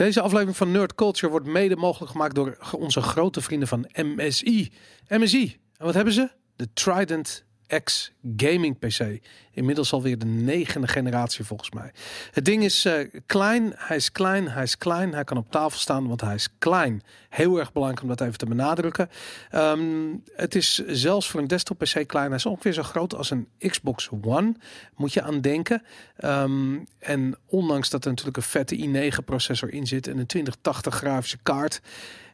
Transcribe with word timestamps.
Deze 0.00 0.20
aflevering 0.20 0.56
van 0.56 0.70
Nerd 0.70 0.94
Culture 0.94 1.30
wordt 1.30 1.46
mede 1.46 1.76
mogelijk 1.76 2.10
gemaakt 2.10 2.34
door 2.34 2.58
onze 2.72 3.00
grote 3.00 3.40
vrienden 3.40 3.68
van 3.68 3.88
MSI. 3.92 4.72
MSI, 5.08 5.56
en 5.76 5.84
wat 5.84 5.94
hebben 5.94 6.12
ze? 6.12 6.30
De 6.56 6.72
Trident 6.72 7.44
X 7.78 8.12
gaming 8.36 8.78
PC. 8.78 9.20
Inmiddels 9.52 9.92
alweer 9.92 10.18
de 10.18 10.26
negende 10.26 10.88
generatie 10.88 11.44
volgens 11.44 11.70
mij. 11.70 11.92
Het 12.30 12.44
ding 12.44 12.64
is 12.64 12.86
uh, 12.86 12.94
klein, 13.26 13.72
hij 13.76 13.96
is 13.96 14.12
klein, 14.12 14.48
hij 14.48 14.62
is 14.62 14.78
klein. 14.78 15.14
Hij 15.14 15.24
kan 15.24 15.36
op 15.36 15.50
tafel 15.50 15.78
staan, 15.78 16.08
want 16.08 16.20
hij 16.20 16.34
is 16.34 16.48
klein. 16.58 17.02
Heel 17.28 17.58
erg 17.58 17.72
belangrijk 17.72 18.02
om 18.02 18.08
dat 18.08 18.20
even 18.20 18.38
te 18.38 18.46
benadrukken. 18.46 19.10
Um, 19.54 20.22
het 20.36 20.54
is 20.54 20.74
zelfs 20.86 21.30
voor 21.30 21.40
een 21.40 21.46
desktop 21.46 21.78
PC 21.78 22.06
klein. 22.06 22.26
Hij 22.26 22.36
is 22.36 22.46
ongeveer 22.46 22.72
zo 22.72 22.82
groot 22.82 23.14
als 23.14 23.30
een 23.30 23.48
Xbox 23.58 24.08
One. 24.22 24.54
Moet 24.96 25.12
je 25.12 25.22
aan 25.22 25.40
denken. 25.40 25.82
Um, 26.24 26.86
en 26.98 27.36
ondanks 27.46 27.90
dat 27.90 28.04
er 28.04 28.10
natuurlijk 28.10 28.36
een 28.36 28.42
vette 28.42 28.76
i9 28.76 29.24
processor 29.24 29.72
in 29.72 29.86
zit 29.86 30.06
en 30.06 30.18
een 30.18 30.26
2080 30.26 30.94
grafische 30.94 31.38
kaart, 31.42 31.80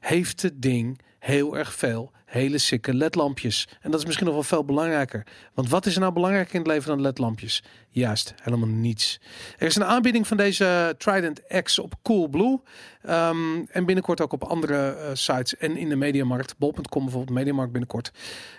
heeft 0.01 0.43
het 0.43 0.63
ding 0.63 1.01
heel 1.19 1.57
erg 1.57 1.75
veel 1.75 2.13
hele 2.37 2.59
sikke 2.59 2.95
ledlampjes. 2.95 3.69
En 3.81 3.91
dat 3.91 4.01
is 4.01 4.07
misschien 4.07 4.27
nog 4.27 4.35
wel 4.35 4.45
veel 4.45 4.65
belangrijker. 4.65 5.27
Want 5.55 5.69
wat 5.69 5.87
is 5.87 5.95
er 5.95 6.01
nou 6.01 6.13
belangrijker 6.13 6.55
in 6.55 6.61
het 6.61 6.69
leven 6.69 6.89
dan 6.89 7.01
ledlampjes? 7.01 7.63
Juist, 7.91 8.35
helemaal 8.43 8.69
niets. 8.69 9.21
Er 9.59 9.67
is 9.67 9.77
een 9.77 9.85
aanbieding 9.85 10.27
van 10.27 10.37
deze 10.37 10.95
Trident 10.99 11.43
X 11.63 11.79
op 11.79 11.95
Coolblue. 12.03 12.61
Um, 13.09 13.67
en 13.67 13.85
binnenkort 13.87 14.21
ook 14.21 14.33
op 14.33 14.45
andere 14.45 14.97
uh, 14.99 15.11
sites 15.13 15.57
en 15.57 15.77
in 15.77 15.89
de 15.89 15.97
Mediamarkt. 15.97 16.59
Bol.com 16.59 17.03
bijvoorbeeld, 17.03 17.39
Mediamarkt 17.39 17.73
binnenkort. 17.73 18.11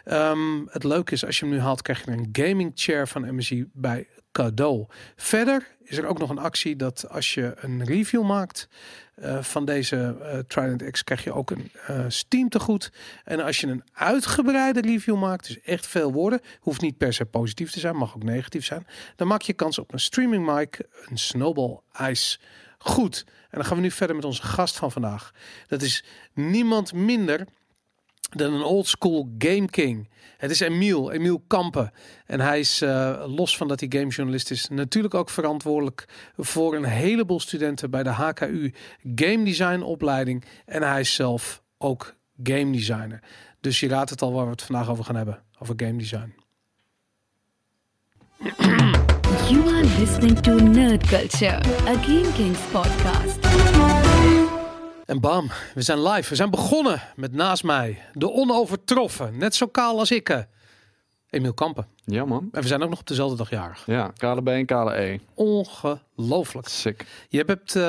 Um, 0.05 0.67
het 0.69 0.83
leuke 0.83 1.13
is, 1.13 1.25
als 1.25 1.39
je 1.39 1.45
hem 1.45 1.53
nu 1.53 1.59
haalt, 1.59 1.81
krijg 1.81 2.05
je 2.05 2.11
een 2.11 2.29
gaming 2.31 2.71
chair 2.75 3.07
van 3.07 3.35
MSI 3.35 3.69
bij 3.73 4.07
cadeau. 4.31 4.85
Verder 5.15 5.67
is 5.83 5.97
er 5.97 6.05
ook 6.05 6.19
nog 6.19 6.29
een 6.29 6.37
actie 6.37 6.75
dat 6.75 7.09
als 7.09 7.33
je 7.33 7.53
een 7.55 7.83
review 7.83 8.23
maakt 8.23 8.67
uh, 9.23 9.43
van 9.43 9.65
deze 9.65 10.15
uh, 10.19 10.39
Trident 10.39 10.91
X, 10.91 11.03
krijg 11.03 11.23
je 11.23 11.33
ook 11.33 11.51
een 11.51 11.71
uh, 11.89 12.05
Steam. 12.07 12.49
En 13.23 13.39
als 13.39 13.59
je 13.59 13.67
een 13.67 13.83
uitgebreide 13.93 14.81
review 14.81 15.19
maakt, 15.19 15.47
dus 15.47 15.61
echt 15.61 15.87
veel 15.87 16.11
woorden, 16.11 16.41
hoeft 16.59 16.81
niet 16.81 16.97
per 16.97 17.13
se 17.13 17.25
positief 17.25 17.71
te 17.71 17.79
zijn, 17.79 17.95
mag 17.95 18.15
ook 18.15 18.23
negatief 18.23 18.65
zijn, 18.65 18.87
dan 19.15 19.27
maak 19.27 19.41
je 19.41 19.53
kans 19.53 19.79
op 19.79 19.93
een 19.93 19.99
streaming 19.99 20.55
mic, 20.55 20.79
een 21.05 21.17
Snowball 21.17 21.79
Ice. 22.09 22.37
Goed, 22.77 23.23
en 23.27 23.57
dan 23.57 23.65
gaan 23.65 23.75
we 23.75 23.83
nu 23.83 23.91
verder 23.91 24.15
met 24.15 24.25
onze 24.25 24.43
gast 24.43 24.77
van 24.77 24.91
vandaag. 24.91 25.31
Dat 25.67 25.81
is 25.81 26.03
niemand 26.33 26.93
minder 26.93 27.47
dan 28.29 28.53
een 28.53 28.63
old 28.63 28.87
school 28.87 29.29
game 29.37 29.69
king. 29.69 30.09
Het 30.37 30.51
is 30.51 30.59
Emiel, 30.59 31.11
Emiel 31.11 31.43
Kampen. 31.47 31.91
En 32.25 32.39
hij 32.39 32.59
is, 32.59 32.81
uh, 32.81 33.23
los 33.27 33.57
van 33.57 33.67
dat 33.67 33.79
hij 33.79 33.89
gamejournalist 33.91 34.51
is, 34.51 34.67
natuurlijk 34.67 35.13
ook 35.13 35.29
verantwoordelijk 35.29 36.05
voor 36.37 36.75
een 36.75 36.83
heleboel 36.83 37.39
studenten 37.39 37.89
bij 37.89 38.03
de 38.03 38.09
HKU 38.09 38.73
Game 39.15 39.43
Design 39.43 39.81
opleiding. 39.81 40.43
En 40.65 40.83
hij 40.83 40.99
is 40.99 41.13
zelf 41.13 41.61
ook 41.77 42.15
game 42.43 42.71
designer. 42.71 43.19
Dus 43.61 43.79
je 43.79 43.87
raadt 43.87 44.09
het 44.09 44.21
al 44.21 44.33
waar 44.33 44.45
we 44.45 44.51
het 44.51 44.61
vandaag 44.61 44.89
over 44.89 45.03
gaan 45.03 45.15
hebben. 45.15 45.43
Over 45.59 45.73
game 45.77 45.97
design. 45.97 46.35
You 49.49 49.67
are 49.67 49.99
listening 49.99 50.39
to 50.39 50.55
Nerd 50.55 51.07
Culture, 51.07 51.59
a 51.87 51.93
Game 52.01 52.31
Kings 52.33 52.59
podcast. 52.71 53.76
En 55.07 55.19
bam, 55.19 55.49
we 55.73 55.81
zijn 55.81 56.01
live. 56.01 56.29
We 56.29 56.35
zijn 56.35 56.49
begonnen 56.49 57.01
met 57.15 57.33
naast 57.33 57.63
mij 57.63 58.01
de 58.13 58.31
onovertroffen, 58.31 59.37
net 59.37 59.55
zo 59.55 59.67
kaal 59.67 59.99
als 59.99 60.11
ik, 60.11 60.47
Emiel 61.29 61.53
Kampen. 61.53 61.87
Ja 62.09 62.25
man. 62.25 62.49
En 62.51 62.61
we 62.61 62.67
zijn 62.67 62.83
ook 62.83 62.89
nog 62.89 62.99
op 62.99 63.07
dezelfde 63.07 63.37
dag 63.37 63.49
jarig. 63.49 63.83
Ja, 63.85 64.11
kale 64.17 64.43
B 64.43 64.47
en 64.47 64.65
kale 64.65 64.95
E. 64.95 65.19
Ongelooflijk. 65.33 66.67
Sick. 66.67 67.05
Je 67.29 67.43
hebt, 67.45 67.75
uh, 67.75 67.83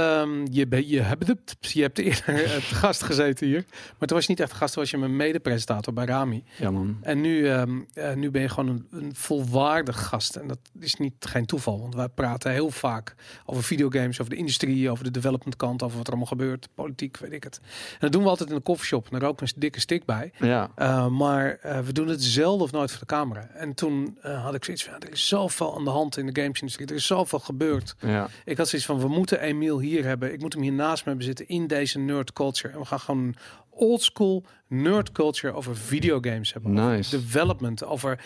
je, 0.50 0.88
je, 0.88 1.00
hebt, 1.00 1.56
je 1.60 1.82
hebt 1.82 1.98
eerder 1.98 2.54
het 2.54 2.62
gast 2.62 3.02
gezeten 3.02 3.46
hier. 3.46 3.64
Maar 3.98 4.08
toen 4.08 4.16
was 4.16 4.26
je 4.26 4.32
niet 4.32 4.40
echt 4.40 4.52
gast, 4.52 4.72
toen 4.72 4.82
was 4.82 4.90
je 4.90 4.98
mijn 4.98 5.16
mede-presentator 5.16 5.92
bij 5.92 6.04
Rami. 6.04 6.44
Ja 6.56 6.70
man. 6.70 6.98
En 7.02 7.20
nu, 7.20 7.38
uh, 7.38 7.62
uh, 7.94 8.14
nu 8.14 8.30
ben 8.30 8.42
je 8.42 8.48
gewoon 8.48 8.68
een, 8.68 8.86
een, 8.90 9.14
volwaardig 9.14 10.06
gast. 10.06 10.36
En 10.36 10.48
dat 10.48 10.58
is 10.80 10.94
niet 10.94 11.14
geen 11.20 11.46
toeval. 11.46 11.80
Want 11.80 11.94
wij 11.94 12.08
praten 12.08 12.52
heel 12.52 12.70
vaak 12.70 13.14
over 13.46 13.62
videogames, 13.62 14.20
over 14.20 14.32
de 14.32 14.38
industrie, 14.38 14.90
over 14.90 15.04
de 15.04 15.10
development 15.10 15.56
kant, 15.56 15.82
over 15.82 15.96
wat 15.96 16.06
er 16.06 16.12
allemaal 16.12 16.30
gebeurt, 16.30 16.68
politiek, 16.74 17.16
weet 17.16 17.32
ik 17.32 17.44
het. 17.44 17.60
En 17.62 17.98
dat 17.98 18.12
doen 18.12 18.22
we 18.22 18.28
altijd 18.28 18.48
in 18.48 18.54
de 18.54 18.62
koffieshop. 18.62 19.04
En 19.04 19.10
daar 19.10 19.20
roken 19.20 19.46
een 19.46 19.52
dikke 19.56 19.80
stick 19.80 20.04
bij. 20.04 20.32
Ja. 20.38 20.70
Eh, 20.74 21.06
maar 21.06 21.58
eh, 21.62 21.80
we 21.80 21.92
doen 21.92 22.08
het 22.08 22.22
zelden 22.22 22.62
of 22.62 22.72
nooit 22.72 22.90
voor 22.90 23.00
de 23.00 23.06
camera. 23.06 23.48
En 23.54 23.74
toen 23.74 24.07
uh, 24.24 24.44
had 24.44 24.54
ik 24.54 24.64
zoiets 24.64 24.84
van, 24.84 24.94
er 24.98 25.12
is 25.12 25.28
zoveel 25.28 25.76
aan 25.76 25.84
de 25.84 25.90
hand 25.90 26.16
in 26.16 26.26
de 26.26 26.40
gamesindustrie. 26.40 26.88
Er 26.88 26.94
is 26.94 27.06
zoveel 27.06 27.38
gebeurd. 27.38 27.94
Ja. 28.00 28.28
Ik 28.44 28.56
had 28.56 28.68
zoiets 28.68 28.88
van, 28.88 29.00
we 29.00 29.08
moeten 29.08 29.40
Emiel 29.40 29.80
hier 29.80 30.04
hebben. 30.04 30.32
Ik 30.32 30.40
moet 30.40 30.52
hem 30.52 30.62
hier 30.62 30.72
naast 30.72 31.04
me 31.04 31.08
hebben 31.08 31.26
zitten 31.26 31.48
in 31.48 31.66
deze 31.66 31.98
nerd 31.98 32.32
culture. 32.32 32.72
En 32.72 32.78
we 32.78 32.84
gaan 32.84 33.00
gewoon 33.00 33.34
old 33.70 34.02
school 34.02 34.44
nerd 34.66 35.12
culture 35.12 35.52
over 35.54 35.76
videogames 35.76 36.52
hebben. 36.52 36.72
Nice. 36.72 37.16
Over 37.16 37.26
development, 37.26 37.84
over 37.84 38.24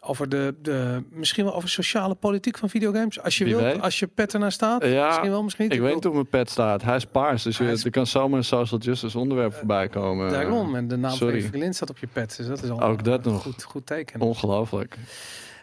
over 0.00 0.28
de, 0.28 0.54
de 0.62 1.02
misschien 1.10 1.44
wel 1.44 1.54
over 1.54 1.68
sociale 1.68 2.14
politiek 2.14 2.58
van 2.58 2.68
videogames. 2.68 3.20
Als 3.20 3.38
je 3.38 3.44
Wie 3.44 3.56
wilt, 3.56 3.72
weet. 3.72 3.82
als 3.82 3.98
je 3.98 4.06
pet 4.06 4.32
ernaast 4.34 4.54
staat. 4.54 4.84
Ja, 4.86 5.06
misschien 5.06 5.30
wel, 5.30 5.42
misschien 5.42 5.64
niet. 5.64 5.74
Ik 5.74 5.80
weet 5.80 5.94
niet 5.94 6.04
hoe 6.04 6.12
mijn 6.12 6.28
pet 6.28 6.50
staat. 6.50 6.82
Hij 6.82 6.96
is 6.96 7.04
paars, 7.04 7.42
dus 7.42 7.58
je, 7.58 7.64
is- 7.70 7.84
er 7.84 7.90
kan 7.90 8.06
zomaar 8.06 8.38
een 8.38 8.44
social 8.44 8.80
justice 8.80 9.18
onderwerp 9.18 9.54
voorbij 9.54 9.88
komen. 9.88 10.30
Daarom. 10.30 10.74
En 10.74 10.88
de 10.88 10.96
naam 10.96 11.08
van 11.10 11.18
sorry. 11.18 11.36
je 11.36 11.42
vriendin 11.42 11.74
staat 11.74 11.90
op 11.90 11.98
je 11.98 12.06
pet. 12.06 12.36
Dus 12.36 12.46
dat 12.46 12.62
is 12.62 12.70
al 12.70 12.80
Ook 12.82 13.04
dat 13.04 13.26
een 13.26 13.32
nog. 13.32 13.42
Goed, 13.42 13.62
goed 13.62 13.86
teken. 13.86 14.20
Ongelooflijk. 14.20 14.96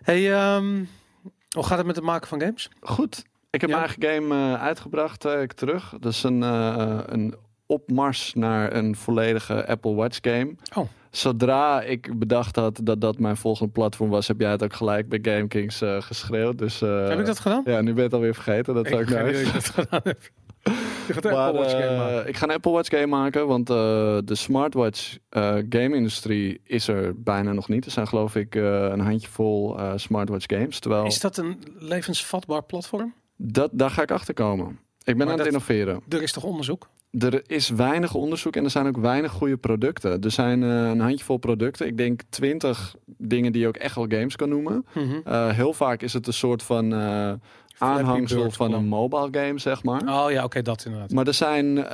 Hey, 0.04 0.34
ehm, 0.34 0.84
hoe 1.56 1.64
gaat 1.64 1.78
het 1.78 1.88
met 1.88 1.96
het 1.96 2.06
maken 2.06 2.28
van 2.28 2.42
games? 2.42 2.70
Goed. 2.82 3.24
Ik 3.50 3.62
heb 3.62 3.70
Ja. 3.70 3.76
mijn 3.78 3.90
eigen 3.90 4.24
game 4.30 4.54
eh, 4.54 4.62
uitgebracht, 4.64 5.20
twee 5.20 5.36
weken 5.36 5.56
terug. 5.56 5.94
Dat 6.00 6.12
is 6.12 6.24
een, 6.24 6.44
eh, 6.44 7.00
een 7.06 7.36
opmars 7.70 8.34
naar 8.34 8.74
een 8.76 8.96
volledige 8.96 9.68
Apple 9.68 9.94
Watch 9.94 10.18
game. 10.22 10.56
Oh. 10.76 10.88
Zodra 11.12 11.82
ik 11.82 12.20
bedacht 12.20 12.56
had 12.56 12.80
dat 12.84 13.02
dat 13.02 13.20
mijn 13.20 13.38
volgende 13.38 13.72
platform 13.72 14.10
was, 14.10 14.28
heb 14.28 14.40
jij 14.40 14.52
het 14.52 14.64
ook 14.64 14.74
gelijk 14.74 15.10
bij 15.10 15.20
GameKings 15.22 15.82
eh 15.82 16.02
geschreeuwd. 16.02 16.58
Dus, 16.58 16.82
eh, 16.82 17.08
Heb 17.08 17.20
ik 17.20 17.26
dat 17.26 17.40
gedaan? 17.40 17.62
Ja, 17.66 17.82
nu 17.82 17.88
ben 17.88 17.96
je 17.96 18.02
het 18.02 18.14
alweer 18.14 18.34
vergeten. 18.34 18.74
Dat 18.74 18.88
zou 18.88 19.02
ik 19.02 19.10
ik 19.10 19.16
ga 19.16 19.22
nou 19.22 19.52
dat 19.52 19.70
gedaan 19.70 20.02
heb. 20.04 20.22
Je 21.08 21.14
gaat 21.14 21.26
een 21.26 21.32
Maar, 21.32 21.48
Apple 21.48 21.60
Watch 21.62 21.72
game 21.72 21.86
eh, 21.86 21.98
maken. 21.98 22.28
ik 22.28 22.38
ga 22.38 22.46
een 22.48 22.54
Apple 22.54 22.72
Watch 22.72 22.90
game 22.90 23.06
maken, 23.06 23.48
want 23.48 23.68
de 23.68 24.36
smartwatch 24.36 25.18
eh, 25.30 25.56
game-industrie 25.70 26.62
is 26.64 26.88
er 26.88 27.22
bijna 27.22 27.52
nog 27.52 27.68
niet. 27.70 27.86
Er 27.86 27.92
zijn 27.92 28.08
geloof 28.08 28.36
ik 28.36 28.56
een 28.56 29.00
handjevol 29.00 29.80
smartwatch 29.96 30.46
games. 30.48 30.80
Terwijl 30.80 31.06
Is 31.06 31.20
dat 31.20 31.38
een 31.38 31.64
levensvatbaar 31.80 32.64
platform? 32.64 33.14
dat, 33.36 33.70
daar 33.74 33.90
ga 33.90 34.02
ik 34.02 34.12
achter 34.12 34.34
komen. 34.34 34.80
Ik 35.04 35.18
ben 35.18 35.18
Maar 35.18 35.28
aan 35.28 35.38
het 35.38 35.48
innoveren. 35.48 36.02
Er 36.10 36.22
is 36.22 36.32
toch 36.32 36.44
onderzoek? 36.44 36.90
Er 37.12 37.42
is 37.48 37.70
weinig 37.70 38.14
onderzoek 38.14 38.56
en 38.56 38.64
er 38.64 38.70
zijn 38.70 38.88
ook 38.88 38.98
weinig 38.98 39.32
goede 39.32 39.58
producten. 39.58 40.22
Er 40.22 40.32
zijn 40.32 40.64
eh, 40.64 40.70
een 40.70 41.00
handjevol 41.00 41.38
producten. 41.38 41.88
Ik 41.88 41.98
denk 41.98 42.22
twintig 42.30 42.96
dingen 43.06 43.52
die 43.52 43.62
je 43.62 43.68
ook 43.68 43.78
echt 43.78 43.96
wel 43.96 44.06
games 44.10 44.36
kan 44.36 44.50
noemen. 44.50 44.86
Mhm. 44.94 45.20
Eh, 45.24 45.50
heel 45.50 45.74
vaak 45.74 46.02
is 46.02 46.14
het 46.14 46.28
een 46.28 46.34
soort 46.34 46.64
van 46.64 46.94
eh, 46.94 47.34
aanhangsel 47.78 48.52
van 48.52 48.74
een 48.74 48.88
mobile 48.88 49.28
game, 49.32 49.60
zeg 49.60 49.84
maar. 49.84 50.02
Oh 50.02 50.32
ja, 50.32 50.44
oké, 50.44 50.62
dat 50.62 50.86
inderdaad. 50.86 51.12
Maar 51.12 51.28
er 51.28 51.34
zijn 51.34 51.86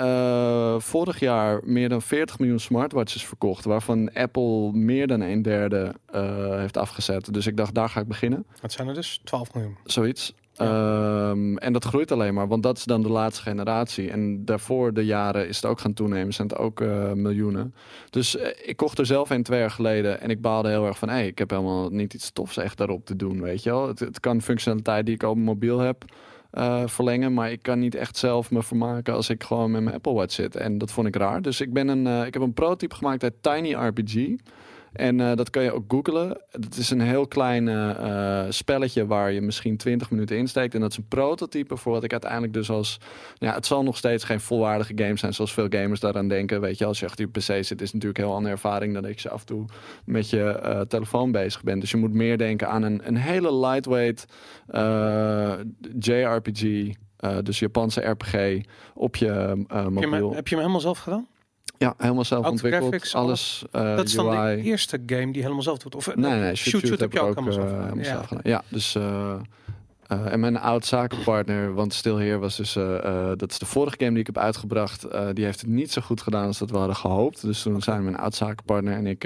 vorig 0.81 1.19
jaar 1.19 1.59
meer 1.63 1.89
dan 1.89 2.01
40 2.01 2.39
miljoen 2.39 2.59
smartwatches 2.59 3.25
verkocht, 3.25 3.65
waarvan 3.65 4.13
Apple 4.13 4.71
meer 4.71 5.07
dan 5.07 5.21
een 5.21 5.41
derde 5.41 5.93
heeft 6.59 6.77
afgezet. 6.77 7.33
Dus 7.33 7.47
ik 7.47 7.57
dacht, 7.57 7.73
daar 7.73 7.89
ga 7.89 7.99
ik 7.99 8.07
beginnen. 8.07 8.45
Dat 8.61 8.71
zijn 8.71 8.87
er 8.87 8.93
dus 8.93 9.21
12 9.23 9.53
miljoen. 9.53 9.77
Zoiets. 9.83 10.33
Ehm, 10.55 11.57
en 11.57 11.73
dat 11.73 11.85
groeit 11.85 12.11
alleen 12.11 12.33
maar, 12.33 12.47
want 12.47 12.63
dat 12.63 12.77
is 12.77 12.83
dan 12.83 13.01
de 13.01 13.09
laatste 13.09 13.41
generatie. 13.41 14.11
En 14.11 14.45
daarvoor 14.45 14.93
de 14.93 15.05
jaren 15.05 15.47
is 15.47 15.55
het 15.55 15.65
ook 15.65 15.79
gaan 15.79 15.93
toenemen, 15.93 16.33
zijn 16.33 16.47
het 16.47 16.57
ook 16.57 16.81
eh, 16.81 17.11
miljoenen. 17.11 17.73
Dus 18.09 18.37
eh, 18.37 18.69
ik 18.69 18.77
kocht 18.77 18.99
er 18.99 19.05
zelf 19.05 19.29
een 19.29 19.43
twee 19.43 19.59
jaar 19.59 19.71
geleden 19.71 20.21
en 20.21 20.29
ik 20.29 20.41
baalde 20.41 20.69
heel 20.69 20.85
erg 20.85 20.97
van, 20.97 21.09
hé, 21.09 21.21
ik 21.21 21.37
heb 21.37 21.49
helemaal 21.49 21.89
niet 21.89 22.13
iets 22.13 22.31
tofs 22.31 22.57
echt 22.57 22.77
daarop 22.77 23.05
te 23.05 23.15
doen, 23.15 23.41
weet 23.41 23.63
je 23.63 23.69
wel. 23.69 23.87
Het, 23.87 23.99
het 23.99 24.19
kan 24.19 24.41
functionaliteit 24.41 25.05
die 25.05 25.15
ik 25.15 25.23
op 25.23 25.37
mobiel 25.37 25.79
heb 25.79 26.05
eh, 26.51 26.83
verlengen, 26.85 27.33
maar 27.33 27.51
ik 27.51 27.61
kan 27.61 27.79
niet 27.79 27.95
echt 27.95 28.17
zelf 28.17 28.51
me 28.51 28.63
vermaken 28.63 29.13
als 29.13 29.29
ik 29.29 29.43
gewoon 29.43 29.71
met 29.71 29.81
mijn 29.81 29.95
Apple 29.95 30.13
Watch 30.13 30.33
zit. 30.33 30.55
En 30.55 30.77
dat 30.77 30.91
vond 30.91 31.07
ik 31.07 31.15
raar. 31.15 31.41
Dus 31.41 31.61
ik, 31.61 31.73
ben 31.73 31.87
een, 31.87 32.25
ik 32.25 32.33
heb 32.33 32.43
een 32.43 32.53
prototype 32.53 32.95
gemaakt 32.95 33.23
uit 33.23 33.33
Tiny 33.41 33.73
RPG. 33.73 34.35
En 34.95 35.19
eh, 35.19 35.35
dat 35.35 35.49
kan 35.49 35.63
je 35.63 35.71
ook 35.71 35.83
googlen. 35.87 36.41
Het 36.51 36.77
is 36.77 36.89
een 36.89 37.01
heel 37.01 37.27
klein 37.27 37.67
eh, 37.67 37.89
eh, 37.89 38.51
spelletje 38.51 39.05
waar 39.05 39.31
je 39.31 39.41
misschien 39.41 39.77
20 39.77 40.11
minuten 40.11 40.37
insteekt. 40.37 40.73
En 40.73 40.79
dat 40.81 40.91
is 40.91 40.97
een 40.97 41.07
prototype 41.07 41.77
voor 41.77 41.91
wat 41.91 42.03
ik 42.03 42.11
uiteindelijk 42.11 42.53
dus 42.53 42.69
als... 42.69 42.97
Ja, 43.37 43.53
het 43.53 43.65
zal 43.65 43.83
nog 43.83 43.97
steeds 43.97 44.23
geen 44.23 44.39
volwaardige 44.39 44.93
game 44.95 45.17
zijn 45.17 45.33
zoals 45.33 45.53
veel 45.53 45.67
gamers 45.69 45.99
daaraan 45.99 46.27
denken. 46.27 46.61
Weet 46.61 46.77
je, 46.77 46.85
als 46.85 46.99
je 46.99 47.05
achter 47.05 47.25
je 47.25 47.31
PC 47.31 47.41
zit 47.41 47.59
is 47.59 47.69
het 47.69 47.79
natuurlijk 47.79 48.17
een 48.17 48.23
heel 48.23 48.33
andere 48.33 48.53
ervaring 48.53 48.93
dan 48.93 49.03
dat 49.03 49.21
je 49.21 49.29
af 49.29 49.39
en 49.39 49.45
toe 49.45 49.65
met 50.05 50.29
je 50.29 50.85
telefoon 50.87 51.31
bezig 51.31 51.63
bent. 51.63 51.81
Dus 51.81 51.91
je 51.91 51.97
moet 51.97 52.13
meer 52.13 52.37
denken 52.37 52.69
aan 52.69 52.83
een, 52.83 53.01
een 53.07 53.17
hele 53.17 53.55
lightweight 53.55 54.25
JRPG... 55.99 56.93
dus 57.43 57.59
Japanse 57.59 58.01
RPG 58.01 58.63
op 58.93 59.15
je 59.15 59.27
eh, 59.27 59.47
Heb 59.47 59.67
je, 59.67 59.75
hem, 59.75 59.93
mobiel. 59.93 60.33
heb 60.33 60.47
je 60.47 60.55
hem 60.55 60.63
helemaal 60.63 60.81
zelf 60.81 60.99
gedaan? 60.99 61.27
Ja, 61.77 61.93
helemaal 61.97 62.23
zelf 62.23 62.45
ontwikkeld. 62.45 62.81
graphics, 62.83 63.15
alles, 63.15 63.65
eh, 63.71 63.95
dat 63.95 64.07
is 64.07 64.13
dan 64.13 64.37
UI. 64.37 64.55
de 64.55 64.61
eerste 64.61 64.99
game 65.05 65.31
die 65.31 65.41
helemaal 65.41 65.63
zelf 65.63 65.77
doet. 65.77 65.95
Of, 65.95 66.15
Nee, 66.15 66.39
nee, 66.39 66.55
shoot, 66.55 66.85
shoot, 66.87 66.99
heb 66.99 67.11
je 67.13 67.19
ook 67.19 67.27
helemaal 67.35 67.53
zelf 67.53 67.71
eh, 67.71 68.27
gedaan. 68.27 68.39
Ja. 68.43 68.49
Ja, 68.51 68.63
dus 68.67 68.97
eh, 70.07 70.31
en 70.31 70.39
mijn 70.39 70.57
oud 70.57 70.85
zakenpartner, 70.85 71.73
want 71.73 71.93
Still 71.93 72.15
Here 72.15 72.37
was 72.37 72.55
dus, 72.55 72.75
eh, 72.75 73.05
eh, 73.05 73.37
dat 73.37 73.51
is 73.51 73.59
de 73.59 73.65
vorige 73.65 73.95
game 73.97 74.11
die 74.11 74.19
ik 74.19 74.25
heb 74.25 74.37
uitgebracht. 74.37 75.07
die 75.33 75.45
heeft 75.45 75.61
het 75.61 75.69
niet 75.69 75.91
zo 75.91 76.01
goed 76.01 76.21
gedaan 76.21 76.45
als 76.45 76.57
dat 76.57 76.69
we 76.69 76.77
hadden 76.77 76.95
gehoopt. 76.95 77.41
Dus 77.41 77.61
toen 77.61 77.81
zijn 77.81 78.03
mijn 78.03 78.17
oud 78.17 78.35
zakenpartner 78.35 78.93
en 78.93 79.07
ik 79.07 79.25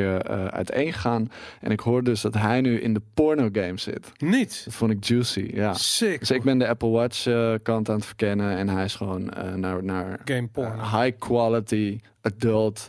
uiteen 0.49 0.93
gegaan. 0.93 1.31
En 1.61 1.71
ik 1.71 1.79
hoorde 1.79 2.09
dus 2.09 2.21
dat 2.21 2.33
hij 2.33 2.61
nu 2.61 2.79
in 2.81 2.93
de 2.93 3.01
porno 3.13 3.49
game 3.51 3.77
zit. 3.77 4.11
Niet. 4.17 4.61
Dat 4.65 4.73
vond 4.73 4.91
ik 4.91 5.03
juicy, 5.03 5.51
ja. 5.53 5.73
Sick. 5.73 6.19
Dus 6.19 6.31
ik 6.31 6.43
ben 6.43 6.57
de 6.57 6.67
Apple 6.67 6.89
Watch 6.89 7.23
kant 7.63 7.89
aan 7.89 7.95
het 7.95 8.05
verkennen 8.05 8.57
en 8.57 8.69
hij 8.69 8.83
is 8.83 8.95
gewoon 8.95 9.31
naar, 9.55 9.83
naar 9.83 10.19
Game 10.25 10.47
porn. 10.47 10.79
high 10.79 11.17
quality 11.17 11.99
adult 12.21 12.87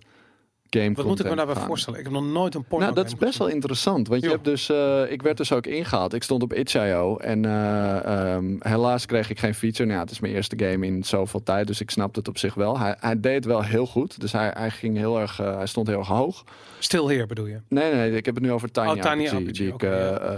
game 0.71 0.95
Wat 0.95 1.05
moet 1.05 1.21
ik 1.21 1.29
me 1.29 1.37
daarbij 1.37 1.55
gaan. 1.55 1.67
voorstellen? 1.67 1.99
Ik 1.99 2.05
heb 2.05 2.15
nog 2.15 2.25
nooit 2.25 2.55
een 2.55 2.65
porno 2.65 2.85
Nou, 2.85 2.97
dat 2.97 3.07
is 3.07 3.17
best 3.17 3.39
wel 3.39 3.49
interessant. 3.49 4.09
Want 4.09 4.23
je 4.23 4.29
hebt 4.29 4.45
dus, 4.45 4.69
eh, 4.69 5.03
ik 5.11 5.23
werd 5.23 5.37
dus 5.37 5.53
ook 5.53 5.67
ingehaald. 5.67 6.15
Ik 6.15 6.23
stond 6.23 6.43
op 6.43 6.53
itch.io 6.53 7.17
en 7.17 7.45
eh, 7.45 8.35
ehm, 8.35 8.57
helaas 8.59 9.07
kreeg 9.07 9.31
ik 9.31 9.39
geen 9.39 9.55
feature. 9.55 9.85
Nou, 9.85 9.95
ja, 9.97 10.03
het 10.05 10.11
is 10.11 10.21
mijn 10.21 10.35
eerste 10.35 10.65
game 10.65 10.87
in 10.87 11.05
zoveel 11.05 11.43
tijd, 11.43 11.67
dus 11.67 11.81
ik 11.81 11.91
snapte 11.91 12.19
het 12.19 12.29
op 12.29 12.39
zich 12.39 12.55
wel. 12.55 12.79
Hij, 12.79 12.97
hij 13.01 13.21
deed 13.21 13.45
wel 13.45 13.63
heel 13.63 13.87
goed, 13.87 14.21
dus 14.21 14.33
hij, 14.33 14.51
hij 14.55 14.71
ging 14.71 14.97
heel 14.97 15.21
erg, 15.21 15.41
eh, 15.41 15.57
hij 15.57 15.67
stond 15.67 15.87
heel 15.87 15.99
erg 15.99 16.09
hoog. 16.09 16.45
Stil 16.79 17.11
Here 17.11 17.27
bedoel 17.27 17.47
je? 17.47 17.61
Nee, 17.69 17.95
nee, 17.95 18.17
ik 18.17 18.25
heb 18.25 18.35
het 18.35 18.45
nu 18.45 18.53
over 18.53 18.71
Tiny, 18.71 18.87
Oh, 18.87 19.01
Tiny 19.01 19.27
RPG, 19.27 19.33
RPG, 19.33 19.57
die 19.57 19.69
ik 19.69 19.79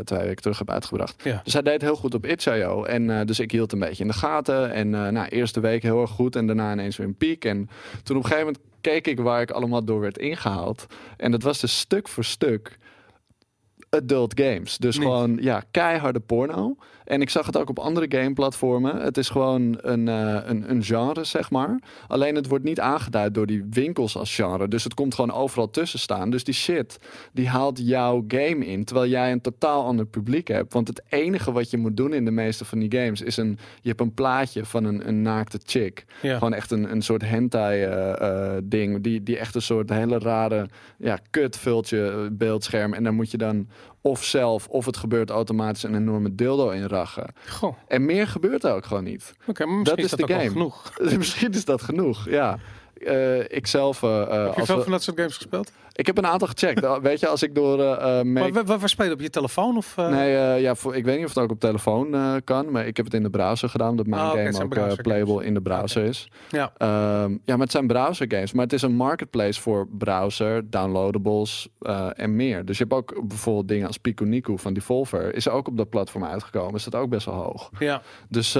twee 0.04 0.20
weken 0.20 0.42
terug 0.42 0.58
heb 0.58 0.70
uitgebracht. 0.70 1.22
Ja. 1.24 1.40
Dus 1.44 1.52
hij 1.52 1.62
deed 1.62 1.82
heel 1.82 1.96
goed 1.96 2.14
op 2.14 2.26
itch.io. 2.26 2.84
En 2.84 3.26
dus 3.26 3.40
ik 3.40 3.50
hield 3.50 3.72
een 3.72 3.78
beetje 3.78 4.02
in 4.02 4.08
de 4.08 4.16
gaten. 4.16 4.72
En 4.72 4.94
eh 4.94 5.08
nou, 5.08 5.28
eerste 5.28 5.60
week 5.60 5.82
heel 5.82 6.00
erg 6.00 6.10
goed. 6.10 6.36
En 6.36 6.46
daarna 6.46 6.72
ineens 6.72 6.96
weer 6.96 7.06
een 7.06 7.14
piek. 7.14 7.44
En 7.44 7.68
toen 8.02 8.16
op 8.16 8.22
een 8.22 8.28
gegeven 8.28 8.46
moment 8.46 8.71
keek 8.82 9.06
ik 9.06 9.20
waar 9.20 9.40
ik 9.40 9.50
allemaal 9.50 9.84
door 9.84 10.00
werd 10.00 10.18
ingehaald. 10.18 10.86
En 11.16 11.30
dat 11.30 11.42
was 11.42 11.60
dus 11.60 11.78
stuk 11.78 12.08
voor 12.08 12.24
stuk 12.24 12.78
adult 13.90 14.40
games. 14.40 14.78
Dus 14.78 14.96
gewoon, 14.96 15.38
ja, 15.40 15.64
keiharde 15.70 16.20
porno. 16.20 16.76
En 17.04 17.20
ik 17.20 17.30
zag 17.30 17.46
het 17.46 17.56
ook 17.56 17.68
op 17.68 17.78
andere 17.78 18.06
gameplatformen. 18.18 18.96
Het 18.96 19.16
is 19.16 19.28
gewoon 19.28 19.78
een, 19.80 20.08
eh, 20.08 20.38
een, 20.44 20.70
een 20.70 20.84
genre, 20.84 21.24
zeg 21.24 21.50
maar. 21.50 21.78
Alleen 22.08 22.34
het 22.34 22.48
wordt 22.48 22.64
niet 22.64 22.80
aangeduid 22.80 23.34
door 23.34 23.46
die 23.46 23.66
winkels 23.70 24.16
als 24.16 24.34
genre. 24.34 24.68
Dus 24.68 24.84
het 24.84 24.94
komt 24.94 25.14
gewoon 25.14 25.32
overal 25.32 25.70
tussen 25.70 25.98
staan. 25.98 26.30
Dus 26.30 26.44
die 26.44 26.54
shit, 26.54 26.98
die 27.32 27.48
haalt 27.48 27.78
jouw 27.86 28.24
game 28.28 28.66
in. 28.66 28.84
Terwijl 28.84 29.10
jij 29.10 29.32
een 29.32 29.40
totaal 29.40 29.84
ander 29.84 30.06
publiek 30.06 30.48
hebt. 30.48 30.72
Want 30.72 30.88
het 30.88 31.02
enige 31.08 31.52
wat 31.52 31.70
je 31.70 31.76
moet 31.76 31.96
doen 31.96 32.12
in 32.12 32.24
de 32.24 32.30
meeste 32.30 32.64
van 32.64 32.78
die 32.78 33.00
games... 33.00 33.20
is 33.20 33.36
een, 33.36 33.58
je 33.80 33.88
hebt 33.88 34.00
een 34.00 34.14
plaatje 34.14 34.64
van 34.64 34.84
een, 34.84 35.08
een 35.08 35.22
naakte 35.22 35.60
chick. 35.64 36.04
Ja. 36.22 36.34
Gewoon 36.34 36.54
echt 36.54 36.70
een, 36.70 36.90
een 36.90 37.02
soort 37.02 37.22
hentai 37.22 37.82
eh, 37.82 38.56
eh, 38.56 38.62
ding. 38.64 39.02
Die, 39.02 39.22
die 39.22 39.38
echt 39.38 39.54
een 39.54 39.62
soort 39.62 39.90
hele 39.90 40.18
rare 40.18 40.68
ja, 40.96 41.18
kutvultje 41.30 42.28
beeldscherm. 42.32 42.94
En 42.94 43.02
daar 43.02 43.14
moet 43.14 43.30
je 43.30 43.38
dan 43.38 43.68
of 44.02 44.24
zelf 44.24 44.68
of 44.68 44.84
het 44.86 44.96
gebeurt 44.96 45.30
automatisch 45.30 45.82
een 45.82 45.94
enorme 45.94 46.34
dildo 46.34 46.70
in 46.70 46.84
rachen. 46.86 47.32
Goh, 47.48 47.76
En 47.88 48.04
meer 48.04 48.26
gebeurt 48.26 48.64
er 48.64 48.74
ook 48.74 48.84
gewoon 48.86 49.04
niet. 49.04 49.34
oké, 49.46 49.64
maar 49.66 49.74
misschien 49.76 49.96
Dat 49.96 50.04
is 50.04 50.12
is 50.12 50.18
dat 50.18 50.28
de 50.28 50.34
game. 50.34 50.50
genoeg. 50.50 50.92
Misschien 51.18 51.52
is 51.52 51.64
dat 51.64 51.82
genoeg, 51.82 52.28
ja. 52.28 52.58
Eh, 53.04 53.56
ik 53.56 53.66
zelf... 53.66 54.02
eh, 54.02 54.22
eh, 54.22 54.44
Heb 54.46 54.54
je 54.56 54.64
veel 54.64 54.76
we- 54.76 54.82
van 54.82 54.92
dat 54.92 55.02
soort 55.02 55.16
games 55.18 55.36
gespeeld? 55.36 55.72
ik 55.94 56.06
heb 56.06 56.18
een 56.18 56.26
aantal 56.26 56.48
gecheckt. 56.48 56.82
Uh, 56.84 56.98
Weet 56.98 57.20
je, 57.20 57.28
als 57.28 57.42
ik 57.42 57.54
door... 57.54 57.80
eh, 57.80 57.92
eh, 57.92 57.98
Maar 58.00 58.26
Make- 58.26 58.64
waar, 58.64 58.78
waar, 58.78 58.88
speel 58.88 59.06
je 59.06 59.12
op 59.12 59.20
je 59.20 59.30
telefoon? 59.30 59.76
Of, 59.76 59.96
Nee, 59.96 60.60
ja, 60.60 60.74
voor, 60.74 60.96
ik 60.96 61.04
weet 61.04 61.16
niet 61.16 61.24
of 61.26 61.34
het 61.34 61.42
ook 61.44 61.50
op 61.50 61.60
telefoon 61.60 62.40
kan, 62.44 62.70
maar 62.70 62.86
ik 62.86 62.96
heb 62.96 63.06
het 63.06 63.14
in 63.14 63.22
de 63.22 63.30
browser 63.30 63.68
gedaan, 63.68 63.90
omdat 63.90 64.06
mijn 64.06 64.22
Ah, 64.22 64.30
game 64.30 64.62
ook 64.64 65.02
playable 65.02 65.26
games. 65.32 65.44
in 65.46 65.54
de 65.54 65.60
browser 65.60 66.04
is. 66.04 66.28
Ja. 66.50 66.72
Ehm, 66.76 67.30
ja, 67.30 67.38
maar 67.56 67.58
het 67.58 67.70
zijn 67.70 67.86
browser 67.86 68.26
games, 68.28 68.52
maar 68.52 68.64
het 68.64 68.72
is 68.72 68.82
een 68.82 68.94
marketplace 68.94 69.60
voor 69.60 69.88
browser, 69.98 70.70
downloadables 70.70 71.68
en 72.14 72.36
meer. 72.36 72.64
Dus 72.64 72.78
je 72.78 72.84
hebt 72.88 72.96
ook 72.96 73.28
bijvoorbeeld 73.28 73.68
dingen 73.68 73.86
als 73.86 73.98
Pico 73.98 74.24
Nico 74.24 74.56
van 74.56 74.72
Devolver, 74.72 75.34
is 75.34 75.48
ook 75.48 75.68
op 75.68 75.76
dat 75.76 75.90
platform 75.90 76.24
uitgekomen, 76.24 76.74
is 76.74 76.84
dat 76.84 76.94
ook 76.94 77.08
best 77.08 77.26
wel 77.26 77.34
hoog. 77.34 77.70
ja. 77.78 78.02
Dus 78.28 78.56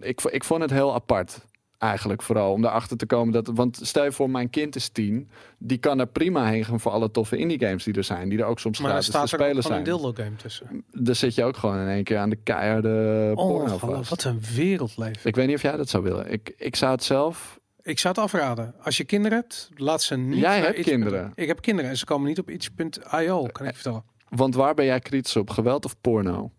ik, 0.00 0.20
ik 0.22 0.44
vond 0.44 0.62
het 0.62 0.70
heel 0.70 0.94
apart. 0.94 1.44
Eigenlijk 1.78 2.22
vooral 2.22 2.52
om 2.52 2.64
erachter 2.64 2.96
te 2.96 3.06
komen 3.06 3.32
dat. 3.32 3.50
Want 3.54 3.78
stel 3.82 4.04
je 4.04 4.12
voor, 4.12 4.30
mijn 4.30 4.50
kind 4.50 4.76
is 4.76 4.88
tien. 4.88 5.28
Die 5.58 5.78
kan 5.78 5.98
er 6.00 6.06
prima 6.06 6.46
heen 6.46 6.64
gaan 6.64 6.80
voor 6.80 6.92
alle 6.92 7.10
toffe 7.10 7.36
indie 7.36 7.58
games 7.58 7.84
die 7.84 7.94
er 7.94 8.04
zijn. 8.04 8.28
Die 8.28 8.38
er 8.38 8.44
ook 8.44 8.58
soms 8.58 8.80
Maar 8.80 8.90
gratis 8.90 9.10
te 9.10 9.18
er 9.18 9.28
spelen 9.28 9.62
gewoon 9.62 9.78
een 9.78 9.84
zijn. 9.84 9.98
dildo 9.98 10.12
game 10.22 10.36
tussen. 10.36 10.84
Daar 10.92 11.14
zit 11.14 11.34
je 11.34 11.44
ook 11.44 11.56
gewoon 11.56 11.78
in 11.78 11.88
één 11.88 12.04
keer 12.04 12.18
aan 12.18 12.30
de 12.30 12.36
keiharde 12.36 12.88
porno 13.34 13.52
Ongelooflijk, 13.60 13.96
vast. 13.96 14.10
wat 14.10 14.24
een 14.24 14.40
wereldleven. 14.54 15.20
Ik 15.28 15.34
weet 15.34 15.46
niet 15.46 15.56
of 15.56 15.62
jij 15.62 15.76
dat 15.76 15.88
zou 15.88 16.02
willen. 16.02 16.32
Ik, 16.32 16.54
ik 16.56 16.76
zou 16.76 16.92
het 16.92 17.04
zelf. 17.04 17.60
Ik 17.82 17.98
zou 17.98 18.14
het 18.14 18.22
afraden. 18.24 18.74
Als 18.82 18.96
je 18.96 19.04
kinderen 19.04 19.38
hebt, 19.38 19.70
laat 19.74 20.02
ze 20.02 20.16
niet 20.16 20.38
Jij 20.40 20.60
hebt 20.60 20.80
kinderen. 20.80 21.32
Ik 21.34 21.46
heb 21.46 21.60
kinderen 21.60 21.90
en 21.90 21.96
ze 21.96 22.04
komen 22.04 22.28
niet 22.28 22.38
op 22.38 22.50
iets.io, 22.50 23.42
kan 23.42 23.66
ik 23.66 23.70
je 23.70 23.74
vertellen. 23.74 24.04
Want 24.28 24.54
waar 24.54 24.74
ben 24.74 24.84
jij 24.84 25.00
kritisch 25.00 25.36
op? 25.36 25.50
Geweld 25.50 25.84
of 25.84 26.00
porno? 26.00 26.50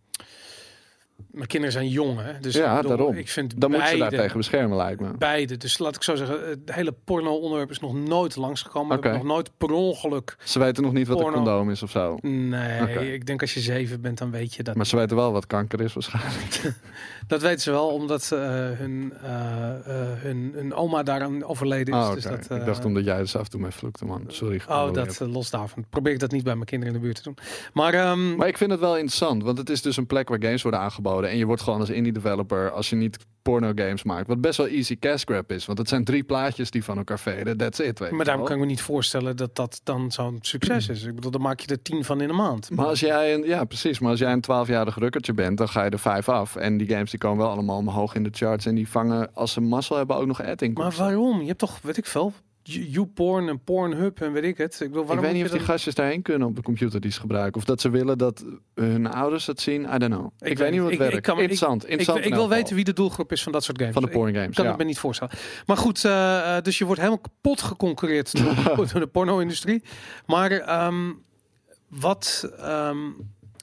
Mijn 1.31 1.48
kinderen 1.48 1.74
zijn 1.75 1.88
jong, 1.90 2.19
hè. 2.22 2.40
Dus 2.40 2.56
Ja, 2.56 2.75
bedoel, 2.75 2.98
daarom. 2.98 3.16
Ik 3.16 3.30
vind 3.30 3.62
Dan 3.62 3.72
moet 3.72 3.90
je 3.90 3.98
daar 3.98 4.10
tegen 4.10 4.38
beschermen, 4.38 4.78
lijkt 4.78 5.02
me. 5.02 5.18
beide. 5.18 5.58
Dus 5.58 5.78
laat 5.78 5.96
ik 5.96 6.04
zo 6.04 6.16
zeggen, 6.16 6.50
het 6.50 6.60
hele 6.74 6.92
porno-onderwerp 7.04 7.69
is 7.69 7.80
nog 7.80 7.94
nooit 7.94 8.36
langsgekomen. 8.36 9.02
Heb 9.02 9.14
nog 9.14 9.24
nooit 9.24 9.52
per 9.58 9.72
ongeluk... 9.72 10.36
Ze 10.44 10.60
weten 10.60 10.84
nog 10.84 10.94
niet 10.94 11.08
wat 11.08 11.19
een 11.19 11.31
condoom 11.34 11.69
is 11.69 11.84
of 11.84 11.90
zo. 11.92 12.18
Nee, 12.22 13.14
ik 13.14 13.25
denk 13.25 13.42
als 13.42 13.54
je 13.54 13.60
zeven 13.60 14.02
bent, 14.02 14.18
dan 14.18 14.31
weet 14.31 14.54
je 14.54 14.64
dat. 14.64 14.75
Maar 14.75 14.86
ze 14.86 14.96
weten 14.96 15.16
wel 15.16 15.31
wat 15.31 15.48
kanker 15.48 15.81
is 15.81 15.94
waarschijnlijk. 15.94 16.62
Dat 17.27 17.41
weten 17.41 17.59
ze 17.59 17.71
wel, 17.71 17.88
omdat 17.88 18.31
eh, 18.31 18.39
hun, 18.39 19.13
eh, 19.24 19.69
eh, 19.69 20.19
hun, 20.19 20.51
hun 20.56 20.74
oma 20.74 21.03
daaraan 21.03 21.44
overleden 21.44 21.94
is. 21.94 22.00
Oh, 22.00 22.06
oké. 22.06 22.15
dus 22.15 22.47
dat, 22.47 22.59
ik 22.59 22.65
dacht 22.65 22.85
omdat 22.85 23.06
jij 23.06 23.18
er 23.18 23.24
af 23.24 23.33
en 23.33 23.50
toe 23.50 23.59
mee 23.59 23.71
vloekte, 23.71 24.06
man. 24.06 24.24
Sorry. 24.27 24.62
Oh, 24.69 24.94
dat 24.94 25.19
los 25.19 25.50
daarvan. 25.50 25.85
Probeer 25.89 26.13
ik 26.13 26.19
dat 26.19 26.31
niet 26.31 26.44
bij 26.44 26.53
mijn 26.53 26.65
kinderen 26.65 26.94
in 26.94 27.00
de 27.00 27.06
buurt 27.06 27.18
te 27.18 27.24
doen. 27.24 27.38
Maar, 27.74 27.94
ehm, 27.94 28.35
Maar 28.35 28.47
ik 28.47 28.57
vind 28.57 28.71
het 28.71 28.79
wel 28.79 28.95
interessant, 28.95 29.44
want 29.44 29.57
het 29.57 29.69
is 29.69 29.81
dus 29.81 29.97
een 29.97 30.07
plek 30.07 30.29
waar 30.29 30.41
games 30.41 30.62
worden 30.62 30.79
aangeboden. 30.79 31.29
En 31.29 31.38
je 31.38 31.45
wordt 31.45 31.62
gewoon 31.62 31.79
als 31.79 31.89
indie 31.89 32.13
developer, 32.13 32.71
als 32.71 32.89
je 32.89 32.95
niet 32.95 33.18
porno 33.51 33.71
games 33.75 34.03
maakt, 34.03 34.27
wat 34.27 34.41
best 34.41 34.57
wel 34.57 34.67
easy 34.67 34.99
cash 34.99 35.23
grab 35.23 35.51
is. 35.51 35.65
Want 35.65 35.77
het 35.77 35.89
zijn 35.89 36.03
drie 36.03 36.23
plaatjes 36.23 36.71
die 36.71 36.83
van 36.83 36.97
elkaar 36.97 37.19
veden. 37.19 37.57
That's 37.57 37.79
it, 37.79 37.99
weet 37.99 38.11
maar 38.11 38.25
daarom 38.25 38.44
wel. 38.44 38.51
kan 38.51 38.55
ik 38.55 38.61
me 38.61 38.67
niet 38.67 38.81
voorstellen 38.81 39.38
dat 39.38 39.55
dat 39.55 39.81
dan 39.83 40.11
zo'n 40.11 40.38
succes 40.41 40.89
is. 40.89 41.03
Ik 41.03 41.15
bedoel, 41.15 41.31
dan 41.31 41.41
maak 41.41 41.59
je 41.59 41.67
er 41.67 41.81
tien 41.81 42.03
van 42.03 42.21
in 42.21 42.29
een 42.29 42.35
maand. 42.35 42.69
Maar 42.69 42.85
als 42.85 42.99
jij 42.99 43.33
een, 43.33 43.44
ja 43.44 43.63
precies, 43.63 43.99
maar 43.99 44.11
als 44.11 44.19
jij 44.19 44.31
een 44.31 44.44
12-jarig 44.44 44.97
rukkertje 44.97 45.33
bent, 45.33 45.57
dan 45.57 45.69
ga 45.69 45.83
je 45.83 45.89
er 45.89 45.99
vijf 45.99 46.29
af. 46.29 46.55
En 46.55 46.77
die 46.77 46.88
games 46.88 47.09
die 47.09 47.19
komen 47.19 47.38
wel 47.38 47.49
allemaal 47.49 47.77
omhoog 47.77 48.15
in 48.15 48.23
de 48.23 48.29
charts. 48.33 48.65
En 48.65 48.75
die 48.75 48.89
vangen, 48.89 49.33
als 49.33 49.51
ze 49.51 49.61
mazzel 49.61 49.95
hebben, 49.97 50.15
ook 50.15 50.25
nog 50.25 50.44
adding. 50.44 50.77
Maar 50.77 50.94
waarom? 50.97 51.41
Je 51.41 51.47
hebt 51.47 51.59
toch, 51.59 51.79
weet 51.81 51.97
ik 51.97 52.05
veel, 52.05 52.33
YouPorn 52.74 53.48
en 53.50 53.60
Pornhub 53.64 54.22
en 54.22 54.31
weet 54.34 54.44
ik 54.44 54.58
het. 54.58 54.80
Ik, 54.81 54.92
bedoel, 54.92 55.14
Ik 55.14 55.19
weet 55.19 55.34
niet 55.34 55.46
of 55.46 55.52
die 55.52 55.60
gastjes 55.60 55.96
daarheen 55.96 56.22
kunnen 56.22 56.48
op 56.48 56.56
de 56.56 56.62
computer 56.62 57.00
die 57.02 57.12
ze 57.12 57.19
gebruiken. 57.19 57.56
Of 57.62 57.66
dat 57.66 57.81
ze 57.81 57.90
willen 57.90 58.18
dat 58.18 58.46
hun 58.75 59.08
ouders 59.08 59.46
het 59.46 59.62
zien. 59.62 59.81
I 59.84 59.98
don't 59.98 60.14
know. 60.14 60.31
Ik, 60.40 60.58
weet 60.58 60.72
niet 60.72 60.80
hoe 60.80 60.90
het 60.90 61.00
ik- 61.00 61.06
ik 61.06 61.10
werkt. 61.12 61.25
kan 61.25 61.36
ik- 61.36 61.42
interessant. 61.42 61.84
Ik, 61.84 61.90
interessant 61.90 62.25
ik 62.25 62.34
wil 62.34 62.50
weten 62.50 62.75
wie 62.75 62.84
de 62.84 62.94
doelgroep 62.94 63.31
is 63.31 63.44
van 63.44 63.52
dat 63.52 63.64
soort 63.64 63.78
games. 63.78 63.94
Van 63.94 64.02
de 64.04 64.08
Ik 64.10 64.14
porn 64.16 64.34
games. 64.34 64.56
kan 64.56 64.64
ja. 64.64 64.69
het 64.69 64.80
me 64.80 64.86
niet 64.86 65.00
voorstellen. 65.00 65.34
Maar 65.66 65.78
goed, 65.78 66.06
eh, 66.06 66.58
eh, 66.58 66.64
dus 66.64 66.78
je 66.78 66.86
wordt 66.86 67.00
helemaal 67.02 67.22
kapot 67.22 67.62
geconcureerd 67.62 68.44
door, 68.44 68.56
door 68.92 69.00
de 69.00 69.07
porno-industrie. 69.07 69.83
Maar 70.26 70.52
ehm, 70.52 71.12
wat, 71.88 72.50
ehm, 72.59 72.97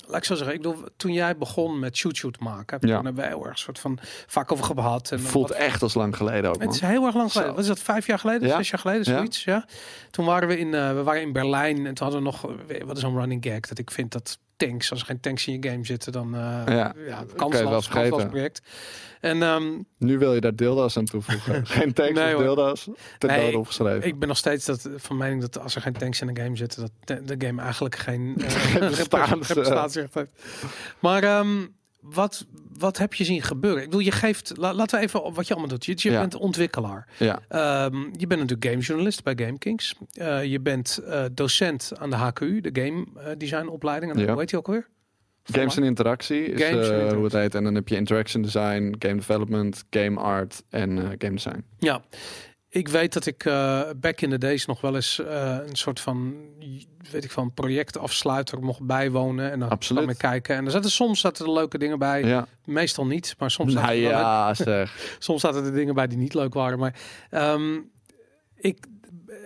laat 0.07 0.17
ik 0.17 0.25
zo 0.25 0.35
zeggen, 0.35 0.55
ik 0.55 0.63
bedoel, 0.63 0.85
toen 0.97 1.13
jij 1.13 1.37
begon 1.37 1.79
met 1.79 1.97
shoot 1.97 2.17
shoot 2.17 2.39
maken, 2.39 2.79
Ja. 2.81 2.95
toen 2.97 3.05
hebben 3.05 3.23
wij 3.25 3.33
heel 3.33 3.47
erg 3.47 3.59
soort 3.59 3.79
van 3.79 3.99
vaak 4.27 4.53
over 4.53 4.65
gehad. 4.65 5.11
En 5.11 5.21
Voelt 5.21 5.49
wat- 5.49 5.57
echt 5.59 5.83
als 5.83 5.95
lang 5.95 6.17
geleden 6.17 6.51
ook, 6.51 6.59
man. 6.59 6.67
het 6.67 6.75
is 6.75 6.81
heel 6.81 7.05
erg 7.07 7.15
lang 7.15 7.31
geleden. 7.33 7.51
Zo. 7.51 7.57
Wat 7.57 7.65
is 7.65 7.67
dat? 7.75 7.81
Vijf 7.81 8.07
jaar 8.07 8.19
geleden? 8.19 8.49
Ja. 8.49 8.57
Zes 8.57 8.71
jaar 8.71 8.81
geleden? 8.81 9.13
Ja. 9.13 9.17
Zoiets, 9.17 9.45
ja. 9.45 9.67
Toen 10.11 10.25
waren 10.25 10.49
we 10.49 10.59
in, 10.59 10.75
eh, 10.75 10.93
we 10.95 11.03
waren 11.03 11.23
in 11.23 11.33
Berlijn 11.33 11.77
en 11.87 11.95
toen 11.95 12.07
hadden 12.07 12.19
we 12.19 12.31
nog, 12.31 12.45
eh, 12.69 12.83
wat 12.85 12.97
is 12.97 13.03
een 13.03 13.17
running 13.17 13.45
gag? 13.45 13.61
Dat 13.61 13.79
ik 13.79 13.91
vind 13.91 14.13
dat 14.13 14.39
tanks, 14.57 14.91
als 14.91 15.01
er 15.01 15.07
geen 15.07 15.21
tanks 15.21 15.47
in 15.47 15.61
je 15.61 15.69
game 15.71 15.85
zitten, 15.85 16.13
dan 16.13 16.35
eh 16.35 16.41
Ja. 16.67 16.95
ja, 17.07 17.25
kansloos, 17.37 17.89
kansloos 17.89 18.25
project. 18.27 18.63
En 19.21 19.43
ehm, 19.43 19.79
Nu 19.99 20.19
wil 20.19 20.35
je 20.35 20.41
daar 20.41 20.55
dildo's 20.55 20.97
aan 20.97 21.05
toevoegen. 21.05 21.67
Geen 21.77 21.93
tekst 21.93 22.15
Nee, 22.15 22.37
of 22.37 22.43
dildo's. 22.43 22.89
Ten 23.19 23.31
Nee, 23.31 23.59
opgeschreven. 23.59 24.09
ik 24.09 24.19
ben 24.19 24.29
nog 24.29 24.37
steeds 24.37 24.65
dat, 24.65 24.89
van 24.97 25.17
mening 25.17 25.41
dat 25.41 25.59
als 25.59 25.75
er 25.75 25.81
geen 25.81 25.93
tanks 25.93 26.21
in 26.21 26.29
een 26.29 26.37
game 26.37 26.57
zitten, 26.57 26.81
dat 26.81 26.91
de, 27.19 27.37
de 27.37 27.47
game 27.47 27.63
eigenlijk 27.63 27.97
geen, 27.97 28.35
eh, 28.39 28.89
bestaans, 28.89 29.47
geen 29.49 29.65
eh. 29.73 30.15
heeft. 30.15 30.31
Maar 30.99 31.23
ehm, 31.23 31.67
wat, 32.05 32.47
wat 32.79 32.99
heb 32.99 33.15
je 33.15 33.25
zien 33.25 33.43
gebeuren? 33.43 33.79
Ik 33.83 33.85
bedoel, 33.89 34.05
je 34.05 34.11
geeft, 34.11 34.53
la- 34.57 34.75
laten 34.75 34.99
we 34.99 35.05
even 35.05 35.33
wat 35.35 35.47
je 35.47 35.53
allemaal 35.55 35.71
doet. 35.71 35.85
Je, 35.85 35.95
je 35.97 36.11
Ja. 36.11 36.21
bent 36.21 36.35
ontwikkelaar. 36.35 37.09
ja. 37.19 37.41
Ehm, 37.49 37.97
je 37.97 38.27
bent 38.27 38.41
natuurlijk 38.41 38.65
gamejournalist 38.65 39.23
bij 39.23 39.35
GameKings. 39.37 39.95
Eh 40.13 40.45
je 40.45 40.61
bent 40.61 40.99
eh, 40.99 41.25
docent 41.33 41.93
aan 41.99 42.11
de 42.11 42.17
HKU, 42.17 42.61
de 42.61 42.83
game 42.83 43.05
eh, 43.17 43.31
design 43.39 43.67
opleiding. 43.67 44.13
En 44.13 44.19
Ja. 44.19 44.31
Hoe 44.31 44.39
heet 44.41 44.49
die 44.49 44.59
ook 44.59 44.67
alweer? 44.67 44.89
Games 45.53 45.77
en 45.77 45.83
interactie 45.83 46.45
is 46.45 46.63
Games 46.65 46.89
hoe 47.13 47.25
het 47.25 47.33
heet. 47.33 47.55
En 47.55 47.65
dan 47.65 47.75
heb 47.75 47.89
je 47.89 47.97
interaction 47.97 48.43
design, 48.43 48.95
game 48.99 49.15
development, 49.15 49.85
game 49.91 50.21
art 50.21 50.63
en 50.71 50.99
game 50.99 51.35
design. 51.35 51.65
Ja, 51.79 52.03
ik 52.75 52.89
weet 52.89 53.13
dat 53.13 53.27
ik 53.27 53.45
eh, 53.45 53.83
back 53.97 54.21
in 54.21 54.31
the 54.31 54.39
days 54.39 54.67
nog 54.67 54.81
wel 54.81 54.95
eens 54.95 55.19
eh, 55.19 55.59
een 55.67 55.77
soort 55.77 56.01
van, 56.01 56.35
weet 57.11 57.25
ik 57.25 57.31
van, 57.31 57.53
projectafsluiter 57.53 58.63
mocht 58.63 58.83
bijwonen. 58.83 59.51
En 59.51 59.59
dan 59.59 59.69
Absoluut. 59.69 60.03
kwam 60.03 60.15
ik 60.15 60.21
kijken. 60.21 60.57
En 60.57 60.65
er 60.65 60.71
zaten 60.71 60.91
soms 60.91 61.21
zaten 61.21 61.47
er 61.47 61.53
leuke 61.53 61.79
dingen 61.79 61.99
bij. 61.99 62.25
Ja, 62.25 62.47
Meestal 62.65 63.07
niet, 63.07 63.35
maar 63.39 63.51
soms 63.51 63.73
zaten, 63.73 63.89
nou 63.89 64.03
er 64.03 64.09
wel- 64.11 64.19
ja, 64.21 64.55
zeg. 64.55 65.17
soms 65.19 65.41
zaten 65.41 65.65
er 65.65 65.73
dingen 65.73 65.95
bij 65.95 66.07
die 66.07 66.19
niet 66.19 66.35
leuk 66.35 66.55
waren. 66.55 66.79
Maar 66.79 66.95
ehm, 67.31 67.75
ik, 68.57 68.87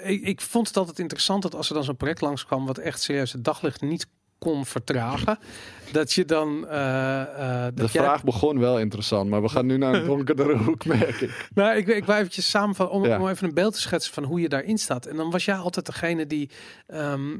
ik, 0.02 0.22
ik 0.22 0.40
vond 0.40 0.66
het 0.68 0.76
altijd 0.76 0.98
interessant 0.98 1.42
dat 1.42 1.54
als 1.54 1.68
er 1.68 1.74
dan 1.74 1.84
zo'n 1.84 1.96
project 1.96 2.20
langskwam 2.20 2.66
wat 2.66 2.78
echt 2.78 3.00
serieus 3.02 3.32
het 3.32 3.44
daglicht 3.44 3.80
niet 3.80 4.06
kon 4.38 4.66
vertragen. 4.66 5.38
Dat 5.92 6.12
je 6.12 6.24
dan. 6.24 6.68
eh, 6.68 7.20
eh, 7.20 7.62
dat 7.62 7.76
De 7.76 7.82
jij- 7.92 8.02
vraag 8.02 8.24
begon 8.24 8.58
wel 8.58 8.78
interessant, 8.78 9.30
maar 9.30 9.42
we 9.42 9.48
gaan 9.48 9.66
nu 9.66 9.76
naar 9.76 9.94
een 9.94 10.06
donkerdere 10.06 10.56
hoek, 10.64 10.84
merk 10.84 11.20
ik. 11.20 11.48
Nou, 11.54 11.76
ik, 11.76 11.86
ik 11.86 12.04
wou 12.04 12.18
eventjes 12.18 12.50
samen 12.50 12.74
van, 12.74 12.88
om, 12.88 13.04
Ja. 13.04 13.18
om 13.20 13.28
even 13.28 13.48
een 13.48 13.54
beeld 13.54 13.74
te 13.74 13.80
schetsen 13.80 14.14
van 14.14 14.24
hoe 14.24 14.40
je 14.40 14.48
daarin 14.48 14.78
staat. 14.78 15.06
En 15.06 15.16
dan 15.16 15.30
was 15.30 15.44
jij 15.44 15.56
altijd 15.56 15.86
degene 15.86 16.26
die. 16.26 16.50
ehm, 16.86 17.36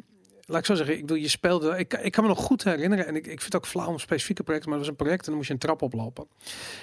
laat 0.49 0.59
ik 0.61 0.67
zo 0.67 0.75
zeggen, 0.75 0.95
ik 0.95 1.01
bedoel, 1.01 1.17
je 1.17 1.29
speelde. 1.29 1.79
Ik, 1.79 1.95
ik 1.95 2.13
kan 2.13 2.23
me 2.25 2.29
nog 2.31 2.39
goed 2.39 2.65
herinneren. 2.65 3.07
En 3.07 3.17
ik, 3.17 3.23
ik 3.27 3.41
vind 3.41 3.43
het 3.53 3.57
ook 3.57 3.67
flauw 3.67 3.87
om 3.87 3.99
specifieke 3.99 4.43
projecten, 4.43 4.71
maar 4.71 4.79
het 4.79 4.89
was 4.89 4.97
een 4.99 5.05
project 5.05 5.21
en 5.25 5.27
dan 5.27 5.35
moest 5.37 5.49
je 5.49 5.55
een 5.55 5.61
trap 5.61 5.83
oplopen. 5.83 6.27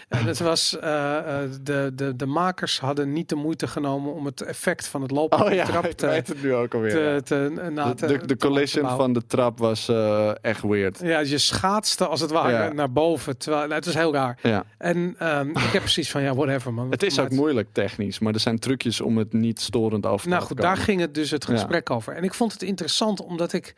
En 0.09 0.25
het 0.25 0.39
was. 0.39 0.79
eh, 0.79 1.17
eh, 1.43 1.49
de, 1.61 1.91
de, 1.95 2.15
de 2.15 2.25
makers 2.25 2.79
hadden 2.79 3.13
niet 3.13 3.29
de 3.29 3.35
moeite 3.35 3.67
genomen 3.67 4.13
om 4.13 4.25
het 4.25 4.41
effect 4.41 4.87
van 4.87 5.01
het 5.01 5.11
lopen 5.11 5.37
op 5.37 5.43
Oh 5.43 5.49
de 5.49 5.55
ja, 5.55 5.65
trap 5.65 5.85
ik 5.85 5.91
te, 5.97 6.07
weet 6.07 6.27
het 6.27 6.41
nu 6.43 6.53
ook 6.53 6.73
alweer. 6.73 6.91
te, 6.91 6.99
ja. 6.99 7.21
te, 7.21 7.69
na 7.71 7.93
de, 7.93 8.05
de, 8.07 8.25
de 8.25 8.37
collision 8.37 8.89
van 8.89 9.13
de 9.13 9.25
trap 9.25 9.57
was 9.59 9.87
eh, 9.89 10.31
echt 10.41 10.61
weird. 10.61 10.99
Ja, 10.99 11.19
je 11.19 11.37
schaatste 11.37 12.07
als 12.07 12.19
het 12.21 12.31
ware 12.31 12.51
Ja. 12.51 12.73
naar 12.73 12.91
boven. 12.91 13.37
Terwijl, 13.37 13.61
nou, 13.63 13.75
het 13.75 13.85
was 13.85 13.93
heel 13.93 14.13
raar. 14.13 14.39
Ja. 14.41 14.63
En 14.77 15.15
ehm, 15.19 15.49
ik 15.49 15.57
heb 15.71 15.81
precies 15.81 16.11
van, 16.11 16.21
ja, 16.21 16.33
whatever 16.35 16.73
man. 16.73 16.91
Het 16.91 17.03
is 17.03 17.19
ook 17.19 17.29
moeilijk 17.29 17.67
technisch, 17.71 18.19
maar 18.19 18.33
er 18.33 18.39
zijn 18.39 18.59
trucjes 18.59 19.01
om 19.01 19.17
het 19.17 19.33
niet 19.33 19.61
storend 19.61 20.05
over 20.05 20.23
te 20.23 20.29
Nou 20.29 20.43
goed, 20.43 20.57
daar 20.57 20.77
ging 20.77 21.01
het 21.01 21.13
dus 21.13 21.31
het 21.31 21.45
gesprek 21.45 21.89
over. 21.89 22.13
En 22.15 22.23
ik 22.23 22.33
vond 22.33 22.53
het 22.53 22.61
interessant 22.61 23.21
omdat 23.23 23.53
ik, 23.55 23.75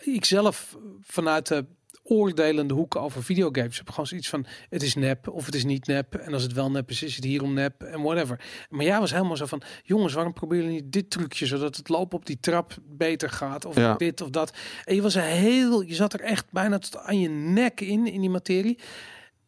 ik 0.00 0.24
zelf 0.24 0.76
vanuit 1.00 1.46
de 1.48 1.64
oordelende 2.02 2.74
hoek 2.74 2.96
over 2.96 3.22
videogames 3.24 3.76
heb 3.76 3.88
gewoon 3.90 4.06
zoiets 4.06 4.28
van 4.28 4.46
het 4.68 4.82
is 4.82 4.94
nep 4.94 5.28
of 5.28 5.46
het 5.46 5.54
is 5.54 5.64
niet 5.64 5.86
nep 5.86 6.14
en 6.14 6.32
als 6.32 6.42
het 6.42 6.52
wel 6.52 6.70
nep 6.70 6.90
is 6.90 7.02
is 7.02 7.16
het 7.16 7.24
hierom 7.24 7.54
nep 7.54 7.82
en 7.82 8.02
whatever. 8.02 8.40
Maar 8.70 8.84
jij 8.84 8.98
was 9.00 9.10
helemaal 9.12 9.36
zo 9.36 9.46
van 9.46 9.62
jongens 9.82 10.14
waarom 10.14 10.32
proberen 10.32 10.64
jullie 10.64 10.82
niet 10.82 10.92
dit 10.92 11.10
trucje 11.10 11.46
zodat 11.46 11.76
het 11.76 11.88
lopen 11.88 12.18
op 12.18 12.26
die 12.26 12.38
trap 12.40 12.76
beter 12.84 13.30
gaat 13.30 13.64
of 13.64 13.76
Ja. 13.76 13.94
dit 13.94 14.20
of 14.20 14.30
dat. 14.30 14.52
En 14.84 14.94
je 14.94 15.02
was 15.02 15.14
heel 15.14 15.80
je 15.82 15.94
zat 15.94 16.12
er 16.12 16.20
echt 16.20 16.46
bijna 16.50 16.78
tot 16.78 16.96
aan 16.96 17.20
je 17.20 17.28
nek 17.28 17.80
in 17.80 18.06
in 18.06 18.20
die 18.20 18.30
materie. 18.30 18.78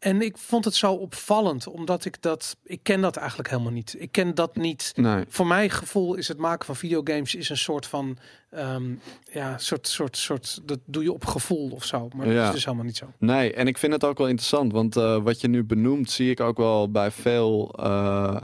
En 0.03 0.23
ik 0.23 0.37
vond 0.39 0.65
het 0.65 0.75
zo 0.75 0.93
opvallend 0.93 1.67
omdat 1.67 2.05
ik 2.05 2.23
dat 2.23 2.57
ik 2.65 2.81
ken 2.83 3.01
dat 3.01 3.17
eigenlijk 3.17 3.51
helemaal 3.51 3.73
niet. 3.73 3.95
Ik 3.99 4.13
ken 4.13 4.35
dat 4.35 4.57
niet 4.57 4.93
Nee. 4.97 5.25
voor 5.29 5.47
mijn 5.47 5.71
gevoel 5.71 6.15
is 6.15 6.29
het 6.29 6.39
maken 6.39 6.67
van 6.67 6.77
videogames 6.77 7.35
is 7.35 7.49
een 7.49 7.57
soort 7.57 7.87
van 7.87 8.17
ehm, 8.51 8.95
ja, 9.33 9.59
soort, 9.59 9.89
soort, 9.89 10.17
soort, 10.17 10.61
dat 10.65 10.79
doe 10.85 11.03
je 11.03 11.13
op 11.13 11.25
gevoel 11.25 11.71
of 11.71 11.85
zo. 11.85 12.09
Maar 12.17 12.27
dat 12.27 12.35
Ja. 12.35 12.47
is 12.47 12.53
dus 12.55 12.65
helemaal 12.65 12.87
niet 12.87 12.97
zo. 12.97 13.07
Nee, 13.19 13.53
en 13.55 13.67
ik 13.67 13.79
vind 13.79 13.93
het 13.93 14.05
ook 14.05 14.19
wel 14.19 14.29
interessant, 14.29 14.73
want 14.73 14.97
eh, 14.97 15.23
wat 15.23 15.41
je 15.41 15.49
nu 15.49 15.65
benoemt, 15.65 16.11
zie 16.11 16.31
ik 16.31 16.41
ook 16.41 16.57
wel 16.57 16.91
bij 16.91 17.11
veel, 17.11 17.75
eh, 17.79 18.37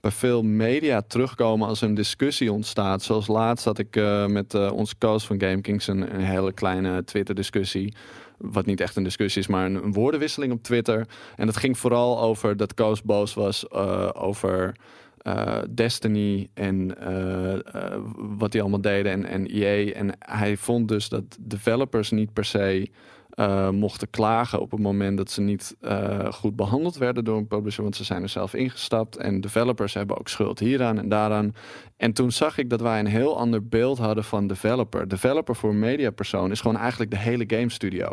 bij 0.00 0.10
veel 0.10 0.42
media 0.42 1.02
terugkomen 1.02 1.68
als 1.68 1.80
een 1.80 1.94
discussie 1.94 2.52
ontstaat. 2.52 3.02
Zoals 3.02 3.26
laatst 3.26 3.64
had 3.64 3.78
ik 3.78 3.96
eh, 3.96 4.26
met 4.26 4.54
onze 4.70 4.98
coach 4.98 5.22
van 5.24 5.40
GameKings 5.40 5.86
een, 5.86 6.14
een 6.14 6.24
hele 6.24 6.52
kleine 6.52 7.04
Twitter-discussie. 7.04 7.94
Wat 8.38 8.66
niet 8.66 8.80
echt 8.80 8.96
een 8.96 9.02
discussie 9.02 9.42
is, 9.42 9.48
maar 9.48 9.66
een, 9.66 9.74
een 9.74 9.92
woordenwisseling 9.92 10.52
op 10.52 10.62
Twitter. 10.62 11.06
En 11.36 11.46
het 11.46 11.56
ging 11.56 11.78
vooral 11.78 12.20
over 12.20 12.56
dat 12.56 12.74
Koos 12.74 13.02
boos 13.02 13.34
was 13.34 13.68
eh, 13.68 14.10
over 14.12 14.76
eh, 15.18 15.58
Destiny 15.70 16.48
en 16.54 16.98
eh, 17.00 17.98
wat 18.16 18.52
die 18.52 18.60
allemaal 18.60 18.80
deden 18.80 19.12
en, 19.12 19.24
en 19.24 19.46
EA. 19.46 19.92
En 19.92 20.12
hij 20.18 20.56
vond 20.56 20.88
dus 20.88 21.08
dat 21.08 21.36
developers 21.40 22.10
niet 22.10 22.32
per 22.32 22.44
se 22.44 22.90
eh, 23.38 23.70
mochten 23.70 24.10
klagen 24.10 24.60
op 24.60 24.70
het 24.70 24.80
moment 24.80 25.16
dat 25.16 25.30
ze 25.30 25.40
niet 25.40 25.76
eh, 25.80 26.32
goed 26.32 26.56
behandeld 26.56 26.96
werden 26.96 27.24
door 27.24 27.36
een 27.36 27.46
publisher, 27.46 27.82
want 27.82 27.96
ze 27.96 28.04
zijn 28.04 28.22
er 28.22 28.28
zelf 28.28 28.54
ingestapt. 28.54 29.16
En 29.16 29.40
developers 29.40 29.94
hebben 29.94 30.18
ook 30.18 30.28
schuld 30.28 30.58
hieraan 30.58 30.98
en 30.98 31.08
daaraan. 31.08 31.54
En 31.96 32.12
toen 32.12 32.32
zag 32.32 32.58
ik 32.58 32.70
dat 32.70 32.80
wij 32.80 32.98
een 32.98 33.06
heel 33.06 33.38
ander 33.38 33.68
beeld 33.68 33.98
hadden 33.98 34.24
van 34.24 34.46
developer. 34.46 35.08
Developer 35.08 35.56
voor 35.56 35.74
mediapersoon 35.74 36.50
is 36.50 36.60
gewoon 36.60 36.76
eigenlijk 36.76 37.10
de 37.10 37.18
hele 37.18 37.44
game 37.46 37.70
studio. 37.70 38.08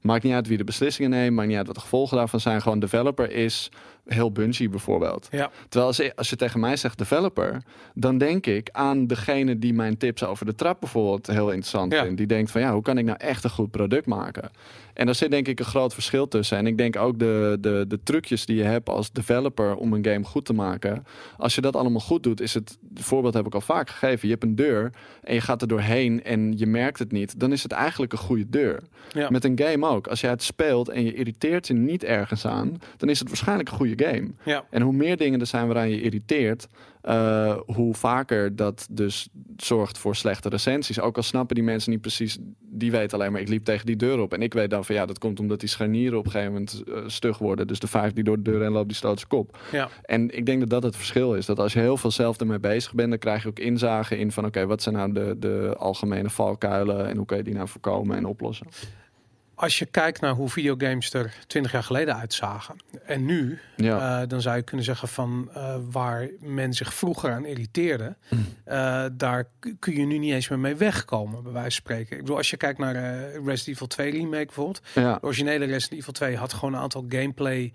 Maakt 0.00 0.22
niet 0.22 0.32
uit 0.32 0.46
wie 0.48 0.58
de 0.58 0.64
beslissingen 0.64 1.10
neemt, 1.10 1.34
maakt 1.34 1.48
niet 1.48 1.56
uit 1.56 1.66
wat 1.66 1.74
de 1.74 1.80
gevolgen 1.80 2.16
daarvan 2.16 2.40
zijn. 2.40 2.62
Gewoon 2.62 2.78
developer 2.78 3.30
is 3.30 3.70
heel 4.04 4.32
Bungie 4.32 4.68
bijvoorbeeld. 4.68 5.28
Ja, 5.30 5.50
Terwijl 5.68 5.86
als, 5.86 6.16
als 6.16 6.30
je 6.30 6.36
tegen 6.36 6.60
mij 6.60 6.76
zegt 6.76 6.98
developer, 6.98 7.62
dan 7.94 8.18
denk 8.18 8.46
ik 8.46 8.68
aan 8.72 9.06
degene 9.06 9.58
die 9.58 9.74
mijn 9.74 9.96
tips 9.96 10.24
over 10.24 10.46
de 10.46 10.54
trap 10.54 10.80
bijvoorbeeld 10.80 11.26
heel 11.26 11.48
interessant 11.48 11.92
Ja. 11.92 12.02
vindt. 12.02 12.16
Die 12.18 12.26
denkt 12.26 12.50
van 12.50 12.60
ja, 12.60 12.72
hoe 12.72 12.82
kan 12.82 12.98
ik 12.98 13.04
nou 13.04 13.18
echt 13.20 13.44
een 13.44 13.50
goed 13.50 13.70
product 13.70 14.06
maken? 14.06 14.50
En 14.94 15.06
daar 15.06 15.14
zit 15.14 15.30
denk 15.30 15.48
ik 15.48 15.58
een 15.58 15.64
groot 15.64 15.94
verschil 15.94 16.28
tussen. 16.28 16.58
En 16.58 16.66
ik 16.66 16.78
denk 16.78 16.96
ook 16.96 17.18
de, 17.18 17.56
de, 17.60 17.84
de 17.88 18.02
trucjes 18.02 18.46
die 18.46 18.56
je 18.56 18.62
hebt 18.62 18.88
als 18.88 19.12
developer 19.12 19.76
om 19.76 19.92
een 19.92 20.04
game 20.04 20.24
goed 20.24 20.44
te 20.44 20.52
maken. 20.52 21.06
Als 21.38 21.54
je 21.54 21.60
dat 21.60 21.76
allemaal 21.76 22.00
goed 22.00 22.22
doet, 22.22 22.40
is 22.40 22.54
het, 22.54 22.78
het 22.94 23.04
voorbeeld 23.04 23.34
heb 23.34 23.46
ik 23.46 23.54
al 23.54 23.60
vaak 23.60 23.90
gegeven. 23.90 24.28
Je 24.28 24.32
hebt 24.34 24.44
een 24.44 24.56
deur 24.56 24.92
en 25.22 25.34
je 25.34 25.40
gaat 25.40 25.62
er 25.62 25.68
doorheen 25.68 26.24
en 26.24 26.58
je 26.58 26.66
merkt 26.66 26.98
het 26.98 27.12
niet. 27.12 27.40
Dan 27.40 27.52
is 27.52 27.62
het 27.62 27.72
eigenlijk 27.72 28.12
een 28.12 28.18
goede 28.18 28.48
deur. 28.50 28.82
ja. 29.12 29.30
Met 29.30 29.44
een 29.44 29.58
game 29.58 29.86
ook. 29.86 30.06
Als 30.06 30.20
jij 30.20 30.30
het 30.30 30.42
speelt 30.42 30.88
en 30.88 31.04
je 31.04 31.14
irriteert 31.14 31.66
je 31.66 31.74
niet 31.74 32.04
ergens 32.04 32.46
aan, 32.46 32.80
dan 32.96 33.08
is 33.08 33.18
het 33.18 33.28
waarschijnlijk 33.28 33.68
een 33.68 33.76
goede 33.76 34.04
game. 34.04 34.30
ja. 34.44 34.64
En 34.70 34.82
hoe 34.82 34.92
meer 34.92 35.16
dingen 35.16 35.40
er 35.40 35.46
zijn 35.46 35.66
waaraan 35.66 35.90
je 35.90 36.00
irriteert, 36.00 36.68
eh, 37.04 37.56
hoe 37.66 37.94
vaker 37.94 38.56
dat 38.56 38.86
dus 38.90 39.28
zorgt 39.56 39.98
voor 39.98 40.16
slechte 40.16 40.48
recensies. 40.48 41.00
Ook 41.00 41.16
al 41.16 41.22
snappen 41.22 41.54
die 41.54 41.64
mensen 41.64 41.90
niet 41.90 42.00
precies, 42.00 42.38
die 42.60 42.90
weten 42.90 43.18
alleen 43.18 43.32
maar 43.32 43.40
ik 43.40 43.48
liep 43.48 43.64
tegen 43.64 43.86
die 43.86 43.96
deur 43.96 44.18
op. 44.18 44.32
En 44.32 44.42
ik 44.42 44.54
weet 44.54 44.70
dan 44.70 44.84
van 44.84 44.94
ja, 44.94 45.06
dat 45.06 45.18
komt 45.18 45.40
omdat 45.40 45.60
die 45.60 45.68
scharnieren 45.68 46.18
op 46.18 46.24
een 46.24 46.30
gegeven 46.30 46.52
moment 46.52 46.82
eh, 46.88 47.02
stug 47.06 47.38
worden. 47.38 47.66
Dus 47.66 47.78
de 47.78 47.86
vijf 47.86 48.12
die 48.12 48.24
door 48.24 48.36
de 48.36 48.50
deur 48.50 48.62
heen 48.62 48.72
loopt, 48.72 48.88
die 48.88 48.96
stoot 48.96 49.18
zijn 49.18 49.30
kop. 49.30 49.58
ja. 49.72 49.88
En 50.02 50.36
ik 50.36 50.46
denk 50.46 50.60
dat 50.60 50.70
dat 50.70 50.82
het 50.82 50.96
verschil 50.96 51.34
is. 51.34 51.46
Dat 51.46 51.58
als 51.58 51.72
je 51.72 51.80
heel 51.80 51.96
veel 51.96 52.10
zelf 52.10 52.38
ermee 52.38 52.60
bezig 52.60 52.94
bent, 52.94 53.10
dan 53.10 53.18
krijg 53.18 53.42
je 53.42 53.48
ook 53.48 53.58
inzage 53.58 54.18
in 54.18 54.32
van 54.32 54.44
oké, 54.44 54.66
wat 54.66 54.82
zijn 54.82 54.94
nou 54.94 55.12
de, 55.12 55.36
de 55.38 55.74
algemene 55.78 56.30
valkuilen 56.30 57.08
en 57.08 57.16
hoe 57.16 57.26
kun 57.26 57.36
je 57.36 57.42
die 57.42 57.54
nou 57.54 57.68
voorkomen 57.68 58.16
en 58.16 58.26
oplossen. 58.26 58.66
Als 59.54 59.78
je 59.78 59.86
kijkt 59.86 60.20
naar 60.20 60.32
hoe 60.32 60.48
videogames 60.48 61.12
er 61.12 61.34
20 61.46 61.72
jaar 61.72 61.82
geleden 61.82 62.16
uitzagen 62.16 62.76
en 63.06 63.24
nu, 63.24 63.58
Ja, 63.76 64.20
eh, 64.22 64.28
dan 64.28 64.40
zou 64.40 64.56
je 64.56 64.62
kunnen 64.62 64.84
zeggen 64.84 65.08
van 65.08 65.50
eh, 65.54 65.76
waar 65.90 66.28
men 66.40 66.72
zich 66.72 66.94
vroeger 66.94 67.32
aan 67.32 67.44
irriteerde, 67.46 68.16
Mm. 68.30 68.46
eh, 68.64 69.04
daar 69.12 69.44
kun 69.78 69.96
je 69.96 70.04
nu 70.06 70.18
niet 70.18 70.32
eens 70.32 70.48
meer 70.48 70.58
mee 70.58 70.74
wegkomen, 70.74 71.42
bij 71.42 71.52
wijze 71.52 71.70
van 71.70 71.80
spreken. 71.80 72.12
Ik 72.16 72.22
bedoel, 72.22 72.36
als 72.36 72.50
je 72.50 72.56
kijkt 72.56 72.78
naar 72.78 72.94
Resident 73.30 73.66
Evil 73.66 73.86
2 73.86 74.10
remake 74.10 74.44
bijvoorbeeld, 74.44 74.80
ja, 74.94 75.14
De 75.14 75.22
originele 75.26 75.64
Resident 75.64 76.00
Evil 76.00 76.12
2 76.12 76.36
had 76.36 76.52
gewoon 76.52 76.74
een 76.74 76.80
aantal 76.80 77.04
gameplay 77.08 77.72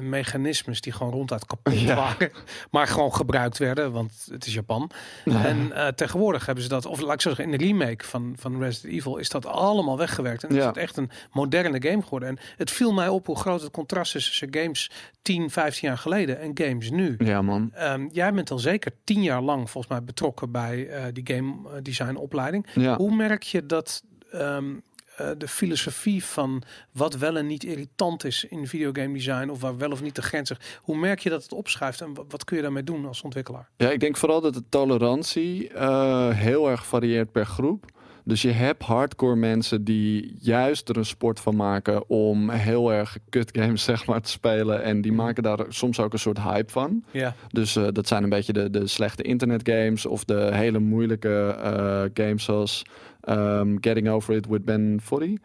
mechanismes 0.00 0.80
die 0.80 0.92
gewoon 0.92 1.12
ronduit 1.12 1.46
kapot 1.46 1.80
Ja. 1.80 1.94
waren, 1.94 2.30
maar 2.70 2.86
gewoon 2.86 3.14
gebruikt 3.14 3.58
werden, 3.58 3.92
want 3.92 4.26
het 4.30 4.46
is 4.46 4.54
Japan. 4.54 4.90
En 5.24 5.72
tegenwoordig 5.94 6.46
hebben 6.46 6.64
ze 6.64 6.70
dat, 6.70 6.86
of 6.86 7.00
laat 7.00 7.14
ik 7.14 7.20
zo 7.20 7.28
zeggen, 7.34 7.52
in 7.52 7.58
de 7.58 7.64
remake 7.64 8.04
van, 8.04 8.34
van 8.38 8.58
Resident 8.62 8.92
Evil 8.94 9.16
is 9.16 9.28
dat 9.28 9.46
allemaal 9.46 9.98
weggewerkt. 9.98 10.42
En 10.44 10.48
is 10.48 10.54
Ja. 10.56 10.70
Echt 10.86 10.96
een 10.96 11.10
moderne 11.32 11.88
game 11.88 12.02
geworden. 12.02 12.28
En 12.28 12.38
het 12.56 12.70
viel 12.70 12.92
mij 12.92 13.08
op 13.08 13.26
hoe 13.26 13.36
groot 13.36 13.60
het 13.62 13.70
contrast 13.70 14.14
is 14.14 14.24
tussen 14.24 14.48
games 14.50 14.90
10, 15.22 15.50
15 15.50 15.88
jaar 15.88 15.98
geleden 15.98 16.40
en 16.40 16.50
games 16.54 16.90
nu. 16.90 17.14
ja 17.18 17.42
man. 17.42 17.70
Ehm, 17.74 18.08
jij 18.12 18.32
bent 18.32 18.50
al 18.50 18.58
zeker 18.58 18.92
10 19.04 19.22
jaar 19.22 19.42
lang 19.42 19.70
volgens 19.70 19.92
mij 19.92 20.02
betrokken 20.04 20.50
bij 20.50 20.88
eh, 20.88 21.04
die 21.12 21.26
game 21.36 21.54
eh, 21.68 21.82
design 21.82 22.14
opleiding. 22.14 22.66
Ja. 22.74 22.96
Hoe 22.96 23.14
merk 23.16 23.42
je 23.42 23.66
dat 23.66 24.02
ehm, 24.32 24.74
eh, 25.16 25.28
de 25.38 25.48
filosofie 25.48 26.24
van 26.24 26.62
wat 26.92 27.14
wel 27.16 27.36
en 27.36 27.46
niet 27.46 27.64
irritant 27.64 28.24
is 28.24 28.44
in 28.44 28.66
videogame 28.66 29.12
design 29.14 29.48
of 29.48 29.60
waar 29.60 29.76
wel 29.76 29.90
of 29.90 30.02
niet 30.02 30.14
de 30.14 30.22
grens 30.22 30.48
ligt, 30.48 30.78
hoe 30.82 30.96
merk 30.96 31.18
je 31.18 31.30
dat 31.30 31.42
het 31.42 31.52
opschuift 31.52 32.00
en 32.00 32.14
wa- 32.14 32.24
wat 32.28 32.44
kun 32.44 32.56
je 32.56 32.62
daarmee 32.62 32.82
doen 32.82 33.06
als 33.06 33.22
ontwikkelaar? 33.22 33.68
Ja, 33.76 33.90
ik 33.90 34.00
denk 34.00 34.16
vooral 34.16 34.40
dat 34.40 34.54
de 34.54 34.62
tolerantie 34.68 35.70
heel 36.34 36.70
erg 36.70 36.86
varieert 36.86 37.32
per 37.32 37.46
groep. 37.46 37.84
Dus 38.28 38.42
je 38.42 38.50
hebt 38.50 38.82
hardcore 38.82 39.36
mensen 39.36 39.84
die 39.84 40.36
juist 40.40 40.88
er 40.88 40.96
een 40.96 41.04
sport 41.04 41.40
van 41.40 41.56
maken 41.56 42.08
om 42.10 42.50
heel 42.50 42.92
erg 42.92 43.18
kut 43.28 43.50
games 43.58 43.84
zeg 43.92 44.06
maar 44.06 44.20
te 44.20 44.30
spelen. 44.30 44.82
En 44.82 45.00
die 45.00 45.12
maken 45.12 45.42
daar 45.42 45.58
soms 45.68 46.00
ook 46.00 46.12
een 46.12 46.18
soort 46.18 46.42
hype 46.42 46.72
van. 46.72 47.04
Ja, 47.10 47.34
Dus 47.52 47.76
eh, 47.76 47.86
dat 47.92 48.08
zijn 48.08 48.22
een 48.22 48.28
beetje 48.28 48.52
de, 48.52 48.70
de 48.70 48.86
slechte 48.86 49.22
internetgames 49.22 50.06
of 50.06 50.24
de 50.24 50.48
hele 50.52 50.78
moeilijke 50.78 51.56
eh, 51.62 52.02
games 52.24 52.44
zoals 52.44 52.82
ehm, 53.20 53.76
Getting 53.80 54.08
Over 54.08 54.34
It 54.34 54.46
with 54.46 54.64
Ben 54.64 54.98
Foddy. 55.02 55.36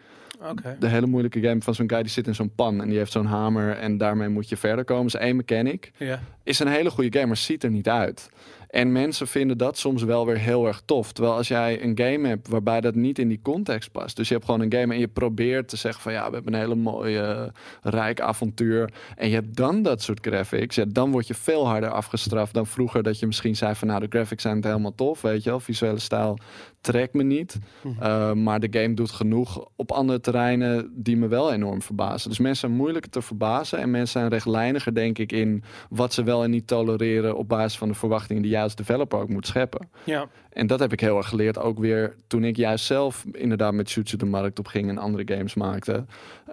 oké. 0.49 0.75
De 0.79 0.87
hele 0.87 1.07
moeilijke 1.07 1.41
game 1.41 1.61
van 1.61 1.75
zo'n 1.75 1.89
guy 1.89 2.01
die 2.01 2.11
zit 2.11 2.27
in 2.27 2.35
zo'n 2.35 2.51
pan 2.55 2.81
en 2.81 2.89
die 2.89 2.97
heeft 2.97 3.11
zo'n 3.11 3.25
hamer 3.25 3.77
en 3.77 3.97
daarmee 3.97 4.29
moet 4.29 4.49
je 4.49 4.57
verder 4.57 4.85
komen. 4.85 5.05
Is 5.05 5.15
één 5.15 5.35
mechanic 5.35 5.91
Ja, 5.97 6.19
is 6.43 6.59
een 6.59 6.67
hele 6.67 6.89
goede 6.89 7.11
game, 7.13 7.27
maar 7.27 7.37
ziet 7.37 7.63
er 7.63 7.71
niet 7.71 7.89
uit. 7.89 8.29
En 8.71 8.91
mensen 8.91 9.27
vinden 9.27 9.57
dat 9.57 9.77
soms 9.77 10.03
wel 10.03 10.25
weer 10.25 10.37
heel 10.37 10.67
erg 10.67 10.81
tof. 10.85 11.11
Terwijl 11.11 11.35
als 11.35 11.47
jij 11.47 11.83
een 11.83 11.97
game 11.97 12.27
hebt 12.27 12.47
waarbij 12.47 12.81
dat 12.81 12.95
niet 12.95 13.19
in 13.19 13.27
die 13.27 13.39
context 13.41 13.91
past. 13.91 14.15
Dus 14.15 14.27
je 14.27 14.33
hebt 14.33 14.45
gewoon 14.45 14.61
een 14.61 14.73
game 14.73 14.93
en 14.93 14.99
je 14.99 15.07
probeert 15.07 15.67
te 15.67 15.75
zeggen 15.75 16.01
van 16.01 16.11
ja, 16.11 16.27
we 16.27 16.33
hebben 16.33 16.53
een 16.53 16.59
hele 16.59 16.75
mooie, 16.75 17.51
rijk 17.81 18.21
avontuur. 18.21 18.93
En 19.15 19.27
je 19.27 19.33
hebt 19.33 19.55
dan 19.55 19.81
dat 19.81 20.01
soort 20.01 20.25
graphics. 20.27 20.75
Ja, 20.75 20.85
dan 20.87 21.11
word 21.11 21.27
je 21.27 21.33
veel 21.33 21.67
harder 21.67 21.89
afgestraft 21.89 22.53
dan 22.53 22.67
vroeger 22.67 23.03
dat 23.03 23.19
je 23.19 23.27
misschien 23.27 23.55
zei 23.55 23.75
van 23.75 23.87
nou, 23.87 23.99
de 23.99 24.07
graphics 24.09 24.41
zijn 24.41 24.55
het 24.55 24.65
helemaal 24.65 24.95
tof, 24.95 25.21
weet 25.21 25.43
je 25.43 25.49
wel. 25.49 25.59
Visuele 25.59 25.99
stijl 25.99 26.37
trekt 26.81 27.13
me 27.13 27.23
niet. 27.23 27.59
Mhm. 27.81 28.03
Uh, 28.03 28.33
maar 28.33 28.59
de 28.59 28.79
game 28.79 28.93
doet 28.93 29.11
genoeg 29.11 29.67
op 29.75 29.91
andere 29.91 30.19
terreinen 30.19 30.91
die 30.95 31.17
me 31.17 31.27
wel 31.27 31.53
enorm 31.53 31.81
verbazen. 31.81 32.29
Dus 32.29 32.39
mensen 32.39 32.67
zijn 32.67 32.79
moeilijker 32.79 33.11
te 33.11 33.21
verbazen. 33.21 33.79
En 33.79 33.91
mensen 33.91 34.19
zijn 34.19 34.31
rechtlijniger, 34.31 34.93
denk 34.93 35.17
ik, 35.17 35.31
in 35.31 35.63
wat 35.89 36.13
ze 36.13 36.23
wel 36.23 36.43
en 36.43 36.49
niet 36.49 36.67
tolereren 36.67 37.37
op 37.37 37.47
basis 37.47 37.77
van 37.77 37.87
de 37.87 37.93
verwachtingen 37.93 38.41
die 38.41 38.51
jij 38.51 38.63
als 38.63 38.75
developer 38.75 39.19
ook 39.19 39.29
moet 39.29 39.47
scheppen. 39.47 39.89
Ja. 40.03 40.27
En 40.49 40.67
dat 40.67 40.79
heb 40.79 40.93
ik 40.93 40.99
heel 40.99 41.17
erg 41.17 41.27
geleerd. 41.27 41.59
Ook 41.59 41.79
weer 41.79 42.15
toen 42.27 42.43
ik 42.43 42.55
juist 42.55 42.85
zelf 42.85 43.25
inderdaad 43.31 43.73
met 43.73 43.89
shoots 43.89 44.11
de 44.11 44.25
markt 44.25 44.59
op 44.59 44.67
ging 44.67 44.89
en 44.89 44.97
andere 44.97 45.35
games 45.35 45.53
maakte. 45.53 46.05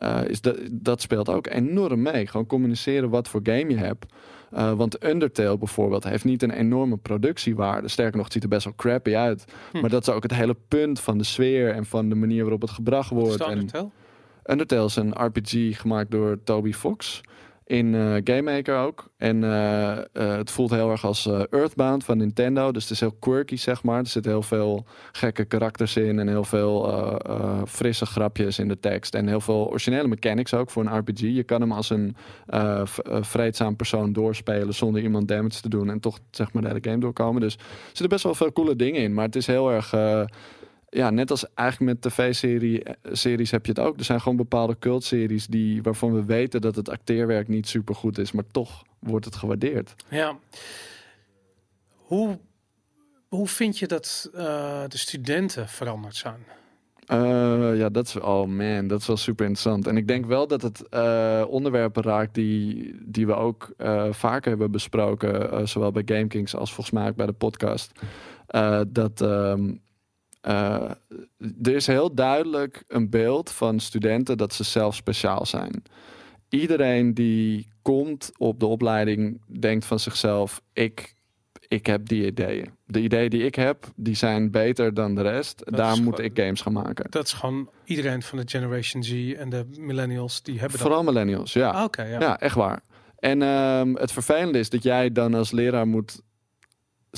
Uh, 0.02 0.20
is 0.26 0.40
dat, 0.40 0.58
dat 0.72 1.00
speelt 1.00 1.28
ook 1.28 1.46
enorm 1.46 2.02
mee. 2.02 2.26
Gewoon 2.26 2.46
communiceren 2.46 3.10
wat 3.10 3.28
voor 3.28 3.40
game 3.42 3.68
je 3.68 3.76
hebt. 3.76 4.06
Uh, 4.54 4.72
want 4.72 5.04
Undertale 5.04 5.58
bijvoorbeeld 5.58 6.04
heeft 6.04 6.24
niet 6.24 6.42
een 6.42 6.50
enorme 6.50 6.96
productiewaarde. 6.96 7.88
Sterker 7.88 8.16
nog, 8.16 8.24
het 8.24 8.32
ziet 8.32 8.42
er 8.42 8.48
best 8.48 8.64
wel 8.64 8.74
crappy 8.76 9.14
uit. 9.14 9.44
Hm. 9.72 9.80
Maar 9.80 9.90
dat 9.90 10.08
is 10.08 10.14
ook 10.14 10.22
het 10.22 10.34
hele 10.34 10.56
punt 10.68 11.00
van 11.00 11.18
de 11.18 11.24
sfeer 11.24 11.70
en 11.74 11.86
van 11.86 12.08
de 12.08 12.14
manier 12.14 12.40
waarop 12.40 12.60
het 12.60 12.70
gebracht 12.70 13.10
wordt. 13.10 13.40
Is 13.40 13.46
Undertale? 13.46 13.88
En 14.42 14.52
Undertale 14.52 14.84
is 14.84 14.96
een 14.96 15.24
RPG 15.24 15.80
gemaakt 15.80 16.10
door 16.10 16.38
Toby 16.44 16.72
Fox 16.72 17.20
in 17.68 17.94
uh, 17.94 18.14
Game 18.24 18.42
Maker 18.42 18.76
ook. 18.76 19.10
En 19.16 19.42
uh, 19.42 19.90
uh, 19.90 20.02
het 20.12 20.50
voelt 20.50 20.70
heel 20.70 20.90
erg 20.90 21.04
als 21.04 21.26
Earthbound 21.50 22.04
van 22.04 22.18
Nintendo. 22.18 22.72
Dus 22.72 22.82
het 22.82 22.92
is 22.92 23.00
heel 23.00 23.16
quirky, 23.18 23.56
zeg 23.56 23.82
maar. 23.82 23.98
Er 23.98 24.06
zitten 24.06 24.32
heel 24.32 24.42
veel 24.42 24.84
gekke 25.12 25.44
karakters 25.44 25.96
in 25.96 26.18
en 26.18 26.28
heel 26.28 26.44
veel 26.44 26.92
frisse 27.66 28.06
grapjes 28.06 28.58
in 28.58 28.68
de 28.68 28.80
tekst. 28.80 29.14
En 29.14 29.26
heel 29.26 29.40
veel 29.40 29.68
originele 29.68 30.08
mechanics 30.08 30.54
ook 30.54 30.70
voor 30.70 30.86
een 30.86 30.98
RPG. 30.98 31.20
Je 31.20 31.42
kan 31.42 31.60
hem 31.60 31.72
als 31.72 31.90
een 31.90 32.16
vreedzaam 33.20 33.76
persoon 33.76 34.12
doorspelen 34.12 34.74
zonder 34.74 35.02
iemand 35.02 35.28
damage 35.28 35.60
te 35.60 35.68
doen. 35.68 35.90
En 35.90 36.00
toch 36.00 36.18
zeg 36.30 36.52
maar 36.52 36.62
de 36.62 36.68
hele 36.68 36.80
game 36.82 36.98
doorkomen. 36.98 37.40
Dus 37.40 37.54
er 37.54 37.60
zitten 37.86 38.08
best 38.08 38.24
wel 38.24 38.34
veel 38.34 38.52
coole 38.52 38.76
dingen 38.76 39.00
in. 39.02 39.14
Maar 39.14 39.24
het 39.24 39.36
is 39.36 39.46
heel 39.46 39.70
erg 39.70 39.94
ja, 40.90 41.10
net 41.10 41.30
als 41.30 41.54
eigenlijk 41.54 41.92
met 41.92 42.12
tv-series 42.12 43.50
heb 43.50 43.66
je 43.66 43.72
het 43.72 43.80
ook. 43.80 43.98
Er 43.98 44.04
zijn 44.04 44.20
gewoon 44.20 44.36
bepaalde 44.36 44.78
cultseries 44.78 45.46
die, 45.46 45.82
waarvan 45.82 46.12
we 46.12 46.24
weten 46.24 46.60
dat 46.60 46.76
het 46.76 46.88
acteerwerk 46.88 47.48
niet 47.48 47.68
super 47.68 47.94
goed 47.94 48.18
is, 48.18 48.32
maar 48.32 48.44
toch 48.50 48.84
wordt 48.98 49.24
het 49.24 49.36
gewaardeerd. 49.36 49.94
Ja. 50.08 50.38
Hoe, 51.94 52.38
hoe 53.28 53.48
vind 53.48 53.78
je 53.78 53.86
dat 53.86 54.30
uh, 54.34 54.40
de 54.88 54.98
studenten 54.98 55.68
veranderd 55.68 56.16
zijn? 56.16 56.44
Uh, 57.12 57.78
ja, 57.78 57.88
dat 57.88 58.06
is, 58.06 58.16
oh 58.16 58.46
man, 58.46 58.86
dat 58.86 59.00
is 59.00 59.06
wel 59.06 59.16
super 59.16 59.46
interessant. 59.46 59.86
En 59.86 59.96
ik 59.96 60.08
denk 60.08 60.26
wel 60.26 60.46
dat 60.46 60.62
het 60.62 60.84
uh, 60.90 61.44
onderwerpen 61.48 62.02
raakt 62.02 62.34
die, 62.34 62.94
die 63.04 63.26
we 63.26 63.34
ook 63.34 63.74
vaker 64.10 64.48
hebben 64.50 64.70
besproken, 64.70 65.68
zowel 65.68 65.92
bij 65.92 66.02
GameKings 66.04 66.54
als 66.54 66.72
volgens 66.72 66.96
mij 66.96 67.08
ook 67.08 67.16
bij 67.16 67.26
de 67.26 67.32
podcast. 67.32 67.92
dat 68.88 69.20
um, 69.20 69.80
uh, 70.42 70.90
er 71.62 71.74
is 71.74 71.86
heel 71.86 72.14
duidelijk 72.14 72.84
een 72.88 73.10
beeld 73.10 73.50
van 73.50 73.80
studenten 73.80 74.38
dat 74.38 74.54
ze 74.54 74.64
zelf 74.64 74.94
speciaal 74.94 75.46
zijn. 75.46 75.82
Iedereen 76.48 77.14
die 77.14 77.68
komt 77.82 78.30
op 78.36 78.60
de 78.60 78.66
opleiding 78.66 79.40
denkt 79.60 79.84
van 79.84 79.98
zichzelf: 79.98 80.62
ik, 80.72 81.14
ik 81.68 81.86
heb 81.86 82.08
die 82.08 82.26
ideeën. 82.26 82.70
De 82.86 83.00
ideeën 83.00 83.30
die 83.30 83.44
ik 83.44 83.54
heb, 83.54 83.86
die 83.96 84.14
zijn 84.14 84.50
beter 84.50 84.94
dan 84.94 85.14
de 85.14 85.22
rest. 85.22 85.62
Daar 85.76 86.02
moet 86.02 86.18
ik 86.18 86.38
games 86.38 86.60
gaan 86.60 86.72
maken. 86.72 87.10
Dat 87.10 87.24
is 87.24 87.32
gewoon 87.32 87.70
iedereen 87.84 88.22
van 88.22 88.38
de 88.38 88.44
Generation 88.46 89.02
Z 89.02 89.32
en 89.32 89.48
de 89.50 89.66
millennials 89.78 90.42
die 90.42 90.58
hebben. 90.58 90.78
Vooral 90.78 91.02
millennials, 91.02 91.52
ja. 91.52 91.70
Ah, 91.70 91.84
Oké, 91.84 92.02
ja. 92.02 92.20
ja. 92.20 92.40
echt 92.40 92.54
waar. 92.54 92.82
En 93.18 93.42
um, 93.42 93.96
het 93.96 94.12
vervelende 94.12 94.58
is 94.58 94.70
dat 94.70 94.82
jij 94.82 95.12
dan 95.12 95.34
als 95.34 95.50
leraar 95.50 95.86
moet 95.86 96.20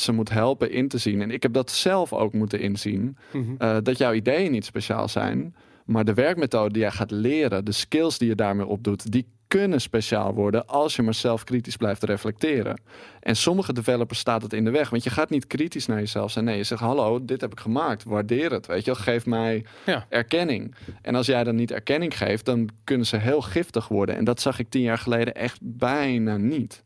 ze 0.00 0.12
moet 0.12 0.30
helpen 0.30 0.70
in 0.70 0.88
te 0.88 0.98
zien. 0.98 1.22
En 1.22 1.30
ik 1.30 1.42
heb 1.42 1.52
dat 1.52 1.70
zelf 1.70 2.12
ook 2.12 2.32
moeten 2.32 2.60
inzien. 2.60 3.16
Mhm. 3.32 3.54
Eh, 3.58 3.76
dat 3.82 3.98
jouw 3.98 4.12
ideeën 4.12 4.50
niet 4.50 4.64
speciaal 4.64 5.08
zijn. 5.08 5.54
Maar 5.84 6.04
de 6.04 6.14
werkmethode 6.14 6.72
die 6.72 6.82
jij 6.82 6.90
gaat 6.90 7.10
leren, 7.10 7.64
de 7.64 7.72
skills 7.72 8.18
die 8.18 8.28
je 8.28 8.34
daarmee 8.34 8.66
opdoet, 8.66 9.12
die 9.12 9.26
kunnen 9.50 9.80
speciaal 9.80 10.34
worden 10.34 10.66
als 10.66 10.96
je 10.96 11.02
maar 11.02 11.14
zelf 11.14 11.44
kritisch 11.44 11.76
blijft 11.76 12.02
reflecteren. 12.02 12.80
En 13.20 13.36
sommige 13.36 13.72
developers 13.72 14.18
staat 14.18 14.42
het 14.42 14.52
in 14.52 14.64
de 14.64 14.70
weg, 14.70 14.90
want 14.90 15.04
je 15.04 15.10
gaat 15.10 15.30
niet 15.30 15.46
kritisch 15.46 15.86
naar 15.86 15.98
jezelf 15.98 16.30
zijn. 16.30 16.44
Nee, 16.44 16.56
je 16.56 16.64
zegt: 16.64 16.80
Hallo, 16.80 17.24
dit 17.24 17.40
heb 17.40 17.52
ik 17.52 17.60
gemaakt, 17.60 18.04
waardeer 18.04 18.52
het. 18.52 18.66
Weet 18.66 18.84
je, 18.84 18.94
geef 18.94 19.26
mij 19.26 19.64
erkenning. 20.08 20.74
En 21.02 21.14
als 21.14 21.26
jij 21.26 21.44
dan 21.44 21.54
niet 21.54 21.70
erkenning 21.72 22.16
geeft, 22.16 22.44
dan 22.44 22.68
kunnen 22.84 23.06
ze 23.06 23.16
heel 23.16 23.40
giftig 23.40 23.88
worden. 23.88 24.16
En 24.16 24.24
dat 24.24 24.40
zag 24.40 24.58
ik 24.58 24.68
tien 24.68 24.82
jaar 24.82 24.98
geleden 24.98 25.34
echt 25.34 25.58
bijna 25.62 26.36
niet. 26.36 26.82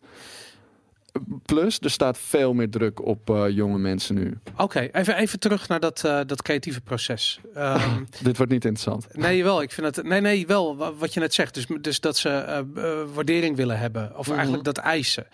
Plus, 1.44 1.78
er 1.80 1.90
staat 1.90 2.18
veel 2.18 2.54
meer 2.54 2.70
druk 2.70 3.06
op 3.06 3.30
uh, 3.30 3.48
jonge 3.48 3.78
mensen 3.78 4.14
nu. 4.14 4.38
Oké, 4.56 4.80
even, 4.92 5.16
even 5.16 5.38
terug 5.38 5.68
naar 5.68 5.80
dat, 5.80 6.02
uh, 6.06 6.20
dat 6.26 6.42
creatieve 6.42 6.80
proces. 6.80 7.40
Um, 7.56 8.06
Dit 8.22 8.36
wordt 8.36 8.52
niet 8.52 8.64
interessant. 8.64 9.06
Nee, 9.16 9.44
wel. 9.44 9.62
Ik 9.62 9.72
vind 9.72 9.96
het. 9.96 10.06
Nee, 10.06 10.20
nee, 10.20 10.46
wel 10.46 10.94
wat 10.98 11.14
je 11.14 11.20
net 11.20 11.34
zegt. 11.34 11.54
Dus, 11.54 11.66
dus 11.80 12.00
dat 12.00 12.16
ze 12.16 12.64
uh, 12.76 13.14
waardering 13.14 13.56
willen 13.56 13.78
hebben. 13.78 14.16
Of 14.16 14.26
mm 14.26 14.32
eigenlijk 14.34 14.64
dat 14.64 14.78
eisen. 14.78 15.26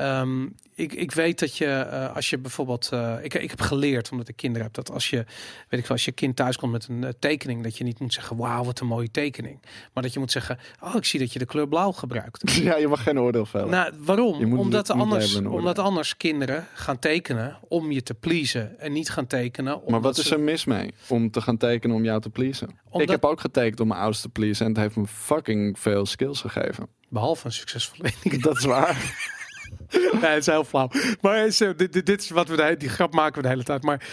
Um, 0.00 0.54
ik, 0.80 0.92
ik 0.92 1.12
weet 1.12 1.38
dat 1.38 1.56
je, 1.56 1.86
uh, 1.92 2.14
als 2.14 2.30
je 2.30 2.38
bijvoorbeeld, 2.38 2.90
uh, 2.94 3.14
ik, 3.22 3.34
ik 3.34 3.50
heb 3.50 3.60
geleerd, 3.60 4.10
omdat 4.10 4.28
ik 4.28 4.36
kinderen 4.36 4.66
heb, 4.66 4.74
dat 4.74 4.90
als 4.90 5.10
je, 5.10 5.16
weet 5.68 5.80
ik 5.80 5.86
wel, 5.86 5.90
als 5.90 6.04
je 6.04 6.12
kind 6.12 6.36
thuis 6.36 6.56
komt 6.56 6.72
met 6.72 6.86
een 6.88 7.02
uh, 7.02 7.08
tekening, 7.18 7.62
dat 7.62 7.78
je 7.78 7.84
niet 7.84 7.98
moet 7.98 8.12
zeggen, 8.12 8.36
wauw, 8.36 8.64
wat 8.64 8.80
een 8.80 8.86
mooie 8.86 9.10
tekening. 9.10 9.60
Maar 9.92 10.02
dat 10.02 10.12
je 10.12 10.18
moet 10.18 10.30
zeggen, 10.30 10.58
oh, 10.80 10.94
ik 10.94 11.04
zie 11.04 11.20
dat 11.20 11.32
je 11.32 11.38
de 11.38 11.46
kleur 11.46 11.68
blauw 11.68 11.92
gebruikt. 11.92 12.48
Ja, 12.60 12.76
je 12.76 12.88
mag 12.88 13.02
geen 13.02 13.20
oordeel 13.20 13.46
vellen. 13.46 13.70
Nou, 13.70 13.92
waarom? 13.98 14.58
Omdat, 14.58 14.90
anders, 14.90 15.34
omdat 15.34 15.78
anders 15.78 16.16
kinderen 16.16 16.66
gaan 16.74 16.98
tekenen 16.98 17.58
om 17.68 17.92
je 17.92 18.02
te 18.02 18.14
pleasen 18.14 18.78
en 18.78 18.92
niet 18.92 19.10
gaan 19.10 19.26
tekenen. 19.26 19.80
Maar 19.88 20.00
wat 20.00 20.18
is 20.18 20.30
er 20.30 20.40
mis 20.40 20.64
mee 20.64 20.94
om 21.08 21.30
te 21.30 21.40
gaan 21.40 21.56
tekenen 21.56 21.96
om 21.96 22.04
jou 22.04 22.20
te 22.20 22.30
pleasen? 22.30 22.68
Omdat... 22.84 23.00
Ik 23.00 23.08
heb 23.08 23.24
ook 23.24 23.40
getekend 23.40 23.80
om 23.80 23.88
mijn 23.88 24.00
ouders 24.00 24.22
te 24.22 24.28
pleasen 24.28 24.66
en 24.66 24.72
het 24.72 24.80
heeft 24.80 24.96
me 24.96 25.06
fucking 25.06 25.78
veel 25.78 26.06
skills 26.06 26.40
gegeven. 26.40 26.88
Behalve 27.08 27.46
een 27.46 27.52
succesvolle 27.52 28.10
Dat 28.40 28.56
is 28.56 28.64
waar. 28.64 28.96
nee, 30.22 30.30
het 30.30 30.40
is 30.40 30.46
heel 30.46 30.64
flauw. 30.64 30.90
Maar 31.20 31.46
is, 31.46 31.60
uh, 31.60 31.70
dit, 31.76 32.06
dit, 32.06 32.20
is 32.20 32.30
wat 32.30 32.48
we 32.48 32.56
de, 32.56 32.74
die 32.78 32.88
grap 32.88 33.14
maken 33.14 33.36
we 33.36 33.42
de 33.42 33.48
hele 33.48 33.62
tijd. 33.62 33.82
Maar 33.82 34.08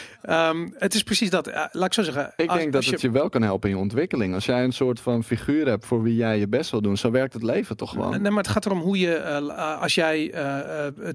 um, 0.49 0.73
het 0.77 0.93
is 0.93 1.03
precies 1.03 1.29
dat. 1.29 1.47
Uh, 1.47 1.65
laat 1.71 1.85
ik 1.85 1.93
zo 1.93 2.03
zeggen. 2.03 2.33
Ik 2.35 2.53
denk 2.53 2.73
dat 2.73 2.85
het 2.85 3.01
je... 3.01 3.11
wel 3.11 3.29
kan 3.29 3.41
helpen 3.41 3.69
in 3.69 3.75
je 3.75 3.81
ontwikkeling. 3.81 4.33
Als 4.33 4.45
jij 4.45 4.63
een 4.63 4.73
soort 4.73 4.99
van 4.99 5.23
figuur 5.23 5.67
hebt 5.67 5.85
voor 5.85 6.03
wie 6.03 6.15
jij 6.15 6.39
je 6.39 6.47
best 6.47 6.71
wil 6.71 6.81
doen, 6.81 6.97
zo 6.97 7.11
werkt 7.11 7.33
het 7.33 7.43
leven 7.43 7.77
toch 7.77 7.89
gewoon. 7.89 8.21
Nee, 8.21 8.31
maar 8.31 8.43
het 8.43 8.51
gaat 8.51 8.65
erom 8.65 8.79
hoe 8.79 8.99
je, 8.99 9.41
uh, 9.41 9.81
als 9.81 9.95
jij 9.95 10.31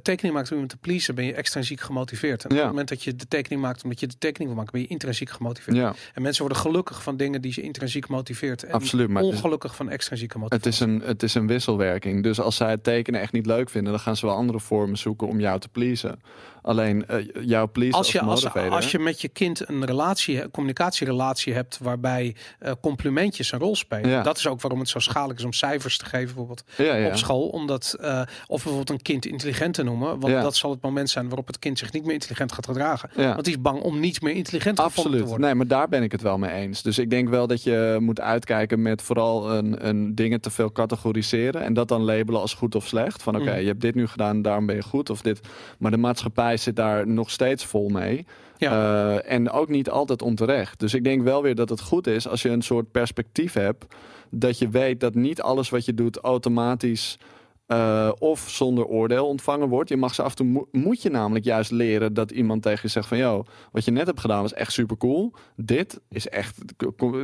tekening 0.03 0.35
maakt 0.35 0.48
om 0.48 0.53
iemand 0.53 0.70
te 0.70 0.77
pleasen, 0.77 1.14
ben 1.14 1.25
je 1.25 1.35
extrinsiek 1.35 1.81
gemotiveerd. 1.81 2.44
En 2.44 2.51
op 2.51 2.57
het 2.57 2.66
moment 2.66 2.88
dat 2.88 3.03
je 3.03 3.16
de 3.16 3.29
tekening 3.29 3.62
maakt 3.62 3.83
omdat 3.85 4.01
je 4.01 4.07
de 4.07 4.18
tekening 4.18 4.51
wil 4.51 4.59
maken, 4.59 4.72
ben 4.72 4.81
je 4.81 4.87
intrinsiek 4.87 5.31
gemotiveerd. 5.31 5.77
Ja. 5.77 5.94
En 6.14 6.22
mensen 6.22 6.42
worden 6.42 6.62
gelukkig 6.62 7.03
van 7.03 7.16
dingen 7.16 7.42
die 7.42 7.53
ze 7.53 7.61
intrinsiek 7.61 8.09
motiveert. 8.09 8.64
En 8.64 8.72
Absoluut. 8.72 9.09
Maar 9.09 9.22
ongelukkig 9.22 9.77
van 9.77 9.90
extrinsiek 9.90 10.33
gemotiveerd. 10.33 10.64
Het 10.64 10.75
is, 10.75 10.81
een, 10.81 11.03
het 11.05 11.22
is 11.22 11.35
een 11.35 11.46
wisselwerking. 11.46 12.22
Dus 12.22 12.40
als 12.40 12.57
zij 12.57 12.70
het 12.70 12.85
tekenen 12.85 13.20
echt 13.20 13.33
niet 13.33 13.46
leuk 13.46 13.70
vinden, 13.70 13.92
dan 13.92 14.01
gaan 14.01 14.16
ze 14.16 14.27
wel 14.27 14.35
andere 14.52 14.74
vormen 14.74 14.98
zoeken 14.98 15.28
om 15.28 15.40
jou 15.40 15.60
te 15.60 15.68
pleasen. 15.68 16.20
Alleen 16.62 17.05
uh, 17.11 17.16
jouw 17.44 17.68
please 17.68 17.96
als 17.96 18.12
je, 18.12 18.20
als, 18.20 18.55
als, 18.55 18.90
je 18.90 18.98
met 18.98 19.20
je 19.20 19.29
kind 19.29 19.68
een 19.68 19.85
relatie, 19.85 20.51
communicatierelatie 20.51 21.55
hebt 21.55 21.79
waarbij 21.79 22.35
uh, 22.62 22.72
complimentjes 22.81 23.53
een 23.53 23.59
rol 23.59 23.77
spelen. 23.77 24.11
Ja. 24.11 24.22
Dat 24.22 24.37
is 24.37 24.46
ook 24.46 24.61
waarom 24.61 24.81
het 24.81 24.88
zo 24.88 24.98
schadelijk 24.98 25.38
is 25.38 25.44
om 25.44 25.53
cijfers 25.53 25.98
te 25.98 26.05
geven 26.05 26.27
bijvoorbeeld 26.27 26.64
ja, 26.77 26.94
ja. 26.94 27.07
op 27.07 27.16
school. 27.16 27.48
Omdat, 27.48 27.96
uh, 28.01 28.20
of 28.46 28.62
bijvoorbeeld 28.62 28.90
een 28.90 29.03
kind 29.03 29.27
intelligent 29.27 29.75
te 29.75 29.83
noemen. 29.83 30.20
Want 30.20 30.42
dat 30.42 30.57
zal 30.57 30.70
het 30.70 30.83
moment 30.83 31.11
zijn 31.11 31.27
waarop 31.27 31.46
het 31.46 31.59
kind 31.59 31.79
zich 31.79 31.92
niet 31.92 32.05
meer 32.05 32.12
intelligent 32.12 32.53
gaat 32.53 32.66
gedragen. 32.66 33.11
Want 33.14 33.44
die 33.44 33.55
is 33.55 33.61
bang 33.61 33.81
om 33.81 34.01
niet 34.01 34.22
meer 34.22 34.35
intelligent 34.35 34.81
Absoluut. 34.81 35.20
te 35.20 35.27
worden. 35.27 35.46
Nee, 35.46 35.55
maar 35.55 35.66
daar 35.66 35.88
ben 35.88 36.03
ik 36.03 36.12
het 36.12 36.22
wel 36.22 36.38
mee 36.38 36.53
eens. 36.53 36.83
Dus 36.83 36.98
ik 36.98 37.11
denk 37.11 37.29
wel 37.29 37.46
dat 37.46 37.62
je 37.62 37.96
moet 38.01 38.20
uitkijken 38.20 38.83
met 38.83 39.03
vooral 39.03 39.51
een, 39.51 39.88
een 39.88 40.14
dingen 40.14 40.40
te 40.40 40.51
veel 40.51 40.72
categoriseren. 40.72 41.62
En 41.62 41.75
dat 41.75 41.88
dan 41.88 42.03
labelen 42.03 42.40
als 42.40 42.55
goed 42.55 42.75
of 42.75 42.87
slecht. 42.87 43.22
Van 43.22 43.35
oké, 43.35 43.42
okay, 43.42 43.57
mm. 43.57 43.61
je 43.61 43.68
hebt 43.68 43.81
dit 43.81 43.94
nu 43.94 44.07
gedaan, 44.07 44.42
daarom 44.42 44.66
ben 44.66 44.77
je 44.77 44.83
goed. 44.83 45.11
Of 45.11 45.20
dit. 45.20 45.40
Maar 45.79 45.90
de 45.90 45.96
maatschappij 45.96 46.51
zit 46.56 46.76
daar 46.76 47.06
nog 47.06 47.30
steeds 47.30 47.64
vol 47.64 47.88
mee. 47.88 48.26
Ja. 48.56 48.72
Uh, 48.72 49.32
en 49.32 49.50
ook 49.50 49.68
niet 49.68 49.90
altijd 49.90 50.22
onterecht. 50.22 50.80
Dus 50.80 50.94
ik 50.94 51.04
denk 51.04 51.22
wel 51.22 51.42
weer 51.42 51.54
dat 51.54 51.68
het 51.68 51.80
goed 51.80 52.06
is 52.06 52.28
als 52.28 52.42
je 52.42 52.48
een 52.48 52.62
soort 52.62 52.90
perspectief 52.90 53.52
hebt. 53.52 53.84
Dat 54.30 54.58
je 54.58 54.68
weet 54.68 55.00
dat 55.00 55.14
niet 55.14 55.42
alles 55.42 55.70
wat 55.70 55.84
je 55.84 55.94
doet 55.94 56.18
automatisch 56.18 57.18
uh, 57.66 58.12
of 58.18 58.44
zonder 58.48 58.85
oordeel 58.85 59.27
ontvangen 59.27 59.68
wordt. 59.68 59.88
Je 59.88 59.96
mag 59.96 60.14
ze 60.14 60.22
af 60.22 60.31
en 60.31 60.37
toe 60.37 60.46
mo 60.46 60.68
moet 60.70 61.03
je 61.03 61.11
namelijk 61.11 61.44
juist 61.44 61.70
leren 61.70 62.14
dat 62.14 62.31
iemand 62.31 62.62
tegen 62.62 62.81
je 62.83 62.88
zegt 62.88 63.09
van 63.09 63.18
joh, 63.18 63.46
wat 63.72 63.85
je 63.85 63.90
net 63.90 64.07
hebt 64.07 64.20
gedaan 64.20 64.42
was 64.42 64.53
echt 64.53 64.72
super 64.72 64.96
cool. 64.96 65.33
Dit 65.57 66.01
is 66.09 66.29
echt 66.29 66.59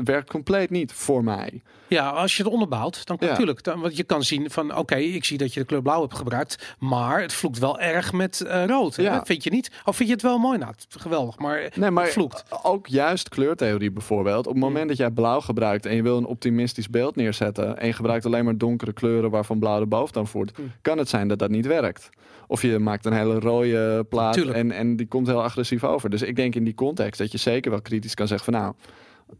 werkt 0.05 0.31
compleet 0.31 0.70
niet 0.70 0.92
voor 0.92 1.24
mij. 1.24 1.62
Ja, 1.88 2.09
als 2.09 2.37
je 2.37 2.42
het 2.42 2.53
onderbouwt, 2.53 3.07
dan 3.07 3.16
ja. 3.20 3.27
natuurlijk. 3.27 3.62
Dan, 3.62 3.81
want 3.81 3.96
je 3.96 4.05
kan 4.05 4.22
zien 4.22 4.51
van 4.51 4.70
oké, 4.70 4.79
okay, 4.79 5.03
ik 5.03 5.24
zie 5.24 5.38
dat 5.38 5.55
je 5.55 5.61
de 5.61 5.66
kleur 5.66 5.83
blauw 5.83 6.01
hebt 6.01 6.14
gebruikt, 6.14 6.74
maar 6.79 7.20
het 7.20 7.33
vloekt 7.33 7.59
wel 7.59 7.81
erg 7.81 8.12
met 8.12 8.44
uh, 8.46 8.64
rood. 8.66 8.96
Ja. 8.96 9.24
Vind 9.24 9.44
je 9.44 9.51
niet? 9.51 9.70
Of 9.85 9.96
vind 9.96 10.09
je 10.09 10.14
het 10.14 10.24
wel 10.24 10.38
mooi? 10.38 10.59
Nou, 10.59 10.72
geweldig, 10.88 11.38
maar, 11.38 11.72
nee, 11.74 11.90
maar 11.90 12.05
het 12.05 12.12
vloekt. 12.12 12.44
Ook 12.62 12.87
juist 12.87 13.29
kleurtheorie 13.29 13.90
bijvoorbeeld. 13.90 14.46
Op 14.46 14.53
het 14.53 14.62
moment 14.62 14.83
mm. 14.83 14.88
dat 14.88 14.96
jij 14.96 15.11
blauw 15.11 15.40
gebruikt 15.40 15.87
en 15.87 15.94
je 15.94 16.03
wil 16.03 16.16
een 16.16 16.27
optimistisch 16.27 16.90
beeld 16.90 17.16
neerzetten 17.16 17.79
en 17.79 17.87
je 17.87 17.92
gebruikt 17.92 18.27
alleen 18.27 18.44
maar 18.44 18.59
donkere 18.59 18.92
kleuren 18.92 19.31
waarvan 19.31 19.59
blauw 19.59 19.79
de 19.79 19.87
boventoon 19.87 20.27
hm. 20.46 20.62
kan 20.83 20.98
het 20.98 21.09
zijn 21.09 21.29
dat 21.29 21.38
dat 21.38 21.51
niet 21.51 21.66
werkt. 21.66 22.09
Of 22.46 22.62
je 22.62 22.79
maakt 22.79 23.05
een 23.05 23.12
hele 23.12 23.38
rode 23.38 24.05
plaat 24.09 24.37
en, 24.37 24.70
en 24.70 24.96
die 24.96 25.07
komt 25.07 25.27
heel 25.27 25.42
agressief 25.42 25.85
over. 25.85 26.11
Dus 26.11 26.22
ik 26.22 26.37
denk 26.37 26.55
in 26.55 26.64
die 26.64 26.74
context 26.74 27.18
dat 27.18 27.33
je 27.33 27.38
zeker 27.38 27.70
wel 27.70 27.81
kritisch 27.81 28.14
kan 28.14 28.27
zeggen 28.29 28.53
van 28.53 28.62
nou, 28.62 28.74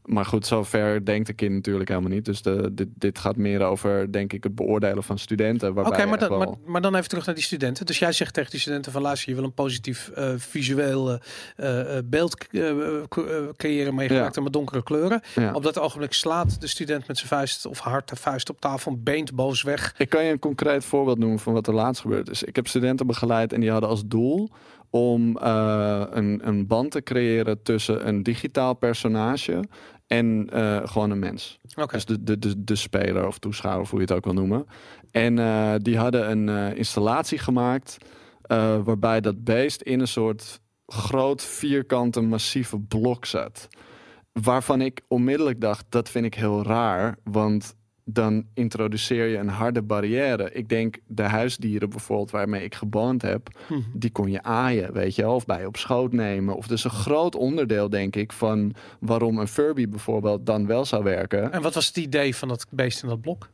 Maar 0.05 0.25
goed, 0.25 0.47
zover 0.47 1.05
denkt 1.05 1.27
de 1.27 1.33
kind 1.33 1.53
natuurlijk 1.53 1.89
helemaal 1.89 2.11
niet. 2.11 2.25
Dus 2.25 2.43
de, 2.43 2.71
dit, 2.75 2.89
dit 2.95 3.19
gaat 3.19 3.37
meer 3.37 3.63
over, 3.63 4.13
denk 4.13 4.33
ik, 4.33 4.45
het 4.45 4.55
beoordelen 4.55 5.03
van 5.03 5.19
studenten. 5.19 5.69
Oké, 5.69 6.05
maar, 6.07 6.19
wel- 6.19 6.39
maar, 6.39 6.49
maar 6.67 6.81
dan 6.81 6.95
even 6.95 7.09
terug 7.09 7.27
naar 7.27 7.35
die 7.35 7.45
studenten. 7.45 7.87
Dus 7.87 7.99
jij 7.99 8.13
zegt 8.13 8.35
tegen 8.35 8.51
die 8.51 8.61
studenten 8.61 8.93
van 8.93 9.03
luister, 9.03 9.29
je 9.29 9.35
wil 9.35 9.45
een 9.45 9.53
positief 9.55 10.09
eh, 10.09 10.33
visueel 10.37 11.19
eh, 11.57 11.97
eh, 11.97 12.05
beeld 12.05 12.37
creëren, 13.57 13.95
maar 13.95 14.05
je 14.05 14.11
gebruikt 14.11 14.41
met 14.41 14.53
donkere 14.53 14.83
kleuren. 14.83 15.21
Ja. 15.35 15.53
Op 15.53 15.63
dat 15.63 15.79
ogenblik 15.79 16.13
slaat 16.13 16.61
de 16.61 16.67
student 16.67 17.07
met 17.07 17.17
zijn 17.17 17.29
vuist 17.29 17.67
of 17.67 17.81
de 18.05 18.17
vuist 18.17 18.51
op 18.51 18.61
tafel, 18.61 18.97
beent 19.03 19.35
boos 19.35 19.63
weg. 19.63 19.95
Ik 19.99 20.09
kan 20.09 20.25
je 20.25 20.33
een 20.33 20.39
concreet 20.39 20.85
voorbeeld 20.85 21.19
noemen 21.19 21.39
van 21.39 21.53
wat 21.53 21.67
er 21.67 21.75
laatst 21.75 22.01
gebeurd 22.01 22.31
is. 22.31 22.43
Ik 22.43 22.57
heb 22.57 22.67
studenten 22.67 23.07
begeleid 23.07 23.53
en 23.53 23.61
die 23.61 23.71
hadden 23.71 23.89
als 23.89 24.03
doel 24.07 24.51
om 24.91 25.37
eh, 25.37 26.03
een, 26.11 26.41
een 26.49 26.67
band 26.67 26.91
te 26.91 27.03
creëren 27.03 27.63
tussen 27.63 28.09
een 28.09 28.23
digitaal 28.23 28.75
personage 28.75 29.65
en 30.07 30.49
eh, 30.53 30.81
gewoon 30.85 31.11
een 31.11 31.19
mens. 31.19 31.59
Dus 31.91 32.05
de, 32.05 32.23
de, 32.23 32.39
de, 32.39 32.65
de 32.65 32.77
speler 32.77 33.27
of 33.27 33.39
toeschouwer, 33.39 33.83
of 33.83 33.91
hoe 33.91 34.01
je 34.01 34.05
het 34.07 34.15
ook 34.15 34.25
wil 34.25 34.35
noemen. 34.35 34.67
En 35.11 35.39
eh, 35.39 35.75
die 35.79 35.99
hadden 35.99 36.31
een 36.31 36.77
installatie 36.77 37.39
gemaakt 37.39 37.97
waarbij 38.85 39.21
dat 39.21 39.45
beest 39.45 39.83
in 39.83 40.01
een 40.01 40.09
soort 40.09 40.61
groot 40.87 41.43
vierkante 41.43 42.21
massieve 42.21 42.81
blok 42.81 43.25
zat. 43.25 43.69
Waarvan 44.33 44.81
ik 44.81 45.01
onmiddellijk 45.09 45.61
dacht, 45.61 45.85
dat 45.89 46.11
vind 46.11 46.25
ik 46.25 46.35
heel 46.35 46.63
raar, 46.63 47.17
want 47.25 47.77
dan 48.11 48.45
introduceer 48.55 49.27
je 49.27 49.37
een 49.37 49.49
harde 49.49 49.83
barrière. 49.83 50.53
Ik 50.53 50.69
denk 50.69 50.97
de 51.07 51.23
huisdieren 51.23 51.91
bijvoorbeeld 51.91 52.31
waarmee 52.31 52.65
ik 52.65 52.75
geband 52.75 53.23
heb, 53.23 53.49
Hm. 53.67 53.75
die 53.93 54.11
kon 54.11 54.31
je 54.31 54.43
aaien, 54.43 54.93
weet 54.93 55.15
je 55.15 55.29
of 55.29 55.47
bij 55.47 55.61
je 55.61 55.67
op 55.67 55.77
schoot 55.77 56.13
nemen. 56.13 56.57
Of 56.57 56.67
dus 56.67 56.85
een 56.85 56.91
groot 56.91 57.35
onderdeel, 57.35 57.89
denk 57.89 58.17
ik, 58.17 58.33
van 58.33 58.75
waarom 59.01 59.39
een 59.39 59.49
Furby 59.49 59.89
bijvoorbeeld 59.89 60.47
dan 60.47 60.67
wel 60.67 60.85
zou 60.85 61.05
werken. 61.05 61.53
En 61.53 61.63
wat 61.63 61.75
was 61.75 61.87
het 61.87 61.97
idee 61.97 62.37
van 62.37 62.49
dat 62.49 62.67
beest 62.71 63.03
in 63.03 63.09
dat 63.09 63.21
blok? 63.21 63.49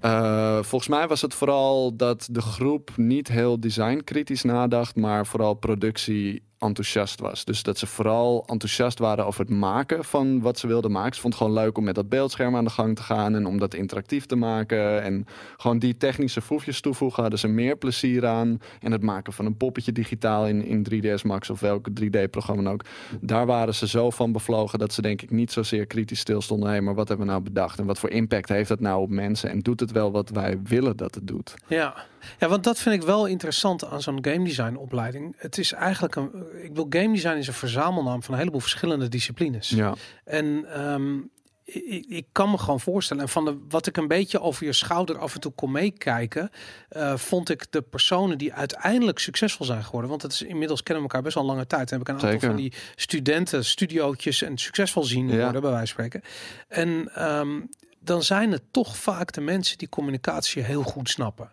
Eh, 0.00 0.62
volgens 0.62 0.88
mij 0.88 1.08
was 1.08 1.22
het 1.22 1.34
vooral 1.34 1.96
dat 1.96 2.28
de 2.30 2.40
groep 2.40 2.90
niet 2.96 3.28
heel 3.28 3.60
designkritisch 3.60 4.42
nadacht, 4.42 4.96
maar 4.96 5.26
vooral 5.26 5.54
productie 5.54 6.42
enthousiast 6.58 7.20
was. 7.20 7.44
Dus 7.44 7.62
dat 7.62 7.78
ze 7.78 7.86
vooral 7.86 8.44
enthousiast 8.46 8.98
waren 8.98 9.26
over 9.26 9.40
het 9.40 9.50
maken 9.50 10.04
van 10.04 10.40
wat 10.40 10.58
ze 10.58 10.66
wilden 10.66 10.90
maken. 10.90 11.14
Ze 11.14 11.20
vond 11.20 11.34
het 11.34 11.42
gewoon 11.42 11.58
leuk 11.58 11.78
om 11.78 11.84
met 11.84 11.94
dat 11.94 12.08
beeldscherm 12.08 12.56
aan 12.56 12.64
de 12.64 12.70
gang 12.70 12.96
te 12.96 13.02
gaan 13.02 13.34
en 13.34 13.46
om 13.46 13.58
dat 13.58 13.74
interactief 13.74 14.26
te 14.26 14.36
maken. 14.36 15.02
En 15.02 15.26
gewoon 15.56 15.78
die 15.78 15.96
technische 15.96 16.40
foefjes 16.40 16.80
toevoegen 16.80 17.20
hadden 17.20 17.40
ze 17.40 17.48
meer 17.48 17.76
plezier 17.76 18.26
aan. 18.26 18.60
En 18.80 18.92
het 18.92 19.02
maken 19.02 19.32
van 19.32 19.46
een 19.46 19.56
poppetje 19.56 19.92
digitaal 19.92 20.46
in, 20.46 20.64
in 20.64 20.86
3ds 20.90 21.22
Max 21.22 21.50
of 21.50 21.60
welke 21.60 21.90
3D-programma 21.90 22.62
dan 22.62 22.72
ook. 22.72 22.84
Daar 23.20 23.46
waren 23.46 23.74
ze 23.74 23.88
zo 23.88 24.10
van 24.10 24.32
bevlogen 24.32 24.78
dat 24.78 24.92
ze 24.92 25.02
denk 25.02 25.22
ik 25.22 25.30
niet 25.30 25.52
zozeer 25.52 25.86
kritisch 25.86 26.20
stilstonden. 26.20 26.70
Hé, 26.70 26.80
maar 26.80 26.94
wat 26.94 27.08
hebben 27.08 27.26
we 27.26 27.32
nou 27.32 27.44
bedacht? 27.44 27.78
En 27.78 27.86
wat 27.86 27.98
voor 27.98 28.10
impact 28.10 28.48
heeft 28.48 28.68
dat 28.68 28.80
nou 28.80 29.02
op 29.02 29.10
mensen? 29.10 29.50
En 29.50 29.60
doet 29.60 29.80
het 29.80 29.92
wel 29.92 30.12
wat 30.12 30.30
wij 30.30 30.58
willen 30.62 30.96
dat 30.96 31.14
het 31.14 31.26
doet? 31.26 31.54
Ja. 31.66 31.94
Ja, 32.38 32.48
want 32.48 32.64
dat 32.64 32.78
vind 32.78 32.94
ik 32.94 33.02
wel 33.02 33.26
interessant 33.26 33.84
aan 33.84 34.02
zo'n 34.02 34.18
game 34.24 34.44
design 34.44 34.74
opleiding. 34.76 35.34
Het 35.36 35.58
is 35.58 35.72
eigenlijk 35.72 36.16
een, 36.16 36.30
ik 36.62 36.74
wil 36.74 36.86
game 36.90 37.12
design 37.14 37.36
is 37.36 37.46
een 37.46 37.54
verzamelnaam 37.54 38.22
van 38.22 38.32
een 38.34 38.40
heleboel 38.40 38.60
verschillende 38.60 39.08
disciplines. 39.08 39.68
Ja, 39.68 39.94
En 40.24 40.64
ehm, 40.72 41.16
ik, 41.64 42.04
ik 42.08 42.26
kan 42.32 42.50
me 42.50 42.58
gewoon 42.58 42.80
voorstellen, 42.80 43.22
en 43.22 43.28
van 43.28 43.44
de, 43.44 43.58
wat 43.68 43.86
ik 43.86 43.96
een 43.96 44.08
beetje 44.08 44.40
over 44.40 44.66
je 44.66 44.72
schouder 44.72 45.18
af 45.18 45.34
en 45.34 45.40
toe 45.40 45.52
kon 45.52 45.70
meekijken, 45.72 46.50
eh, 46.88 47.16
vond 47.16 47.50
ik 47.50 47.66
de 47.70 47.82
personen 47.82 48.38
die 48.38 48.52
uiteindelijk 48.52 49.18
succesvol 49.18 49.66
zijn 49.66 49.84
geworden, 49.84 50.10
want 50.10 50.22
het 50.22 50.32
is 50.32 50.42
inmiddels 50.42 50.82
kennen 50.82 51.04
we 51.04 51.08
elkaar 51.08 51.24
best 51.24 51.34
wel 51.34 51.44
een 51.44 51.50
lange 51.50 51.66
tijd. 51.66 51.88
Dan 51.88 51.98
heb 51.98 52.08
ik 52.08 52.14
een 52.14 52.20
aantal 52.20 52.30
Zeker. 52.40 52.48
van 52.48 52.56
die 52.56 52.72
studenten, 52.96 53.64
studiootjes 53.64 54.42
en 54.42 54.58
succesvol 54.58 55.04
zien 55.04 55.28
Ja. 55.28 55.42
worden, 55.42 55.60
bij 55.60 55.70
wijze 55.70 55.94
van 55.94 56.04
spreken. 56.04 56.28
En 56.68 57.10
ehm, 57.14 57.60
dan 58.00 58.22
zijn 58.22 58.52
het 58.52 58.62
toch 58.70 58.96
vaak 58.96 59.32
de 59.32 59.40
mensen 59.40 59.78
die 59.78 59.88
communicatie 59.88 60.62
heel 60.62 60.82
goed 60.82 61.08
snappen. 61.08 61.52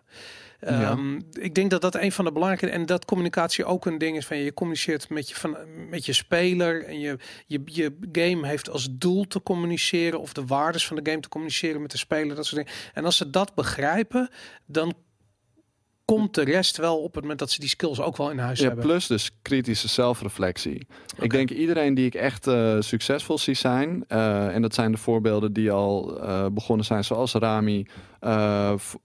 Ehm, 0.64 1.20
Ik 1.32 1.54
denk 1.54 1.70
dat 1.70 1.80
dat 1.80 1.94
een 1.94 2.12
van 2.12 2.24
de 2.24 2.32
belangrijke 2.32 2.76
en 2.76 2.86
dat 2.86 3.04
communicatie 3.04 3.64
ook 3.64 3.86
een 3.86 3.98
ding 3.98 4.16
is 4.16 4.26
van 4.26 4.36
je 4.36 4.54
communiceert 4.54 5.08
met 5.08 5.28
je 5.28 5.34
van 5.34 5.56
met 5.90 6.06
je 6.06 6.12
speler 6.12 6.84
en 6.84 7.00
je 7.00 7.18
je, 7.46 7.62
je 7.64 7.96
game 8.12 8.46
heeft 8.46 8.70
als 8.70 8.88
doel 8.90 9.26
te 9.26 9.42
communiceren 9.42 10.20
of 10.20 10.32
de 10.32 10.46
waardes 10.46 10.86
van 10.86 10.96
de 10.96 11.10
game 11.10 11.22
te 11.22 11.28
communiceren 11.28 11.80
met 11.80 11.90
de 11.90 11.98
speler 11.98 12.36
dat 12.36 12.46
soort 12.46 12.64
dingen. 12.64 12.78
En 12.94 13.04
als 13.04 13.16
ze 13.16 13.30
dat 13.30 13.54
begrijpen, 13.54 14.30
dan 14.66 14.94
komt 16.04 16.34
de 16.34 16.44
rest 16.44 16.76
wel 16.76 16.98
op 16.98 17.12
het 17.12 17.20
moment 17.22 17.38
dat 17.38 17.50
ze 17.50 17.60
die 17.60 17.68
skills 17.68 18.00
ook 18.00 18.16
wel 18.16 18.30
in 18.30 18.38
huis 18.38 18.58
ja 18.58 18.66
hebben. 18.66 18.84
plus 18.84 19.06
dus 19.06 19.30
kritische 19.42 19.88
zelfreflectie. 19.88 20.86
Ik 21.20 21.30
denk 21.30 21.50
iedereen 21.50 21.94
die 21.94 22.06
ik 22.06 22.14
echt 22.14 22.46
eh, 22.46 22.76
succesvol 22.80 23.38
zie 23.38 23.54
zijn, 23.54 24.04
eh, 24.08 24.54
en 24.54 24.62
dat 24.62 24.74
zijn 24.74 24.92
de 24.92 24.98
voorbeelden 24.98 25.52
die 25.52 25.70
al 25.70 26.20
eh, 26.20 26.46
begonnen 26.52 26.86
zijn, 26.86 27.04
zoals 27.04 27.32
Rami, 27.32 27.86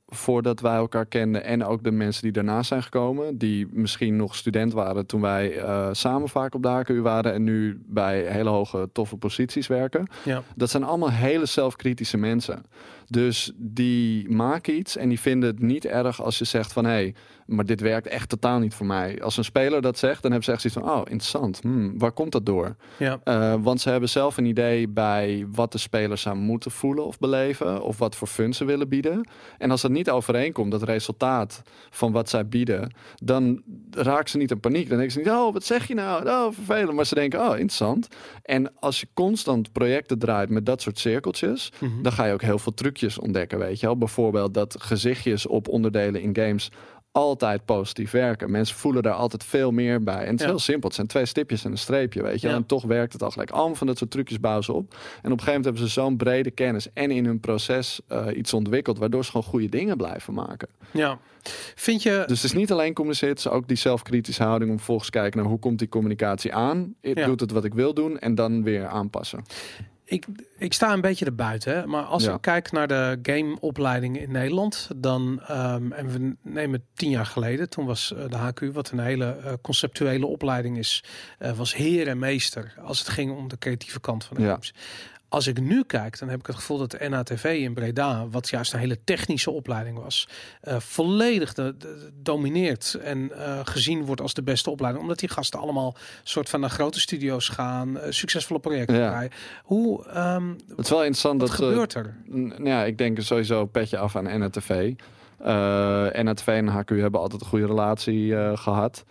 voordat 0.08 0.60
wij 0.60 0.76
elkaar 0.76 1.06
kenden, 1.06 1.44
en 1.44 1.66
ook 1.66 1.84
de 1.84 1.92
mensen 1.92 2.24
die 2.24 2.32
daarna 2.32 2.64
zijn 2.64 2.84
gekomen, 2.84 3.38
die 3.38 3.68
misschien 3.72 4.16
nog 4.16 4.36
student 4.36 4.74
waren 4.74 5.06
toen 5.06 5.22
wij 5.22 5.64
samen 5.92 6.30
vaak 6.30 6.56
op 6.56 6.64
de 6.64 6.68
HKU 6.68 7.02
waren 7.02 7.34
en 7.34 7.44
nu 7.44 7.82
bij 7.86 8.22
hele 8.22 8.50
hoge 8.50 8.90
toffe 8.94 9.18
posities 9.18 9.68
werken. 9.68 10.08
Ja. 10.24 10.44
Dat 10.56 10.70
zijn 10.70 10.84
allemaal 10.84 11.12
hele 11.12 11.46
zelfkritische 11.46 12.18
mensen. 12.18 12.64
Dus 13.10 13.52
die 13.56 14.30
maken 14.30 14.78
iets 14.78 14.96
en 14.98 15.10
die 15.10 15.20
vinden 15.20 15.50
het 15.50 15.60
niet 15.60 15.86
erg 15.86 16.22
als 16.22 16.38
je 16.38 16.46
zegt 16.46 16.74
van 16.74 16.86
hé, 16.86 16.92
hey, 16.92 17.16
maar 17.50 17.66
dit 17.66 17.82
werkt 17.82 18.08
echt 18.08 18.30
totaal 18.30 18.60
niet 18.60 18.74
voor 18.74 18.86
mij. 18.86 19.22
Als 19.22 19.38
een 19.38 19.44
speler 19.44 19.82
dat 19.82 19.98
zegt, 19.98 20.22
dan 20.22 20.32
hebben 20.32 20.44
ze 20.44 20.52
echt 20.52 20.62
zoiets 20.62 20.80
van 20.80 20.90
oh, 20.90 21.02
interessant. 21.06 21.60
Hmm, 21.62 22.00
waar 22.00 22.12
komt 22.12 22.32
dat 22.32 22.46
door? 22.46 22.76
Ja. 22.98 23.20
Eh, 23.24 23.54
want 23.60 23.82
ze 23.82 23.90
hebben 23.90 24.10
zelf 24.10 24.38
een 24.38 24.46
idee 24.46 24.88
bij 24.88 25.46
wat 25.52 25.72
de 25.72 25.78
speler 25.78 26.18
zou 26.18 26.36
moeten 26.36 26.72
voelen 26.72 27.06
of 27.06 27.20
beleven, 27.20 27.82
of 27.82 27.98
wat 27.98 28.16
voor 28.16 28.28
fun 28.28 28.54
ze 28.54 28.66
willen 28.66 28.90
bieden. 28.90 29.30
En 29.58 29.72
als 29.72 29.82
dat 29.82 29.92
niet 29.92 30.10
overeenkomt, 30.10 30.72
dat 30.72 30.84
resultaat 30.84 31.62
van 31.90 32.12
wat 32.12 32.30
zij 32.30 32.48
bieden, 32.48 32.94
dan 33.16 33.62
raken 33.92 34.30
ze 34.30 34.38
niet 34.38 34.52
in 34.52 34.60
paniek. 34.60 34.88
Dan 34.90 34.98
denken 34.98 35.12
ze 35.14 35.20
niet, 35.20 35.30
oh, 35.30 35.54
wat 35.54 35.64
zeg 35.64 35.88
je 35.88 35.94
nou? 35.94 36.28
Oh, 36.30 36.48
vervelend. 36.52 36.94
Maar 36.94 37.06
ze 37.06 37.16
denken, 37.16 37.40
oh, 37.40 37.50
interessant. 37.52 38.08
En 38.44 38.72
als 38.80 39.00
je 39.00 39.08
constant 39.14 39.72
projecten 39.72 40.20
draait 40.20 40.50
met 40.50 40.66
dat 40.66 40.82
soort 40.82 41.00
cirkeltjes, 41.00 41.72
Mhm. 41.80 42.02
dan 42.02 42.12
ga 42.12 42.26
je 42.26 42.34
ook 42.34 42.42
heel 42.42 42.60
veel 42.60 42.74
trucjes 42.74 43.20
ontdekken, 43.20 43.60
weet 43.60 43.80
je 43.80 43.86
wel. 43.86 43.98
Bijvoorbeeld 43.98 44.54
dat 44.54 44.76
gezichtjes 44.80 45.48
op 45.48 45.68
onderdelen 45.68 46.22
in 46.22 46.36
games 46.36 46.72
altijd 47.12 47.66
positief 47.66 48.12
werken. 48.12 48.52
Mensen 48.52 48.76
voelen 48.76 49.04
daar 49.04 49.14
altijd 49.14 49.44
veel 49.44 49.72
meer 49.72 50.04
bij. 50.04 50.20
En 50.26 50.26
het 50.32 50.40
is 50.40 50.42
Ja. 50.42 50.48
heel 50.48 50.60
simpel. 50.60 50.88
Het 50.88 50.96
zijn 50.96 51.08
twee 51.08 51.26
stipjes 51.26 51.66
en 51.66 51.72
een 51.72 51.78
streepje, 51.78 52.24
weet 52.24 52.42
je. 52.42 52.48
Ja. 52.48 52.54
En 52.56 52.66
toch 52.66 52.84
werkt 52.84 53.14
het 53.14 53.24
al 53.24 53.32
gelijk. 53.32 53.52
Allemaal 53.52 53.76
van 53.76 53.88
dat 53.88 53.98
soort 53.98 54.12
trucjes 54.12 54.40
bouwen 54.40 54.64
ze 54.64 54.74
op. 54.74 54.92
En 54.92 54.98
op 54.98 55.24
een 55.24 55.30
gegeven 55.30 55.46
moment 55.46 55.66
hebben 55.66 55.84
ze 55.84 55.88
zo'n 55.88 56.18
brede 56.18 56.52
kennis 56.52 56.88
en 56.94 57.12
in 57.12 57.26
hun 57.26 57.40
proces 57.40 58.00
eh, 58.08 58.26
iets 58.36 58.54
ontwikkeld, 58.54 58.98
waardoor 58.98 59.26
ze 59.26 59.32
gewoon 59.32 59.46
goede 59.48 59.70
dingen 59.70 59.98
blijven 59.98 60.34
maken. 60.34 60.68
ja. 60.92 61.20
Vind 61.76 62.04
je 62.04 62.24
Dus 62.28 62.42
het 62.42 62.52
is 62.52 62.58
niet 62.58 62.72
alleen 62.72 62.94
communiceren, 62.94 63.30
het 63.36 63.46
is 63.46 63.52
ook 63.52 63.68
die 63.68 63.78
zelfkritische 63.78 64.44
houding 64.44 64.70
om 64.72 64.76
vervolgens 64.78 65.10
te 65.10 65.18
kijken 65.20 65.40
naar 65.40 65.50
hoe 65.50 65.60
komt 65.60 65.80
die 65.80 65.90
communicatie 65.90 66.54
aan. 66.54 66.94
Ik 67.02 67.18
Ja. 67.18 67.26
doet 67.26 67.40
het 67.40 67.52
wat 67.52 67.64
ik 67.64 67.74
wil 67.74 67.94
doen 67.94 68.20
en 68.20 68.36
dan 68.36 68.64
weer 68.64 68.88
aanpassen. 68.88 69.44
Ik, 70.10 70.26
ik 70.58 70.74
sta 70.74 70.94
een 70.94 71.02
beetje 71.02 71.26
erbuiten, 71.26 71.74
hè? 71.74 71.86
maar 71.88 72.04
als 72.04 72.24
Ja. 72.24 72.34
ik 72.34 72.42
kijk 72.42 72.72
naar 72.72 72.88
de 72.88 73.20
gameopleidingen 73.24 74.22
in 74.22 74.32
Nederland, 74.32 74.90
dan 74.96 75.42
ehm, 75.48 75.92
en 75.92 76.12
we 76.12 76.36
nemen 76.42 76.86
tien 76.94 77.10
jaar 77.10 77.26
geleden, 77.26 77.70
toen 77.70 77.86
was 77.86 78.14
eh, 78.14 78.30
de 78.30 78.38
HQ, 78.38 78.74
wat 78.74 78.92
een 78.92 79.00
hele 79.00 79.26
eh, 79.26 79.54
conceptuele 79.62 80.26
opleiding 80.26 80.78
is, 80.78 81.04
eh, 81.40 81.52
was 81.52 81.76
heer 81.76 82.08
en 82.08 82.20
meester 82.20 82.74
als 82.84 83.00
het 83.00 83.10
ging 83.10 83.38
om 83.38 83.48
de 83.48 83.58
creatieve 83.58 84.00
kant 84.00 84.24
van 84.24 84.38
de 84.38 84.44
Ja. 84.44 84.60
Als 85.30 85.48
ik 85.48 85.62
nu 85.62 85.84
kijk, 85.84 86.20
dan 86.20 86.30
heb 86.30 86.40
ik 86.40 86.46
het 86.48 86.56
gevoel 86.56 86.78
dat 86.78 86.92
de 86.92 87.10
NATV 87.10 87.44
in 87.64 87.74
Breda, 87.74 88.28
wat 88.28 88.50
juist 88.50 88.74
een 88.74 88.80
hele 88.80 89.04
technische 89.04 89.52
opleiding 89.52 89.98
was, 89.98 90.28
eh, 90.62 90.80
volledig 90.80 91.54
de, 91.54 91.76
de- 91.78 92.10
domineert 92.22 92.94
en 93.04 93.32
eh, 93.32 93.60
gezien 93.64 94.06
wordt 94.06 94.22
als 94.22 94.34
de 94.34 94.44
beste 94.44 94.70
opleiding. 94.70 95.04
Omdat 95.04 95.20
die 95.20 95.30
gasten 95.30 95.60
allemaal 95.60 95.96
soort 96.24 96.50
van 96.50 96.60
naar 96.60 96.70
grote 96.70 97.00
studio's 97.00 97.48
gaan, 97.50 98.00
eh, 98.00 98.12
succesvolle 98.12 98.60
projecten 98.60 98.96
Ja. 98.98 99.10
draaien. 99.10 99.32
Hoe, 99.64 100.06
ehm, 100.06 100.50
Het 100.50 100.80
is 100.86 100.90
wel 100.90 101.00
interessant 101.00 101.40
dat 101.40 101.50
gebeurt 101.50 101.94
er? 101.94 102.16
Ja, 102.64 102.84
ik 102.84 102.98
denk 102.98 103.22
sowieso 103.22 103.66
petje 103.66 103.98
af 103.98 104.16
aan 104.16 104.40
NRTV. 104.40 104.94
Eh 105.40 106.08
NRTV 106.24 106.48
en 106.48 106.68
HQ 106.68 106.90
hebben 106.90 107.20
altijd 107.20 107.42
een 107.42 107.48
goede 107.48 107.66
relatie 107.66 108.36
eh, 108.36 108.58
gehad. 108.58 109.06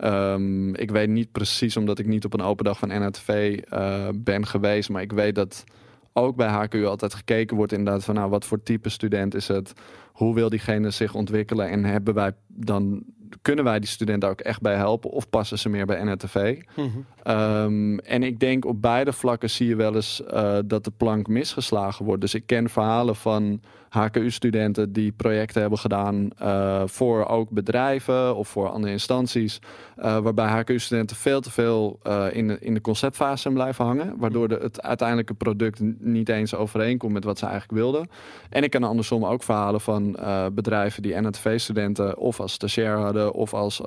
Ehm, 0.00 0.74
ik 0.74 0.90
weet 0.90 1.08
niet 1.08 1.32
precies, 1.32 1.76
omdat 1.76 1.98
ik 1.98 2.06
niet 2.06 2.24
op 2.24 2.34
een 2.34 2.42
open 2.42 2.64
dag 2.64 2.78
van 2.78 2.88
NRTV 2.88 3.60
eh, 3.68 4.08
ben 4.14 4.46
geweest. 4.46 4.88
Maar 4.88 5.02
ik 5.02 5.12
weet 5.12 5.34
dat 5.34 5.64
ook 6.12 6.36
bij 6.36 6.48
HQ 6.48 6.84
altijd 6.84 7.14
gekeken 7.14 7.56
wordt 7.56 7.72
inderdaad 7.72 8.04
van... 8.04 8.14
nou, 8.14 8.30
wat 8.30 8.44
voor 8.44 8.62
type 8.62 8.88
student 8.88 9.34
is 9.34 9.48
het? 9.48 9.72
Hoe 10.12 10.34
wil 10.34 10.48
diegene 10.48 10.90
zich 10.90 11.14
ontwikkelen? 11.14 11.68
En 11.68 11.84
hebben 11.84 12.14
wij 12.14 12.32
dan 12.46 13.04
kunnen 13.42 13.64
wij 13.64 13.78
die 13.78 13.88
studenten 13.88 14.28
ook 14.28 14.40
echt 14.40 14.60
bij 14.60 14.74
helpen 14.74 15.10
of 15.10 15.30
passen 15.30 15.58
ze 15.58 15.68
meer 15.68 15.86
bij 15.86 16.02
NRTV? 16.04 16.62
Mhm. 16.76 16.88
Ehm, 17.22 17.98
en 17.98 18.22
ik 18.22 18.40
denk 18.40 18.64
op 18.64 18.82
beide 18.82 19.12
vlakken 19.12 19.50
zie 19.50 19.68
je 19.68 19.76
wel 19.76 19.94
eens 19.94 20.24
eh, 20.24 20.58
dat 20.64 20.84
de 20.84 20.92
plank 20.96 21.26
misgeslagen 21.26 22.04
wordt. 22.04 22.20
Dus 22.20 22.34
ik 22.34 22.46
ken 22.46 22.68
verhalen 22.68 23.16
van 23.16 23.60
HKU-studenten 23.90 24.92
die 24.92 25.12
projecten 25.12 25.60
hebben 25.60 25.78
gedaan 25.78 26.30
uh, 26.42 26.82
voor 26.86 27.26
ook 27.26 27.50
bedrijven 27.50 28.36
of 28.36 28.48
voor 28.48 28.68
andere 28.68 28.92
instanties. 28.92 29.60
Uh, 29.98 30.18
waarbij 30.18 30.46
HKU-studenten 30.46 31.16
veel 31.16 31.40
te 31.40 31.50
veel 31.50 32.00
uh, 32.06 32.26
in, 32.32 32.48
de, 32.48 32.58
in 32.60 32.74
de 32.74 32.80
conceptfase 32.80 33.42
zijn 33.42 33.54
blijven 33.54 33.84
hangen. 33.84 34.14
Waardoor 34.18 34.48
de, 34.48 34.58
het 34.62 34.82
uiteindelijke 34.82 35.34
product 35.34 35.80
niet 35.98 36.28
eens 36.28 36.54
overeenkomt 36.54 37.12
met 37.12 37.24
wat 37.24 37.38
ze 37.38 37.46
eigenlijk 37.46 37.80
wilden. 37.80 38.08
En 38.50 38.62
ik 38.62 38.70
ken 38.70 38.84
andersom 38.84 39.24
ook 39.24 39.42
verhalen 39.42 39.80
van 39.80 40.18
bedrijven 40.52 41.02
die 41.02 41.20
NTV-studenten 41.20 42.18
of 42.18 42.40
als 42.40 42.52
stagiair 42.52 42.96
hadden 42.96 43.32
of 43.32 43.54
als 43.54 43.80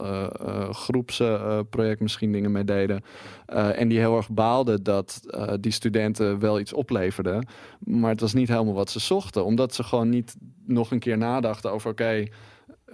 groepsproject 0.69 1.99
misschien 1.99 2.31
dingen 2.31 2.51
mee 2.51 2.63
deden. 2.63 3.03
en 3.75 3.87
die 3.87 3.99
heel 3.99 4.17
erg 4.17 4.29
baalden 4.29 4.83
dat 4.83 5.21
die 5.59 5.71
studenten 5.71 6.39
wel 6.39 6.59
iets 6.59 6.73
opleverden. 6.73 7.47
Maar 7.79 8.09
het 8.09 8.21
was 8.21 8.33
niet 8.33 8.47
helemaal 8.47 8.73
wat 8.73 8.89
ze 8.89 8.99
zochten. 8.99 9.45
Omdat 9.45 9.73
ze 9.73 9.83
gewoon 9.93 10.09
niet 10.09 10.35
nog 10.65 10.91
een 10.91 10.99
keer 10.99 11.17
nadachten 11.17 11.71
over 11.71 11.91
oké. 11.91 12.23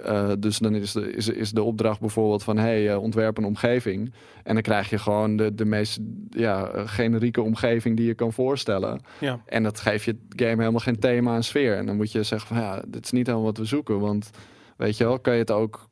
uh, 0.05 0.31
dus 0.39 0.57
dan 0.57 0.75
is 0.75 0.91
de, 0.91 1.11
is, 1.11 1.27
is 1.27 1.51
de 1.51 1.63
opdracht 1.63 1.99
bijvoorbeeld 1.99 2.43
van 2.43 2.57
hey, 2.57 2.91
uh, 2.91 3.01
ontwerp 3.01 3.37
een 3.37 3.45
omgeving. 3.45 4.13
En 4.43 4.53
dan 4.53 4.63
krijg 4.63 4.89
je 4.89 4.97
gewoon 4.97 5.35
de, 5.35 5.55
de 5.55 5.65
meest 5.65 5.99
ja, 6.29 6.71
generieke 6.85 7.41
omgeving 7.41 7.97
die 7.97 8.05
je 8.05 8.13
kan 8.13 8.33
voorstellen. 8.33 9.01
Ja. 9.19 9.41
En 9.45 9.63
dat 9.63 9.79
geeft 9.79 10.05
je 10.05 10.17
game 10.29 10.49
helemaal 10.49 10.79
geen 10.79 10.99
thema 10.99 11.35
en 11.35 11.43
sfeer. 11.43 11.77
En 11.77 11.85
dan 11.85 11.95
moet 11.95 12.11
je 12.11 12.23
zeggen 12.23 12.47
van 12.47 12.57
ja, 12.57 12.83
dit 12.87 13.03
is 13.05 13.11
niet 13.11 13.25
helemaal 13.25 13.47
wat 13.47 13.57
we 13.57 13.65
zoeken. 13.65 13.99
Want 13.99 14.29
weet 14.77 14.97
je 14.97 15.03
wel, 15.03 15.19
kan 15.19 15.33
je 15.33 15.39
het 15.39 15.51
ook 15.51 15.88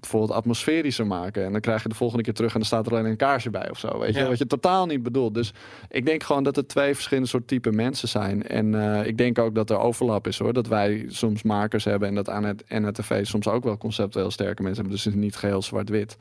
bijvoorbeeld 0.00 0.32
atmosferischer 0.32 1.06
maken. 1.06 1.44
En 1.44 1.52
dan 1.52 1.60
krijg 1.60 1.82
je 1.82 1.88
de 1.88 1.94
volgende 1.94 2.22
keer 2.22 2.34
terug 2.34 2.52
en 2.52 2.58
dan 2.58 2.66
staat 2.66 2.86
er 2.86 2.92
alleen 2.92 3.04
een 3.04 3.16
kaarsje 3.16 3.50
bij 3.50 3.70
of 3.70 3.78
zo. 3.78 3.98
Weet 3.98 4.14
je, 4.14 4.20
Ja. 4.20 4.28
wat 4.28 4.38
je 4.38 4.46
totaal 4.46 4.86
niet 4.86 5.02
bedoelt. 5.02 5.34
Dus 5.34 5.52
ik 5.90 6.06
denk 6.06 6.22
gewoon 6.22 6.42
dat 6.42 6.56
er 6.56 6.66
twee 6.66 6.94
verschillende 6.94 7.28
soort 7.28 7.48
type 7.48 7.70
mensen 7.72 8.08
zijn. 8.08 8.46
En 8.46 8.74
eh, 8.74 9.06
ik 9.06 9.18
denk 9.18 9.38
ook 9.38 9.54
dat 9.54 9.70
er 9.70 9.78
overlap 9.78 10.26
is 10.26 10.38
hoor. 10.38 10.52
Dat 10.52 10.66
wij 10.66 11.04
soms 11.08 11.42
makers 11.42 11.84
hebben 11.84 12.08
en 12.08 12.14
dat 12.14 12.28
aan 12.28 12.44
het 12.44 12.64
NRTV 12.68 13.26
soms 13.26 13.48
ook 13.48 13.64
wel 13.64 13.76
conceptueel 13.78 14.30
sterke 14.30 14.62
mensen 14.62 14.80
hebben. 14.82 14.92
Dus 14.94 15.04
het 15.04 15.14
is 15.14 15.20
niet 15.20 15.36
geheel 15.36 15.62
zwart-wit. 15.62 16.16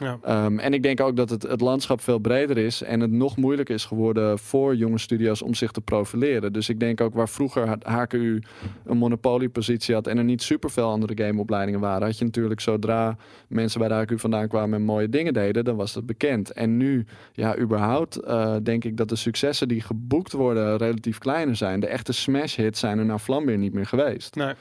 Ja. 0.00 0.44
Um, 0.44 0.58
en 0.58 0.72
ik 0.72 0.82
denk 0.82 1.00
ook 1.00 1.16
dat 1.16 1.30
het, 1.30 1.42
het 1.42 1.60
landschap 1.60 2.00
veel 2.00 2.18
breder 2.18 2.58
is 2.58 2.82
en 2.82 3.00
het 3.00 3.10
nog 3.10 3.36
moeilijker 3.36 3.74
is 3.74 3.84
geworden 3.84 4.38
voor 4.38 4.76
jonge 4.76 4.98
studio's 4.98 5.42
om 5.42 5.54
zich 5.54 5.70
te 5.70 5.80
profileren. 5.80 6.52
Dus 6.52 6.68
ik 6.68 6.80
denk 6.80 7.00
ook 7.00 7.14
waar 7.14 7.28
vroeger 7.28 7.76
HKU 7.82 8.42
een 8.84 8.96
monopoliepositie 8.96 9.94
had 9.94 10.06
en 10.06 10.18
er 10.18 10.24
niet 10.24 10.42
superveel 10.42 10.88
andere 10.88 11.24
gameopleidingen 11.24 11.80
waren, 11.80 12.06
had 12.06 12.18
je 12.18 12.24
natuurlijk 12.24 12.60
zodra 12.60 13.16
mensen 13.48 13.80
bij 13.80 13.88
de 13.88 13.94
HKU 13.94 14.18
vandaan 14.18 14.48
kwamen 14.48 14.78
en 14.78 14.84
mooie 14.84 15.08
dingen 15.08 15.32
deden, 15.32 15.64
dan 15.64 15.76
was 15.76 15.92
dat 15.92 16.06
bekend. 16.06 16.52
En 16.52 16.76
nu, 16.76 17.06
ja, 17.32 17.58
überhaupt 17.58 18.20
uh, 18.24 18.56
denk 18.62 18.84
ik 18.84 18.96
dat 18.96 19.08
de 19.08 19.16
successen 19.16 19.68
die 19.68 19.80
geboekt 19.80 20.32
worden 20.32 20.76
relatief 20.76 21.18
kleiner 21.18 21.56
zijn. 21.56 21.80
De 21.80 21.86
echte 21.86 22.12
smash 22.12 22.56
hits 22.56 22.80
zijn 22.80 22.98
er 22.98 23.04
naar 23.04 23.20
Vlambeer 23.20 23.58
niet 23.58 23.72
meer 23.72 23.86
geweest. 23.86 24.34
Nee. 24.34 24.54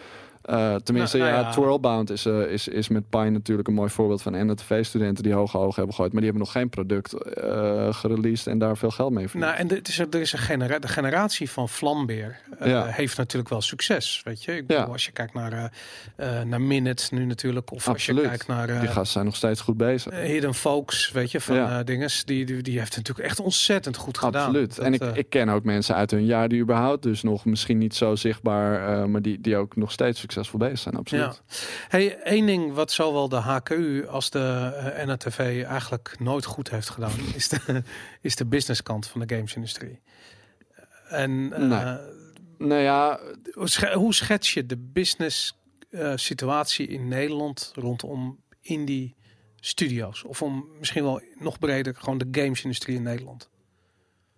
Uh, 0.50 0.76
tenminste, 0.76 1.18
Nou, 1.18 1.30
nou 1.30 1.42
ja, 1.42 1.48
ja. 1.48 1.54
Twirlbound 1.56 2.10
is, 2.10 2.26
uh, 2.26 2.52
is, 2.52 2.68
is 2.68 2.88
met 2.88 3.10
Pine 3.10 3.30
natuurlijk 3.30 3.68
een 3.68 3.74
mooi 3.74 3.90
voorbeeld 3.90 4.22
van 4.22 4.52
NTV-studenten 4.52 5.24
die 5.24 5.34
hoge 5.34 5.58
ogen 5.58 5.76
hebben 5.76 5.94
gegooid. 5.96 6.12
Maar 6.14 6.22
die 6.22 6.30
hebben 6.32 6.48
nog 6.48 6.52
geen 6.52 6.70
product 6.70 7.14
uh, 7.14 7.94
gereleased 7.94 8.48
en 8.48 8.58
daar 8.60 8.78
veel 8.78 8.90
geld 8.92 9.12
mee 9.12 9.28
verdiend. 9.30 9.52
Nou, 9.52 9.58
en 9.70 9.76
het 9.76 9.88
is, 9.88 10.00
er 10.00 10.16
is 10.16 10.34
een 10.34 10.40
genera 10.40 10.80
de 10.80 10.88
generatie 10.88 11.50
van 11.50 11.70
Vlambeer 11.70 12.40
Ja. 12.64 12.86
heeft 12.86 13.18
natuurlijk 13.18 13.50
wel 13.50 13.62
succes, 13.62 14.22
weet 14.24 14.44
je. 14.44 14.56
Ik 14.56 14.68
bedoel, 14.68 14.84
Ja. 14.84 14.92
als 14.92 15.06
je 15.06 15.12
kijkt 15.12 15.34
naar, 15.34 15.72
naar 16.46 16.62
Minute 16.62 17.14
nu 17.16 17.26
natuurlijk, 17.26 17.72
of 17.72 17.88
Absoluut. 17.88 18.22
als 18.22 18.32
je 18.32 18.38
kijkt 18.38 18.48
naar 18.48 18.80
die 18.80 18.88
gasten 18.88 19.06
zijn 19.12 19.26
nog 19.26 19.36
steeds 19.36 19.62
goed 19.62 19.78
bezig. 19.78 20.14
Hidden 20.22 20.54
Folks, 20.54 21.12
weet 21.12 21.32
je, 21.32 21.42
van 21.42 21.84
dinges, 21.86 22.26
die, 22.26 22.46
die, 22.46 22.62
die 22.62 22.80
heeft 22.80 22.96
natuurlijk 22.96 23.28
echt 23.28 23.40
ontzettend 23.40 23.98
goed 23.98 24.18
gedaan. 24.18 24.46
Absoluut. 24.48 24.76
Dat, 24.76 24.86
en 24.86 24.94
ik, 24.94 25.02
eh, 25.02 25.10
ik 25.14 25.30
ken 25.30 25.50
ook 25.50 25.64
mensen 25.64 25.96
uit 25.96 26.12
hun 26.12 26.26
jaar 26.26 26.50
die 26.50 26.62
überhaupt 26.62 27.04
dus 27.04 27.24
nog 27.24 27.46
misschien 27.46 27.78
niet 27.78 27.96
zo 27.96 28.16
zichtbaar, 28.16 29.10
maar 29.10 29.22
die, 29.22 29.42
die 29.42 29.58
ook 29.58 29.76
nog 29.76 29.92
steeds 29.92 30.20
succesvol 30.44 30.60
bezig 30.60 30.80
zijn. 30.80 30.96
Absoluut. 30.96 31.42
Ja. 31.48 31.54
Hey, 31.88 32.18
één 32.18 32.46
ding 32.46 32.74
wat 32.74 32.92
zowel 32.92 33.30
de 33.30 33.36
HKU 33.36 34.08
als 34.08 34.30
de 34.30 34.72
uh, 34.98 35.06
NRTV 35.06 35.64
eigenlijk 35.68 36.16
nooit 36.20 36.46
goed 36.46 36.70
heeft 36.70 36.90
gedaan, 36.90 37.12
is 37.36 37.50
de, 37.50 37.84
is 38.22 38.36
de 38.36 38.46
businesskant 38.46 39.08
van 39.08 39.22
de 39.26 39.36
gamesindustrie. 39.36 40.00
En 41.10 41.32
uh, 41.32 41.58
Nee. 41.58 41.98
Nou 42.58 42.82
ja, 42.82 43.20
hoe 43.52 43.70
sch- 43.70 43.94
hoe 43.94 44.14
schets 44.14 44.54
je 44.54 44.66
de 44.66 44.78
business 44.78 45.58
uh, 45.90 46.12
situatie 46.16 46.88
in 46.88 47.08
Nederland 47.08 47.72
rondom 47.76 48.40
indie 48.62 49.16
studio's? 49.60 50.24
Of 50.24 50.42
om 50.42 50.66
misschien 50.80 51.04
wel 51.04 51.22
nog 51.40 51.60
breder, 51.60 51.96
gewoon 51.96 52.18
de 52.18 52.28
gamesindustrie 52.32 52.96
in 52.96 53.04
Nederland? 53.04 53.50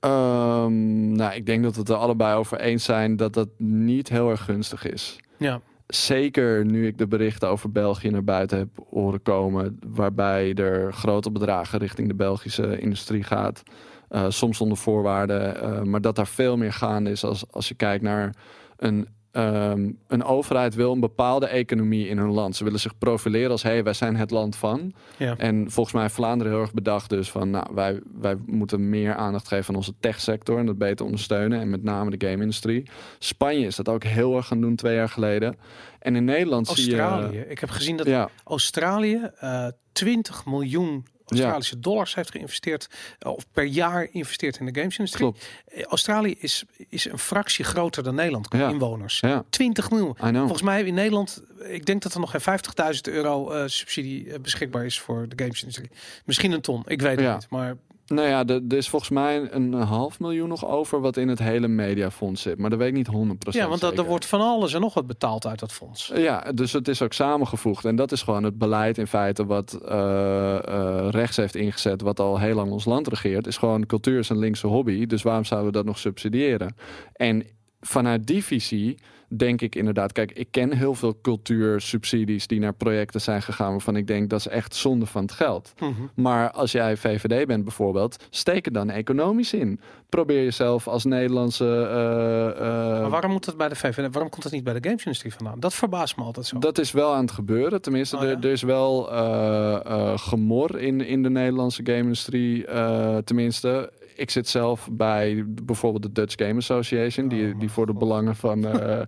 Um, 0.05 1.11
nou, 1.11 1.33
ik 1.33 1.45
denk 1.45 1.63
dat 1.63 1.73
we 1.73 1.79
het 1.79 1.89
er 1.89 1.95
allebei 1.95 2.35
over 2.35 2.59
eens 2.59 2.83
zijn 2.83 3.15
dat 3.15 3.33
dat 3.33 3.49
niet 3.57 4.09
heel 4.09 4.29
erg 4.29 4.43
gunstig 4.43 4.85
is. 4.85 5.17
Ja. 5.37 5.61
Zeker 5.91 6.65
nu 6.65 6.87
ik 6.87 6.97
de 6.97 7.07
berichten 7.07 7.49
over 7.49 7.71
België 7.71 8.09
naar 8.09 8.23
buiten 8.23 8.57
heb 8.57 8.69
horen 8.89 9.21
komen, 9.21 9.79
waarbij 9.87 10.53
er 10.53 10.93
grote 10.93 11.31
bedragen 11.31 11.79
richting 11.79 12.07
de 12.07 12.13
Belgische 12.13 12.79
industrie 12.79 13.23
gaat. 13.23 13.63
Uh, 14.09 14.25
soms 14.29 14.61
onder 14.61 14.77
voorwaarden, 14.77 15.63
uh, 15.63 15.81
maar 15.81 16.01
dat 16.01 16.15
daar 16.15 16.27
veel 16.27 16.57
meer 16.57 16.73
gaande 16.73 17.09
is 17.09 17.23
als, 17.23 17.51
als 17.51 17.67
je 17.67 17.75
kijkt 17.75 18.03
naar 18.03 18.35
een, 18.77 19.07
um, 19.31 19.97
een 20.07 20.23
overheid 20.23 20.75
wil 20.75 20.91
een 20.91 20.99
bepaalde 20.99 21.47
economie 21.47 22.07
in 22.07 22.17
hun 22.17 22.31
land. 22.31 22.55
Ze 22.55 22.63
willen 22.63 22.79
zich 22.79 22.97
profileren 22.97 23.51
als 23.51 23.63
hé, 23.63 23.69
hey, 23.69 23.83
wij 23.83 23.93
zijn 23.93 24.15
het 24.15 24.31
land 24.31 24.55
van. 24.55 24.93
Ja. 25.17 25.37
En 25.37 25.71
volgens 25.71 25.93
mij 25.93 26.03
heeft 26.03 26.15
Vlaanderen 26.15 26.53
heel 26.53 26.61
erg 26.61 26.73
bedacht 26.73 27.09
dus 27.09 27.31
van 27.31 27.49
nou, 27.49 27.67
wij, 27.73 27.99
wij 28.19 28.35
moeten 28.45 28.89
meer 28.89 29.15
aandacht 29.15 29.47
geven 29.47 29.69
aan 29.69 29.75
onze 29.75 29.93
techsector 29.99 30.57
en 30.57 30.65
dat 30.65 30.77
beter 30.77 31.05
ondersteunen. 31.05 31.59
En 31.59 31.69
met 31.69 31.83
name 31.83 32.17
de 32.17 32.27
game-industrie. 32.27 32.89
Spanje 33.19 33.65
is 33.65 33.75
dat 33.75 33.89
ook 33.89 34.03
heel 34.03 34.35
erg 34.35 34.47
gaan 34.47 34.61
doen 34.61 34.75
twee 34.75 34.95
jaar 34.95 35.09
geleden. 35.09 35.57
En 35.99 36.15
in 36.15 36.23
Nederland 36.23 36.67
Australië. 36.67 37.27
zie 37.27 37.37
je... 37.37 37.47
Ik 37.47 37.59
heb 37.59 37.69
gezien 37.69 37.97
dat 37.97 38.05
Ja, 38.05 38.29
Australië 38.43 39.29
uh, 39.43 39.67
20 39.91 40.45
miljoen 40.45 41.05
Australische 41.39 41.79
dollars 41.79 42.15
heeft 42.15 42.31
geïnvesteerd 42.31 42.89
uh, 43.25 43.31
of 43.31 43.45
per 43.51 43.63
jaar 43.63 44.07
investeert 44.11 44.57
in 44.59 44.65
de 44.65 44.79
gamesindustrie. 44.79 45.21
klopt. 45.31 45.47
Uh, 45.75 45.83
Australië 45.83 46.35
is, 46.39 46.63
is 46.89 47.05
een 47.05 47.19
fractie 47.19 47.65
groter 47.65 48.03
dan 48.03 48.15
Nederland 48.15 48.47
qua 48.47 48.59
Ja. 48.59 48.69
inwoners. 48.69 49.19
Ja, 49.19 49.43
20 49.49 49.89
miljoen. 49.89 50.15
Volgens 50.17 50.61
mij 50.61 50.83
in 50.83 50.93
Nederland, 50.93 51.41
ik 51.69 51.85
denk 51.85 52.01
dat 52.01 52.13
er 52.13 52.19
nog 52.19 52.31
geen 52.31 52.59
50.000 52.95 53.01
euro 53.01 53.53
uh, 53.53 53.63
subsidie 53.67 54.39
beschikbaar 54.39 54.85
is 54.85 54.99
voor 54.99 55.25
de 55.29 55.43
gamesindustrie. 55.43 55.89
Misschien 56.25 56.51
een 56.51 56.61
ton, 56.61 56.83
ik 56.87 57.01
weet 57.01 57.15
het 57.15 57.19
Ja. 57.25 57.33
niet. 57.35 57.49
Maar 57.49 57.75
Nou 58.11 58.27
ja, 58.27 58.45
er 58.45 58.77
is 58.77 58.89
volgens 58.89 59.11
mij 59.11 59.47
een 59.51 59.73
half 59.73 60.19
miljoen 60.19 60.47
nog 60.47 60.65
over 60.65 61.01
wat 61.01 61.17
in 61.17 61.27
het 61.27 61.39
hele 61.39 61.67
mediafonds 61.67 62.41
zit. 62.41 62.57
Maar 62.57 62.69
dat 62.69 62.79
weet 62.79 62.87
ik 62.87 62.93
niet 62.93 63.07
100% 63.07 63.49
ja, 63.49 63.67
want 63.67 63.81
dat, 63.81 63.97
er 63.97 64.05
wordt 64.05 64.25
van 64.25 64.41
alles 64.41 64.73
en 64.73 64.81
nog 64.81 64.93
wat 64.93 65.07
betaald 65.07 65.45
uit 65.45 65.59
dat 65.59 65.71
fonds. 65.71 66.11
Ja, 66.15 66.51
dus 66.51 66.73
het 66.73 66.87
is 66.87 67.01
ook 67.01 67.13
samengevoegd. 67.13 67.85
En 67.85 67.95
dat 67.95 68.11
is 68.11 68.21
gewoon 68.21 68.43
het 68.43 68.57
beleid 68.57 68.97
in 68.97 69.07
feite 69.07 69.45
wat 69.45 69.79
uh, 69.85 69.89
uh, 69.89 71.07
rechts 71.09 71.37
heeft 71.37 71.55
ingezet, 71.55 72.01
wat 72.01 72.19
al 72.19 72.39
heel 72.39 72.55
lang 72.55 72.71
ons 72.71 72.85
land 72.85 73.07
regeert. 73.07 73.47
Is 73.47 73.57
gewoon 73.57 73.85
cultuur 73.85 74.19
is 74.19 74.29
een 74.29 74.39
linkse 74.39 74.67
hobby. 74.67 75.05
Dus 75.05 75.21
waarom 75.21 75.45
zouden 75.45 75.71
we 75.71 75.77
dat 75.77 75.85
nog 75.85 75.99
subsidiëren? 75.99 76.75
En 77.13 77.45
vanuit 77.81 78.27
die 78.27 78.43
visie 78.43 78.97
denk 79.33 79.61
ik 79.61 79.75
inderdaad, 79.75 80.11
kijk, 80.11 80.31
ik 80.31 80.47
ken 80.51 80.73
heel 80.73 80.95
veel 80.95 81.17
cultuursubsidies 81.21 82.47
die 82.47 82.59
naar 82.59 82.73
projecten 82.73 83.21
zijn 83.21 83.41
gegaan 83.41 83.71
waarvan 83.71 83.95
ik 83.95 84.07
denk 84.07 84.29
dat 84.29 84.39
is 84.39 84.47
echt 84.47 84.75
zonde 84.75 85.05
van 85.05 85.21
het 85.21 85.31
geld. 85.31 85.73
Mm 85.79 85.93
-hmm. 85.97 86.09
Maar 86.15 86.51
als 86.51 86.71
jij 86.71 86.97
VVD 86.97 87.47
bent 87.47 87.63
bijvoorbeeld, 87.63 88.23
steek 88.29 88.65
er 88.65 88.71
dan 88.71 88.89
economisch 88.89 89.53
in. 89.53 89.79
Probeer 90.09 90.43
jezelf 90.43 90.87
als 90.87 91.03
Nederlandse. 91.05 91.65
Uh, 91.65 92.61
uh, 92.67 93.01
maar 93.01 93.09
waarom 93.09 93.31
moet 93.31 93.45
dat 93.45 93.57
bij 93.57 93.69
de 93.69 93.75
VVD? 93.75 94.11
Waarom 94.11 94.29
komt 94.29 94.43
dat 94.43 94.51
niet 94.51 94.63
bij 94.63 94.73
de 94.73 94.87
gamesindustrie 94.87 95.33
vandaan? 95.33 95.59
Dat 95.59 95.73
verbaast 95.73 96.17
me 96.17 96.23
altijd 96.23 96.45
zo. 96.45 96.59
Dat 96.59 96.77
is 96.77 96.91
wel 96.91 97.13
aan 97.13 97.21
het 97.21 97.31
gebeuren. 97.31 97.81
Tenminste, 97.81 98.15
Oh, 98.17 98.21
ja? 98.23 98.27
er, 98.29 98.37
er, 98.37 98.51
is 98.51 98.61
wel 98.61 99.13
uh, 99.13 100.17
gemor 100.17 100.79
in, 100.79 101.01
in 101.01 101.23
de 101.23 101.29
Nederlandse 101.29 101.81
game-industrie. 101.85 102.65
eh, 102.65 103.17
tenminste, 103.17 103.91
ik 104.21 104.29
zit 104.29 104.47
zelf 104.47 104.87
bij 104.91 105.43
bijvoorbeeld 105.47 106.03
de 106.03 106.11
Dutch 106.11 106.35
Game 106.45 106.57
Association, 106.57 107.27
die, 107.27 107.53
Oh, 107.53 107.59
die 107.59 107.69
voor 107.69 107.85
de 107.85 107.93
belangen 107.93 108.35
van. 108.35 108.65
Uh, 108.65 108.73
uh, 108.73 109.01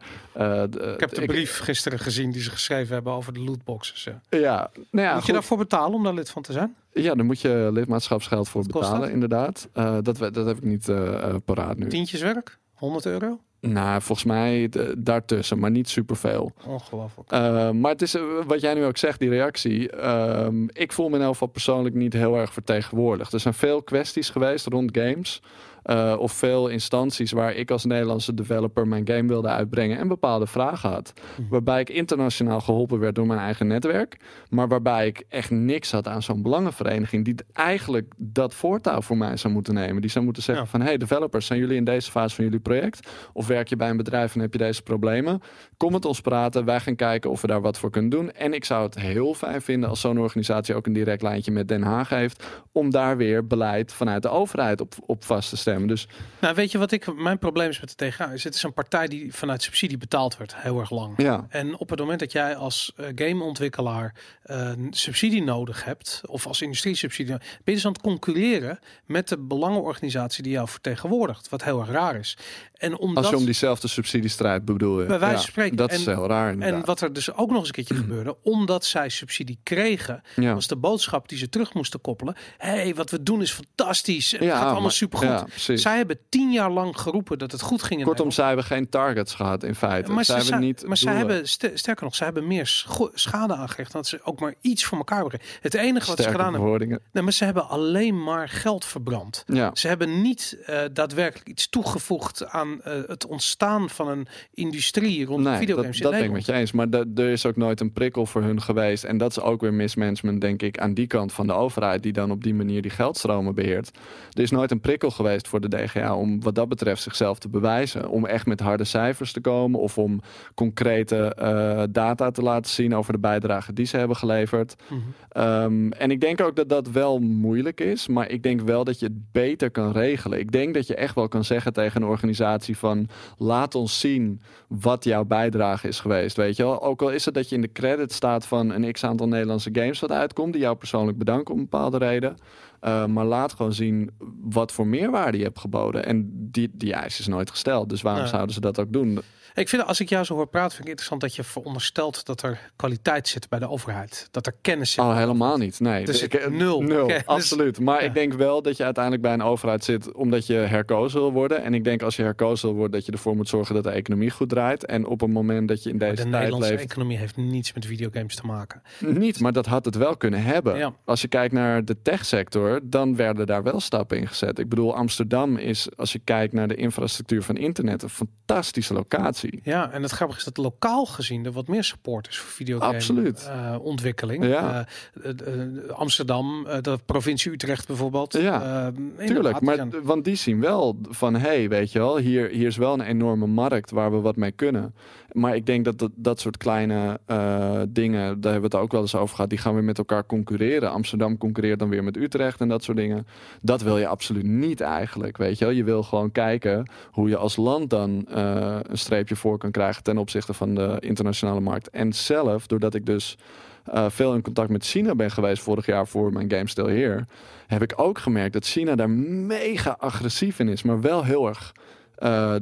de, 0.70 0.92
ik 0.94 1.00
heb 1.00 1.16
de 1.16 1.26
brief 1.26 1.60
gisteren 1.60 2.00
gezien 2.00 2.32
die 2.32 2.42
ze 2.42 2.50
geschreven 2.50 2.94
hebben 2.94 3.14
over 3.14 3.34
de 3.34 3.40
lootboxes. 3.40 4.04
Ja. 4.04 4.22
Ja, 4.30 4.70
nou 4.92 5.08
ja, 5.08 5.14
moet 5.14 5.20
je 5.20 5.26
goed. 5.26 5.34
daarvoor 5.34 5.58
betalen 5.58 5.94
om 5.94 6.04
daar 6.04 6.14
lid 6.14 6.30
van 6.30 6.42
te 6.42 6.52
zijn? 6.52 6.76
Ja, 6.92 7.16
dan 7.16 7.26
moet 7.26 7.42
je 7.42 7.70
lidmaatschapsgeld 7.74 8.50
voor 8.50 8.62
Wat 8.64 8.72
betalen, 8.72 9.00
dat? 9.00 9.10
inderdaad. 9.10 9.70
Uh, 9.74 9.98
dat, 10.02 10.18
dat 10.18 10.46
heb 10.46 10.58
ik 10.58 10.64
niet 10.64 10.88
uh, 10.88 11.36
paraat 11.46 11.78
nu. 11.78 11.88
Tientjes 11.88 12.22
werk? 12.22 12.58
100 12.74 13.06
euro? 13.06 13.40
Nou, 13.68 14.02
volgens 14.02 14.28
mij 14.28 14.70
daartussen, 14.98 15.60
maar 15.60 15.72
niet 15.72 15.90
superveel. 15.90 16.52
Ongelooflijk. 16.68 17.32
Uh, 17.32 17.70
maar 17.72 17.92
het 17.92 18.02
is 18.02 18.16
uh, 18.16 18.22
wat 18.48 18.62
jij 18.62 18.74
nu 18.74 18.86
ook 18.86 18.98
zegt, 18.98 19.20
die 19.20 19.30
reactie. 19.30 19.96
Uh, 19.96 20.48
ik 20.68 20.92
voel 20.92 21.10
me 21.10 21.16
in 21.16 21.22
elk 21.22 21.32
geval 21.32 21.48
persoonlijk 21.48 21.96
niet 21.96 22.14
heel 22.14 22.38
erg 22.38 22.54
vertegenwoordigd. 22.54 23.34
Er 23.34 23.40
zijn 23.40 23.54
veel 23.54 23.84
kwesties 23.84 24.30
geweest 24.30 24.66
rond 24.66 24.98
games. 24.98 25.42
Eh, 25.84 26.16
of 26.20 26.32
veel 26.32 26.68
instanties 26.68 27.32
waar 27.32 27.54
ik 27.54 27.72
als 27.72 27.86
Nederlandse 27.86 28.34
developer 28.34 28.88
mijn 28.88 29.08
game 29.08 29.28
wilde 29.28 29.48
uitbrengen 29.48 29.98
en 29.98 30.08
bepaalde 30.08 30.48
vragen 30.48 30.90
had. 30.90 31.14
Mhm. 31.38 31.50
Waarbij 31.50 31.80
ik 31.80 31.90
internationaal 31.90 32.60
geholpen 32.62 33.00
werd 33.00 33.16
door 33.16 33.28
mijn 33.28 33.40
eigen 33.40 33.68
netwerk. 33.68 34.18
Maar 34.50 34.68
waarbij 34.68 35.08
ik 35.08 35.24
echt 35.30 35.52
niks 35.52 35.92
had 35.92 36.08
aan 36.08 36.22
zo'n 36.22 36.42
belangenvereniging 36.42 37.26
die 37.26 37.36
eigenlijk 37.54 38.14
dat 38.18 38.54
voortouw 38.54 39.02
voor 39.02 39.18
mij 39.18 39.38
zou 39.38 39.54
moeten 39.54 39.74
nemen. 39.74 40.02
Die 40.02 40.12
zou 40.12 40.26
moeten 40.26 40.44
zeggen 40.44 40.64
Ja. 40.64 40.70
van 40.70 40.82
hey 40.82 40.98
developers, 40.98 41.46
zijn 41.46 41.60
jullie 41.60 41.78
in 41.78 41.84
deze 41.84 42.12
fase 42.12 42.36
van 42.36 42.44
jullie 42.44 42.60
project? 42.60 43.10
Of 43.34 43.48
werk 43.48 43.68
je 43.68 43.76
bij 43.76 43.90
een 43.90 43.98
bedrijf 43.98 44.36
en 44.36 44.42
heb 44.42 44.52
je 44.52 44.58
deze 44.60 44.82
problemen? 44.82 45.42
Kom 45.78 45.92
met 45.92 46.06
ons 46.06 46.22
praten, 46.22 46.66
wij 46.66 46.80
gaan 46.80 46.96
kijken 46.96 47.30
of 47.30 47.42
we 47.42 47.48
daar 47.48 47.62
wat 47.62 47.78
voor 47.78 47.90
kunnen 47.90 48.10
doen. 48.10 48.32
En 48.32 48.54
ik 48.54 48.66
zou 48.66 48.84
het 48.84 49.00
heel 49.00 49.34
fijn 49.34 49.62
vinden 49.62 49.90
als 49.90 50.02
zo'n 50.02 50.20
organisatie 50.20 50.76
ook 50.76 50.86
een 50.86 50.94
direct 50.94 51.22
lijntje 51.22 51.52
met 51.52 51.68
Den 51.68 51.82
Haag 51.84 52.10
heeft. 52.10 52.46
Om 52.72 52.90
daar 52.92 53.18
weer 53.18 53.48
beleid 53.48 53.94
vanuit 53.94 54.22
de 54.22 54.30
overheid 54.30 54.82
op, 54.82 54.94
op 55.06 55.24
vast 55.24 55.50
te 55.50 55.58
stemmen. 55.74 55.96
Dus 55.96 56.08
Nou, 56.40 56.56
weet 56.56 56.72
je 56.72 56.78
wat 56.78 56.92
ik 56.92 57.14
mijn 57.16 57.40
probleem 57.40 57.70
is 57.70 57.80
met 57.80 57.98
de 57.98 58.10
TGA? 58.10 58.32
Is 58.32 58.44
het 58.44 58.56
is 58.56 58.64
een 58.64 58.74
partij 58.74 59.08
die 59.08 59.34
vanuit 59.34 59.62
subsidie 59.64 59.98
betaald 59.98 60.38
wordt, 60.38 60.56
heel 60.56 60.80
erg 60.80 60.90
lang. 60.90 61.14
ja, 61.22 61.46
En 61.50 61.78
op 61.78 61.90
het 61.90 62.00
moment 62.00 62.20
dat 62.20 62.32
jij 62.32 62.56
als 62.56 62.94
eh, 62.96 63.06
gameontwikkelaar 63.16 64.16
een 64.44 64.88
subsidie 64.90 65.44
nodig 65.44 65.84
hebt, 65.84 66.22
of 66.26 66.48
als 66.48 66.62
industrie 66.62 66.96
subsidie, 66.96 67.36
ben 67.36 67.42
je 67.64 67.72
dus 67.74 67.86
aan 67.86 67.92
het 67.92 68.02
concurreren 68.02 68.80
met 69.06 69.28
de 69.28 69.38
belangenorganisatie 69.38 70.44
die 70.44 70.52
jou 70.52 70.68
vertegenwoordigt, 70.68 71.50
wat 71.50 71.64
heel 71.64 71.80
erg 71.80 71.90
raar 71.90 72.16
is. 72.16 72.38
En 72.84 72.98
omdat, 72.98 73.24
als 73.24 73.34
je 73.34 73.38
om 73.40 73.46
diezelfde 73.46 73.88
subsidiestrijd 73.88 74.66
bedoel 74.66 75.02
je. 75.02 75.08
Bij 75.08 75.20
wijze 75.20 75.36
Ja, 75.36 75.42
van 75.42 75.50
spreken. 75.52 75.78
Dat 75.78 75.92
is 75.92 76.06
heel 76.06 76.28
raar 76.28 76.52
inderdaad. 76.52 76.80
en 76.80 76.86
wat 76.86 77.02
er 77.02 77.14
dus 77.14 77.34
ook 77.34 77.50
nog 77.50 77.58
eens 77.60 77.68
een 77.68 77.74
keertje 77.74 77.96
gebeurde, 78.04 78.36
omdat 78.44 78.86
zij 78.86 79.10
subsidie 79.10 79.60
kregen, 79.64 80.22
was 80.36 80.68
de 80.68 80.76
boodschap 80.76 81.30
die 81.30 81.38
ze 81.38 81.50
terug 81.50 81.74
moesten 81.74 82.02
koppelen. 82.02 82.36
hey, 82.58 82.96
wat 82.96 83.10
we 83.10 83.24
doen 83.24 83.42
is 83.42 83.52
fantastisch. 83.52 84.34
En 84.34 84.48
het 84.48 84.58
gaat 84.58 84.72
allemaal 84.72 84.90
supergoed. 84.90 85.28
Ja, 85.28 85.44
precies. 85.44 85.82
Zij 85.82 85.98
hebben 85.98 86.18
tien 86.30 86.52
jaar 86.52 86.72
lang 86.72 86.98
geroepen 87.00 87.38
dat 87.38 87.52
het 87.52 87.62
goed 87.62 87.84
ging 87.84 88.00
in 88.00 88.06
Kortom, 88.06 88.32
zij 88.32 88.48
hebben 88.48 88.66
geen 88.66 88.90
targets 88.90 89.34
gehad 89.34 89.64
in 89.64 89.76
feite. 89.76 90.12
Maar, 90.12 90.26
zij 90.26 90.40
ze, 90.40 90.50
hebben 90.50 90.68
niet 90.68 90.88
maar 90.88 90.98
zij 90.98 91.16
hebben, 91.16 91.48
st- 91.48 91.72
sterker 91.74 92.04
nog, 92.04 92.16
zij 92.16 92.26
hebben 92.26 92.48
meer 92.48 92.84
schade 93.14 93.56
aangericht 93.56 93.92
dat 93.92 94.08
ze 94.08 94.20
ook 94.24 94.40
maar 94.40 94.54
iets 94.62 94.86
voor 94.86 94.98
elkaar 94.98 95.26
brengen. 95.26 95.46
Het 95.62 95.74
enige 95.74 96.08
wat 96.08 96.22
ze 96.22 96.30
gedaan 96.30 96.54
hebben, 96.54 97.00
nee, 97.12 97.24
maar 97.24 97.34
ze 97.34 97.46
hebben 97.46 97.68
alleen 97.68 98.24
maar 98.24 98.50
geld 98.50 98.86
verbrand. 98.86 99.44
Ja. 99.48 99.72
Ze 99.74 99.88
hebben 99.88 100.22
niet 100.22 100.58
eh, 100.66 100.82
daadwerkelijk 100.94 101.48
iets 101.50 101.70
toegevoegd 101.70 102.46
aan 102.48 102.73
eh, 102.82 102.94
het 103.08 103.26
ontstaan 103.26 103.90
van 103.90 104.08
een 104.08 104.28
industrie 104.54 105.26
rond 105.26 105.44
Nee, 105.44 105.52
dat, 105.52 105.60
videogames 105.60 106.00
dat 106.00 106.12
in 106.12 106.18
ben 106.18 106.28
ik 106.28 106.34
met 106.34 106.46
je 106.46 106.54
eens. 106.54 106.72
Maar 106.72 106.88
er 106.90 107.30
is 107.30 107.46
ook 107.46 107.56
nooit 107.56 107.80
een 107.80 107.94
prikkel 107.94 108.26
voor 108.26 108.42
hun 108.42 108.62
geweest. 108.62 109.04
En 109.04 109.18
dat 109.18 109.32
is 109.32 109.40
ook 109.40 109.62
weer 109.62 109.74
mismanagement, 109.74 110.42
denk 110.42 110.62
ik, 110.62 110.80
aan 110.80 110.94
die 110.94 111.08
kant 111.08 111.34
van 111.34 111.48
de 111.48 111.54
overheid, 111.54 112.04
die 112.04 112.14
dan 112.14 112.32
op 112.32 112.44
die 112.44 112.54
manier 112.54 112.82
die 112.82 112.92
geldstromen 112.92 113.56
beheert. 113.56 113.92
Er 114.32 114.42
is 114.42 114.52
nooit 114.52 114.72
een 114.72 114.80
prikkel 114.80 115.10
geweest 115.10 115.48
voor 115.48 115.62
de 115.62 115.68
DGA 115.68 116.16
om 116.16 116.42
wat 116.42 116.56
dat 116.56 116.70
betreft 116.70 117.02
zichzelf 117.02 117.40
te 117.40 117.50
bewijzen. 117.50 118.10
Om 118.10 118.26
echt 118.26 118.46
met 118.46 118.60
harde 118.60 118.84
cijfers 118.84 119.32
te 119.32 119.42
komen 119.42 119.80
of 119.80 119.98
om 119.98 120.22
concrete 120.56 121.36
eh, 121.36 121.84
data 121.90 122.32
te 122.32 122.42
laten 122.42 122.72
zien 122.72 122.96
over 122.96 123.14
de 123.14 123.20
bijdrage 123.20 123.74
die 123.74 123.86
ze 123.86 123.98
hebben 123.98 124.18
geleverd. 124.18 124.76
Mhm. 124.90 125.00
Ehm, 125.30 125.92
en 125.92 126.12
ik 126.12 126.22
denk 126.22 126.42
ook 126.42 126.56
dat 126.56 126.70
dat 126.70 126.90
wel 126.90 127.20
moeilijk 127.20 127.82
is, 127.82 128.08
maar 128.08 128.30
ik 128.30 128.44
denk 128.44 128.62
wel 128.62 128.84
dat 128.84 129.00
je 129.00 129.06
het 129.06 129.32
beter 129.32 129.72
kan 129.72 129.92
regelen. 129.92 130.40
Ik 130.40 130.52
denk 130.52 130.74
dat 130.74 130.88
je 130.88 130.96
echt 130.96 131.16
wel 131.16 131.28
kan 131.28 131.44
zeggen 131.44 131.74
tegen 131.74 132.02
een 132.02 132.08
organisatie 132.08 132.63
van 132.72 133.08
laat 133.38 133.76
ons 133.76 134.00
zien 134.00 134.42
wat 134.68 135.04
jouw 135.04 135.26
bijdrage 135.26 135.88
is 135.88 136.00
geweest, 136.00 136.38
weet 136.38 136.56
je. 136.56 136.82
Ook 136.82 137.02
al 137.02 137.12
is 137.12 137.26
het 137.26 137.34
dat 137.34 137.50
je 137.50 137.56
in 137.56 137.62
de 137.62 137.72
credit 137.72 138.12
staat 138.12 138.46
van 138.46 138.70
een 138.70 138.92
x-aantal 138.92 139.28
Nederlandse 139.28 139.70
games 139.74 140.00
wat 140.00 140.12
uitkomt, 140.12 140.54
die 140.54 140.62
jou 140.62 140.76
persoonlijk 140.76 141.18
bedanken 141.18 141.54
om 141.54 141.60
een 141.60 141.68
bepaalde 141.70 141.98
reden. 141.98 142.38
Uh, 142.86 143.06
maar 143.06 143.26
laat 143.26 143.54
gewoon 143.54 143.74
zien 143.74 144.10
wat 144.42 144.72
voor 144.72 144.88
meerwaarde 144.88 145.38
je 145.38 145.44
hebt 145.44 145.60
geboden. 145.60 146.06
En 146.06 146.30
die, 146.52 146.72
die 146.74 146.94
eis 146.94 147.20
is 147.20 147.28
nooit 147.28 147.50
gesteld. 147.50 147.90
Dus 147.90 148.02
waarom 148.02 148.24
Ja. 148.24 148.30
zouden 148.30 148.54
ze 148.54 148.62
dat 148.62 148.80
ook 148.80 148.94
doen? 148.94 149.20
Ik 149.56 149.70
vind, 149.70 149.86
als 149.86 150.00
ik 150.00 150.10
jou 150.10 150.26
zo 150.26 150.34
hoor 150.36 150.48
praten, 150.48 150.70
vind 150.72 150.82
ik 150.84 150.88
interessant 150.88 151.22
dat 151.22 151.36
je 151.36 151.44
veronderstelt 151.44 152.26
dat 152.26 152.42
er 152.42 152.72
kwaliteit 152.76 153.28
zit 153.28 153.50
bij 153.50 153.60
de 153.60 153.70
overheid. 153.70 154.28
Dat 154.32 154.46
er 154.46 154.54
kennis 154.62 154.92
zit. 154.92 155.04
Oh, 155.04 155.16
helemaal 155.18 155.58
niet. 155.58 155.80
Nee, 155.80 156.06
Dus 156.06 156.22
Ik- 156.24 156.50
nul. 156.50 156.82
Nul, 156.82 157.06
Kennis. 157.06 157.26
absoluut. 157.26 157.80
Maar 157.80 158.02
Ja. 158.02 158.08
ik 158.08 158.14
denk 158.14 158.34
wel 158.34 158.62
dat 158.62 158.78
je 158.78 158.84
uiteindelijk 158.84 159.24
bij 159.24 159.34
een 159.34 159.42
overheid 159.42 159.84
zit 159.84 160.12
omdat 160.12 160.48
je 160.48 160.54
herkozen 160.54 161.20
wil 161.20 161.32
worden. 161.32 161.64
En 161.64 161.74
ik 161.74 161.84
denk 161.84 162.02
als 162.02 162.16
je 162.16 162.24
herkozen 162.24 162.68
wil 162.68 162.78
worden, 162.78 162.96
dat 162.98 163.06
je 163.06 163.12
ervoor 163.12 163.36
moet 163.36 163.48
zorgen 163.50 163.76
dat 163.76 163.84
de 163.84 163.90
economie 163.90 164.30
goed 164.32 164.50
draait. 164.50 164.86
En 164.86 165.06
op 165.06 165.22
een 165.22 165.32
moment 165.32 165.68
dat 165.68 165.84
je 165.84 165.90
in 165.90 165.98
deze 165.98 166.12
de 166.16 166.18
tijd 166.22 166.32
Nederlandse 166.32 166.70
leeft, 166.70 166.84
economie 166.84 167.18
heeft 167.18 167.38
niets 167.38 167.74
met 167.74 167.86
videogames 167.86 168.36
te 168.36 168.46
maken. 168.46 168.82
niet. 169.00 169.40
Maar 169.40 169.54
dat 169.54 169.66
had 169.66 169.86
het 169.86 169.96
wel 169.96 170.18
kunnen 170.18 170.44
hebben. 170.44 170.78
Ja. 170.78 170.94
Als 171.06 171.22
je 171.22 171.28
kijkt 171.28 171.54
naar 171.54 171.86
de 171.86 172.02
techsector, 172.02 172.73
dan 172.84 173.16
werden 173.16 173.46
daar 173.46 173.64
wel 173.64 173.80
stappen 173.80 174.18
in 174.18 174.28
gezet. 174.28 174.60
Ik 174.60 174.70
bedoel, 174.70 174.96
Amsterdam 174.96 175.58
is, 175.58 175.88
als 175.96 176.12
je 176.12 176.20
kijkt 176.20 176.54
naar 176.54 176.68
de 176.68 176.76
infrastructuur 176.76 177.44
van 177.44 177.58
internet, 177.58 178.04
een 178.04 178.10
fantastische 178.10 178.94
locatie. 178.94 179.60
Ja, 179.64 179.92
en 179.92 180.02
het 180.02 180.12
grappige 180.12 180.40
is 180.40 180.46
dat 180.46 180.58
lokaal 180.58 181.06
gezien 181.06 181.46
er 181.46 181.52
wat 181.52 181.68
meer 181.68 181.84
support 181.84 182.28
is 182.28 182.38
voor 182.38 182.52
videogame 182.52 182.94
Absoluut. 182.94 183.48
eh, 183.48 183.76
ontwikkeling. 183.82 184.46
Ja. 184.46 184.88
Eh, 185.24 185.30
eh, 185.30 185.90
Amsterdam, 185.90 186.68
de 186.82 187.00
provincie 187.06 187.52
Utrecht 187.52 187.88
bijvoorbeeld. 187.88 188.34
Ja, 188.34 188.92
Tuurlijk, 189.26 189.62
maar 189.62 189.88
want 190.04 190.24
die 190.24 190.36
zien 190.36 190.60
wel 190.60 190.98
van 191.10 191.36
hey, 191.36 191.70
weet 191.70 191.92
je 191.92 192.00
wel, 192.00 192.18
hier, 192.18 192.50
hier 192.50 192.68
is 192.68 192.78
wel 192.78 192.94
een 192.94 193.02
enorme 193.02 193.48
markt 193.48 193.92
waar 193.92 194.12
we 194.12 194.20
wat 194.20 194.36
mee 194.36 194.52
kunnen. 194.52 194.94
Maar 195.34 195.56
ik 195.56 195.66
denk 195.66 195.86
dat 195.86 196.00
dat, 196.00 196.12
dat 196.16 196.40
soort 196.40 196.58
kleine 196.58 197.20
eh, 197.26 197.82
dingen, 197.90 198.42
daar 198.42 198.52
hebben 198.52 198.70
we 198.70 198.76
het 198.78 198.86
ook 198.86 198.92
wel 198.92 199.02
eens 199.02 199.16
over 199.16 199.36
gehad, 199.36 199.50
die 199.50 199.60
gaan 199.60 199.74
weer 199.74 199.84
met 199.84 199.98
elkaar 199.98 200.26
concurreren. 200.26 200.92
Amsterdam 200.92 201.38
concurreert 201.38 201.80
dan 201.80 201.90
weer 201.90 202.04
met 202.04 202.18
Utrecht 202.18 202.62
en 202.62 202.68
dat 202.68 202.84
soort 202.84 202.98
dingen. 202.98 203.28
Dat 203.62 203.82
wil 203.82 203.98
je 203.98 204.08
absoluut 204.08 204.44
niet 204.44 204.82
eigenlijk, 204.82 205.38
weet 205.38 205.58
je 205.58 205.66
wel. 205.66 205.74
Je 205.74 205.84
wil 205.84 206.04
gewoon 206.04 206.32
kijken 206.32 206.92
hoe 207.12 207.30
je 207.30 207.38
als 207.38 207.56
land 207.56 207.90
dan 207.90 208.26
eh, 208.30 208.80
een 208.82 208.98
streepje 208.98 209.36
voor 209.36 209.58
kan 209.58 209.72
krijgen 209.72 210.04
ten 210.04 210.18
opzichte 210.18 210.54
van 210.54 210.76
de 210.76 210.98
internationale 211.00 211.60
markt. 211.60 211.90
En 211.90 212.14
zelf, 212.14 212.68
doordat 212.68 212.94
ik 212.94 213.06
dus 213.06 213.38
eh, 213.84 214.06
veel 214.10 214.34
in 214.34 214.42
contact 214.42 214.70
met 214.70 214.86
China 214.86 215.16
ben 215.16 215.32
geweest 215.32 215.64
vorig 215.64 215.86
jaar 215.86 216.08
voor 216.08 216.34
mijn 216.34 216.52
Game 216.52 216.68
Still 216.68 217.00
Here, 217.00 217.26
heb 217.68 217.82
ik 217.82 217.94
ook 217.96 218.18
gemerkt 218.18 218.54
dat 218.54 218.66
China 218.66 218.96
daar 218.96 219.10
mega 219.10 219.96
agressief 220.00 220.60
in 220.60 220.68
is, 220.68 220.84
maar 220.84 221.02
wel 221.02 221.24
heel 221.24 221.48
erg. 221.48 221.74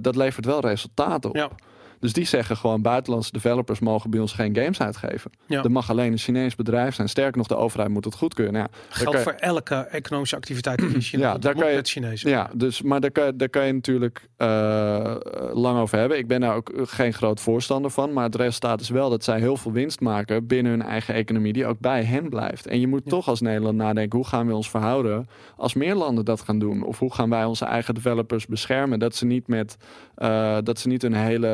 dat 0.01 0.15
levert 0.15 0.45
wel 0.45 0.59
resultaten 0.59 1.29
op. 1.29 1.35
Ja. 1.35 1.49
Dus 2.01 2.13
die 2.13 2.25
zeggen 2.25 2.57
gewoon 2.57 2.81
buitenlandse 2.81 3.31
developers 3.31 3.79
mogen 3.79 4.09
bij 4.09 4.19
ons 4.19 4.33
geen 4.33 4.55
games 4.55 4.79
uitgeven. 4.81 5.31
Ja. 5.47 5.63
Er 5.63 5.71
mag 5.71 5.89
alleen 5.89 6.11
een 6.11 6.17
Chinees 6.17 6.55
bedrijf 6.55 6.95
zijn. 6.95 7.09
Sterker 7.09 7.37
nog, 7.37 7.47
de 7.47 7.55
overheid 7.55 7.89
moet 7.89 8.05
het 8.05 8.15
goedkeuren. 8.15 8.53
Nou, 8.53 8.67
ja, 8.71 8.95
geldt 8.95 9.17
je- 9.17 9.23
voor 9.23 9.31
elke 9.33 9.75
economische 9.75 10.35
activiteit 10.35 10.81
in 10.81 11.01
China. 11.01 11.23
Ja, 11.31 11.37
daar 11.37 11.55
kan 11.55 11.69
je- 11.69 11.75
met 11.75 11.89
Chinees. 11.89 12.21
ja, 12.21 12.49
dus, 12.53 12.81
maar 12.81 12.99
daar 13.01 13.11
kan, 13.11 13.25
je- 13.25 13.35
daar 13.35 13.49
kan 13.49 13.65
je 13.65 13.73
natuurlijk 13.73 14.29
eh, 14.37 15.15
lang 15.53 15.79
over 15.79 15.97
hebben. 15.97 16.17
Ik 16.17 16.27
ben 16.27 16.39
daar 16.41 16.55
ook 16.55 16.71
geen 16.75 17.13
groot 17.13 17.39
voorstander 17.41 17.91
van. 17.91 18.13
Maar 18.13 18.23
het 18.23 18.35
resultaat 18.35 18.81
is 18.81 18.89
wel 18.89 19.09
dat 19.09 19.23
zij 19.23 19.39
heel 19.39 19.57
veel 19.57 19.71
winst 19.71 19.99
maken 19.99 20.47
binnen 20.47 20.71
hun 20.71 20.81
eigen 20.81 21.13
economie, 21.13 21.53
die 21.53 21.65
ook 21.65 21.79
bij 21.79 22.03
hen 22.03 22.29
blijft. 22.29 22.67
En 22.67 22.79
je 22.79 22.87
moet 22.87 23.01
Ja. 23.03 23.09
toch 23.09 23.27
als 23.27 23.41
Nederland 23.41 23.77
nadenken: 23.77 24.17
hoe 24.19 24.27
gaan 24.27 24.47
we 24.47 24.53
ons 24.55 24.69
verhouden 24.69 25.27
als 25.57 25.73
meer 25.73 25.95
landen 25.95 26.25
dat 26.25 26.41
gaan 26.41 26.59
doen? 26.59 26.83
Of 26.83 26.99
hoe 26.99 27.13
gaan 27.13 27.29
wij 27.29 27.45
onze 27.45 27.65
eigen 27.65 27.93
developers 27.93 28.45
beschermen 28.47 28.99
dat 28.99 29.15
ze 29.15 29.25
niet 29.25 29.47
met 29.47 29.77
eh, 30.15 30.57
dat 30.63 30.79
ze 30.79 30.87
niet 30.87 31.01
hun 31.01 31.13
hele 31.13 31.47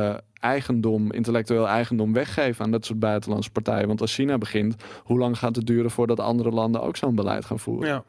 eh, 0.00 0.18
eigendom, 0.40 1.12
intellectueel 1.12 1.68
eigendom 1.68 2.12
weggeven 2.12 2.64
aan 2.64 2.70
dat 2.70 2.84
soort 2.84 2.98
buitenlandse 2.98 3.50
partijen. 3.50 3.86
Want 3.86 4.00
als 4.00 4.14
China 4.14 4.38
begint, 4.38 4.74
hoe 5.02 5.18
lang 5.18 5.38
gaat 5.38 5.56
het 5.56 5.66
duren 5.66 5.90
voordat 5.90 6.20
andere 6.20 6.50
landen 6.50 6.82
ook 6.82 6.96
zo'n 6.96 7.14
beleid 7.14 7.44
gaan 7.44 7.58
voeren? 7.58 7.88
Ja, 7.88 8.04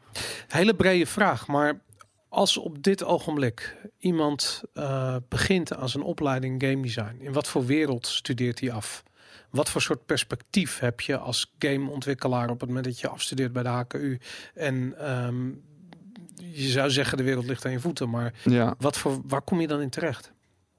hele 0.48 0.74
brede 0.74 1.06
vraag. 1.06 1.46
Maar 1.46 1.80
als 2.28 2.56
op 2.56 2.82
dit 2.82 3.04
ogenblik 3.04 3.76
iemand 3.98 4.62
eh, 4.72 5.16
begint 5.28 5.76
aan 5.76 5.88
zijn 5.88 6.04
opleiding 6.04 6.62
game 6.62 6.82
design, 6.82 7.16
in 7.18 7.32
wat 7.32 7.48
voor 7.48 7.66
wereld 7.66 8.06
studeert 8.06 8.60
hij 8.60 8.72
af? 8.72 9.02
Wat 9.50 9.70
voor 9.70 9.82
soort 9.82 10.06
perspectief 10.06 10.78
heb 10.78 11.00
je 11.00 11.18
als 11.18 11.54
gameontwikkelaar 11.58 12.50
op 12.50 12.60
het 12.60 12.68
moment 12.68 12.84
dat 12.86 13.00
je 13.00 13.08
afstudeert 13.08 13.52
bij 13.52 13.62
de 13.62 13.68
HKU? 13.68 14.18
En 14.54 14.94
ehm, 14.98 15.48
je 16.36 16.68
zou 16.68 16.90
zeggen 16.90 17.16
de 17.16 17.24
wereld 17.24 17.46
ligt 17.46 17.64
aan 17.64 17.72
je 17.72 17.80
voeten, 17.80 18.10
maar 18.10 18.34
ja. 18.44 18.74
wat 18.78 18.98
voor, 18.98 19.20
waar 19.26 19.42
kom 19.42 19.60
je 19.60 19.66
dan 19.66 19.80
in 19.80 19.90
terecht? 19.90 20.33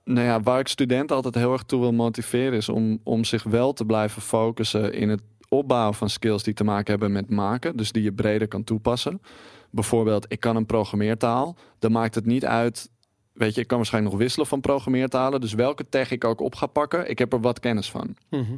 Nou 0.05 0.27
ja, 0.27 0.41
waar 0.41 0.59
ik 0.59 0.67
studenten 0.67 1.15
altijd 1.15 1.35
heel 1.35 1.53
erg 1.53 1.63
toe 1.63 1.79
wil 1.79 1.93
motiveren 1.93 2.57
is 2.57 2.69
om, 2.69 2.99
om 3.03 3.23
zich 3.23 3.43
wel 3.43 3.73
te 3.73 3.85
blijven 3.85 4.21
focussen 4.21 4.93
in 4.93 5.09
het 5.09 5.21
opbouwen 5.49 5.93
van 5.93 6.09
skills 6.09 6.43
die 6.43 6.53
te 6.53 6.63
maken 6.63 6.91
hebben 6.91 7.11
met 7.11 7.29
maken. 7.29 7.77
Dus 7.77 7.91
die 7.91 8.03
je 8.03 8.13
breder 8.13 8.47
kan 8.47 8.63
toepassen. 8.63 9.21
Bijvoorbeeld, 9.69 10.25
ik 10.27 10.39
kan 10.39 10.55
een 10.55 10.65
programmeertaal. 10.65 11.55
Dan 11.79 11.91
maakt 11.91 12.15
het 12.15 12.25
niet 12.25 12.45
uit. 12.45 12.89
Weet 13.33 13.55
je, 13.55 13.61
ik 13.61 13.67
kan 13.67 13.77
waarschijnlijk 13.77 14.13
nog 14.13 14.23
wisselen 14.23 14.47
van 14.47 14.61
programmeertalen. 14.61 15.41
Dus 15.41 15.53
welke 15.53 15.89
tech 15.89 16.11
ik 16.11 16.23
ook 16.23 16.39
op 16.39 16.55
ga 16.55 16.65
pakken, 16.65 17.09
ik 17.09 17.19
heb 17.19 17.33
er 17.33 17.41
wat 17.41 17.59
kennis 17.59 17.91
van. 17.91 18.15
Mhm. 18.29 18.55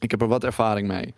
Ik 0.00 0.10
heb 0.10 0.22
er 0.22 0.28
wat 0.28 0.44
ervaring 0.44 0.88
mee. 0.88 1.14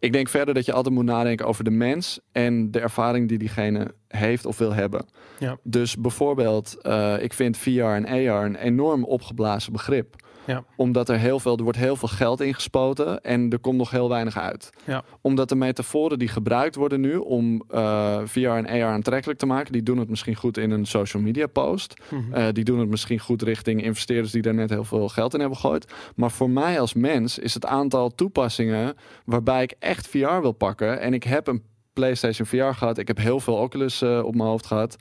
Ik 0.00 0.12
denk 0.12 0.28
verder 0.28 0.54
dat 0.54 0.64
je 0.64 0.72
altijd 0.72 0.94
moet 0.94 1.04
nadenken 1.04 1.46
over 1.46 1.64
de 1.64 1.70
mens 1.70 2.20
en 2.32 2.70
de 2.70 2.80
ervaring 2.80 3.28
die 3.28 3.38
diegene 3.38 3.94
heeft 4.08 4.46
of 4.46 4.58
wil 4.58 4.74
hebben. 4.74 5.06
Ja. 5.38 5.58
Dus 5.62 5.96
bijvoorbeeld, 5.96 6.78
eh, 6.82 7.22
ik 7.22 7.32
vind 7.32 7.56
VR 7.56 7.80
en 7.80 8.06
AR 8.06 8.44
een 8.44 8.56
enorm 8.56 9.04
opgeblazen 9.04 9.72
begrip. 9.72 10.16
Ja. 10.44 10.64
Omdat 10.76 11.08
er 11.08 11.18
heel 11.18 11.40
veel, 11.40 11.56
er 11.56 11.62
wordt 11.62 11.78
heel 11.78 11.96
veel 11.96 12.08
geld 12.08 12.40
ingespoten 12.40 13.20
en 13.20 13.50
er 13.50 13.58
komt 13.58 13.78
nog 13.78 13.90
heel 13.90 14.08
weinig 14.08 14.38
uit. 14.38 14.70
Ja. 14.84 15.04
Omdat 15.20 15.48
de 15.48 15.54
metaforen 15.54 16.18
die 16.18 16.28
gebruikt 16.28 16.74
worden 16.74 17.00
nu 17.00 17.16
om 17.16 17.62
eh, 17.68 18.18
VR 18.24 18.38
en 18.38 18.66
AR 18.66 18.92
aantrekkelijk 18.92 19.38
te 19.38 19.46
maken, 19.46 19.72
die 19.72 19.82
doen 19.82 19.98
het 19.98 20.08
misschien 20.08 20.34
goed 20.34 20.58
in 20.58 20.70
een 20.70 20.86
social 20.86 21.22
media 21.22 21.46
post. 21.46 21.94
Mhm. 22.08 22.34
Eh, 22.34 22.46
die 22.52 22.64
doen 22.64 22.78
het 22.78 22.88
misschien 22.88 23.18
goed 23.18 23.42
richting 23.42 23.82
investeerders 23.82 24.32
die 24.32 24.42
daar 24.42 24.54
net 24.54 24.70
heel 24.70 24.84
veel 24.84 25.08
geld 25.08 25.34
in 25.34 25.40
hebben 25.40 25.58
gegooid. 25.58 25.92
Maar 26.16 26.30
voor 26.30 26.50
mij 26.50 26.80
als 26.80 26.94
mens 26.94 27.38
is 27.38 27.54
het 27.54 27.66
aantal 27.66 28.14
toepassingen 28.14 28.94
waarbij 29.24 29.62
ik 29.62 29.74
echt 29.78 30.08
VR 30.08 30.40
wil 30.40 30.52
pakken. 30.52 31.00
En 31.00 31.14
ik 31.14 31.22
heb 31.22 31.46
een 31.46 31.62
PlayStation 31.92 32.46
VR 32.46 32.78
gehad. 32.78 32.98
Ik 32.98 33.08
heb 33.08 33.18
heel 33.18 33.40
veel 33.40 33.54
Oculus 33.54 34.02
eh, 34.02 34.22
op 34.24 34.34
mijn 34.34 34.48
hoofd 34.48 34.66
gehad. 34.66 34.96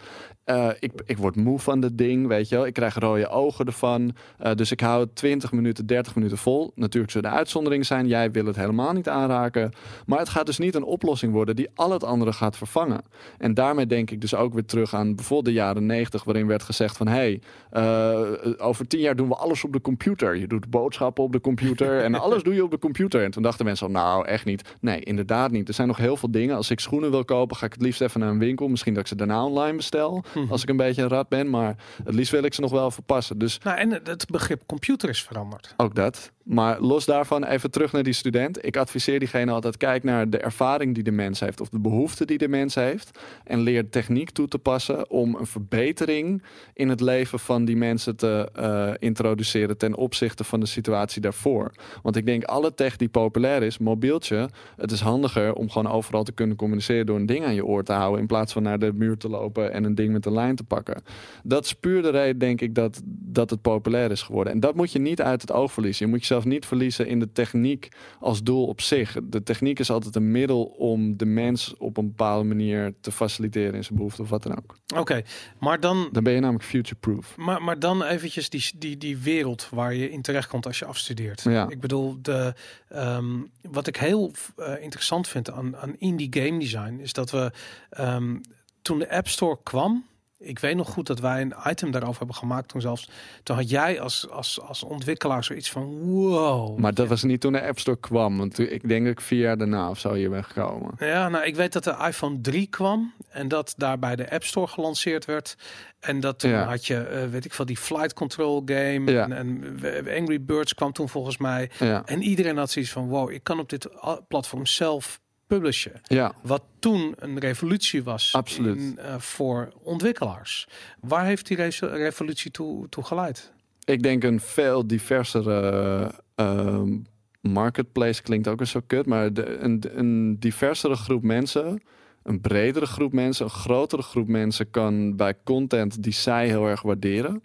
Eh, 0.50 0.70
ik, 0.80 0.92
ik 1.06 1.18
word 1.18 1.36
moe 1.36 1.60
van 1.60 1.80
dat 1.80 1.98
ding, 1.98 2.28
weet 2.28 2.50
je 2.50 2.56
wel. 2.56 2.66
Ik 2.66 2.74
krijg 2.74 2.96
rode 2.96 3.28
ogen 3.28 3.66
ervan. 3.66 4.16
Eh, 4.38 4.56
dus 4.56 4.72
ik 4.72 4.80
hou 4.80 5.02
het 5.02 5.16
20 5.16 5.52
minuten, 5.52 5.86
30 5.86 6.16
minuten 6.16 6.38
vol. 6.38 6.72
Natuurlijk 6.76 7.12
zullen 7.12 7.30
de 7.30 7.36
uitzonderingen 7.36 7.86
zijn. 7.86 8.08
Jij 8.08 8.32
wil 8.32 8.46
het 8.46 8.56
helemaal 8.56 8.94
niet 8.94 9.10
aanraken. 9.10 9.74
Maar 10.06 10.20
het 10.20 10.30
gaat 10.30 10.46
dus 10.46 10.58
niet 10.58 10.76
een 10.76 10.84
oplossing 10.84 11.34
worden 11.34 11.56
die 11.56 11.70
al 11.76 11.92
het 11.92 12.04
andere 12.04 12.34
gaat 12.34 12.58
vervangen. 12.58 13.02
En 13.38 13.54
daarmee 13.54 13.86
denk 13.86 14.12
ik 14.12 14.22
dus 14.22 14.36
ook 14.36 14.54
weer 14.54 14.66
terug 14.66 14.94
aan 14.94 15.16
bijvoorbeeld 15.16 15.56
de 15.56 15.62
jaren 15.62 15.86
90, 15.86 16.24
waarin 16.24 16.48
werd 16.48 16.64
gezegd 16.64 16.98
van 16.98 17.08
hé, 17.08 17.40
hey, 17.72 18.58
over 18.58 18.88
tien 18.88 19.00
jaar 19.00 19.16
doen 19.16 19.28
we 19.28 19.36
alles 19.36 19.64
op 19.64 19.74
de 19.74 19.82
computer. 19.82 20.38
Je 20.38 20.48
doet 20.48 20.70
boodschappen 20.70 21.24
op 21.24 21.32
de 21.32 21.42
computer 21.42 22.04
en 22.04 22.16
alles 22.24 22.44
doe 22.44 22.54
je 22.54 22.64
op 22.64 22.72
de 22.72 22.80
computer. 22.80 23.24
En 23.24 23.32
toen 23.32 23.44
dachten 23.44 23.66
mensen 23.66 23.86
al, 23.86 23.92
nou 23.92 24.26
echt 24.26 24.46
niet. 24.46 24.76
Nee, 24.82 25.00
inderdaad 25.00 25.52
niet. 25.52 25.68
Er 25.68 25.74
zijn 25.74 25.88
nog 25.88 25.98
heel 25.98 26.18
veel 26.18 26.32
dingen. 26.32 26.56
Als 26.56 26.70
ik 26.70 26.80
schoenen 26.80 27.12
wil 27.12 27.26
kopen, 27.26 27.56
ga 27.58 27.66
ik 27.66 27.74
het 27.74 27.82
liefst 27.82 28.02
even 28.02 28.20
naar 28.20 28.30
een 28.30 28.40
winkel. 28.40 28.68
Misschien 28.68 28.94
dat 28.94 29.02
ik 29.02 29.08
ze 29.08 29.16
daarna 29.16 29.46
online 29.46 29.76
bestel. 29.76 30.24
Mhm. 30.42 30.52
Als 30.52 30.62
ik 30.62 30.70
een 30.70 30.78
beetje 30.78 31.02
een 31.02 31.08
rat 31.10 31.30
ben. 31.30 31.50
Maar 31.50 31.76
het 32.04 32.14
liefst 32.16 32.32
wil 32.32 32.44
ik 32.44 32.54
ze 32.54 32.62
nog 32.62 32.72
wel 32.72 32.92
verpassen. 32.92 33.38
Dus 33.38 33.58
Nou, 33.60 33.78
en 33.78 33.92
het 33.92 34.26
begrip 34.32 34.62
computer 34.66 35.10
is 35.10 35.24
veranderd. 35.24 35.74
ook 35.78 35.96
dat. 35.96 36.32
Maar 36.50 36.82
los 36.82 37.06
daarvan, 37.06 37.44
even 37.44 37.72
terug 37.72 37.92
naar 37.92 38.04
die 38.04 38.14
student. 38.14 38.66
Ik 38.66 38.78
adviseer 38.78 39.20
diegene 39.20 39.52
altijd: 39.52 39.78
kijk 39.78 40.04
naar 40.04 40.30
de 40.30 40.38
ervaring 40.38 40.94
die 40.94 41.04
de 41.04 41.12
mens 41.12 41.40
heeft, 41.40 41.62
of 41.62 41.70
de 41.70 41.80
behoefte 41.80 42.26
die 42.26 42.38
de 42.38 42.48
mens 42.48 42.76
heeft. 42.76 43.20
En 43.44 43.60
leer 43.60 43.90
techniek 43.90 44.30
toe 44.30 44.48
te 44.48 44.58
passen 44.58 45.10
om 45.10 45.36
een 45.36 45.46
verbetering 45.46 46.44
in 46.74 46.90
het 46.90 47.02
leven 47.02 47.40
van 47.40 47.66
die 47.66 47.76
mensen 47.78 48.16
te 48.16 48.50
eh, 48.54 48.92
introduceren 49.00 49.78
ten 49.78 49.96
opzichte 49.96 50.44
van 50.44 50.60
de 50.60 50.66
situatie 50.66 51.22
daarvoor. 51.22 51.72
Want 52.04 52.16
ik 52.16 52.26
denk, 52.26 52.44
alle 52.44 52.74
tech 52.74 52.98
die 52.98 53.10
populair 53.10 53.64
is, 53.64 53.78
mobieltje, 53.78 54.50
het 54.78 54.92
is 54.92 55.02
handiger 55.02 55.54
om 55.54 55.70
gewoon 55.70 55.92
overal 55.92 56.24
te 56.24 56.32
kunnen 56.32 56.56
communiceren 56.56 57.06
door 57.06 57.16
een 57.16 57.26
ding 57.26 57.46
aan 57.46 57.56
je 57.56 57.66
oor 57.66 57.84
te 57.84 57.94
houden. 57.94 58.20
In 58.20 58.28
plaats 58.28 58.54
van 58.54 58.64
naar 58.64 58.80
de 58.80 58.94
muur 58.94 59.18
te 59.18 59.30
lopen 59.30 59.74
en 59.74 59.84
een 59.84 59.96
ding 59.96 60.12
met 60.12 60.26
een 60.26 60.34
lijn 60.34 60.56
te 60.56 60.64
pakken. 60.64 61.02
Dat 61.44 61.66
is 61.66 61.74
puur 61.74 62.02
de 62.02 62.10
reden, 62.10 62.38
denk 62.38 62.62
ik, 62.62 62.76
dat, 62.76 63.02
dat 63.06 63.50
het 63.50 63.62
populair 63.62 64.12
is 64.12 64.22
geworden. 64.22 64.54
En 64.54 64.60
dat 64.60 64.76
moet 64.76 64.92
je 64.92 65.00
niet 65.00 65.22
uit 65.22 65.42
het 65.42 65.52
oog 65.52 65.72
verliezen. 65.72 66.06
Je 66.06 66.12
moet 66.12 66.20
jezelf 66.20 66.38
niet 66.46 66.66
verliezen 66.66 67.08
in 67.08 67.20
de 67.20 67.32
techniek 67.32 67.88
als 68.20 68.44
doel 68.44 68.66
op 68.66 68.82
zich. 68.82 69.18
De 69.24 69.44
techniek 69.44 69.80
is 69.80 69.90
altijd 69.90 70.16
een 70.16 70.32
middel 70.32 70.64
om 70.64 71.18
de 71.18 71.26
mens 71.26 71.76
op 71.78 71.98
een 71.98 72.08
bepaalde 72.08 72.44
manier 72.44 72.94
te 73.02 73.12
faciliteren 73.12 73.74
in 73.74 73.84
zijn 73.84 73.98
behoefte 73.98 74.22
of 74.22 74.30
wat 74.30 74.44
dan 74.44 74.58
ook. 74.58 74.78
Oké, 74.96 75.22
maar 75.60 75.80
dan 75.80 76.10
Dan 76.12 76.24
ben 76.24 76.34
je 76.34 76.40
namelijk 76.40 76.66
future-proof. 76.66 77.38
Maar, 77.38 77.62
maar 77.62 77.80
dan 77.80 78.04
eventjes 78.04 78.50
die, 78.50 78.72
die, 78.76 78.98
die 78.98 79.18
wereld 79.18 79.68
waar 79.72 79.94
je 79.94 80.12
in 80.12 80.22
terecht 80.22 80.48
komt 80.48 80.66
als 80.66 80.80
je 80.80 80.86
afstudeert. 80.86 81.42
Ja. 81.42 81.70
Ik 81.70 81.80
bedoel, 81.80 82.18
de, 82.22 82.54
ehm, 82.90 83.38
wat 83.62 83.88
ik 83.88 83.96
heel 83.96 84.32
eh, 84.56 84.82
interessant 84.82 85.28
vind 85.28 85.52
aan, 85.52 85.78
aan 85.78 85.96
indie 85.98 86.28
game 86.30 86.60
design 86.60 87.00
is 87.02 87.14
dat 87.14 87.32
we 87.32 87.52
ehm, 87.90 88.38
toen 88.82 89.00
de 89.00 89.12
App 89.12 89.28
Store 89.28 89.58
kwam. 89.64 90.06
Ik 90.42 90.60
weet 90.60 90.76
nog 90.76 90.90
goed 90.90 91.08
dat 91.08 91.20
wij 91.20 91.42
een 91.42 91.54
item 91.68 91.92
daarover 91.92 92.18
hebben 92.18 92.36
gemaakt 92.36 92.68
toen 92.68 92.82
zelfs. 92.82 93.10
Toen 93.44 93.56
had 93.56 93.70
jij 93.70 94.02
als, 94.02 94.30
als, 94.30 94.62
als 94.62 94.84
ontwikkelaar 94.84 95.44
zoiets 95.44 95.72
van 95.72 96.00
wow. 96.00 96.78
Maar 96.78 96.94
dat 96.94 97.08
was 97.08 97.24
niet 97.24 97.42
toen 97.42 97.52
de 97.52 97.62
App 97.68 97.80
Store 97.80 97.98
kwam. 98.00 98.38
Want 98.38 98.60
ik 98.60 98.88
denk 98.88 99.04
dat 99.04 99.12
ik 99.12 99.22
vier 99.22 99.40
jaar 99.40 99.58
daarna 99.58 99.90
of 99.90 100.00
zo 100.00 100.14
hier 100.14 100.30
ben 100.30 100.44
gekomen. 100.44 100.94
Ja, 100.98 101.30
nou, 101.30 101.46
ik 101.46 101.56
weet 101.56 101.74
dat 101.74 101.84
de 101.84 101.96
iPhone 102.08 102.42
3 102.42 102.68
kwam 102.68 103.14
en 103.30 103.48
dat 103.48 103.74
daarbij 103.78 104.16
de 104.16 104.32
App 104.32 104.44
Store 104.44 104.68
gelanceerd 104.68 105.26
werd. 105.26 105.56
En 106.00 106.20
dat 106.20 106.40
toen 106.40 106.52
Ja. 106.52 106.64
had 106.64 106.86
je, 106.86 106.98
eh, 106.98 107.28
weet 107.28 107.46
ik 107.46 107.54
veel, 107.54 107.66
die 107.66 107.78
flight 107.78 108.14
control 108.14 108.62
game. 108.66 109.12
Ja. 109.12 109.24
En, 109.24 109.32
en 109.32 110.18
Angry 110.20 110.42
Birds 110.42 110.74
kwam 110.74 110.92
toen 110.92 111.10
volgens 111.10 111.38
mij. 111.38 111.70
En 112.06 112.22
iedereen 112.22 112.58
had 112.58 112.72
zoiets 112.72 112.92
van, 112.92 113.08
wow, 113.08 113.32
ik 113.32 113.44
kan 113.44 113.60
op 113.60 113.70
dit 113.70 113.88
platform 114.28 114.66
zelf 114.66 115.20
publishen. 115.50 116.02
ja. 116.04 116.34
Wat 116.42 116.64
toen 116.80 117.14
een 117.18 117.40
revolutie 117.40 118.04
was 118.04 118.34
in, 118.78 118.98
eh, 118.98 119.20
voor 119.20 119.74
ontwikkelaars. 119.84 120.68
Waar 121.02 121.26
heeft 121.26 121.48
die 121.48 121.58
re- 121.58 121.88
revolutie 121.98 122.52
toe, 122.52 122.90
toe 122.90 123.04
geleid? 123.04 123.52
ik 123.86 124.04
denk 124.04 124.24
een 124.24 124.40
veel 124.40 124.88
diversere 124.88 126.12
ehm, 126.36 126.98
marketplace 127.42 128.22
klinkt 128.22 128.48
ook 128.48 128.58
weer 128.58 128.68
zo 128.68 128.80
kut, 128.88 129.06
maar 129.06 129.34
de, 129.34 129.58
een, 129.58 129.84
een 129.94 130.40
diversere 130.40 130.96
groep 130.96 131.24
mensen, 131.24 131.82
een 132.24 132.42
bredere 132.42 132.86
groep 132.86 133.14
mensen, 133.14 133.46
een 133.46 133.52
grotere 133.52 134.02
groep 134.02 134.28
mensen 134.28 134.70
kan 134.70 135.16
bij 135.16 135.34
content 135.44 136.04
die 136.04 136.14
zij 136.14 136.48
heel 136.48 136.68
erg 136.68 136.82
waarderen. 136.82 137.44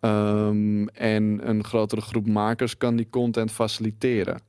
Ehm, 0.00 0.86
en 0.86 1.40
een 1.48 1.64
grotere 1.64 2.00
groep 2.00 2.26
makers 2.26 2.76
kan 2.76 2.96
die 2.96 3.06
content 3.10 3.50
faciliteren. 3.52 4.40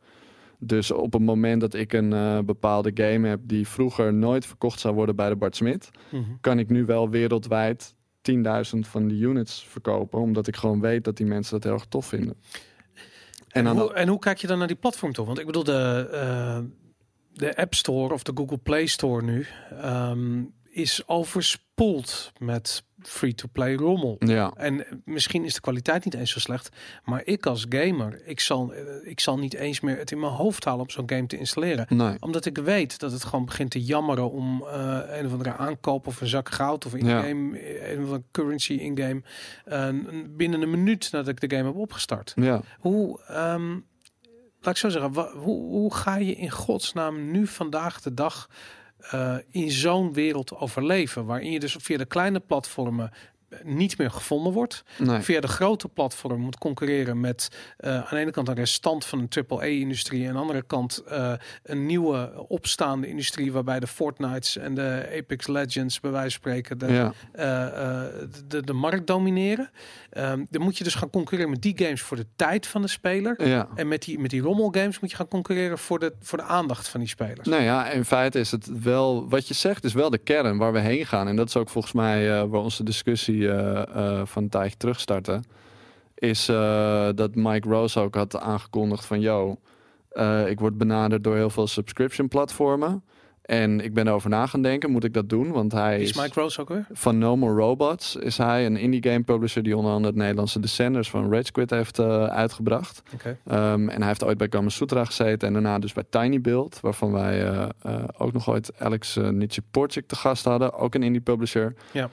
Dus 0.62 0.91
op 0.91 1.14
het 1.14 1.22
moment 1.22 1.62
dat 1.62 1.74
ik 1.74 1.93
een 1.93 2.14
eh, 2.14 2.39
bepaalde 2.39 2.91
game 2.93 3.28
heb 3.28 3.39
die 3.43 3.68
vroeger 3.68 4.14
nooit 4.14 4.45
verkocht 4.45 4.80
zou 4.80 4.95
worden 4.95 5.16
bij 5.16 5.30
de 5.30 5.36
Bart 5.36 5.55
Smit, 5.55 5.89
Mhm. 6.12 6.24
kan 6.41 6.60
ik 6.60 6.70
nu 6.70 6.86
wel 6.86 7.10
wereldwijd 7.10 7.95
10.000 8.22 8.88
van 8.88 9.07
die 9.07 9.22
units 9.22 9.66
verkopen. 9.68 10.20
Omdat 10.20 10.47
ik 10.47 10.55
gewoon 10.55 10.80
weet 10.82 11.03
dat 11.03 11.18
die 11.18 11.26
mensen 11.26 11.53
dat 11.53 11.64
heel 11.64 11.74
erg 11.74 11.86
tof 11.86 12.05
vinden. 12.05 12.36
En, 13.49 13.68
En 13.68 13.78
hoe, 13.78 13.93
en 13.93 14.07
hoe 14.07 14.20
kijk 14.20 14.38
je 14.38 14.47
dan 14.47 14.57
naar 14.57 14.68
die 14.68 14.76
platform 14.76 15.14
toe? 15.14 15.26
Want 15.26 15.39
ik 15.39 15.45
bedoel, 15.45 15.64
de, 15.64 16.10
eh, 16.12 16.60
de 17.34 17.57
App 17.57 17.74
Store 17.74 18.14
of 18.14 18.24
de 18.24 18.32
Google 18.36 18.57
Play 18.57 18.86
Store 18.86 19.24
nu 19.24 19.45
ehm, 19.82 20.43
is 20.72 21.07
overspoeld 21.07 22.32
met 22.38 22.84
free-to-play 23.01 23.76
rommel. 23.76 24.15
ja, 24.20 24.51
En 24.55 24.86
misschien 25.05 25.45
is 25.45 25.53
de 25.53 25.61
kwaliteit 25.61 26.05
niet 26.05 26.13
eens 26.13 26.32
zo 26.32 26.39
slecht, 26.39 26.70
maar 27.03 27.22
ik 27.26 27.45
als 27.45 27.65
gamer, 27.70 28.22
ik 28.26 28.39
zal, 28.39 28.74
eh, 28.74 28.82
ik 29.03 29.20
zal 29.20 29.38
niet 29.38 29.53
eens 29.53 29.80
meer 29.80 29.97
het 29.97 30.11
in 30.11 30.20
mijn 30.20 30.32
hoofd 30.32 30.65
halen 30.65 30.82
om 30.82 30.89
zo'n 30.89 31.09
game 31.09 31.28
te 31.28 31.38
installeren. 31.38 31.86
nee. 31.97 32.15
Omdat 32.20 32.45
ik 32.45 32.57
weet 32.57 32.99
dat 32.99 33.11
het 33.11 33.24
gewoon 33.24 33.45
begint 33.45 33.72
te 33.72 33.84
jammeren 33.84 34.32
om 34.32 34.63
eh, 34.67 34.99
een 35.07 35.26
of 35.26 35.32
andere 35.32 35.55
aankoop 35.55 36.07
of 36.07 36.22
een 36.22 36.28
zak 36.28 36.49
goud 36.49 36.86
of 36.86 36.91
Ja. 36.91 36.97
in-game, 37.24 37.59
eh, 37.59 37.89
een 37.91 37.97
of 37.97 38.03
andere 38.03 38.24
currency 38.32 38.74
in-game, 38.74 39.22
binnen 40.30 40.61
een 40.61 40.70
minuut 40.70 41.09
nadat 41.11 41.28
ik 41.28 41.49
de 41.49 41.55
game 41.55 41.67
heb 41.70 41.78
opgestart. 41.80 42.34
Ja. 42.36 42.61
Hoe, 42.80 43.22
ehm, 43.28 43.70
laat 44.61 44.74
ik 44.74 44.78
zo 44.78 44.89
zeggen, 44.89 45.11
hoe, 45.38 45.61
hoe 45.70 45.93
ga 45.93 46.15
je 46.17 46.36
in 46.36 46.49
godsnaam 46.51 47.32
nu 47.32 47.47
vandaag 47.47 48.01
de 48.01 48.13
dag 48.13 48.49
eh, 49.00 49.36
in 49.50 49.72
zo'n 49.72 50.14
wereld 50.14 50.56
overleven? 50.56 51.26
Waarin 51.26 51.52
je 51.52 51.60
dus 51.60 51.76
via 51.80 51.97
de 51.97 52.06
kleine 52.06 52.39
platformen 52.39 53.12
niet 53.64 53.97
meer 53.97 54.12
gevonden 54.12 54.54
wordt. 54.54 54.84
Nee. 54.97 55.20
Via 55.20 55.39
de 55.39 55.47
grote 55.47 55.88
platform 55.88 56.41
moet 56.41 56.58
concurreren 56.58 57.20
met 57.20 57.50
eh, 57.78 57.95
aan 57.95 58.06
de 58.10 58.18
ene 58.18 58.32
kant 58.32 58.47
een 58.47 58.56
restant 58.56 59.06
van 59.06 59.20
een 59.20 59.45
AAA-industrie. 59.50 60.22
En 60.22 60.28
aan 60.28 60.34
de 60.34 60.39
andere 60.39 60.62
kant 60.62 61.04
eh, 61.08 61.34
een 61.64 61.86
nieuwe 61.86 62.45
opstaande 62.47 63.08
industrie 63.08 63.52
waarbij 63.52 63.80
de 63.80 63.88
Fortnites 63.88 64.58
en 64.58 64.76
de 64.76 65.10
Apex 65.18 65.47
Legends 65.47 66.00
bij 66.00 66.12
wijze 66.12 66.30
van 66.32 66.52
spreken 66.52 66.78
de, 66.78 66.88
Ja. 66.93 67.14
eh, 67.32 68.06
de, 68.47 68.64
de 68.64 68.74
markt 68.74 69.08
domineren. 69.08 69.70
Ehm, 70.10 70.45
dan 70.50 70.62
moet 70.62 70.78
je 70.78 70.84
dus 70.84 70.95
gaan 70.95 71.10
concurreren 71.10 71.52
met 71.52 71.62
die 71.62 71.78
games 71.78 72.02
voor 72.02 72.18
de 72.18 72.26
tijd 72.36 72.68
van 72.68 72.82
de 72.82 72.88
speler. 72.88 73.47
Ja. 73.47 73.68
En 73.76 73.88
met 73.88 74.02
die, 74.04 74.20
met 74.20 74.30
die 74.30 74.41
rommelgames 74.41 75.00
moet 75.00 75.10
je 75.10 75.16
gaan 75.16 75.28
concurreren 75.28 75.78
voor 75.78 76.00
de, 76.00 76.14
voor 76.22 76.38
de 76.38 76.43
aandacht 76.43 76.88
van 76.88 77.00
die 77.00 77.10
spelers. 77.10 77.47
Nou 77.47 77.64
ja, 77.64 77.89
in 77.89 78.06
feite 78.06 78.39
is 78.39 78.52
het 78.52 78.82
wel, 78.84 79.30
wat 79.30 79.47
je 79.47 79.54
zegt, 79.54 79.84
is 79.84 79.93
wel 79.93 80.10
de 80.10 80.18
kern 80.18 80.58
waar 80.58 80.74
we 80.74 80.80
heen 80.80 81.06
gaan. 81.06 81.28
En 81.28 81.36
dat 81.36 81.47
is 81.47 81.56
ook 81.56 81.70
volgens 81.70 81.93
mij 81.93 82.47
waar 82.47 82.62
onze 82.62 82.84
discussie 82.84 83.39
eh, 83.48 83.82
eh, 83.82 84.26
van 84.26 84.44
een 84.44 84.50
tijdje 84.50 84.78
terug 84.78 85.00
startte. 85.00 85.42
Is 86.16 86.50
eh, 86.50 87.10
dat 87.16 87.36
Mike 87.36 87.70
Rose 87.70 88.00
ook 88.00 88.16
had 88.16 88.40
aangekondigd 88.40 89.06
van, 89.06 89.20
yo, 89.20 89.58
ik 90.46 90.60
word 90.60 90.78
benaderd 90.78 91.24
door 91.24 91.36
heel 91.36 91.50
veel 91.50 91.68
subscription 91.68 92.28
platformen. 92.28 93.04
En 93.50 93.80
ik 93.80 93.93
ben 93.93 94.08
erover 94.08 94.30
na 94.30 94.45
gaan 94.45 94.62
denken, 94.62 94.91
moet 94.91 95.04
ik 95.04 95.14
dat 95.14 95.30
doen? 95.30 95.52
Want 95.52 95.72
hij 95.72 96.02
is 96.02 96.14
Mike 96.14 96.39
Rose 96.39 96.62
ook 96.62 96.70
weer? 96.70 96.86
van 96.91 97.18
No 97.18 97.36
More 97.36 97.62
Robots 97.62 98.16
is 98.16 98.38
hij 98.38 98.66
een 98.66 98.78
indie 98.78 99.04
game 99.04 99.24
publisher 99.24 99.64
die 99.64 99.78
onder 99.78 99.91
andere 99.91 100.14
het 100.14 100.22
Nederlandse 100.22 100.60
Descenders 100.60 101.10
van 101.10 101.34
Rage 101.34 101.52
Quit 101.52 101.70
heeft 101.70 102.00
eh, 102.00 102.24
uitgebracht. 102.24 103.02
Oké. 103.14 103.30
Um, 103.30 103.89
en 103.89 103.97
hij 103.97 104.08
heeft 104.08 104.24
ooit 104.24 104.38
bij 104.38 104.47
Gamasutra 104.50 105.06
gezeten 105.06 105.47
en 105.47 105.54
daarna 105.54 105.80
dus 105.80 105.93
bij 105.93 106.04
Tiny 106.10 106.41
Build, 106.41 106.80
waarvan 106.80 107.12
wij 107.12 107.47
eh, 107.47 107.70
eh, 107.82 108.04
ook 108.18 108.34
nog 108.34 108.50
ooit 108.50 108.72
Alex 108.80 109.18
uh, 109.18 109.30
Nietzsche 109.30 109.62
Porcik 109.72 110.08
te 110.08 110.16
gast 110.16 110.45
hadden, 110.45 110.74
ook 110.74 110.95
een 110.95 111.04
indie 111.04 111.22
publisher. 111.22 111.74
Ja. 111.91 112.10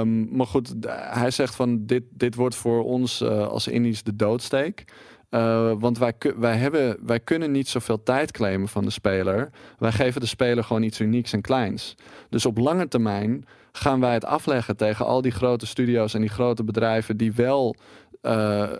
Um, 0.00 0.36
maar 0.36 0.46
goed, 0.46 0.74
hij 0.90 1.30
zegt 1.30 1.54
van 1.54 1.86
dit, 1.86 2.02
dit 2.10 2.34
wordt 2.34 2.54
voor 2.54 2.84
ons 2.84 3.22
als 3.24 3.68
indies 3.68 4.02
de 4.02 4.16
doodsteek. 4.16 4.84
Uh, 5.30 5.72
want 5.78 5.98
wij, 5.98 6.14
wij, 6.36 6.56
hebben, 6.56 6.96
wij 7.06 7.20
kunnen 7.20 7.50
niet 7.50 7.68
zoveel 7.68 8.02
tijd 8.02 8.30
claimen 8.30 8.68
van 8.68 8.84
de 8.84 8.90
speler. 8.90 9.50
Wij 9.78 9.92
geven 9.92 10.20
de 10.20 10.26
speler 10.26 10.64
gewoon 10.64 10.82
iets 10.82 11.00
unieks 11.00 11.32
en 11.32 11.40
kleins. 11.40 11.94
Dus 12.28 12.46
op 12.46 12.58
lange 12.58 12.88
termijn 12.88 13.44
gaan 13.72 14.00
wij 14.00 14.12
het 14.12 14.24
afleggen 14.24 14.76
tegen 14.76 15.06
al 15.06 15.22
die 15.22 15.32
grote 15.32 15.66
studio's 15.66 16.14
en 16.14 16.20
die 16.20 16.30
grote 16.30 16.64
bedrijven 16.64 17.16
die 17.16 17.32
wel 17.32 17.76
eh, 18.20 18.70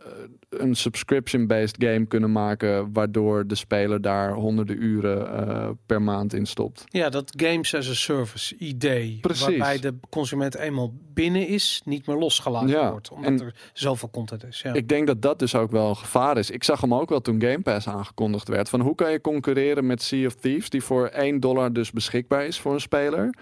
een 0.48 0.74
subscription-based 0.74 1.76
game 1.84 2.06
kunnen 2.06 2.32
maken, 2.32 2.92
waardoor 2.92 3.46
de 3.46 3.54
speler 3.54 4.00
daar 4.00 4.32
honderden 4.32 4.82
uren 4.82 5.46
eh, 5.48 5.68
per 5.86 6.02
maand 6.02 6.34
in 6.34 6.46
stopt. 6.46 6.84
Ja, 6.88 7.08
dat 7.08 7.32
games 7.36 7.74
as 7.74 7.88
a 7.90 7.94
service 7.94 8.56
idee. 8.56 9.18
Precies. 9.20 9.46
Waarbij 9.46 9.78
de 9.78 9.94
consument 10.10 10.54
eenmaal 10.56 10.92
binnen 11.14 11.46
is, 11.46 11.82
niet 11.84 12.06
meer 12.06 12.16
losgelaten 12.16 12.68
Ja, 12.68 12.90
wordt. 12.90 13.10
Omdat 13.10 13.30
en- 13.30 13.40
er 13.40 13.54
zoveel 13.72 14.10
content 14.10 14.44
is. 14.44 14.60
Ja. 14.60 14.72
Ik 14.72 14.88
denk 14.88 15.06
dat 15.06 15.22
dat 15.22 15.38
dus 15.38 15.54
ook 15.54 15.70
wel 15.70 15.88
een 15.88 15.96
gevaar 15.96 16.38
is. 16.38 16.50
Ik 16.50 16.64
zag 16.64 16.80
hem 16.80 16.94
ook 16.94 17.08
wel 17.08 17.20
toen 17.20 17.40
Game 17.42 17.60
Pass 17.60 17.88
aangekondigd 17.88 18.48
werd. 18.48 18.68
Van 18.68 18.80
hoe 18.80 18.94
kan 18.94 19.10
je 19.12 19.20
concurreren 19.20 19.86
met 19.86 20.02
Sea 20.02 20.26
of 20.26 20.34
Thieves, 20.34 20.70
die 20.70 20.82
voor 20.82 21.06
1 21.06 21.40
dollar 21.40 21.72
dus 21.72 21.90
beschikbaar 21.90 22.46
is 22.46 22.58
voor 22.60 22.72
een 22.72 22.80
speler. 22.80 23.34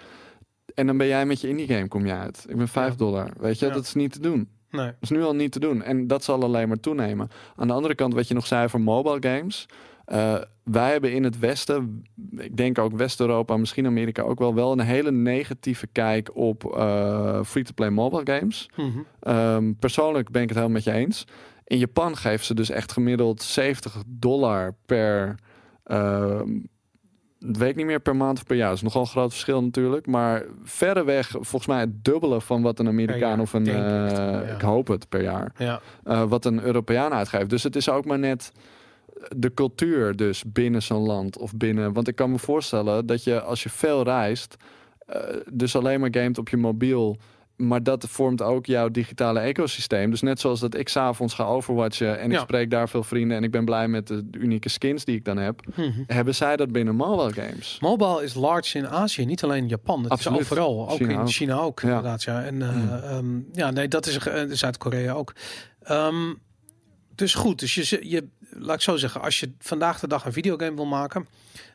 En 0.74 0.86
dan 0.86 0.96
ben 0.96 1.06
jij 1.06 1.26
met 1.26 1.40
je 1.40 1.48
indie 1.48 1.66
game 1.66 1.88
kom 1.88 2.06
je 2.06 2.12
uit. 2.12 2.44
Ik 2.48 2.56
ben 2.56 2.68
5 2.68 2.90
Ja. 2.90 2.96
dollar. 2.96 3.30
Weet 3.38 3.58
je, 3.58 3.68
dat 3.68 3.84
is 3.84 3.94
niet 3.94 4.12
te 4.12 4.20
doen. 4.20 4.48
Nee. 4.70 4.86
Dat 4.86 4.94
is 5.00 5.10
nu 5.10 5.22
al 5.22 5.34
niet 5.34 5.52
te 5.52 5.60
doen. 5.60 5.82
En 5.82 6.06
dat 6.06 6.24
zal 6.24 6.42
alleen 6.42 6.68
maar 6.68 6.80
toenemen. 6.80 7.30
Aan 7.56 7.66
de 7.66 7.72
andere 7.72 7.94
kant, 7.94 8.14
wat 8.14 8.28
je 8.28 8.34
nog 8.34 8.46
zei 8.46 8.68
voor 8.68 8.80
mobile 8.80 9.16
games. 9.20 9.66
eh, 10.04 10.34
wij 10.64 10.90
hebben 10.90 11.12
in 11.12 11.24
het 11.24 11.38
Westen, 11.38 12.02
ik 12.36 12.56
denk 12.56 12.78
ook 12.78 12.96
West-Europa, 12.96 13.56
misschien 13.56 13.86
Amerika 13.86 14.22
ook 14.22 14.38
wel, 14.38 14.54
wel 14.54 14.72
een 14.72 14.80
hele 14.80 15.10
negatieve 15.12 15.86
kijk 15.86 16.36
op 16.36 16.64
eh, 16.76 17.42
free-to-play 17.44 17.90
mobile 17.90 18.38
games. 18.38 18.70
Mhm. 18.76 18.98
Ehm, 19.20 19.72
persoonlijk 19.78 20.30
ben 20.30 20.42
ik 20.42 20.48
het 20.48 20.56
helemaal 20.58 20.76
met 20.76 20.84
je 20.84 20.92
eens. 20.92 21.24
In 21.64 21.78
Japan 21.78 22.16
geven 22.16 22.46
ze 22.46 22.54
dus 22.54 22.70
echt 22.70 22.92
gemiddeld 22.92 23.42
70 23.42 24.02
dollar 24.06 24.74
per. 24.86 25.34
ehm, 25.84 26.48
weet 27.38 27.70
ik 27.70 27.76
niet 27.76 27.86
meer 27.86 28.00
per 28.00 28.16
maand 28.16 28.38
of 28.38 28.46
per 28.46 28.56
jaar. 28.56 28.68
Dat 28.68 28.76
is 28.76 28.82
nogal 28.82 29.00
een 29.00 29.06
groot 29.06 29.30
verschil 29.30 29.62
natuurlijk. 29.62 30.06
Maar 30.06 30.44
verreweg 30.62 31.28
volgens 31.30 31.66
mij 31.66 31.80
het 31.80 32.04
dubbele 32.04 32.40
van 32.40 32.62
wat 32.62 32.78
een 32.78 32.88
Amerikaan 32.88 33.40
of 33.40 33.52
een. 33.52 33.66
eh, 33.66 34.48
ja. 34.48 34.54
Ik 34.54 34.60
hoop 34.60 34.88
het 34.88 35.08
per 35.08 35.22
jaar. 35.22 35.52
Ja. 35.58 35.80
eh, 36.04 36.22
wat 36.28 36.44
een 36.44 36.62
Europeaan 36.62 37.12
uitgeeft. 37.12 37.50
Dus 37.50 37.62
het 37.62 37.76
is 37.76 37.88
ook 37.88 38.04
maar 38.04 38.18
net 38.18 38.52
de 39.36 39.54
cultuur 39.54 40.16
dus 40.16 40.44
binnen 40.46 40.82
zo'n 40.82 41.06
land 41.06 41.38
of 41.38 41.56
binnen. 41.56 41.92
Want 41.92 42.08
ik 42.08 42.14
kan 42.16 42.30
me 42.30 42.38
voorstellen 42.38 43.06
dat 43.06 43.24
je 43.24 43.40
als 43.40 43.62
je 43.62 43.68
veel 43.68 44.02
reist, 44.02 44.56
eh, 45.06 45.20
dus 45.52 45.76
alleen 45.76 46.00
maar 46.00 46.08
gamet 46.12 46.38
op 46.38 46.48
je 46.48 46.56
mobiel. 46.56 47.16
Maar 47.58 47.82
dat 47.82 48.04
vormt 48.08 48.42
ook 48.42 48.66
jouw 48.66 48.88
digitale 48.88 49.40
ecosysteem. 49.40 50.10
Dus 50.10 50.20
net 50.22 50.40
zoals 50.40 50.60
dat 50.60 50.74
ik 50.76 50.88
s'avonds 50.88 51.34
ga 51.34 51.44
overwatchen 51.44 52.18
en 52.20 52.32
ik 52.32 52.38
spreek 52.38 52.70
daar 52.70 52.88
veel 52.88 53.02
vrienden 53.02 53.36
en 53.36 53.42
ik 53.44 53.50
ben 53.50 53.64
blij 53.64 53.88
met 53.88 54.06
de 54.06 54.28
unieke 54.30 54.68
skins 54.68 55.04
die 55.04 55.16
ik 55.16 55.24
dan 55.24 55.36
heb. 55.36 55.60
Mhm. 55.76 55.90
Hebben 56.06 56.34
zij 56.34 56.56
dat 56.56 56.72
binnen 56.72 56.94
mobile 56.94 57.32
games? 57.32 57.78
Mobile 57.80 58.22
is 58.22 58.34
large 58.34 58.78
in 58.78 58.88
Azië, 58.88 59.24
niet 59.24 59.42
alleen 59.42 59.62
in 59.62 59.68
Japan. 59.68 60.02
Het 60.02 60.10
Absoluut. 60.12 60.40
is 60.40 60.44
overal, 60.50 60.88
ook 60.90 60.96
China 60.96 61.12
in 61.12 61.18
ook. 61.18 61.28
China 61.30 61.58
ook, 61.60 61.80
Ja. 61.80 61.88
inderdaad. 61.88 62.22
Ja. 62.22 62.42
En 62.42 62.62
eh, 62.62 62.68
Hmm. 62.68 62.88
ehm, 62.90 63.40
ja, 63.52 63.70
nee, 63.70 63.88
dat 63.88 64.06
is 64.06 64.18
eh, 64.18 64.42
Zuid-Korea 64.48 65.12
ook. 65.12 65.34
Ehm, 65.82 66.34
dus 67.14 67.34
goed, 67.34 67.58
dus 67.58 67.74
je, 67.74 68.08
je, 68.08 68.26
laat 68.50 68.74
ik 68.74 68.82
zo 68.82 68.96
zeggen, 68.96 69.20
als 69.20 69.40
je 69.40 69.52
vandaag 69.58 70.00
de 70.00 70.08
dag 70.08 70.24
een 70.24 70.32
videogame 70.32 70.76
wil 70.76 70.86
maken, 70.86 71.26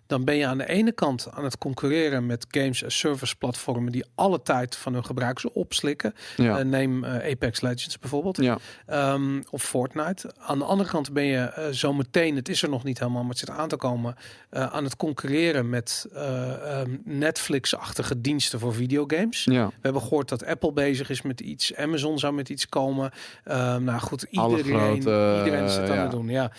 dan 0.07 0.23
ben 0.23 0.35
je 0.35 0.47
aan 0.47 0.57
de 0.57 0.67
ene 0.69 0.91
kant 0.91 1.27
aan 1.31 1.43
het 1.43 1.57
concurreren 1.57 2.25
met 2.25 2.45
games 2.49 2.85
as 2.85 2.97
service 2.97 3.35
platformen 3.35 3.91
die 3.91 4.05
alle 4.15 4.41
tijd 4.41 4.75
van 4.75 4.93
hun 4.93 5.05
gebruikers 5.05 5.51
opslikken. 5.51 6.13
Ja. 6.37 6.57
Eh, 6.59 6.65
neem 6.65 7.03
eh, 7.03 7.31
Apex 7.31 7.61
Legends 7.61 7.99
bijvoorbeeld. 7.99 8.37
ja. 8.37 8.57
Ehm, 8.85 9.41
of 9.49 9.63
Fortnite. 9.63 10.33
Aan 10.37 10.59
de 10.59 10.65
andere 10.65 10.89
kant 10.89 11.13
ben 11.13 11.23
je 11.23 11.37
eh, 11.37 11.67
zo 11.69 11.93
meteen, 11.93 12.35
het 12.35 12.49
is 12.49 12.63
er 12.63 12.69
nog 12.69 12.83
niet 12.83 12.99
helemaal, 12.99 13.21
maar 13.21 13.29
het 13.29 13.39
zit 13.39 13.49
aan 13.49 13.67
te 13.67 13.75
komen, 13.75 14.15
aan 14.49 14.83
het 14.83 14.95
concurreren 14.95 15.69
met 15.69 16.07
eh, 16.13 16.79
ehm, 16.79 16.97
Netflix-achtige 17.03 18.21
diensten 18.21 18.59
voor 18.59 18.73
videogames. 18.73 19.43
ja. 19.43 19.67
We 19.67 19.73
hebben 19.81 20.01
gehoord 20.01 20.29
dat 20.29 20.45
Apple 20.45 20.71
bezig 20.71 21.09
is 21.09 21.21
met 21.21 21.39
iets, 21.39 21.75
Amazon 21.75 22.19
zou 22.19 22.33
met 22.33 22.49
iets 22.49 22.69
komen. 22.69 23.11
Ehm, 23.43 23.83
nou 23.83 23.99
goed, 23.99 24.25
iedereen, 24.29 25.01
grote, 25.01 25.41
iedereen 25.45 25.63
is 25.63 25.75
het 25.75 25.89
aan 25.89 25.95
ja. 25.95 26.01
het 26.01 26.11
doen. 26.11 26.27
Ja. 26.27 26.51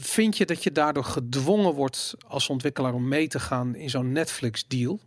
Vind 0.00 0.36
je 0.36 0.44
dat 0.46 0.62
je 0.62 0.72
daardoor 0.72 1.04
gedwongen 1.04 1.72
wordt 1.74 2.14
als 2.28 2.48
ontwikkelaar 2.48 2.94
om 2.94 3.08
mee 3.08 3.28
te 3.28 3.40
gaan 3.40 3.74
in 3.74 3.90
zo'n 3.90 4.12
Netflix-deal? 4.12 5.00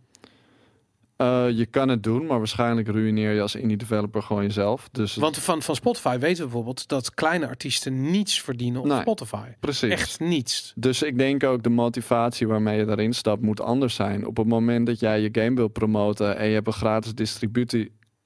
Eh, 1.16 1.46
je 1.50 1.66
kan 1.66 1.88
het 1.88 2.02
doen, 2.02 2.26
maar 2.26 2.38
waarschijnlijk 2.38 2.88
ruïneer 2.88 3.32
je 3.32 3.40
als 3.40 3.54
indie 3.54 3.76
developer 3.76 4.22
gewoon 4.22 4.42
jezelf. 4.42 4.88
Dus 4.92 5.14
Want 5.16 5.38
van, 5.38 5.62
van 5.62 5.74
Spotify 5.74 6.18
weten 6.18 6.36
we 6.36 6.42
bijvoorbeeld 6.44 6.88
dat 6.88 7.14
kleine 7.14 7.46
artiesten 7.46 8.10
niets 8.10 8.40
verdienen 8.40 8.80
op 8.80 8.86
Nee. 8.86 9.00
Spotify. 9.00 9.46
precies. 9.60 9.90
Echt 9.92 10.20
niets. 10.20 10.72
Dus 10.76 11.02
ik 11.02 11.18
denk 11.18 11.44
ook 11.44 11.62
de 11.62 11.68
motivatie 11.70 12.46
waarmee 12.48 12.78
je 12.78 12.84
daarin 12.84 13.12
stapt 13.12 13.42
moet 13.42 13.60
anders 13.60 13.94
zijn. 13.94 14.26
Op 14.26 14.36
het 14.36 14.46
moment 14.46 14.86
dat 14.86 15.00
jij 15.00 15.20
je 15.20 15.28
game 15.32 15.54
wil 15.54 15.68
promoten 15.68 16.36
en 16.36 16.46
je 16.48 16.54
hebt 16.54 16.66
een 16.66 16.72
gratis 16.72 17.14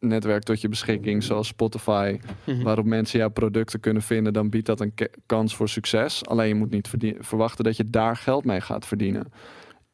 distributienetwerk 0.09 0.43
tot 0.43 0.61
je 0.61 0.69
beschikking, 0.69 1.23
zoals 1.23 1.47
Spotify, 1.49 2.19
Mhm. 2.45 2.63
waarop 2.63 2.85
mensen 2.85 3.19
jouw 3.19 3.31
producten 3.31 3.81
kunnen 3.81 4.03
vinden, 4.03 4.33
dan 4.33 4.49
biedt 4.49 4.67
dat 4.67 4.81
een 4.81 4.95
kans 5.27 5.57
voor 5.57 5.69
succes. 5.69 6.27
Alleen 6.27 6.49
je 6.49 6.55
moet 6.55 6.71
niet 6.71 6.91
verwachten 7.19 7.65
dat 7.65 7.77
je 7.77 7.85
daar 7.85 8.17
geld 8.17 8.45
mee 8.45 8.61
gaat 8.61 8.87
verdienen. 8.87 9.33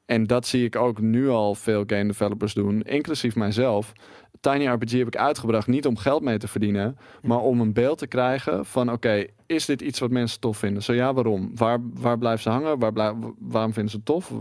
En 0.04 0.24
dat 0.26 0.46
zie 0.46 0.64
ik 0.64 0.76
ook 0.76 1.00
nu 1.00 1.28
al 1.28 1.54
veel 1.54 1.84
game 1.86 2.06
developers 2.06 2.54
doen, 2.54 2.82
inclusief 2.82 3.34
mijzelf. 3.36 3.92
Tiny 4.42 4.66
RPG 4.66 4.92
heb 4.92 5.06
ik 5.06 5.16
uitgebracht 5.16 5.66
niet 5.66 5.86
om 5.86 5.96
geld 5.96 6.22
mee 6.22 6.38
te 6.38 6.48
verdienen, 6.48 6.96
maar 7.22 7.38
om 7.38 7.60
een 7.60 7.72
beeld 7.72 7.98
te 7.98 8.06
krijgen 8.06 8.66
van 8.66 8.92
oké, 8.92 9.26
is 9.46 9.66
dit 9.66 9.80
iets 9.80 9.98
wat 9.98 10.10
mensen 10.10 10.40
tof 10.40 10.56
vinden? 10.56 10.82
Zo 10.82 10.92
ja, 10.92 11.14
waarom? 11.14 11.50
Waar, 11.54 11.78
waar 11.94 12.18
blijven 12.18 12.42
ze 12.42 12.48
hangen? 12.48 12.78
Waar 12.78 12.92
waarom 13.38 13.72
vinden 13.72 13.90
ze 13.90 13.96
het 13.96 14.04
tof? 14.04 14.32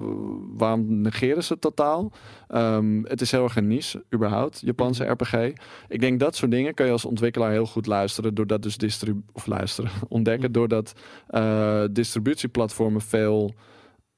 Waarom 0.57 1.01
negeren 1.01 1.43
ze 1.43 1.53
het 1.53 1.61
totaal? 1.61 2.11
Ehm, 2.47 3.03
het 3.03 3.21
is 3.21 3.31
heel 3.31 3.43
erg 3.43 3.55
een 3.55 3.67
niche, 3.67 4.03
überhaupt, 4.13 4.61
Japanse 4.65 5.03
RPG. 5.03 5.33
Ik 5.87 5.99
denk 5.99 6.19
dat 6.19 6.35
soort 6.35 6.51
dingen 6.51 6.73
kun 6.73 6.85
je 6.85 6.91
als 6.91 7.05
ontwikkelaar 7.05 7.51
heel 7.51 7.65
goed 7.65 7.85
luisteren, 7.85 8.33
doordat 8.33 8.63
dus 8.63 8.77
distribu 8.77 9.21
of 9.31 9.45
luisteren, 9.45 9.91
ontdekken, 10.07 10.51
doordat 10.51 10.93
eh, 11.27 11.83
distributieplatformen 11.91 13.01
veel 13.01 13.53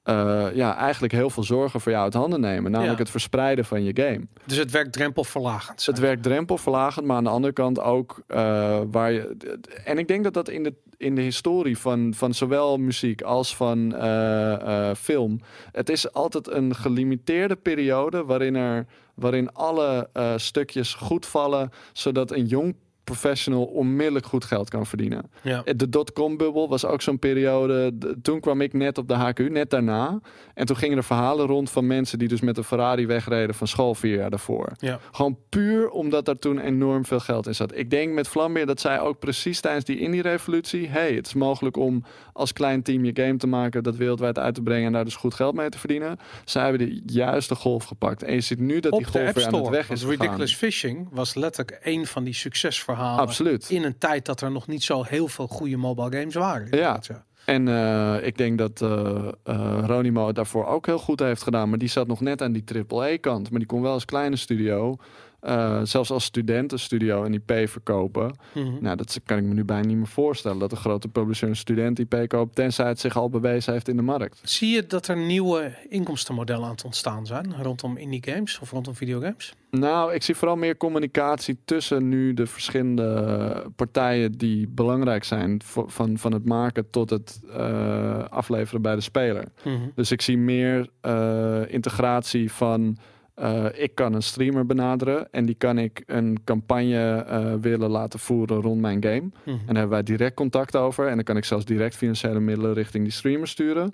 eh, 0.03 0.45
ja, 0.53 0.75
eigenlijk 0.77 1.13
heel 1.13 1.29
veel 1.29 1.43
zorgen 1.43 1.81
voor 1.81 1.91
jou 1.91 2.03
uit 2.03 2.13
handen 2.13 2.39
nemen. 2.39 2.71
Namelijk 2.71 2.97
Ja. 2.97 3.03
het 3.03 3.11
verspreiden 3.11 3.65
van 3.65 3.83
je 3.83 3.91
game. 3.95 4.21
Dus 4.45 4.57
het 4.57 4.71
werkt 4.71 4.93
drempelverlagend. 4.93 5.85
Het 5.85 5.99
werkt 5.99 6.23
drempelverlagend, 6.23 7.05
maar 7.05 7.15
aan 7.17 7.23
de 7.23 7.29
andere 7.29 7.53
kant 7.53 7.79
ook 7.79 8.23
eh, 8.27 8.79
waar 8.91 9.11
je. 9.11 9.37
En 9.85 9.97
ik 9.97 10.07
denk 10.07 10.23
dat 10.23 10.33
dat 10.33 10.49
in 10.49 10.63
de, 10.63 10.73
in 10.97 11.15
de 11.15 11.21
historie 11.21 11.77
van, 11.77 12.13
van 12.15 12.33
zowel 12.33 12.77
muziek 12.77 13.21
als 13.21 13.55
van 13.55 13.95
eh, 13.95 14.91
film. 14.97 15.39
Het 15.71 15.89
is 15.89 16.13
altijd 16.13 16.51
een 16.51 16.75
gelimiteerde 16.75 17.55
periode 17.55 18.23
waarin 18.23 18.55
er 18.55 18.85
waarin 19.13 19.53
alle 19.53 20.09
stukjes 20.35 20.93
goed 20.93 21.25
vallen, 21.25 21.69
zodat 21.91 22.31
een 22.31 22.45
jong 22.45 22.75
professional 23.03 23.63
onmiddellijk 23.63 24.25
goed 24.25 24.45
geld 24.45 24.69
kan 24.69 24.85
verdienen. 24.85 25.31
Ja. 25.41 25.63
De 25.75 25.89
dotcom-bubbel 25.89 26.69
was 26.69 26.85
ook 26.85 27.01
zo'n 27.01 27.19
periode. 27.19 27.97
Toen 28.21 28.39
kwam 28.39 28.61
ik 28.61 28.73
net 28.73 28.97
op 28.97 29.07
de 29.07 29.13
HQ, 29.13 29.49
net 29.49 29.69
daarna. 29.69 30.19
En 30.53 30.65
toen 30.65 30.75
gingen 30.75 30.97
er 30.97 31.03
verhalen 31.03 31.45
rond 31.45 31.69
van 31.69 31.87
mensen 31.87 32.19
die 32.19 32.27
dus 32.27 32.41
met 32.41 32.57
een 32.57 32.63
Ferrari 32.63 33.05
wegreden 33.05 33.55
van 33.55 33.67
school 33.67 33.95
vier 33.95 34.17
jaar 34.17 34.29
daarvoor. 34.29 34.71
Ja. 34.77 34.99
Gewoon 35.11 35.37
puur 35.49 35.89
omdat 35.89 36.25
daar 36.25 36.39
toen 36.39 36.59
enorm 36.59 37.05
veel 37.05 37.19
geld 37.19 37.47
in 37.47 37.55
zat. 37.55 37.77
Ik 37.77 37.89
denk 37.89 38.13
met 38.13 38.27
Vlambeer 38.27 38.65
dat 38.65 38.79
zij 38.79 38.99
ook 38.99 39.19
precies 39.19 39.59
tijdens 39.59 39.85
die 39.85 39.99
indie-revolutie... 39.99 40.87
hey, 40.87 41.13
het 41.13 41.25
is 41.25 41.33
mogelijk 41.33 41.77
om 41.77 42.03
als 42.33 42.53
klein 42.53 42.81
team 42.83 43.05
je 43.05 43.11
game 43.13 43.37
te 43.37 43.47
maken... 43.47 43.83
dat 43.83 43.95
wereldwijd 43.95 44.39
uit 44.39 44.55
te 44.55 44.61
brengen 44.61 44.85
en 44.85 44.93
daar 44.93 45.03
dus 45.03 45.15
goed 45.15 45.33
geld 45.33 45.55
mee 45.55 45.69
te 45.69 45.77
verdienen. 45.77 46.19
Zij 46.45 46.63
hebben 46.63 46.87
de 46.87 47.01
juiste 47.05 47.55
golf 47.55 47.83
gepakt. 47.83 48.23
En 48.23 48.33
je 48.33 48.41
ziet 48.41 48.59
nu 48.59 48.79
dat 48.79 48.91
die 48.91 49.01
Op 49.01 49.05
golf 49.05 49.33
weer 49.33 49.47
aan 49.47 49.53
het 49.53 49.69
weg 49.69 49.89
is 49.89 50.01
gegaan. 50.01 50.17
Ridiculous 50.17 50.55
Fishing 50.55 51.07
was 51.11 51.33
letterlijk 51.33 51.79
een 51.83 52.07
van 52.07 52.23
die 52.23 52.33
succesverhalen. 52.33 52.92
Absoluut. 52.95 53.69
In 53.69 53.83
een 53.83 53.97
tijd 53.97 54.25
dat 54.25 54.41
er 54.41 54.51
nog 54.51 54.67
niet 54.67 54.83
zo 54.83 55.03
heel 55.03 55.27
veel 55.27 55.47
goede 55.47 55.77
mobile 55.77 56.17
games 56.17 56.33
waren. 56.33 56.77
ja. 56.77 56.99
En 57.45 57.67
eh, 57.67 58.27
ik 58.27 58.37
denk 58.37 58.57
dat 58.57 58.81
eh 58.81 59.27
eh, 59.43 59.83
Ronimo 59.85 60.27
het 60.27 60.35
daarvoor 60.35 60.65
ook 60.65 60.85
heel 60.85 60.99
goed 60.99 61.19
heeft 61.19 61.43
gedaan. 61.43 61.69
Maar 61.69 61.77
die 61.77 61.89
zat 61.89 62.07
nog 62.07 62.21
net 62.21 62.41
aan 62.41 62.51
die 62.51 62.63
AAA-kant. 62.89 63.49
Maar 63.49 63.59
die 63.59 63.67
kon 63.67 63.81
wel 63.81 63.91
als 63.91 64.05
kleine 64.05 64.35
studio, 64.35 64.95
eh, 65.43 65.79
zelfs 65.83 66.11
als 66.11 66.23
studentenstudio, 66.23 67.23
een 67.23 67.33
IP 67.33 67.69
verkopen. 67.69 68.35
Mhm. 68.53 68.67
Nou, 68.79 68.95
dat 68.95 69.19
kan 69.25 69.37
ik 69.37 69.43
me 69.43 69.53
nu 69.53 69.63
bijna 69.63 69.87
niet 69.87 69.97
meer 69.97 70.07
voorstellen. 70.07 70.59
Dat 70.59 70.71
een 70.71 70.77
grote 70.77 71.07
publisher 71.07 71.47
een 71.47 71.55
student-IP 71.55 72.27
koopt, 72.27 72.55
tenzij 72.55 72.87
het 72.87 72.99
zich 72.99 73.17
al 73.17 73.29
bewezen 73.29 73.73
heeft 73.73 73.87
in 73.87 73.95
de 73.95 74.01
markt. 74.01 74.39
Zie 74.43 74.69
je 74.69 74.87
dat 74.87 75.07
er 75.07 75.17
nieuwe 75.17 75.75
inkomstenmodellen 75.89 76.65
aan 76.65 76.71
het 76.71 76.83
ontstaan 76.83 77.25
zijn 77.25 77.55
rondom 77.61 77.97
indie 77.97 78.23
games 78.25 78.59
of 78.59 78.71
rondom 78.71 78.95
videogames? 78.95 79.53
Nou, 79.69 80.13
ik 80.13 80.23
zie 80.23 80.35
vooral 80.35 80.55
meer 80.55 80.77
communicatie 80.77 81.57
tussen 81.65 82.09
nu 82.09 82.33
de 82.33 82.47
verschillende 82.47 83.71
partijen 83.75 84.31
die 84.31 84.67
belangrijk 84.67 85.23
zijn. 85.23 85.61
Van, 85.65 86.17
van 86.17 86.33
het 86.33 86.45
maken 86.45 86.89
tot 86.89 87.09
het 87.09 87.41
eh, 87.53 88.23
afleveren 88.29 88.81
bij 88.81 88.95
de 88.95 89.01
speler. 89.01 89.45
Mhm. 89.63 89.75
Dus 89.95 90.11
ik 90.11 90.21
zie 90.21 90.37
meer 90.37 90.89
eh, 91.01 91.61
integratie 91.67 92.51
van. 92.51 92.97
Eh, 93.34 93.65
ik 93.73 93.95
kan 93.95 94.13
een 94.13 94.23
streamer 94.23 94.65
benaderen 94.65 95.31
en 95.31 95.45
die 95.45 95.55
kan 95.55 95.77
ik 95.77 96.03
een 96.05 96.38
campagne 96.43 97.25
eh, 97.27 97.53
willen 97.61 97.89
laten 97.89 98.19
voeren 98.19 98.61
rond 98.61 98.81
mijn 98.81 99.03
game. 99.03 99.21
Mhm. 99.21 99.49
En 99.49 99.65
daar 99.65 99.75
hebben 99.75 99.89
wij 99.89 100.03
direct 100.03 100.36
contact 100.36 100.75
over. 100.75 101.07
En 101.07 101.15
dan 101.15 101.23
kan 101.23 101.38
ik 101.38 101.45
zelfs 101.45 101.65
direct 101.65 101.95
financiële 101.95 102.39
middelen 102.39 102.73
richting 102.73 103.03
die 103.03 103.13
streamer 103.13 103.47
sturen. 103.47 103.91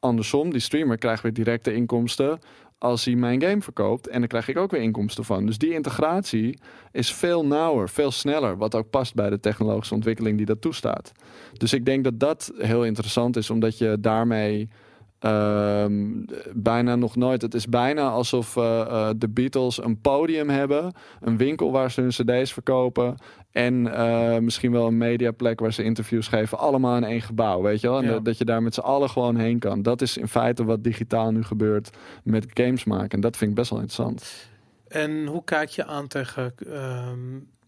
Andersom, 0.00 0.50
die 0.50 0.60
streamer 0.60 0.98
krijgt 0.98 1.22
weer 1.22 1.32
directe 1.32 1.74
inkomsten 1.74 2.38
als 2.78 3.04
hij 3.04 3.14
mijn 3.14 3.42
game 3.42 3.60
verkoopt. 3.60 4.08
En 4.08 4.18
dan 4.18 4.28
krijg 4.28 4.48
ik 4.48 4.56
ook 4.56 4.70
weer 4.70 4.80
inkomsten 4.80 5.24
van. 5.24 5.46
Dus 5.46 5.58
die 5.58 5.72
integratie 5.72 6.58
is 6.92 7.12
veel 7.12 7.46
nauwer, 7.46 7.88
veel 7.88 8.10
sneller. 8.10 8.56
Wat 8.56 8.74
ook 8.74 8.90
past 8.90 9.14
bij 9.14 9.30
de 9.30 9.40
technologische 9.40 9.94
ontwikkeling 9.94 10.36
die 10.36 10.46
dat 10.46 10.60
toestaat. 10.60 11.12
Dus 11.52 11.72
ik 11.72 11.84
denk 11.84 12.04
dat 12.04 12.20
dat 12.20 12.52
heel 12.56 12.84
interessant 12.84 13.36
is, 13.36 13.50
omdat 13.50 13.78
je 13.78 13.96
daarmee. 14.00 14.68
Ehm, 15.22 16.10
bijna 16.54 16.96
nog 16.96 17.16
nooit. 17.16 17.42
Het 17.42 17.54
is 17.54 17.66
bijna 17.68 18.08
alsof 18.10 18.56
eh, 18.56 18.80
eh, 18.80 19.10
de 19.16 19.28
Beatles 19.28 19.84
een 19.84 20.00
podium 20.00 20.48
hebben, 20.48 20.92
een 21.20 21.36
winkel 21.36 21.72
waar 21.72 21.90
ze 21.90 22.00
hun 22.00 22.10
CD's 22.10 22.52
verkopen 22.52 23.16
en 23.50 23.94
eh, 23.94 24.38
misschien 24.38 24.72
wel 24.72 24.86
een 24.86 24.96
mediaplek 24.98 25.60
waar 25.60 25.72
ze 25.72 25.82
interviews 25.82 26.28
geven, 26.28 26.58
allemaal 26.58 26.96
in 26.96 27.04
één 27.04 27.20
gebouw, 27.22 27.62
weet 27.62 27.80
je 27.80 27.88
wel? 27.88 27.98
En 27.98 28.04
Ja. 28.04 28.10
dat- 28.10 28.24
dat 28.24 28.38
je 28.38 28.44
daar 28.44 28.62
met 28.62 28.74
z'n 28.74 28.80
allen 28.80 29.10
gewoon 29.10 29.36
heen 29.36 29.58
kan. 29.58 29.82
Dat 29.82 30.00
is 30.02 30.16
in 30.16 30.28
feite 30.28 30.64
wat 30.64 30.84
digitaal 30.84 31.30
nu 31.30 31.42
gebeurt 31.44 31.90
met 32.24 32.46
games 32.54 32.84
maken. 32.84 33.08
En 33.10 33.20
dat 33.20 33.36
vind 33.36 33.50
ik 33.50 33.56
best 33.56 33.70
wel 33.70 33.80
interessant. 33.80 34.50
En 34.88 35.26
hoe 35.26 35.44
kijk 35.44 35.68
je 35.68 35.84
aan 35.86 36.06
tegen 36.08 36.54
ehm, 36.72 37.18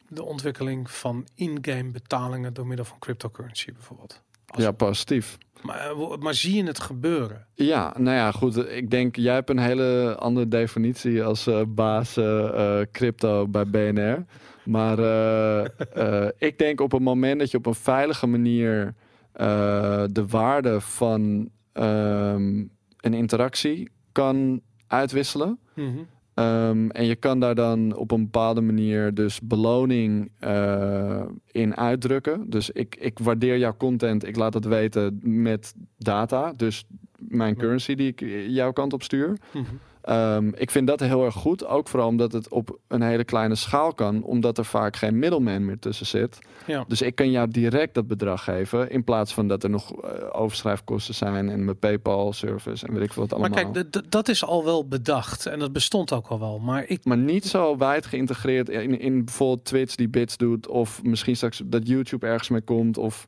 de 0.08 0.24
ontwikkeling 0.24 0.90
van 0.90 1.26
in-game 1.34 1.90
betalingen 1.90 2.54
door 2.54 2.66
middel 2.66 2.84
van 2.84 2.98
cryptocurrency 2.98 3.72
bijvoorbeeld? 3.72 4.22
Ja, 4.56 4.70
positief. 4.70 5.38
Maar, 5.62 5.90
eh, 5.90 6.16
maar 6.18 6.34
zie 6.34 6.56
je 6.56 6.64
het 6.64 6.80
gebeuren? 6.80 7.46
Ja, 7.54 7.94
nou 7.98 8.16
ja, 8.16 8.30
goed. 8.32 8.70
Ik 8.70 8.90
denk, 8.90 9.16
jij 9.16 9.34
hebt 9.34 9.50
een 9.50 9.58
hele 9.58 10.16
andere 10.18 10.48
definitie 10.48 11.24
als 11.24 11.46
eh, 11.46 11.60
baas 11.68 12.16
eh, 12.16 12.80
eh, 12.80 12.86
crypto 12.92 13.48
bij 13.48 13.66
BNR. 13.66 14.24
Maar 14.64 14.98
eh, 14.98 15.64
eh, 16.24 16.28
ik 16.38 16.58
denk 16.58 16.80
op 16.80 16.92
het 16.92 17.02
moment 17.02 17.38
dat 17.38 17.50
je 17.50 17.56
op 17.56 17.66
een 17.66 17.74
veilige 17.74 18.26
manier 18.26 18.94
eh, 19.32 20.04
de 20.10 20.26
waarde 20.26 20.80
van 20.80 21.50
ehm, 21.72 22.64
een 23.00 23.14
interactie 23.14 23.90
kan 24.12 24.60
uitwisselen. 24.86 25.58
Mhm. 25.74 25.98
Ehm, 26.34 26.88
en 26.88 27.04
je 27.04 27.16
kan 27.16 27.40
daar 27.40 27.54
dan 27.54 27.96
op 27.96 28.10
een 28.10 28.22
bepaalde 28.22 28.60
manier 28.60 29.14
dus 29.14 29.40
beloning 29.40 30.30
eh, 30.38 31.22
in 31.50 31.76
uitdrukken. 31.76 32.50
Dus 32.50 32.70
ik, 32.70 32.96
ik 32.96 33.18
waardeer 33.18 33.58
jouw 33.58 33.76
content, 33.76 34.26
ik 34.26 34.36
laat 34.36 34.54
het 34.54 34.64
weten 34.64 35.20
met 35.22 35.74
data. 35.98 36.52
Dus 36.56 36.84
mijn 37.18 37.56
currency 37.56 37.94
die 37.94 38.08
ik 38.08 38.20
jouw 38.48 38.72
kant 38.72 38.92
op 38.92 39.02
stuur. 39.02 39.38
Mhm. 39.52 39.64
Ehm, 40.04 40.48
ik 40.54 40.70
vind 40.70 40.86
dat 40.86 41.00
heel 41.00 41.24
erg 41.24 41.34
goed. 41.34 41.66
Ook 41.66 41.88
vooral 41.88 42.08
omdat 42.08 42.32
het 42.32 42.48
op 42.48 42.78
een 42.88 43.02
hele 43.02 43.24
kleine 43.24 43.54
schaal 43.54 43.94
kan. 43.94 44.22
Omdat 44.22 44.58
er 44.58 44.64
vaak 44.64 44.96
geen 44.96 45.18
middelman 45.18 45.64
meer 45.64 45.78
tussen 45.78 46.06
zit. 46.06 46.38
Ja. 46.66 46.84
Dus 46.88 47.02
ik 47.02 47.14
kan 47.14 47.30
jou 47.30 47.48
direct 47.48 47.94
dat 47.94 48.06
bedrag 48.06 48.44
geven. 48.44 48.90
In 48.90 49.04
plaats 49.04 49.34
van 49.34 49.48
dat 49.48 49.62
er 49.62 49.70
nog 49.70 49.92
eh, 50.02 50.10
overschrijfkosten 50.32 51.14
zijn. 51.14 51.48
En 51.50 51.64
mijn 51.64 51.78
PayPal 51.78 52.32
service 52.32 52.86
en 52.86 52.94
weet 52.94 53.02
ik 53.02 53.12
veel 53.12 53.26
wat 53.26 53.38
Maar 53.38 53.50
allemaal. 53.50 53.72
kijk, 53.72 53.90
d- 53.90 53.92
d- 53.92 54.10
dat 54.12 54.28
is 54.28 54.44
al 54.44 54.64
wel 54.64 54.88
bedacht 54.88 55.46
en 55.46 55.58
dat 55.58 55.72
bestond 55.72 56.12
ook 56.12 56.26
al 56.26 56.38
wel. 56.40 56.58
Maar 56.58 56.84
ik, 56.88 57.04
Maar 57.04 57.16
niet 57.18 57.44
zo 57.46 57.76
wijd 57.76 58.06
geïntegreerd 58.06 58.68
in, 58.68 58.98
in 59.00 59.24
bijvoorbeeld 59.24 59.64
Twitch 59.64 59.94
die 59.94 60.08
bits 60.08 60.36
doet. 60.36 60.68
Of 60.68 61.02
misschien 61.02 61.36
straks 61.36 61.60
dat 61.64 61.86
YouTube 61.88 62.26
ergens 62.26 62.48
mee 62.48 62.60
komt. 62.62 62.98
Of 62.98 63.26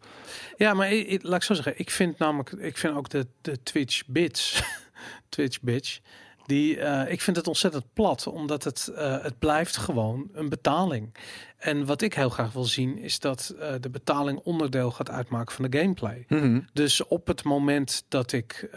ja, 0.56 0.74
maar 0.74 0.92
ik, 0.92 1.06
ik- 1.06 1.22
laat 1.22 1.36
ik 1.36 1.42
zo 1.42 1.54
zeggen, 1.54 1.74
ik 1.78 1.90
vind 1.90 2.18
namelijk, 2.18 2.50
ik 2.52 2.76
vind 2.76 2.96
ook 2.96 3.08
de, 3.08 3.26
de 3.40 3.62
Twitch 3.62 4.02
bits, 4.06 4.62
Twitch 5.28 5.60
bitch, 5.60 5.98
die, 6.46 6.78
eh, 6.78 7.12
ik 7.12 7.20
vind 7.20 7.36
het 7.36 7.46
ontzettend 7.46 7.84
plat, 7.92 8.26
omdat 8.26 8.64
het, 8.64 8.92
eh, 8.96 9.22
het 9.22 9.38
blijft 9.38 9.76
gewoon 9.76 10.28
een 10.32 10.48
betaling. 10.48 11.14
En 11.58 11.86
wat 11.86 12.02
ik 12.02 12.14
heel 12.14 12.28
graag 12.28 12.52
wil 12.52 12.64
zien, 12.64 12.98
is 12.98 13.18
dat 13.18 13.54
eh, 13.60 13.74
de 13.80 13.90
betaling 13.90 14.38
onderdeel 14.38 14.90
gaat 14.90 15.10
uitmaken 15.10 15.54
van 15.54 15.70
de 15.70 15.78
gameplay. 15.78 16.26
Dus 16.72 17.06
op 17.06 17.26
het 17.26 17.44
moment 17.44 18.04
dat 18.08 18.32
ik, 18.32 18.68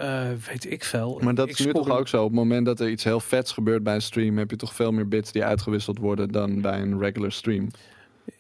weet 0.48 0.72
ik 0.72 0.84
veel. 0.84 1.20
Maar 1.24 1.36
dat 1.36 1.50
is 1.50 1.60
nu 1.60 1.74
toch 1.74 1.90
ook 1.90 2.08
zo. 2.08 2.24
Op 2.24 2.30
het 2.30 2.36
moment 2.38 2.66
dat 2.66 2.80
er 2.80 2.90
iets 2.90 3.04
heel 3.04 3.20
vets 3.20 3.52
gebeurt 3.52 3.84
bij 3.84 3.96
een 3.96 4.02
stream. 4.02 4.38
Heb 4.38 4.50
je 4.50 4.56
toch 4.56 4.74
veel 4.74 4.92
meer 4.92 5.08
bits 5.08 5.32
die 5.32 5.44
uitgewisseld 5.44 5.98
worden 5.98 6.32
dan 6.32 6.62
bij 6.62 6.82
een 6.82 7.00
regular 7.00 7.32
stream. 7.32 7.70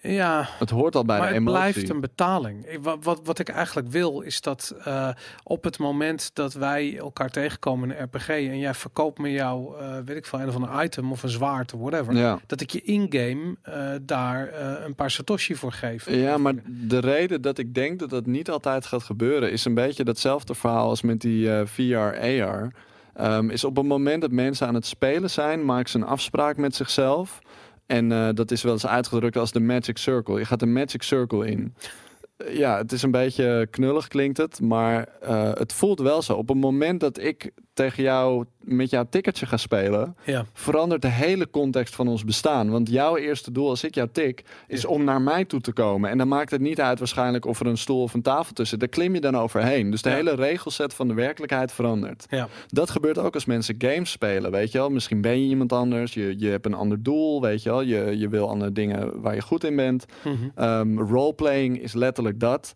Ja, 0.02 0.48
Het 0.60 0.70
hoort 0.70 0.96
al 0.96 1.06
bij 1.06 1.18
maar 1.18 1.28
de 1.28 1.34
het 1.34 1.42
emotie. 1.42 1.60
blijft 1.72 1.90
een 1.90 2.00
betaling. 2.02 2.78
Wat, 2.82 2.98
wat, 3.04 3.20
wat 3.24 3.40
ik 3.40 3.50
eigenlijk 3.50 3.88
wil 3.88 4.22
is 4.22 4.42
dat 4.42 4.76
eh, 4.84 5.10
op 5.44 5.64
het 5.64 5.80
moment 5.80 6.32
dat 6.34 6.54
wij 6.54 6.98
elkaar 6.98 7.30
tegenkomen 7.30 7.92
in 7.92 7.98
een 7.98 8.04
RPG 8.04 8.28
en 8.30 8.60
jij 8.60 8.74
verkoopt 8.74 9.20
me 9.20 9.32
jouw, 9.32 9.76
eh, 9.76 9.98
weet 10.06 10.18
ik 10.18 10.26
veel, 10.26 10.40
een 10.40 10.48
of 10.48 10.56
ander 10.56 10.84
item 10.84 11.12
of 11.12 11.24
een 11.24 11.30
zwaard 11.30 11.74
of 11.74 11.80
whatever, 11.80 12.14
Ja. 12.16 12.40
dat 12.46 12.62
ik 12.62 12.70
je 12.70 12.82
in-game 12.82 13.56
eh, 13.62 13.92
daar 14.02 14.54
een 14.86 14.96
paar 14.96 15.12
satoshi 15.12 15.56
voor 15.56 15.72
geef. 15.72 16.10
Ja, 16.10 16.38
maar 16.38 16.54
de 16.66 17.00
reden 17.00 17.42
dat 17.42 17.58
ik 17.58 17.74
denk 17.74 18.00
dat 18.00 18.10
dat 18.10 18.26
niet 18.26 18.50
altijd 18.50 18.86
gaat 18.86 19.04
gebeuren, 19.04 19.52
is 19.52 19.66
een 19.66 19.74
beetje 19.74 20.04
datzelfde 20.04 20.56
verhaal 20.56 20.90
als 20.90 21.02
met 21.02 21.22
die 21.22 21.52
eh, 21.54 21.66
VR, 21.66 21.96
AR. 22.44 22.74
Ehm, 23.14 23.50
is 23.50 23.64
op 23.64 23.76
het 23.76 23.86
moment 23.86 24.22
dat 24.22 24.32
mensen 24.32 24.68
aan 24.68 24.74
het 24.74 24.86
spelen 24.86 25.30
zijn, 25.30 25.66
maken 25.66 25.90
ze 25.90 25.98
een 25.98 26.04
afspraak 26.04 26.58
met 26.58 26.76
zichzelf. 26.76 27.40
En 27.90 28.12
eh, 28.12 28.30
dat 28.34 28.52
is 28.52 28.62
wel 28.62 28.74
eens 28.74 28.88
uitgedrukt 28.88 29.38
als 29.38 29.52
de 29.52 29.60
Magic 29.60 29.98
Circle. 29.98 30.40
Je 30.40 30.46
gaat 30.46 30.60
de 30.60 30.66
Magic 30.66 31.04
Circle 31.04 31.48
in. 31.48 31.76
Ja, 32.52 32.78
het 32.78 32.92
is 32.92 33.02
een 33.02 33.12
beetje 33.12 33.68
knullig 33.72 34.08
klinkt 34.08 34.38
het, 34.38 34.62
maar 34.62 35.08
eh, 35.22 35.54
het 35.54 35.74
voelt 35.74 36.00
wel 36.00 36.22
zo. 36.22 36.34
Op 36.34 36.48
het 36.48 36.58
moment 36.58 37.00
dat 37.00 37.20
ik 37.20 37.52
tegen 37.80 38.04
jou 38.04 38.46
met 38.60 38.90
jouw 38.90 39.06
ticketje 39.10 39.46
ga 39.46 39.58
spelen, 39.58 40.16
Ja, 40.26 40.46
verandert 40.54 41.02
de 41.02 41.08
hele 41.08 41.50
context 41.50 41.96
van 41.96 42.08
ons 42.08 42.24
bestaan. 42.26 42.70
Want 42.70 42.90
jouw 42.90 43.18
eerste 43.18 43.52
doel 43.52 43.70
als 43.70 43.84
ik 43.84 43.96
jou 43.96 44.10
tik, 44.12 44.44
is 44.68 44.82
Ja. 44.82 44.90
om 44.90 45.04
naar 45.04 45.22
mij 45.22 45.46
toe 45.46 45.62
te 45.62 45.72
komen. 45.74 46.10
En 46.10 46.18
dan 46.18 46.28
maakt 46.28 46.52
het 46.52 46.62
niet 46.62 46.82
uit 46.82 47.00
waarschijnlijk 47.00 47.46
of 47.46 47.60
er 47.60 47.66
een 47.68 47.78
stoel 47.78 48.02
of 48.02 48.14
een 48.14 48.22
tafel 48.22 48.54
tussen. 48.54 48.80
Daar 48.80 48.88
klim 48.88 49.14
je 49.14 49.22
dan 49.22 49.38
overheen. 49.38 49.92
Dus 49.92 50.02
de 50.02 50.10
Ja. 50.10 50.16
hele 50.16 50.36
regelset 50.36 50.94
van 50.94 51.08
de 51.08 51.14
werkelijkheid 51.14 51.72
verandert. 51.72 52.26
ja. 52.30 52.48
Dat 52.68 52.90
gebeurt 52.90 53.18
ook 53.18 53.34
als 53.34 53.46
mensen 53.46 53.76
games 53.78 54.12
spelen, 54.12 54.52
weet 54.52 54.72
je 54.72 54.78
wel. 54.78 54.90
Misschien 54.90 55.22
ben 55.22 55.42
je 55.44 55.48
iemand 55.50 55.74
anders, 55.74 56.14
je, 56.14 56.36
je 56.38 56.48
hebt 56.50 56.66
een 56.66 56.74
ander 56.74 57.04
doel, 57.04 57.42
weet 57.42 57.64
je 57.64 57.70
wel. 57.70 57.82
Je, 57.82 58.18
je 58.18 58.28
wil 58.30 58.50
andere 58.50 58.72
dingen 58.72 59.22
waar 59.22 59.36
je 59.36 59.42
goed 59.42 59.64
in 59.64 59.76
bent. 59.76 60.06
Mhm. 60.24 60.36
Ehm, 60.56 60.98
roleplaying 61.00 61.82
is 61.82 61.94
letterlijk 61.94 62.40
dat. 62.40 62.74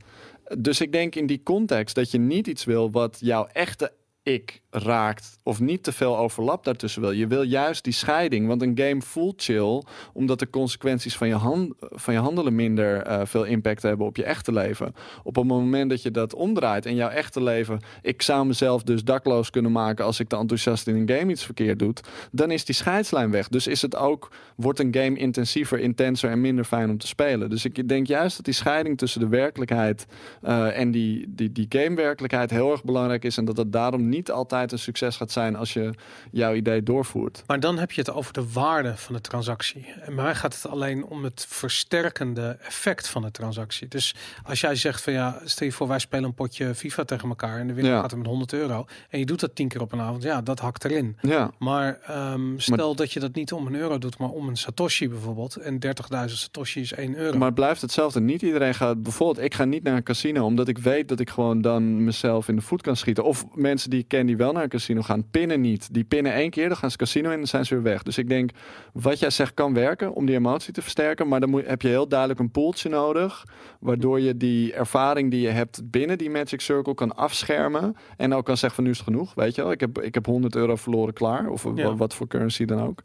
Dus 0.58 0.82
ik 0.82 0.91
denk 0.91 1.16
in 1.16 1.26
die 1.28 1.41
context 1.43 1.95
dat 1.95 2.12
je 2.12 2.18
niet 2.20 2.47
iets 2.47 2.64
wil 2.66 2.91
wat 2.91 3.18
jouw 3.20 3.47
echte 3.54 3.91
ik 4.24 4.62
raakt 4.70 5.38
of 5.44 5.60
niet 5.60 5.84
te 5.84 5.92
veel 5.92 6.18
overlap 6.18 6.64
daartussen 6.64 7.02
wil. 7.02 7.12
Je 7.12 7.28
wil 7.28 7.42
juist 7.42 7.84
die 7.84 7.94
scheiding, 7.94 8.48
want 8.48 8.62
een 8.62 8.78
game 8.78 9.02
voelt 9.02 9.44
chill 9.44 9.84
omdat 10.14 10.40
de 10.40 10.50
consequenties 10.50 11.18
van 11.18 11.28
je, 11.28 11.34
hand, 11.34 11.74
van 11.80 12.14
je 12.14 12.20
handelen 12.20 12.56
minder 12.56 13.02
eh, 13.02 13.22
veel 13.26 13.44
impact 13.44 13.82
hebben 13.82 14.06
op 14.06 14.16
je 14.16 14.24
echte 14.24 14.54
leven. 14.54 14.96
Op 15.24 15.36
het 15.36 15.46
moment 15.46 15.90
dat 15.90 16.02
je 16.02 16.12
dat 16.12 16.34
omdraait 16.34 16.86
en 16.86 16.96
jouw 16.96 17.10
echte 17.10 17.44
leven, 17.44 17.80
ik 18.02 18.22
zou 18.22 18.46
mezelf 18.46 18.84
dus 18.84 19.04
dakloos 19.04 19.50
kunnen 19.50 19.72
maken 19.72 20.06
als 20.06 20.20
ik 20.20 20.28
te 20.28 20.38
enthousiast 20.38 20.88
in 20.88 20.96
een 20.96 21.18
game 21.18 21.32
iets 21.32 21.46
verkeerd 21.46 21.80
doe, 21.80 21.94
dan 22.32 22.52
is 22.52 22.66
die 22.66 22.76
scheidslijn 22.76 23.32
weg. 23.32 23.48
Dus 23.48 23.68
is 23.68 23.82
het 23.82 23.96
ook, 23.96 24.32
wordt 24.56 24.80
een 24.80 24.96
game 24.96 25.18
intensiever, 25.18 25.80
intenser 25.80 26.30
en 26.30 26.42
minder 26.42 26.66
fijn 26.66 26.90
om 26.90 26.98
te 26.98 27.08
spelen. 27.08 27.50
Dus 27.50 27.66
ik 27.66 27.88
denk 27.88 28.08
juist 28.08 28.36
dat 28.36 28.46
die 28.46 28.54
scheiding 28.54 28.98
tussen 28.98 29.20
de 29.20 29.28
werkelijkheid 29.28 30.06
eh, 30.42 30.80
en 30.80 30.92
die, 30.92 31.26
die, 31.28 31.52
die 31.52 31.66
game-werkelijkheid 31.70 32.50
heel 32.50 32.72
erg 32.72 32.84
belangrijk 32.84 33.24
is. 33.24 33.38
En 33.38 33.46
dat 33.46 33.58
het 33.58 33.72
daarom 33.72 34.10
niet 34.14 34.32
altijd 34.32 34.72
een 34.72 34.80
succes 34.80 35.16
gaat 35.18 35.32
zijn 35.32 35.55
als 35.55 35.74
je 35.74 35.93
jouw 36.32 36.53
idee 36.53 36.84
doorvoert. 36.84 37.43
Maar 37.47 37.59
dan 37.59 37.78
heb 37.78 37.91
je 37.91 38.01
het 38.01 38.11
over 38.11 38.34
de 38.34 38.51
waarde 38.51 38.97
van 38.97 39.14
de 39.16 39.22
transactie. 39.22 39.86
En 40.01 40.16
mij 40.16 40.36
gaat 40.36 40.55
het 40.55 40.68
alleen 40.72 41.05
om 41.05 41.24
het 41.24 41.45
versterkende 41.49 42.57
effect 42.66 43.07
van 43.07 43.22
de 43.22 43.32
transactie. 43.32 43.88
Dus 43.88 44.16
als 44.43 44.61
jij 44.61 44.76
zegt 44.76 45.01
van 45.01 45.14
ja, 45.14 45.39
stel 45.43 45.68
je 45.68 45.74
voor 45.74 45.88
wij 45.88 45.99
spelen 45.99 46.24
een 46.26 46.34
potje 46.34 46.76
FIFA 46.76 47.03
tegen 47.03 47.30
elkaar 47.30 47.59
en 47.59 47.68
de 47.68 47.74
winnaar 47.74 47.93
Ja. 47.93 48.01
gaat 48.01 48.11
er 48.11 48.18
met 48.18 48.28
100 48.28 48.53
euro 48.53 48.86
en 49.09 49.20
je 49.20 49.26
doet 49.26 49.39
dat 49.39 49.55
tien 49.55 49.68
keer 49.68 49.82
op 49.82 49.91
een 49.91 49.99
avond, 50.01 50.24
ja, 50.24 50.41
dat 50.41 50.59
hakt 50.59 50.86
erin. 50.86 51.18
Ja, 51.22 51.51
Maar 51.59 51.99
ehm, 52.05 52.57
stel 52.57 52.95
dat 52.95 53.11
je 53.11 53.20
dat 53.20 53.36
niet 53.36 53.51
om 53.53 53.68
een 53.68 53.76
euro 53.76 53.97
doet, 53.97 54.18
maar 54.18 54.30
om 54.30 54.47
een 54.47 54.57
satoshi 54.57 55.09
bijvoorbeeld. 55.09 55.55
En 55.55 55.80
30.000 55.80 56.38
satoshi 56.38 56.82
is 56.82 56.93
1 56.93 57.16
euro. 57.16 57.38
maar 57.38 57.45
het 57.47 57.55
blijft 57.55 57.82
hetzelfde. 57.82 58.20
Niet 58.22 58.41
iedereen 58.41 58.74
gaat 58.76 59.03
bijvoorbeeld, 59.03 59.45
ik 59.45 59.53
ga 59.53 59.66
niet 59.66 59.84
naar 59.84 59.95
een 59.95 60.03
casino 60.03 60.45
omdat 60.45 60.68
ik 60.68 60.78
weet 60.78 61.07
dat 61.07 61.20
ik 61.20 61.30
gewoon 61.30 61.61
dan 61.61 62.03
mezelf 62.03 62.47
in 62.47 62.55
de 62.55 62.61
voet 62.61 62.82
kan 62.82 62.95
schieten. 62.95 63.24
Of 63.24 63.45
mensen 63.53 63.89
die 63.89 64.03
ik 64.04 64.10
ken 64.10 64.26
die 64.26 64.38
wel 64.38 64.51
naar 64.51 64.64
een 64.64 64.70
casino 64.70 65.01
gaan, 65.01 65.30
pinnen 65.32 65.62
niet. 65.62 65.93
Die 65.93 66.04
pinnen 66.04 66.34
één 66.34 66.49
keer, 66.49 66.68
dan 66.68 66.78
gaan 66.78 66.91
ze 66.91 66.97
casino 66.97 67.26
in 67.28 67.32
en 67.32 67.38
dan 67.38 67.47
zijn 67.47 67.66
ze 67.66 67.74
weer 67.74 67.84
weg. 67.84 68.04
Dus 68.04 68.18
ik 68.18 68.30
denk, 68.30 68.51
wat 68.93 69.20
jij 69.20 69.30
zegt 69.30 69.54
kan 69.54 69.74
werken 69.74 70.14
om 70.14 70.26
die 70.26 70.36
emotie 70.36 70.74
te 70.74 70.82
versterken. 70.82 71.28
Maar 71.28 71.39
dan 71.39 71.49
moet, 71.49 71.68
heb 71.68 71.82
je 71.82 71.88
heel 71.88 72.08
duidelijk 72.08 72.39
een 72.39 72.51
poeltje 72.51 72.89
nodig. 72.89 73.43
Waardoor 73.80 74.20
je 74.20 74.38
die 74.38 74.74
ervaring 74.74 75.32
die 75.32 75.41
je 75.41 75.49
hebt 75.49 75.91
binnen 75.91 76.18
die 76.18 76.30
Magic 76.30 76.62
Circle 76.62 76.93
kan 76.93 77.16
afschermen. 77.16 77.95
En 78.18 78.34
ook 78.34 78.45
kan 78.45 78.58
zeggen 78.58 78.76
van 78.76 78.84
nu 78.84 78.89
is 78.89 78.97
het 78.97 79.08
genoeg. 79.08 79.34
Weet 79.34 79.56
je 79.56 79.62
wel, 79.62 79.72
ik 79.72 79.80
heb, 79.80 80.01
ik 80.01 80.14
heb 80.14 80.26
100 80.26 80.56
euro 80.56 80.76
verloren 80.76 81.14
klaar. 81.14 81.49
Of 81.49 81.68
Ja. 81.76 81.95
wat 81.95 82.14
voor 82.14 82.28
currency 82.28 82.66
dan 82.66 82.82
ook. 82.82 82.99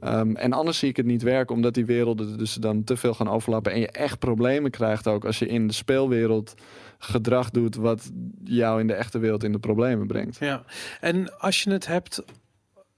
Ehm, 0.00 0.34
en 0.34 0.52
anders 0.52 0.78
zie 0.78 0.88
ik 0.88 0.96
het 0.96 1.06
niet 1.06 1.22
werken, 1.22 1.54
omdat 1.54 1.74
die 1.74 1.84
werelden 1.86 2.38
dus 2.38 2.54
dan 2.54 2.84
te 2.84 2.96
veel 2.96 3.14
gaan 3.14 3.28
overlappen. 3.28 3.72
En 3.72 3.80
je 3.80 3.88
echt 3.90 4.18
problemen 4.18 4.70
krijgt 4.70 5.06
ook 5.06 5.24
als 5.24 5.38
je 5.38 5.46
in 5.46 5.66
de 5.66 5.72
speelwereld 5.72 6.54
gedrag 7.00 7.50
doet 7.50 7.76
wat 7.76 8.10
jou 8.44 8.80
in 8.80 8.86
de 8.86 8.94
echte 8.94 9.18
wereld 9.18 9.44
in 9.44 9.52
de 9.52 9.58
problemen 9.58 10.06
brengt. 10.06 10.38
Ja, 10.38 10.64
en 11.00 11.38
als 11.38 11.62
je 11.62 11.70
het 11.70 11.86
hebt, 11.86 12.22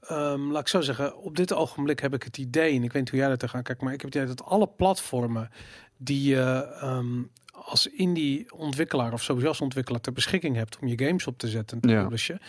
ehm, 0.01 0.51
laat 0.51 0.61
ik 0.61 0.69
zo 0.69 0.81
zeggen, 0.81 1.17
op 1.19 1.37
dit 1.37 1.53
ogenblik 1.53 2.01
heb 2.01 2.15
ik 2.15 2.23
het 2.23 2.39
idee, 2.39 2.77
en 2.77 2.83
ik 2.83 2.93
weet 2.93 3.03
niet 3.03 3.11
hoe 3.11 3.19
jij 3.19 3.31
er 3.31 3.39
tegenaan 3.39 3.63
kijkt, 3.63 3.83
maar 3.83 3.93
ik 3.93 4.01
heb 4.01 4.13
het 4.13 4.23
idee 4.23 4.35
dat 4.35 4.47
alle 4.47 4.67
platformen 4.67 5.51
die 5.97 6.29
je 6.29 6.69
ehm, 6.81 7.23
als 7.65 7.87
indie 7.87 8.53
ontwikkelaar 8.57 9.13
of 9.13 9.23
sowieso 9.23 9.49
als 9.49 9.61
ontwikkelaar 9.61 10.01
ter 10.01 10.13
beschikking 10.13 10.57
hebt 10.57 10.79
om 10.81 10.89
je 10.89 11.05
games 11.07 11.27
op 11.27 11.39
te 11.39 11.49
zetten 11.49 11.77
en 11.81 11.89
te 11.89 11.95
Ja. 11.95 12.03
publishen, 12.03 12.41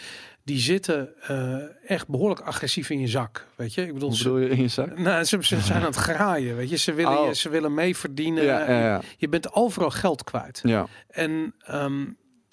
die 0.43 0.59
zitten 0.59 1.09
eh, 1.27 1.55
echt 1.91 2.07
behoorlijk 2.07 2.39
agressief 2.41 2.89
in 2.89 2.99
je 2.99 3.07
zak. 3.07 3.47
Weet 3.55 3.73
je, 3.73 3.81
ik 3.85 3.93
bedoel, 3.93 4.09
bedoel 4.09 4.37
je 4.37 4.49
in 4.49 4.61
je 4.61 4.67
zak? 4.67 4.97
nou, 4.97 5.23
ze, 5.23 5.37
ze 5.41 5.59
zijn 5.61 5.79
aan 5.79 5.85
het 5.85 5.95
graaien. 5.95 6.55
Weet 6.55 6.69
je, 6.69 6.77
ze 6.77 6.93
willen, 6.93 7.19
Oh. 7.19 7.27
je, 7.27 7.35
ze 7.35 7.49
willen 7.49 7.73
mee 7.73 7.95
verdienen. 7.97 8.43
Ja, 8.43 8.69
ja, 8.69 8.79
ja. 8.79 9.01
Je 9.17 9.29
bent 9.29 9.53
overal 9.53 9.89
geld 9.91 10.23
kwijt. 10.23 10.59
ja. 10.63 10.87
En 11.07 11.53
ehm, 11.65 12.03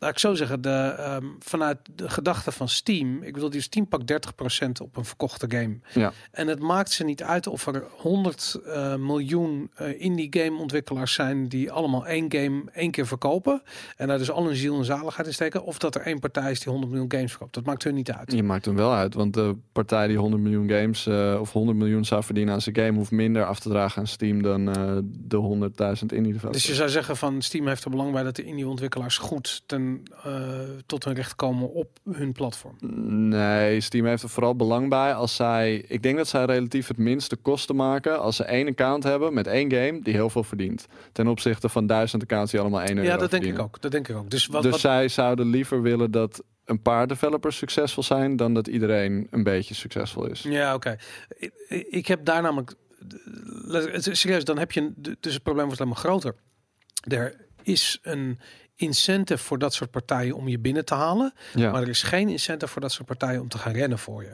laat 0.01 0.11
ik 0.11 0.19
zo 0.19 0.35
zeggen, 0.35 0.61
de, 0.61 0.95
ehm, 0.99 1.25
vanuit 1.39 1.79
de 1.95 2.09
gedachte 2.09 2.53
van 2.53 2.69
Steam, 2.69 3.23
ik 3.23 3.33
bedoel, 3.33 3.51
die 3.51 3.61
Steam 3.61 3.89
pakt 3.89 4.07
30% 4.07 4.81
op 4.81 4.97
een 4.97 5.05
verkochte 5.05 5.47
game. 5.49 5.79
Ja. 5.95 6.13
En 6.31 6.49
het 6.49 6.61
maakt 6.61 6.91
ze 6.91 7.05
niet 7.05 7.23
uit 7.23 7.47
of 7.47 7.67
er 7.67 7.85
100 7.91 8.61
eh, 8.67 8.95
miljoen 8.95 9.71
eh, 9.75 10.01
indie 10.01 10.29
game 10.31 10.59
ontwikkelaars 10.59 11.15
zijn 11.15 11.49
die 11.49 11.73
allemaal 11.73 12.07
één 12.07 12.33
game 12.33 12.63
één 12.73 12.91
keer 12.91 13.07
verkopen. 13.07 13.63
En 13.97 14.09
daar 14.09 14.19
dus 14.19 14.31
al 14.31 14.45
hun 14.45 14.57
ziel 14.57 14.79
en 14.79 14.85
zaligheid 14.85 15.27
in 15.27 15.33
steken. 15.33 15.65
Of 15.65 15.79
dat 15.79 15.95
er 15.95 16.01
één 16.01 16.19
partij 16.19 16.51
is 16.51 16.61
die 16.61 16.73
100 16.73 16.93
miljoen 16.93 17.13
games 17.13 17.31
verkoopt. 17.31 17.55
Dat 17.55 17.65
maakt 17.65 17.85
hun 17.85 17.95
niet 17.95 18.13
uit. 18.13 18.33
Je 18.33 18.43
maakt 18.43 18.65
hem 18.65 18.77
wel 18.77 18.93
uit, 18.93 19.15
want 19.15 19.35
de 19.35 19.57
partij 19.73 20.07
die 20.07 20.17
100 20.17 20.43
miljoen 20.43 20.69
games 20.69 21.07
eh, 21.07 21.39
of 21.41 21.53
100 21.53 21.79
miljoen 21.79 22.05
zou 22.05 22.23
verdienen 22.23 22.55
aan 22.55 22.61
zijn 22.61 22.77
game, 22.77 22.93
hoeft 22.93 23.11
minder 23.11 23.45
af 23.45 23.61
te 23.61 23.69
dragen 23.69 24.01
aan 24.01 24.07
Steam 24.07 24.43
dan 24.43 24.65
de 25.05 25.37
100.000 25.37 26.07
indie 26.07 26.33
developers. 26.33 26.53
Dus 26.53 26.67
je 26.67 26.75
zou 26.75 26.89
zeggen 26.89 27.17
van 27.17 27.43
Steam 27.43 27.67
heeft 27.67 27.85
er 27.85 27.91
belang 27.91 28.13
bij 28.13 28.23
dat 28.23 28.37
de 28.37 28.45
indie 28.45 28.69
ontwikkelaars 28.69 29.19
goed 29.19 29.63
ten, 29.67 29.90
eh, 30.25 30.33
tot 30.87 31.05
hun 31.05 31.15
recht 31.15 31.35
komen 31.37 31.71
op 31.73 31.99
hun 32.11 32.33
platform. 32.33 32.77
Nee, 33.29 33.81
Steam 33.81 34.07
heeft 34.07 34.23
er 34.23 34.29
vooral 34.29 34.57
belang 34.57 34.89
bij 34.89 35.15
als 35.15 35.37
zij. 35.37 35.77
Ik 35.77 36.03
denk 36.03 36.17
dat 36.17 36.29
zij 36.29 36.45
relatief 36.45 36.89
het 36.89 36.97
minste 36.99 37.37
kosten 37.37 37.77
maken 37.77 38.21
als 38.21 38.37
ze 38.37 38.45
één 38.45 38.69
account 38.69 39.03
hebben 39.03 39.35
met 39.35 39.47
één 39.47 39.73
game 39.73 40.01
die 40.03 40.15
heel 40.15 40.31
veel 40.31 40.45
verdient. 40.45 40.87
Ten 41.13 41.27
opzichte 41.27 41.69
van 41.69 41.87
duizend 41.87 42.23
accounts 42.23 42.51
die 42.51 42.61
allemaal 42.61 42.81
één 42.81 42.97
euro 42.97 43.09
Ja, 43.09 43.17
dat 43.17 43.31
denk 43.31 43.45
ik 43.45 43.59
ook. 43.59 43.81
Dat 43.81 43.91
denk 43.91 44.09
ik 44.09 44.17
ook. 44.17 44.31
Dus 44.31 44.47
wat, 44.47 44.63
dus 44.63 44.71
wat, 44.71 44.81
zij 44.81 45.09
zouden 45.09 45.47
liever 45.47 45.83
willen 45.83 46.11
dat 46.11 46.43
een 46.65 46.83
paar 46.83 47.07
developers 47.07 47.57
succesvol 47.57 48.03
zijn 48.03 48.37
dan 48.37 48.55
dat 48.55 48.67
iedereen 48.67 49.27
een 49.31 49.43
beetje 49.43 49.75
succesvol 49.75 50.27
is. 50.27 50.43
Ja, 50.43 50.75
oké. 50.75 50.97
Ik, 51.39 51.53
ik 51.91 52.07
heb 52.07 52.25
daar 52.25 52.43
namelijk. 52.43 52.75
Serieus, 53.95 54.45
dan 54.45 54.59
heb 54.59 54.73
je. 54.73 54.81
een- 54.81 55.17
Dus 55.21 55.35
het 55.35 55.43
probleem 55.43 55.65
wordt 55.67 55.81
alleen 55.81 55.93
maar 55.93 56.03
groter. 56.03 56.35
Er 57.09 57.47
is 57.63 57.99
een 58.03 58.39
incentive 58.81 59.43
voor 59.45 59.59
dat 59.59 59.75
soort 59.75 59.91
partijen 59.91 60.35
om 60.37 60.49
je 60.49 60.59
binnen 60.59 60.85
te 60.85 60.95
halen. 60.95 61.33
Ja, 61.55 61.71
Maar 61.71 61.83
er 61.83 61.89
is 61.89 62.03
geen 62.03 62.29
incentive 62.29 62.73
voor 62.73 62.81
dat 62.81 62.93
soort 62.93 63.07
partijen 63.07 63.41
om 63.41 63.49
te 63.49 63.59
gaan 63.59 63.73
rennen 63.73 63.99
voor 63.99 64.23
je. 64.23 64.31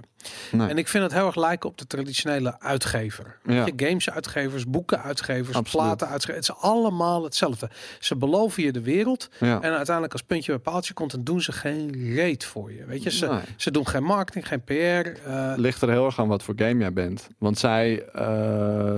nee. 0.56 0.68
En 0.68 0.78
ik 0.78 0.88
vind 0.88 1.04
het 1.04 1.12
heel 1.12 1.26
erg 1.26 1.36
lijken 1.36 1.68
op 1.68 1.78
de 1.78 1.86
traditionele 1.86 2.60
uitgever. 2.60 3.38
Ja. 3.44 3.66
Games 3.76 4.10
uitgevers, 4.10 4.66
boeken 4.66 5.02
uitgevers, 5.02 5.56
Absoluut. 5.56 5.86
platen 5.86 6.08
uitgevers. 6.08 6.46
Het 6.46 6.56
is 6.56 6.62
allemaal 6.62 7.24
hetzelfde. 7.24 7.70
Ze 7.98 8.16
beloven 8.16 8.62
je 8.62 8.72
de 8.72 8.80
wereld. 8.82 9.28
ja. 9.40 9.60
En 9.60 9.72
uiteindelijk 9.72 10.12
als 10.12 10.22
puntje 10.22 10.52
bij 10.52 10.60
paaltje 10.72 10.94
komt, 10.94 11.10
dan 11.10 11.24
doen 11.24 11.40
ze 11.40 11.52
geen 11.52 12.12
reet 12.14 12.44
voor 12.44 12.72
je. 12.72 12.84
Weet 12.84 13.02
je, 13.02 13.10
ze, 13.10 13.26
Nee. 13.26 13.40
ze 13.56 13.70
doen 13.70 13.86
geen 13.88 14.04
marketing, 14.04 14.48
geen 14.48 14.64
PR. 14.64 14.72
eh, 14.72 15.52
ligt 15.56 15.82
er 15.82 15.90
heel 15.90 16.04
erg 16.06 16.18
aan 16.18 16.28
wat 16.28 16.42
voor 16.42 16.54
game 16.56 16.80
jij 16.80 16.92
bent. 16.92 17.28
Want 17.38 17.58
zij. 17.58 18.02
eh, 18.12 18.24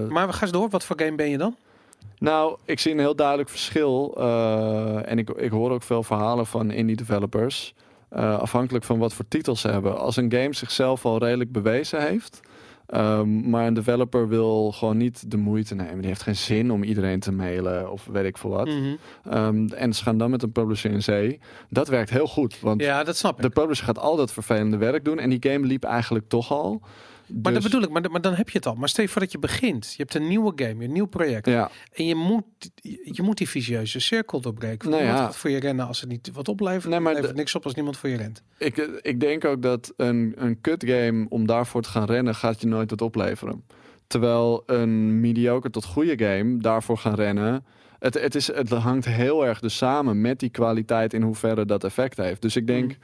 maar 0.08 0.26
we 0.26 0.32
gaan 0.32 0.42
eens 0.42 0.50
door. 0.52 0.68
Wat 0.68 0.84
voor 0.84 1.00
game 1.00 1.14
ben 1.16 1.30
je 1.30 1.38
dan? 1.38 1.56
Nou, 2.18 2.56
ik 2.64 2.78
zie 2.78 2.92
een 2.92 2.98
heel 2.98 3.16
duidelijk 3.16 3.48
verschil. 3.48 4.14
eh, 4.18 5.10
en 5.10 5.18
ik, 5.18 5.30
ik 5.30 5.50
hoor 5.50 5.70
ook 5.70 5.82
veel 5.82 6.02
verhalen 6.02 6.46
van 6.46 6.70
indie 6.70 6.96
developers. 6.96 7.74
eh, 8.08 8.38
afhankelijk 8.38 8.84
van 8.84 8.98
wat 8.98 9.12
voor 9.12 9.24
titels 9.28 9.60
ze 9.60 9.68
hebben. 9.68 9.98
Als 9.98 10.16
een 10.16 10.32
game 10.32 10.54
zichzelf 10.54 11.04
al 11.04 11.18
redelijk 11.18 11.52
bewezen 11.52 12.02
heeft. 12.08 12.40
ehm, 12.86 13.50
maar 13.50 13.66
een 13.66 13.74
developer 13.74 14.28
wil 14.28 14.72
gewoon 14.72 14.96
niet 14.96 15.30
de 15.30 15.36
moeite 15.36 15.74
nemen. 15.74 15.98
Die 15.98 16.06
heeft 16.06 16.22
geen 16.22 16.36
zin 16.36 16.70
om 16.72 16.82
iedereen 16.82 17.20
te 17.20 17.32
mailen 17.32 17.92
of 17.92 18.06
weet 18.12 18.24
ik 18.24 18.38
veel 18.38 18.50
wat. 18.50 18.66
Mhm. 18.66 18.94
Ehm, 19.30 19.66
en 19.68 19.92
ze 19.92 20.02
gaan 20.02 20.18
dan 20.18 20.30
met 20.30 20.42
een 20.42 20.52
publisher 20.52 20.90
in 20.90 21.02
zee. 21.02 21.40
Dat 21.70 21.88
werkt 21.88 22.10
heel 22.10 22.26
goed. 22.26 22.60
Want 22.60 22.80
Ja, 22.82 23.04
dat 23.04 23.16
snap 23.16 23.36
ik. 23.36 23.42
de 23.42 23.50
publisher 23.60 23.84
gaat 23.86 23.98
al 23.98 24.16
dat 24.16 24.32
vervelende 24.32 24.76
werk 24.76 25.04
doen. 25.04 25.18
En 25.18 25.30
die 25.30 25.50
game 25.52 25.66
liep 25.66 25.84
eigenlijk 25.84 26.28
toch 26.28 26.52
al. 26.52 26.80
Maar 27.28 27.52
Dus- 27.52 27.62
dat 27.62 27.62
bedoel 27.62 27.82
ik, 27.82 27.90
maar, 27.90 28.10
maar 28.10 28.20
dan 28.20 28.34
heb 28.34 28.48
je 28.48 28.58
het 28.58 28.66
al. 28.66 28.74
Maar 28.74 28.88
stel 28.88 29.04
je 29.04 29.10
voor 29.10 29.20
dat 29.20 29.32
je 29.32 29.38
begint. 29.38 29.90
Je 29.90 30.02
hebt 30.02 30.14
een 30.14 30.28
nieuwe 30.28 30.52
game, 30.56 30.84
een 30.84 30.92
nieuw 30.92 31.06
project. 31.06 31.46
Ja, 31.46 31.70
En 31.92 32.06
je 32.06 32.14
moet, 32.14 32.44
je 33.04 33.22
moet 33.22 33.38
die 33.38 33.48
visieuze 33.48 34.00
cirkel 34.00 34.40
doorbreken. 34.40 34.90
Nou 34.90 35.02
ja. 35.02 35.32
voor 35.32 35.50
je 35.50 35.58
rennen 35.60 35.86
als 35.86 36.00
het 36.00 36.08
niet 36.10 36.30
wat 36.32 36.48
oplevert. 36.48 36.88
Nee, 36.88 37.00
maar 37.00 37.14
levert 37.14 37.36
niks 37.36 37.54
op 37.54 37.64
als 37.64 37.74
niemand 37.74 37.96
voor 37.96 38.08
je 38.08 38.16
rent. 38.16 38.42
Ik, 38.58 38.76
ik 39.02 39.20
denk 39.20 39.44
ook 39.44 39.62
dat 39.62 39.92
een, 39.96 40.32
een 40.36 40.60
kut 40.60 40.84
game 40.86 41.26
om 41.28 41.46
daarvoor 41.46 41.82
te 41.82 41.88
gaan 41.88 42.04
rennen, 42.06 42.34
gaat 42.34 42.60
je 42.60 42.66
nooit 42.66 42.90
wat 42.90 43.00
opleveren. 43.02 43.64
Terwijl 44.06 44.62
een 44.66 45.20
mediocre 45.20 45.70
tot 45.70 45.84
goede 45.84 46.24
game 46.24 46.58
daarvoor 46.58 46.98
gaan 46.98 47.14
rennen. 47.14 47.64
Het, 47.98 48.14
het, 48.20 48.34
is, 48.34 48.46
het 48.52 48.68
hangt 48.70 49.04
heel 49.04 49.46
erg 49.46 49.60
dus 49.60 49.76
samen 49.76 50.20
met 50.20 50.38
die 50.40 50.50
kwaliteit 50.50 51.12
in 51.14 51.22
hoeverre 51.22 51.64
dat 51.64 51.84
effect 51.84 52.16
heeft. 52.16 52.42
Dus 52.42 52.56
ik 52.56 52.66
denk, 52.66 52.90
Mhm. 52.90 52.98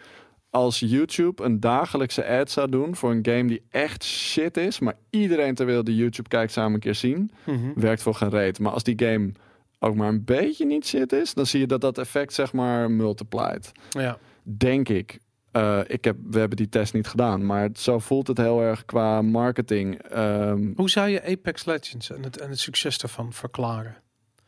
Als 0.55 0.79
YouTube 0.81 1.43
een 1.45 1.61
dagelijkse 1.61 2.27
ad 2.27 2.51
zou 2.51 2.69
doen 2.71 2.97
voor 2.97 3.11
een 3.11 3.27
game 3.27 3.45
die 3.45 3.63
echt 3.71 4.05
shit 4.05 4.57
is, 4.57 4.79
maar 4.79 4.95
iedereen 5.11 5.55
ter 5.55 5.67
wereld 5.67 5.87
die 5.87 5.97
YouTube 5.97 6.29
kijkt 6.29 6.53
samen 6.53 6.75
een 6.75 6.81
keer 6.81 6.95
zien, 6.95 7.31
Mhm. 7.47 7.73
werkt 7.75 8.03
voor 8.03 8.15
geen 8.15 8.31
reet. 8.31 8.59
Maar 8.59 8.73
als 8.73 8.83
die 8.83 9.03
game 9.07 9.33
ook 9.79 9.95
maar 9.95 10.09
een 10.09 10.25
beetje 10.25 10.67
niet 10.67 10.87
shit 10.87 11.13
is, 11.13 11.35
dan 11.35 11.47
zie 11.47 11.61
je 11.61 11.67
dat 11.67 11.81
dat 11.81 11.99
effect 11.99 12.33
zeg 12.33 12.53
maar 12.53 12.91
multiplied 12.91 13.73
Ja. 13.91 14.19
denk 14.43 14.89
ik. 14.89 15.19
Eh, 15.53 15.81
ik 15.87 16.05
heb, 16.05 16.17
we 16.31 16.39
hebben 16.39 16.57
die 16.57 16.69
test 16.69 16.95
niet 16.95 17.07
gedaan, 17.07 17.47
maar 17.47 17.69
zo 17.75 17.99
voelt 17.99 18.27
het 18.27 18.39
heel 18.39 18.61
erg 18.61 18.85
qua 18.85 19.23
marketing. 19.23 20.03
Ehm, 20.03 20.73
Hoe 20.77 20.91
zou 20.91 21.09
je 21.09 21.23
Apex 21.25 21.65
Legends 21.65 22.11
en 22.11 22.23
het, 22.23 22.39
en 22.39 22.51
het 22.51 22.59
succes 22.59 22.99
daarvan 22.99 23.33
verklaren? 23.33 23.97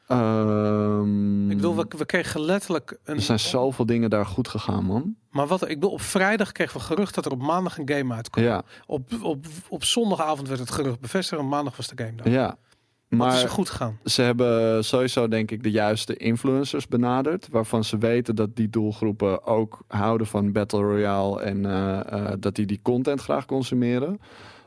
Ehm, 0.06 1.50
Ik 1.50 1.56
bedoel, 1.56 1.76
we, 1.76 1.86
we 1.98 2.06
kregen 2.06 2.40
letterlijk 2.40 2.98
een. 3.04 3.14
er 3.16 3.22
zijn 3.22 3.38
zoveel 3.38 3.86
dingen 3.86 4.10
daar 4.10 4.26
goed 4.26 4.48
gegaan, 4.48 4.84
man. 4.84 5.16
Maar 5.30 5.46
wat 5.46 5.62
ik 5.62 5.68
bedoel, 5.68 5.90
op 5.90 6.00
vrijdag 6.00 6.52
kregen 6.52 6.76
we 6.78 6.82
gerucht 6.84 7.14
dat 7.14 7.24
er 7.26 7.32
op 7.32 7.42
maandag 7.42 7.78
een 7.78 7.88
game 7.88 8.14
uitkwam. 8.14 8.44
Ja, 8.44 8.62
Op, 8.86 9.08
op, 9.22 9.46
op 9.68 9.84
zondagavond 9.84 10.48
werd 10.48 10.60
het 10.60 10.70
gerucht 10.70 11.00
bevestigd 11.00 11.40
en 11.40 11.48
maandag 11.48 11.76
was 11.76 11.86
de 11.88 12.04
game 12.04 12.14
dan. 12.22 12.32
ja. 12.32 12.56
Wat 13.08 13.32
is 13.32 13.40
Maar 13.40 13.50
goed 13.50 13.70
gegaan? 13.70 13.98
ze 14.04 14.22
hebben 14.22 14.84
sowieso 14.84 15.28
denk 15.28 15.50
ik 15.50 15.62
de 15.62 15.70
juiste 15.70 16.16
influencers 16.16 16.86
benaderd, 16.88 17.48
waarvan 17.50 17.84
ze 17.84 17.98
weten 17.98 18.34
dat 18.36 18.56
die 18.56 18.68
doelgroepen 18.70 19.44
ook 19.44 19.78
houden 19.88 20.26
van 20.26 20.52
Battle 20.52 20.80
Royale 20.80 21.40
en 21.42 21.66
eh, 21.66 22.00
eh, 22.12 22.32
dat 22.40 22.54
die 22.54 22.66
die 22.66 22.80
content 22.82 23.20
graag 23.20 23.46
consumeren. 23.46 24.20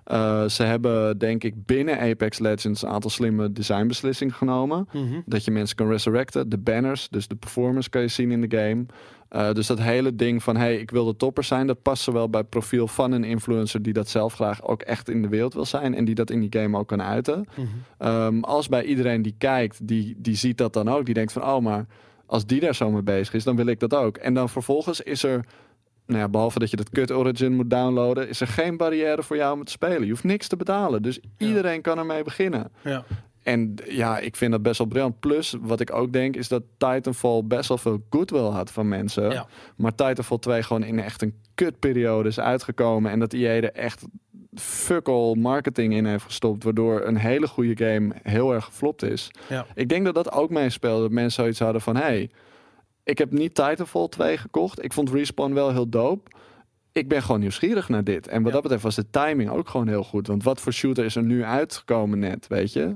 Eh, 0.10 0.46
ze 0.46 0.64
hebben 0.64 1.18
denk 1.18 1.44
ik 1.44 1.66
binnen 1.66 2.00
Apex 2.00 2.40
Legends 2.40 2.82
een 2.82 2.90
aantal 2.90 3.10
slimme 3.10 3.52
designbeslissingen 3.52 4.34
genomen. 4.34 4.88
Mhm. 4.92 5.20
Dat 5.26 5.46
je 5.46 5.52
mensen 5.52 5.76
kan 5.76 5.88
resurrecten. 5.88 6.50
De 6.50 6.58
banners, 6.58 7.08
dus 7.10 7.28
de 7.28 7.36
performance 7.36 7.90
kan 7.90 8.02
je 8.02 8.08
zien 8.08 8.32
in 8.32 8.42
de 8.42 8.58
game. 8.58 8.86
Eh, 9.30 9.54
dus 9.54 9.68
dat 9.68 9.80
hele 9.80 10.16
ding 10.16 10.44
van, 10.44 10.58
hey, 10.58 10.76
ik 10.76 10.92
wil 10.92 11.06
de 11.06 11.16
topper 11.16 11.44
zijn, 11.44 11.68
dat 11.68 11.82
past 11.82 12.04
zowel 12.04 12.30
bij 12.30 12.40
het 12.40 12.50
profiel 12.50 12.88
van 12.88 13.12
een 13.12 13.24
influencer 13.24 13.82
die 13.82 13.94
dat 13.94 14.10
zelf 14.10 14.34
graag 14.34 14.64
ook 14.64 14.82
echt 14.82 15.10
in 15.10 15.22
de 15.22 15.28
wereld 15.28 15.54
wil 15.54 15.66
zijn 15.66 15.96
en 15.96 16.06
die 16.06 16.16
dat 16.16 16.30
in 16.30 16.40
die 16.40 16.60
game 16.62 16.78
ook 16.78 16.88
kan 16.88 17.02
uiten. 17.02 17.46
Mhm. 17.56 17.68
Ehm, 17.98 18.40
als 18.40 18.68
bij 18.68 18.84
iedereen 18.84 19.22
die 19.22 19.36
kijkt, 19.38 19.88
die, 19.88 20.16
die 20.18 20.36
ziet 20.36 20.58
dat 20.58 20.74
dan 20.74 20.90
ook. 20.90 21.06
Die 21.06 21.14
denkt 21.14 21.32
van, 21.32 21.44
oh, 21.44 21.60
maar 21.60 21.86
als 22.26 22.46
die 22.46 22.60
daar 22.60 22.76
zo 22.76 22.92
mee 22.92 23.02
bezig 23.02 23.34
is, 23.34 23.44
dan 23.44 23.56
wil 23.56 23.68
ik 23.68 23.80
dat 23.80 23.94
ook. 23.94 24.18
En 24.18 24.34
dan 24.34 24.50
vervolgens 24.50 25.02
is 25.02 25.24
er, 25.24 25.46
nou 26.10 26.22
ja, 26.22 26.30
behalve 26.30 26.60
dat 26.60 26.70
je 26.70 26.78
dat 26.78 26.90
kut 26.90 27.12
origin 27.12 27.56
moet 27.56 27.70
downloaden, 27.70 28.30
is 28.30 28.42
er 28.42 28.48
geen 28.48 28.78
barrière 28.78 29.24
voor 29.24 29.36
jou 29.36 29.52
om 29.54 29.58
het 29.58 29.68
te 29.68 29.74
spelen. 29.74 30.04
Je 30.04 30.10
hoeft 30.10 30.24
niks 30.24 30.48
te 30.48 30.56
betalen. 30.56 31.02
Dus 31.02 31.20
iedereen 31.38 31.82
kan 31.82 31.98
ermee 31.98 32.24
beginnen. 32.24 32.72
Ja. 32.84 33.04
En 33.44 33.76
ja, 33.88 34.18
ik 34.18 34.36
vind 34.36 34.52
dat 34.52 34.62
best 34.62 34.78
wel 34.78 34.88
briljant. 34.88 35.20
Plus, 35.20 35.56
wat 35.62 35.80
ik 35.80 35.94
ook 35.94 36.14
denk, 36.14 36.36
is 36.36 36.48
dat 36.48 36.64
Titanfall 36.78 37.44
best 37.44 37.68
wel 37.68 37.78
veel 37.78 38.04
goodwill 38.10 38.50
had 38.50 38.72
van 38.72 38.88
mensen. 38.88 39.32
Ja. 39.32 39.48
Maar 39.76 39.96
Titanfall 39.96 40.38
2 40.38 40.64
gewoon 40.64 40.84
in 40.84 41.00
echt 41.00 41.22
een 41.22 41.34
kutperiode 41.56 42.30
is 42.30 42.40
uitgekomen. 42.40 43.12
En 43.12 43.20
dat 43.20 43.34
EA 43.34 43.50
er 43.50 43.72
echt 43.72 44.06
fuck 44.54 45.08
all 45.08 45.36
marketing 45.36 45.94
in 45.94 46.06
heeft 46.06 46.24
gestopt. 46.24 46.64
Waardoor 46.64 47.06
een 47.06 47.18
hele 47.18 47.48
goede 47.48 47.86
game 47.86 48.14
heel 48.24 48.54
erg 48.54 48.66
geflopt 48.66 49.04
is. 49.04 49.32
Ja. 49.50 49.66
Ik 49.76 49.90
denk 49.90 50.06
dat 50.06 50.16
dat 50.16 50.32
ook 50.32 50.50
meespeelde. 50.50 51.02
Dat 51.02 51.12
mensen 51.12 51.42
zoiets 51.44 51.60
hadden 51.60 51.82
van... 51.82 51.96
Hey, 51.96 52.30
ik 53.10 53.18
heb 53.18 53.32
niet 53.32 53.56
Titanfall 53.56 54.08
2 54.08 54.38
gekocht. 54.38 54.84
Ik 54.84 54.94
vond 54.94 55.10
Respawn 55.12 55.54
wel 55.54 55.72
heel 55.72 55.90
dope. 55.90 56.30
Ik 56.92 57.08
ben 57.08 57.22
gewoon 57.22 57.40
nieuwsgierig 57.40 57.90
naar 57.90 58.04
dit. 58.04 58.28
En 58.28 58.38
wat 58.38 58.48
Ja. 58.48 58.52
dat 58.54 58.62
betreft 58.62 58.84
was 58.84 58.96
de 58.96 59.10
timing 59.10 59.50
ook 59.50 59.70
gewoon 59.70 59.88
heel 59.88 60.04
goed. 60.04 60.28
Want 60.28 60.44
wat 60.44 60.62
voor 60.62 60.74
shooter 60.74 61.06
is 61.06 61.16
er 61.16 61.24
nu 61.24 61.44
uitgekomen 61.44 62.20
net, 62.20 62.48
weet 62.48 62.74
je? 62.74 62.96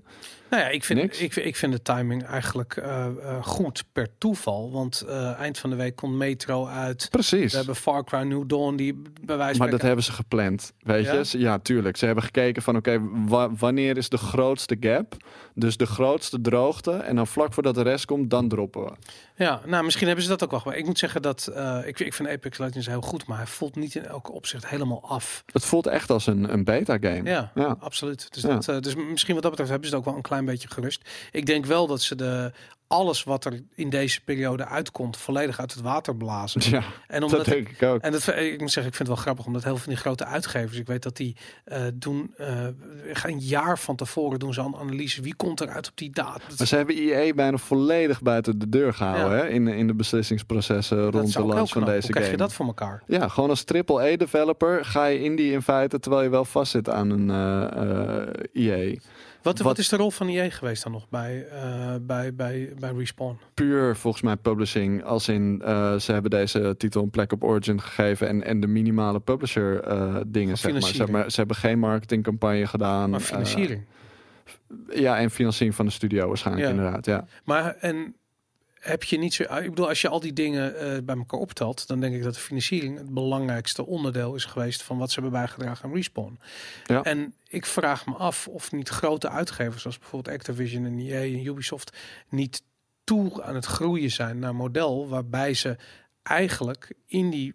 Nou 0.53 0.65
ja, 0.65 0.71
ik 0.71 0.83
vind, 0.83 0.99
Niks. 1.01 1.19
ik, 1.19 1.35
ik 1.35 1.55
vind 1.55 1.71
de 1.73 1.81
timing 1.81 2.23
eigenlijk 2.23 2.77
eh, 2.77 3.05
eh, 3.05 3.43
goed 3.43 3.83
per 3.91 4.07
toeval. 4.17 4.71
Want 4.71 5.01
eh, 5.01 5.39
eind 5.39 5.57
van 5.59 5.69
de 5.69 5.75
week 5.75 5.95
komt 5.95 6.15
Metro 6.15 6.67
uit. 6.67 7.07
Precies. 7.09 7.51
We 7.51 7.57
hebben 7.57 7.75
Far 7.75 8.03
Cry 8.03 8.21
New 8.21 8.43
Dawn 8.47 8.75
die 8.75 9.01
bij 9.21 9.37
wijze 9.37 9.59
Maar 9.59 9.69
dat 9.69 9.81
hebben 9.81 10.03
ze 10.03 10.11
gepland, 10.11 10.73
weet 10.79 11.05
Ja? 11.05 11.13
je? 11.13 11.39
Ja, 11.39 11.59
tuurlijk. 11.59 11.97
Ze 11.97 12.05
hebben 12.05 12.23
gekeken 12.23 12.61
van, 12.61 12.75
oké, 12.75 13.01
wa- 13.27 13.51
wanneer 13.55 13.97
is 13.97 14.09
de 14.09 14.17
grootste 14.17 14.77
gap? 14.79 15.15
Dus 15.55 15.77
de 15.77 15.85
grootste 15.85 16.41
droogte. 16.41 16.91
En 16.91 17.15
dan 17.15 17.27
vlak 17.27 17.53
voordat 17.53 17.75
de 17.75 17.81
rest 17.81 18.05
komt, 18.05 18.29
dan 18.29 18.47
droppen 18.47 18.83
we. 18.83 18.91
Ja, 19.35 19.61
nou 19.65 19.83
misschien 19.83 20.05
hebben 20.07 20.23
ze 20.25 20.29
dat 20.31 20.43
ook 20.43 20.63
wel. 20.63 20.73
Ik 20.73 20.85
moet 20.85 20.97
zeggen 20.99 21.21
dat 21.21 21.51
ik, 21.85 21.99
ik 21.99 22.13
vind 22.13 22.29
Apex 22.29 22.57
Legends 22.57 22.87
heel 22.87 23.01
goed, 23.01 23.25
maar 23.25 23.37
hij 23.37 23.47
voelt 23.47 23.75
niet 23.75 23.95
in 23.95 24.05
elk 24.05 24.33
opzicht 24.33 24.67
helemaal 24.67 25.03
af. 25.09 25.43
Het 25.51 25.65
voelt 25.65 25.87
echt 25.87 26.09
als 26.09 26.27
een, 26.27 26.53
een 26.53 26.63
beta-game. 26.63 27.29
Ja, 27.29 27.51
Ja. 27.55 27.75
absoluut. 27.79 28.33
Dus, 28.33 28.41
Ja. 28.43 28.57
dat, 28.57 28.83
dus 28.83 28.95
misschien 28.95 29.33
wat 29.33 29.41
dat 29.43 29.51
betreft 29.51 29.71
hebben 29.71 29.89
ze 29.89 29.95
het 29.95 30.03
ook 30.03 30.09
wel 30.09 30.15
een 30.17 30.27
klein 30.27 30.42
beetje 30.45 30.67
gerust. 30.67 31.09
Ik 31.31 31.45
denk 31.45 31.65
wel 31.65 31.87
dat 31.87 32.01
ze 32.01 32.15
de 32.15 32.51
alles 32.87 33.23
wat 33.23 33.45
er 33.45 33.59
in 33.75 33.89
deze 33.89 34.21
periode 34.23 34.65
uitkomt 34.65 35.17
volledig 35.17 35.59
uit 35.59 35.73
het 35.73 35.81
water 35.81 36.15
blazen. 36.15 36.61
Ja, 36.69 36.83
En 37.07 37.23
omdat 37.23 37.45
dat 37.45 37.53
denk 37.53 37.69
ik 37.69 37.83
ook. 37.83 38.01
en 38.01 38.11
dat, 38.11 38.27
ik 38.27 38.59
moet 38.59 38.71
zeggen, 38.71 38.91
ik 38.91 38.97
vind 38.97 38.97
het 38.97 39.07
wel 39.07 39.15
grappig, 39.15 39.45
omdat 39.45 39.63
heel 39.63 39.71
veel 39.71 39.83
van 39.83 39.93
die 39.93 40.01
grote 40.01 40.25
uitgevers, 40.25 40.77
ik 40.77 40.87
weet 40.87 41.03
dat 41.03 41.17
die 41.17 41.35
eh, 41.65 41.81
doen, 41.93 42.33
eh, 42.37 42.67
een 43.23 43.39
jaar 43.39 43.79
van 43.79 43.95
tevoren 43.95 44.39
doen 44.39 44.53
ze 44.53 44.61
een 44.61 44.75
analyse. 44.75 45.21
Wie 45.21 45.35
komt 45.35 45.61
eruit 45.61 45.89
op 45.89 45.97
die 45.97 46.11
datum? 46.11 46.41
Dat, 46.49 46.57
Maar 46.57 46.67
ze 46.67 46.75
hebben 46.75 46.95
EA 46.95 47.33
bijna 47.33 47.57
volledig 47.57 48.21
buiten 48.21 48.59
de 48.59 48.69
deur 48.69 48.93
gehouden 48.93 49.37
Ja. 49.37 49.43
hè? 49.43 49.49
In, 49.49 49.67
in 49.67 49.87
de 49.87 49.93
beslissingsprocessen 49.93 50.97
dat 50.97 51.13
rond 51.13 51.33
de 51.33 51.45
launch 51.45 51.69
van 51.69 51.81
knap. 51.81 51.93
deze 51.93 52.05
Hoe 52.07 52.15
krijg 52.15 52.31
je 52.31 52.37
dat 52.37 52.53
voor 52.53 52.65
elkaar? 52.65 53.03
Ja, 53.07 53.27
gewoon 53.27 53.49
als 53.49 53.65
AAA-developer 53.65 54.85
ga 54.85 55.05
je 55.05 55.19
indie 55.23 55.51
in 55.51 55.61
feite 55.61 55.99
terwijl 55.99 56.23
je 56.23 56.29
wel 56.29 56.45
vastzit 56.45 56.89
aan 56.89 57.09
een 57.09 57.29
eh, 58.53 58.63
EA. 58.67 58.95
Wat, 59.43 59.57
wat, 59.57 59.67
Wat- 59.67 59.77
is 59.77 59.89
de 59.89 59.95
rol 59.95 60.11
van 60.11 60.27
EA 60.27 60.49
geweest 60.49 60.83
dan 60.83 60.91
nog 60.91 61.09
bij, 61.09 61.47
eh, 61.47 61.95
bij, 62.01 62.33
bij, 62.35 62.73
bij 62.79 62.91
Respawn? 62.97 63.37
Puur 63.53 63.95
volgens 63.95 64.23
mij 64.23 64.35
publishing, 64.35 65.03
als 65.03 65.27
in 65.27 65.61
eh, 65.65 65.95
ze 65.95 66.11
hebben 66.11 66.31
deze 66.31 66.75
titel 66.77 67.03
een 67.03 67.09
plek 67.09 67.31
op 67.31 67.43
Origin 67.43 67.81
gegeven 67.81 68.27
en, 68.27 68.43
en 68.43 68.59
de 68.59 68.67
minimale 68.67 69.19
publisher 69.19 69.81
eh, 69.83 70.15
dingen. 70.27 70.57
Zeg 70.57 70.71
maar. 70.71 70.81
Ze, 70.81 71.03
hebben, 71.03 71.31
ze 71.31 71.37
hebben 71.37 71.55
geen 71.55 71.79
marketingcampagne 71.79 72.67
gedaan. 72.67 73.09
Maar 73.09 73.19
financiering. 73.19 73.85
ja, 74.89 75.17
en 75.17 75.31
financiering 75.31 75.75
van 75.75 75.85
de 75.85 75.91
studio 75.91 76.27
waarschijnlijk 76.27 76.65
Ja. 76.67 76.73
inderdaad. 76.73 77.05
Ja. 77.05 77.25
Maar 77.43 77.75
en 77.79 78.15
heb 78.83 79.03
je 79.03 79.17
niet 79.17 79.33
zo. 79.33 79.43
Ik 79.43 79.69
bedoel, 79.69 79.87
als 79.87 80.01
je 80.01 80.09
al 80.09 80.19
die 80.19 80.33
dingen 80.33 80.79
eh, 80.79 80.97
bij 81.03 81.15
elkaar 81.15 81.39
optelt, 81.39 81.87
dan 81.87 81.99
denk 81.99 82.15
ik 82.15 82.23
dat 82.23 82.33
de 82.33 82.39
financiering 82.39 82.97
het 82.97 83.13
belangrijkste 83.13 83.85
onderdeel 83.85 84.35
is 84.35 84.45
geweest 84.45 84.83
van 84.83 84.97
wat 84.97 85.11
ze 85.11 85.19
hebben 85.19 85.39
bijgedragen 85.39 85.85
aan 85.85 85.95
Respawn. 85.95 86.39
Ja. 86.85 87.01
En 87.01 87.33
ik 87.47 87.65
vraag 87.65 88.05
me 88.05 88.13
af 88.13 88.47
of 88.47 88.71
niet 88.71 88.89
grote 88.89 89.29
uitgevers, 89.29 89.81
zoals 89.81 89.99
bijvoorbeeld 89.99 90.35
Activision 90.35 90.85
en 90.85 90.99
EA 90.99 91.21
en 91.21 91.45
Ubisoft, 91.45 91.97
niet 92.29 92.63
toe 93.03 93.43
aan 93.43 93.55
het 93.55 93.65
groeien 93.65 94.11
zijn 94.11 94.39
naar 94.39 94.49
een 94.49 94.55
model 94.55 95.07
waarbij 95.07 95.53
ze 95.53 95.77
eigenlijk 96.23 96.93
in 97.05 97.29
die 97.29 97.53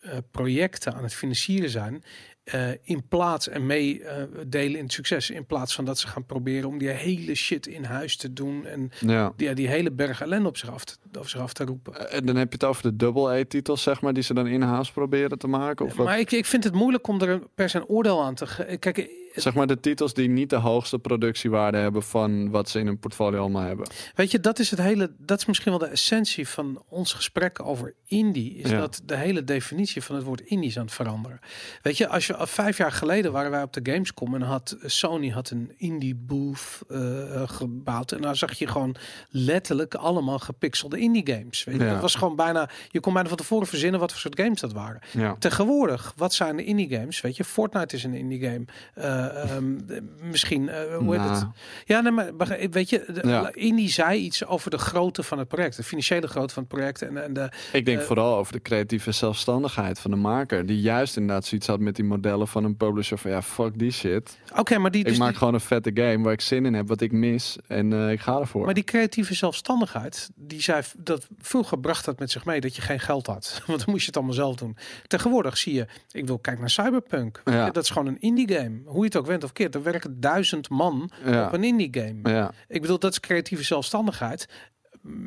eh, 0.00 0.16
projecten 0.30 0.94
aan 0.94 1.02
het 1.02 1.14
financieren 1.14 1.70
zijn. 1.70 2.04
Eh, 2.52 2.68
in 2.82 3.02
plaats 3.08 3.48
en 3.48 3.66
mee 3.66 4.02
eh, 4.04 4.22
delen 4.46 4.76
in 4.78 4.84
het 4.84 4.92
succes. 4.92 5.30
In 5.30 5.46
plaats 5.46 5.74
van 5.74 5.84
dat 5.84 5.98
ze 5.98 6.06
gaan 6.08 6.26
proberen 6.26 6.68
om 6.68 6.78
die 6.78 6.88
hele 6.88 7.34
shit 7.34 7.66
in 7.66 7.84
huis 7.84 8.16
te 8.16 8.32
doen. 8.32 8.66
En 8.66 8.90
Ja. 9.00 9.32
die, 9.36 9.54
die 9.54 9.68
hele 9.68 9.90
berg 9.92 10.20
ellende 10.22 10.48
op 10.48 10.56
zich 10.56 10.70
af 10.72 10.84
te, 10.84 10.96
op 11.18 11.28
zich 11.28 11.40
af 11.40 11.52
te 11.52 11.64
roepen. 11.64 12.08
Eh, 12.10 12.16
En 12.18 12.26
dan 12.26 12.36
heb 12.36 12.48
je 12.48 12.54
het 12.54 12.64
over 12.64 12.82
de 12.82 12.96
double-A-titels, 12.96 13.82
zeg 13.82 14.00
maar, 14.00 14.12
die 14.12 14.22
ze 14.22 14.34
dan 14.34 14.46
in-house 14.46 14.92
proberen 14.92 15.38
te 15.38 15.46
maken. 15.46 15.86
Of 15.86 15.94
wat? 15.96 16.06
maar 16.06 16.18
ik, 16.18 16.32
ik 16.32 16.46
vind 16.46 16.64
het 16.64 16.74
moeilijk 16.74 17.06
om 17.08 17.20
er 17.20 17.40
per 17.54 17.68
se 17.70 17.76
een 17.78 17.86
oordeel 17.86 18.22
aan 18.22 18.34
te 18.34 18.46
geven. 18.46 18.78
Kijk, 18.78 19.08
Zeg 19.34 19.54
maar 19.54 19.66
de 19.66 19.80
titels 19.80 20.14
die 20.14 20.28
niet 20.28 20.50
de 20.50 20.56
hoogste 20.56 20.98
productiewaarde 20.98 21.78
hebben 21.78 22.02
van 22.02 22.50
wat 22.50 22.68
ze 22.68 22.78
in 22.78 22.86
hun 22.86 22.98
portfolio 22.98 23.40
allemaal 23.40 23.62
hebben. 23.62 23.86
weet 24.14 24.30
je, 24.30 24.40
dat 24.40 24.58
is 24.58 24.70
het 24.70 24.80
hele. 24.80 25.10
Dat 25.18 25.38
is 25.38 25.46
misschien 25.46 25.70
wel 25.70 25.80
de 25.80 25.86
essentie 25.86 26.48
van 26.48 26.82
ons 26.88 27.12
gesprek 27.12 27.64
over 27.64 27.94
indie. 28.06 28.54
Is 28.54 28.70
Ja. 28.70 28.78
dat 28.78 29.00
de 29.04 29.16
hele 29.16 29.44
definitie 29.44 30.02
van 30.02 30.16
het 30.16 30.24
woord 30.24 30.40
indie 30.40 30.68
is 30.68 30.76
aan 30.78 30.84
het 30.84 30.94
veranderen. 30.94 31.40
Weet 31.82 31.96
je, 31.96 32.08
als 32.08 32.26
je 32.26 32.36
al 32.36 32.46
vijf 32.46 32.76
jaar 32.76 32.92
geleden 32.92 33.32
waren 33.32 33.50
wij 33.50 33.62
op 33.62 33.72
de 33.72 33.92
Gamescom 33.92 34.34
en 34.34 34.42
had 34.42 34.76
Sony 34.84 35.28
had 35.28 35.50
een 35.50 35.72
indie 35.76 36.14
booth 36.14 36.78
eh, 36.88 37.48
gebouwd 37.48 38.12
en 38.12 38.20
daar 38.20 38.36
zag 38.36 38.52
je 38.58 38.66
gewoon 38.66 38.96
letterlijk 39.28 39.94
allemaal 39.94 40.38
gepixelde 40.38 40.98
indie 40.98 41.26
games. 41.32 41.64
Weet 41.64 41.76
je, 41.76 41.84
Ja. 41.84 41.92
dat 41.92 42.00
was 42.00 42.14
gewoon 42.14 42.36
bijna. 42.36 42.68
Je 42.88 43.00
kon 43.00 43.12
bijna 43.12 43.28
van 43.28 43.38
tevoren 43.38 43.66
verzinnen 43.66 44.00
wat 44.00 44.10
voor 44.10 44.20
soort 44.20 44.40
games 44.40 44.60
dat 44.60 44.72
waren. 44.72 45.00
Ja. 45.12 45.36
Tegenwoordig, 45.38 46.12
wat 46.16 46.34
zijn 46.34 46.56
de 46.56 46.64
indie 46.64 46.88
games? 46.90 47.20
Weet 47.20 47.36
je, 47.36 47.44
Fortnite 47.44 47.96
is 47.96 48.04
een 48.04 48.14
indie 48.14 48.40
game. 48.40 48.64
Eh, 48.94 49.19
ehm, 49.28 49.78
de- 49.86 50.02
misschien, 50.22 50.68
eh, 50.68 50.96
hoe 50.96 51.12
heet 51.16 51.28
het? 51.28 51.38
Nou, 51.40 51.52
Ja, 51.84 52.00
nee, 52.00 52.12
maar 52.12 52.58
weet 52.70 52.90
je, 52.90 53.04
de, 53.12 53.28
Ja. 53.28 53.50
indie 53.54 53.88
zei 53.88 54.18
iets 54.20 54.46
over 54.46 54.70
de 54.70 54.78
grootte 54.78 55.22
van 55.22 55.38
het 55.38 55.48
project, 55.48 55.76
de 55.76 55.82
financiële 55.82 56.26
grootte 56.26 56.54
van 56.54 56.62
het 56.62 56.72
project 56.72 57.02
en, 57.02 57.24
en 57.24 57.32
de. 57.32 57.50
Ik 57.72 57.84
denk 57.84 57.98
Eh, 58.00 58.04
vooral 58.06 58.36
over 58.36 58.52
de 58.52 58.62
creatieve 58.62 59.12
zelfstandigheid 59.12 59.98
van 60.00 60.10
de 60.10 60.16
maker. 60.16 60.66
Die 60.66 60.80
juist 60.80 61.16
inderdaad 61.16 61.44
zoiets 61.44 61.66
had 61.66 61.80
met 61.80 61.96
die 61.96 62.04
modellen 62.04 62.48
van 62.48 62.64
een 62.64 62.76
publisher 62.76 63.18
van 63.18 63.30
ja, 63.30 63.42
fuck 63.42 63.78
die 63.78 63.90
shit. 63.92 64.38
Oké, 64.56 64.78
maar 64.78 64.90
die, 64.90 65.00
ik 65.00 65.06
dus 65.06 65.18
maak 65.18 65.28
die- 65.28 65.38
gewoon 65.38 65.54
een 65.54 65.60
vette 65.60 65.90
game 65.94 66.18
waar 66.24 66.32
ik 66.32 66.40
zin 66.40 66.66
in 66.66 66.74
heb, 66.74 66.88
wat 66.88 67.00
ik 67.00 67.12
mis. 67.12 67.56
En 67.66 67.92
eh, 67.92 68.10
ik 68.10 68.20
ga 68.20 68.38
ervoor. 68.38 68.64
maar 68.64 68.74
die 68.74 68.84
creatieve 68.84 69.34
zelfstandigheid, 69.34 70.30
die 70.34 70.62
zei 70.62 70.82
dat 70.98 71.26
vroeger 71.38 71.78
bracht 71.80 72.04
dat 72.04 72.18
met 72.18 72.30
zich 72.30 72.44
mee 72.44 72.60
dat 72.60 72.76
je 72.76 72.82
geen 72.82 73.00
geld 73.00 73.26
had, 73.26 73.62
want 73.66 73.78
dan 73.78 73.88
moest 73.90 74.00
je 74.00 74.06
het 74.06 74.16
allemaal 74.16 74.34
zelf 74.34 74.56
doen. 74.56 74.76
Tegenwoordig 75.06 75.56
zie 75.58 75.74
je, 75.74 75.86
ik 76.10 76.26
wil 76.26 76.38
kijk 76.38 76.58
naar 76.58 76.70
Cyberpunk, 76.70 77.42
Ja. 77.44 77.70
dat 77.70 77.82
is 77.84 77.90
gewoon 77.90 78.06
een 78.08 78.20
indie 78.20 78.52
game. 78.52 78.80
Hoe 78.84 79.04
je 79.04 79.09
het 79.12 79.22
ook 79.22 79.28
went 79.28 79.44
of 79.44 79.52
keert, 79.52 79.74
er 79.74 79.82
werken 79.82 80.20
duizend 80.20 80.68
man 80.68 81.10
ja. 81.24 81.46
op 81.46 81.52
een 81.52 81.64
indie 81.64 81.88
game. 81.90 82.30
ja. 82.34 82.52
Ik 82.68 82.80
bedoel, 82.80 82.98
dat 82.98 83.12
is 83.12 83.20
creatieve 83.20 83.64
zelfstandigheid. 83.64 84.48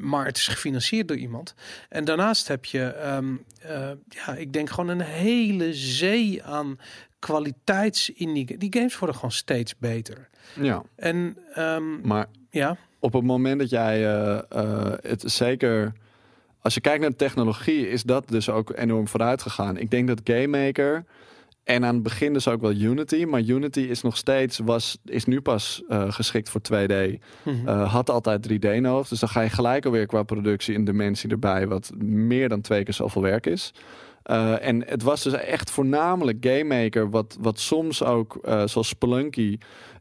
Maar 0.02 0.26
het 0.26 0.38
is 0.38 0.48
gefinancierd 0.48 1.08
door 1.08 1.18
iemand. 1.18 1.54
En 1.90 2.06
daarnaast 2.06 2.48
heb 2.48 2.66
je, 2.66 2.84
ehm, 2.84 3.36
eh, 3.62 3.90
ja, 4.10 4.36
ik 4.36 4.54
denk 4.54 4.70
gewoon 4.70 4.90
een 4.90 5.02
hele 5.02 5.74
zee 5.74 6.44
aan 6.44 6.80
kwaliteits 7.20 8.10
indie. 8.10 8.58
Die 8.58 8.74
games 8.74 8.98
worden 8.98 9.16
gewoon 9.16 9.32
steeds 9.32 9.78
beter. 9.78 10.30
ja. 10.54 10.84
En 10.96 11.38
ehm, 11.54 12.08
Maar 12.08 12.28
ja, 12.50 12.78
op 13.04 13.14
het 13.14 13.24
moment 13.24 13.60
dat 13.60 13.70
jij 13.70 14.06
eh, 14.06 14.40
eh, 14.50 14.94
het 15.02 15.24
zeker. 15.26 15.94
Als 16.62 16.74
je 16.74 16.82
kijkt 16.82 17.02
naar 17.02 17.10
de 17.10 17.16
technologie, 17.16 17.90
is 17.90 18.04
dat 18.04 18.28
dus 18.28 18.50
ook 18.50 18.74
enorm 18.76 19.08
vooruit 19.08 19.42
gegaan. 19.42 19.78
Ik 19.78 19.92
denk 19.92 20.08
dat 20.08 20.22
Game 20.24 20.48
Maker. 20.48 21.06
En 21.64 21.86
aan 21.86 21.94
het 21.94 22.04
begin 22.04 22.34
dus 22.34 22.48
ook 22.48 22.62
wel 22.62 22.72
Unity. 22.72 23.26
Maar 23.26 23.42
Unity 23.42 23.80
is 23.80 24.02
nog 24.02 24.18
steeds, 24.18 24.60
was, 24.60 24.98
is 25.06 25.26
nu 25.26 25.42
pas 25.42 25.84
eh, 25.88 26.12
geschikt 26.12 26.50
voor 26.50 26.62
2D. 26.62 27.20
Mhm. 27.44 27.68
Eh, 27.68 27.94
had 27.94 28.10
altijd 28.10 28.44
3D 28.52 28.82
nodig. 28.82 29.08
Dus 29.08 29.20
dan 29.20 29.30
ga 29.30 29.42
je 29.42 29.50
gelijk 29.50 29.86
alweer 29.86 30.06
qua 30.06 30.24
productie 30.24 30.76
een 30.76 30.84
dimensie 30.84 31.30
erbij. 31.30 31.68
Wat 31.68 31.92
meer 32.04 32.50
dan 32.50 32.62
twee 32.62 32.84
keer 32.84 32.94
zoveel 32.94 33.22
werk 33.22 33.46
is. 33.46 33.74
Eh, 34.24 34.68
en 34.68 34.86
het 34.88 35.04
was 35.04 35.24
dus 35.24 35.34
echt 35.34 35.72
voornamelijk 35.72 36.38
Game 36.46 36.82
Maker. 36.82 37.10
Wat, 37.10 37.38
wat 37.40 37.60
soms 37.60 38.04
ook, 38.04 38.40
zoals 38.44 38.88
Spelunky, 38.88 39.58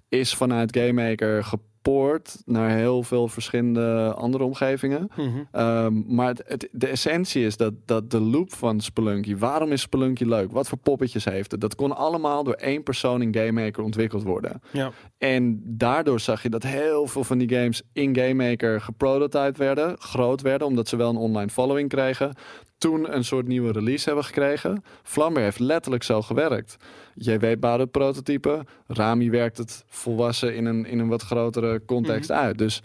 is 0.08 0.34
vanuit 0.34 0.76
Game 0.76 1.08
Maker 1.08 1.44
gepoord 1.86 2.42
naar 2.44 2.70
heel 2.70 3.02
veel 3.02 3.28
verschillende 3.28 4.14
andere 4.16 4.44
omgevingen. 4.44 5.08
Mhm. 5.16 5.28
Ehm, 5.52 6.14
maar 6.14 6.28
het, 6.28 6.42
het- 6.46 6.68
de 6.72 6.86
essentie 6.86 7.44
is 7.44 7.56
dat, 7.56 7.72
dat 7.84 8.10
de 8.10 8.20
loop 8.20 8.52
van 8.54 8.80
Spelunky, 8.80 9.36
waarom 9.36 9.72
is 9.72 9.80
Spelunky 9.80 10.24
leuk? 10.24 10.52
Wat 10.52 10.68
voor 10.68 10.78
poppetjes 10.78 11.24
heeft 11.24 11.50
het? 11.50 11.60
Dat 11.60 11.74
kon 11.74 11.96
allemaal 11.96 12.44
door 12.44 12.54
één 12.54 12.82
persoon 12.82 13.22
in 13.22 13.34
Game 13.34 13.52
Maker 13.62 13.82
ontwikkeld 13.82 14.22
worden. 14.22 14.60
ja. 14.72 14.90
En 15.18 15.60
daardoor 15.64 16.20
zag 16.20 16.42
je 16.42 16.48
dat 16.48 16.62
heel 16.62 17.06
veel 17.06 17.24
van 17.24 17.38
die 17.38 17.48
games 17.54 17.82
in 17.92 18.16
Game 18.16 18.34
Maker 18.48 18.80
geprototyped 18.80 19.56
werden, 19.56 19.96
groot 19.98 20.40
werden, 20.40 20.66
omdat 20.66 20.88
ze 20.88 20.96
wel 20.96 21.08
een 21.10 21.16
online 21.16 21.50
following 21.50 21.88
kregen. 21.88 22.34
Toen 22.82 23.14
een 23.14 23.24
soort 23.24 23.46
nieuwe 23.46 23.72
release 23.72 24.04
hebben 24.04 24.24
gekregen. 24.24 24.84
Flambeer 25.02 25.42
heeft 25.42 25.58
letterlijk 25.58 26.02
zo 26.02 26.22
gewerkt. 26.22 26.76
JW 27.14 27.58
bouwde 27.58 27.82
het 27.82 27.90
prototype. 27.90 28.64
Rami 28.86 29.30
werkt 29.30 29.58
het 29.58 29.84
volwassen 29.86 30.56
in 30.56 30.64
een, 30.64 30.86
in 30.86 30.98
een 30.98 31.08
wat 31.08 31.22
grotere 31.22 31.84
context 31.84 32.30
uit. 32.30 32.58
Dus 32.58 32.82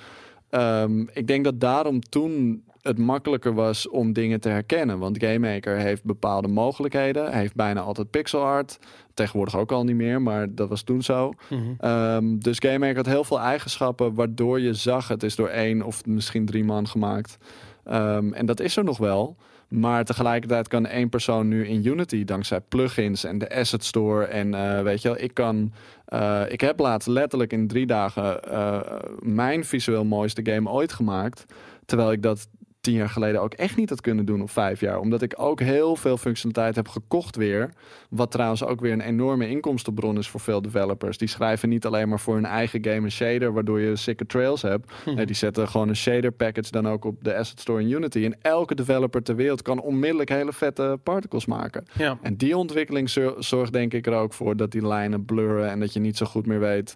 ehm, 0.50 1.02
ik 1.14 1.28
denk 1.28 1.44
dat 1.44 1.60
daarom 1.60 2.02
toen 2.02 2.64
het 2.82 2.98
makkelijker 2.98 3.54
was 3.54 3.90
om 3.90 4.14
dingen 4.14 4.40
te 4.40 4.50
herkennen. 4.50 5.00
Want 5.00 5.24
Game 5.24 5.40
Maker 5.40 5.78
heeft 5.78 6.04
bepaalde 6.04 6.48
mogelijkheden. 6.48 7.26
Hij 7.32 7.40
heeft 7.40 7.56
bijna 7.56 7.82
altijd 7.82 8.10
pixel 8.10 8.42
art. 8.42 8.80
Tegenwoordig 9.14 9.58
ook 9.58 9.72
al 9.72 9.84
niet 9.84 9.96
meer, 9.96 10.22
maar 10.22 10.56
dat 10.56 10.70
was 10.70 10.82
toen 10.82 11.02
zo. 11.02 11.34
Mhm. 11.50 11.62
Ehm, 11.78 12.38
dus 12.38 12.58
Game 12.60 12.80
Maker 12.80 12.96
had 12.96 13.06
heel 13.06 13.24
veel 13.24 13.40
eigenschappen 13.40 14.14
waardoor 14.14 14.60
je 14.60 14.74
zag 14.74 15.08
het 15.08 15.24
is 15.24 15.36
door 15.36 15.50
één 15.50 15.82
of 15.82 16.06
misschien 16.06 16.46
drie 16.46 16.64
man 16.64 16.88
gemaakt. 16.88 17.38
Ehm, 17.84 18.34
en 18.34 18.46
dat 18.46 18.60
is 18.60 18.78
er 18.78 18.84
nog 18.84 18.98
wel. 18.98 19.38
Maar 19.68 20.06
tegelijkertijd 20.06 20.68
kan 20.68 20.86
één 20.86 21.10
persoon 21.10 21.48
nu 21.48 21.68
in 21.68 21.86
Unity, 21.86 22.24
dankzij 22.24 22.62
plugins 22.62 23.24
en 23.24 23.38
de 23.38 23.56
asset 23.56 23.84
store. 23.84 24.26
En 24.26 24.54
eh, 24.54 24.82
weet 24.82 25.02
je 25.02 25.08
wel, 25.08 25.18
ik 25.22 25.34
kan. 25.34 25.72
eh, 26.06 26.42
ik 26.50 26.62
heb 26.62 26.80
laatst 26.80 27.08
letterlijk 27.08 27.52
in 27.54 27.68
drie 27.68 27.86
dagen 27.86 28.44
eh, 28.44 28.80
mijn 29.20 29.66
visueel 29.66 30.06
mooiste 30.06 30.42
game 30.44 30.70
ooit 30.70 30.94
gemaakt. 30.94 31.46
Terwijl 31.86 32.12
ik 32.12 32.22
dat 32.22 32.48
tien 32.88 32.96
jaar 32.96 33.10
geleden 33.10 33.42
ook 33.42 33.54
echt 33.54 33.76
niet 33.76 33.90
had 33.90 34.02
kunnen 34.02 34.26
doen 34.26 34.42
of 34.42 34.52
vijf 34.52 34.80
jaar. 34.80 35.00
Omdat 35.00 35.22
ik 35.22 35.34
ook 35.38 35.60
heel 35.60 35.96
veel 35.96 36.18
functionaliteit 36.18 36.76
heb 36.76 36.88
gekocht 36.88 37.36
weer. 37.36 37.70
Wat 38.10 38.32
trouwens 38.32 38.64
ook 38.64 38.80
weer 38.80 38.92
een 38.92 39.02
enorme 39.02 39.50
inkomstenbron 39.50 40.18
is 40.18 40.30
voor 40.30 40.40
veel 40.40 40.62
developers. 40.62 41.18
Die 41.18 41.28
schrijven 41.28 41.70
niet 41.70 41.86
alleen 41.86 42.10
maar 42.10 42.20
voor 42.20 42.34
hun 42.36 42.46
eigen 42.46 42.84
game 42.86 42.96
een 43.02 43.12
shader, 43.12 43.54
waardoor 43.54 43.80
je 43.80 43.96
sikke 43.96 44.26
trails 44.26 44.62
hebt. 44.62 44.92
Nee, 45.16 45.26
die 45.26 45.36
zetten 45.36 45.68
gewoon 45.68 45.90
een 45.90 45.96
shader 45.96 46.32
package 46.32 46.72
dan 46.72 46.88
ook 46.88 47.06
op 47.06 47.24
de 47.24 47.36
asset 47.36 47.60
store 47.60 47.82
in 47.82 47.92
Unity. 47.92 48.24
En 48.26 48.38
elke 48.42 48.76
developer 48.76 49.24
ter 49.24 49.36
wereld 49.36 49.62
kan 49.62 49.82
onmiddellijk 49.82 50.30
hele 50.30 50.54
vette 50.54 51.00
particles 51.04 51.46
maken. 51.46 51.86
ja. 51.94 52.18
En 52.22 52.36
die 52.36 52.58
ontwikkeling 52.58 53.10
zor- 53.10 53.36
zorgt 53.44 53.74
denk 53.74 53.94
ik 53.94 54.08
er 54.08 54.14
ook 54.14 54.34
voor 54.34 54.56
dat 54.56 54.72
die 54.72 54.88
lijnen 54.88 55.26
blurren 55.26 55.70
en 55.70 55.80
dat 55.80 55.94
je 55.94 56.00
niet 56.00 56.18
zo 56.18 56.26
goed 56.26 56.46
meer 56.46 56.60
weet. 56.60 56.96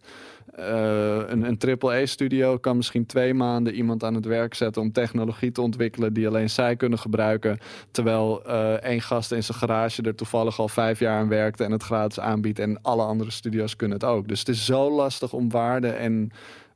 Eh, 0.56 1.20
een, 1.28 1.44
een 1.44 1.80
AAA-studio 1.80 2.58
kan 2.58 2.76
misschien 2.76 3.06
twee 3.06 3.34
maanden 3.34 3.74
iemand 3.74 4.04
aan 4.04 4.16
het 4.16 4.26
werk 4.26 4.54
zetten 4.54 4.82
om 4.82 4.92
technologie 4.92 5.52
te 5.52 5.62
ontwikkelen 5.62 6.14
die 6.14 6.28
alleen 6.28 6.50
zij 6.50 6.76
kunnen 6.76 7.00
gebruiken. 7.00 7.58
Terwijl 7.92 8.44
eh 8.46 8.74
één 8.74 9.02
gast 9.02 9.32
in 9.32 9.44
zijn 9.44 9.58
garage 9.58 10.02
er 10.02 10.16
toevallig 10.16 10.60
al 10.60 10.68
vijf 10.68 11.00
jaar 11.00 11.20
aan 11.20 11.28
werkte 11.28 11.64
en 11.64 11.72
het 11.72 11.84
gratis 11.84 12.20
aanbiedt. 12.20 12.60
En 12.60 12.82
alle 12.82 13.04
andere 13.04 13.32
studio's 13.32 13.76
kunnen 13.76 13.98
het 13.98 14.10
ook. 14.10 14.28
Dus 14.28 14.40
het 14.40 14.50
is 14.50 14.66
zo 14.66 14.92
lastig 14.92 15.34
om 15.34 15.50
waarde 15.50 15.88
en 15.88 16.32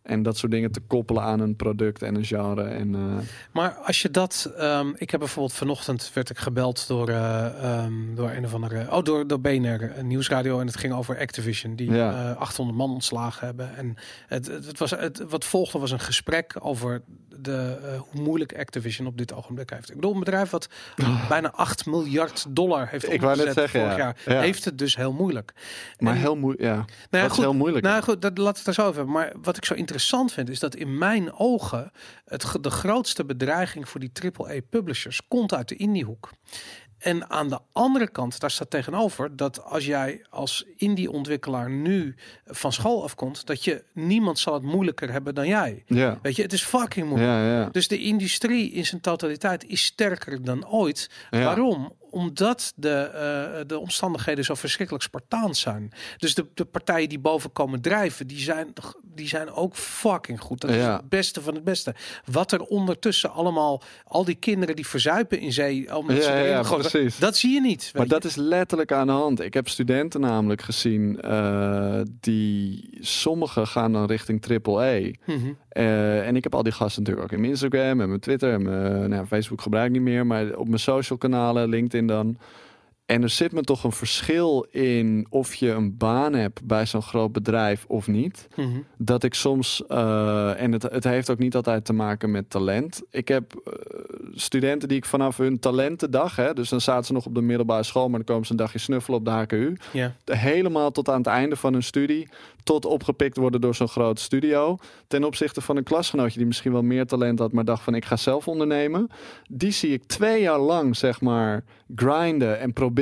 En 0.05 0.23
dat 0.23 0.37
soort 0.37 0.51
dingen 0.51 0.71
te 0.71 0.79
koppelen 0.79 1.23
aan 1.23 1.39
een 1.39 1.55
product 1.55 2.01
en 2.01 2.15
een 2.15 2.25
genre. 2.25 2.63
En, 2.63 2.95
eh, 2.95 3.01
Maar 3.51 3.71
als 3.71 4.01
je 4.01 4.11
dat, 4.11 4.51
ehm, 4.57 4.91
ik 4.97 5.09
heb 5.09 5.19
bijvoorbeeld 5.19 5.53
vanochtend 5.57 6.11
werd 6.13 6.29
ik 6.29 6.37
gebeld 6.37 6.87
door, 6.87 7.09
eh, 7.09 7.45
ehm, 7.63 7.93
door 8.15 8.29
een 8.29 8.45
of 8.45 8.53
andere, 8.53 8.91
oh 8.91 9.03
door, 9.03 9.27
door 9.27 9.39
BNR 9.41 9.97
een 9.97 10.07
nieuwsradio 10.07 10.59
en 10.59 10.67
het 10.67 10.77
ging 10.77 10.93
over 10.93 11.19
Activision 11.19 11.75
die 11.75 11.91
Ja. 11.91 12.31
eh, 12.31 12.37
800 12.41 12.77
man 12.77 12.89
ontslagen 12.91 13.45
hebben 13.45 13.75
en 13.75 13.95
het, 14.27 14.45
het, 14.47 14.79
was 14.79 14.91
het, 14.91 15.23
wat 15.29 15.45
volgde 15.45 15.79
was 15.79 15.91
een 15.91 15.99
gesprek 15.99 16.55
over 16.59 17.01
de 17.39 17.79
eh, 17.83 17.99
hoe 17.99 18.21
moeilijk 18.21 18.57
Activision 18.59 19.07
op 19.07 19.17
dit 19.17 19.33
ogenblik 19.33 19.69
heeft. 19.69 19.89
Ik 19.89 19.95
bedoel 19.95 20.13
een 20.13 20.19
bedrijf 20.19 20.49
wat 20.49 20.69
bijna 21.29 21.51
8 21.51 21.85
miljard 21.85 22.45
dollar 22.49 22.87
heeft. 22.87 23.11
Ik 23.13 23.21
wou 23.21 23.37
net 23.37 23.47
opgezet 23.47 23.53
zeggen, 23.71 23.79
vorig 23.79 23.97
ja. 23.97 24.03
jaar, 24.25 24.35
Ja. 24.37 24.41
heeft 24.41 24.65
het 24.65 24.77
dus 24.77 24.95
heel 24.95 25.13
moeilijk. 25.13 25.53
maar 25.99 26.13
En- 26.13 26.19
heel 26.19 26.35
moeilijk. 26.35 26.63
Ja, 26.63 26.73
nou 26.75 26.85
ja, 26.85 27.07
dat 27.09 27.23
is 27.25 27.31
goed, 27.31 27.43
heel 27.43 27.53
moeilijk. 27.53 27.85
nou 27.85 28.03
goed, 28.03 28.21
dat, 28.21 28.37
laat 28.37 28.55
het 28.55 28.65
daar 28.65 28.73
zo 28.73 28.87
over. 28.87 29.07
Maar 29.09 29.33
wat 29.41 29.57
ik 29.57 29.65
zo 29.65 29.73
interessant 29.73 29.93
vind, 30.25 30.49
is 30.49 30.59
dat 30.59 30.75
in 30.75 30.97
mijn 30.97 31.33
ogen 31.33 31.91
het, 32.25 32.45
de 32.61 32.69
grootste 32.69 33.25
bedreiging 33.25 33.89
voor 33.89 33.99
die 33.99 34.11
AAA-publishers 34.37 35.27
komt 35.27 35.53
uit 35.53 35.69
de 35.69 35.75
indiehoek. 35.75 36.29
En 36.97 37.29
aan 37.29 37.49
de 37.49 37.59
andere 37.71 38.07
kant, 38.07 38.39
daar 38.39 38.51
staat 38.51 38.69
tegenover 38.69 39.35
dat 39.35 39.63
als 39.63 39.85
jij 39.85 40.25
als 40.29 40.65
indie-ontwikkelaar 40.75 41.69
nu 41.69 42.15
van 42.45 42.73
school 42.73 43.03
afkomt, 43.03 43.45
dat 43.45 43.63
je 43.63 43.83
niemand 43.93 44.39
zal 44.39 44.53
het 44.53 44.63
moeilijker 44.63 45.11
hebben 45.11 45.35
dan 45.35 45.47
jij. 45.47 45.83
ja. 45.87 46.19
Weet 46.21 46.35
je, 46.35 46.41
het 46.41 46.53
is 46.53 46.63
fucking 46.63 47.07
moeilijk. 47.07 47.31
Ja, 47.31 47.45
ja. 47.45 47.69
Dus 47.71 47.87
de 47.87 47.99
industrie 47.99 48.71
in 48.71 48.85
zijn 48.85 49.01
totaliteit 49.01 49.65
is 49.65 49.83
sterker 49.83 50.43
dan 50.43 50.67
ooit. 50.67 51.09
Waarom? 51.29 51.93
Omdat 52.15 52.73
de, 52.75 52.89
eh, 52.89 53.61
de 53.67 53.79
omstandigheden 53.79 54.43
zo 54.43 54.53
verschrikkelijk 54.53 55.03
spartaans 55.05 55.59
zijn. 55.59 55.91
Dus 56.17 56.33
de, 56.35 56.45
de 56.53 56.65
partijen 56.65 57.09
die 57.09 57.19
boven 57.19 57.51
komen 57.51 57.81
drijven, 57.81 58.27
die 58.27 58.39
zijn, 58.39 58.73
die 59.03 59.27
zijn 59.27 59.51
ook 59.51 59.75
fucking 59.75 60.39
goed. 60.41 60.61
Dat 60.61 60.69
is 60.69 60.75
Ja. 60.75 60.95
het 60.95 61.09
beste 61.09 61.41
van 61.41 61.53
het 61.55 61.63
beste. 61.63 61.95
Wat 62.31 62.51
er 62.51 62.61
ondertussen 62.61 63.31
allemaal, 63.31 63.81
al 64.03 64.25
die 64.25 64.35
kinderen 64.35 64.75
die 64.75 64.87
verzuipen 64.87 65.39
in 65.39 65.53
zee, 65.53 65.97
omdat 65.97 66.23
ze 66.23 66.31
Ja, 66.31 66.63
dat 67.19 67.37
zie 67.37 67.53
je 67.53 67.61
niet. 67.61 67.91
Maar 67.95 68.07
dat 68.07 68.23
is 68.23 68.35
letterlijk 68.35 68.91
aan 68.91 69.07
de 69.07 69.13
hand. 69.13 69.39
Ik 69.41 69.53
heb 69.53 69.67
studenten 69.69 70.21
namelijk 70.21 70.61
gezien 70.61 71.21
eh, 71.21 72.01
die 72.19 72.89
sommigen 73.01 73.67
gaan 73.67 73.93
dan 73.93 74.05
richting 74.05 74.41
AAA. 74.65 74.83
je. 74.85 75.15
Mhm. 75.25 75.53
Eh, 75.75 76.27
en 76.27 76.35
ik 76.35 76.43
heb 76.43 76.55
al 76.55 76.63
die 76.63 76.71
gasten 76.71 77.03
natuurlijk 77.03 77.27
ook 77.27 77.33
in 77.33 77.39
mijn 77.39 77.51
Instagram 77.51 78.01
en 78.01 78.07
mijn 78.07 78.19
Twitter 78.19 78.53
en 78.53 78.63
mijn 78.63 79.09
nou, 79.09 79.25
Facebook 79.25 79.61
gebruik 79.61 79.85
ik 79.85 79.91
niet 79.91 80.01
meer, 80.01 80.25
maar 80.25 80.55
op 80.55 80.67
mijn 80.67 80.79
social 80.79 81.17
kanalen, 81.17 81.69
LinkedIn 81.69 82.07
dan. 82.07 82.37
En 83.05 83.23
er 83.23 83.29
zit 83.29 83.51
me 83.51 83.61
toch 83.61 83.83
een 83.83 83.91
verschil 83.91 84.67
in 84.71 85.27
of 85.29 85.53
je 85.53 85.69
een 85.69 85.97
baan 85.97 86.33
hebt 86.33 86.63
bij 86.63 86.85
zo'n 86.85 87.01
groot 87.01 87.31
bedrijf 87.31 87.85
of 87.87 88.07
niet. 88.07 88.47
Mhm. 88.55 88.69
Dat 88.97 89.23
ik 89.23 89.33
soms, 89.33 89.83
eh, 89.87 90.61
en 90.61 90.71
het, 90.71 90.83
het 90.83 91.03
heeft 91.03 91.29
ook 91.29 91.37
niet 91.37 91.55
altijd 91.55 91.85
te 91.85 91.93
maken 91.93 92.31
met 92.31 92.49
talent. 92.49 93.01
Ik 93.09 93.27
heb 93.27 93.53
eh, 93.53 93.73
studenten 94.33 94.87
die 94.87 94.97
ik 94.97 95.05
vanaf 95.05 95.37
hun 95.37 95.59
talentendag, 95.59 96.35
hè, 96.35 96.53
dus 96.53 96.69
dan 96.69 96.81
zaten 96.81 97.05
ze 97.05 97.13
nog 97.13 97.25
op 97.25 97.35
de 97.35 97.41
middelbare 97.41 97.83
school, 97.83 98.09
maar 98.09 98.17
dan 98.17 98.27
komen 98.27 98.45
ze 98.45 98.51
een 98.51 98.57
dagje 98.57 98.79
snuffelen 98.79 99.19
op 99.19 99.25
de 99.25 99.31
HKU 99.31 99.77
helemaal 100.25 100.91
tot 100.91 101.09
aan 101.09 101.17
het 101.17 101.27
einde 101.27 101.55
van 101.55 101.73
hun 101.73 101.83
studie, 101.83 102.27
tot 102.63 102.85
opgepikt 102.85 103.37
worden 103.37 103.61
door 103.61 103.75
zo'n 103.75 103.87
groot 103.87 104.19
studio. 104.19 104.77
Ten 105.07 105.23
opzichte 105.23 105.61
van 105.61 105.77
een 105.77 105.83
klasgenootje 105.83 106.37
die 106.37 106.47
misschien 106.47 106.71
wel 106.71 106.83
meer 106.83 107.05
talent 107.05 107.39
had, 107.39 107.51
maar 107.51 107.65
dacht 107.65 107.83
van 107.83 107.95
ik 107.95 108.05
ga 108.05 108.15
zelf 108.15 108.47
ondernemen. 108.47 109.07
Die 109.49 109.71
zie 109.71 109.93
ik 109.93 110.03
twee 110.03 110.41
jaar 110.41 110.59
lang, 110.59 110.97
zeg 110.97 111.21
maar, 111.21 111.63
grinden 111.95 112.59
en 112.59 112.73
proberen 112.73 112.93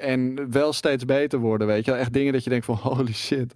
en 0.00 0.50
wel 0.50 0.72
steeds 0.72 1.04
beter 1.04 1.38
worden, 1.38 1.66
weet 1.66 1.84
je. 1.84 1.92
Echt 1.92 2.12
dingen 2.12 2.32
dat 2.32 2.44
je 2.44 2.50
denkt 2.50 2.64
van 2.64 2.76
holy 2.94 3.12
shit. 3.12 3.52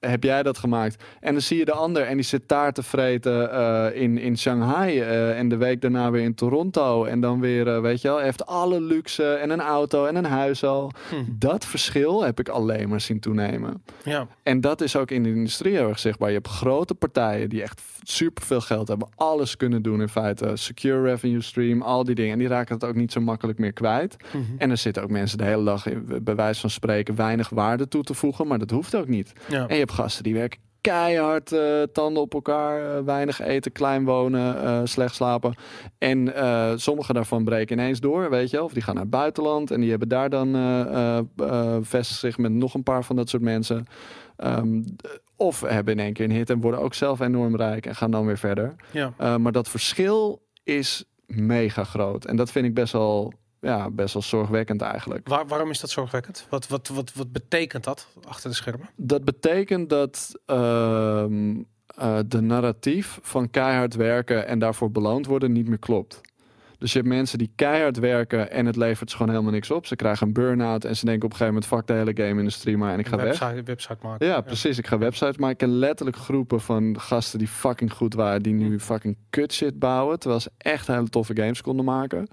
Heb 0.00 0.22
jij 0.22 0.42
dat 0.42 0.58
gemaakt? 0.58 1.04
En 1.20 1.32
dan 1.32 1.42
zie 1.42 1.58
je 1.58 1.64
de 1.64 1.72
ander 1.72 2.02
en 2.02 2.14
die 2.14 2.24
zit 2.24 2.48
taart 2.48 2.74
te 2.74 2.82
vreten 2.82 3.52
eh, 3.52 4.02
in, 4.02 4.18
in 4.18 4.38
Shanghai. 4.38 5.00
eh, 5.00 5.38
en 5.38 5.48
de 5.48 5.56
week 5.56 5.80
daarna 5.80 6.10
weer 6.10 6.22
in 6.22 6.34
Toronto. 6.34 7.04
En 7.04 7.20
dan 7.20 7.40
weer, 7.40 7.68
eh, 7.68 7.80
weet 7.80 8.00
je 8.00 8.08
wel, 8.08 8.18
heeft 8.18 8.46
alle 8.46 8.80
luxe 8.80 9.24
en 9.32 9.50
een 9.50 9.60
auto 9.60 10.04
en 10.06 10.16
een 10.16 10.24
huis 10.24 10.64
al. 10.64 10.90
Mhm. 11.12 11.22
Dat 11.38 11.64
verschil 11.64 12.24
heb 12.24 12.40
ik 12.40 12.48
alleen 12.48 12.88
maar 12.88 13.00
zien 13.00 13.20
toenemen. 13.20 13.82
ja. 14.04 14.26
En 14.42 14.60
dat 14.60 14.80
is 14.80 14.96
ook 14.96 15.10
in 15.10 15.22
de 15.22 15.28
industrie 15.28 15.74
heel 15.74 15.88
erg 15.88 15.98
zichtbaar. 15.98 16.28
Je 16.28 16.34
hebt 16.34 16.48
grote 16.48 16.94
partijen 16.94 17.48
die 17.48 17.62
echt 17.62 17.82
super 18.02 18.42
veel 18.44 18.60
geld 18.60 18.88
hebben, 18.88 19.08
alles 19.14 19.56
kunnen 19.56 19.82
doen 19.82 20.00
in 20.00 20.08
feite. 20.08 20.50
Secure 20.54 21.02
revenue 21.02 21.40
stream, 21.42 21.82
al 21.82 22.04
die 22.04 22.14
dingen. 22.14 22.32
En 22.32 22.38
die 22.38 22.48
raken 22.48 22.74
het 22.74 22.84
ook 22.84 22.94
niet 22.94 23.12
zo 23.12 23.20
makkelijk 23.20 23.58
meer 23.58 23.72
kwijt. 23.72 24.16
Mhm. 24.32 24.42
En 24.58 24.70
er 24.70 24.76
zitten 24.76 25.02
ook 25.02 25.10
mensen 25.10 25.38
de 25.38 25.44
hele 25.44 25.64
dag, 25.64 25.86
in, 25.86 26.06
bij 26.22 26.34
wijze 26.34 26.60
van 26.60 26.70
spreken, 26.70 27.14
weinig 27.16 27.48
waarde 27.48 27.88
toe 27.88 28.02
te 28.02 28.14
voegen. 28.14 28.46
Maar 28.46 28.58
dat 28.58 28.70
hoeft 28.70 28.94
ook 28.94 29.08
niet. 29.08 29.32
ja. 29.48 29.66
En 29.66 29.76
je 29.76 29.85
gasten 29.90 30.22
die 30.22 30.34
werken 30.34 30.64
keihard, 30.86 31.52
eh, 31.52 31.82
tanden 31.92 32.22
op 32.22 32.34
elkaar, 32.34 32.96
eh, 32.96 33.04
weinig 33.04 33.40
eten, 33.40 33.72
klein 33.72 34.04
wonen, 34.04 34.62
eh, 34.64 34.80
slecht 34.84 35.14
slapen. 35.14 35.54
En 35.98 36.32
sommige 36.76 37.12
daarvan 37.12 37.44
breken 37.44 37.78
ineens 37.78 38.00
door, 38.00 38.30
weet 38.30 38.50
je. 38.50 38.62
Of 38.62 38.72
die 38.72 38.82
gaan 38.82 38.94
naar 38.94 39.02
het 39.02 39.12
buitenland 39.12 39.70
en 39.70 39.80
die 39.80 39.90
hebben 39.90 40.08
daar 40.08 40.30
dan 40.30 40.52
vestigen 41.82 42.20
zich 42.20 42.38
met 42.38 42.52
nog 42.52 42.74
een 42.74 42.82
paar 42.82 43.04
van 43.04 43.16
dat 43.16 43.28
soort 43.28 43.42
mensen. 43.42 43.86
Ehm, 44.36 44.82
of 45.36 45.60
hebben 45.60 45.94
in 45.94 46.04
één 46.04 46.12
keer 46.12 46.24
een 46.24 46.30
hit 46.30 46.50
en 46.50 46.60
worden 46.60 46.80
ook 46.80 46.94
zelf 46.94 47.20
enorm 47.20 47.56
rijk 47.56 47.86
en 47.86 47.94
gaan 47.94 48.10
dan 48.10 48.26
weer 48.26 48.38
verder. 48.38 48.74
ja. 48.92 49.38
Maar 49.38 49.52
dat 49.52 49.68
verschil 49.68 50.42
is 50.64 51.04
mega 51.26 51.84
groot. 51.84 52.24
En 52.24 52.36
dat 52.36 52.50
vind 52.50 52.66
ik 52.66 52.74
best 52.74 52.92
wel, 52.92 53.32
ja, 53.60 53.90
best 53.90 54.14
wel 54.14 54.22
zorgwekkend 54.22 54.82
eigenlijk. 54.82 55.28
Waar, 55.28 55.46
waarom 55.46 55.70
is 55.70 55.80
dat 55.80 55.90
zorgwekkend? 55.90 56.46
Wat, 56.50 56.68
wat, 56.68 56.88
wat, 56.88 57.12
wat 57.14 57.32
betekent 57.32 57.84
dat 57.84 58.06
achter 58.28 58.50
de 58.50 58.56
schermen? 58.56 58.88
Dat 58.96 59.24
betekent 59.24 59.90
dat 59.90 60.40
ehm, 60.46 61.62
eh, 61.86 62.18
de 62.26 62.40
narratief 62.40 63.18
van 63.22 63.50
keihard 63.50 63.94
werken 63.94 64.46
en 64.46 64.58
daarvoor 64.58 64.90
beloond 64.90 65.26
worden 65.26 65.52
niet 65.52 65.68
meer 65.68 65.78
klopt. 65.78 66.20
Dus 66.78 66.92
je 66.92 66.98
hebt 66.98 67.10
mensen 67.10 67.38
die 67.38 67.52
keihard 67.54 67.98
werken 67.98 68.50
en 68.50 68.66
het 68.66 68.76
levert 68.76 69.10
ze 69.10 69.16
gewoon 69.16 69.32
helemaal 69.32 69.52
niks 69.52 69.70
op. 69.70 69.86
Ze 69.86 69.96
krijgen 69.96 70.26
een 70.26 70.32
burn-out 70.32 70.84
en 70.84 70.96
ze 70.96 71.04
denken 71.04 71.24
op 71.24 71.30
een 71.30 71.36
gegeven 71.36 71.54
moment... 71.54 71.72
fuck 71.72 71.86
de 71.86 71.92
hele 71.92 72.26
game-industrie 72.26 72.76
maar 72.76 72.92
en 72.92 72.98
ik 72.98 73.08
ga 73.08 73.16
weg. 73.16 73.38
website, 73.38 73.62
website 73.62 73.98
maken. 74.02 74.26
Ja, 74.26 74.40
precies. 74.40 74.78
Ik 74.78 74.86
ga 74.86 74.98
websites 74.98 75.36
maken. 75.36 75.50
Ik 75.50 75.58
ken 75.58 75.78
letterlijk 75.78 76.16
groepen 76.16 76.60
van 76.60 77.00
gasten 77.00 77.38
die 77.38 77.48
fucking 77.48 77.92
goed 77.92 78.14
waren, 78.14 78.42
die 78.42 78.52
nu 78.52 78.80
fucking 78.80 79.16
kut 79.30 79.52
shit 79.52 79.78
bouwen, 79.78 80.18
terwijl 80.18 80.40
ze 80.40 80.50
echt 80.58 80.86
hele 80.86 81.08
toffe 81.08 81.36
games 81.36 81.60
konden 81.60 81.84
maken. 81.84 82.28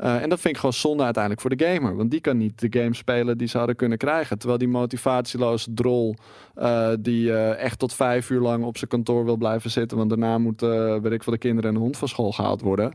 Eh, 0.00 0.22
en 0.22 0.28
dat 0.28 0.40
vind 0.40 0.54
ik 0.54 0.60
gewoon 0.60 0.74
zonde 0.74 1.02
uiteindelijk 1.02 1.42
voor 1.42 1.56
de 1.56 1.64
gamer, 1.64 1.96
want 1.96 2.10
die 2.10 2.20
kan 2.20 2.36
niet 2.36 2.60
de 2.60 2.80
game 2.80 2.94
spelen 2.94 3.38
die 3.38 3.48
ze 3.48 3.58
hadden 3.58 3.76
kunnen 3.76 3.98
krijgen. 3.98 4.38
Terwijl 4.38 4.58
die 4.58 4.68
motivatieloze 4.68 5.74
drol, 5.74 6.14
eh, 6.54 6.90
die 7.00 7.32
eh, 7.32 7.64
echt 7.64 7.78
tot 7.78 7.92
vijf 7.94 8.30
uur 8.30 8.40
lang 8.40 8.64
op 8.64 8.76
zijn 8.76 8.90
kantoor 8.90 9.24
wil 9.24 9.36
blijven 9.36 9.70
zitten, 9.70 9.96
want 9.96 10.08
daarna 10.08 10.38
moet, 10.38 10.60
weet 10.60 11.12
ik 11.12 11.22
veel, 11.22 11.32
de 11.32 11.38
kinderen 11.38 11.70
en 11.70 11.76
de 11.76 11.82
hond 11.82 11.96
van 11.96 12.08
school 12.08 12.32
gehaald 12.32 12.60
worden, 12.60 12.92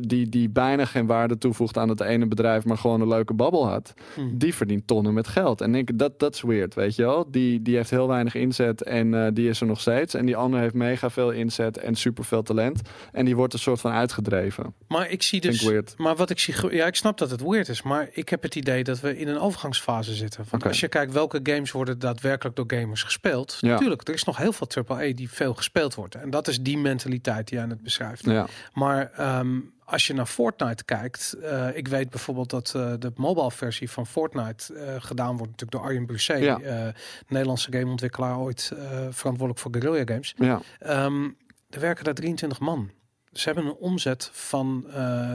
die, 0.00 0.28
die 0.28 0.48
bijna 0.50 0.84
geen 0.84 1.06
waarde 1.06 1.38
toevoegt 1.38 1.78
aan 1.78 1.88
het 1.88 2.00
ene 2.00 2.26
bedrijf, 2.26 2.64
maar 2.64 2.78
gewoon 2.78 3.00
een 3.00 3.08
leuke 3.08 3.34
babbel 3.34 3.68
had 3.68 3.94
Mhm. 4.16 4.36
die 4.36 4.54
verdient 4.54 4.86
tonnen 4.86 5.14
met 5.14 5.28
geld. 5.28 5.60
En 5.60 5.74
ik 5.74 5.98
dat 5.98 6.18
dat 6.18 6.34
is 6.34 6.42
weird, 6.42 6.74
weet 6.74 6.96
je 6.96 7.02
wel. 7.02 7.30
Die, 7.30 7.62
die 7.62 7.76
heeft 7.76 7.90
heel 7.90 8.08
weinig 8.08 8.34
inzet 8.34 8.82
en 8.82 9.34
die 9.34 9.48
is 9.48 9.60
er 9.60 9.66
nog 9.66 9.80
steeds. 9.80 10.14
En 10.14 10.26
die 10.26 10.36
andere 10.36 10.62
heeft 10.62 10.74
mega 10.74 11.10
veel 11.10 11.30
inzet 11.30 11.78
en 11.78 11.94
super 11.94 12.24
veel 12.24 12.42
talent. 12.42 12.80
En 13.12 13.24
die 13.24 13.36
wordt 13.36 13.52
een 13.52 13.58
soort 13.58 13.80
van 13.80 13.92
uitgedreven. 13.92 14.74
Maar 14.88 15.10
ik 15.10 15.22
zie 15.22 15.40
dus. 15.40 15.62
Maar 15.96 16.16
wat 16.16 16.23
ik 16.30 16.38
zie, 16.38 16.74
ja, 16.74 16.86
ik 16.86 16.94
snap 16.94 17.18
dat 17.18 17.30
het 17.30 17.40
weird 17.42 17.68
is, 17.68 17.82
maar 17.82 18.08
ik 18.12 18.28
heb 18.28 18.42
het 18.42 18.54
idee 18.54 18.84
dat 18.84 19.00
we 19.00 19.18
in 19.18 19.28
een 19.28 19.38
overgangsfase 19.38 20.14
zitten. 20.14 20.44
Want 20.50 20.64
als 20.66 20.80
je 20.80 20.88
kijkt 20.88 21.12
welke 21.12 21.40
games 21.42 21.70
worden 21.72 21.98
daadwerkelijk 21.98 22.56
door 22.56 22.64
gamers 22.68 23.02
gespeeld, 23.02 23.56
Ja. 23.60 23.68
natuurlijk, 23.68 24.08
er 24.08 24.14
is 24.14 24.24
nog 24.24 24.36
heel 24.36 24.52
veel 24.52 24.66
AAA 24.88 25.12
die 25.14 25.30
veel 25.30 25.54
gespeeld 25.54 25.94
wordt. 25.94 26.14
En 26.14 26.30
dat 26.30 26.48
is 26.48 26.60
die 26.60 26.78
mentaliteit 26.78 27.48
die 27.48 27.58
jij 27.58 27.66
net 27.66 27.82
beschrijft. 27.82 28.24
Ja, 28.24 28.46
Maar 28.72 29.10
ehm, 29.12 29.58
als 29.84 30.06
je 30.06 30.14
naar 30.14 30.26
Fortnite 30.26 30.84
kijkt, 30.84 31.32
eh, 31.42 31.68
ik 31.76 31.88
weet 31.88 32.10
bijvoorbeeld 32.10 32.50
dat 32.50 32.72
eh, 32.76 32.92
de 32.98 33.12
mobile 33.16 33.50
versie 33.50 33.90
van 33.90 34.06
Fortnite 34.06 34.74
eh, 34.74 34.94
gedaan 34.98 35.36
wordt 35.36 35.50
natuurlijk 35.52 35.70
door 35.72 35.80
Arjen 35.80 36.06
Brusset, 36.06 36.38
Ja. 36.42 36.92
Nederlandse 37.28 37.72
gameontwikkelaar, 37.72 38.38
ooit 38.38 38.72
verantwoordelijk 39.10 39.58
voor 39.58 39.70
Guerrilla 39.78 40.04
Games. 40.06 40.34
ja. 40.36 40.60
Ehm, 40.78 41.24
er 41.70 41.80
werken 41.80 42.04
daar 42.04 42.14
23 42.14 42.60
man. 42.60 42.90
Ze 43.34 43.44
hebben 43.44 43.64
een 43.64 43.76
omzet 43.78 44.30
van 44.32 44.84
eh, 44.92 45.30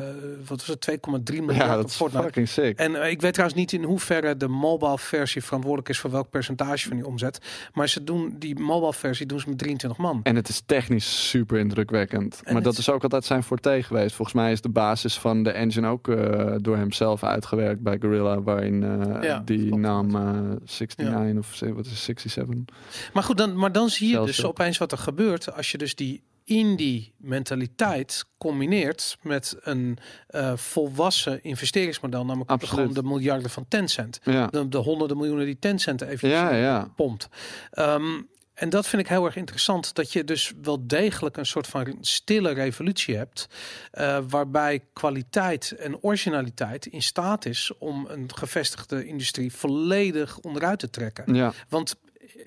wat 0.47 0.65
was 0.65 0.77
het 0.79 0.99
2,3 1.31 1.35
miljard 1.35 1.57
ja 1.57 1.75
op 1.75 1.81
dat 1.81 1.89
is 1.89 1.95
Fortnite. 1.95 2.23
fucking 2.23 2.47
sick. 2.47 2.77
En 2.77 3.01
eh, 3.01 3.11
ik 3.11 3.21
weet 3.21 3.33
trouwens 3.33 3.59
niet 3.59 3.71
in 3.71 3.83
hoeverre 3.83 4.37
de 4.37 4.47
mobile 4.47 4.97
versie 4.97 5.43
verantwoordelijk 5.43 5.89
is 5.89 5.99
voor 5.99 6.11
welk 6.11 6.29
percentage 6.29 6.87
van 6.87 6.97
die 6.97 7.05
omzet. 7.05 7.39
Maar 7.73 7.89
ze 7.89 8.03
doen 8.03 8.35
die 8.39 8.59
mobile 8.59 8.93
versie 8.93 9.25
doen 9.25 9.39
ze 9.39 9.49
met 9.49 9.57
23 9.57 9.99
man. 9.99 10.19
En 10.23 10.35
het 10.35 10.49
is 10.49 10.61
technisch 10.65 11.29
super 11.29 11.59
indrukwekkend. 11.59 12.41
En 12.43 12.53
maar 12.53 12.61
dat 12.61 12.77
is 12.77 12.89
ook 12.89 13.03
altijd 13.03 13.25
zijn 13.25 13.43
forte 13.43 13.83
geweest. 13.83 14.15
Volgens 14.15 14.37
mij 14.37 14.51
is 14.51 14.61
de 14.61 14.69
basis 14.69 15.17
van 15.17 15.43
de 15.43 15.51
engine 15.51 15.87
ook 15.87 16.07
eh, 16.07 16.55
door 16.57 16.77
hemzelf 16.77 17.23
uitgewerkt 17.23 17.81
bij 17.81 17.97
Gorilla. 18.01 18.41
Waarin 18.41 18.77
Ja, 19.21 19.41
die 19.45 19.75
naam 19.75 20.15
eh 20.15 20.31
69 20.65 21.37
of 21.37 21.59
wat 21.75 21.85
is 21.85 21.91
het, 21.91 21.99
67. 21.99 22.75
Maar 23.13 23.23
goed, 23.23 23.37
dan, 23.37 23.57
maar 23.57 23.71
dan 23.71 23.89
zie 23.89 24.07
je 24.07 24.13
Zelfs 24.13 24.35
dus 24.35 24.45
opeens 24.45 24.77
wat 24.77 24.91
er 24.91 24.97
gebeurt 24.97 25.55
als 25.55 25.71
je 25.71 25.77
dus 25.77 25.95
die 25.95 26.23
indie 26.49 27.13
mentaliteit 27.17 28.25
combineert 28.37 29.17
met 29.21 29.55
een 29.61 29.97
eh, 30.27 30.55
volwassen 30.55 31.43
investeringsmodel, 31.43 32.25
namelijk 32.25 32.49
Absoluut. 32.49 32.75
gewoon 32.75 32.93
de 32.93 33.03
miljarden 33.03 33.49
van 33.49 33.65
Tencent. 33.67 34.19
Ja, 34.23 34.47
De, 34.47 34.67
de 34.69 34.77
honderden 34.77 35.17
miljoenen 35.17 35.45
die 35.45 35.59
Tencent 35.59 36.01
even 36.01 36.29
ja, 36.29 36.53
ja. 36.55 36.91
pompt. 36.95 37.27
Ehm, 37.71 38.21
en 38.53 38.69
dat 38.69 38.87
vind 38.87 39.01
ik 39.01 39.07
heel 39.07 39.25
erg 39.25 39.35
interessant. 39.35 39.95
Dat 39.95 40.13
je 40.13 40.23
dus 40.23 40.53
wel 40.61 40.87
degelijk 40.87 41.37
een 41.37 41.45
soort 41.45 41.67
van 41.67 41.97
stille 42.01 42.51
revolutie 42.51 43.15
hebt. 43.15 43.47
eh, 43.91 44.17
waarbij 44.29 44.81
kwaliteit 44.93 45.71
en 45.71 46.01
originaliteit 46.01 46.85
in 46.85 47.01
staat 47.01 47.45
is 47.45 47.71
om 47.77 48.05
een 48.09 48.29
gevestigde 48.35 49.05
industrie 49.05 49.53
volledig 49.53 50.39
onderuit 50.39 50.79
te 50.79 50.89
trekken. 50.89 51.33
Ja, 51.33 51.53
Want 51.69 51.95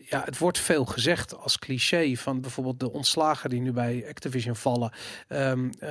ja, 0.08 0.22
het 0.24 0.38
wordt 0.38 0.58
veel 0.58 0.84
gezegd 0.84 1.36
als 1.36 1.58
cliché 1.58 2.14
van 2.16 2.40
bijvoorbeeld 2.40 2.80
de 2.80 2.92
ontslagen 2.92 3.50
die 3.50 3.60
nu 3.60 3.72
bij 3.72 4.04
Activision 4.08 4.56
vallen. 4.56 4.92
Ehm, 5.28 5.66
eh, 5.66 5.88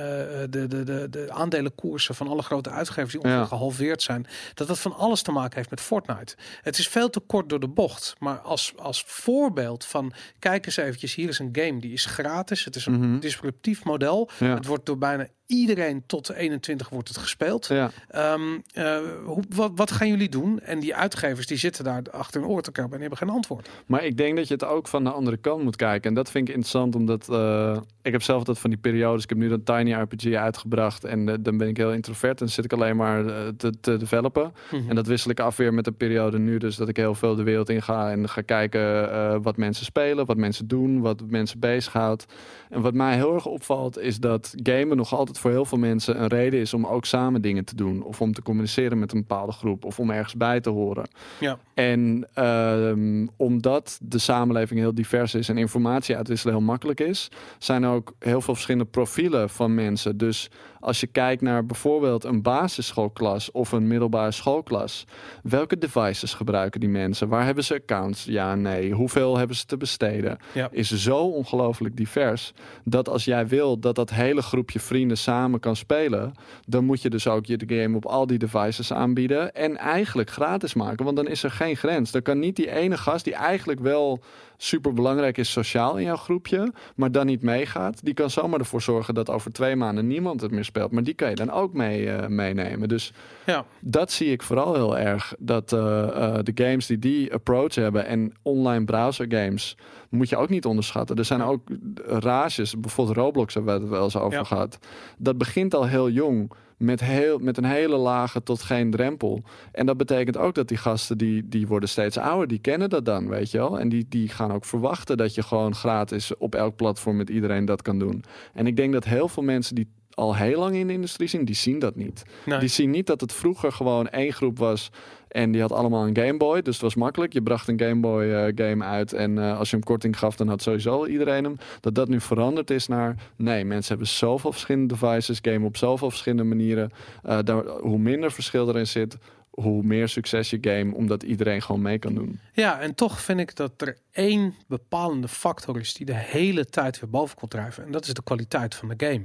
de, 0.50 0.66
de, 0.68 0.82
de, 0.84 1.06
de 1.10 1.26
aandelenkoersen 1.30 2.14
van 2.14 2.28
alle 2.28 2.42
grote 2.42 2.70
uitgevers 2.70 3.12
die 3.12 3.20
ongeveer 3.20 3.40
Ja. 3.40 3.46
gehalveerd 3.46 4.02
zijn. 4.02 4.26
Dat 4.54 4.66
dat 4.68 4.78
van 4.78 4.96
alles 4.96 5.22
te 5.22 5.32
maken 5.32 5.56
heeft 5.56 5.70
met 5.70 5.80
Fortnite. 5.80 6.36
Het 6.62 6.78
is 6.78 6.88
veel 6.88 7.10
te 7.10 7.20
kort 7.20 7.48
door 7.48 7.60
de 7.60 7.68
bocht. 7.68 8.14
Maar 8.18 8.38
als, 8.38 8.72
als 8.76 9.04
voorbeeld 9.06 9.84
van 9.84 10.12
kijk 10.38 10.66
eens 10.66 10.76
eventjes, 10.76 11.14
hier 11.14 11.28
is 11.28 11.38
een 11.38 11.48
game 11.52 11.80
die 11.80 11.92
is 11.92 12.04
gratis. 12.04 12.64
Het 12.64 12.76
is 12.76 12.86
een 12.86 13.00
Mhm. 13.00 13.18
disruptief 13.18 13.84
model. 13.84 14.30
ja, 14.38 14.54
Het 14.54 14.66
wordt 14.66 14.86
door 14.86 14.98
bijna 14.98 15.26
iedereen 15.46 16.02
tot 16.06 16.26
de 16.26 16.36
21 16.36 16.88
wordt 16.88 17.08
het 17.08 17.16
gespeeld. 17.16 17.66
ja. 17.66 17.90
Ehm, 18.08 18.58
eh, 18.72 18.98
hoe, 19.24 19.42
wat, 19.48 19.72
wat 19.74 19.90
gaan 19.90 20.08
jullie 20.08 20.28
doen? 20.28 20.60
En 20.60 20.80
die 20.80 20.94
uitgevers 20.94 21.46
die 21.46 21.56
zitten 21.56 21.84
daar 21.84 22.02
achter 22.10 22.40
hun 22.40 22.50
oor 22.50 22.62
te 22.62 22.72
krabben 22.72 22.94
en 22.94 23.00
hebben 23.00 23.18
geen 23.18 23.28
antwoord. 23.28 23.68
Maar 23.86 24.04
ik 24.04 24.16
denk 24.16 24.36
dat 24.36 24.48
je 24.48 24.54
het 24.54 24.64
ook 24.64 24.88
van 24.88 25.04
de 25.04 25.10
andere 25.10 25.36
kant 25.36 25.62
moet 25.62 25.76
kijken. 25.76 26.08
En 26.08 26.14
dat 26.14 26.30
vind 26.30 26.48
ik 26.48 26.54
interessant, 26.54 26.94
omdat 26.94 27.28
eh, 27.28 27.76
ik 28.02 28.12
heb 28.12 28.22
zelf 28.22 28.44
dat 28.44 28.58
van 28.58 28.70
die 28.70 28.78
periodes. 28.78 29.22
Ik 29.22 29.28
heb 29.28 29.38
nu 29.38 29.48
dat 29.48 29.66
Tiny 29.66 29.92
RPG 29.92 30.34
uitgebracht 30.34 31.04
en 31.04 31.28
eh, 31.28 31.34
dan 31.40 31.56
ben 31.56 31.68
ik 31.68 31.76
heel 31.76 31.92
introvert. 31.92 32.40
En 32.40 32.48
zit 32.48 32.64
ik 32.64 32.72
alleen 32.72 32.96
maar 32.96 33.24
te, 33.56 33.72
te 33.80 33.96
developen. 33.96 34.52
En 34.88 34.94
dat 34.94 35.06
wissel 35.06 35.30
ik 35.30 35.40
af 35.40 35.56
weer 35.56 35.74
met 35.74 35.84
de 35.84 35.92
periode 35.92 36.38
nu. 36.38 36.58
Dus 36.58 36.76
dat 36.76 36.88
ik 36.88 36.96
heel 36.96 37.14
veel 37.14 37.34
de 37.34 37.42
wereld 37.42 37.68
in 37.68 37.82
ga 37.82 38.10
en 38.10 38.28
ga 38.28 38.40
kijken 38.40 39.42
wat 39.42 39.56
mensen 39.56 39.84
spelen, 39.84 40.26
wat 40.26 40.36
mensen 40.36 40.68
doen, 40.68 41.00
wat 41.00 41.22
mensen 41.26 41.58
bezighoudt. 41.60 42.26
En 42.70 42.80
wat 42.80 42.94
mij 42.94 43.14
heel 43.14 43.34
erg 43.34 43.46
opvalt 43.46 43.98
is 43.98 44.18
dat 44.18 44.54
gamen 44.62 44.96
nog 44.96 45.14
altijd 45.14 45.38
voor 45.42 45.50
heel 45.50 45.64
veel 45.64 45.78
mensen 45.78 46.22
een 46.22 46.28
reden 46.28 46.60
is 46.60 46.74
om 46.74 46.86
ook 46.86 47.04
samen 47.04 47.42
dingen 47.42 47.64
te 47.64 47.74
doen. 47.74 48.02
Of 48.02 48.20
om 48.20 48.32
te 48.32 48.42
communiceren 48.42 48.98
met 48.98 49.12
een 49.12 49.18
bepaalde 49.18 49.52
groep. 49.52 49.84
Of 49.84 49.98
om 49.98 50.10
ergens 50.10 50.34
bij 50.34 50.60
te 50.60 50.70
horen. 50.70 51.08
Ja. 51.40 51.58
En 51.74 52.28
ehm, 52.34 53.26
omdat 53.36 53.98
de 54.02 54.18
samenleving 54.18 54.80
heel 54.80 54.94
divers 54.94 55.34
is 55.34 55.48
en 55.48 55.58
informatie 55.58 56.16
uitwisselen 56.16 56.54
heel 56.54 56.64
makkelijk 56.64 57.00
is, 57.00 57.28
zijn 57.58 57.82
er 57.82 57.90
ook 57.90 58.12
heel 58.18 58.40
veel 58.40 58.54
verschillende 58.54 58.90
profielen 58.90 59.50
van 59.50 59.74
mensen. 59.74 60.16
Dus 60.16 60.50
als 60.82 61.00
je 61.00 61.06
kijkt 61.06 61.42
naar 61.42 61.66
bijvoorbeeld 61.66 62.24
een 62.24 62.42
basisschoolklas 62.42 63.50
of 63.50 63.72
een 63.72 63.86
middelbare 63.86 64.30
schoolklas, 64.30 65.04
welke 65.42 65.78
devices 65.78 66.34
gebruiken 66.34 66.80
die 66.80 66.88
mensen? 66.88 67.28
Waar 67.28 67.44
hebben 67.44 67.64
ze 67.64 67.74
accounts? 67.74 68.24
Ja, 68.24 68.54
nee. 68.54 68.92
Hoeveel 68.92 69.36
hebben 69.38 69.56
ze 69.56 69.64
te 69.64 69.76
besteden? 69.76 70.38
Ja. 70.54 70.68
Is 70.70 70.90
zo 70.90 71.18
ongelooflijk 71.18 71.96
divers 71.96 72.52
dat 72.84 73.08
als 73.08 73.24
jij 73.24 73.46
wil 73.46 73.78
dat 73.78 73.94
dat 73.94 74.10
hele 74.10 74.42
groepje 74.42 74.80
vrienden 74.80 75.18
samen 75.18 75.60
kan 75.60 75.76
spelen, 75.76 76.32
dan 76.66 76.84
moet 76.84 77.02
je 77.02 77.10
dus 77.10 77.28
ook 77.28 77.46
je 77.46 77.56
de 77.56 77.80
game 77.80 77.96
op 77.96 78.06
al 78.06 78.26
die 78.26 78.38
devices 78.38 78.92
aanbieden 78.92 79.54
en 79.54 79.76
eigenlijk 79.76 80.30
gratis 80.30 80.74
maken, 80.74 81.04
want 81.04 81.16
dan 81.16 81.28
is 81.28 81.42
er 81.42 81.50
geen 81.50 81.76
grens. 81.76 82.10
Dan 82.10 82.22
kan 82.22 82.38
niet 82.38 82.56
die 82.56 82.70
ene 82.70 82.96
gast 82.96 83.24
die 83.24 83.34
eigenlijk 83.34 83.80
wel 83.80 84.22
super 84.62 84.92
belangrijk 84.92 85.38
is 85.38 85.50
sociaal 85.52 85.96
in 85.96 86.04
jouw 86.04 86.16
groepje, 86.16 86.72
maar 86.96 87.12
dan 87.12 87.26
niet 87.26 87.42
meegaat, 87.42 88.04
die 88.04 88.14
kan 88.14 88.30
zomaar 88.30 88.58
ervoor 88.58 88.82
zorgen 88.82 89.14
dat 89.14 89.30
over 89.30 89.52
twee 89.52 89.76
maanden 89.76 90.06
niemand 90.06 90.40
het 90.40 90.50
meer 90.50 90.64
speelt. 90.64 90.90
Maar 90.92 91.02
die 91.02 91.14
kan 91.14 91.28
je 91.28 91.34
dan 91.34 91.50
ook 91.50 91.72
mee, 91.72 92.10
eh, 92.10 92.28
meenemen. 92.28 92.88
Dus 92.88 93.12
Ja. 93.46 93.64
dat 93.80 94.12
zie 94.12 94.30
ik 94.32 94.42
vooral 94.42 94.74
heel 94.74 94.98
erg. 94.98 95.34
Dat 95.38 95.72
eh, 95.72 95.78
eh, 96.08 96.38
de 96.42 96.52
games 96.64 96.86
die 96.86 96.98
die 96.98 97.32
approach 97.34 97.74
hebben 97.74 98.06
en 98.06 98.32
online 98.42 98.84
browser 98.84 99.26
games 99.28 99.76
moet 100.10 100.28
je 100.28 100.36
ook 100.36 100.48
niet 100.48 100.64
onderschatten. 100.64 101.16
Er 101.16 101.24
zijn 101.24 101.42
ook 101.42 101.68
rages, 102.06 102.80
bijvoorbeeld 102.80 103.16
Roblox 103.16 103.54
hebben 103.54 103.74
we 103.74 103.80
het 103.80 103.90
wel 103.90 104.04
eens 104.04 104.16
over 104.16 104.38
Ja. 104.38 104.44
gehad. 104.44 104.78
Dat 105.18 105.38
begint 105.38 105.74
al 105.74 105.86
heel 105.86 106.10
jong. 106.10 106.52
Met, 106.82 107.00
heel, 107.00 107.38
met 107.38 107.56
een 107.56 107.64
hele 107.64 107.96
lage 107.96 108.42
tot 108.42 108.62
geen 108.62 108.90
drempel. 108.90 109.42
En 109.72 109.86
dat 109.86 109.96
betekent 109.96 110.36
ook 110.36 110.54
dat 110.54 110.68
die 110.68 110.76
gasten 110.76 111.18
die, 111.18 111.48
die 111.48 111.66
worden 111.66 111.88
steeds 111.88 112.18
ouder. 112.18 112.48
Die 112.48 112.58
kennen 112.58 112.90
dat 112.90 113.04
dan, 113.04 113.28
weet 113.28 113.50
je 113.50 113.58
wel. 113.58 113.78
En 113.78 113.88
die, 113.88 114.06
die 114.08 114.28
gaan 114.28 114.52
ook 114.52 114.64
verwachten 114.64 115.16
dat 115.16 115.34
je 115.34 115.42
gewoon 115.42 115.74
gratis 115.74 116.36
op 116.36 116.54
elk 116.54 116.76
platform 116.76 117.16
met 117.16 117.30
iedereen 117.30 117.64
dat 117.64 117.82
kan 117.82 117.98
doen. 117.98 118.24
En 118.52 118.66
ik 118.66 118.76
denk 118.76 118.92
dat 118.92 119.04
heel 119.04 119.28
veel 119.28 119.42
mensen 119.42 119.74
die 119.74 119.88
al 120.14 120.36
heel 120.36 120.58
lang 120.58 120.74
in 120.74 120.86
de 120.86 120.92
industrie 120.92 121.28
zijn, 121.28 121.44
die 121.44 121.54
zien 121.54 121.78
dat 121.78 121.96
niet. 121.96 122.22
Nee. 122.44 122.58
Die 122.58 122.68
zien 122.68 122.90
niet 122.90 123.06
dat 123.06 123.20
het 123.20 123.32
vroeger 123.32 123.72
gewoon 123.72 124.08
één 124.08 124.32
groep 124.32 124.58
was 124.58 124.90
en 125.32 125.52
die 125.52 125.60
had 125.60 125.72
allemaal 125.72 126.06
een 126.06 126.16
Game 126.16 126.36
Boy. 126.36 126.62
Dus 126.62 126.74
het 126.74 126.82
was 126.82 126.94
makkelijk. 126.94 127.32
Je 127.32 127.42
bracht 127.42 127.68
een 127.68 127.80
Game 127.80 128.00
Boy 128.00 128.22
eh, 128.22 128.66
game 128.66 128.84
uit 128.84 129.12
en 129.12 129.38
eh, 129.38 129.58
als 129.58 129.70
je 129.70 129.76
hem 129.76 129.84
korting 129.84 130.18
gaf, 130.18 130.36
dan 130.36 130.48
had 130.48 130.62
sowieso 130.62 131.06
iedereen 131.06 131.44
hem. 131.44 131.56
Dat 131.80 131.94
dat 131.94 132.08
nu 132.08 132.20
veranderd 132.20 132.70
is 132.70 132.86
naar 132.86 133.16
nee, 133.36 133.64
mensen 133.64 133.88
hebben 133.88 134.12
zoveel 134.12 134.52
verschillende 134.52 134.94
devices, 134.94 135.38
game 135.42 135.66
op 135.66 135.76
zoveel 135.76 136.10
verschillende 136.10 136.44
manieren. 136.44 136.90
Eh, 137.22 137.38
daar, 137.44 137.66
hoe 137.66 137.98
minder 137.98 138.32
verschil 138.32 138.68
erin 138.68 138.86
zit, 138.86 139.16
hoe 139.50 139.82
meer 139.82 140.08
succes 140.08 140.50
je 140.50 140.58
game, 140.60 140.94
omdat 140.94 141.22
iedereen 141.22 141.62
gewoon 141.62 141.82
mee 141.82 141.98
kan 141.98 142.14
doen. 142.14 142.40
Ja, 142.52 142.80
en 142.80 142.94
toch 142.94 143.20
vind 143.20 143.40
ik 143.40 143.56
dat 143.56 143.72
er 143.76 143.98
één 144.12 144.54
bepalende 144.66 145.28
factor 145.28 145.80
is 145.80 145.94
die 145.94 146.06
de 146.06 146.16
hele 146.16 146.64
tijd 146.64 147.00
weer 147.00 147.10
boven 147.10 147.36
komt 147.36 147.50
drijven. 147.50 147.84
En 147.84 147.92
dat 147.92 148.06
is 148.06 148.14
de 148.14 148.22
kwaliteit 148.22 148.74
van 148.74 148.88
de 148.88 149.06
game. 149.06 149.24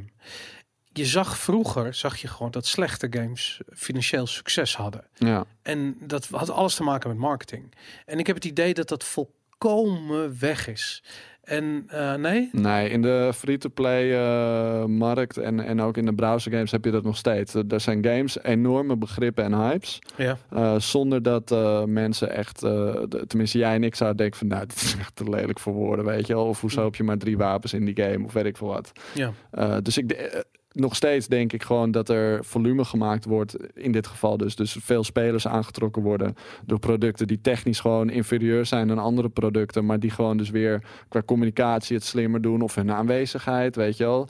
Je 0.97 1.05
zag 1.05 1.37
vroeger, 1.37 1.93
zag 1.93 2.17
je 2.17 2.27
gewoon 2.27 2.51
dat 2.51 2.65
slechte 2.65 3.07
games 3.09 3.61
financieel 3.75 4.27
succes 4.27 4.75
hadden. 4.75 5.03
Ja, 5.13 5.45
En 5.61 5.97
dat 6.01 6.27
had 6.31 6.49
alles 6.49 6.75
te 6.75 6.83
maken 6.83 7.09
met 7.09 7.17
marketing. 7.17 7.73
En 8.05 8.19
ik 8.19 8.27
heb 8.27 8.35
het 8.35 8.45
idee 8.45 8.73
dat 8.73 8.87
dat 8.87 9.03
volkomen 9.03 10.39
weg 10.39 10.67
is. 10.67 11.03
En 11.43 11.83
eh, 11.87 12.13
nee, 12.13 12.49
nee, 12.51 12.89
in 12.89 13.01
de 13.01 13.31
free-to-play 13.35 14.13
eh, 14.13 14.85
markt 14.85 15.37
en, 15.37 15.59
en 15.59 15.81
ook 15.81 15.97
in 15.97 16.05
de 16.05 16.13
browser 16.13 16.51
games 16.51 16.71
heb 16.71 16.85
je 16.85 16.91
dat 16.91 17.03
nog 17.03 17.17
steeds. 17.17 17.53
Er 17.53 17.79
zijn 17.81 18.05
games, 18.05 18.43
enorme 18.43 18.95
begrippen 18.97 19.43
en 19.43 19.53
hypes. 19.53 19.99
ja, 20.15 20.37
Uh, 20.53 20.79
zonder 20.79 21.23
dat 21.23 21.49
mensen 21.87 22.31
echt, 22.31 22.59
de, 22.59 23.23
tenminste 23.27 23.57
jij 23.57 23.75
en 23.75 23.83
ik 23.83 23.95
zouden 23.95 24.17
denken 24.17 24.37
van, 24.39 24.47
nou, 24.47 24.65
dit 24.65 24.81
is 24.81 24.95
echt 24.99 25.15
te 25.15 25.29
lelijk 25.29 25.59
voor 25.59 25.73
woorden, 25.73 26.05
weet 26.05 26.27
je 26.27 26.33
wel. 26.33 26.45
Of 26.45 26.61
hoezo 26.61 26.83
heb 26.83 26.95
je 26.95 27.03
maar 27.03 27.17
drie 27.17 27.37
wapens 27.37 27.73
in 27.73 27.85
die 27.85 28.03
game, 28.03 28.25
of 28.25 28.33
weet 28.33 28.45
ik 28.45 28.57
veel 28.57 28.67
wat. 28.67 28.91
ja, 29.13 29.33
dus 29.81 29.97
ik, 29.97 30.09
de- 30.09 30.45
nog 30.80 30.95
steeds 30.95 31.28
denk 31.28 31.53
ik 31.53 31.63
gewoon 31.63 31.91
dat 31.91 32.09
er 32.09 32.45
volume 32.45 32.86
gemaakt 32.86 33.25
wordt, 33.25 33.55
in 33.73 33.91
dit 33.91 34.07
geval 34.07 34.38
dus. 34.38 34.55
Dus 34.55 34.78
veel 34.82 35.03
spelers 35.03 35.47
aangetrokken 35.47 36.01
worden 36.01 36.34
door 36.65 36.80
producten 36.80 37.28
die 37.28 37.41
technisch 37.41 37.80
gewoon 37.80 38.09
inferieur 38.09 38.65
zijn 38.65 38.88
dan 38.88 38.97
andere 38.99 39.30
producten, 39.30 39.86
maar 39.86 39.99
die 39.99 40.09
gewoon 40.11 40.38
dus 40.38 40.49
weer 40.49 40.84
qua 41.09 41.21
communicatie 41.25 41.95
het 41.95 42.05
slimmer 42.05 42.41
doen 42.41 42.61
of 42.61 42.75
hun 42.75 42.91
aanwezigheid, 42.91 43.75
weet 43.75 43.97
je 43.97 44.03
wel 44.03 44.28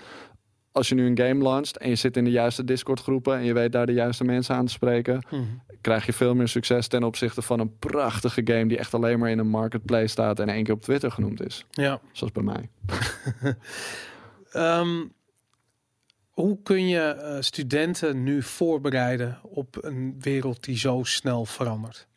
als 0.71 0.89
je 0.89 0.95
nu 0.95 1.05
een 1.05 1.17
game 1.27 1.43
launcht 1.43 1.77
en 1.77 1.89
je 1.89 1.95
zit 1.95 2.17
in 2.17 2.23
de 2.23 2.31
juiste 2.31 2.63
Discord 2.63 3.01
groepen 3.01 3.35
en 3.37 3.43
je 3.43 3.53
weet 3.53 3.71
daar 3.71 3.85
de 3.85 3.93
juiste 3.93 4.23
mensen 4.23 4.55
aan 4.55 4.65
te 4.65 4.71
spreken, 4.71 5.25
Mhm. 5.29 5.41
krijg 5.81 6.05
je 6.05 6.13
veel 6.13 6.35
meer 6.35 6.47
succes 6.47 6.87
ten 6.87 7.03
opzichte 7.03 7.41
van 7.41 7.59
een 7.59 7.77
prachtige 7.79 8.41
game 8.43 8.65
die 8.67 8.77
echt 8.77 8.93
alleen 8.93 9.19
maar 9.19 9.29
in 9.29 9.39
een 9.39 9.47
marketplace 9.49 10.07
staat 10.07 10.39
en 10.39 10.49
één 10.49 10.63
keer 10.63 10.73
op 10.73 10.81
Twitter 10.81 11.11
genoemd 11.11 11.45
is. 11.45 11.65
ja. 11.69 11.99
Zoals 12.11 12.33
bij 12.33 12.43
mij. 12.43 12.69
Ehm, 14.51 15.05
hoe 16.41 16.57
kun 16.63 16.87
je 16.87 16.99
eh, 16.99 17.37
studenten 17.39 18.23
nu 18.23 18.41
voorbereiden 18.41 19.39
op 19.43 19.77
een 19.81 20.15
wereld 20.19 20.63
die 20.63 20.77
zo 20.77 21.03
snel 21.03 21.45
verandert? 21.45 22.07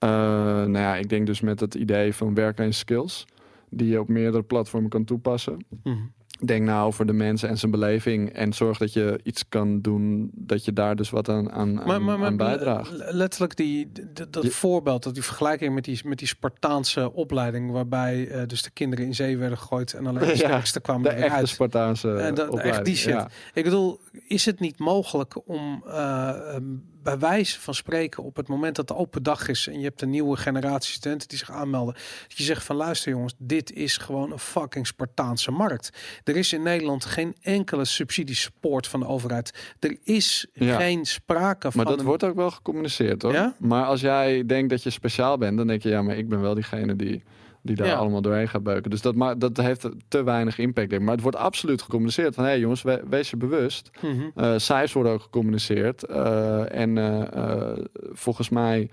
Uh, 0.00 0.10
nou 0.10 0.78
ja, 0.78 0.96
ik 0.96 1.08
denk 1.08 1.26
dus 1.26 1.40
met 1.40 1.60
het 1.60 1.74
idee 1.74 2.14
van 2.14 2.34
werken 2.34 2.64
aan 2.64 2.72
skills 2.72 3.26
die 3.70 3.88
je 3.88 4.00
op 4.00 4.08
meerdere 4.08 4.42
platformen 4.42 4.90
kan 4.90 5.04
toepassen. 5.04 5.64
Mhm. 5.82 5.96
Denk 6.44 6.64
nou 6.64 6.86
over 6.86 7.06
de 7.06 7.12
mensen 7.12 7.48
en 7.48 7.58
zijn 7.58 7.70
beleving 7.70 8.32
en 8.32 8.52
zorg 8.52 8.78
dat 8.78 8.92
je 8.92 9.20
iets 9.22 9.44
kan 9.48 9.80
doen 9.80 10.30
dat 10.34 10.64
je 10.64 10.72
daar 10.72 10.96
dus 10.96 11.10
wat 11.10 11.28
aan, 11.28 11.52
aan, 11.52 11.74
Maar, 11.74 12.02
maar, 12.02 12.24
aan 12.24 12.36
bijdraagt. 12.36 12.90
le- 12.90 13.06
letterlijk 13.10 13.56
die, 13.56 13.92
dat 14.30 14.42
Je- 14.42 14.50
voorbeeld, 14.50 15.02
dat 15.02 15.14
die 15.14 15.22
vergelijking 15.22 15.74
met 15.74 15.84
die, 15.84 16.00
met 16.04 16.18
die 16.18 16.28
Spartaanse 16.28 17.12
opleiding, 17.12 17.70
waarbij 17.70 18.28
eh, 18.28 18.42
dus 18.46 18.62
de 18.62 18.70
kinderen 18.70 19.04
in 19.04 19.14
zee 19.14 19.38
werden 19.38 19.58
gegooid 19.58 19.92
en 19.92 20.06
alleen 20.06 20.20
de 20.22 20.26
Ja, 20.28 20.34
sterkste 20.34 20.80
kwamen 20.80 21.02
De 21.02 21.08
er 21.08 21.14
weer 21.14 21.24
echte 21.24 21.36
uit. 21.38 21.48
Spartaanse 21.48 22.14
En 22.14 22.34
dat- 22.34 22.46
opleiding. 22.48 22.74
echt 22.76 22.84
die 22.84 22.96
shit. 22.96 23.12
Ja. 23.12 23.28
Ik 23.54 23.64
bedoel, 23.64 24.00
is 24.26 24.44
het 24.44 24.60
niet 24.60 24.78
mogelijk 24.78 25.48
om 25.48 25.82
ehm, 25.86 26.62
bij 27.02 27.18
wijze 27.18 27.60
van 27.60 27.74
spreken 27.74 28.22
op 28.22 28.36
het 28.36 28.48
moment 28.48 28.76
dat 28.76 28.88
de 28.88 28.96
open 28.96 29.22
dag 29.22 29.48
is 29.48 29.66
en 29.66 29.78
je 29.78 29.84
hebt 29.84 30.02
een 30.02 30.10
nieuwe 30.10 30.36
generatie 30.36 30.94
studenten 30.94 31.28
die 31.28 31.38
zich 31.38 31.50
aanmelden, 31.50 31.94
dat 32.28 32.36
je 32.36 32.42
zegt 32.44 32.64
van 32.64 32.76
luister 32.76 33.12
jongens, 33.12 33.34
dit 33.38 33.72
is 33.72 33.96
gewoon 33.96 34.32
een 34.32 34.38
fucking 34.38 34.86
Spartaanse 34.86 35.50
markt. 35.50 35.90
Er 36.24 36.36
is 36.36 36.52
in 36.52 36.62
Nederland 36.62 37.04
geen 37.04 37.34
enkele 37.40 37.84
subsidie 37.84 38.34
support 38.36 38.86
van 38.86 39.00
de 39.00 39.06
overheid. 39.06 39.74
Er 39.80 39.96
is 40.02 40.46
Ja. 40.52 40.76
geen 40.76 41.04
sprake 41.04 41.70
van 41.70 41.80
Maar 41.82 41.90
dat 41.90 41.98
een- 41.98 42.06
wordt 42.06 42.24
ook 42.24 42.34
wel 42.36 42.50
gecommuniceerd 42.50 43.22
hoor. 43.22 43.32
Ja? 43.32 43.54
Maar 43.58 43.84
als 43.84 44.00
jij 44.00 44.46
denkt 44.46 44.70
dat 44.70 44.82
je 44.82 44.90
speciaal 44.90 45.38
bent, 45.38 45.56
dan 45.56 45.66
denk 45.66 45.82
je 45.82 45.88
ja, 45.88 46.02
maar 46.02 46.16
ik 46.16 46.28
ben 46.28 46.40
wel 46.40 46.54
diegene 46.54 46.96
die, 46.96 47.22
die 47.64 47.76
daar 47.76 47.86
Ja. 47.86 47.94
allemaal 47.94 48.22
doorheen 48.22 48.48
gaat 48.48 48.62
beuken. 48.62 48.90
Dus 48.90 49.00
dat, 49.00 49.14
ma 49.14 49.34
dat 49.34 49.56
heeft 49.56 49.88
te 50.08 50.22
weinig 50.22 50.58
impact. 50.58 50.88
Denk 50.88 51.00
ik. 51.00 51.06
Maar 51.06 51.14
het 51.14 51.22
wordt 51.22 51.36
absoluut 51.38 51.82
gecommuniceerd 51.82 52.34
van 52.34 52.44
hé 52.44 52.50
hey, 52.50 52.58
jongens, 52.58 52.82
we- 52.82 53.02
wees 53.08 53.30
je 53.30 53.36
bewust. 53.36 53.90
Mhm. 54.02 54.22
Eh 54.34 54.52
cijfers 54.56 54.92
worden 54.92 55.12
ook 55.12 55.22
gecommuniceerd. 55.22 56.04
Eh, 56.04 56.74
en 56.80 56.98
eh, 56.98 57.72
volgens 58.12 58.48
mij 58.48 58.90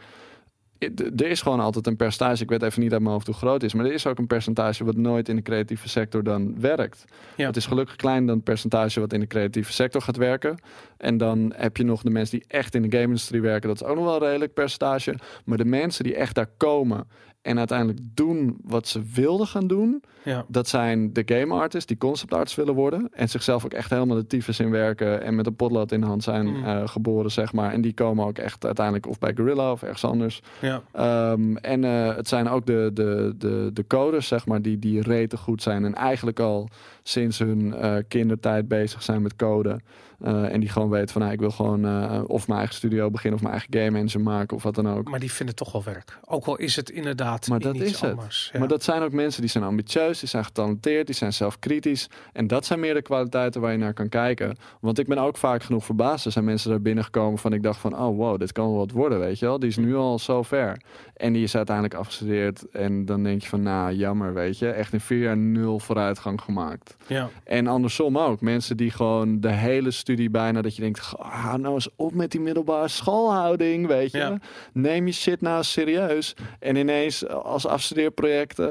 er 1.16 1.26
is 1.26 1.42
gewoon 1.42 1.60
altijd 1.60 1.88
een 1.88 1.96
percentage. 1.96 2.44
Ik 2.44 2.50
weet 2.50 2.64
even 2.64 2.82
niet 2.82 2.92
uit 2.92 3.02
mijn 3.02 3.14
hoofd 3.14 3.26
hoe 3.26 3.36
groot 3.36 3.54
het 3.54 3.64
is. 3.64 3.74
Maar 3.74 3.86
er 3.86 3.94
is 3.94 4.08
ook 4.08 4.18
een 4.18 4.28
percentage 4.28 4.84
wat 4.84 4.96
nooit 4.96 5.30
in 5.30 5.36
de 5.36 5.42
creatieve 5.42 5.90
sector 5.90 6.24
dan 6.24 6.60
werkt. 6.60 7.06
Ja. 7.38 7.46
Het 7.48 7.56
is 7.56 7.66
gelukkig 7.66 7.96
klein 7.96 8.26
dan 8.26 8.36
het 8.36 8.44
percentage 8.44 9.00
wat 9.00 9.14
in 9.14 9.20
de 9.20 9.28
creatieve 9.28 9.74
sector 9.74 10.02
gaat 10.02 10.18
werken. 10.18 10.60
En 10.98 11.18
dan 11.18 11.54
heb 11.56 11.78
je 11.78 11.84
nog 11.84 12.02
de 12.02 12.10
mensen 12.10 12.40
die 12.40 12.48
echt 12.48 12.76
in 12.76 12.82
de 12.82 12.92
game-industrie 12.92 13.42
werken. 13.42 13.68
Dat 13.70 13.82
is 13.82 13.88
ook 13.88 13.96
nog 13.96 14.06
wel 14.06 14.16
een 14.16 14.28
redelijk 14.28 14.54
percentage. 14.54 15.16
Maar 15.46 15.58
de 15.58 15.66
mensen 15.66 16.04
die 16.04 16.16
echt 16.16 16.36
daar 16.36 16.50
komen 16.58 17.08
en 17.42 17.58
uiteindelijk 17.58 18.00
doen 18.14 18.58
wat 18.64 18.88
ze 18.88 19.02
wilden 19.14 19.48
gaan 19.48 19.68
doen. 19.68 20.04
Ja. 20.24 20.46
Dat 20.48 20.68
zijn 20.68 21.14
de 21.14 21.24
game 21.26 21.54
artists 21.54 21.86
die 21.88 21.98
concept 21.98 22.34
artists 22.34 22.56
willen 22.56 22.74
worden. 22.74 23.10
En 23.12 23.30
zichzelf 23.30 23.66
ook 23.66 23.74
echt 23.74 23.90
helemaal 23.90 24.16
de 24.18 24.28
tyfus 24.28 24.60
in 24.60 24.70
werken. 24.70 25.22
En 25.24 25.36
met 25.36 25.46
een 25.46 25.56
potlood 25.56 25.92
in 25.92 26.02
de 26.02 26.08
hand 26.08 26.24
zijn 26.24 26.46
Mm. 26.48 26.64
eh, 26.66 26.88
geboren, 26.88 27.32
zeg 27.32 27.54
maar. 27.54 27.72
En 27.72 27.82
die 27.82 27.94
komen 27.94 28.26
ook 28.26 28.38
echt 28.38 28.66
uiteindelijk 28.66 29.08
of 29.08 29.20
bij 29.20 29.34
Gorilla 29.36 29.72
of 29.72 29.82
ergens 29.84 30.06
anders. 30.06 30.42
Ja. 30.60 30.82
Ehm, 30.92 31.56
en 31.56 31.84
eh, 31.84 32.16
het 32.16 32.28
zijn 32.28 32.50
ook 32.50 32.66
de, 32.66 32.92
de, 32.94 33.34
de, 33.38 33.70
de 33.74 33.88
coders, 33.88 34.28
zeg 34.28 34.46
maar, 34.46 34.62
die, 34.62 34.80
die 34.80 35.02
rete 35.02 35.38
goed 35.38 35.62
zijn. 35.62 35.86
En 35.86 35.96
eigenlijk 35.96 36.40
al 36.40 36.70
sinds 37.04 37.40
hun 37.40 37.74
eh, 37.74 37.96
kindertijd 38.08 38.68
bezig 38.68 39.04
zijn 39.04 39.22
met 39.22 39.36
code. 39.36 39.80
Eh, 40.24 40.54
en 40.54 40.60
die 40.60 40.70
gewoon 40.70 40.90
weten 40.90 41.10
van, 41.10 41.22
nou, 41.22 41.34
ik 41.34 41.40
wil 41.40 41.52
gewoon 41.52 41.86
eh, 41.86 42.22
of 42.28 42.48
mijn 42.48 42.60
eigen 42.60 42.78
studio 42.78 43.10
beginnen... 43.10 43.40
of 43.40 43.46
mijn 43.46 43.60
eigen 43.60 43.80
game 43.80 44.00
engine 44.00 44.24
maken 44.24 44.56
of 44.58 44.64
wat 44.64 44.76
dan 44.76 44.90
ook. 44.90 45.10
Maar 45.10 45.20
die 45.20 45.32
vinden 45.32 45.56
toch 45.56 45.72
wel 45.72 45.84
werk. 45.84 46.20
Ook 46.26 46.46
al 46.46 46.58
is 46.58 46.76
het 46.76 46.90
inderdaad 46.90 47.48
Maar 47.48 47.60
dat 47.60 47.76
is 47.76 48.02
het. 48.02 48.10
anders. 48.10 48.50
Ja. 48.54 48.60
Maar 48.60 48.68
dat 48.68 48.84
zijn 48.84 49.02
ook 49.02 49.12
mensen 49.12 49.42
die 49.42 49.50
zijn 49.50 49.64
ambitieus, 49.64 50.20
die 50.20 50.30
zijn 50.30 50.46
getalenteerd, 50.46 51.06
die 51.06 51.16
zijn 51.16 51.34
zelfkritisch. 51.34 52.10
En 52.34 52.48
dat 52.48 52.66
zijn 52.66 52.80
meer 52.80 52.94
de 52.94 53.02
kwaliteiten 53.02 53.62
waar 53.62 53.72
je 53.72 53.78
naar 53.78 53.94
kan 53.94 54.10
kijken. 54.10 54.58
Want 54.80 55.00
ik 55.00 55.08
ben 55.08 55.18
ook 55.18 55.38
vaak 55.38 55.64
genoeg 55.64 55.86
verbaasd. 55.86 56.26
Er 56.26 56.32
zijn 56.32 56.46
mensen 56.46 56.70
daar 56.70 56.82
binnengekomen 56.82 57.40
van 57.40 57.54
ik 57.54 57.64
dacht 57.64 57.80
van, 57.80 58.00
oh 58.00 58.18
wow, 58.18 58.40
dit 58.40 58.52
kan 58.52 58.66
wel 58.66 58.78
wat 58.78 58.92
worden, 58.92 59.20
weet 59.20 59.40
je 59.40 59.46
wel. 59.46 59.60
Die 59.60 59.70
is 59.70 59.78
nu 59.78 59.96
al 59.96 60.20
zo 60.20 60.44
ver. 60.44 60.82
En 61.16 61.34
die 61.34 61.44
is 61.44 61.56
uiteindelijk 61.56 61.96
afgestudeerd. 61.96 62.70
En 62.70 63.06
dan 63.06 63.24
denk 63.24 63.42
je 63.42 63.48
van, 63.48 63.62
nou 63.62 63.94
jammer, 63.94 64.34
weet 64.34 64.60
je. 64.60 64.70
Echt 64.70 64.94
in 64.94 65.00
vier 65.00 65.20
jaar 65.20 65.38
nul 65.38 65.80
vooruitgang 65.80 66.42
gemaakt. 66.42 66.96
ja. 67.08 67.30
En 67.44 67.68
andersom 67.68 68.18
ook. 68.18 68.42
Mensen 68.42 68.78
die 68.78 68.92
gewoon 68.92 69.40
de 69.40 69.52
hele 69.52 69.92
studie 69.92 70.10
bijna 70.30 70.62
dat 70.62 70.76
je 70.76 70.82
denkt, 70.82 71.00
ga 71.20 71.58
nou 71.58 71.74
eens 71.74 71.90
op 71.96 72.14
met 72.14 72.32
die 72.32 72.42
middelbare 72.42 72.88
schoolhouding, 72.88 73.88
weet 73.88 74.12
je. 74.12 74.18
Ja. 74.18 74.40
Neem 74.74 75.06
je 75.06 75.14
shit 75.14 75.42
nou 75.42 75.64
serieus. 75.64 76.36
En 76.60 76.76
ineens 76.76 77.28
als 77.28 77.68
afstudeerproject 77.68 78.60
eh, 78.60 78.70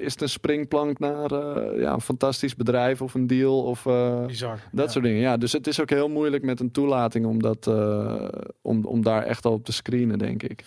is 0.00 0.12
het 0.12 0.20
een 0.20 0.28
springplank 0.28 0.98
naar 0.98 1.32
eh, 1.32 1.80
ja, 1.80 1.92
een 1.92 2.00
fantastisch 2.00 2.56
bedrijf 2.56 3.02
of 3.02 3.14
een 3.14 3.26
deal 3.26 3.62
of 3.62 3.86
eh, 3.86 4.26
Bizar. 4.26 4.58
dat 4.72 4.84
ja. 4.86 4.90
soort 4.92 5.04
dingen. 5.04 5.20
Ja, 5.20 5.36
dus 5.36 5.52
het 5.52 5.66
is 5.66 5.80
ook 5.80 5.90
heel 5.90 6.08
moeilijk 6.08 6.42
met 6.42 6.60
een 6.60 6.70
toelating 6.70 7.26
om, 7.26 7.42
dat, 7.42 7.66
eh, 7.66 8.28
om, 8.62 8.84
om 8.84 9.02
daar 9.02 9.22
echt 9.22 9.44
al 9.44 9.52
op 9.52 9.64
te 9.64 9.72
screenen, 9.72 10.18
denk 10.18 10.42
ik. 10.42 10.64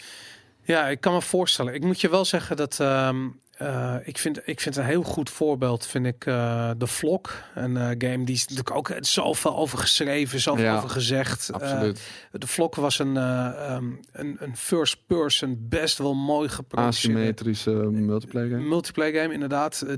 Ja, 0.63 0.87
ik 0.87 1.01
kan 1.01 1.13
me 1.13 1.21
voorstellen. 1.21 1.73
Ik 1.73 1.83
moet 1.83 2.01
je 2.01 2.09
wel 2.09 2.25
zeggen 2.25 2.57
dat 2.57 2.79
ehm, 2.79 3.27
eh, 3.57 3.95
ik, 4.03 4.17
vind, 4.17 4.39
ik 4.47 4.61
vind 4.61 4.75
een 4.75 4.83
heel 4.85 5.03
goed 5.03 5.29
voorbeeld, 5.29 5.85
vind 5.85 6.05
ik, 6.05 6.25
eh 6.25 6.71
de 6.77 6.87
Vlog. 6.87 7.43
Een 7.55 7.77
eh, 7.77 7.85
game 8.11 8.23
die 8.25 8.35
is 8.35 8.41
natuurlijk 8.47 8.75
ook 8.75 8.91
zoveel 8.99 9.55
over 9.57 9.77
geschreven, 9.77 10.39
zoveel 10.39 10.63
Ja, 10.63 10.75
over 10.77 10.89
gezegd. 10.89 11.49
Absoluut. 11.53 12.01
de 12.31 12.47
Vlog 12.47 12.75
was 12.75 12.99
een, 12.99 13.17
ehm, 13.17 13.85
een, 14.11 14.35
een 14.39 14.57
first 14.57 14.97
person, 15.07 15.55
best 15.69 15.97
wel 15.97 16.13
mooi 16.15 16.49
geproduceerde 16.49 17.15
Asymmetrische 17.19 17.71
multiplayer 17.91 18.49
game. 18.49 18.61
multiplayer 18.67 19.21
game, 19.21 19.33
inderdaad. 19.33 19.81
Eh, 19.81 19.93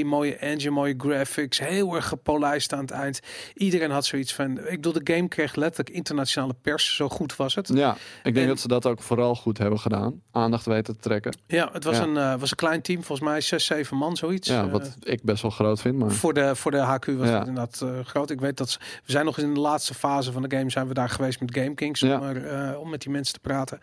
3D, 0.00 0.04
mooie 0.04 0.36
engine, 0.36 0.70
mooie 0.74 0.94
graphics, 0.98 1.58
heel 1.58 1.94
erg 1.94 2.06
gepolijst 2.08 2.72
aan 2.72 2.80
het 2.80 2.90
eind. 2.90 3.20
Iedereen 3.54 3.90
had 3.90 4.06
zoiets 4.06 4.34
van, 4.34 4.58
ik 4.58 4.80
bedoel, 4.80 5.02
de 5.04 5.12
game 5.14 5.28
kreeg 5.28 5.54
letterlijk 5.54 5.96
internationale 5.96 6.54
pers, 6.62 6.96
zo 6.96 7.08
goed 7.08 7.36
was 7.36 7.54
het. 7.54 7.70
Ja, 7.74 7.92
ik 8.22 8.34
denk 8.34 8.36
En- 8.36 8.46
dat 8.46 8.60
ze 8.60 8.68
dat 8.68 8.86
ook 8.86 9.02
vooral 9.02 9.34
goed 9.34 9.58
hebben 9.58 9.78
gedaan. 9.78 10.22
Aandacht 10.30 10.66
weten 10.66 10.94
te 10.94 11.00
trekken. 11.00 11.36
Ja, 11.46 11.68
het 11.72 11.84
was, 11.84 11.96
Ja. 11.96 12.02
Een, 12.02 12.38
was 12.38 12.50
een 12.50 12.56
klein 12.56 12.82
team, 12.88 13.02
volgens 13.04 13.28
mij 13.28 13.40
zes, 13.40 13.64
zeven 13.64 13.96
man, 13.96 14.16
zoiets. 14.16 14.48
Ja, 14.48 14.64
Eh, 14.64 14.70
wat 14.70 14.96
ik 15.00 15.22
best 15.22 15.42
wel 15.42 15.50
groot 15.50 15.80
vind, 15.80 15.98
maar... 15.98 16.10
voor 16.10 16.34
de, 16.34 16.56
voor 16.56 16.70
de 16.70 16.76
HQ 16.78 17.06
was 17.06 17.28
Ja. 17.28 17.38
het 17.38 17.48
inderdaad 17.48 17.80
eh, 17.80 18.04
groot. 18.04 18.30
Ik 18.30 18.40
weet 18.40 18.56
dat 18.56 18.70
ze, 18.70 18.78
we 19.04 19.12
zijn 19.12 19.24
nog 19.24 19.38
in 19.38 19.54
de 19.54 19.60
laatste 19.60 19.94
fase 19.94 20.32
van 20.32 20.42
de 20.42 20.56
game 20.56 20.70
zijn 20.70 20.88
we 20.88 20.94
daar 20.94 21.08
geweest 21.08 21.40
met 21.40 21.54
Game 21.54 21.74
Kings 21.74 22.00
Ja. 22.00 22.18
om, 22.18 22.22
er, 22.26 22.46
eh, 22.46 22.80
om 22.80 22.90
met 22.90 23.02
die 23.02 23.10
mensen 23.12 23.34
te 23.34 23.40
praten. 23.40 23.80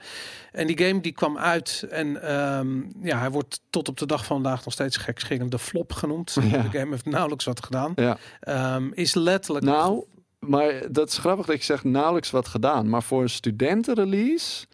En 0.51 0.67
die 0.67 0.77
game 0.85 1.01
die 1.01 1.11
kwam 1.11 1.37
uit 1.37 1.85
en 1.89 2.21
ehm, 2.21 2.81
ja, 3.01 3.19
hij 3.19 3.31
wordt 3.31 3.61
tot 3.69 3.87
op 3.89 3.97
de 3.97 4.05
dag 4.05 4.25
van 4.25 4.33
vandaag 4.35 4.65
nog 4.65 4.73
steeds 4.73 4.97
gekscherend 4.97 5.51
de 5.51 5.59
flop 5.59 5.93
genoemd. 5.93 6.37
Ja. 6.51 6.61
De 6.61 6.77
game 6.77 6.91
heeft 6.91 7.05
nauwelijks 7.05 7.45
wat 7.45 7.63
gedaan. 7.65 7.91
Ja. 7.95 8.17
Ehm, 8.39 8.89
is 8.93 9.13
letterlijk 9.13 9.65
Nou, 9.65 10.03
maar 10.39 10.73
dat 10.91 11.09
is 11.09 11.17
grappig 11.17 11.45
dat 11.45 11.57
je 11.57 11.63
zegt 11.63 11.83
nauwelijks 11.83 12.31
wat 12.31 12.47
gedaan. 12.47 12.89
Maar 12.89 13.03
voor 13.03 13.21
een 13.21 13.29
studentenrelease 13.29 14.65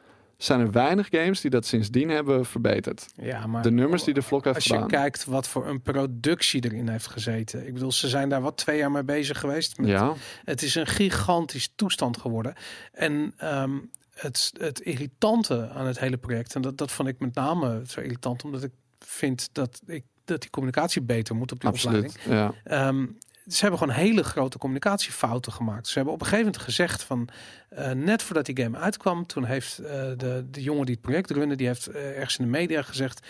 zijn 0.44 0.60
er 0.60 0.72
weinig 0.72 1.08
games 1.12 1.42
die 1.42 1.52
dat 1.52 1.66
sindsdien 1.66 2.10
hebben 2.10 2.46
verbeterd. 2.46 3.06
ja, 3.16 3.48
maar 3.48 3.62
De 3.62 3.72
nummers 3.72 4.04
die 4.04 4.14
de 4.14 4.22
vlog 4.22 4.44
heeft 4.44 4.56
als 4.56 4.66
je 4.66 4.74
gedaan. 4.74 4.88
kijkt 4.88 5.26
wat 5.26 5.48
voor 5.48 5.68
een 5.68 5.82
productie 5.82 6.64
erin 6.66 6.88
heeft 6.88 7.08
gezeten. 7.08 7.68
Ik 7.68 7.74
bedoel, 7.74 7.92
ze 7.92 8.08
zijn 8.10 8.30
daar 8.30 8.42
wat 8.42 8.58
twee 8.58 8.78
jaar 8.78 8.92
mee 8.92 9.04
bezig 9.04 9.40
geweest. 9.40 9.78
Met 9.78 9.88
Ja, 9.90 10.14
Het 10.46 10.62
is 10.62 10.76
een 10.76 10.88
gigantisch 10.88 11.72
toestand 11.76 12.18
geworden. 12.18 12.54
En 12.92 13.34
ehm, 13.38 13.72
het, 14.14 14.52
het 14.58 14.80
irritante 14.80 15.70
aan 15.70 15.86
het 15.86 16.00
hele 16.00 16.18
project, 16.18 16.56
en 16.56 16.62
dat, 16.62 16.78
dat 16.78 16.92
vond 16.92 17.08
ik 17.08 17.20
met 17.20 17.36
name 17.36 17.82
zo 17.88 18.00
irritant, 18.02 18.44
omdat 18.44 18.64
ik 18.64 18.72
vind 19.00 19.50
dat, 19.52 19.82
ik, 19.86 20.04
dat 20.26 20.42
die 20.42 20.50
communicatie 20.50 21.02
beter 21.02 21.36
moet 21.36 21.52
op 21.52 21.62
die 21.62 21.70
opleiding. 21.72 22.14
absoluut. 22.14 22.38
Ja. 22.38 22.54
Ehm, 22.64 23.06
ze 23.48 23.62
hebben 23.62 23.80
gewoon 23.80 23.96
hele 23.96 24.24
grote 24.24 24.58
communicatiefouten 24.58 25.52
gemaakt. 25.52 25.88
Ze 25.88 25.94
hebben 25.94 26.14
op 26.14 26.20
een 26.20 26.26
gegeven 26.28 26.46
moment 26.46 26.64
gezegd 26.64 27.04
van 27.04 27.28
eh, 27.76 27.92
net 27.92 28.24
voordat 28.24 28.46
die 28.46 28.58
game 28.64 28.78
uitkwam, 28.78 29.26
toen 29.26 29.44
heeft 29.44 29.78
eh, 29.80 29.92
de, 30.18 30.46
de 30.52 30.62
jongen 30.64 30.86
die 30.86 30.94
het 30.96 31.04
project 31.04 31.30
runde, 31.32 31.56
die 31.56 31.68
heeft 31.68 31.88
eh, 31.88 32.18
ergens 32.18 32.38
in 32.38 32.46
de 32.46 32.52
media 32.52 32.82
gezegd: 32.82 33.28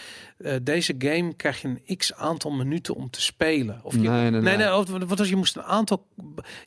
deze 0.61 0.95
game 0.97 1.33
krijg 1.35 1.61
je 1.61 1.67
een 1.85 1.97
x 1.97 2.13
aantal 2.13 2.51
minuten 2.51 2.95
om 2.95 3.09
te 3.09 3.21
spelen. 3.21 3.79
Of 3.83 3.93
je, 3.93 3.99
Nee, 3.99 4.09
nee, 4.09 4.31
nee, 4.31 4.41
nee. 4.41 4.57
nee, 4.57 4.75
of- 4.75 4.89
wat 4.89 5.17
was 5.17 5.29
je 5.29 5.35
moest 5.35 5.55
een 5.55 5.63
aantal, 5.63 6.07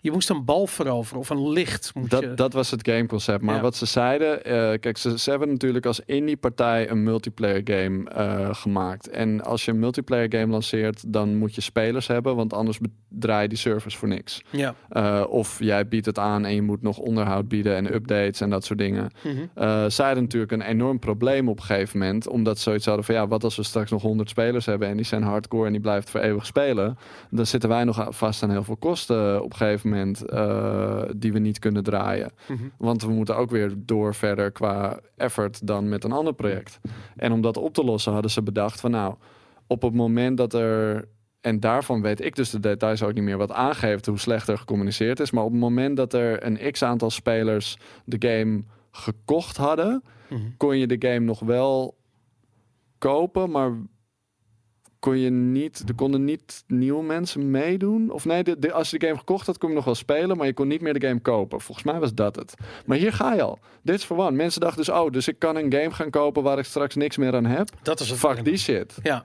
je 0.01 0.11
moest 0.11 0.31
een 0.31 0.45
bal 0.45 0.67
veroveren 0.67 1.21
of 1.21 1.31
een 1.31 1.49
licht. 1.51 1.91
Moet 1.95 2.11
je, 2.11 2.21
Dat, 2.21 2.37
dat 2.37 2.53
was 2.53 2.71
het 2.71 2.89
gameconcept. 2.89 3.43
Maar 3.43 3.55
Ja. 3.55 3.61
wat 3.61 3.77
ze 3.77 3.87
zeiden, 3.87 4.43
kijk, 4.81 4.97
ze, 4.97 5.19
ze 5.19 5.31
hebben 5.31 5.49
natuurlijk 5.49 5.87
als 5.87 6.01
indie 6.01 6.37
partij 6.37 6.91
een 6.91 7.03
multiplayer 7.03 7.61
game 7.65 8.11
gemaakt. 8.55 9.09
En 9.09 9.43
als 9.45 9.65
je 9.65 9.71
een 9.71 9.79
multiplayer 9.79 10.27
game 10.39 10.53
lanceert, 10.53 11.13
dan 11.13 11.37
moet 11.37 11.55
je 11.55 11.61
spelers 11.61 12.07
hebben, 12.07 12.37
want 12.37 12.53
anders 12.53 12.79
draai 13.09 13.43
je 13.43 13.49
die 13.49 13.59
servers 13.59 13.97
voor 13.97 14.09
niks. 14.09 14.43
ja. 14.51 14.75
Of 15.29 15.59
jij 15.59 15.89
biedt 15.89 16.07
het 16.07 16.19
aan 16.19 16.45
en 16.45 16.55
je 16.55 16.63
moet 16.63 16.83
nog 16.83 16.99
onderhoud 16.99 17.49
bieden 17.49 17.64
en 17.73 17.95
updates 17.95 18.41
en 18.41 18.51
dat 18.51 18.65
soort 18.65 18.79
dingen. 18.79 19.11
Mhm. 19.23 19.37
Eh, 19.55 19.85
zij 19.89 20.07
hadden 20.07 20.23
natuurlijk 20.23 20.53
een 20.53 20.63
enorm 20.63 20.99
probleem 20.99 21.49
op 21.49 21.59
een 21.59 21.65
gegeven 21.65 21.99
moment. 21.99 22.29
Omdat 22.29 22.57
ze 22.57 22.63
zoiets 22.63 22.87
hadden 22.87 23.05
van 23.05 23.15
ja, 23.15 23.29
wat 23.29 23.45
als 23.45 23.57
we 23.57 23.63
straks 23.63 23.91
nog 23.91 24.03
100 24.03 24.29
spelers 24.29 24.67
hebben 24.67 24.89
en 24.89 24.97
die 24.97 25.05
zijn 25.05 25.23
hardcore 25.23 25.67
en 25.67 25.73
die 25.73 25.81
blijft 25.81 26.11
voor 26.11 26.21
eeuwig 26.21 26.47
spelen. 26.47 26.99
Dan 27.31 27.47
zitten 27.47 27.69
wij 27.69 27.85
nog 27.85 28.07
vast 28.09 28.43
aan 28.43 28.51
heel 28.51 28.65
veel 28.65 28.77
kosten 28.77 29.43
op 29.43 29.51
een 29.51 29.57
gegeven 29.57 29.91
moment 29.91 30.25
eh, 30.25 31.03
die 31.17 31.33
we 31.33 31.39
niet 31.39 31.59
kunnen 31.59 31.83
draaien. 31.83 32.31
Mhm. 32.47 32.63
Want 32.79 33.03
we 33.03 33.11
moeten 33.11 33.37
ook 33.37 33.51
weer 33.51 33.73
door 33.77 34.15
verder 34.15 34.51
qua 34.51 34.99
effort 35.17 35.67
dan 35.67 35.89
met 35.89 36.05
een 36.05 36.13
ander 36.13 36.35
project. 36.35 36.81
En 37.17 37.33
om 37.33 37.41
dat 37.41 37.57
op 37.57 37.75
te 37.75 37.85
lossen 37.85 38.13
hadden 38.13 38.31
ze 38.31 38.43
bedacht 38.43 38.81
van 38.81 38.91
nou, 38.91 39.15
op 39.67 39.83
het 39.83 39.95
moment 39.95 40.37
dat 40.37 40.55
er. 40.55 41.09
En 41.45 41.61
daarvan 41.61 42.03
weet 42.03 42.25
ik 42.25 42.35
dus 42.37 42.51
de 42.51 42.61
details 42.61 43.03
ook 43.03 43.15
niet 43.15 43.23
meer 43.25 43.37
wat 43.37 43.53
aangeeft 43.53 44.07
hoe 44.07 44.19
slecht 44.19 44.49
er 44.49 44.59
gecommuniceerd 44.59 45.21
is. 45.21 45.31
Maar 45.31 45.45
op 45.45 45.51
het 45.51 45.61
moment 45.61 45.97
dat 45.97 46.13
er 46.13 46.45
een 46.47 46.71
x 46.73 46.83
aantal 46.83 47.11
spelers 47.11 47.77
de 48.05 48.29
game 48.29 48.63
gekocht 48.91 49.57
hadden, 49.57 50.03
Mhm. 50.31 50.41
kon 50.57 50.79
je 50.79 50.87
de 50.87 51.09
game 51.09 51.19
nog 51.25 51.41
wel 51.41 51.97
kopen, 52.99 53.51
maar 53.51 53.73
kon 54.99 55.19
je 55.19 55.31
niet, 55.31 55.83
er 55.89 55.95
konden 55.95 56.25
niet 56.25 56.65
nieuwe 56.67 57.03
mensen 57.03 57.51
meedoen. 57.51 58.11
Of 58.11 58.25
nee, 58.25 58.43
de, 58.45 58.59
de- 58.59 58.73
als 58.73 58.91
je 58.91 58.99
de 58.99 59.07
game 59.07 59.19
gekocht 59.19 59.47
had, 59.47 59.59
kon 59.59 59.69
je 59.69 59.75
nog 59.75 59.85
wel 59.85 59.95
spelen, 59.95 60.37
maar 60.37 60.47
je 60.47 60.55
kon 60.55 60.69
niet 60.69 60.81
meer 60.81 60.99
de 60.99 61.07
game 61.07 61.21
kopen. 61.21 61.61
Volgens 61.61 61.87
mij 61.87 62.01
was 62.01 62.15
dat 62.15 62.37
het. 62.37 62.55
Maar 62.87 62.97
hier 62.99 63.13
ga 63.13 63.35
je 63.35 63.43
al. 63.43 63.59
Dit 63.83 63.95
is 63.95 64.05
voor 64.05 64.17
one. 64.19 64.31
Mensen 64.37 64.61
dachten 64.61 64.85
dus, 64.85 64.95
oh, 64.95 65.11
dus 65.11 65.29
ik 65.29 65.39
kan 65.39 65.57
een 65.57 65.73
game 65.73 65.91
gaan 65.91 66.11
kopen 66.11 66.43
waar 66.43 66.59
ik 66.59 66.65
straks 66.65 66.95
niks 66.95 67.17
meer 67.17 67.35
aan 67.35 67.45
heb. 67.47 67.69
Dat 67.83 68.01
is 68.01 68.11
het. 68.11 68.19
Fuck 68.19 68.45
die 68.45 68.57
shit. 68.57 68.95
Ja, 69.03 69.25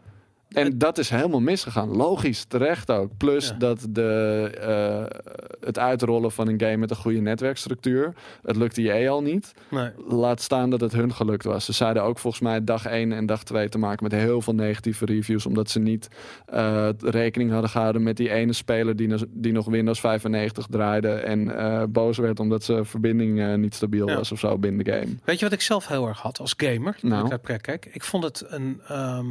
En 0.50 0.78
dat 0.78 0.98
is 0.98 1.10
helemaal 1.10 1.40
misgegaan. 1.42 1.96
Logisch, 1.96 2.44
terecht 2.44 2.92
ook. 2.92 3.18
Plus 3.18 3.48
Ja. 3.48 3.54
dat 3.58 3.88
de, 3.90 4.50
eh, 4.62 5.18
het 5.66 5.80
uitrollen 5.80 6.32
van 6.32 6.48
een 6.48 6.60
game 6.62 6.78
met 6.78 6.90
een 6.90 6.96
goede 6.96 7.20
netwerkstructuur, 7.20 8.14
het 8.44 8.56
lukte 8.56 8.82
je 8.82 9.10
al 9.10 9.22
niet. 9.22 9.54
nee. 9.70 9.90
Laat 10.08 10.42
staan 10.42 10.70
dat 10.70 10.82
het 10.82 10.92
hun 10.92 11.14
gelukt 11.14 11.44
was. 11.44 11.66
Ze 11.66 11.74
zeiden 11.74 12.04
ook 12.04 12.20
volgens 12.20 12.42
mij 12.44 12.64
dag 12.64 12.86
1 12.86 13.12
en 13.12 13.26
dag 13.26 13.44
2 13.44 13.70
te 13.70 13.78
maken 13.78 14.04
met 14.04 14.12
heel 14.12 14.42
veel 14.42 14.54
negatieve 14.56 15.06
reviews. 15.06 15.46
Omdat 15.46 15.70
ze 15.70 15.80
niet 15.80 16.08
eh, 16.46 16.90
rekening 17.00 17.52
hadden 17.52 17.70
gehouden 17.70 18.04
met 18.04 18.18
die 18.18 18.30
ene 18.30 18.54
speler 18.54 18.96
die, 18.96 19.08
nog- 19.08 19.26
die 19.30 19.52
nog 19.52 19.66
Windows 19.66 20.00
95 20.00 20.66
draaide. 20.70 21.10
En 21.12 21.58
eh, 21.58 21.84
boos 21.90 22.18
werd 22.18 22.40
omdat 22.40 22.64
zijn 22.64 22.86
verbinding 22.86 23.56
niet 23.58 23.76
stabiel 23.76 24.08
Ja. 24.08 24.16
was 24.16 24.32
of 24.32 24.40
zo 24.40 24.58
binnen 24.58 24.84
de 24.86 24.92
game. 24.92 25.16
Weet 25.24 25.40
je 25.40 25.46
wat 25.46 25.54
ik 25.54 25.62
zelf 25.62 25.88
heel 25.88 26.08
erg 26.08 26.20
had 26.22 26.40
als 26.40 26.54
gamer? 26.58 26.96
Nou. 27.02 27.24
Ik 27.34 27.48
naar 27.48 27.60
kijk. 27.60 27.90
Ik 27.92 28.04
vond 28.04 28.24
het 28.24 28.46
een. 28.48 28.82
ehm, 28.88 29.26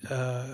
eh, 0.00 0.48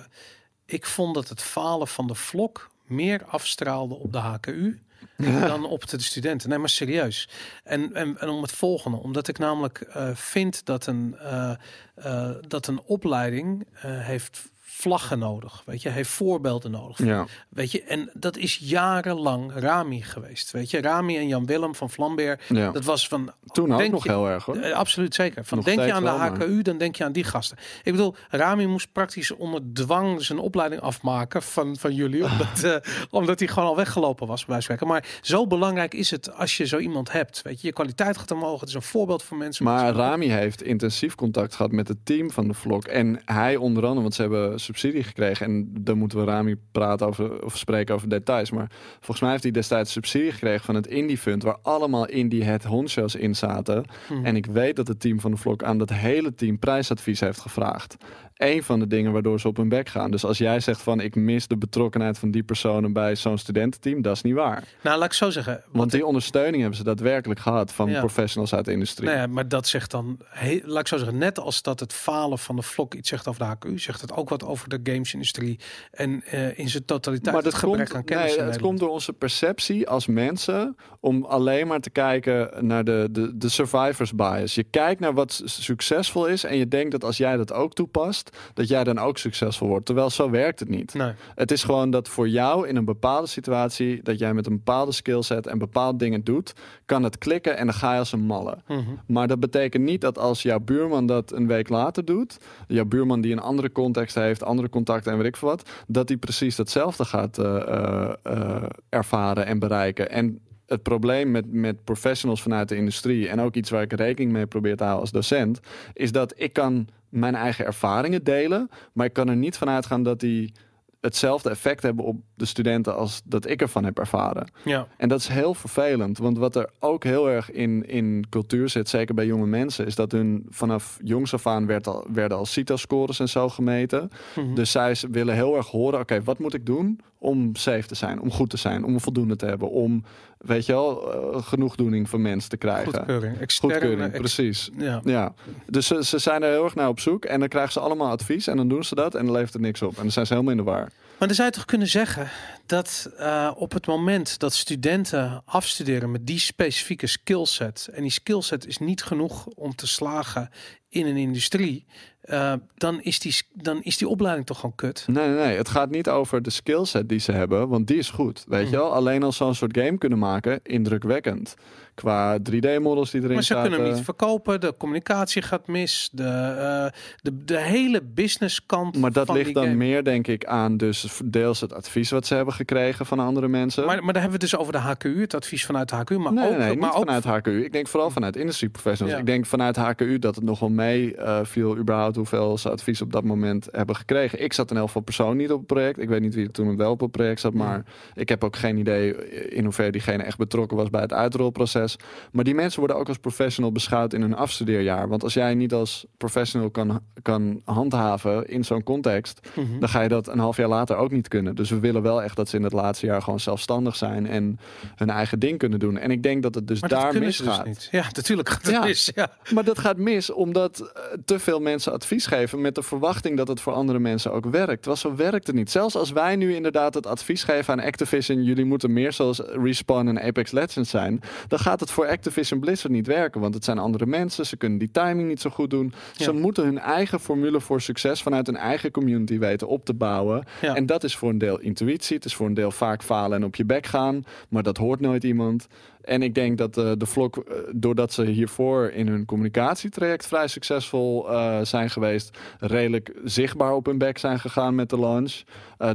ik 0.64 0.86
vond 0.86 1.14
dat 1.14 1.28
het 1.28 1.43
falen 1.43 1.89
van 1.89 2.06
de 2.06 2.14
vlog 2.14 2.70
meer 2.85 3.24
afstraalde 3.24 3.94
op 3.94 4.12
de 4.12 4.18
HKU 4.18 4.81
dan 5.47 5.64
op 5.64 5.89
de 5.89 6.01
studenten. 6.01 6.48
Nee, 6.48 6.59
maar 6.59 6.68
serieus. 6.68 7.28
En, 7.64 7.94
en, 7.94 8.18
en 8.18 8.28
om 8.28 8.43
het 8.43 8.52
volgende, 8.52 8.97
omdat 8.97 9.28
ik 9.28 9.39
namelijk 9.39 9.81
eh, 9.81 10.14
vind 10.14 10.64
dat 10.64 10.86
een, 10.86 11.16
eh, 11.18 12.31
dat 12.40 12.66
een 12.66 12.81
opleiding 12.81 13.66
heeft 13.81 14.51
vlaggen 14.78 15.19
nodig. 15.19 15.62
Weet 15.66 15.82
je, 15.82 15.89
heeft 15.89 16.11
voorbeelden 16.11 16.70
nodig. 16.70 16.98
Ja. 17.05 17.27
Weet 17.48 17.73
je, 17.73 17.82
en 17.82 18.11
dat 18.15 18.36
is 18.36 18.57
jarenlang 18.62 19.53
Rami 19.55 20.03
geweest. 20.03 20.51
Weet 20.51 20.70
je, 20.70 20.81
Rami 20.81 21.16
en 21.16 21.28
Jan 21.28 21.47
Willem 21.47 21.74
van 21.74 21.90
Vlambeer. 21.90 22.40
ja. 22.48 22.70
Dat 22.70 22.85
was 22.85 23.09
van 23.09 23.32
Toen 23.53 23.73
ook 23.74 23.90
nog 23.90 24.05
je- 24.05 24.11
heel 24.11 24.28
erg 24.28 24.44
hoor. 24.44 24.57
eh, 24.57 24.73
absoluut 24.73 25.15
zeker. 25.15 25.44
Van 25.44 25.57
Nog 25.59 25.66
denk 25.66 25.81
je 25.81 25.93
aan 25.93 26.05
de 26.05 26.11
maar- 26.11 26.31
HKU, 26.31 26.62
dan 26.62 26.78
denk 26.78 26.97
je 26.97 27.05
aan 27.05 27.12
die 27.12 27.24
gasten. 27.24 27.57
Ik 27.82 27.93
bedoel, 27.93 28.15
Rami 28.28 28.66
moest 28.66 28.93
praktisch 28.93 29.31
onder 29.31 29.61
dwang 29.73 30.23
zijn 30.23 30.39
opleiding 30.39 30.81
afmaken 30.82 31.43
van, 31.43 31.77
van 31.77 31.94
jullie. 31.94 32.24
Omdat, 32.31 32.62
eh, 32.62 32.93
omdat 33.11 33.39
hij 33.39 33.48
gewoon 33.48 33.69
al 33.69 33.77
weggelopen 33.77 34.27
was 34.27 34.44
bij 34.44 34.61
spreken. 34.61 34.86
Maar 34.86 35.05
zo 35.23 35.47
belangrijk 35.47 35.94
is 35.94 36.11
het 36.11 36.32
als 36.35 36.57
je 36.57 36.65
zo 36.66 36.78
iemand 36.78 37.12
hebt. 37.12 37.43
Weet 37.43 37.61
je, 37.61 37.66
je 37.66 37.73
kwaliteit 37.73 38.16
gaat 38.16 38.31
omhoog. 38.31 38.61
Het 38.61 38.69
is 38.69 38.74
een 38.74 38.82
voorbeeld 38.82 39.23
voor 39.23 39.36
mensen. 39.36 39.65
Maar 39.65 39.93
Rami 39.94 40.28
heeft 40.31 40.62
intensief 40.62 41.15
contact 41.15 41.55
gehad 41.55 41.73
met 41.73 41.89
het 41.89 41.98
team 42.05 42.31
van 42.31 42.48
de 42.48 42.55
vlog. 42.55 42.85
En 42.86 43.20
hij 43.24 43.57
onder 43.57 43.82
andere, 43.85 44.01
want 44.03 44.15
ze 44.15 44.20
hebben 44.23 44.61
subsidie 44.67 45.03
gekregen. 45.03 45.47
En 45.47 45.71
dan 45.81 45.99
moeten 45.99 46.19
we 46.19 46.25
Rami 46.25 46.57
praten 46.73 47.07
over 47.07 47.45
of 47.45 47.57
spreken 47.57 47.95
over 47.95 48.09
details. 48.09 48.51
Maar 48.51 48.71
volgens 48.95 49.21
mij 49.21 49.31
heeft 49.31 49.43
hij 49.43 49.53
destijds 49.53 49.93
subsidie 49.93 50.33
gekregen 50.33 50.65
van 50.65 50.75
het 50.75 50.87
Indie 50.87 51.19
Fund. 51.19 51.43
Waar 51.43 51.59
allemaal 51.63 52.07
Indie 52.07 52.45
het 52.45 52.65
honchos 52.65 53.15
in 53.15 53.35
zaten. 53.35 53.85
Hmm. 54.07 54.25
En 54.25 54.37
ik 54.37 54.47
weet 54.47 54.77
dat 54.77 54.89
het 54.89 55.01
team 55.01 55.21
van 55.21 55.31
de 55.31 55.37
vlog 55.37 55.63
aan 55.63 55.79
dat 55.79 55.91
hele 55.91 56.35
team 56.35 56.59
prijsadvies 56.59 57.21
heeft 57.21 57.41
gevraagd. 57.41 57.97
Eén 58.37 58.63
van 58.63 58.79
de 58.79 58.87
dingen 58.87 59.13
waardoor 59.13 59.41
ze 59.41 59.49
op 59.49 59.57
hun 59.57 59.69
bek 59.69 59.89
gaan. 59.89 60.11
Dus 60.11 60.25
als 60.25 60.39
jij 60.39 60.61
zegt 60.61 60.83
van 60.83 61.01
ik 61.01 61.15
mis 61.15 61.47
de 61.47 61.57
betrokkenheid 61.57 62.19
van 62.19 62.31
die 62.31 62.43
personen 62.43 62.93
bij 62.93 63.15
zo'n 63.17 63.39
studententeam, 63.39 64.03
dat 64.03 64.17
is 64.17 64.23
niet 64.23 64.35
waar. 64.35 64.65
Nou, 64.83 64.99
laat 64.99 65.07
ik 65.09 65.13
zo 65.13 65.31
zeggen. 65.31 65.63
Want 65.73 65.91
die 65.91 66.07
ondersteuning 66.07 66.57
hebben 66.61 66.77
ze 66.77 66.85
daadwerkelijk 66.85 67.41
gehad 67.41 67.73
van 67.73 67.91
Ja. 67.91 67.99
professionals 67.99 68.55
uit 68.55 68.65
de 68.65 68.73
industrie. 68.73 69.09
Nou 69.09 69.19
ja, 69.21 69.27
maar 69.27 69.49
dat 69.49 69.67
zegt 69.67 69.91
dan, 69.91 70.19
he- 70.29 70.61
laat 70.65 70.81
ik 70.81 70.87
zo 70.89 70.97
zeggen, 70.97 71.19
net 71.19 71.39
als 71.39 71.63
dat 71.63 71.81
het 71.81 71.93
falen 71.93 72.39
van 72.39 72.57
de 72.57 72.63
vlog 72.63 72.95
iets 72.95 73.09
zegt 73.09 73.29
over 73.29 73.41
de 73.41 73.47
HKU, 73.49 73.79
zegt 73.79 74.01
het 74.01 74.13
ook 74.13 74.29
wat 74.29 74.45
over 74.45 74.69
de 74.69 74.81
gamesindustrie 74.93 75.59
en 75.91 76.23
eh, 76.25 76.59
in 76.59 76.69
zijn 76.69 76.85
totaliteit 76.85 77.35
Maar 77.35 77.43
het 77.43 77.53
dat 77.53 77.61
gebrek 77.61 77.85
komt, 77.85 77.95
aan 77.97 78.05
kennis. 78.05 78.25
nee, 78.25 78.31
het 78.35 78.41
Nederland. 78.45 78.67
komt 78.69 78.79
door 78.81 78.89
onze 78.91 79.13
perceptie 79.13 79.89
als 79.89 80.07
mensen 80.07 80.77
om 81.01 81.25
alleen 81.25 81.67
maar 81.67 81.81
te 81.81 81.91
kijken 81.91 82.67
naar 82.67 82.85
de, 82.85 83.09
de, 83.11 83.37
de 83.37 83.49
survivors 83.49 84.15
bias. 84.15 84.55
Je 84.55 84.65
kijkt 84.65 85.01
naar 85.01 85.15
wat 85.15 85.43
succesvol 85.45 86.27
is 86.27 86.45
en 86.45 86.57
je 86.57 86.69
denkt 86.69 86.91
dat 86.91 87.05
als 87.05 87.17
jij 87.17 87.37
dat 87.37 87.53
ook 87.53 87.73
toepast, 87.75 88.26
dat 88.55 88.69
jij 88.69 88.85
dan 88.85 88.98
ook 88.98 89.19
succesvol 89.19 89.69
wordt. 89.69 89.86
Terwijl 89.86 90.11
zo 90.11 90.31
werkt 90.31 90.61
het 90.61 90.69
niet. 90.69 90.94
Nee. 90.94 91.12
Het 91.35 91.51
is 91.51 91.65
gewoon 91.65 91.90
dat 91.90 92.09
voor 92.09 92.28
jou 92.28 92.69
in 92.69 92.77
een 92.77 92.85
bepaalde 92.85 93.27
situatie, 93.27 94.03
dat 94.03 94.19
jij 94.19 94.35
met 94.35 94.47
een 94.47 94.57
bepaalde 94.57 94.93
skillset 94.93 95.47
en 95.47 95.59
bepaalde 95.59 95.98
dingen 95.98 96.24
doet, 96.24 96.53
kan 96.85 97.03
het 97.03 97.19
klikken 97.19 97.57
en 97.57 97.66
dan 97.66 97.74
ga 97.74 97.93
je 97.93 97.98
als 97.98 98.12
een 98.12 98.20
malle. 98.20 98.59
Mhm. 98.66 98.81
Maar 99.07 99.28
dat 99.28 99.40
betekent 99.40 99.85
niet 99.85 100.01
dat 100.01 100.19
als 100.19 100.43
jouw 100.43 100.61
buurman 100.61 101.07
dat 101.07 101.32
een 101.32 101.47
week 101.47 101.69
later 101.69 102.05
doet, 102.05 102.36
jouw 102.69 102.85
buurman 102.85 103.20
die 103.20 103.32
een 103.32 103.40
andere 103.40 103.73
context 103.73 104.15
heeft, 104.15 104.43
andere 104.43 104.69
contacten 104.69 105.12
en 105.12 105.19
weet 105.19 105.27
ik 105.27 105.36
veel 105.36 105.48
wat, 105.48 105.70
dat 105.86 106.09
hij 106.09 106.16
precies 106.16 106.57
datzelfde 106.57 107.05
gaat 107.05 107.39
eh, 107.39 107.57
eh, 107.57 108.12
eh, 108.23 108.62
ervaren 108.89 109.47
en 109.47 109.59
bereiken. 109.59 110.11
En 110.11 110.40
het 110.66 110.82
probleem 110.82 111.31
met, 111.31 111.53
met 111.53 111.85
professionals 111.85 112.43
vanuit 112.43 112.69
de 112.69 112.77
industrie 112.77 113.28
en 113.28 113.40
ook 113.40 113.55
iets 113.55 113.70
waar 113.70 113.82
ik 113.82 113.93
rekening 113.93 114.32
mee 114.32 114.47
probeer 114.47 114.77
te 114.77 114.82
houden 114.82 115.03
als 115.03 115.12
docent, 115.12 115.61
is 115.93 116.12
dat 116.12 116.32
ik 116.36 116.53
kan 116.53 116.89
mijn 117.09 117.35
eigen 117.35 117.65
ervaringen 117.65 118.24
delen, 118.24 118.70
maar 118.93 119.07
ik 119.07 119.12
kan 119.12 119.28
er 119.28 119.37
niet 119.37 119.57
van 119.57 119.69
uitgaan 119.69 120.03
dat 120.03 120.20
die 120.20 120.53
hetzelfde 121.01 121.51
effect 121.51 121.83
hebben 121.83 122.05
op 122.05 122.16
de 122.35 122.45
studenten 122.45 122.97
als 122.97 123.23
dat 123.24 123.49
ik 123.49 123.61
ervan 123.61 123.85
heb 123.85 123.99
ervaren. 123.99 124.51
Ja. 124.65 124.89
En 124.97 125.09
dat 125.09 125.20
is 125.20 125.28
heel 125.28 125.55
vervelend, 125.55 126.19
want 126.19 126.39
wat 126.39 126.57
er 126.57 126.70
ook 126.78 127.05
heel 127.05 127.31
erg 127.31 127.51
in, 127.51 127.89
in 127.89 128.27
cultuur 128.31 128.69
zit, 128.69 128.89
zeker 128.89 129.15
bij 129.15 129.27
jonge 129.27 129.47
mensen, 129.47 129.87
is 129.87 129.95
dat 129.95 130.12
hun 130.12 130.47
vanaf 130.49 130.99
jongs 131.03 131.35
af 131.35 131.47
aan 131.47 131.66
werd 131.66 131.87
al, 131.87 132.07
werden 132.12 132.39
al 132.39 132.47
CITO-scores 132.47 133.20
en 133.20 133.28
zo 133.28 133.49
gemeten. 133.49 134.11
Mhm. 134.37 134.55
Dus 134.55 134.70
zij 134.70 134.97
willen 135.11 135.35
heel 135.35 135.57
erg 135.57 135.66
horen, 135.66 136.01
oké, 136.01 136.23
wat 136.23 136.39
moet 136.39 136.55
ik 136.55 136.66
doen 136.66 137.01
om 137.19 137.57
safe 137.57 137.87
te 137.87 137.95
zijn, 137.95 138.21
om 138.21 138.31
goed 138.31 138.51
te 138.51 138.57
zijn, 138.57 138.85
om 138.85 139.01
voldoende 139.01 139.37
te 139.37 139.47
hebben, 139.47 139.71
om, 139.71 140.05
weet 140.39 140.67
je 140.67 140.73
wel, 140.73 141.13
eh, 141.13 141.43
genoegdoening 141.43 142.09
van 142.09 142.23
mensen 142.23 142.51
te 142.51 142.57
krijgen. 142.57 142.95
Goedkeuring. 142.95 143.39
Externe, 143.39 143.75
Goedkeuring, 143.75 144.13
precies. 144.13 144.71
ja. 144.77 145.01
Ja, 145.05 145.35
dus 145.67 145.87
ze, 145.87 146.05
ze 146.05 146.19
zijn 146.19 146.43
er 146.43 146.51
heel 146.51 146.65
erg 146.65 146.75
naar 146.75 146.89
op 146.89 147.01
zoek 147.01 147.25
en 147.25 147.41
dan 147.41 147.49
krijgen 147.49 147.73
ze 147.73 147.81
allemaal 147.81 148.11
advies 148.11 148.47
en 148.47 148.57
dan 148.57 148.69
doen 148.69 148.85
ze 148.85 148.95
dat 148.95 149.15
en 149.15 149.25
dan 149.25 149.35
levert 149.35 149.53
het 149.53 149.63
niks 149.63 149.83
op. 149.83 149.97
En 149.97 150.03
dan 150.03 150.11
zijn 150.11 150.27
ze 150.27 150.33
helemaal 150.33 150.55
in 150.59 150.65
de 150.65 150.71
war. 150.71 150.89
Maar 151.19 151.29
dan 151.29 151.37
zou 151.37 151.49
je 151.49 151.55
toch 151.55 151.65
kunnen 151.65 151.89
zeggen 151.89 152.31
dat 152.67 153.11
eh, 153.19 153.51
op 153.55 153.73
het 153.73 153.87
moment 153.87 154.39
dat 154.39 154.55
studenten 154.55 155.43
afstuderen 155.45 156.11
met 156.11 156.27
die 156.27 156.39
specifieke 156.39 157.07
skillset, 157.07 157.89
en 157.93 158.03
die 158.03 158.11
skillset 158.11 158.67
is 158.67 158.79
niet 158.79 159.03
genoeg 159.03 159.47
om 159.47 159.75
te 159.75 159.87
slagen 159.87 160.51
in 160.89 161.07
een 161.07 161.17
industrie, 161.17 161.87
eh, 162.27 162.53
dan, 162.77 163.01
is 163.03 163.19
die, 163.19 163.35
dan 163.53 163.82
is 163.82 163.97
die 163.97 164.09
opleiding 164.09 164.47
toch 164.47 164.57
gewoon 164.61 164.74
kut. 164.74 165.05
Nee, 165.07 165.28
nee, 165.28 165.36
nee. 165.47 165.57
Het 165.57 165.69
gaat 165.69 165.90
niet 165.90 166.09
over 166.09 166.43
de 166.43 166.51
skillset 166.51 167.09
die 167.09 167.19
ze 167.19 167.32
hebben, 167.32 167.69
want 167.69 167.86
die 167.86 167.97
is 167.98 168.11
goed. 168.11 168.44
Weet 168.48 168.62
Hmm. 168.62 168.70
je 168.70 168.77
wel? 168.77 168.93
Alleen 168.94 169.23
als 169.23 169.36
zo'n 169.36 169.55
soort 169.55 169.78
game 169.78 169.98
kunnen 169.98 170.19
maken, 170.19 170.61
indrukwekkend. 170.62 171.55
Qua 171.94 172.39
3D-models 172.39 173.11
die 173.11 173.20
erin 173.23 173.35
Maar 173.35 173.43
ze 173.43 173.55
kunnen 173.55 173.81
hem 173.81 173.93
niet 173.93 174.05
verkopen, 174.05 174.61
de 174.61 174.74
communicatie 174.78 175.43
gaat 175.43 175.66
mis, 175.66 176.09
de, 176.12 176.23
eh, 176.24 177.01
de, 177.23 177.44
de 177.44 177.59
hele 177.61 178.03
business 178.03 178.66
kant 178.66 178.98
Maar 178.98 179.12
dat 179.12 179.27
van 179.27 179.36
ligt 179.36 179.55
dan 179.55 179.62
game. 179.65 179.77
meer, 179.77 180.05
denk 180.05 180.27
ik, 180.27 180.44
aan 180.44 180.77
dus 180.77 181.20
deels 181.24 181.61
het 181.61 181.73
advies 181.74 182.11
wat 182.11 182.27
ze 182.27 182.35
hebben 182.35 182.55
gekregen 182.55 183.07
van 183.07 183.19
andere 183.19 183.48
mensen. 183.48 183.85
Maar, 183.85 184.05
maar 184.05 184.12
daar 184.12 184.23
hebben 184.23 184.40
we 184.40 184.44
het 184.47 184.51
dus 184.53 184.57
over 184.61 184.73
de 184.73 184.78
HKU, 184.78 185.20
het 185.20 185.35
advies 185.35 185.66
vanuit 185.66 185.89
de 185.89 185.97
HKU, 185.97 186.19
maar 186.19 186.32
nee, 186.32 186.44
ook, 186.44 186.51
nee, 186.51 186.59
nee, 186.59 186.77
maar 186.77 186.89
niet 186.89 186.98
ook 186.98 187.05
vanuit 187.05 187.24
HKU. 187.24 187.65
Ik 187.65 187.73
denk 187.73 187.89
vooral 187.89 188.11
vanuit 188.11 188.36
industry 188.36 188.69
professionals. 188.69 189.15
Ja. 189.16 189.20
Ik 189.20 189.27
denk 189.27 189.47
vanuit 189.47 189.77
HKU 189.77 190.19
dat 190.19 190.35
het 190.35 190.44
nog 190.44 190.59
wel 190.61 190.70
mee 190.70 191.15
eh, 191.16 191.39
viel 191.43 191.77
überhaupt 191.77 192.16
hoeveel 192.17 192.59
ze 192.59 192.71
advies 192.71 193.03
op 193.03 193.13
dat 193.13 193.25
moment 193.25 193.69
hebben 193.73 193.97
gekregen. 193.97 194.43
Ik 194.43 194.53
zat 194.53 194.71
in 194.71 194.77
elk 194.77 194.87
geval 194.87 195.03
persoonlijk 195.03 195.41
niet 195.41 195.51
op 195.51 195.59
het 195.59 195.67
project. 195.67 195.99
Ik 195.99 196.09
weet 196.09 196.21
niet 196.21 196.35
wie 196.35 196.45
er 196.47 196.53
toen 196.53 196.77
wel 196.77 196.91
op 196.91 197.01
het 197.01 197.11
project 197.11 197.41
zat, 197.41 197.55
maar 197.55 197.85
ik 198.15 198.29
heb 198.29 198.45
ook 198.45 198.57
geen 198.57 198.77
idee 198.77 199.29
in 199.49 199.65
hoeverre 199.65 199.91
diegene 199.93 200.23
echt 200.23 200.39
betrokken 200.39 200.77
was 200.77 200.91
bij 200.91 201.01
het 201.01 201.13
uitrolproces. 201.13 201.97
Maar 202.33 202.45
die 202.45 202.55
mensen 202.55 202.79
worden 202.79 202.97
ook 202.97 203.09
als 203.09 203.19
professional 203.19 203.73
beschouwd 203.73 204.13
in 204.13 204.21
hun 204.21 204.35
afstudeerjaar. 204.37 205.09
Want 205.09 205.23
als 205.23 205.35
jij 205.35 205.55
niet 205.55 205.73
als 205.73 206.07
professional 206.17 206.71
kan, 206.71 207.01
kan 207.23 207.61
handhaven 207.65 208.49
in 208.49 208.65
zo'n 208.65 208.83
context, 208.83 209.41
Mhm. 209.55 209.79
dan 209.79 209.89
ga 209.89 210.01
je 210.01 210.09
dat 210.09 210.29
een 210.29 210.39
half 210.39 210.57
jaar 210.57 210.69
later 210.69 210.97
ook 210.97 211.11
niet 211.11 211.29
kunnen. 211.29 211.55
Dus 211.55 211.71
we 211.71 211.79
willen 211.81 212.03
wel 212.03 212.23
echt 212.23 212.37
dat 212.37 212.49
ze 212.49 212.57
in 212.57 212.63
het 212.63 212.73
laatste 212.73 213.07
jaar 213.07 213.23
gewoon 213.23 213.41
zelfstandig 213.41 213.97
zijn 213.97 214.27
en 214.27 214.59
hun 214.97 215.11
eigen 215.11 215.39
ding 215.39 215.59
kunnen 215.59 215.79
doen. 215.79 215.99
En 215.99 216.11
ik 216.11 216.23
denk 216.23 216.43
dat 216.43 216.55
het 216.55 216.69
dus 216.69 216.81
maar 216.81 216.91
daar 216.91 217.13
dus 217.13 217.21
misgaat. 217.21 217.67
niet. 217.67 217.89
Ja, 217.91 218.05
natuurlijk 218.13 218.49
gaat 218.49 218.63
het 218.63 218.71
Ja. 218.75 218.85
mis. 218.85 219.11
Ja. 219.15 219.31
Maar 219.55 219.65
dat 219.65 219.79
gaat 219.79 219.97
mis 219.97 220.33
omdat 220.33 220.81
eh, 220.81 221.03
te 221.25 221.39
veel 221.39 221.61
mensen 221.61 221.93
advies 221.93 222.06
geven 222.09 222.61
met 222.61 222.74
de 222.74 222.83
verwachting 222.83 223.37
dat 223.37 223.49
het 223.49 223.61
voor 223.61 223.73
andere 223.73 223.99
mensen 223.99 224.33
ook 224.33 224.47
werkt. 224.47 224.83
Terwijl 224.83 224.97
zo 224.97 225.15
werkt 225.15 225.47
het 225.47 225.57
niet. 225.57 225.70
Zelfs 225.70 225.97
als 225.97 226.11
wij 226.11 226.37
nu 226.37 226.55
inderdaad 226.55 226.95
het 226.95 227.07
advies 227.07 227.45
geven 227.45 227.73
aan 227.73 227.87
Activision, 227.87 228.43
jullie 228.43 228.65
moeten 228.65 228.93
meer 228.93 229.12
zoals 229.12 229.39
Respawn 229.39 230.09
en 230.09 230.23
Apex 230.23 230.51
Legends 230.51 230.91
zijn, 230.91 231.20
dan 231.49 231.59
gaat 231.59 231.81
het 231.81 231.91
voor 231.91 232.07
Activision 232.07 232.61
Blizzard 232.61 232.93
niet 232.93 233.07
werken. 233.07 233.41
Want 233.41 233.55
het 233.55 233.65
zijn 233.65 233.78
andere 233.78 234.07
mensen, 234.07 234.47
ze 234.47 234.57
kunnen 234.57 234.78
die 234.78 234.91
timing 234.91 235.28
niet 235.28 235.41
zo 235.41 235.51
goed 235.51 235.70
doen. 235.70 235.93
Ze 236.16 236.33
moeten 236.33 236.65
hun 236.65 236.78
eigen 236.78 237.20
formule 237.20 237.61
voor 237.61 237.81
succes 237.81 238.23
vanuit 238.23 238.47
hun 238.47 238.57
eigen 238.57 238.91
community 238.91 239.39
weten 239.39 239.69
op 239.69 239.85
te 239.85 239.95
bouwen. 239.95 240.45
Ja. 240.61 240.74
En 240.74 240.87
dat 240.87 241.05
is 241.05 241.16
voor 241.16 241.28
een 241.28 241.39
deel 241.39 241.59
intuïtie, 241.61 242.16
het 242.16 242.24
is 242.24 242.35
voor 242.35 242.47
een 242.47 242.55
deel 242.55 242.70
vaak 242.70 243.03
falen 243.03 243.39
en 243.39 243.45
op 243.45 243.55
je 243.55 243.65
bek 243.65 243.87
gaan, 243.87 244.24
maar 244.49 244.62
dat 244.62 244.77
hoort 244.77 245.01
nooit 245.01 245.24
iemand. 245.24 245.66
En 246.07 246.23
ik 246.23 246.35
denk 246.35 246.59
dat 246.59 246.77
eh, 246.77 246.93
de 246.97 247.07
vlog, 247.07 247.31
eh, 247.39 247.57
doordat 247.73 248.12
ze 248.12 248.24
hiervoor 248.24 248.91
in 248.91 249.09
hun 249.09 249.24
communicatietraject 249.24 250.27
vrij 250.27 250.47
succesvol 250.49 251.31
eh, 251.33 251.61
zijn 251.62 251.91
geweest, 251.91 252.39
redelijk 252.59 253.12
zichtbaar 253.24 253.73
op 253.74 253.87
hun 253.87 253.99
bek 253.99 254.19
zijn 254.19 254.41
gegaan 254.41 254.74
met 254.74 254.91
de 254.91 254.99
launch, 254.99 255.43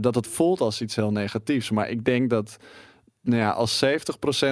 dat 0.02 0.16
het 0.16 0.28
voelt 0.28 0.62
als 0.62 0.82
iets 0.82 0.96
heel 0.96 1.12
negatiefs. 1.12 1.70
Maar 1.72 1.90
ik 1.90 2.06
denk 2.06 2.30
dat 2.30 2.58
nou 3.22 3.40
ja, 3.42 3.50
als 3.50 3.84
70% 3.86 3.88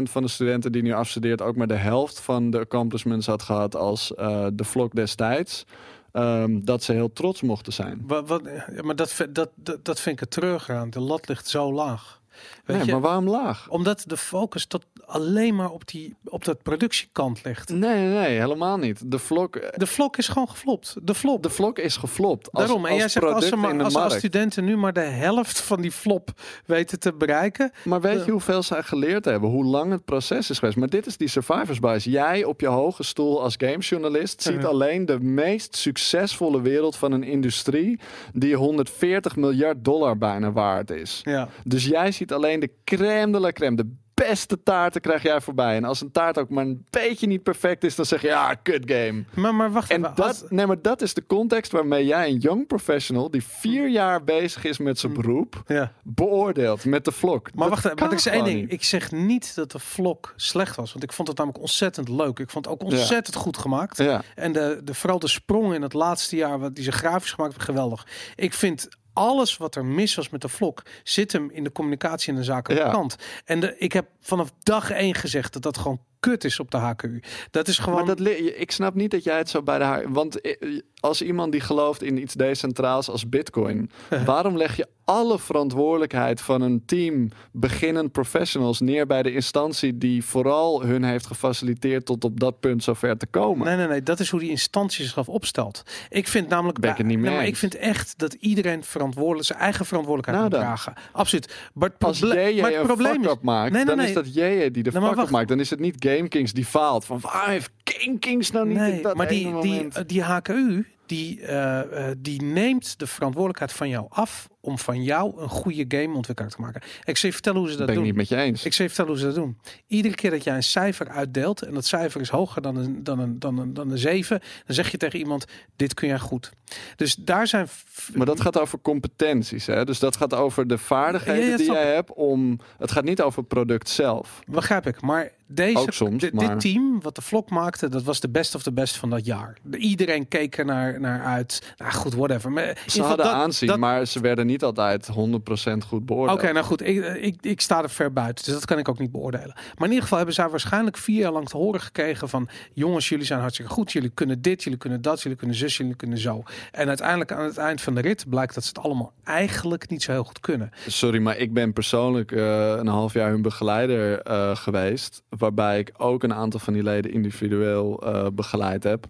van 0.03 0.21
de 0.21 0.27
studenten 0.27 0.71
die 0.71 0.81
nu 0.81 0.93
afstudeert 0.93 1.41
ook 1.41 1.55
maar 1.55 1.67
de 1.67 1.73
helft 1.75 2.19
van 2.19 2.49
de 2.49 2.59
accomplishments 2.59 3.25
had 3.27 3.41
gehad 3.43 3.75
als 3.75 4.07
de 4.53 4.63
vlog 4.63 4.89
destijds, 4.89 5.65
ehm, 6.11 6.59
dat 6.63 6.83
ze 6.83 6.91
heel 6.93 7.13
trots 7.13 7.41
mochten 7.41 7.73
zijn. 7.73 8.03
Wat, 8.07 8.27
wat, 8.27 8.41
ja, 8.75 8.81
maar 8.83 8.95
dat, 8.95 9.13
vind- 9.13 9.35
dat, 9.35 9.49
dat, 9.55 9.85
dat 9.85 9.99
vind 9.99 10.15
ik 10.15 10.19
het 10.21 10.31
terug 10.31 10.69
aan. 10.69 10.89
De 10.89 10.99
lat 10.99 11.27
ligt 11.27 11.47
zo 11.47 11.73
laag. 11.73 12.17
Weet 12.65 12.77
Nee, 12.77 12.85
je? 12.85 12.91
maar 12.91 13.01
waarom 13.01 13.29
laag? 13.29 13.69
Omdat 13.69 14.03
de 14.07 14.17
focus 14.17 14.65
tot 14.65 14.85
alleen 15.09 15.55
maar 15.55 15.71
op, 15.71 15.87
die, 15.87 16.15
op 16.25 16.45
dat 16.45 16.63
productiekant 16.63 17.43
ligt. 17.43 17.69
Nee, 17.69 18.07
nee, 18.07 18.39
helemaal 18.39 18.77
niet. 18.77 19.11
De 19.11 19.19
vlog, 19.19 19.49
De 19.49 19.87
vlog 19.87 20.17
is 20.17 20.27
gewoon 20.27 20.49
geflopt. 20.49 20.95
De 21.01 21.15
flop. 21.15 21.43
de 21.43 21.49
vlog 21.49 21.73
is 21.73 21.97
geflopt. 21.97 22.51
Als, 22.51 22.63
Daarom. 22.63 22.85
En 22.85 22.91
als 22.91 22.99
jij 22.99 23.09
zegt 23.09 23.25
als, 23.25 23.47
ze 23.47 23.55
maar, 23.55 23.83
als, 23.83 24.13
studenten 24.13 24.63
nu 24.65 24.77
maar 24.77 24.93
de 24.93 24.99
helft 24.99 25.61
van 25.61 25.81
die 25.81 25.91
flop 25.91 26.31
weten 26.65 26.99
te 26.99 27.13
bereiken. 27.13 27.71
Maar 27.83 28.01
weet 28.01 28.25
je 28.25 28.31
hoeveel 28.31 28.63
zij 28.63 28.83
geleerd 28.83 29.25
hebben? 29.25 29.49
Hoe 29.49 29.65
lang 29.65 29.91
het 29.91 30.05
proces 30.05 30.49
is 30.49 30.59
geweest? 30.59 30.77
Maar 30.77 30.89
dit 30.89 31.05
is 31.05 31.17
die 31.17 31.27
survivors 31.27 31.79
bias. 31.79 32.03
Jij 32.03 32.43
op 32.43 32.61
je 32.61 32.67
hoge 32.67 33.03
stoel 33.03 33.41
als 33.41 33.55
gamejournalist 33.57 34.41
ziet 34.41 34.65
alleen 34.65 35.05
de 35.05 35.19
meest 35.19 35.75
succesvolle 35.75 36.61
wereld 36.61 36.95
van 36.95 37.11
een 37.11 37.23
industrie 37.23 37.99
die 38.33 38.55
140 38.55 39.35
miljard 39.35 39.85
dollar 39.85 40.17
bijna 40.17 40.51
waard 40.51 40.91
is. 40.91 41.21
Ja. 41.23 41.49
Dus 41.63 41.85
jij 41.85 42.11
ziet 42.11 42.33
alleen 42.33 42.59
de 42.59 42.71
crème 42.83 43.31
de 43.31 43.39
la 43.39 43.51
crème. 43.51 43.75
De 43.75 43.91
beste 44.27 44.63
taarten 44.63 45.01
krijg 45.01 45.23
jij 45.23 45.41
voorbij. 45.41 45.75
En 45.75 45.83
als 45.83 46.01
een 46.01 46.11
taart 46.11 46.37
ook 46.37 46.49
maar 46.49 46.65
een 46.65 46.85
beetje 46.89 47.27
niet 47.27 47.43
perfect 47.43 47.83
is, 47.83 47.95
dan 47.95 48.05
zeg 48.05 48.21
je 48.21 48.27
ja, 48.27 48.53
kut 48.53 48.91
game. 48.91 49.23
Maar, 49.35 49.55
maar 49.55 49.71
wacht 49.71 49.91
En 49.91 49.97
even. 50.05 50.15
als- 50.23 50.39
dat, 50.39 50.51
nee, 50.51 50.65
maar 50.65 50.81
dat 50.81 51.01
is 51.01 51.13
de 51.13 51.25
context 51.25 51.71
waarmee 51.71 52.05
jij 52.05 52.27
een 52.29 52.37
young 52.37 52.67
professional 52.67 53.31
die 53.31 53.43
vier 53.43 53.89
jaar 53.89 54.23
bezig 54.23 54.63
is 54.63 54.77
met 54.77 54.99
zijn 54.99 55.13
beroep, 55.13 55.63
ja. 55.67 55.91
beoordeelt 56.03 56.85
met 56.85 57.05
de 57.05 57.11
vlog. 57.11 57.35
Mm. 57.43 57.49
Maar 57.53 57.69
Dat 57.69 57.81
wacht 57.81 57.99
maar 57.99 58.11
ik 58.13 58.19
zeg 58.19 58.33
één 58.33 58.43
ding. 58.43 58.61
niet. 58.61 58.71
Ik 58.71 58.83
zeg 58.83 59.11
niet 59.11 59.55
dat 59.55 59.71
de 59.71 59.79
vlog 59.79 60.17
slecht 60.35 60.75
was. 60.75 60.91
Want 60.91 61.03
ik 61.03 61.13
vond 61.13 61.27
het 61.27 61.37
namelijk 61.37 61.61
ontzettend 61.61 62.09
leuk. 62.09 62.39
Ik 62.39 62.49
vond 62.49 62.65
het 62.65 62.73
ook 62.73 62.83
ontzettend 62.83 63.35
goed 63.35 63.57
gemaakt. 63.57 63.97
Ja. 63.97 64.21
En 64.35 64.51
de, 64.51 64.81
de, 64.83 64.93
vooral 64.93 65.19
de 65.19 65.27
sprong 65.27 65.73
in 65.73 65.81
het 65.81 65.93
laatste 65.93 66.35
jaar, 66.35 66.59
wat 66.59 66.75
die 66.75 66.83
ze 66.83 66.91
grafisch 66.91 67.31
gemaakt 67.31 67.55
hebben, 67.55 67.75
geweldig. 67.75 68.07
Ik 68.35 68.53
vind 68.53 68.87
alles 69.19 69.57
wat 69.57 69.75
er 69.75 69.85
mis 69.85 70.15
was 70.15 70.29
met 70.29 70.41
de 70.41 70.47
vlog, 70.49 70.73
zit 71.03 71.31
hem 71.31 71.49
in 71.51 71.63
de 71.63 71.71
communicatie 71.71 72.29
en 72.33 72.39
de 72.39 72.43
zakelijke 72.43 72.85
Ja. 72.85 72.91
kant. 72.91 73.15
En 73.45 73.59
de, 73.59 73.77
ik 73.77 73.93
heb 73.93 74.07
vanaf 74.19 74.51
dag 74.63 74.91
één 74.91 75.15
gezegd 75.15 75.53
dat 75.53 75.61
dat 75.61 75.77
gewoon 75.77 76.01
kut 76.19 76.43
is 76.43 76.59
op 76.59 76.71
de 76.71 76.77
HKU. 76.77 77.21
Dat 77.51 77.67
is 77.67 77.77
gewoon... 77.77 78.05
Maar 78.05 78.15
dat, 78.15 78.27
ik 78.55 78.71
snap 78.71 78.93
niet 78.93 79.11
dat 79.11 79.23
jij 79.23 79.37
het 79.37 79.49
zo 79.49 79.61
bij 79.63 79.77
de 79.77 79.83
haar. 79.83 80.11
Want 80.11 80.41
eh, 80.41 80.79
als 80.99 81.21
iemand 81.21 81.51
die 81.51 81.61
gelooft 81.61 82.03
in 82.03 82.21
iets 82.21 82.33
decentraals 82.33 83.09
als 83.09 83.29
Bitcoin, 83.29 83.91
waarom 84.25 84.57
leg 84.57 84.75
je 84.75 84.87
alle 85.03 85.39
verantwoordelijkheid 85.39 86.41
van 86.41 86.61
een 86.61 86.85
team 86.85 87.29
beginnend 87.51 88.11
professionals 88.11 88.79
neer 88.79 89.07
bij 89.07 89.23
de 89.23 89.33
instantie 89.33 89.97
die 89.97 90.25
vooral 90.25 90.83
hun 90.83 91.03
heeft 91.03 91.27
gefaciliteerd 91.27 92.05
tot 92.05 92.23
op 92.23 92.39
dat 92.39 92.59
punt 92.59 92.83
zover 92.83 93.17
te 93.17 93.25
komen? 93.25 93.67
Nee, 93.67 93.75
nee, 93.75 93.87
nee. 93.87 94.03
Dat 94.03 94.19
is 94.19 94.29
hoe 94.29 94.39
die 94.39 94.49
instantie 94.49 95.03
zichzelf 95.03 95.29
opstelt. 95.29 95.83
Ik 96.09 96.27
vind 96.27 96.49
namelijk... 96.49 96.79
Ben 96.79 96.91
ik 96.91 96.97
het 96.97 97.05
niet 97.05 97.17
mee 97.17 97.29
nee, 97.29 97.37
maar 97.37 97.47
ik 97.47 97.55
vind 97.55 97.75
echt 97.75 98.13
dat 98.17 98.33
iedereen 98.33 98.83
verantwoordelijk, 98.83 99.45
zijn 99.45 99.59
eigen 99.59 99.85
verantwoordelijkheid 99.85 100.49
Nou 100.51 100.61
moet 100.61 100.67
dragen. 100.67 100.93
Absoluut. 101.11 101.69
Maar 101.73 101.89
het, 101.89 102.03
Als 102.03 102.19
JJ 102.19 102.61
maar 102.61 102.71
het 102.71 102.79
een 102.79 102.85
probleem 102.85 103.23
is... 103.23 103.35
maakt, 103.41 103.71
Nee, 103.71 103.85
nee, 103.85 103.85
dan 103.85 103.97
nee. 103.97 104.07
is 104.07 104.13
dat 104.13 104.33
JJ 104.33 104.71
die 104.71 104.83
de 104.83 104.91
wacht. 104.91 105.29
maakt. 105.29 105.47
Dan 105.47 105.59
is 105.59 105.69
het 105.69 105.79
niet 105.79 105.99
Game 106.15 106.27
Kings 106.27 106.53
die 106.53 106.65
faalt. 106.65 107.05
Van 107.05 107.21
heeft 107.49 107.71
Game 107.97 108.19
Kings 108.19 108.51
nou 108.51 108.67
niet 108.67 108.77
Nee, 108.77 109.01
dat 109.01 109.15
maar 109.15 109.27
die, 109.27 109.61
die, 109.61 110.05
die 110.05 110.23
HKU, 110.23 110.85
die, 111.09 111.41
eh, 111.41 112.09
eh, 112.09 112.15
die 112.17 112.41
neemt 112.41 112.99
de 112.99 113.07
verantwoordelijkheid 113.07 113.73
van 113.73 113.89
jou 113.89 114.05
af 114.09 114.47
om 114.61 114.77
van 114.77 115.03
jou 115.03 115.41
een 115.41 115.49
goede 115.49 115.85
gameontwikkelaar 115.87 116.51
te 116.51 116.61
maken. 116.61 116.81
Ik 117.03 117.17
zal 117.17 117.29
je 117.29 117.35
vertellen 117.35 117.59
hoe 117.59 117.69
ze 117.69 117.77
dat 117.77 117.85
ben 117.85 117.95
ik 117.95 118.01
doen. 118.01 118.09
niet 118.09 118.17
met 118.17 118.27
je 118.27 118.35
eens. 118.35 118.65
Ik 118.65 118.73
zal 118.73 118.85
je 118.85 118.91
vertellen 118.91 119.11
hoe 119.11 119.19
ze 119.21 119.25
dat 119.25 119.43
doen. 119.43 119.57
Iedere 119.87 120.15
keer 120.15 120.31
dat 120.31 120.43
jij 120.43 120.55
een 120.55 120.63
cijfer 120.63 121.09
uitdeelt 121.09 121.61
en 121.61 121.73
dat 121.73 121.85
cijfer 121.85 122.21
is 122.21 122.29
hoger 122.29 122.61
dan 122.61 122.75
een, 122.75 123.03
dan 123.03 123.19
een, 123.19 123.39
dan 123.39 123.57
een, 123.57 123.73
dan 123.73 123.91
een 123.91 123.97
7, 123.97 124.39
dan 124.65 124.75
zeg 124.75 124.91
je 124.91 124.97
tegen 124.97 125.19
iemand: 125.19 125.45
Dit 125.75 125.93
kun 125.93 126.07
jij 126.07 126.19
goed. 126.19 126.51
Dus 126.95 127.15
daar 127.15 127.47
zijn. 127.47 127.67
Maar 128.13 128.25
dat 128.25 128.41
gaat 128.41 128.59
over 128.59 128.79
competenties, 128.81 129.65
hè? 129.65 129.85
Dus 129.85 129.99
dat 129.99 130.17
gaat 130.17 130.33
over 130.33 130.67
de 130.67 130.77
vaardigheden 130.77 131.43
Ja, 131.43 131.49
ja, 131.49 131.55
die 131.55 131.65
snap 131.65 131.77
jij 131.77 131.93
hebt 131.93 132.13
om. 132.13 132.59
Het 132.77 132.91
gaat 132.91 133.03
niet 133.03 133.21
over 133.21 133.39
het 133.39 133.47
product 133.47 133.89
zelf. 133.89 134.39
Begrijp 134.47 134.87
ik. 134.87 135.01
Maar 135.01 135.31
deze, 135.47 135.77
Ook 135.77 135.93
soms, 135.93 136.21
dit, 136.21 136.33
maar- 136.33 136.49
dit 136.49 136.59
team 136.59 137.01
wat 137.01 137.15
de 137.15 137.21
vlog 137.21 137.49
maakte, 137.81 137.97
dat 137.97 138.05
was 138.05 138.19
de 138.19 138.29
best 138.29 138.55
of 138.55 138.63
the 138.63 138.71
best 138.71 138.97
van 138.97 139.09
dat 139.09 139.25
jaar. 139.25 139.57
De- 139.61 139.77
Iedereen 139.77 140.27
keek 140.27 140.57
er 140.57 140.65
naar, 140.65 140.99
naar 140.99 141.23
uit. 141.23 141.73
Nou 141.77 141.91
goed, 141.91 142.13
whatever. 142.13 142.51
Maar 142.51 142.77
Ze 142.87 143.01
hadden 143.01 143.25
dat- 143.25 143.35
aanzien, 143.35 143.67
dat- 143.69 143.77
maar 143.77 144.05
ze 144.05 144.19
werden 144.19 144.45
niet 144.45 144.63
altijd 144.63 145.07
100% 145.07 145.83
goed 145.83 146.05
beoordeeld. 146.05 146.37
Oké, 146.41 146.51
nou 146.51 146.65
goed, 146.65 146.81
ik, 146.87 147.05
ik, 147.15 147.35
ik 147.41 147.61
sta 147.61 147.83
er 147.83 147.89
ver 147.89 148.13
buiten, 148.13 148.45
dus 148.45 148.53
dat 148.53 148.65
kan 148.65 148.77
ik 148.77 148.89
ook 148.89 148.99
niet 148.99 149.11
beoordelen. 149.11 149.53
Maar 149.55 149.75
in 149.77 149.83
ieder 149.87 150.01
geval 150.01 150.17
hebben 150.17 150.35
zij 150.35 150.49
waarschijnlijk 150.49 150.97
vier 150.97 151.19
jaar 151.19 151.31
lang 151.31 151.49
te 151.49 151.57
horen 151.57 151.81
gekregen 151.81 152.29
van... 152.29 152.49
jongens, 152.73 153.09
jullie 153.09 153.25
zijn 153.25 153.39
hartstikke 153.39 153.71
goed, 153.71 153.91
jullie 153.91 154.09
kunnen 154.09 154.41
dit, 154.41 154.63
jullie 154.63 154.77
kunnen 154.79 155.01
dat, 155.01 155.21
jullie 155.21 155.37
kunnen 155.37 155.55
zus, 155.55 155.77
jullie 155.77 155.95
kunnen 155.95 156.17
zo. 156.17 156.43
En 156.71 156.87
uiteindelijk 156.87 157.31
aan 157.31 157.45
het 157.45 157.57
eind 157.57 157.81
van 157.81 157.95
de 157.95 158.01
rit 158.01 158.29
blijkt 158.29 158.53
dat 158.53 158.63
ze 158.63 158.69
het 158.69 158.79
allemaal 158.85 159.13
eigenlijk 159.23 159.89
niet 159.89 160.03
zo 160.03 160.11
heel 160.11 160.23
goed 160.23 160.39
kunnen. 160.39 160.71
Sorry, 160.87 161.19
maar 161.19 161.37
ik 161.37 161.53
ben 161.53 161.73
persoonlijk 161.73 162.31
eh, 162.31 162.69
een 162.77 162.87
half 162.87 163.13
jaar 163.13 163.29
hun 163.29 163.41
begeleider 163.41 164.21
eh, 164.21 164.55
geweest. 164.55 165.21
Waarbij 165.29 165.79
ik 165.79 165.91
ook 165.97 166.23
een 166.23 166.33
aantal 166.33 166.59
van 166.59 166.73
die 166.73 166.83
leden 166.83 167.11
individueel 167.13 167.68
eh, 167.77 168.25
begeleid 168.33 168.83
heb. 168.83 169.07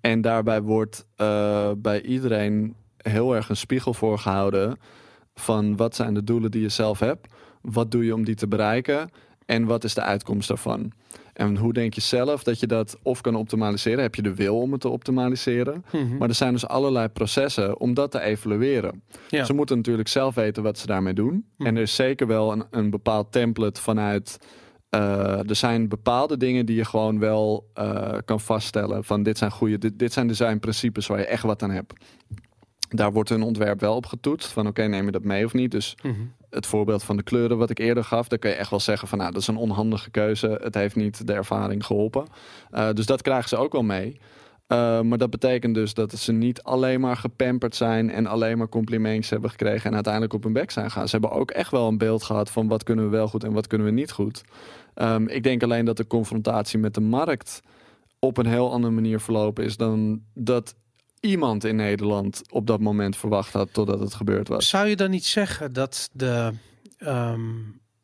En 0.00 0.20
daarbij 0.20 0.62
wordt 0.62 1.06
eh, 1.16 1.70
bij 1.76 2.02
iedereen 2.02 2.74
heel 2.96 3.34
erg 3.34 3.48
een 3.48 3.56
spiegel 3.56 3.94
voorgehouden 3.94 4.78
van 5.34 5.76
wat 5.76 5.94
zijn 5.94 6.14
de 6.14 6.24
doelen 6.24 6.50
die 6.50 6.62
je 6.62 6.68
zelf 6.68 6.98
hebt, 6.98 7.26
wat 7.60 7.90
doe 7.90 8.04
je 8.04 8.14
om 8.14 8.24
die 8.24 8.34
te 8.34 8.48
bereiken 8.48 9.10
en 9.46 9.64
wat 9.64 9.84
is 9.84 9.94
de 9.94 10.02
uitkomst 10.02 10.48
daarvan. 10.48 10.92
En 11.34 11.56
hoe 11.56 11.72
denk 11.72 11.94
je 11.94 12.00
zelf 12.00 12.42
dat 12.42 12.60
je 12.60 12.66
dat 12.66 12.98
of 13.02 13.20
kan 13.20 13.34
optimaliseren? 13.34 14.02
Heb 14.02 14.14
je 14.14 14.22
de 14.22 14.34
wil 14.34 14.60
om 14.60 14.72
het 14.72 14.80
te 14.80 14.88
optimaliseren? 14.88 15.84
Mhm. 15.92 16.16
Maar 16.16 16.28
er 16.28 16.34
zijn 16.34 16.52
dus 16.52 16.66
allerlei 16.66 17.08
processen 17.08 17.80
om 17.80 17.94
dat 17.94 18.10
te 18.10 18.20
evalueren. 18.20 19.02
Ja. 19.28 19.44
Ze 19.44 19.52
moeten 19.52 19.76
natuurlijk 19.76 20.08
zelf 20.08 20.34
weten 20.34 20.62
wat 20.62 20.78
ze 20.78 20.86
daarmee 20.86 21.14
doen. 21.14 21.46
Hm. 21.56 21.66
En 21.66 21.76
er 21.76 21.82
is 21.82 21.94
zeker 21.94 22.26
wel 22.26 22.52
een, 22.52 22.64
een 22.70 22.90
bepaald 22.90 23.32
template 23.32 23.80
vanuit. 23.80 24.38
Eh, 24.94 25.48
er 25.48 25.56
zijn 25.56 25.88
bepaalde 25.88 26.36
dingen 26.36 26.66
die 26.66 26.76
je 26.76 26.84
gewoon 26.84 27.18
wel 27.18 27.70
eh, 27.74 28.14
kan 28.24 28.40
vaststellen. 28.40 29.04
Van 29.04 29.22
dit 29.22 29.38
zijn 29.38 29.50
goede, 29.50 29.78
dit, 29.78 29.98
dit 29.98 30.12
zijn 30.12 30.26
designprincipes 30.26 31.06
waar 31.06 31.18
je 31.18 31.26
echt 31.26 31.42
wat 31.42 31.62
aan 31.62 31.70
hebt. 31.70 31.92
Daar 32.88 33.12
wordt 33.12 33.30
een 33.30 33.42
ontwerp 33.42 33.80
wel 33.80 33.96
op 33.96 34.06
getoetst. 34.06 34.52
Van 34.52 34.66
oké, 34.66 34.82
neem 34.82 35.04
je 35.04 35.10
dat 35.12 35.24
mee 35.24 35.44
of 35.44 35.52
niet? 35.52 35.70
Dus 35.70 35.96
Mhm. 36.02 36.14
het 36.50 36.66
voorbeeld 36.66 37.02
van 37.02 37.16
de 37.16 37.22
kleuren 37.22 37.58
wat 37.58 37.70
ik 37.70 37.78
eerder 37.78 38.04
gaf, 38.04 38.28
daar 38.28 38.38
kun 38.38 38.50
je 38.50 38.56
echt 38.56 38.70
wel 38.70 38.80
zeggen 38.80 39.08
van 39.08 39.18
nou, 39.18 39.32
dat 39.32 39.40
is 39.40 39.46
een 39.48 39.56
onhandige 39.56 40.10
keuze. 40.10 40.58
Het 40.62 40.74
heeft 40.74 40.96
niet 40.96 41.26
de 41.26 41.32
ervaring 41.32 41.86
geholpen. 41.86 42.24
Eh, 42.70 42.88
dus 42.92 43.06
dat 43.06 43.22
krijgen 43.22 43.48
ze 43.48 43.56
ook 43.56 43.72
wel 43.72 43.82
mee. 43.82 44.18
Maar 45.02 45.18
dat 45.18 45.30
betekent 45.30 45.74
dus 45.74 45.94
dat 45.94 46.12
ze 46.12 46.32
niet 46.32 46.62
alleen 46.62 47.00
maar 47.00 47.16
gepamperd 47.16 47.74
zijn 47.76 48.10
en 48.10 48.26
alleen 48.26 48.58
maar 48.58 48.68
complimentjes 48.68 49.30
hebben 49.30 49.50
gekregen 49.50 49.88
en 49.88 49.94
uiteindelijk 49.94 50.32
op 50.32 50.42
hun 50.42 50.52
bek 50.52 50.70
zijn 50.70 50.90
gaan. 50.90 51.08
Ze 51.08 51.18
hebben 51.18 51.38
ook 51.38 51.50
echt 51.50 51.70
wel 51.70 51.88
een 51.88 51.98
beeld 51.98 52.22
gehad 52.22 52.50
van 52.50 52.68
wat 52.68 52.82
kunnen 52.82 53.04
we 53.04 53.10
wel 53.10 53.28
goed 53.28 53.44
en 53.44 53.52
wat 53.52 53.66
kunnen 53.66 53.86
we 53.86 53.92
niet 53.92 54.12
goed. 54.12 54.42
Ehm, 54.94 55.26
ik 55.26 55.42
denk 55.42 55.62
alleen 55.62 55.84
dat 55.84 55.96
de 55.96 56.06
confrontatie 56.06 56.78
met 56.78 56.94
de 56.94 57.00
markt 57.00 57.60
op 58.18 58.36
een 58.36 58.46
heel 58.46 58.72
andere 58.72 58.92
manier 58.92 59.20
verlopen 59.20 59.64
is 59.64 59.76
dan 59.76 60.22
dat 60.34 60.74
iemand 61.20 61.64
in 61.64 61.76
Nederland 61.76 62.42
op 62.50 62.66
dat 62.66 62.80
moment 62.80 63.16
verwacht 63.16 63.52
had 63.52 63.72
totdat 63.72 64.00
het 64.00 64.14
gebeurd 64.14 64.48
was. 64.48 64.68
Zou 64.68 64.88
je 64.88 64.96
dan 64.96 65.10
niet 65.10 65.24
zeggen 65.24 65.72
dat 65.72 66.10
de, 66.12 66.52
ehm, 66.98 67.40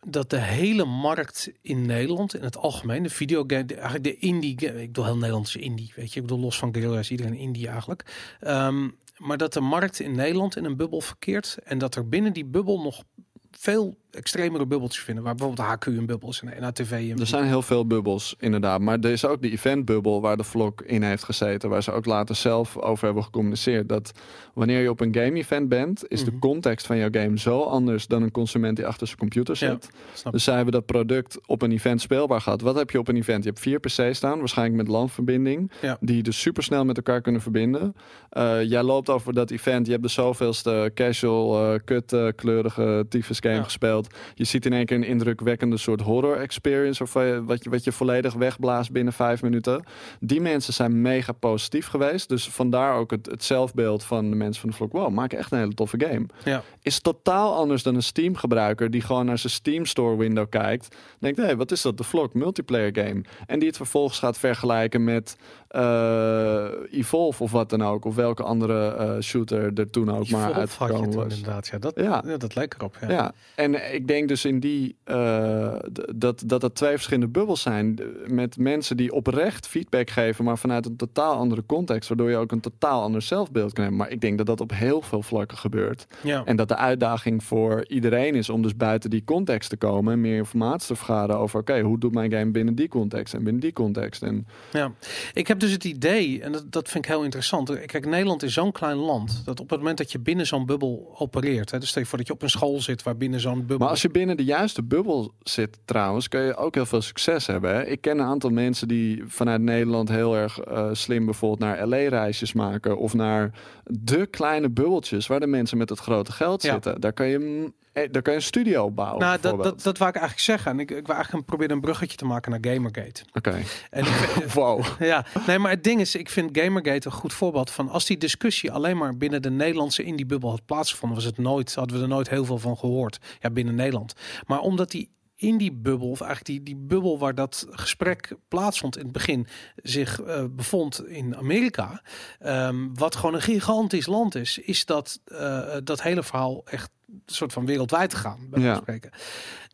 dat 0.00 0.30
de 0.30 0.40
hele 0.40 0.84
markt 0.84 1.52
in 1.62 1.86
Nederland, 1.86 2.34
in 2.34 2.42
het 2.42 2.56
algemeen, 2.56 3.02
de 3.02 3.10
videogame, 3.10 3.64
de, 3.64 3.74
eigenlijk 3.74 4.04
de 4.04 4.16
indie, 4.16 4.60
ik 4.60 4.72
bedoel 4.86 5.04
heel 5.04 5.16
Nederlandse 5.16 5.58
indie, 5.58 5.92
weet 5.96 6.12
je, 6.12 6.20
ik 6.20 6.26
bedoel 6.26 6.42
los 6.42 6.58
van 6.58 6.74
Guerrilla 6.74 7.02
iedereen 7.08 7.34
indie 7.34 7.68
eigenlijk, 7.68 8.34
Ehm, 8.40 8.88
maar 9.20 9.36
dat 9.36 9.52
de 9.52 9.60
markt 9.60 10.00
in 10.00 10.14
Nederland 10.14 10.56
in 10.56 10.64
een 10.64 10.76
bubbel 10.76 11.00
verkeert 11.00 11.58
en 11.64 11.78
dat 11.78 11.94
er 11.94 12.08
binnen 12.08 12.32
die 12.32 12.44
bubbel 12.44 12.80
nog 12.80 13.02
veel 13.50 13.96
extremere 14.10 14.66
bubbeltjes 14.66 15.04
vinden, 15.04 15.24
waar 15.24 15.34
bijvoorbeeld 15.34 15.68
HQ 15.68 15.86
een 15.86 16.06
bubbel 16.06 16.28
is 16.28 16.42
en 16.46 16.62
ATV 16.62 16.90
een 16.90 17.18
Er 17.18 17.26
zijn 17.26 17.44
heel 17.44 17.62
veel 17.62 17.86
bubbels, 17.86 18.34
inderdaad. 18.38 18.80
Maar 18.80 18.98
er 18.98 19.10
is 19.10 19.24
ook 19.24 19.42
de 19.42 19.50
eventbubbel 19.50 20.20
waar 20.20 20.36
de 20.36 20.44
vlog 20.44 20.72
in 20.84 21.02
heeft 21.02 21.24
gezeten. 21.24 21.68
Waar 21.70 21.82
ze 21.82 21.92
ook 21.92 22.06
later 22.06 22.34
zelf 22.34 22.76
over 22.78 23.04
hebben 23.04 23.24
gecommuniceerd. 23.24 23.88
Dat 23.88 24.12
wanneer 24.54 24.80
je 24.80 24.90
op 24.90 25.00
een 25.00 25.14
game-event 25.14 25.68
bent, 25.68 26.04
is 26.08 26.24
de 26.24 26.30
Mhm. 26.30 26.40
context 26.40 26.86
van 26.86 26.96
jouw 26.96 27.08
game 27.10 27.38
zo 27.38 27.60
anders 27.60 28.06
dan 28.06 28.22
een 28.22 28.30
consument 28.30 28.76
die 28.76 28.86
achter 28.86 29.06
zijn 29.06 29.18
computer 29.18 29.56
zit. 29.56 29.90
Dus 30.30 30.44
zij 30.44 30.54
hebben 30.54 30.72
dat 30.72 30.86
product 30.86 31.38
op 31.46 31.62
een 31.62 31.72
event 31.72 32.00
speelbaar 32.00 32.40
gehad. 32.40 32.60
Wat 32.60 32.76
heb 32.76 32.90
je 32.90 32.98
op 32.98 33.08
een 33.08 33.16
event? 33.16 33.42
Je 33.44 33.48
hebt 33.50 33.60
vier 33.62 33.80
PC's 33.80 34.16
staan, 34.16 34.38
waarschijnlijk 34.38 34.76
met 34.76 34.88
LAN-verbinding. 34.88 35.70
Ja. 35.82 35.96
Die 36.00 36.22
dus 36.22 36.40
super 36.40 36.62
snel 36.62 36.84
met 36.84 36.96
elkaar 36.96 37.20
kunnen 37.20 37.40
verbinden. 37.40 37.94
Eh, 38.30 38.62
jij 38.62 38.82
loopt 38.82 39.08
over 39.10 39.32
dat 39.34 39.50
event. 39.50 39.86
Je 39.86 39.92
hebt 39.92 40.04
de 40.04 40.10
zoveelste 40.10 40.90
casual, 40.94 41.72
eh 41.74 41.80
kut, 41.84 42.12
eh, 42.12 42.26
kleurige 42.36 43.06
tyfus 43.08 43.38
game 43.38 43.54
Ja. 43.54 43.62
gespeeld. 43.62 43.99
Je 44.34 44.44
ziet 44.44 44.66
in 44.66 44.72
één 44.72 44.86
keer 44.86 44.96
een 44.96 45.04
indrukwekkende 45.04 45.76
soort 45.76 46.00
horror 46.00 46.36
experience. 46.36 47.02
Of 47.02 47.14
je, 47.14 47.42
wat, 47.44 47.64
je, 47.64 47.70
wat 47.70 47.84
je 47.84 47.92
volledig 47.92 48.34
wegblaast 48.34 48.92
binnen 48.92 49.12
vijf 49.12 49.42
minuten. 49.42 49.84
Die 50.20 50.40
mensen 50.40 50.72
zijn 50.72 51.02
mega 51.02 51.32
positief 51.32 51.86
geweest. 51.86 52.28
Dus 52.28 52.48
vandaar 52.48 52.94
ook 52.96 53.10
het, 53.10 53.26
het 53.26 53.44
zelfbeeld 53.44 54.04
van 54.04 54.30
de 54.30 54.36
mensen 54.36 54.60
van 54.60 54.70
de 54.70 54.76
vlog. 54.76 54.92
Wow, 54.92 55.10
maak 55.12 55.32
echt 55.32 55.52
een 55.52 55.58
hele 55.58 55.74
toffe 55.74 56.00
game. 56.00 56.26
Ja. 56.44 56.62
Is 56.82 57.00
totaal 57.00 57.54
anders 57.54 57.82
dan 57.82 57.94
een 57.94 58.02
Steam 58.02 58.36
gebruiker 58.36 58.90
die 58.90 59.00
gewoon 59.00 59.26
naar 59.26 59.38
zijn 59.38 59.52
Steam 59.52 59.84
Store 59.86 60.16
window 60.16 60.48
kijkt. 60.48 60.96
Denkt, 61.18 61.38
hé, 61.38 61.44
hey, 61.44 61.56
wat 61.56 61.70
is 61.70 61.82
dat? 61.82 61.96
De 61.96 62.04
vlog, 62.04 62.32
multiplayer 62.32 62.90
game. 62.94 63.22
En 63.46 63.58
die 63.58 63.68
het 63.68 63.76
vervolgens 63.76 64.18
gaat 64.18 64.38
vergelijken 64.38 65.04
met 65.04 65.36
eh, 65.68 66.68
Evolve 66.90 67.42
of 67.42 67.50
wat 67.50 67.70
dan 67.70 67.82
ook. 67.82 68.04
Of 68.04 68.14
welke 68.14 68.42
andere 68.42 68.94
eh, 68.94 69.20
shooter 69.20 69.70
er 69.74 69.90
toen 69.90 70.10
ook 70.10 70.28
maar 70.30 70.40
Evolve 70.40 70.48
je 70.48 70.54
uitgekomen 70.54 71.14
was. 71.14 71.36
inderdaad, 71.36 71.66
ja, 71.66 71.78
dat, 71.78 71.92
Ja. 71.96 72.22
ja. 72.26 72.36
dat 72.36 72.54
lijkt 72.54 72.74
erop. 72.74 72.96
Ja. 73.00 73.10
Ja, 73.10 73.32
en 73.54 73.74
ik 73.94 74.08
denk 74.08 74.28
dus 74.28 74.44
in 74.44 74.60
die 74.60 74.96
uh, 75.06 75.74
dat, 76.14 76.42
dat 76.46 76.60
dat 76.60 76.74
twee 76.74 76.92
verschillende 76.92 77.28
bubbels 77.28 77.62
zijn. 77.62 77.98
Met 78.26 78.58
mensen 78.58 78.96
die 78.96 79.12
oprecht 79.12 79.66
feedback 79.66 80.10
geven, 80.10 80.44
maar 80.44 80.58
vanuit 80.58 80.86
een 80.86 80.96
totaal 80.96 81.34
andere 81.34 81.62
context. 81.66 82.08
Waardoor 82.08 82.30
je 82.30 82.36
ook 82.36 82.52
een 82.52 82.60
totaal 82.60 83.02
ander 83.02 83.22
zelfbeeld 83.22 83.72
kan 83.72 83.82
hebben. 83.82 84.00
Maar 84.02 84.10
ik 84.10 84.20
denk 84.20 84.38
dat 84.38 84.46
dat 84.46 84.60
op 84.60 84.70
heel 84.74 85.02
veel 85.02 85.22
vlakken 85.22 85.58
gebeurt. 85.58 86.06
Ja. 86.22 86.44
En 86.44 86.56
dat 86.56 86.68
de 86.68 86.76
uitdaging 86.76 87.44
voor 87.44 87.84
iedereen 87.88 88.34
is 88.34 88.48
om 88.50 88.62
dus 88.62 88.76
buiten 88.76 89.10
die 89.10 89.24
context 89.24 89.70
te 89.70 89.76
komen. 89.76 90.12
En 90.12 90.20
meer 90.20 90.36
informatie 90.36 90.88
te 90.88 90.96
vergaren 90.96 91.38
over 91.38 91.60
oké, 91.60 91.80
hoe 91.80 91.98
doet 91.98 92.14
mijn 92.14 92.32
game 92.32 92.50
binnen 92.50 92.74
die 92.74 92.88
context 92.88 93.34
en 93.34 93.44
binnen 93.44 93.62
die 93.62 93.72
context. 93.72 94.22
En 94.22 94.46
ja, 94.72 94.92
ik 95.32 95.48
heb 95.48 95.60
dus 95.60 95.72
het 95.72 95.84
idee, 95.84 96.42
en 96.42 96.52
dat, 96.52 96.72
dat 96.72 96.88
vind 96.88 97.04
ik 97.04 97.10
heel 97.10 97.24
interessant. 97.24 97.86
Kijk, 97.86 98.06
Nederland 98.06 98.42
is 98.42 98.52
zo'n 98.52 98.72
klein 98.72 98.96
land 98.96 99.42
dat 99.44 99.60
op 99.60 99.70
het 99.70 99.78
moment 99.78 99.98
dat 99.98 100.12
je 100.12 100.18
binnen 100.18 100.46
zo'n 100.46 100.66
bubbel 100.66 101.14
opereert. 101.18 101.70
Hè, 101.70 101.78
dus 101.78 101.88
stel 101.88 102.02
je 102.02 102.08
voor 102.08 102.18
dat 102.18 102.26
je 102.26 102.32
op 102.32 102.42
een 102.42 102.50
school 102.50 102.80
zit 102.80 103.02
waar 103.02 103.16
binnen 103.16 103.40
zo'n 103.40 103.66
bubbel. 103.66 103.79
Maar 103.80 103.88
als 103.88 104.02
je 104.02 104.10
binnen 104.10 104.36
de 104.36 104.44
juiste 104.44 104.82
bubbel 104.82 105.34
zit, 105.42 105.78
trouwens, 105.84 106.28
kun 106.28 106.40
je 106.40 106.56
ook 106.56 106.74
heel 106.74 106.86
veel 106.86 107.00
succes 107.00 107.46
hebben. 107.46 107.74
Hè? 107.74 107.86
Ik 107.86 108.00
ken 108.00 108.18
een 108.18 108.26
aantal 108.26 108.50
mensen 108.50 108.88
die 108.88 109.22
vanuit 109.26 109.60
Nederland 109.60 110.08
heel 110.08 110.36
erg 110.36 110.68
uh, 110.68 110.88
slim 110.92 111.24
bijvoorbeeld 111.24 111.60
naar 111.60 111.86
LA-reisjes 111.86 112.52
maken. 112.52 112.98
Of 112.98 113.14
naar 113.14 113.50
de 113.84 114.26
kleine 114.26 114.70
bubbeltjes 114.70 115.26
waar 115.26 115.40
de 115.40 115.46
mensen 115.46 115.78
met 115.78 115.88
het 115.88 115.98
grote 115.98 116.32
geld 116.32 116.62
zitten. 116.62 117.00
Daar 117.00 117.12
kan 117.12 117.26
je 117.26 117.38
eh, 117.38 117.70
daar 118.08 118.22
kan 118.22 118.32
je 118.32 118.38
een 118.38 118.44
studio 118.44 118.90
bouwen. 118.90 119.20
Nou, 119.20 119.38
dat, 119.40 119.62
dat, 119.62 119.82
dat 119.82 119.98
wou 119.98 120.10
ik 120.10 120.16
eigenlijk 120.16 120.46
zeggen. 120.46 120.70
En 120.70 120.80
ik, 120.80 120.90
ik 120.90 121.06
wil 121.06 121.14
eigenlijk 121.14 121.46
proberen 121.46 121.74
een 121.74 121.80
bruggetje 121.80 122.16
te 122.16 122.24
maken 122.24 122.50
naar 122.50 122.72
Gamergate. 122.72 123.22
Oké. 123.32 123.62
En 123.90 124.04
wow. 124.54 124.84
Ja, 124.98 125.26
nee, 125.46 125.58
maar 125.58 125.70
het 125.70 125.84
ding 125.84 126.00
is, 126.00 126.14
ik 126.14 126.30
vind 126.30 126.58
Gamergate 126.58 127.06
een 127.06 127.12
goed 127.12 127.32
voorbeeld 127.32 127.70
van 127.70 127.88
als 127.88 128.06
die 128.06 128.18
discussie 128.18 128.72
alleen 128.72 128.96
maar 128.96 129.16
binnen 129.16 129.42
de 129.42 129.50
Nederlandse 129.50 130.02
indie-bubbel 130.02 130.50
had 130.50 130.66
plaatsgevonden, 130.66 131.18
was 131.18 131.26
het 131.26 131.38
nooit, 131.38 131.74
hadden 131.74 131.96
we 131.96 132.02
er 132.02 132.08
nooit 132.08 132.28
heel 132.28 132.44
veel 132.44 132.58
van 132.58 132.76
gehoord. 132.76 133.18
Ja, 133.40 133.50
binnen 133.50 133.74
Nederland. 133.74 134.14
Maar 134.46 134.60
omdat 134.60 134.90
die 134.90 135.10
in 135.40 135.56
die 135.56 135.72
bubbel, 135.72 136.10
of 136.10 136.20
eigenlijk 136.20 136.50
die, 136.50 136.62
die 136.74 136.86
bubbel 136.86 137.18
waar 137.18 137.34
dat 137.34 137.66
gesprek 137.70 138.34
plaatsvond 138.48 138.96
in 138.96 139.02
het 139.02 139.12
begin, 139.12 139.46
zich 139.76 140.20
uh, 140.20 140.44
bevond 140.50 141.06
in 141.06 141.36
Amerika, 141.36 142.02
um, 142.40 142.94
wat 142.94 143.16
gewoon 143.16 143.34
een 143.34 143.42
gigantisch 143.42 144.06
land 144.06 144.34
is, 144.34 144.58
is 144.58 144.84
dat 144.84 145.20
uh, 145.26 145.76
dat 145.84 146.02
hele 146.02 146.22
verhaal 146.22 146.62
echt 146.64 146.90
een 147.08 147.22
soort 147.26 147.52
van 147.52 147.66
wereldwijd 147.66 148.10
te 148.10 148.16
gaan, 148.16 148.46
bij 148.50 148.62
ja. 148.62 148.76
spreken. 148.76 149.10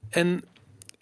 En 0.08 0.44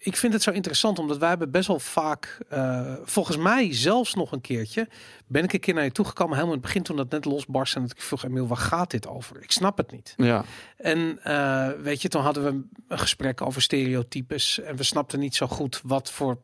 ik 0.04 0.16
vind 0.16 0.32
het 0.32 0.42
zo 0.42 0.50
interessant, 0.50 0.98
omdat 0.98 1.18
wij 1.18 1.28
hebben 1.28 1.50
best 1.50 1.66
wel 1.66 1.78
vaak, 1.78 2.38
uh, 2.52 2.92
volgens 3.04 3.36
mij 3.36 3.74
zelfs 3.74 4.14
nog 4.14 4.32
een 4.32 4.40
keertje, 4.40 4.88
ben 5.26 5.44
ik 5.44 5.52
een 5.52 5.60
keer 5.60 5.74
naar 5.74 5.84
je 5.84 5.92
toegekomen, 5.92 6.34
helemaal 6.34 6.54
in 6.54 6.60
het 6.60 6.66
begin 6.66 6.82
toen 6.82 6.96
dat 6.96 7.10
net 7.10 7.24
losbarst. 7.24 7.76
En 7.76 7.84
ik 7.84 8.02
vroeg, 8.02 8.24
Emiel, 8.24 8.46
waar 8.46 8.56
gaat 8.56 8.90
dit 8.90 9.06
over? 9.06 9.42
Ik 9.42 9.50
snap 9.50 9.76
het 9.76 9.92
niet. 9.92 10.14
Ja. 10.16 10.44
En 10.76 11.20
uh, 11.26 11.68
weet 11.82 12.02
je, 12.02 12.08
toen 12.08 12.22
hadden 12.22 12.44
we 12.44 12.50
een 12.88 12.98
gesprek 12.98 13.40
over 13.40 13.62
stereotypes 13.62 14.60
en 14.60 14.76
we 14.76 14.82
snapten 14.82 15.18
niet 15.18 15.34
zo 15.34 15.46
goed 15.46 15.80
wat 15.84 16.10
voor 16.10 16.38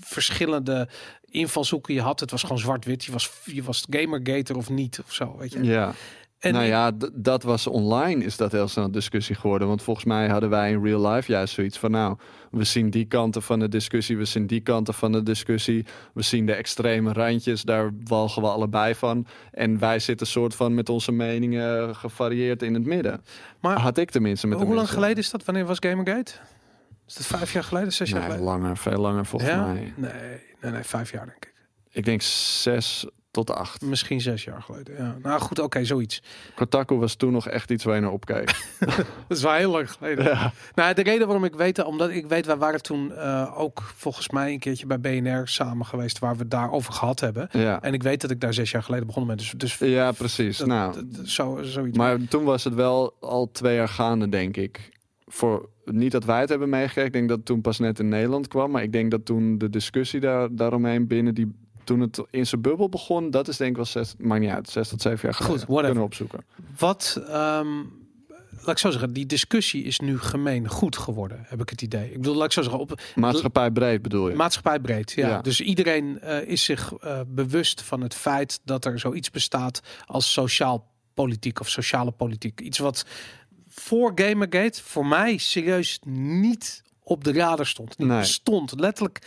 verschillende 0.00 0.88
invalshoeken 1.24 1.94
je 1.94 2.00
had. 2.00 2.20
Het 2.20 2.30
was 2.30 2.42
gewoon 2.42 2.58
zwart-wit. 2.58 3.04
Je 3.04 3.12
was, 3.12 3.30
je 3.44 3.62
was 3.62 3.86
gamergater 3.90 4.56
of 4.56 4.70
niet 4.70 5.00
of 5.04 5.12
zo, 5.12 5.36
weet 5.36 5.52
je. 5.52 5.62
Ja. 5.62 5.94
En 6.44 6.52
nou 6.52 6.64
ja, 6.64 6.92
dat 7.12 7.42
was 7.42 7.66
online 7.66 8.24
is 8.24 8.36
dat 8.36 8.52
heel 8.52 8.68
snel 8.68 8.90
discussie 8.90 9.34
geworden. 9.34 9.68
Want 9.68 9.82
volgens 9.82 10.06
mij 10.06 10.28
hadden 10.28 10.50
wij 10.50 10.70
in 10.70 10.82
real 10.82 11.08
life 11.08 11.32
juist 11.32 11.54
zoiets 11.54 11.78
van... 11.78 11.90
nou, 11.90 12.16
we 12.50 12.64
zien 12.64 12.90
die 12.90 13.04
kanten 13.04 13.42
van 13.42 13.58
de 13.58 13.68
discussie, 13.68 14.16
we 14.16 14.24
zien 14.24 14.46
die 14.46 14.60
kanten 14.60 14.94
van 14.94 15.12
de 15.12 15.22
discussie. 15.22 15.84
We 16.14 16.22
zien 16.22 16.46
de 16.46 16.54
extreme 16.54 17.12
randjes, 17.12 17.62
daar 17.62 17.90
walgen 18.04 18.42
we 18.42 18.48
allebei 18.48 18.94
van. 18.94 19.26
En 19.50 19.78
wij 19.78 19.98
zitten 19.98 20.26
soort 20.26 20.54
van 20.54 20.74
met 20.74 20.88
onze 20.88 21.12
meningen 21.12 21.96
gevarieerd 21.96 22.62
in 22.62 22.74
het 22.74 22.84
midden. 22.84 23.22
Maar 23.60 23.78
had 23.78 23.98
ik 23.98 24.10
tenminste 24.10 24.46
met 24.46 24.60
Hoe 24.60 24.74
lang 24.74 24.90
geleden 24.90 25.18
is 25.18 25.30
dat? 25.30 25.44
Wanneer 25.44 25.64
was 25.64 25.78
Gamergate? 25.80 26.32
Is 27.06 27.14
dat 27.14 27.26
vijf 27.26 27.52
jaar 27.52 27.64
geleden, 27.64 27.92
zes 27.92 28.10
jaar 28.10 28.22
geleden? 28.22 28.44
langer, 28.44 28.76
veel 28.76 28.98
langer 28.98 29.26
volgens 29.26 29.50
mij. 29.50 29.92
Nee, 29.96 30.12
nee, 30.60 30.72
nee, 30.72 30.82
vijf 30.82 31.10
jaar 31.10 31.26
denk 31.26 31.44
ik. 31.44 31.52
Ik 31.90 32.04
denk 32.04 32.22
zes 32.22 33.06
tot 33.34 33.50
acht. 33.50 33.82
Misschien 33.82 34.20
zes 34.20 34.44
jaar 34.44 34.62
geleden. 34.62 34.96
Ja. 34.96 35.16
Nou 35.22 35.40
goed, 35.40 35.58
oké, 35.58 35.84
zoiets. 35.84 36.22
Kotaku 36.54 36.94
was 36.94 37.14
toen 37.14 37.32
nog 37.32 37.48
echt 37.48 37.70
iets 37.70 37.84
waar 37.84 37.94
je 37.94 38.00
naar 38.00 38.10
opkeek. 38.10 38.66
dat 39.28 39.36
is 39.36 39.42
wel 39.42 39.52
heel 39.52 39.70
lang 39.70 39.90
geleden. 39.90 40.24
Ja. 40.24 40.52
Nou, 40.74 40.94
de 40.94 41.02
reden 41.02 41.26
waarom 41.26 41.44
ik 41.44 41.54
weet, 41.54 41.84
omdat 41.84 42.10
ik 42.10 42.26
weet, 42.26 42.46
wij 42.46 42.56
waren 42.56 42.82
toen 42.82 43.10
uh, 43.10 43.58
ook 43.58 43.82
volgens 43.82 44.28
mij 44.28 44.52
een 44.52 44.58
keertje 44.58 44.86
bij 44.86 45.00
BNR 45.00 45.48
samen 45.48 45.86
geweest, 45.86 46.18
waar 46.18 46.32
we 46.32 46.38
het 46.38 46.50
daarover 46.50 46.92
gehad 46.92 47.20
hebben. 47.20 47.48
Ja. 47.50 47.82
En 47.82 47.92
ik 47.92 48.02
weet 48.02 48.20
dat 48.20 48.30
ik 48.30 48.40
daar 48.40 48.54
zes 48.54 48.70
jaar 48.70 48.82
geleden 48.82 49.06
begonnen 49.06 49.36
ben. 49.36 49.44
Dus, 49.44 49.54
dus 49.56 49.90
ja, 49.90 50.12
precies. 50.12 50.58
Dat, 50.58 50.66
nou, 50.66 51.08
zo, 51.24 51.62
zoiets. 51.62 51.96
Maar 51.96 52.28
toen 52.28 52.44
was 52.44 52.64
het 52.64 52.74
wel 52.74 53.16
al 53.20 53.50
twee 53.52 53.76
jaar 53.76 53.88
gaande, 53.88 54.28
denk 54.28 54.56
ik. 54.56 54.92
Voor 55.26 55.68
niet 55.84 56.12
dat 56.12 56.24
wij 56.24 56.40
het 56.40 56.48
hebben 56.48 56.68
meegekregen. 56.68 57.06
Ik 57.06 57.12
denk 57.12 57.28
dat 57.28 57.36
het 57.36 57.46
toen 57.46 57.60
pas 57.60 57.78
net 57.78 57.98
in 57.98 58.08
Nederland 58.08 58.48
kwam. 58.48 58.70
Maar 58.70 58.82
ik 58.82 58.92
denk 58.92 59.10
dat 59.10 59.24
toen 59.24 59.58
de 59.58 59.70
discussie 59.70 60.20
daar, 60.20 60.54
daaromheen 60.54 61.06
binnen 61.06 61.34
die 61.34 61.63
toen 61.84 62.00
het 62.00 62.22
in 62.30 62.46
zijn 62.46 62.60
bubbel 62.60 62.88
begon, 62.88 63.30
dat 63.30 63.48
is 63.48 63.56
denk 63.56 63.70
ik 63.70 63.76
wel 63.76 63.84
zes, 63.84 64.14
maakt 64.18 64.40
niet 64.40 64.50
uit, 64.50 64.68
zes 64.70 64.88
tot 64.88 65.02
zeven 65.02 65.20
jaar 65.22 65.34
geleden. 65.34 65.58
Goed, 65.58 65.68
whatever. 65.68 65.86
Kunnen 65.86 66.04
opzoeken. 66.04 66.44
Wat, 66.78 67.22
um, 67.28 67.92
laat 68.50 68.68
ik 68.68 68.78
zo 68.78 68.90
zeggen, 68.90 69.12
die 69.12 69.26
discussie 69.26 69.84
is 69.84 70.00
nu 70.00 70.18
gemeen 70.18 70.68
goed 70.68 70.96
geworden, 70.96 71.44
heb 71.46 71.60
ik 71.60 71.68
het 71.70 71.82
idee. 71.82 72.10
Ik 72.10 72.16
bedoel, 72.16 72.34
laat 72.34 72.46
ik 72.46 72.52
zo 72.52 72.62
zeggen, 72.62 72.80
op 72.80 73.00
maatschappij 73.14 73.70
breed 73.70 74.02
bedoel 74.02 74.28
je? 74.28 74.34
Maatschappij 74.34 74.80
breed, 74.80 75.12
ja. 75.12 75.28
ja. 75.28 75.40
Dus 75.40 75.60
iedereen 75.60 76.18
uh, 76.24 76.42
is 76.42 76.64
zich 76.64 76.92
uh, 77.04 77.20
bewust 77.26 77.82
van 77.82 78.00
het 78.00 78.14
feit 78.14 78.60
dat 78.64 78.84
er 78.84 78.98
zoiets 78.98 79.30
bestaat 79.30 79.80
als 80.06 80.32
sociaal 80.32 80.92
politiek 81.14 81.60
of 81.60 81.68
sociale 81.68 82.10
politiek. 82.10 82.60
Iets 82.60 82.78
wat 82.78 83.04
voor 83.68 84.12
Gamergate 84.14 84.82
voor 84.82 85.06
mij 85.06 85.36
serieus 85.36 85.98
niet 86.06 86.82
op 87.04 87.24
de 87.24 87.32
radar 87.32 87.66
stond. 87.66 87.98
Niet 87.98 88.08
nee. 88.08 88.24
stond 88.24 88.80
letterlijk. 88.80 89.18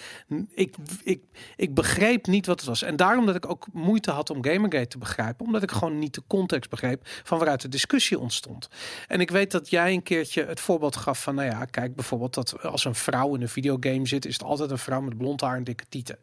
Ik, 0.49 0.76
ik, 1.04 1.22
ik 1.56 1.74
begreep 1.74 2.28
niet 2.28 2.45
wat 2.45 2.60
het 2.60 2.70
was. 2.70 2.82
En 2.82 2.95
daarom 2.95 3.26
dat 3.26 3.36
ik 3.36 3.49
ook 3.49 3.66
moeite 3.74 4.12
had 4.12 4.30
om 4.30 4.44
Gamergate 4.44 4.88
te 4.88 4.98
begrijpen. 4.98 5.45
Omdat 5.45 5.64
ik 5.64 5.72
gewoon 5.72 5.99
niet 5.99 6.14
de 6.14 6.24
context 6.28 6.70
begreep 6.70 7.02
van 7.24 7.38
waaruit 7.38 7.62
de 7.62 7.70
discussie 7.70 8.20
ontstond. 8.20 8.70
En 9.08 9.20
ik 9.20 9.32
weet 9.32 9.52
dat 9.52 9.70
jij 9.70 9.94
een 9.94 10.04
keertje 10.04 10.45
het 10.45 10.60
voorbeeld 10.60 10.95
gaf 10.95 11.22
van, 11.22 11.36
nou 11.36 11.48
ja, 11.48 11.66
kijk 11.66 11.95
bijvoorbeeld 11.95 12.34
dat 12.34 12.64
als 12.64 12.86
een 12.86 12.95
vrouw 12.95 13.36
in 13.36 13.41
een 13.41 13.49
videogame 13.49 14.08
zit, 14.08 14.26
is 14.26 14.34
het 14.34 14.44
altijd 14.44 14.72
een 14.72 14.78
vrouw 14.78 15.02
met 15.02 15.18
blond 15.18 15.41
haar 15.41 15.56
en 15.56 15.64
dikke 15.64 15.86
tieten. 15.90 16.18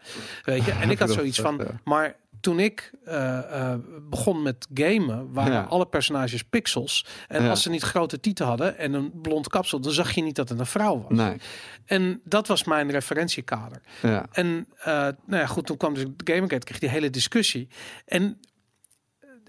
Weet 0.44 0.64
je? 0.64 0.72
En 0.72 0.90
ik 0.90 0.98
had 0.98 1.10
zoiets 1.20 1.40
van, 1.40 1.60
maar 1.85 2.16
toen 2.44 2.58
ik 2.60 2.90
uh, 3.08 3.14
uh, 3.50 3.74
begon 4.10 4.42
met 4.42 4.66
gamen, 4.74 5.32
waren 5.32 5.52
Ja. 5.52 5.62
alle 5.62 5.86
personages 5.86 6.42
pixels. 6.42 7.06
En 7.28 7.42
Ja. 7.42 7.50
als 7.50 7.62
ze 7.62 7.70
niet 7.70 7.82
grote 7.82 8.20
tieten 8.20 8.46
hadden 8.46 8.78
en 8.78 8.92
een 8.92 9.20
blond 9.20 9.48
kapsel, 9.48 9.80
dan 9.80 9.92
zag 9.92 10.12
je 10.12 10.22
niet 10.22 10.36
dat 10.36 10.48
het 10.48 10.58
een 10.58 10.66
vrouw 10.66 11.06
was. 11.08 11.18
Nee. 11.18 11.36
En 11.84 12.20
dat 12.24 12.46
was 12.46 12.64
mijn 12.64 12.90
referentiekader. 12.90 13.80
Ja. 14.02 14.26
En 14.32 14.46
uh, 14.78 14.84
nou 14.86 15.14
ja, 15.26 15.46
goed, 15.46 15.66
toen 15.66 15.76
kwam 15.76 15.94
dus 15.94 16.04
Gamergate, 16.24 16.66
kreeg 16.66 16.78
die 16.78 16.88
hele 16.88 17.10
discussie. 17.10 17.68
En 18.06 18.40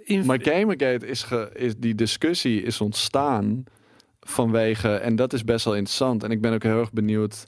in, 0.03 0.25
Maar 0.25 0.41
Gamergate 0.41 1.07
is, 1.07 1.23
ge, 1.23 1.49
is 1.53 1.73
die 1.77 1.95
discussie 1.95 2.61
is 2.61 2.81
ontstaan 2.81 3.63
vanwege 4.19 4.95
en 4.95 5.15
dat 5.15 5.33
is 5.33 5.43
best 5.43 5.65
wel 5.65 5.75
interessant 5.75 6.23
en 6.23 6.31
ik 6.31 6.41
ben 6.41 6.53
ook 6.53 6.63
heel 6.63 6.79
erg 6.79 6.91
benieuwd 6.91 7.45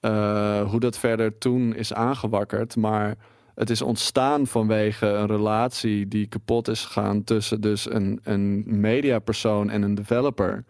uh, 0.00 0.70
hoe 0.70 0.80
dat 0.80 0.98
verder 0.98 1.38
toen 1.38 1.74
is 1.74 1.92
aangewakkerd, 1.92 2.76
maar 2.76 3.16
het 3.60 3.70
is 3.70 3.82
ontstaan 3.82 4.46
vanwege 4.46 5.06
een 5.06 5.26
relatie 5.26 6.08
die 6.08 6.26
kapot 6.26 6.68
is 6.68 6.84
gegaan 6.84 7.24
tussen 7.24 7.60
dus 7.60 7.92
een, 7.92 8.20
een 8.22 8.80
mediapersoon 8.80 9.70
en 9.70 9.82
een 9.82 9.94
developer. 9.94 10.64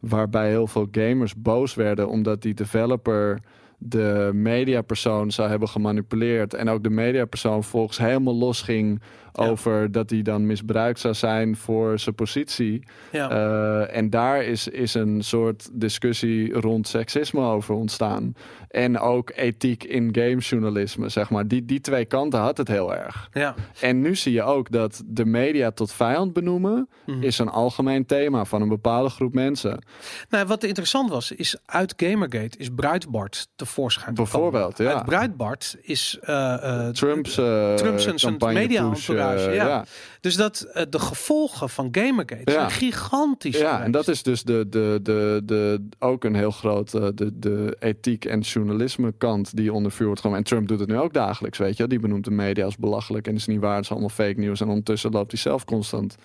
Waarbij 0.00 0.48
heel 0.48 0.66
veel 0.66 0.88
gamers 0.90 1.36
boos 1.36 1.74
werden 1.74 2.08
omdat 2.08 2.42
die 2.42 2.54
developer 2.54 3.40
de 3.78 4.30
mediapersoon 4.34 5.30
zou 5.30 5.48
hebben 5.48 5.68
gemanipuleerd. 5.68 6.54
En 6.54 6.68
ook 6.68 6.82
de 6.82 6.90
mediapersoon 6.90 7.64
volgens 7.64 7.98
helemaal 7.98 8.36
losging 8.36 9.02
Ja. 9.36 9.48
over 9.48 9.92
dat 9.92 10.10
hij 10.10 10.22
dan 10.22 10.46
misbruikt 10.46 11.00
zou 11.00 11.14
zijn 11.14 11.56
voor 11.56 11.98
zijn 11.98 12.14
positie. 12.14 12.82
ja. 13.12 13.30
Uh, 13.30 13.96
en 13.96 14.10
daar 14.10 14.44
is, 14.44 14.68
is 14.68 14.94
een 14.94 15.24
soort 15.24 15.68
discussie 15.72 16.52
rond 16.52 16.88
seksisme 16.88 17.40
over 17.40 17.74
ontstaan. 17.74 18.34
En 18.68 18.98
ook 18.98 19.32
ethiek 19.34 19.84
in 19.84 20.08
gamejournalisme, 20.12 21.08
zeg 21.08 21.30
maar. 21.30 21.48
Die, 21.48 21.64
die 21.64 21.80
twee 21.80 22.04
kanten 22.04 22.40
had 22.40 22.56
het 22.56 22.68
heel 22.68 22.94
erg. 22.94 23.28
ja. 23.32 23.54
En 23.80 24.00
nu 24.00 24.16
zie 24.16 24.32
je 24.32 24.42
ook 24.42 24.70
dat 24.70 25.02
de 25.06 25.24
media 25.24 25.70
tot 25.70 25.92
vijand 25.92 26.32
benoemen... 26.32 26.88
Mhm. 27.06 27.22
is 27.22 27.38
een 27.38 27.48
algemeen 27.48 28.06
thema 28.06 28.44
van 28.44 28.62
een 28.62 28.68
bepaalde 28.68 29.08
groep 29.08 29.34
mensen. 29.34 29.84
Nou, 30.28 30.46
wat 30.46 30.64
interessant 30.64 31.10
was, 31.10 31.32
is 31.32 31.56
uit 31.64 31.94
Gamergate 31.96 32.58
is 32.58 32.68
Breitbart 32.74 33.48
tevoorschijn. 33.56 34.14
Bijvoorbeeld, 34.14 34.78
ja. 34.78 34.94
Uit 34.94 35.04
Breitbart 35.04 35.76
is 35.80 36.18
uh, 36.22 36.28
uh, 36.28 36.88
Trumps, 36.88 37.34
Trumps 37.34 38.06
en 38.06 38.18
zijn 38.18 38.36
media 38.38 38.94
entourage, 39.30 39.50
uh, 39.50 39.56
ja. 39.56 39.66
ja. 39.66 39.84
Dus 40.20 40.36
dat 40.36 40.66
uh, 40.74 40.82
de 40.90 40.98
gevolgen 40.98 41.68
van 41.68 41.88
Gamergate 41.92 42.52
zijn 42.52 42.70
gigantisch. 42.70 43.58
Ja, 43.58 43.68
geweest. 43.68 43.84
en 43.84 43.90
dat 43.90 44.08
is 44.08 44.22
dus 44.22 44.42
de, 44.42 44.68
de, 44.68 45.00
de, 45.02 45.42
de, 45.44 45.88
ook 45.98 46.24
een 46.24 46.34
heel 46.34 46.50
groot 46.50 46.94
uh, 46.94 47.06
de, 47.14 47.38
de 47.38 47.76
ethiek 47.78 48.24
en 48.24 48.40
journalisme 48.40 49.14
kant 49.18 49.56
die 49.56 49.72
onder 49.72 49.92
vuur 49.92 50.06
wordt 50.06 50.20
genomen. 50.20 50.42
En 50.42 50.48
Trump 50.48 50.68
doet 50.68 50.80
het 50.80 50.88
nu 50.88 50.98
ook 50.98 51.12
dagelijks, 51.12 51.58
weet 51.58 51.76
je. 51.76 51.86
Die 51.86 52.00
benoemt 52.00 52.24
de 52.24 52.30
media 52.30 52.64
als 52.64 52.76
belachelijk 52.76 53.26
en 53.26 53.34
is 53.34 53.46
niet 53.46 53.60
waar. 53.60 53.74
Het 53.74 53.84
is 53.84 53.90
allemaal 53.90 54.08
fake 54.08 54.40
nieuws. 54.40 54.60
En 54.60 54.68
ondertussen 54.68 55.10
loopt 55.10 55.30
hij 55.30 55.40
zelf 55.40 55.64
constant 55.64 56.16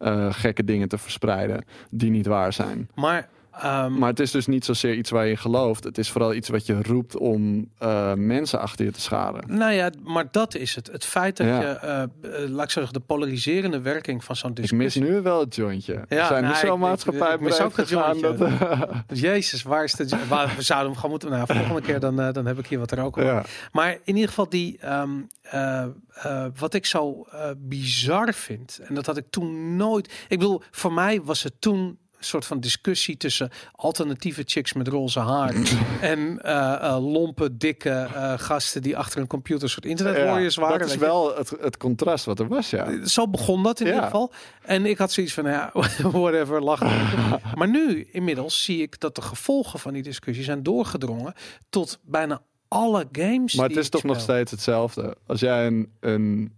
uh, 0.00 0.26
gekke 0.30 0.64
dingen 0.64 0.88
te 0.88 0.98
verspreiden 0.98 1.64
die 1.90 2.10
niet 2.10 2.26
waar 2.26 2.52
zijn. 2.52 2.88
Maar 2.94 3.28
Ehm, 3.60 3.98
Maar 3.98 4.08
het 4.08 4.20
is 4.20 4.30
dus 4.30 4.46
niet 4.46 4.64
zozeer 4.64 4.94
iets 4.94 5.10
waar 5.10 5.24
je 5.24 5.30
in 5.30 5.38
gelooft. 5.38 5.84
Het 5.84 5.98
is 5.98 6.10
vooral 6.10 6.34
iets 6.34 6.48
wat 6.48 6.66
je 6.66 6.82
roept 6.82 7.16
om 7.16 7.68
eh, 7.78 8.12
mensen 8.14 8.60
achter 8.60 8.84
je 8.84 8.90
te 8.90 9.00
scharen. 9.00 9.56
Nou 9.56 9.72
ja, 9.72 9.90
maar 10.04 10.24
dat 10.30 10.54
is 10.54 10.74
het. 10.74 10.86
Het 10.92 11.04
feit 11.04 11.36
dat 11.36 11.46
Ja. 11.46 11.60
je, 11.60 11.66
eh, 11.68 12.48
laat 12.50 12.64
ik 12.64 12.70
zeggen, 12.70 12.92
de 12.92 13.00
polariserende 13.00 13.80
werking 13.80 14.24
van 14.24 14.36
zo'n 14.36 14.50
Ik 14.50 14.58
mis 14.58 14.68
discussie. 14.70 15.02
nu 15.02 15.20
wel 15.22 15.40
het 15.40 15.54
jointje. 15.54 15.92
Ja, 15.92 16.00
er 16.18 16.26
zijn 16.26 16.42
nou, 16.42 16.44
er 16.54 16.60
ik- 16.60 16.66
zo 16.66 16.74
ik- 16.74 16.80
maatschappij 16.80 17.34
ik 17.34 17.40
mis 17.40 17.60
ook 17.60 17.76
het 17.76 17.88
gegaan 17.88 18.20
dat... 18.20 18.38
jointje. 18.38 19.04
Jezus, 19.28 19.62
waar 19.62 19.84
is 19.84 19.92
de... 19.92 20.08
Waar, 20.28 20.52
we 20.56 20.62
zouden 20.62 20.86
hem 20.90 20.96
gewoon 20.96 21.10
moeten... 21.10 21.30
Nou, 21.30 21.46
volgende 21.46 21.80
keer 21.80 22.00
dan, 22.00 22.16
dan 22.32 22.46
heb 22.46 22.58
ik 22.58 22.66
hier 22.66 22.78
wat 22.78 22.92
roken. 22.92 23.24
ja. 23.24 23.44
Maar 23.72 23.90
in 23.92 24.14
ieder 24.14 24.28
geval 24.28 24.48
die... 24.48 24.78
ehm, 24.80 25.10
eh, 25.42 25.82
eh, 26.14 26.46
wat 26.58 26.74
ik 26.74 26.86
zo 26.86 27.26
bizar 27.56 28.34
vind... 28.34 28.80
En 28.88 28.94
dat 28.94 29.06
had 29.06 29.16
ik 29.16 29.24
toen 29.30 29.76
nooit... 29.76 30.06
Ik 30.28 30.38
bedoel, 30.38 30.62
voor 30.70 30.92
mij 30.92 31.22
was 31.22 31.42
het 31.42 31.52
toen 31.58 31.98
soort 32.24 32.44
van 32.46 32.60
discussie 32.60 33.16
tussen 33.16 33.50
alternatieve 33.72 34.42
chicks 34.46 34.72
met 34.72 34.88
roze 34.88 35.20
haar 35.20 35.54
en 36.00 36.42
eh, 36.42 36.96
lompe, 37.00 37.56
dikke 37.56 37.90
eh, 37.90 38.32
gasten 38.36 38.82
die 38.82 38.96
achter 38.96 39.20
een 39.20 39.26
computer 39.26 39.62
een 39.62 39.68
soort 39.70 39.86
internet 39.86 40.24
warriors 40.24 40.56
waren. 40.56 40.78
dat 40.78 40.88
is 40.88 40.96
wel 40.96 41.36
het, 41.36 41.52
het 41.60 41.76
contrast 41.76 42.24
wat 42.24 42.38
er 42.40 42.48
was, 42.48 42.70
ja. 42.70 43.06
Zo 43.06 43.28
begon 43.28 43.62
dat 43.62 43.80
in 43.80 43.86
Ja. 43.86 43.92
ieder 43.92 44.06
geval. 44.08 44.32
En 44.62 44.86
ik 44.86 44.98
had 44.98 45.12
zoiets 45.12 45.32
van, 45.32 45.44
ja, 45.44 45.70
whatever, 46.02 46.62
lachen. 46.62 46.90
maar 47.58 47.68
nu, 47.68 48.08
inmiddels, 48.12 48.64
zie 48.64 48.82
ik 48.82 49.00
dat 49.00 49.14
de 49.14 49.22
gevolgen 49.22 49.78
van 49.78 49.92
die 49.92 50.02
discussie 50.02 50.44
zijn 50.44 50.62
doorgedrongen 50.62 51.34
tot 51.70 51.98
bijna 52.02 52.42
alle 52.68 53.08
games. 53.12 53.54
Maar 53.54 53.68
het 53.68 53.76
is 53.76 53.88
toch 53.88 54.02
nog 54.02 54.20
steeds 54.20 54.50
hetzelfde. 54.50 55.16
Als 55.26 55.40
jij 55.40 55.66
een, 55.66 55.92
een 56.00 56.52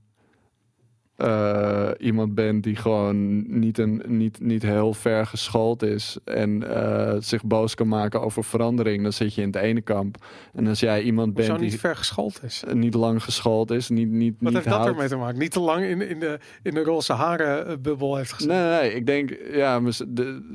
eh, 1.16 1.89
iemand 1.99 2.35
bent 2.35 2.62
die 2.62 2.77
gewoon 2.77 3.45
niet, 3.59 3.78
een, 3.78 4.03
niet, 4.07 4.41
niet 4.41 4.62
heel 4.62 4.95
ver 4.95 5.27
geschoold 5.27 5.82
is 5.82 6.19
en 6.24 6.74
eh, 6.74 7.15
zich 7.19 7.45
boos 7.45 7.74
kan 7.74 7.89
maken 7.89 8.20
over 8.23 8.45
verandering, 8.45 9.03
dan 9.03 9.12
zit 9.12 9.35
je 9.35 9.41
in 9.41 9.47
het 9.47 9.57
ene 9.57 9.81
kamp. 9.81 10.16
En 10.55 10.66
als 10.66 10.81
jij 10.81 11.03
iemand 11.03 11.35
bent 11.35 11.59
die 11.59 11.59
niet 11.70 11.81
ver 11.81 11.97
geschoold 11.97 12.41
is. 12.43 12.62
eh, 12.69 12.74
niet 12.74 12.95
lang 12.95 13.23
geschoold 13.23 13.70
is, 13.70 13.89
niet, 13.89 14.09
niet, 14.11 14.32
Wat 14.32 14.41
niet 14.43 14.53
heeft 14.53 14.65
dat 14.65 14.74
houdt- 14.74 14.91
ermee 14.91 15.09
te 15.09 15.16
maken? 15.16 15.39
Niet 15.39 15.51
te 15.53 15.61
lang 15.61 15.85
in, 15.85 16.09
in, 16.09 16.20
de, 16.20 16.39
in 16.62 16.74
de 16.74 16.82
roze 16.82 17.12
haren 17.12 17.82
bubbel 17.82 18.16
heeft 18.16 18.32
gezeten. 18.32 18.57
Nee, 18.57 18.81
nee, 18.81 18.95
ik 18.95 19.07
denk, 19.07 19.36
ja, 19.53 19.81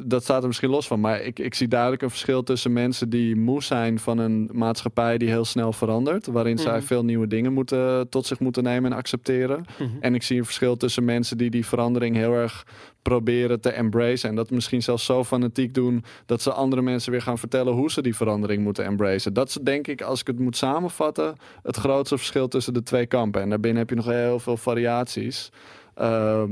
dat 0.06 0.24
staat 0.24 0.42
er 0.42 0.48
misschien 0.48 0.70
los 0.70 0.88
van. 0.88 1.00
Maar 1.00 1.22
ik, 1.22 1.40
ik 1.40 1.54
zie 1.56 1.68
duidelijk 1.68 2.02
een 2.02 2.10
verschil 2.10 2.44
tussen 2.44 2.74
mensen 2.74 3.10
die 3.10 3.36
moe 3.36 3.64
zijn 3.64 4.00
van 4.00 4.18
een 4.18 4.50
maatschappij 4.54 5.18
die 5.18 5.30
heel 5.30 5.46
snel 5.46 5.74
verandert. 5.74 6.28
Waarin 6.28 6.58
zij 6.58 6.78
Mhm. 6.78 6.86
veel 6.86 7.04
nieuwe 7.06 7.28
dingen 7.28 7.54
moeten, 7.54 8.10
tot 8.10 8.26
zich 8.26 8.40
moeten 8.40 8.64
nemen 8.64 8.92
en 8.92 8.98
accepteren. 8.98 9.66
Mhm. 9.80 9.90
En 10.00 10.16
ik 10.16 10.24
zie 10.24 10.38
een 10.38 10.46
verschil 10.50 10.78
tussen 10.78 11.06
mensen 11.06 11.38
die 11.38 11.50
die 11.50 11.66
verandering 11.66 12.16
heel 12.16 12.34
erg 12.34 12.66
proberen 13.02 13.62
te 13.62 13.70
embracen. 13.70 14.30
En 14.30 14.36
dat 14.36 14.50
misschien 14.50 14.84
zelfs 14.84 15.06
zo 15.06 15.24
fanatiek 15.24 15.74
doen 15.74 16.04
dat 16.26 16.42
ze 16.42 16.52
andere 16.52 16.82
mensen 16.82 17.12
weer 17.12 17.22
gaan 17.22 17.38
vertellen 17.38 17.74
hoe 17.74 17.92
ze 17.92 18.02
die 18.02 18.16
verandering 18.16 18.64
moeten 18.64 18.86
embracen. 18.86 19.34
Dat 19.34 19.48
is 19.48 19.58
denk 19.62 19.88
ik, 19.88 20.02
als 20.02 20.20
ik 20.20 20.28
het 20.28 20.40
moet 20.40 20.58
samenvatten, 20.58 21.36
het 21.64 21.76
grootste 21.76 22.18
verschil 22.18 22.48
tussen 22.48 22.74
de 22.74 22.84
twee 22.84 23.06
kampen. 23.06 23.42
En 23.42 23.50
daarbinnen 23.50 23.80
heb 23.80 23.90
je 23.90 23.96
nog 23.96 24.06
heel 24.06 24.40
veel 24.40 24.58
variaties. 24.58 25.52
Maar 26.00 26.48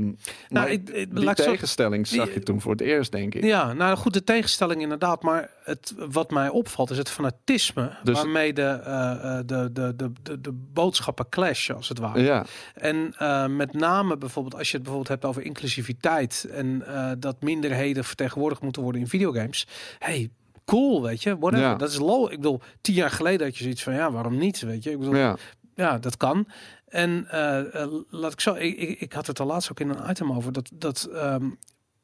Nou, 0.48 0.68
ik, 0.70 0.88
ik, 0.90 1.14
die 1.14 1.24
laat 1.24 1.38
ik 1.38 1.44
zo- 1.44 1.50
tegenstelling 1.50 2.06
zag 2.06 2.24
die- 2.24 2.34
je 2.34 2.40
toen 2.42 2.60
voor 2.60 2.72
het 2.72 2.80
eerst, 2.80 3.12
denk 3.12 3.34
ik. 3.34 3.44
Ja, 3.44 3.72
nou 3.72 3.96
goed, 3.96 4.12
de 4.12 4.24
tegenstelling 4.24 4.82
inderdaad. 4.82 5.22
Maar 5.22 5.50
het, 5.64 5.94
wat 6.10 6.30
mij 6.30 6.48
opvalt 6.48 6.90
is 6.90 6.98
het 6.98 7.10
fanatisme 7.10 7.90
Dus- 8.02 8.16
waarmee 8.16 8.52
de, 8.52 8.62
eh, 8.62 9.10
eh, 9.38 9.46
de, 9.46 9.70
de, 9.72 9.96
de, 9.96 10.12
de, 10.22 10.40
de 10.40 10.52
boodschappen 10.52 11.28
clashen, 11.28 11.74
als 11.76 11.88
het 11.88 11.98
ware. 11.98 12.20
Ja, 12.22 12.44
En 12.74 13.14
eh, 13.18 13.46
met 13.46 13.72
name 13.72 14.16
bijvoorbeeld 14.16 14.54
als 14.54 14.66
je 14.70 14.74
het 14.74 14.82
bijvoorbeeld 14.82 15.20
hebt 15.20 15.24
over 15.24 15.42
inclusiviteit 15.42 16.46
en 16.50 16.84
dat 17.18 17.42
minderheden 17.42 18.04
vertegenwoordigd 18.04 18.62
moeten 18.62 18.82
worden 18.82 19.00
in 19.00 19.08
videogames. 19.08 19.66
Hey, 19.98 20.30
cool, 20.64 21.02
weet 21.02 21.22
je, 21.22 21.38
whatever. 21.38 21.66
Ja. 21.66 21.74
Dat 21.74 21.90
is 21.90 21.98
low. 21.98 22.24
Ik 22.32 22.36
bedoel, 22.36 22.60
tien 22.80 22.94
jaar 22.94 23.10
geleden 23.10 23.46
had 23.46 23.56
je 23.56 23.62
zoiets 23.62 23.82
van 23.82 23.94
ja, 23.94 24.10
waarom 24.12 24.36
niet, 24.38 24.60
weet 24.60 24.82
je? 24.84 24.90
Ik 24.90 24.98
bedoel, 24.98 25.16
ja, 25.16 25.36
ja. 25.74 25.98
dat 25.98 26.16
kan. 26.16 26.46
En 26.88 27.26
eh, 27.30 27.82
eh, 27.82 27.92
laat 28.08 28.32
ik 28.32 28.40
zo, 28.40 28.54
ik, 28.54 28.76
ik, 28.78 29.00
ik 29.00 29.12
had 29.12 29.26
het 29.26 29.38
er 29.38 29.46
laatst 29.46 29.70
ook 29.70 29.80
in 29.80 29.88
een 29.88 30.10
item 30.10 30.32
over 30.32 30.52
dat 30.52 30.70
dat. 30.74 31.08
ehm 31.12 31.50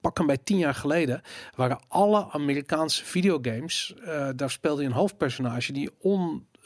pak 0.04 0.18
hem 0.18 0.26
bij 0.26 0.38
tien 0.44 0.58
jaar 0.58 0.74
geleden 0.74 1.22
waren 1.54 1.80
alle 1.88 2.30
Amerikaanse 2.30 3.04
videogames. 3.04 3.94
eh, 4.04 4.28
daar 4.36 4.50
speelde 4.50 4.82
je 4.82 4.88
een 4.88 4.94
hoofdpersonage 4.94 5.72
die 5.72 5.90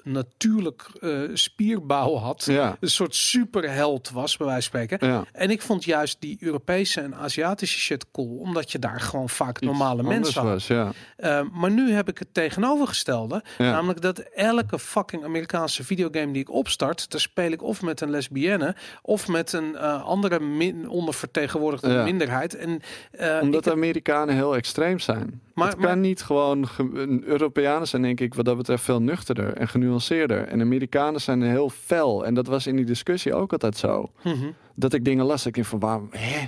onnatuurlijk 0.08 0.90
eh, 1.00 1.10
spierbouw 1.32 2.14
had. 2.16 2.44
Ja, 2.44 2.76
Een 2.80 2.90
soort 2.90 3.14
superheld 3.14 4.10
was, 4.10 4.36
bij 4.36 4.46
wijze 4.46 4.70
van 4.70 4.80
spreken. 4.82 5.08
ja. 5.08 5.24
En 5.32 5.50
ik 5.50 5.62
vond 5.62 5.84
juist 5.84 6.16
die 6.20 6.36
Europese 6.40 7.00
en 7.00 7.14
Aziatische 7.14 7.78
shit 7.78 8.10
cool, 8.10 8.36
omdat 8.38 8.72
je 8.72 8.78
daar 8.78 9.00
gewoon 9.00 9.28
vaak 9.28 9.60
normale 9.60 10.02
mensen 10.02 10.40
had. 10.40 10.50
was, 10.50 10.66
ja. 10.66 10.92
Uh, 11.18 11.40
maar 11.52 11.70
nu 11.70 11.92
heb 11.92 12.08
ik 12.08 12.18
het 12.18 12.34
tegenovergestelde, 12.34 13.42
namelijk 13.58 14.00
dat 14.00 14.18
elke 14.18 14.78
fucking 14.78 15.24
Amerikaanse 15.24 15.84
videogame 15.84 16.32
die 16.32 16.42
ik 16.42 16.50
opstart, 16.50 17.10
daar 17.10 17.20
speel 17.20 17.50
ik 17.50 17.62
of 17.62 17.82
met 17.82 18.00
een 18.00 18.10
lesbienne 18.10 18.74
of 19.02 19.28
met 19.28 19.52
een 19.52 19.76
eh, 19.76 20.04
andere 20.04 20.40
min 20.40 20.88
ondervertegenwoordigde 20.88 22.02
minderheid. 22.02 22.54
En 22.56 22.80
eh, 23.10 23.38
Omdat 23.42 23.64
heb- 23.64 23.74
Amerikanen 23.74 24.34
heel 24.34 24.56
extreem 24.56 24.98
zijn. 24.98 25.40
Maar- 25.54 25.66
het 25.68 25.76
kan 25.76 25.84
maar- 25.86 25.96
niet 25.96 26.22
gewoon... 26.22 26.68
ge- 26.68 27.20
Europeanen 27.24 27.88
zijn 27.88 28.02
denk 28.02 28.20
ik 28.20 28.34
wat 28.34 28.44
dat 28.44 28.56
betreft 28.56 28.84
veel 28.84 29.00
nuchterder 29.02 29.54
en 29.56 29.68
genuanceerder. 29.68 29.97
En 30.00 30.60
Amerikanen 30.60 31.20
zijn 31.20 31.42
heel 31.42 31.68
fel. 31.70 32.26
En 32.26 32.34
dat 32.34 32.46
was 32.46 32.66
in 32.66 32.76
die 32.76 32.84
discussie 32.84 33.34
ook 33.34 33.52
altijd 33.52 33.76
zo. 33.76 34.10
Mhm. 34.24 34.50
dat 34.74 34.92
ik 34.92 35.04
dingen 35.04 35.24
las. 35.24 35.46
Ik 35.46 35.54
denk 35.54 35.66
van 35.66 35.78
waarom? 35.78 36.08
Hè? 36.10 36.46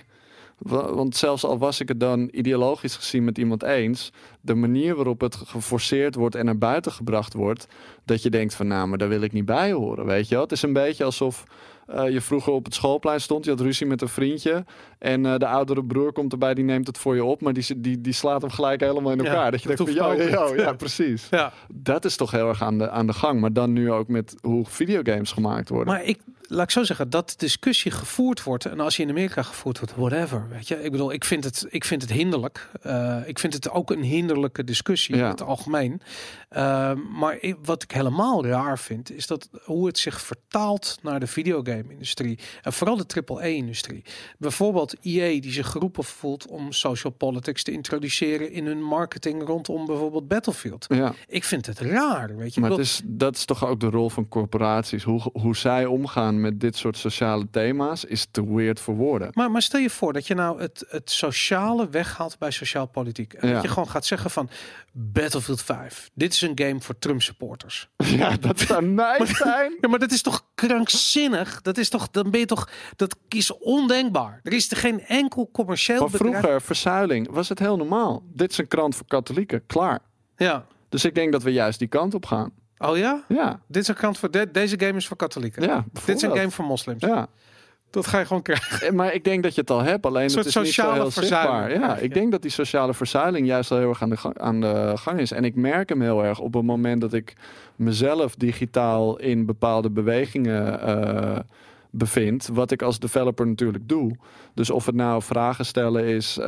Wa- 0.59 0.95
Want 0.95 1.17
zelfs 1.17 1.45
al 1.45 1.59
was 1.59 1.81
ik 1.81 1.89
het 1.89 2.01
dan 2.01 2.29
ideologisch 2.33 2.97
gezien 2.97 3.25
met 3.25 3.39
iemand 3.39 3.63
eens, 3.63 4.13
de 4.41 4.55
manier 4.55 4.95
waarop 4.95 5.21
het 5.21 5.35
geforceerd 5.37 6.15
wordt 6.15 6.35
en 6.35 6.45
naar 6.45 6.59
buiten 6.59 6.93
gebracht 6.93 7.35
wordt, 7.35 7.67
dat 8.05 8.23
je 8.23 8.31
denkt 8.31 8.55
van 8.55 8.67
nou, 8.67 8.89
maar 8.89 8.99
daar 8.99 9.09
wil 9.09 9.23
ik 9.23 9.33
niet 9.33 9.45
bij 9.45 9.73
horen. 9.73 10.07
Weet 10.07 10.29
je 10.29 10.35
wel? 10.35 10.43
Het 10.45 10.53
is 10.53 10.63
een 10.63 10.73
beetje 10.73 11.05
alsof 11.05 11.45
eh, 11.95 12.11
je 12.11 12.21
vroeger 12.21 12.53
op 12.53 12.65
het 12.65 12.75
schoolplein 12.75 13.21
stond, 13.21 13.45
je 13.45 13.51
had 13.51 13.61
ruzie 13.61 13.87
met 13.87 14.03
een 14.03 14.09
vriendje 14.09 14.65
en 14.99 15.27
eh, 15.27 15.37
de 15.37 15.47
oudere 15.47 15.85
broer 15.85 16.12
komt 16.12 16.33
erbij, 16.33 16.55
die 16.55 16.65
neemt 16.65 16.87
het 16.87 16.99
voor 16.99 17.15
je 17.15 17.25
op, 17.25 17.41
maar 17.41 17.53
die, 17.53 17.81
die, 17.81 18.01
die 18.01 18.12
slaat 18.12 18.41
hem 18.41 18.51
gelijk 18.51 18.81
helemaal 18.81 19.12
in 19.12 19.19
Ja, 19.19 19.25
elkaar. 19.25 19.51
dat 19.51 19.61
je 19.62 19.67
denkt 19.67 19.83
van 19.83 20.11
hoeft 20.11 20.59
ja, 20.59 20.73
precies. 20.87 21.27
Ja, 21.31 21.53
Dat 21.69 22.05
is 22.05 22.17
toch 22.17 22.31
heel 22.31 22.49
erg 22.49 22.62
aan 22.62 22.79
de, 22.79 22.91
aan 22.91 23.07
de 23.07 23.12
gang. 23.12 23.41
Maar 23.41 23.53
dan 23.53 23.73
nu 23.73 23.91
ook 23.93 24.09
met 24.09 24.35
hoe 24.43 24.65
videogames 24.67 25.33
gemaakt 25.33 25.69
worden. 25.69 25.93
maar 25.95 26.05
ik 26.05 26.19
laat 26.53 26.62
ik 26.65 26.71
zo 26.71 26.83
zeggen 26.85 27.11
dat 27.11 27.29
de 27.31 27.35
discussie 27.37 27.91
gevoerd 27.91 28.43
wordt 28.43 28.65
en 28.67 28.81
als 28.81 28.97
je 28.97 29.03
in 29.03 29.09
Amerika 29.09 29.43
gevoerd 29.43 29.79
wordt, 29.79 29.95
whatever, 29.97 30.47
weet 30.51 30.69
je. 30.69 30.83
Ik 30.85 30.91
bedoel, 30.91 31.12
ik 31.12 31.25
vind 31.25 31.45
het, 31.45 31.67
ik 31.69 31.85
vind 31.85 32.03
het 32.03 32.12
hinderlijk. 32.12 32.71
Eh, 32.83 33.17
ik 33.27 33.39
vind 33.39 33.53
het 33.55 33.71
ook 33.71 33.91
een 33.91 34.03
hinderlijke 34.03 34.65
discussie 34.65 35.17
Ja. 35.17 35.25
in 35.25 35.31
het 35.31 35.43
algemeen. 35.43 36.01
Eh, 36.51 36.93
maar 37.13 37.37
ik- 37.41 37.57
wat 37.65 37.83
ik 37.83 37.91
helemaal 37.91 38.47
raar 38.47 38.79
vind, 38.79 39.13
is 39.13 39.27
dat 39.27 39.49
hoe 39.65 39.87
het 39.87 39.99
zich 39.99 40.21
vertaalt 40.21 40.99
naar 41.03 41.21
de 41.21 41.27
videogame-industrie 41.27 42.39
en 42.63 42.73
vooral 42.73 42.97
de 42.97 43.05
AAA-industrie. 43.07 44.03
Bijvoorbeeld 44.39 44.95
EA 45.03 45.41
die 45.41 45.53
zich 45.53 45.69
geroepen 45.69 46.05
voelt 46.05 46.47
om 46.47 46.73
social 46.73 47.13
politics 47.13 47.63
te 47.63 47.71
introduceren 47.73 48.53
in 48.53 48.67
hun 48.67 48.83
marketing 48.83 49.47
rondom 49.47 49.87
bijvoorbeeld 49.87 50.29
Battlefield. 50.29 50.87
ja. 50.89 51.13
Ik 51.29 51.45
vind 51.45 51.67
het 51.67 51.79
raar, 51.79 52.37
weet 52.37 52.55
je. 52.55 52.61
Maar 52.61 52.71
Ik 52.71 52.77
het 52.77 52.87
is, 52.87 53.01
dat 53.05 53.37
is 53.37 53.45
toch 53.45 53.67
ook 53.67 53.81
de 53.81 53.91
rol 53.91 54.11
van 54.11 54.29
corporaties. 54.29 55.03
Hoe, 55.03 55.21
hoe 55.33 55.57
zij 55.57 55.87
omgaan 55.87 56.41
met 56.41 56.61
dit 56.61 56.77
soort 56.77 56.97
sociale 56.97 57.47
thema's 57.51 58.05
is 58.05 58.27
te 58.31 58.55
weird 58.55 58.81
voor 58.81 58.95
woorden. 58.95 59.29
Maar, 59.33 59.51
maar 59.51 59.63
stel 59.63 59.81
je 59.81 59.91
voor 59.91 60.13
dat 60.13 60.27
je 60.27 60.35
nou 60.35 60.61
het, 60.61 60.85
het 60.89 61.11
sociale 61.11 61.89
weghaalt 61.89 62.39
bij 62.39 62.51
sociaal 62.51 62.87
politiek. 62.87 63.33
En 63.33 63.49
Ja. 63.49 63.55
dat 63.55 63.63
je 63.63 63.69
gewoon 63.69 63.89
gaat 63.91 64.07
zeggen 64.07 64.31
van 64.31 64.49
Battlefield 64.93 65.63
5. 65.63 66.11
Dit 66.15 66.33
is 66.33 66.40
een 66.43 66.53
game 66.55 66.81
voor 66.81 66.99
Trump 66.99 67.23
supporters. 67.23 67.89
Ja, 68.21 68.37
dat 68.37 68.61
zou 68.61 68.85
nice 69.03 69.35
zijn. 69.35 69.77
Ja, 69.81 69.89
maar 69.89 69.99
dat 69.99 70.11
is 70.12 70.23
toch 70.23 70.45
krankzinnig? 70.55 71.62
Dat 71.62 71.79
is 71.79 71.89
toch, 71.89 72.11
dan 72.11 72.31
ben 72.31 72.41
je 72.41 72.47
toch, 72.47 72.69
dat 72.97 73.17
is 73.29 73.59
ondenkbaar. 73.59 74.41
Er 74.43 74.53
is 74.53 74.71
er 74.71 74.77
geen 74.77 75.01
enkel 75.07 75.49
commercieel 75.53 76.01
Maar 76.01 76.11
bedrijf. 76.11 76.39
vroeger, 76.39 76.62
verzuiling, 76.62 77.31
was 77.31 77.49
het 77.49 77.59
heel 77.59 77.77
normaal. 77.77 78.23
Dit 78.33 78.51
is 78.51 78.59
een 78.59 78.69
krant 78.69 78.95
voor 78.95 79.07
katholieken, 79.07 79.67
klaar. 79.67 79.99
Ja. 80.37 80.67
Dus 80.89 81.05
ik 81.05 81.15
denk 81.15 81.33
dat 81.33 81.43
we 81.43 81.53
juist 81.53 81.79
die 81.79 81.89
kant 81.89 82.15
op 82.15 82.27
gaan. 82.27 82.51
Oh 82.79 82.97
ja? 82.97 83.25
Ja, 83.29 83.61
Dit 83.69 83.83
is 83.83 83.89
een 83.89 83.95
kant 83.95 84.19
voor 84.19 84.31
de- 84.31 84.51
deze 84.51 84.81
game 84.81 84.97
is 84.97 85.07
voor 85.07 85.17
katholieken. 85.17 85.62
ja 85.62 85.85
Dit 86.07 86.17
is 86.17 86.23
een 86.23 86.37
game 86.37 86.51
voor 86.51 86.65
moslims. 86.65 87.03
Ja, 87.03 87.27
Dat 87.91 88.07
ga 88.07 88.19
je 88.19 88.27
gewoon 88.27 88.43
krijgen. 88.43 88.87
Eh, 88.87 88.93
maar 88.93 89.15
ik 89.15 89.25
denk 89.25 89.43
dat 89.43 89.55
je 89.55 89.61
het 89.61 89.71
al 89.71 89.83
hebt, 89.83 90.07
alleen 90.07 90.31
het 90.31 90.47
is 90.47 90.55
niet 90.55 90.73
zo 90.73 90.93
heel 90.93 91.11
zichtbaar. 91.11 91.73
Ja, 91.73 91.97
ik 91.97 92.15
denk 92.15 92.31
dat 92.31 92.43
die 92.43 92.51
sociale 92.51 92.95
verzuiling 92.95 93.47
juist 93.47 93.71
al 93.71 93.79
heel 93.79 93.89
erg 93.89 94.03
aan 94.03 94.11
de, 94.11 94.17
gang, 94.17 94.39
aan 94.39 94.61
de 94.61 94.93
gang 94.95 95.21
is. 95.21 95.33
En 95.33 95.45
ik 95.45 95.55
merk 95.55 95.89
hem 95.89 96.01
heel 96.01 96.25
erg 96.25 96.39
op 96.39 96.55
het 96.55 96.65
moment 96.65 97.01
dat 97.01 97.12
ik 97.12 97.35
mezelf 97.77 98.35
digitaal 98.35 99.19
in 99.19 99.47
bepaalde 99.47 99.91
bewegingen 99.91 100.81
eh, 100.81 101.39
bevind. 101.91 102.49
Wat 102.53 102.71
ik 102.71 102.83
als 102.83 102.99
developer 102.99 103.47
natuurlijk 103.47 103.89
doe. 103.89 104.17
Dus 104.55 104.71
of 104.71 104.87
het 104.87 104.95
nou 104.95 105.23
vragen 105.23 105.67
stellen 105.67 106.05
is, 106.05 106.39
eh, 106.39 106.47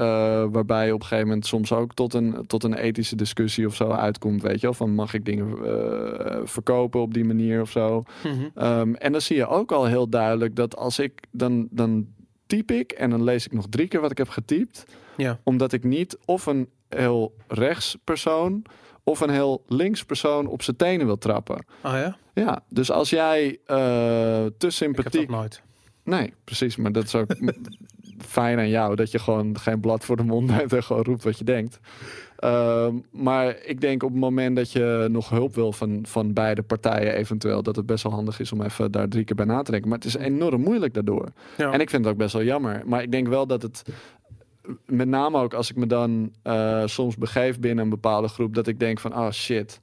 waarbij 0.51 0.93
op 0.93 1.01
een 1.01 1.06
gegeven 1.06 1.27
moment 1.27 1.47
soms 1.47 1.73
ook 1.73 1.94
tot 1.94 2.14
een, 2.14 2.47
tot 2.47 2.64
een 2.64 2.74
ethische 2.74 3.16
discussie 3.16 3.66
of 3.66 3.74
zo 3.74 3.90
uitkomt. 3.90 4.43
Weet 4.43 4.60
je 4.60 4.66
wel, 4.66 4.74
van 4.74 4.94
mag 4.94 5.14
ik 5.14 5.24
dingen 5.24 5.48
eh, 5.64 6.40
verkopen 6.44 7.01
op 7.01 7.14
die 7.14 7.24
manier 7.24 7.60
of 7.60 7.70
zo. 7.70 8.02
Mhm. 8.24 8.48
Ehm, 8.55 8.94
en 8.94 9.12
dan 9.12 9.20
zie 9.20 9.36
je 9.36 9.47
ook 9.47 9.73
al 9.73 9.85
heel 9.85 10.09
duidelijk 10.09 10.56
dat 10.56 10.77
als 10.77 10.98
ik 10.98 11.12
dan, 11.31 11.69
dan 11.70 12.06
typ 12.47 12.70
ik 12.70 12.93
en 12.93 13.10
dan 13.10 13.23
lees 13.23 13.47
ik 13.47 13.52
nog 13.52 13.66
drie 13.70 13.89
keer 13.89 14.01
wat 14.01 14.10
ik 14.10 14.19
heb 14.19 14.28
getypt. 14.28 14.85
Ja. 15.16 15.40
Omdat 15.43 15.73
ik 15.73 15.85
niet 15.85 16.19
of 16.24 16.47
een 16.47 16.69
heel 16.89 17.35
rechts 17.48 17.97
persoon 18.05 18.62
of 19.05 19.20
een 19.20 19.31
heel 19.31 19.65
links 19.69 20.05
persoon 20.05 20.47
op 20.47 20.62
zijn 20.62 20.77
tenen 20.77 21.07
wil 21.07 21.19
trappen. 21.19 21.65
Oh 21.85 21.93
ja? 21.93 22.16
Ja, 22.35 22.62
dus 22.69 22.91
als 22.91 23.11
jij 23.11 23.59
eh, 23.66 23.77
te 23.77 24.45
Ik 24.47 24.61
heb 24.61 24.70
sympathiek... 24.70 25.29
dat 25.29 25.37
nooit. 25.37 25.62
Nee, 26.05 26.33
precies. 26.45 26.77
Maar 26.77 26.93
dat 26.93 27.05
is 27.05 27.15
ook 27.15 27.35
fijn 28.19 28.59
aan 28.59 28.69
jou. 28.69 28.97
Dat 28.97 29.11
je 29.11 29.19
gewoon 29.19 29.59
geen 29.59 29.81
blad 29.81 30.05
voor 30.05 30.16
de 30.16 30.23
mond 30.23 30.51
hebt 30.59 30.73
en 30.73 30.83
gewoon 30.83 31.03
roept 31.03 31.24
wat 31.24 31.39
je 31.39 31.45
denkt. 31.45 31.81
Ehm, 32.37 32.97
maar 33.11 33.57
ik 33.65 33.81
denk 33.81 34.03
op 34.03 34.11
het 34.11 34.19
moment 34.19 34.57
dat 34.57 34.73
je 34.73 35.07
nog 35.11 35.29
hulp 35.29 35.55
wil 35.55 35.73
van, 35.73 35.99
van 36.03 36.33
beide 36.33 36.62
partijen 36.62 37.15
eventueel... 37.15 37.62
dat 37.62 37.77
het 37.77 37.87
best 37.87 38.03
wel 38.03 38.12
handig 38.12 38.41
is 38.41 38.53
om 38.53 38.62
even 38.62 38.91
daar 38.91 39.09
drie 39.09 39.24
keer 39.24 39.37
bij 39.37 39.45
na 39.45 39.62
te 39.62 39.70
denken. 39.70 39.89
Maar 39.89 39.99
het 39.99 40.07
is 40.07 40.16
enorm 40.16 40.61
moeilijk 40.61 40.95
daardoor. 40.95 41.29
Ja. 41.57 41.73
En 41.73 41.81
ik 41.81 41.91
vind 41.91 42.05
het 42.05 42.12
ook 42.12 42.19
best 42.19 42.33
wel 42.33 42.43
jammer. 42.43 42.83
Maar 42.87 43.03
ik 43.03 43.12
denk 43.12 43.29
wel 43.29 43.47
dat 43.47 43.62
het... 43.62 43.83
Met 44.86 45.09
name 45.09 45.39
ook 45.39 45.55
als 45.55 45.70
ik 45.70 45.76
me 45.76 45.86
dan 45.86 46.32
eh, 46.43 46.82
soms 46.86 47.16
begeef 47.16 47.60
binnen 47.60 47.84
een 47.84 47.90
bepaalde 47.90 48.28
groep... 48.28 48.55
dat 48.55 48.66
ik 48.66 48.78
denk 48.78 49.01
van, 49.01 49.16
oh 49.16 49.30
shit... 49.30 49.80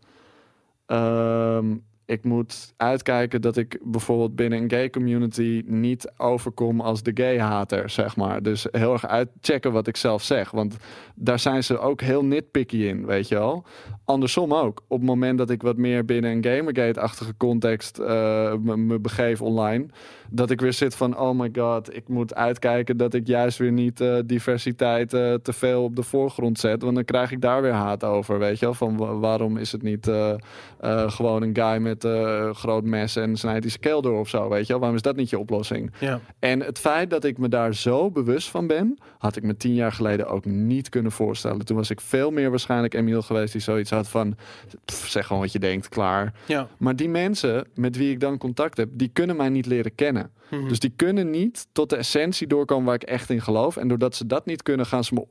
Ehm, 0.86 1.76
ik 2.10 2.24
moet 2.24 2.74
uitkijken 2.78 3.42
dat 3.42 3.58
ik 3.58 3.80
bijvoorbeeld 3.84 4.36
binnen 4.36 4.60
een 4.60 4.70
gay 4.70 4.90
community 4.90 5.64
niet 5.66 6.12
overkom 6.18 6.82
als 6.82 7.04
de 7.04 7.12
gay-hater, 7.14 7.90
zeg 7.90 8.16
maar. 8.16 8.42
Dus 8.42 8.68
heel 8.72 8.94
erg 8.94 9.08
uitchecken 9.08 9.72
wat 9.72 9.88
ik 9.88 9.98
zelf 9.98 10.24
zeg. 10.24 10.52
Want 10.52 10.78
daar 11.16 11.40
zijn 11.40 11.64
ze 11.64 11.80
ook 11.80 12.02
heel 12.02 12.26
nitpicky 12.26 12.78
in, 12.78 13.06
weet 13.06 13.28
je 13.28 13.36
wel. 13.36 13.66
Andersom 14.06 14.54
ook. 14.54 14.84
Op 14.88 14.98
het 14.98 15.08
moment 15.08 15.38
dat 15.38 15.50
ik 15.50 15.62
wat 15.62 15.78
meer 15.78 16.06
binnen 16.06 16.32
een 16.32 16.44
Gamergate-achtige 16.44 17.38
context 17.38 18.00
eh, 18.00 18.54
me, 18.56 18.78
me 18.78 19.00
begeef 19.00 19.42
online, 19.42 19.86
dat 20.32 20.50
ik 20.50 20.62
weer 20.62 20.74
zit 20.74 20.96
van, 20.96 21.18
oh 21.18 21.40
my 21.40 21.50
god, 21.56 21.96
ik 21.96 22.08
moet 22.08 22.36
uitkijken 22.36 22.98
dat 22.98 23.14
ik 23.14 23.28
juist 23.28 23.58
weer 23.58 23.72
niet 23.72 24.02
eh, 24.02 24.18
diversiteit 24.26 25.14
eh, 25.14 25.34
te 25.34 25.54
veel 25.54 25.84
op 25.84 25.96
de 25.96 26.04
voorgrond 26.04 26.60
zet. 26.60 26.82
Want 26.82 26.96
dan 26.96 27.06
krijg 27.06 27.32
ik 27.32 27.42
daar 27.42 27.62
weer 27.62 27.72
haat 27.72 28.04
over, 28.04 28.40
weet 28.40 28.60
je 28.60 28.66
wel. 28.66 28.74
Van 28.74 28.98
wa- 28.98 29.14
waarom 29.16 29.58
is 29.58 29.72
het 29.72 29.82
niet 29.82 30.08
eh, 30.08 30.34
gewoon 31.12 31.42
een 31.42 31.56
guy 31.56 31.78
met 31.82 32.04
een 32.04 32.56
groot 32.56 32.84
mes 32.84 33.16
en 33.16 33.38
snijdt 33.38 33.60
hij 33.62 33.70
zijn 33.70 33.82
keel 33.82 34.02
door 34.02 34.20
of 34.20 34.30
zo, 34.30 34.50
weet 34.50 34.62
je 34.62 34.68
wel. 34.68 34.78
Waarom 34.80 34.96
is 34.98 35.02
dat 35.04 35.16
niet 35.16 35.30
je 35.30 35.40
oplossing? 35.40 35.92
Ja. 36.00 36.20
En 36.40 36.60
het 36.60 36.80
feit 36.80 37.10
dat 37.10 37.24
ik 37.24 37.38
me 37.38 37.48
daar 37.50 37.76
zo 37.76 38.12
bewust 38.12 38.50
van 38.50 38.68
ben, 38.68 38.98
had 39.18 39.36
ik 39.36 39.44
me 39.44 39.58
tien 39.58 39.74
jaar 39.74 39.92
geleden 39.92 40.28
ook 40.28 40.46
niet 40.46 40.90
kunnen 40.90 41.12
voorstellen. 41.12 41.66
Toen 41.66 41.78
was 41.78 41.90
ik 41.90 42.02
veel 42.02 42.32
meer 42.32 42.50
waarschijnlijk 42.50 42.94
Emiel 42.94 43.22
geweest 43.22 43.52
die 43.52 43.62
zoiets 43.62 43.90
had 43.90 44.08
van, 44.10 44.36
"Pff, 44.86 45.08
zeg 45.08 45.26
gewoon 45.26 45.42
wat 45.42 45.52
je 45.52 45.60
denkt, 45.60 45.90
klaar. 45.90 46.34
Ja. 46.46 46.68
Maar 46.78 46.96
die 46.96 47.10
mensen 47.10 47.68
met 47.76 47.98
wie 47.98 48.12
ik 48.12 48.20
dan 48.20 48.38
contact 48.38 48.78
heb, 48.78 48.90
die 48.92 49.10
kunnen 49.14 49.36
mij 49.36 49.50
niet 49.50 49.66
leren 49.66 49.96
kennen. 49.96 50.19
Mhm. 50.52 50.68
Dus 50.68 50.80
die 50.80 50.94
kunnen 50.96 51.30
niet 51.30 51.68
tot 51.72 51.90
de 51.90 51.96
essentie 51.96 52.48
doorkomen 52.48 52.86
waar 52.86 52.96
ik 52.96 53.04
echt 53.04 53.30
in 53.30 53.42
geloof. 53.42 53.78
En 53.78 53.88
doordat 53.88 54.16
ze 54.16 54.26
dat 54.26 54.46
niet 54.46 54.64
kunnen, 54.64 54.86
gaan 54.86 55.04
ze 55.04 55.14
me 55.14 55.26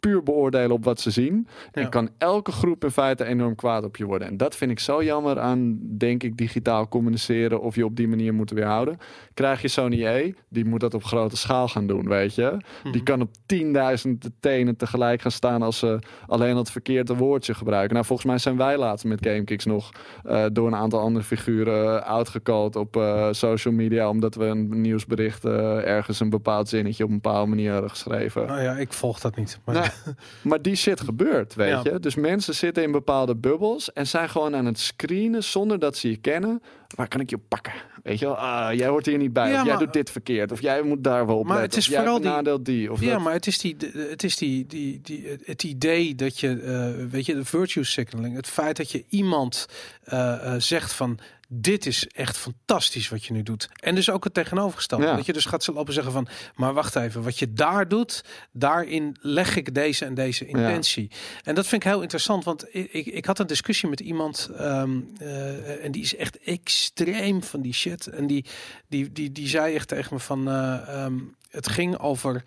puur 0.00 0.22
beoordelen 0.22 0.70
op 0.70 0.84
wat 0.84 1.00
ze 1.00 1.10
zien. 1.10 1.46
Ja. 1.72 1.82
En 1.82 1.88
kan 1.90 2.08
elke 2.18 2.52
groep 2.52 2.84
in 2.84 2.90
feite 2.90 3.24
enorm 3.24 3.54
kwaad 3.54 3.84
op 3.84 3.96
je 3.96 4.04
worden. 4.04 4.28
En 4.28 4.36
dat 4.36 4.56
vind 4.56 4.70
ik 4.70 4.78
zo 4.78 5.02
jammer 5.02 5.38
aan, 5.40 5.78
denk 5.82 6.22
ik, 6.22 6.36
digitaal 6.36 6.88
communiceren 6.88 7.60
of 7.60 7.74
je 7.74 7.84
op 7.84 7.96
die 7.96 8.08
manier 8.08 8.34
moet 8.34 8.50
weerhouden. 8.50 8.98
Krijg 9.34 9.62
je 9.62 9.68
Sony 9.68 10.04
E, 10.06 10.32
die 10.48 10.64
moet 10.64 10.80
dat 10.80 10.94
op 10.94 11.04
grote 11.04 11.36
schaal 11.36 11.68
gaan 11.68 11.86
doen, 11.86 12.08
weet 12.08 12.34
je. 12.34 12.56
Die 12.82 12.92
Mhm. 12.92 13.02
kan 13.04 13.20
op 13.20 13.30
10.000 13.46 14.30
tenen 14.40 14.76
tegelijk 14.76 15.22
gaan 15.22 15.30
staan 15.30 15.62
als 15.62 15.78
ze 15.78 15.98
alleen 16.26 16.56
het 16.56 16.70
verkeerde 16.70 17.16
woordje 17.16 17.54
gebruiken. 17.54 17.94
Nou, 17.94 18.06
volgens 18.06 18.28
mij 18.28 18.38
zijn 18.38 18.56
wij 18.56 18.76
laatst 18.78 19.04
met 19.04 19.26
GameKicks 19.26 19.64
nog 19.64 19.90
eh, 20.24 20.44
door 20.52 20.66
een 20.66 20.74
aantal 20.76 21.00
andere 21.00 21.24
figuren 21.24 22.04
uitgekald 22.04 22.76
op 22.76 22.96
eh, 22.96 23.28
social 23.30 23.74
media, 23.74 24.08
omdat 24.08 24.34
we 24.34 24.44
een 24.44 24.80
nieuwsbericht 24.80 25.44
eh, 25.44 25.86
ergens 25.86 26.20
een 26.20 26.30
bepaald 26.30 26.68
zinnetje 26.68 27.04
op 27.04 27.10
een 27.10 27.20
bepaalde 27.20 27.48
manier 27.48 27.72
hadden 27.72 27.90
geschreven. 27.90 28.46
Nou 28.46 28.62
ja, 28.62 28.72
ik 28.76 28.92
volg 28.92 29.20
dat 29.20 29.36
niet. 29.36 29.58
Maar 29.64 29.74
Nou, 29.74 29.88
maar 30.42 30.62
die 30.62 30.74
shit 30.76 31.00
gebeurt, 31.00 31.54
weet 31.54 31.68
Ja. 31.68 31.80
je. 31.92 32.00
Dus 32.00 32.14
mensen 32.14 32.54
zitten 32.54 32.82
in 32.82 32.92
bepaalde 32.92 33.36
bubbels 33.36 33.92
en 33.92 34.06
zijn 34.06 34.28
gewoon 34.28 34.56
aan 34.56 34.66
het 34.66 34.78
screenen 34.78 35.44
zonder 35.44 35.78
dat 35.78 35.96
ze 35.96 36.10
je 36.10 36.16
kennen. 36.16 36.62
Waar 36.96 37.08
kan 37.08 37.20
ik 37.20 37.30
je 37.30 37.38
pakken? 37.38 37.72
Weet 38.02 38.18
je 38.18 38.24
wel, 38.24 38.36
ah, 38.36 38.74
jij 38.74 38.88
hoort 38.88 39.06
hier 39.06 39.18
niet 39.18 39.32
bij. 39.32 39.50
Ja, 39.50 39.60
of 39.60 39.66
jij 39.66 39.76
doet 39.76 39.92
dit 39.92 40.10
verkeerd. 40.10 40.52
Of 40.52 40.60
jij 40.60 40.82
moet 40.82 41.04
daar 41.04 41.26
wel 41.26 41.38
op 41.38 41.46
Maar 41.46 41.60
letten, 41.60 41.78
het 41.78 41.88
is 41.88 41.94
vooral 41.96 42.14
die- 42.14 42.22
benadeelt 42.28 42.64
die. 42.64 42.92
Of 42.92 43.00
ja, 43.00 43.12
dat. 43.12 43.20
maar 43.20 43.32
het 43.32 43.46
is, 43.46 43.58
die, 43.58 43.76
het, 43.92 44.22
is 44.24 44.36
die, 44.36 44.66
die, 44.66 45.00
die, 45.02 45.38
het 45.44 45.62
idee 45.62 46.14
dat 46.14 46.40
je, 46.40 46.60
eh, 46.60 47.06
weet 47.10 47.26
je, 47.26 47.34
de 47.34 47.44
virtue 47.44 47.84
signaling. 47.84 48.36
Het 48.36 48.46
feit 48.46 48.76
dat 48.76 48.90
je 48.90 49.04
iemand 49.08 49.66
eh, 50.04 50.54
eh, 50.54 50.60
zegt 50.60 50.92
van, 50.92 51.18
dit 51.52 51.86
is 51.86 52.06
echt 52.06 52.36
fantastisch 52.36 53.08
wat 53.08 53.24
je 53.24 53.32
nu 53.32 53.42
doet. 53.42 53.68
En 53.80 53.94
dus 53.94 54.10
ook 54.10 54.24
het 54.24 54.34
tegenovergestelde. 54.34 55.04
Ja. 55.04 55.16
Dat 55.16 55.26
je 55.26 55.32
dus 55.32 55.44
gaat 55.44 55.64
ze 55.64 55.72
lopen 55.72 55.92
zeggen 55.92 56.12
van, 56.12 56.28
maar 56.54 56.74
wacht 56.74 56.96
even, 56.96 57.22
wat 57.22 57.38
je 57.38 57.52
daar 57.52 57.88
doet, 57.88 58.24
daarin 58.52 59.16
leg 59.20 59.56
ik 59.56 59.74
deze 59.74 60.04
en 60.04 60.14
deze 60.14 60.46
intentie. 60.46 61.10
En 61.42 61.54
dat 61.54 61.66
vind 61.66 61.84
ik 61.84 61.90
heel 61.90 62.00
interessant, 62.00 62.44
want 62.44 62.66
ik, 62.74 62.92
ik, 62.92 63.06
ik 63.06 63.24
had 63.24 63.38
een 63.38 63.46
discussie 63.46 63.88
met 63.88 64.00
iemand 64.00 64.50
ehm, 64.56 65.00
eh, 65.18 65.84
en 65.84 65.92
die 65.92 66.02
is 66.02 66.16
echt 66.16 66.38
extreem 66.38 67.42
van 67.42 67.60
die 67.60 67.74
shit. 67.74 68.06
En 68.06 68.26
die, 68.26 68.44
die, 68.88 69.12
die, 69.12 69.32
die 69.32 69.48
zei 69.48 69.74
echt 69.74 69.88
tegen 69.88 70.14
me 70.14 70.20
van, 70.20 70.48
eh, 70.48 71.04
ehm, 71.04 71.18
het 71.48 71.68
ging 71.68 71.98
over, 71.98 72.44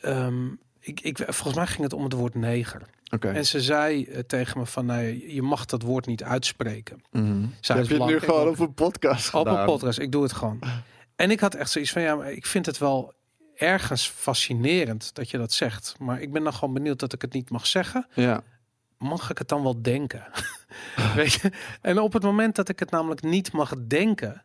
ehm, 0.00 0.46
ik, 0.80 1.00
ik, 1.00 1.16
volgens 1.18 1.54
mij 1.54 1.66
ging 1.66 1.82
het 1.82 1.92
om 1.92 2.04
het 2.04 2.12
woord 2.12 2.34
neger. 2.34 2.82
Oké. 3.14 3.28
En 3.28 3.46
ze 3.46 3.60
zei 3.60 4.04
eh, 4.04 4.18
tegen 4.18 4.58
me 4.58 4.66
van, 4.66 4.86
nee, 4.86 5.34
je 5.34 5.42
mag 5.42 5.64
dat 5.64 5.82
woord 5.82 6.06
niet 6.06 6.22
uitspreken. 6.22 7.02
Mhm. 7.10 7.44
Zij 7.60 7.76
Heb 7.76 7.86
je 7.86 7.94
het 7.94 8.06
nu 8.06 8.20
gewoon 8.20 8.48
op 8.48 8.58
een 8.58 8.74
podcast 8.74 9.34
Op 9.34 9.46
een 9.46 9.64
podcast, 9.64 9.98
ik 9.98 10.12
doe 10.12 10.22
het 10.22 10.32
gewoon. 10.32 10.60
En 11.16 11.30
ik 11.30 11.40
had 11.40 11.54
echt 11.54 11.70
zoiets 11.70 11.90
van, 11.92 12.02
ja, 12.02 12.14
maar 12.14 12.32
ik 12.32 12.46
vind 12.46 12.66
het 12.66 12.78
wel 12.78 13.12
ergens 13.54 14.08
fascinerend 14.08 15.14
dat 15.14 15.30
je 15.30 15.38
dat 15.38 15.52
zegt. 15.52 15.94
Maar 15.98 16.20
ik 16.20 16.32
ben 16.32 16.42
dan 16.44 16.54
gewoon 16.54 16.74
benieuwd 16.74 16.98
dat 16.98 17.12
ik 17.12 17.22
het 17.22 17.32
niet 17.32 17.50
mag 17.50 17.66
zeggen. 17.66 18.06
Ja. 18.14 18.42
Mag 18.98 19.30
ik 19.30 19.38
het 19.38 19.48
dan 19.48 19.62
wel 19.62 19.82
denken? 19.82 20.26
Weet 21.14 21.32
je? 21.32 21.52
En 21.80 21.98
op 21.98 22.12
het 22.12 22.22
moment 22.22 22.56
dat 22.56 22.68
ik 22.68 22.78
het 22.78 22.90
namelijk 22.90 23.22
niet 23.22 23.52
mag 23.52 23.74
denken, 23.86 24.42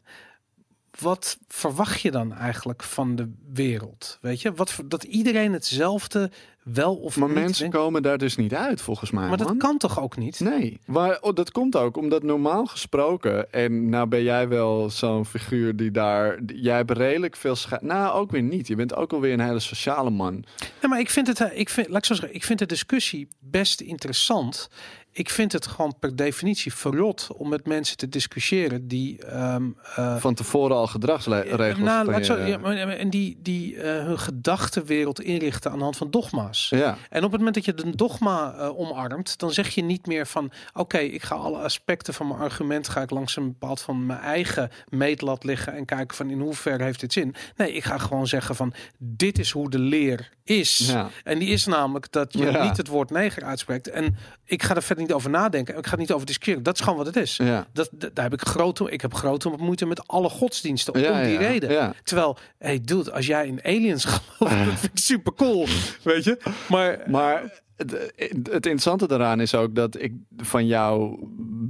wat 0.99 1.37
verwacht 1.47 2.01
je 2.01 2.11
dan 2.11 2.33
eigenlijk 2.33 2.83
van 2.83 3.15
de 3.15 3.33
wereld? 3.53 4.17
Weet 4.21 4.41
je, 4.41 4.53
wat 4.53 4.71
voor- 4.71 4.87
dat 4.87 5.03
iedereen 5.03 5.53
hetzelfde 5.53 6.31
wel 6.73 6.95
of 6.95 7.17
Maar 7.17 7.27
niet 7.29 7.37
mensen 7.37 7.61
denkt? 7.61 7.75
komen 7.75 8.01
daar 8.03 8.17
dus 8.17 8.35
niet 8.35 8.53
uit, 8.55 8.81
volgens 8.81 9.11
mij. 9.11 9.27
Maar 9.27 9.37
dat 9.37 9.57
kan 9.57 9.77
toch 9.77 10.01
ook 10.01 10.17
niet? 10.17 10.39
Nee, 10.39 10.79
maar 10.85 11.17
oh, 11.21 11.33
dat 11.35 11.51
komt 11.51 11.75
ook 11.75 11.97
omdat 11.97 12.23
normaal 12.23 12.65
gesproken, 12.65 13.51
en 13.53 13.89
nou 13.89 14.07
ben 14.07 14.23
jij 14.23 14.47
wel 14.47 14.89
zo'n 14.89 15.25
figuur 15.25 15.75
die 15.75 15.91
daar, 15.91 16.39
jij 16.45 16.75
hebt 16.75 16.91
redelijk 16.91 17.35
veel 17.35 17.55
scha- 17.55 17.79
Nou, 17.81 18.13
ook 18.19 18.31
weer 18.31 18.41
niet. 18.41 18.67
Je 18.67 18.75
bent 18.75 18.95
ook 18.95 19.13
alweer 19.13 19.33
een 19.33 19.39
hele 19.39 19.59
sociale 19.59 20.09
man. 20.09 20.43
Ja, 20.81 20.87
maar 20.87 20.99
ik 20.99 21.09
vind 21.09 21.27
het, 21.27 21.41
eh, 21.41 21.59
ik 21.59 21.69
vind, 21.69 21.87
laat 21.87 21.97
ik 21.97 22.05
zo 22.05 22.13
zeggen, 22.13 22.33
ik 22.35 22.43
vind 22.43 22.59
de 22.59 22.65
discussie 22.65 23.27
best 23.39 23.81
interessant. 23.81 24.69
Ik 25.17 25.29
vind 25.29 25.51
het 25.51 25.67
gewoon 25.67 25.95
per 25.99 26.15
definitie 26.15 26.73
verrot 26.73 27.27
om 27.35 27.49
met 27.49 27.65
mensen 27.65 27.97
te 27.97 28.09
discussiëren 28.09 28.87
die. 28.87 29.25
ehm, 29.25 29.63
eh, 29.95 30.15
Van 30.17 30.33
tevoren 30.33 30.75
al 30.75 30.87
gedragsregels. 30.87 31.77
nou, 31.77 32.23
zo, 32.23 32.37
ja, 32.37 32.59
en 32.87 33.09
die, 33.09 33.37
die 33.41 33.81
eh, 33.81 34.05
hun 34.05 34.19
gedachtenwereld 34.19 35.21
inrichten 35.21 35.71
aan 35.71 35.77
de 35.77 35.83
hand 35.83 35.97
van 35.97 36.11
dogma's. 36.11 36.69
ja. 36.69 36.97
En 37.09 37.23
op 37.23 37.31
het 37.31 37.37
moment 37.39 37.55
dat 37.55 37.65
je 37.65 37.73
een 37.85 37.91
dogma 37.95 38.53
eh, 38.53 38.79
omarmt, 38.79 39.39
dan 39.39 39.51
zeg 39.51 39.69
je 39.69 39.83
niet 39.83 40.05
meer 40.05 40.27
van: 40.27 40.51
oké, 40.73 40.97
ik 40.97 41.23
ga 41.23 41.35
alle 41.35 41.57
aspecten 41.57 42.13
van 42.13 42.27
mijn 42.27 42.39
argument 42.39 42.89
ga 42.89 43.01
ik 43.01 43.09
langs 43.09 43.35
een 43.35 43.47
bepaald 43.47 43.81
van 43.81 44.05
mijn 44.05 44.19
eigen 44.19 44.69
meetlat 44.89 45.43
liggen 45.43 45.73
en 45.73 45.85
kijken 45.85 46.17
van 46.17 46.29
in 46.29 46.39
hoeverre 46.39 46.83
heeft 46.83 46.99
dit 46.99 47.13
zin. 47.13 47.35
Nee, 47.55 47.73
ik 47.73 47.83
ga 47.83 47.97
gewoon 47.97 48.27
zeggen 48.27 48.55
van: 48.55 48.73
dit 48.97 49.39
is 49.39 49.51
hoe 49.51 49.69
de 49.69 49.79
leer 49.79 50.29
is. 50.43 50.77
Ja. 50.77 51.09
En 51.23 51.39
die 51.39 51.49
is 51.49 51.65
namelijk 51.65 52.11
dat 52.11 52.33
je 52.33 52.59
niet 52.61 52.77
het 52.77 52.87
woord 52.87 53.09
neger 53.09 53.43
uitspreekt. 53.43 53.89
En 53.89 54.15
ik 54.45 54.63
ga 54.63 54.75
er 54.75 54.83
verder 54.83 55.06
niet 55.07 55.15
over 55.15 55.29
nadenken. 55.29 55.77
Ik 55.77 55.87
ga 55.87 55.95
niet 55.95 56.11
over 56.11 56.25
discussiëren. 56.25 56.63
Dat 56.63 56.75
is 56.75 56.81
gewoon 56.81 56.97
wat 56.97 57.05
het 57.05 57.15
is. 57.15 57.37
Ja. 57.37 57.67
Dat, 57.73 57.89
dat- 57.91 58.15
daar 58.15 58.23
heb 58.29 58.33
ik 58.33 58.47
grote, 58.47 58.91
ik 58.91 59.01
heb 59.01 59.13
grote 59.13 59.49
moeite 59.57 59.85
met 59.85 60.07
alle 60.07 60.29
godsdiensten 60.29 60.99
Ja, 60.99 61.11
om 61.11 61.23
die 61.23 61.33
ja, 61.33 61.39
reden. 61.39 61.71
ja. 61.71 61.93
Terwijl, 62.03 62.37
hey 62.57 62.81
dude, 62.81 63.11
als 63.11 63.25
jij 63.27 63.47
in 63.47 63.59
aliens 63.63 64.05
gelooft, 64.11 64.65
dat 64.65 64.73
vind 64.79 64.83
ik 64.93 64.97
super 64.99 65.33
cool, 65.33 65.65
weet 66.03 66.23
je. 66.23 66.37
Maar 66.69 66.99
Maar 67.09 67.41
het, 67.75 67.91
het 68.31 68.45
interessante 68.53 69.07
daaraan 69.07 69.39
is 69.39 69.55
ook 69.55 69.75
dat 69.75 70.01
ik 70.01 70.13
van 70.37 70.65
jou 70.67 71.17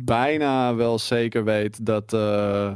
bijna 0.06 0.76
wel 0.76 1.00
zeker 1.00 1.44
weet 1.44 1.86
dat. 1.86 2.14
eh, 2.14 2.72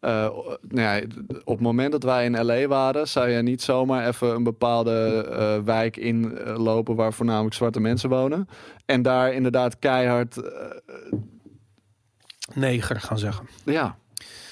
eh, 0.00 0.28
nou 0.68 0.80
ja, 0.80 1.00
op 1.44 1.54
het 1.54 1.60
moment 1.60 1.92
dat 1.92 2.02
wij 2.02 2.24
in 2.24 2.44
LA 2.44 2.66
waren, 2.66 3.08
zou 3.08 3.28
je 3.28 3.42
niet 3.42 3.62
zomaar 3.62 4.06
even 4.06 4.34
een 4.34 4.42
bepaalde 4.42 5.26
eh, 5.30 5.64
wijk 5.64 5.96
inlopen 5.96 6.94
waar 6.94 7.12
voornamelijk 7.12 7.54
zwarte 7.54 7.80
mensen 7.80 8.08
wonen. 8.08 8.48
En 8.86 9.02
daar 9.02 9.32
inderdaad 9.32 9.78
keihard. 9.78 10.36
eh, 10.36 11.12
neger 12.54 13.00
gaan 13.00 13.18
zeggen. 13.18 13.48
ja. 13.64 13.98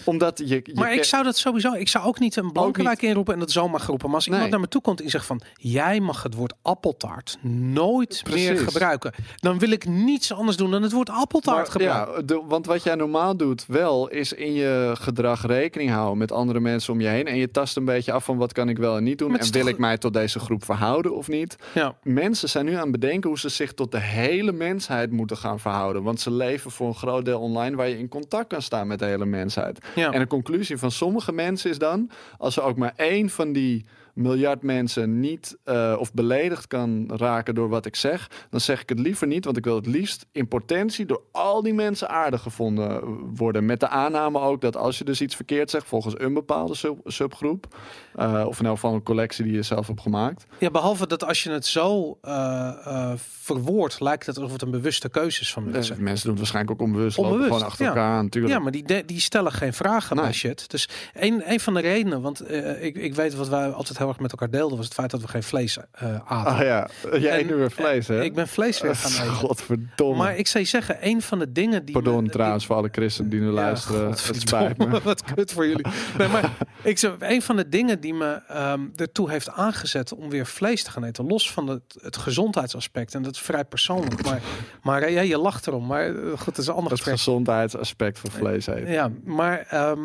Omdat 0.06 0.38
je, 0.44 0.46
je 0.64 0.72
Maar 0.74 0.94
ik 0.94 1.04
zou 1.04 1.24
dat 1.24 1.36
sowieso, 1.36 1.72
ik 1.72 1.88
zou 1.88 2.04
ook 2.06 2.18
niet 2.18 2.36
een 2.36 2.52
Blankenwijk 2.52 3.02
inroepen 3.02 3.34
en 3.34 3.40
dat 3.40 3.50
zomaar 3.50 3.80
groepen. 3.80 4.06
Maar 4.06 4.14
als 4.14 4.24
iemand 4.24 4.42
Nee. 4.42 4.52
naar 4.52 4.60
me 4.60 4.68
toe 4.68 4.80
komt 4.82 5.00
en 5.02 5.10
zegt 5.10 5.26
van, 5.26 5.40
jij 5.54 6.00
mag 6.00 6.22
het 6.22 6.34
woord 6.34 6.52
appeltaart 6.62 7.38
nooit 7.60 8.22
meer 8.32 8.58
gebruiken. 8.58 9.12
Dan 9.36 9.58
wil 9.58 9.70
ik 9.70 9.86
niets 9.88 10.32
anders 10.32 10.56
doen 10.56 10.70
dan 10.70 10.82
het 10.82 10.92
woord 10.92 11.10
appeltaart 11.10 11.68
gebruiken. 11.68 12.14
ja, 12.14 12.22
de- 12.22 12.42
want 12.48 12.66
wat 12.66 12.82
jij 12.82 12.94
normaal 12.94 13.36
doet 13.36 13.64
wel, 13.66 14.08
is 14.08 14.32
in 14.32 14.52
je 14.52 14.92
gedrag 15.00 15.46
rekening 15.46 15.90
houden 15.90 16.18
met 16.18 16.32
andere 16.32 16.60
mensen 16.60 16.92
om 16.92 17.00
je 17.00 17.06
heen. 17.08 17.26
En 17.26 17.36
je 17.36 17.50
tast 17.50 17.76
een 17.76 17.84
beetje 17.84 18.12
af 18.12 18.24
van 18.24 18.36
wat 18.36 18.52
kan 18.52 18.68
ik 18.68 18.76
wel 18.78 18.96
en 18.96 19.02
niet 19.04 19.18
doen. 19.18 19.38
En 19.38 19.52
wil 19.52 19.60
toch- 19.62 19.70
ik 19.70 19.78
mij 19.78 19.98
tot 19.98 20.12
deze 20.12 20.38
groep 20.38 20.64
verhouden 20.64 21.16
of 21.16 21.28
niet? 21.28 21.56
Ja. 21.74 21.94
Mensen 22.02 22.48
zijn 22.48 22.64
nu 22.64 22.72
aan 22.74 22.80
het 22.82 22.90
bedenken 23.00 23.28
hoe 23.28 23.38
ze 23.38 23.48
zich 23.48 23.72
tot 23.74 23.92
de 23.92 24.00
hele 24.00 24.52
mensheid 24.52 25.10
moeten 25.10 25.36
gaan 25.36 25.60
verhouden. 25.60 26.02
Want 26.02 26.20
ze 26.20 26.30
leven 26.30 26.70
voor 26.70 26.86
een 26.88 26.94
groot 26.94 27.24
deel 27.24 27.40
online 27.40 27.76
waar 27.76 27.88
je 27.88 27.98
in 27.98 28.08
contact 28.08 28.48
kan 28.48 28.62
staan 28.62 28.86
met 28.86 28.98
de 28.98 29.04
hele 29.04 29.26
mensheid. 29.26 29.78
Ja. 29.96 30.12
En 30.12 30.20
de 30.20 30.26
conclusie 30.26 30.76
van 30.76 30.90
sommige 30.90 31.32
mensen 31.32 31.70
is 31.70 31.78
dan, 31.78 32.10
als 32.38 32.56
er 32.56 32.62
ook 32.62 32.76
maar 32.76 32.92
één 32.96 33.30
van 33.30 33.52
die 33.52 33.84
miljard 34.16 34.62
mensen 34.62 35.20
niet 35.20 35.56
eh, 35.64 35.96
of 35.98 36.12
beledigd 36.12 36.66
kan 36.66 37.10
raken 37.16 37.54
door 37.54 37.68
wat 37.68 37.86
ik 37.86 37.96
zeg, 37.96 38.30
dan 38.50 38.60
zeg 38.60 38.82
ik 38.82 38.88
het 38.88 38.98
liever 38.98 39.26
niet, 39.26 39.44
want 39.44 39.56
ik 39.56 39.64
wil 39.64 39.74
het 39.76 39.86
liefst 39.86 40.26
in 40.32 40.48
potentie 40.48 41.06
door 41.06 41.22
al 41.32 41.62
die 41.62 41.74
mensen 41.74 42.08
aardig 42.08 42.42
gevonden 42.42 43.00
worden. 43.36 43.66
Met 43.66 43.80
de 43.80 43.88
aanname 43.88 44.38
ook 44.40 44.60
dat 44.60 44.76
als 44.76 44.98
je 44.98 45.04
dus 45.04 45.20
iets 45.20 45.34
verkeerd 45.36 45.70
zegt 45.70 45.86
volgens 45.86 46.14
een 46.18 46.34
bepaalde 46.34 46.74
sub- 46.74 47.00
subgroep, 47.04 47.76
eh, 48.14 48.44
of 48.46 48.60
elk 48.60 48.74
geval 48.74 48.94
een 48.94 49.02
collectie 49.02 49.44
die 49.44 49.52
je 49.54 49.62
zelf 49.62 49.86
hebt 49.86 50.00
gemaakt, 50.00 50.44
ja, 50.58 50.70
behalve 50.70 51.06
dat 51.06 51.24
als 51.24 51.42
je 51.42 51.50
het 51.50 51.66
zo 51.66 52.18
eh 52.22 53.12
verwoordt, 53.18 54.00
lijkt 54.00 54.26
het 54.26 54.36
alsof 54.36 54.52
het 54.52 54.62
een 54.62 54.70
bewuste 54.70 55.08
keuze 55.08 55.40
is 55.40 55.52
van 55.52 55.70
mensen. 55.70 56.02
mensen 56.02 56.20
doen 56.22 56.30
het 56.30 56.38
waarschijnlijk 56.38 56.80
ook 56.80 56.86
onbewust, 56.86 57.16
lopen 57.16 57.32
Onbewust, 57.32 57.54
gewoon 57.56 57.70
achter 57.70 57.84
ja. 57.86 57.90
elkaar 57.94 58.22
natuurlijk. 58.22 58.54
Ja, 58.54 58.60
maar 58.60 58.72
die, 58.72 58.82
de- 58.82 59.02
die 59.06 59.20
stellen 59.20 59.52
geen 59.52 59.72
vragen 59.72 60.16
bij 60.16 60.24
Nee. 60.24 60.34
shit. 60.34 60.70
Dus 60.70 60.88
een, 61.14 61.42
een 61.50 61.60
van 61.60 61.74
de 61.74 61.80
redenen, 61.80 62.20
want 62.20 62.50
ik, 62.80 62.96
ik 62.96 63.14
weet 63.14 63.34
wat 63.34 63.48
wij 63.48 63.70
altijd 63.70 63.98
heel 63.98 64.05
erg 64.08 64.18
met 64.20 64.30
elkaar 64.30 64.50
deelden, 64.50 64.76
was 64.76 64.86
het 64.86 64.94
feit 64.94 65.10
dat 65.10 65.20
we 65.20 65.28
geen 65.28 65.42
vlees 65.42 65.78
eh 65.90 66.14
aten. 66.24 66.52
Ah 66.52 66.60
ja, 66.60 66.88
jij 67.18 67.38
eet 67.40 67.46
nu 67.46 67.54
weer 67.54 67.70
vlees, 67.70 68.08
hè? 68.08 68.22
Ik 68.22 68.34
ben 68.34 68.48
vlees 68.48 68.80
weer 68.80 68.96
gaan 68.96 69.22
eten. 69.22 69.34
Godverdomme. 69.34 70.16
Maar 70.16 70.36
ik 70.36 70.46
zou 70.46 70.64
je 70.64 70.70
zeggen, 70.70 70.96
een 71.00 71.22
van 71.22 71.38
de 71.38 71.52
dingen 71.52 71.84
die... 71.84 71.94
Pardon 71.94 72.22
me- 72.22 72.28
trouwens 72.30 72.66
voor 72.66 72.76
alle 72.76 72.88
christenen 72.92 73.30
die 73.30 73.40
nu 73.40 73.46
Ja, 73.46 73.52
luisteren. 73.52 74.08
Het 74.10 74.40
spijt 74.40 74.78
me. 74.78 75.00
Wat 75.02 75.22
kut 75.34 75.52
voor 75.52 75.66
jullie. 75.66 75.86
Nee, 76.18 76.28
maar 76.28 76.50
ik 76.82 76.98
zou, 76.98 77.14
een 77.18 77.42
van 77.42 77.56
de 77.56 77.68
dingen 77.68 78.00
die 78.00 78.14
me 78.14 78.42
ehm, 78.48 78.80
ertoe 78.96 79.30
heeft 79.30 79.50
aangezet 79.50 80.12
om 80.12 80.30
weer 80.30 80.46
vlees 80.46 80.82
te 80.82 80.90
gaan 80.90 81.04
eten, 81.04 81.26
los 81.26 81.52
van 81.52 81.68
het, 81.68 81.82
het 82.02 82.16
gezondheidsaspect, 82.16 83.14
en 83.14 83.22
dat 83.22 83.32
is 83.34 83.40
vrij 83.40 83.64
persoonlijk, 83.64 84.24
maar, 84.24 84.40
maar 84.82 85.10
ja, 85.10 85.20
je 85.20 85.38
lacht 85.38 85.66
erom, 85.66 85.86
maar 85.86 86.06
eh, 86.06 86.14
goed, 86.36 86.44
dat 86.44 86.58
is 86.58 86.66
een 86.66 86.74
ander 86.74 86.92
Het 86.92 87.00
gezondheidsaspect 87.00 88.18
van 88.18 88.30
vlees 88.30 88.66
eten. 88.66 88.90
Ja, 88.90 89.10
maar 89.24 89.66
ehm, 89.68 89.98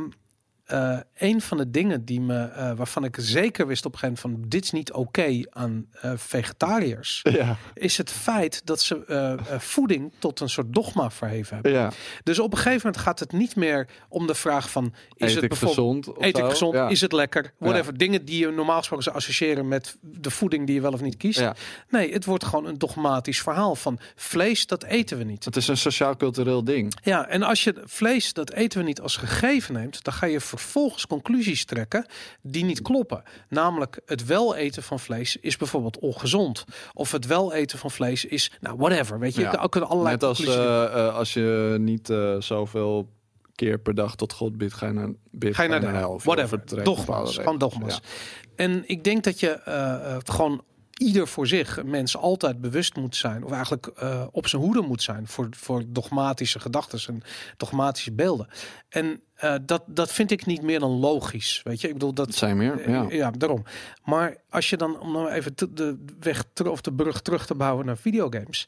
eh, 0.71 0.97
een 1.17 1.41
van 1.41 1.57
de 1.57 1.71
dingen 1.71 2.05
die 2.05 2.21
me, 2.21 2.37
eh, 2.43 2.71
waarvan 2.73 3.03
ik 3.03 3.15
zeker 3.19 3.67
wist 3.67 3.85
op 3.85 3.93
een 3.93 3.99
gegeven 3.99 4.21
moment 4.29 4.41
van 4.41 4.49
dit 4.49 4.63
is 4.63 4.71
niet 4.71 4.91
oké 4.93 5.41
aan 5.49 5.85
eh, 6.01 6.11
vegetariërs, 6.15 7.19
Ja, 7.39 7.57
is 7.73 7.97
het 7.97 8.11
feit 8.11 8.61
dat 8.65 8.81
ze 8.81 9.37
voeding 9.59 10.11
tot 10.19 10.39
een 10.39 10.49
soort 10.49 10.73
dogma 10.73 11.11
verheven 11.11 11.53
hebben. 11.53 11.71
ja. 11.71 11.91
Dus 12.23 12.39
op 12.39 12.51
een 12.51 12.57
gegeven 12.57 12.81
moment 12.83 12.97
gaat 13.03 13.19
het 13.19 13.31
niet 13.31 13.55
meer 13.55 13.87
om 14.09 14.27
de 14.27 14.35
vraag 14.35 14.69
van 14.71 14.93
is 15.15 15.35
Eet 15.35 15.41
het 15.41 15.57
gezond? 15.57 16.07
eet 16.19 16.37
ik 16.37 16.43
zo? 16.43 16.49
gezond, 16.49 16.73
Ja. 16.73 16.89
is 16.89 17.01
het 17.01 17.11
lekker, 17.11 17.53
whatever. 17.57 17.97
Dingen 17.97 18.25
die 18.25 18.39
je 18.39 18.51
normaal 18.51 18.77
gesproken 18.77 19.03
zou 19.03 19.15
associëren 19.15 19.67
met 19.67 19.97
de 20.01 20.29
voeding 20.31 20.65
die 20.65 20.75
je 20.75 20.81
wel 20.81 20.91
of 20.93 21.01
niet 21.01 21.17
kiest. 21.17 21.43
Nee, 21.89 22.13
het 22.13 22.25
wordt 22.25 22.43
gewoon 22.45 22.65
een 22.65 22.77
dogmatisch 22.77 23.41
verhaal 23.41 23.75
van 23.75 23.99
vlees, 24.15 24.65
dat 24.67 24.83
eten 24.83 25.17
we 25.17 25.23
niet. 25.23 25.45
Het 25.45 25.55
is 25.55 25.67
een 25.67 25.77
sociaal-cultureel 25.77 26.63
ding. 26.63 26.93
Ja, 27.03 27.27
en 27.27 27.43
als 27.43 27.63
je 27.63 27.81
vlees, 27.85 28.33
dat 28.33 28.51
eten 28.51 28.79
we 28.79 28.85
niet 28.85 29.01
als 29.01 29.15
gegeven 29.17 29.73
neemt, 29.73 30.03
dan 30.03 30.13
ga 30.13 30.25
je 30.25 30.39
vervolgens 30.61 31.07
conclusies 31.07 31.65
trekken 31.65 32.05
die 32.41 32.63
niet 32.65 32.81
kloppen. 32.81 33.23
Namelijk, 33.49 33.99
het 34.05 34.25
wel 34.25 34.55
eten 34.55 34.83
van 34.83 34.99
vlees 34.99 35.37
is 35.37 35.57
bijvoorbeeld 35.57 35.99
ongezond. 35.99 36.63
Of 36.93 37.11
het 37.11 37.25
wel 37.25 37.53
eten 37.53 37.79
van 37.79 37.91
vlees 37.91 38.25
is, 38.25 38.51
nou, 38.59 38.77
whatever. 38.77 39.19
Weet 39.19 39.35
je, 39.35 39.41
Ja. 39.41 39.61
er 39.61 39.69
kunnen 39.69 39.89
allerlei 39.89 40.15
Net 40.15 40.23
als 40.23 40.37
conclusies. 40.37 40.63
eh, 40.65 40.83
eh, 41.07 41.15
als 41.15 41.33
je 41.33 41.75
niet 41.79 42.09
eh, 42.09 42.35
zoveel 42.39 43.09
keer 43.55 43.79
per 43.79 43.95
dag 43.95 44.15
tot 44.15 44.33
God 44.33 44.57
bidt, 44.57 44.73
ga 44.73 44.87
je 44.87 44.93
naar, 44.93 45.09
bid, 45.31 45.55
Ga 45.55 45.63
je 45.63 45.69
naar 45.69 45.79
de 45.79 45.87
hel. 45.87 46.19
Whatever. 46.23 46.83
Dogma's. 46.83 47.35
Gewoon 47.37 47.57
dogma's. 47.57 48.01
En 48.55 48.83
ik 48.85 49.03
denk 49.03 49.23
dat 49.23 49.39
je 49.39 49.59
gewoon 50.25 50.63
ieder 51.01 51.27
voor 51.27 51.47
zich 51.47 51.83
mensen 51.83 52.19
altijd 52.19 52.61
bewust 52.61 52.95
moet 52.95 53.15
zijn. 53.15 53.43
Of 53.43 53.51
eigenlijk 53.51 53.87
eh, 53.87 54.27
op 54.31 54.47
zijn 54.47 54.61
hoede 54.61 54.81
moet 54.81 55.01
zijn 55.03 55.27
voor, 55.27 55.47
voor 55.51 55.83
dogmatische 55.87 56.59
gedachten 56.59 56.99
en 57.07 57.21
dogmatische 57.57 58.11
beelden. 58.11 58.47
En 58.89 59.21
eh, 59.35 59.55
dat, 59.65 59.83
dat 59.87 60.11
vind 60.11 60.31
ik 60.31 60.45
niet 60.45 60.61
meer 60.61 60.79
dan 60.79 60.91
logisch. 60.91 61.61
Weet 61.63 61.81
je, 61.81 61.87
ik 61.87 61.93
bedoel 61.93 62.13
Dat 62.13 62.25
dat. 62.25 62.35
zijn 62.35 62.57
meer, 62.57 62.89
ja. 62.89 63.03
eh, 63.09 63.17
ja, 63.17 63.31
daarom. 63.31 63.63
Maar 64.03 64.37
als 64.49 64.69
je 64.69 64.77
dan, 64.77 64.99
om 64.99 65.11
nou 65.11 65.29
even 65.29 65.55
te- 65.55 65.73
de 65.73 66.05
weg 66.19 66.43
terug 66.53 66.71
of 66.71 66.81
de 66.81 66.93
brug 66.93 67.21
terug 67.21 67.45
te 67.45 67.55
bouwen 67.55 67.85
naar 67.85 67.97
videogames. 67.97 68.67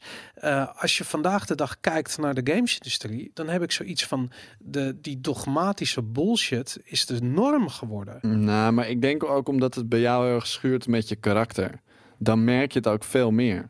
als 0.76 0.98
je 0.98 1.04
vandaag 1.04 1.46
de 1.46 1.54
dag 1.54 1.80
kijkt 1.80 2.18
naar 2.18 2.34
de 2.34 2.52
gamesindustrie, 2.52 3.30
dan 3.34 3.48
heb 3.48 3.62
ik 3.62 3.72
zoiets 3.72 4.04
van 4.06 4.30
de, 4.58 4.96
die 5.00 5.20
dogmatische 5.20 6.02
bullshit 6.02 6.78
is 6.84 7.06
de 7.06 7.20
norm 7.22 7.68
geworden. 7.68 8.44
Nou, 8.44 8.72
maar 8.72 8.88
ik 8.88 9.00
denk 9.02 9.24
ook 9.24 9.48
omdat 9.48 9.74
het 9.74 9.88
bij 9.88 10.00
jou 10.00 10.26
heel 10.26 10.34
erg 10.34 10.46
schuurt 10.46 10.86
met 10.86 11.08
je 11.08 11.16
karakter. 11.16 11.82
Dan 12.24 12.44
merk 12.44 12.72
je 12.72 12.78
het 12.78 12.88
ook 12.88 13.04
veel 13.04 13.30
meer. 13.30 13.68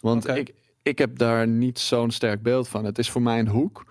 Want 0.00 0.28
ik, 0.28 0.54
ik 0.82 0.98
heb 0.98 1.18
daar 1.18 1.48
niet 1.48 1.78
zo'n 1.78 2.10
sterk 2.10 2.42
beeld 2.42 2.68
van. 2.68 2.84
Het 2.84 2.98
is 2.98 3.10
voor 3.10 3.22
mij 3.22 3.38
een 3.38 3.48
hoek 3.48 3.84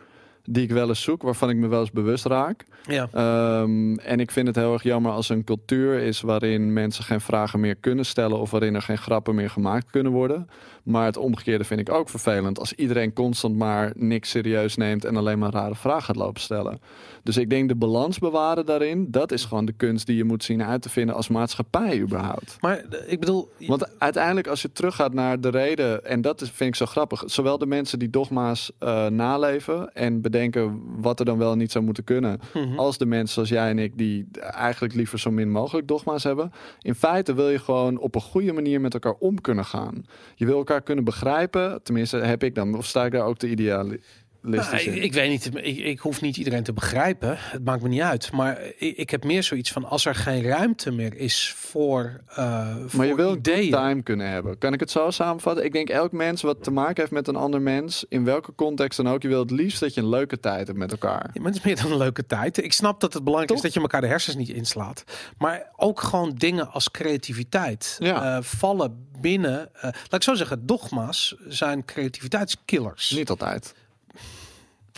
die 0.44 0.64
ik 0.64 0.72
wel 0.72 0.88
eens 0.88 1.02
zoek, 1.02 1.22
waarvan 1.22 1.50
ik 1.50 1.56
me 1.56 1.68
wel 1.68 1.80
eens 1.80 1.92
bewust 1.92 2.26
raak. 2.26 2.66
Ja. 2.84 3.08
Ehm, 3.14 3.96
en 3.96 4.20
ik 4.20 4.32
vind 4.32 4.48
het 4.48 4.56
heel 4.56 4.74
erg 4.74 4.84
jammer 4.84 5.12
als 5.12 5.30
er 5.30 5.36
een 5.36 5.44
cultuur 5.44 6.00
is 6.00 6.22
waarin 6.22 6.74
mensen 6.74 7.04
geen 7.04 7.22
vragen 7.22 7.60
meer 7.60 7.76
kunnen 7.76 8.06
stellen 8.06 8.40
of 8.40 8.52
waarin 8.52 8.76
er 8.76 8.82
geen 8.82 8.98
grappen 8.98 9.36
meer 9.36 9.50
gemaakt 9.50 9.92
kunnen 9.92 10.12
worden. 10.12 10.50
Maar 10.84 11.06
het 11.06 11.18
omgekeerde 11.18 11.64
vind 11.64 11.80
ik 11.80 11.90
ook 11.92 12.10
vervelend 12.10 12.60
als 12.60 12.74
iedereen 12.74 13.14
constant 13.14 13.56
maar 13.58 13.92
niks 13.96 14.30
serieus 14.30 14.76
neemt 14.76 15.06
en 15.06 15.16
alleen 15.16 15.40
maar 15.40 15.52
rare 15.52 15.76
vragen 15.76 16.04
gaat 16.04 16.16
lopen 16.16 16.42
stellen. 16.42 16.80
Dus 17.24 17.38
ik 17.38 17.50
denk 17.50 17.68
de 17.70 17.76
balans 17.76 18.20
bewaren 18.20 18.66
daarin, 18.66 19.08
dat 19.12 19.32
is 19.32 19.46
gewoon 19.46 19.66
de 19.66 19.72
kunst 19.74 20.06
die 20.06 20.16
je 20.18 20.24
moet 20.24 20.44
zien 20.44 20.64
uit 20.64 20.82
te 20.82 20.90
vinden 20.90 21.16
als 21.16 21.28
maatschappij 21.28 22.00
überhaupt. 22.00 22.58
Maar 22.60 22.78
eh, 22.78 23.12
ik 23.12 23.20
bedoel, 23.20 23.50
Want 23.68 24.00
uiteindelijk, 24.00 24.48
als 24.48 24.62
je 24.62 24.72
teruggaat 24.72 25.14
naar 25.14 25.42
de 25.42 25.50
reden, 25.50 26.06
en 26.06 26.22
dat 26.22 26.42
is, 26.42 26.50
vind 26.52 26.70
ik 26.70 26.76
zo 26.76 26.86
grappig, 26.86 27.24
zowel 27.26 27.58
de 27.58 27.66
mensen 27.66 28.00
die 28.00 28.10
dogma's 28.10 28.72
eh, 28.80 29.08
naleven 29.08 29.94
en 29.94 30.22
bedenken 30.22 30.82
wat 31.02 31.20
er 31.20 31.26
dan 31.26 31.38
wel 31.38 31.56
niet 31.56 31.72
zou 31.72 31.84
moeten 31.86 32.04
kunnen, 32.04 32.40
Mhm. 32.54 32.80
als 32.80 32.98
de 32.98 33.06
mensen 33.06 33.34
zoals 33.34 33.50
jij 33.50 33.70
en 33.70 33.80
ik, 33.80 33.98
die 33.98 34.28
eigenlijk 34.40 34.94
liever 34.94 35.20
zo 35.20 35.32
min 35.32 35.52
mogelijk 35.52 35.88
dogma's 35.88 36.24
hebben. 36.24 36.52
In 36.82 36.96
feite 36.96 37.34
wil 37.34 37.50
je 37.50 37.60
gewoon 37.60 37.98
op 37.98 38.16
een 38.16 38.22
goede 38.22 38.54
manier 38.54 38.82
met 38.82 38.94
elkaar 38.94 39.16
om 39.20 39.42
kunnen 39.42 39.66
gaan. 39.66 40.04
Je 40.36 40.46
wil 40.46 40.58
elkaar 40.58 40.71
kunnen 40.80 41.04
begrijpen, 41.04 41.84
tenminste 41.84 42.18
heb 42.18 42.44
ik 42.44 42.56
dan, 42.56 42.78
of 42.78 42.86
sta 42.86 43.06
ik 43.06 43.12
daar 43.12 43.26
ook 43.26 43.38
te 43.38 43.50
idealistisch 43.50 44.21
Nou, 44.42 44.76
ik, 44.76 44.82
in? 44.86 45.04
ik 45.04 45.14
weet 45.14 45.30
niet, 45.30 45.50
ik, 45.66 45.78
ik 45.78 46.00
hoef 46.00 46.22
niet 46.22 46.38
iedereen 46.38 46.64
te 46.64 46.74
begrijpen. 46.74 47.36
Het 47.40 47.64
maakt 47.66 47.82
me 47.82 47.88
niet 47.90 48.02
uit. 48.02 48.32
Maar 48.32 48.62
ik, 48.78 48.98
ik 48.98 49.10
heb 49.10 49.24
meer 49.24 49.44
zoiets 49.44 49.72
van 49.72 49.86
als 49.86 50.06
er 50.06 50.16
geen 50.16 50.44
ruimte 50.44 50.92
meer 50.92 51.16
is 51.16 51.54
voor, 51.58 52.22
eh 52.28 52.76
voor 52.86 52.98
Maar 52.98 53.08
je 53.08 53.16
wil 53.16 53.36
ideeën. 53.36 53.72
time 53.72 54.04
kunnen 54.04 54.30
hebben. 54.30 54.58
Kan 54.58 54.74
ik 54.74 54.80
het 54.80 54.92
zo 54.92 55.10
samenvatten? 55.12 55.66
Ik 55.66 55.72
denk 55.74 55.90
elk 55.90 56.12
mens 56.12 56.42
wat 56.42 56.64
te 56.64 56.72
maken 56.72 56.96
heeft 57.00 57.12
met 57.12 57.28
een 57.28 57.36
ander 57.36 57.62
mens, 57.62 58.06
in 58.10 58.24
welke 58.24 58.56
context 58.56 58.98
dan 58.98 59.10
ook, 59.10 59.22
je 59.22 59.28
wil 59.28 59.40
het 59.40 59.52
liefst 59.52 59.80
dat 59.80 59.94
je 59.94 60.02
een 60.02 60.10
leuke 60.10 60.40
tijd 60.40 60.68
hebt 60.68 60.80
met 60.80 60.92
elkaar. 60.92 61.30
Ja, 61.34 61.42
maar 61.42 61.52
het 61.52 61.56
is 61.60 61.66
meer 61.66 61.82
dan 61.82 61.92
een 61.92 61.98
leuke 61.98 62.26
tijd. 62.26 62.64
Ik 62.64 62.74
snap 62.74 63.00
dat 63.02 63.14
het 63.14 63.24
belangrijk 63.24 63.56
is 63.56 63.62
dat 63.64 63.74
je 63.74 63.80
elkaar 63.80 64.02
de 64.02 64.08
hersens 64.08 64.36
niet 64.36 64.50
inslaat. 64.50 65.04
Maar 65.38 65.72
ook 65.76 66.00
gewoon 66.02 66.34
dingen 66.36 66.72
als 66.72 66.92
creativiteit 66.92 67.96
Ja. 68.00 68.38
eh, 68.38 68.44
vallen 68.44 69.06
binnen. 69.20 69.70
eh, 69.76 69.82
laat 69.84 70.14
ik 70.14 70.24
zo 70.24 70.34
zeggen, 70.34 70.66
dogma's 70.66 71.36
zijn 71.48 71.86
creativiteitskillers. 71.86 73.10
Niet 73.10 73.30
altijd. 73.30 73.74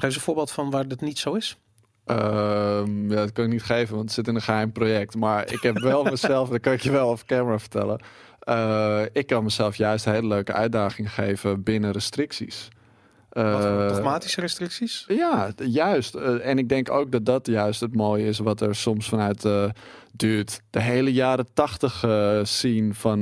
Geef 0.03 0.11
eens 0.11 0.21
een 0.21 0.27
voorbeeld 0.27 0.51
van 0.51 0.69
waar 0.69 0.87
dat 0.87 1.01
niet 1.01 1.19
zo 1.19 1.33
is. 1.33 1.57
Ehm, 2.05 3.09
ja, 3.11 3.15
dat 3.15 3.31
kan 3.31 3.45
ik 3.45 3.51
niet 3.51 3.63
geven, 3.63 3.95
want 3.95 4.05
het 4.05 4.13
zit 4.13 4.27
in 4.27 4.35
een 4.35 4.41
geheim 4.41 4.71
project. 4.71 5.15
Maar 5.15 5.51
ik 5.51 5.61
heb 5.61 5.79
wel 5.79 6.03
mezelf, 6.15 6.49
dat 6.49 6.59
kan 6.59 6.73
ik 6.73 6.81
je 6.81 6.91
wel 6.91 7.09
off 7.09 7.25
camera 7.25 7.59
vertellen. 7.59 7.99
Eh, 8.39 9.01
ik 9.11 9.27
kan 9.27 9.43
mezelf 9.43 9.75
juist 9.75 10.05
een 10.05 10.13
hele 10.13 10.27
leuke 10.27 10.53
uitdaging 10.53 11.13
geven 11.13 11.63
binnen 11.63 11.91
restricties. 11.91 12.67
Dogmatische 13.29 14.41
restricties. 14.41 15.05
Ja, 15.07 15.51
juist. 15.55 16.15
Eh, 16.15 16.47
en 16.47 16.57
ik 16.57 16.69
denk 16.69 16.91
ook 16.91 17.11
dat 17.11 17.25
dat 17.25 17.47
juist 17.47 17.79
het 17.79 17.95
mooie 17.95 18.25
is 18.25 18.39
wat 18.39 18.61
er 18.61 18.75
soms 18.75 19.09
vanuit 19.09 19.45
eh 19.45 19.69
duurt. 20.15 20.61
De 20.69 20.81
hele 20.81 21.13
jaren 21.13 21.47
tachtig 21.53 22.03
eh 22.03 22.39
scene 22.43 22.93
van 22.93 23.21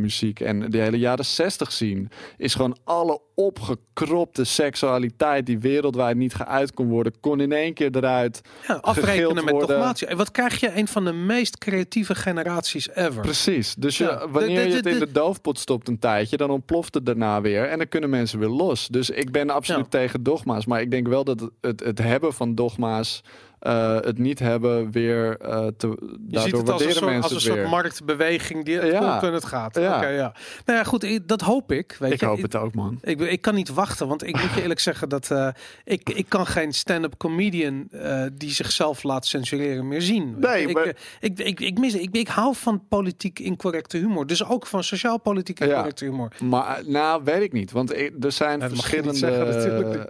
muziek 0.00 0.40
en 0.40 0.70
de 0.70 0.78
hele 0.78 0.98
jaren 0.98 1.24
60 1.24 1.72
scene 1.72 2.06
is 2.36 2.54
gewoon 2.54 2.76
alle 2.84 3.20
opgekropte 3.46 4.44
seksualiteit 4.44 5.46
die 5.46 5.58
wereldwijd 5.58 6.16
niet 6.16 6.34
geuit 6.34 6.72
kon 6.74 6.88
worden, 6.88 7.12
kon 7.20 7.40
in 7.40 7.52
één 7.52 7.74
keer 7.74 7.96
eruit. 7.96 8.40
Ja, 8.68 8.74
afrekenen 8.74 9.44
met 9.44 9.60
dogmatie. 9.60 10.06
En 10.06 10.16
wat 10.16 10.30
krijg 10.30 10.60
je? 10.60 10.76
Een 10.76 10.88
van 10.88 11.04
de 11.04 11.12
meest 11.12 11.58
creatieve 11.58 12.14
generaties 12.14 12.88
ever. 12.94 13.22
Precies. 13.22 13.74
Dus 13.74 13.98
je, 13.98 14.04
Ja, 14.04 14.28
wanneer 14.28 14.62
de- 14.64 14.68
je 14.70 14.76
het 14.76 14.86
in 14.86 14.98
de- 14.98 15.12
doofpot 15.12 15.58
stopt 15.58 15.88
een 15.88 15.98
tijdje, 15.98 16.36
dan 16.36 16.50
ontploft 16.50 16.94
het 16.94 17.06
daarna 17.06 17.40
weer 17.40 17.68
en 17.68 17.78
dan 17.78 17.88
kunnen 17.88 18.10
mensen 18.10 18.38
weer 18.38 18.48
los. 18.48 18.88
Dus 18.88 19.10
ik 19.10 19.30
ben 19.32 19.50
absoluut 19.50 19.80
Ja. 19.92 19.98
tegen 19.98 20.22
dogma's, 20.22 20.66
maar 20.66 20.80
ik 20.80 20.90
denk 20.90 21.08
wel 21.08 21.24
dat 21.24 21.50
het, 21.60 21.80
het 21.80 21.98
hebben 21.98 22.32
van 22.32 22.54
dogma's 22.54 23.22
eh, 23.62 23.94
het 24.00 24.18
niet 24.18 24.38
hebben 24.38 24.90
weer 24.90 25.36
uh, 25.42 25.66
te. 25.76 26.18
Je 26.28 26.40
ziet 26.40 26.56
het 26.56 26.70
als 26.70 26.84
een 26.84 26.92
soort, 26.92 27.22
als 27.22 27.32
een 27.32 27.40
soort 27.40 27.68
marktbeweging 27.68 28.64
die 28.64 28.78
het 28.78 28.92
ja. 28.92 28.98
komt 28.98 29.22
en 29.22 29.32
het 29.32 29.44
gaat. 29.44 29.76
Ja. 29.76 29.96
Okay, 29.96 30.14
ja. 30.14 30.34
Nou 30.64 30.78
ja, 30.78 30.84
goed, 30.84 31.20
dat 31.28 31.40
hoop 31.40 31.72
ik. 31.72 31.96
Weet 31.98 32.12
ik 32.12 32.20
je. 32.20 32.26
hoop 32.26 32.42
het 32.42 32.56
ook, 32.56 32.74
man. 32.74 32.98
Ik, 33.02 33.20
ik 33.20 33.40
kan 33.40 33.54
niet 33.54 33.68
wachten, 33.68 34.08
want 34.08 34.26
ik 34.26 34.40
moet 34.40 34.54
je 34.54 34.62
eerlijk 34.62 34.80
zeggen 34.80 35.08
dat 35.08 35.30
uh, 35.30 35.48
ik, 35.84 36.10
ik 36.10 36.28
kan 36.28 36.46
geen 36.46 36.72
stand-up 36.72 37.16
comedian 37.16 37.88
die 38.32 38.50
zichzelf 38.50 39.02
laat 39.02 39.26
censureren 39.26 39.88
meer 39.88 40.02
zien. 40.02 40.34
Nee, 40.38 40.66
ik, 40.66 40.74
maar... 40.74 40.96
ik, 41.20 41.38
ik, 41.38 41.60
ik, 41.60 41.78
mis, 41.78 41.94
ik, 41.94 42.16
ik 42.16 42.28
hou 42.28 42.54
van 42.54 42.82
politiek 42.88 43.38
incorrecte 43.38 43.96
humor, 43.96 44.26
dus 44.26 44.44
ook 44.44 44.66
van 44.66 44.84
sociaal-politiek 44.84 45.60
incorrecte 45.60 46.04
humor. 46.04 46.32
Maar 46.42 46.82
nou, 46.86 47.24
weet 47.24 47.42
ik 47.42 47.52
niet, 47.52 47.72
want 47.72 47.92
er 48.20 48.32
zijn 48.32 48.60
verschillende. 48.60 49.14
Zeggen, 49.14 50.08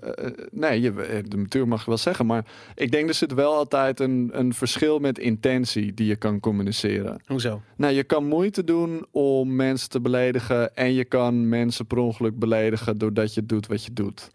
nee, 0.51 0.81
je, 0.81 1.23
de 1.29 1.37
natuur 1.37 1.69
mag 1.69 1.81
je 1.81 1.87
wel 1.87 1.99
zeggen, 1.99 2.27
maar 2.27 2.45
ik 2.74 2.91
denk 2.91 3.09
er 3.09 3.15
zit 3.15 3.33
wel 3.33 3.41
altijd 3.44 4.01
een, 4.01 4.31
een 4.32 4.55
verschil 4.55 4.98
met 4.98 5.19
intentie 5.19 5.94
die 5.94 6.06
je 6.06 6.16
kan 6.16 6.40
communiceren. 6.40 7.23
Hoezo? 7.27 7.62
Nou, 7.77 7.94
je 7.94 8.05
kan 8.05 8.27
moeite 8.27 8.64
doen 8.64 9.06
om 9.10 9.56
mensen 9.56 9.89
te 9.89 10.01
beledigen 10.01 10.77
en 10.77 10.93
je 10.93 11.05
kan 11.05 11.48
mensen 11.48 11.86
per 11.86 11.98
ongeluk 11.98 12.39
beledigen 12.39 12.98
doordat 12.98 13.35
je 13.35 13.47
doet 13.47 13.66
wat 13.66 13.85
je 13.85 13.93
doet. 13.93 14.31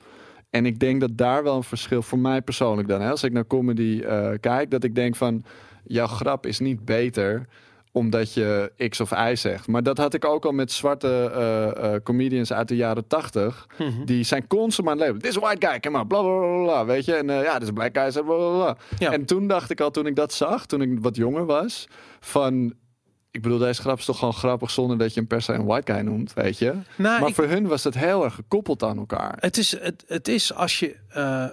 En 0.50 0.66
ik 0.66 0.80
denk 0.80 1.02
dat 1.02 1.18
daar 1.18 1.44
wel 1.44 1.56
een 1.56 1.64
verschil 1.64 2.02
voor 2.02 2.20
mij 2.20 2.42
persoonlijk 2.42 2.88
dan. 2.88 3.02
Hè, 3.02 3.10
als 3.10 3.24
ik 3.24 3.32
naar 3.32 3.48
comedy 3.48 4.02
uh, 4.04 4.30
kijk, 4.40 4.72
dat 4.72 4.84
ik 4.84 4.96
denk 4.96 5.16
van 5.16 5.44
jouw 5.84 6.08
grap 6.08 6.46
is 6.46 6.60
niet 6.60 6.86
beter 6.86 7.48
omdat 7.92 8.34
je 8.34 8.72
X 8.90 9.00
of 9.00 9.12
Y 9.12 9.36
zegt. 9.36 9.68
Maar 9.68 9.84
dat 9.84 9.98
had 9.98 10.14
ik 10.14 10.26
ook 10.26 10.46
al 10.46 10.52
met 10.52 10.72
zwarte 10.72 11.32
uh, 11.78 11.84
uh, 11.84 11.96
comedians 12.04 12.54
uit 12.54 12.68
de 12.68 12.76
jaren 12.76 13.08
tachtig. 13.08 13.68
Mhm. 13.78 14.06
Die 14.06 14.24
zijn 14.24 14.48
constant 14.48 14.88
aan 14.88 14.98
het 14.98 15.06
leven. 15.06 15.20
Dit 15.20 15.32
is 15.32 15.38
white 15.38 15.68
guy, 15.68 15.80
come 15.80 16.00
on, 16.00 16.08
bla 16.08 16.22
bla 16.22 16.40
bla, 16.40 16.64
bla 16.64 16.86
weet 16.86 17.06
je. 17.06 17.14
En 17.14 17.30
uh, 17.30 17.44
ja, 17.44 17.54
dit 17.54 17.68
is 17.68 17.74
black 17.74 17.98
guy, 17.98 18.12
bla 18.12 18.22
bla 18.22 18.50
bla. 18.50 18.78
Ja. 19.00 19.12
En 19.12 19.26
toen 19.26 19.48
dacht 19.48 19.70
ik 19.70 19.82
al, 19.82 19.92
toen 19.92 20.06
ik 20.06 20.16
dat 20.16 20.34
zag, 20.34 20.66
toen 20.66 20.82
ik 20.82 20.98
wat 21.02 21.16
jonger 21.16 21.46
was, 21.46 21.88
van 22.20 22.74
ik 23.32 23.42
bedoel, 23.42 23.58
deze 23.58 23.82
grap 23.82 23.98
is 23.98 24.06
toch 24.06 24.20
gewoon 24.20 24.34
grappig 24.34 24.72
zonder 24.72 24.98
dat 24.98 25.14
je 25.14 25.20
hem 25.20 25.28
per 25.28 25.42
se 25.42 25.54
een 25.54 25.66
white 25.66 25.92
guy 25.92 26.02
noemt, 26.02 26.34
weet 26.34 26.58
je. 26.58 26.74
Nou, 26.96 27.22
maar 27.22 27.32
voor 27.32 27.46
hun 27.46 27.68
was 27.68 27.84
het 27.84 27.96
heel 27.96 28.24
erg 28.24 28.36
gekoppeld 28.36 28.84
aan 28.84 28.98
elkaar. 28.98 29.38
Het 29.40 29.58
is, 29.58 29.80
het, 29.80 30.04
het 30.08 30.28
is 30.28 30.54
als 30.54 30.80
je 30.80 30.96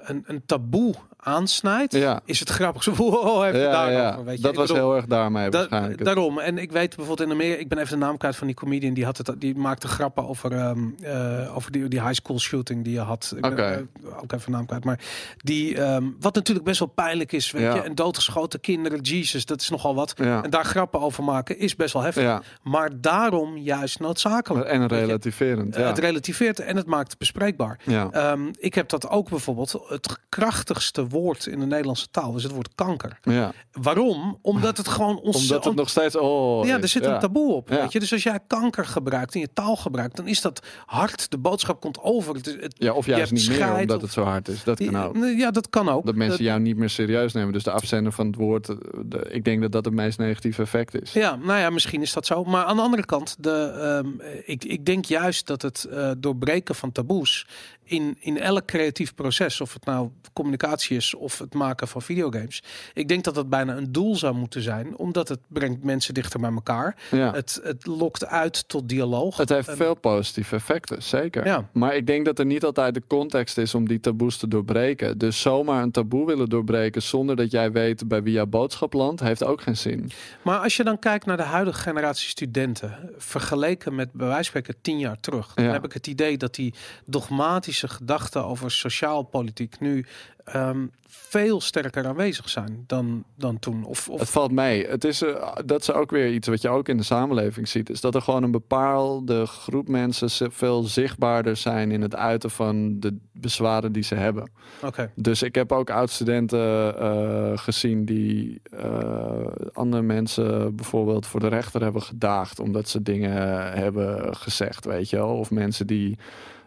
een, 0.04 0.24
een 0.26 0.42
taboe 0.46 0.94
aansnijdt, 1.24 1.92
ja. 1.92 2.20
is 2.24 2.40
het 2.40 2.48
grappig. 2.48 2.82
Zo, 2.84 2.94
wow, 2.94 3.44
even 3.44 3.60
ja, 3.60 3.88
ja. 3.90 4.22
Weet 4.24 4.36
je? 4.36 4.42
Dat 4.42 4.54
was 4.54 4.72
heel 4.72 4.96
erg 4.96 5.06
daarmee 5.06 5.50
da 5.50 5.58
waarschijnlijk. 5.58 6.04
Daarom. 6.04 6.38
En 6.38 6.58
ik 6.58 6.72
weet 6.72 6.96
bijvoorbeeld 6.96 7.28
in 7.28 7.34
Amerika, 7.34 7.60
ik 7.60 7.68
ben 7.68 7.78
even 7.78 7.98
de 7.98 8.04
naam 8.04 8.16
kwijt 8.16 8.36
van 8.36 8.46
die 8.46 8.56
comedian, 8.56 8.94
die, 8.94 9.04
had 9.04 9.16
het, 9.16 9.34
die 9.38 9.54
maakte 9.56 9.88
grappen 9.88 10.28
over, 10.28 10.52
um, 10.52 10.94
uh, 11.00 11.56
over 11.56 11.72
die, 11.72 11.88
die 11.88 12.00
high 12.00 12.14
school 12.14 12.38
shooting 12.38 12.84
die 12.84 12.92
je 12.92 13.00
had. 13.00 13.34
Okay. 13.36 13.54
ben, 13.54 13.90
uh, 14.04 14.22
ook 14.22 14.32
even 14.32 14.44
de 14.44 14.50
naam 14.50 14.66
kwijt. 14.66 14.84
Maar 14.84 15.00
die, 15.36 15.80
um, 15.80 16.16
wat 16.20 16.34
natuurlijk 16.34 16.66
best 16.66 16.78
wel 16.78 16.88
pijnlijk 16.88 17.32
is, 17.32 17.50
weet 17.50 17.72
je. 17.72 17.80
En 17.80 17.94
doodgeschoten 17.94 18.60
kinderen, 18.60 19.00
Jesus, 19.00 19.44
dat 19.44 19.60
is 19.60 19.68
nogal 19.68 19.94
wat. 19.94 20.12
En 20.12 20.50
daar 20.50 20.64
grappen 20.64 21.00
over 21.00 21.24
maken 21.24 21.58
is 21.58 21.76
best 21.76 21.92
wel 21.92 22.02
heftig. 22.02 22.42
Maar 22.62 22.90
daarom 23.00 23.56
juist 23.56 24.00
noodzakelijk. 24.00 24.66
En 24.66 24.86
relativerend. 24.86 25.76
Het 25.76 25.98
relativeert 25.98 26.60
en 26.60 26.76
het 26.76 26.86
maakt 26.86 27.08
het 27.08 27.18
bespreekbaar. 27.18 27.80
Um, 28.14 28.50
ik 28.58 28.74
heb 28.74 28.88
dat 28.88 29.08
ook 29.08 29.28
bijvoorbeeld, 29.28 29.84
het 29.88 30.18
krachtigste 30.28 31.08
woord 31.14 31.46
in 31.46 31.60
de 31.60 31.66
Nederlandse 31.66 32.10
taal 32.10 32.36
is 32.36 32.42
het 32.42 32.52
woord 32.52 32.74
kanker. 32.74 33.18
Ja. 33.22 33.52
Waarom? 33.72 34.38
Omdat 34.42 34.76
het 34.76 34.88
gewoon 34.88 35.20
ons. 35.20 35.42
Omdat 35.42 35.64
het 35.64 35.74
nog 35.74 35.88
steeds. 35.88 36.16
Oh, 36.16 36.66
ja, 36.66 36.80
er 36.80 36.88
zit 36.88 37.06
een 37.06 37.18
taboe 37.18 37.52
op. 37.52 37.68
Weet 37.68 37.92
je? 37.92 37.98
Dus 37.98 38.12
als 38.12 38.22
jij 38.22 38.38
kanker 38.46 38.86
gebruikt 38.86 39.34
in 39.34 39.40
je 39.40 39.52
taal 39.52 39.76
gebruikt, 39.76 40.16
dan 40.16 40.26
is 40.26 40.40
dat 40.40 40.66
hard. 40.86 41.30
De 41.30 41.38
boodschap 41.38 41.80
komt 41.80 41.98
over. 42.02 42.34
Het, 42.34 42.46
het, 42.46 42.74
ja, 42.78 42.92
of 42.92 43.06
juist 43.06 43.32
niet 43.32 43.48
meer 43.48 43.74
omdat 43.74 44.02
het 44.02 44.12
zo 44.12 44.22
hard 44.22 44.48
is. 44.48 44.64
Dat 44.64 44.84
kan 44.84 44.96
ook. 44.96 45.16
Ja, 45.16 45.50
dat 45.50 45.70
kan 45.70 45.88
ook. 45.88 46.06
Dat 46.06 46.14
mensen 46.14 46.44
jou 46.44 46.60
niet 46.60 46.76
meer 46.76 46.90
serieus 46.90 47.32
nemen. 47.32 47.52
Dus 47.52 47.62
de 47.62 47.70
afzender 47.70 48.12
van 48.12 48.26
het 48.26 48.36
woord. 48.36 48.66
De, 48.66 49.26
ik 49.30 49.44
denk 49.44 49.60
dat 49.62 49.72
dat 49.72 49.84
het 49.84 49.94
meest 49.94 50.18
negatieve 50.18 50.62
effect 50.62 51.02
is. 51.02 51.12
Ja, 51.12 51.36
nou 51.36 51.58
ja, 51.58 51.70
misschien 51.70 52.02
is 52.02 52.12
dat 52.12 52.26
zo. 52.26 52.44
Maar 52.44 52.64
aan 52.64 52.76
de 52.76 52.82
andere 52.82 53.04
kant, 53.04 53.36
de, 53.38 54.00
um, 54.04 54.20
ik, 54.44 54.64
ik 54.64 54.86
denk 54.86 55.04
juist 55.04 55.46
dat 55.46 55.62
het 55.62 55.86
uh, 55.90 56.10
doorbreken 56.18 56.74
van 56.74 56.92
taboes 56.92 57.46
in, 57.84 58.16
in 58.20 58.38
elk 58.38 58.66
creatief 58.66 59.14
proces, 59.14 59.60
of 59.60 59.72
het 59.72 59.84
nou 59.84 60.10
communicatie 60.32 60.96
is 60.96 61.03
of 61.12 61.38
het 61.38 61.54
maken 61.54 61.88
van 61.88 62.02
videogames. 62.02 62.62
Ik 62.94 63.08
denk 63.08 63.24
dat 63.24 63.34
dat 63.34 63.48
bijna 63.48 63.76
een 63.76 63.92
doel 63.92 64.16
zou 64.16 64.34
moeten 64.34 64.62
zijn, 64.62 64.96
omdat 64.96 65.28
het 65.28 65.40
brengt 65.48 65.84
mensen 65.84 66.14
dichter 66.14 66.40
bij 66.40 66.52
elkaar. 66.52 66.96
Ja. 67.10 67.32
Het, 67.32 67.60
het 67.62 67.86
lokt 67.86 68.26
uit 68.26 68.68
tot 68.68 68.88
dialoog. 68.88 69.36
Het 69.36 69.48
heeft 69.48 69.70
veel 69.70 69.94
positieve 69.94 70.54
effecten, 70.54 71.02
zeker. 71.02 71.46
Ja. 71.46 71.68
Maar 71.72 71.96
ik 71.96 72.06
denk 72.06 72.24
dat 72.24 72.38
er 72.38 72.46
niet 72.46 72.64
altijd 72.64 72.94
de 72.94 73.02
context 73.06 73.58
is 73.58 73.74
om 73.74 73.88
die 73.88 74.00
taboes 74.00 74.36
te 74.36 74.48
doorbreken. 74.48 75.18
Dus 75.18 75.40
zomaar 75.40 75.82
een 75.82 75.90
taboe 75.90 76.26
willen 76.26 76.48
doorbreken 76.48 77.02
zonder 77.02 77.36
dat 77.36 77.50
jij 77.50 77.72
weet 77.72 78.08
bij 78.08 78.22
wie 78.22 78.32
jouw 78.32 78.46
boodschap 78.46 78.92
landt, 78.92 79.20
heeft 79.20 79.44
ook 79.44 79.60
geen 79.60 79.76
zin. 79.76 80.10
Maar 80.42 80.58
als 80.58 80.76
je 80.76 80.84
dan 80.84 80.98
kijkt 80.98 81.26
naar 81.26 81.36
de 81.36 81.42
huidige 81.42 81.80
generatie 81.80 82.28
studenten, 82.28 83.10
vergeleken 83.16 83.94
met 83.94 84.12
bij 84.12 84.26
wijze 84.26 84.50
van 84.50 84.60
spreken 84.60 84.82
tien 84.82 84.98
jaar 84.98 85.20
terug, 85.20 85.52
ja. 85.54 85.62
dan 85.62 85.72
heb 85.72 85.84
ik 85.84 85.92
het 85.92 86.06
idee 86.06 86.36
dat 86.36 86.54
die 86.54 86.74
dogmatisch 87.06 87.82
gedachten 87.82 88.44
over 88.44 88.70
sociaalpolitiek 88.70 89.80
nu 89.80 90.06
um, 90.54 90.90
veel 91.06 91.60
sterker 91.60 92.06
aanwezig 92.06 92.48
zijn 92.48 92.84
dan, 92.86 93.24
dan 93.36 93.58
toen. 93.58 93.84
Of, 93.84 94.08
of... 94.08 94.20
Het 94.20 94.30
valt 94.30 94.52
mee. 94.52 94.86
Het 94.86 95.04
is, 95.04 95.22
uh, 95.22 95.56
dat 95.64 95.80
is 95.80 95.92
ook 95.92 96.10
weer 96.10 96.32
iets 96.32 96.48
wat 96.48 96.62
je 96.62 96.68
ook 96.68 96.88
in 96.88 96.96
de 96.96 97.02
samenleving 97.02 97.68
ziet. 97.68 97.90
Is 97.90 98.00
dat 98.00 98.14
er 98.14 98.22
gewoon 98.22 98.42
een 98.42 98.50
bepaalde 98.50 99.46
groep 99.46 99.88
mensen 99.88 100.52
veel 100.52 100.82
zichtbaarder 100.82 101.56
zijn 101.56 101.90
in 101.90 102.02
het 102.02 102.14
uiten 102.14 102.50
van 102.50 103.00
de 103.00 103.16
bezwaren 103.32 103.92
die 103.92 104.02
ze 104.02 104.14
hebben. 104.14 104.50
Oké. 104.82 105.12
Dus 105.14 105.42
ik 105.42 105.54
heb 105.54 105.72
ook 105.72 105.90
oud-studenten 105.90 106.94
uh, 106.98 107.58
gezien 107.58 108.04
die 108.04 108.60
uh, 108.74 109.46
andere 109.72 110.02
mensen 110.02 110.76
bijvoorbeeld 110.76 111.26
voor 111.26 111.40
de 111.40 111.48
rechter 111.48 111.82
hebben 111.82 112.02
gedaagd 112.02 112.60
omdat 112.60 112.88
ze 112.88 113.02
dingen 113.02 113.32
hebben 113.72 114.36
gezegd, 114.36 114.84
weet 114.84 115.10
je 115.10 115.16
wel. 115.16 115.36
Of 115.36 115.50
mensen 115.50 115.86
die 115.86 116.18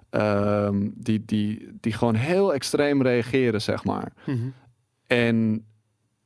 Um, 0.10 0.94
die, 0.96 1.26
die, 1.26 1.70
die 1.80 1.94
gewoon 1.94 2.16
heel 2.16 2.54
extreem 2.54 3.02
reageren, 3.02 3.62
zeg 3.62 3.84
maar. 3.84 4.14
Mm 4.26 4.36
-hmm. 4.36 4.54
En 5.08 5.66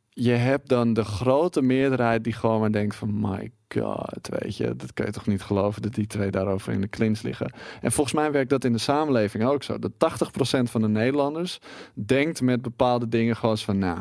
je 0.10 0.32
hebt 0.32 0.70
dan 0.70 0.94
de 0.94 1.04
grote 1.04 1.62
meerderheid 1.62 2.24
die 2.24 2.34
gewoon 2.34 2.60
maar 2.60 2.72
denkt 2.72 2.96
van 2.96 3.20
my 3.20 3.52
god, 3.70 4.28
weet 4.30 4.58
je, 4.58 4.76
dat 4.76 4.94
kan 4.94 5.06
je 5.06 5.12
toch 5.12 5.28
niet 5.28 5.42
geloven 5.42 5.82
dat 5.82 5.94
die 5.94 6.08
twee 6.08 6.32
daarover 6.32 6.74
in 6.74 6.82
de 6.82 6.88
klins 6.88 7.22
liggen. 7.22 7.54
En 7.82 7.92
volgens 7.92 8.16
mij 8.16 8.32
werkt 8.32 8.50
dat 8.50 8.64
in 8.64 8.72
de 8.72 8.78
samenleving 8.78 9.46
ook 9.46 9.64
zo. 9.64 9.80
Dat 9.80 9.92
80% 9.92 10.62
van 10.64 10.82
de 10.82 10.88
Nederlanders 10.88 11.60
denkt 11.94 12.42
met 12.42 12.62
bepaalde 12.62 13.08
dingen 13.08 13.36
gewoon 13.36 13.58
van 13.58 13.78
nou, 13.78 14.00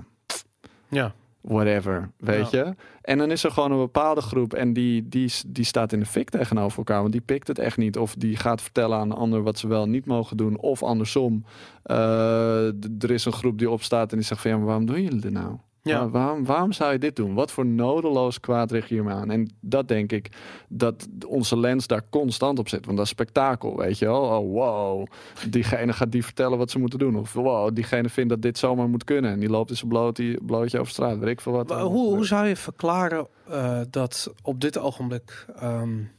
ja 0.88 1.14
whatever, 1.40 2.10
weet 2.16 2.50
je. 2.50 2.74
En 3.02 3.18
dan 3.18 3.30
is 3.30 3.44
er 3.44 3.50
gewoon 3.50 3.72
een 3.72 3.78
bepaalde 3.78 4.20
groep 4.20 4.54
en 4.54 4.72
die, 4.72 5.08
die, 5.08 5.32
die 5.46 5.64
staat 5.64 5.92
in 5.92 6.00
de 6.00 6.06
fik 6.06 6.30
tegenover 6.30 6.78
elkaar, 6.78 7.00
want 7.00 7.12
die 7.12 7.20
pikt 7.20 7.48
het 7.48 7.58
echt 7.58 7.76
niet. 7.76 7.98
Of 7.98 8.14
die 8.14 8.36
gaat 8.36 8.62
vertellen 8.62 8.98
aan 8.98 9.08
de 9.08 9.14
ander 9.14 9.42
wat 9.42 9.58
ze 9.58 9.68
wel 9.68 9.86
niet 9.86 10.06
mogen 10.06 10.36
doen. 10.36 10.58
Of 10.58 10.82
andersom, 10.82 11.44
uh, 11.86 12.66
er 13.02 13.10
is 13.10 13.24
een 13.24 13.32
groep 13.32 13.58
die 13.58 13.70
opstaat 13.70 14.10
en 14.10 14.16
die 14.16 14.26
zegt 14.26 14.40
van 14.40 14.50
ja, 14.50 14.56
maar 14.56 14.66
waarom 14.66 14.86
doen 14.86 15.02
jullie 15.02 15.20
dit 15.20 15.32
nou? 15.32 15.56
Ja. 15.82 16.08
waarom, 16.08 16.44
waarom 16.44 16.72
zou 16.72 16.92
je 16.92 16.98
dit 16.98 17.16
doen? 17.16 17.34
Wat 17.34 17.50
voor 17.50 17.66
nodeloos 17.66 18.40
kwaad 18.40 18.70
richt 18.70 18.88
je 18.88 19.08
aan? 19.08 19.30
En 19.30 19.50
dat 19.60 19.88
denk 19.88 20.12
ik 20.12 20.30
dat 20.68 21.08
onze 21.26 21.58
lens 21.58 21.86
daar 21.86 22.02
constant 22.10 22.58
op 22.58 22.68
zit. 22.68 22.84
Want 22.84 22.96
dat 22.96 23.06
is 23.06 23.12
spektakel, 23.12 23.76
weet 23.76 23.98
je 23.98 24.04
wel. 24.04 24.22
Oh, 24.22 24.52
wow, 24.52 25.06
diegene 25.48 25.92
gaat 25.92 26.12
die 26.12 26.24
vertellen 26.24 26.58
wat 26.58 26.70
ze 26.70 26.78
moeten 26.78 26.98
doen. 26.98 27.16
Of 27.16 27.32
wow, 27.32 27.74
diegene 27.74 28.08
vindt 28.08 28.30
dat 28.30 28.42
dit 28.42 28.58
zomaar 28.58 28.88
moet 28.88 29.04
kunnen. 29.04 29.30
En 29.30 29.40
die 29.40 29.50
loopt 29.50 29.70
in 29.70 29.76
zijn 29.76 29.88
bloot, 29.88 30.20
blootje 30.46 30.78
over 30.78 30.92
straat. 30.92 31.18
Weet 31.18 31.28
ik 31.28 31.40
veel 31.40 31.52
wat. 31.52 31.68
Maar 31.68 31.80
hoe, 31.80 32.14
hoe 32.14 32.26
zou 32.26 32.46
je 32.46 32.56
verklaren 32.56 33.26
uh, 33.50 33.80
dat 33.90 34.32
op 34.42 34.60
dit 34.60 34.78
ogenblik... 34.78 35.46
Um 35.62 36.10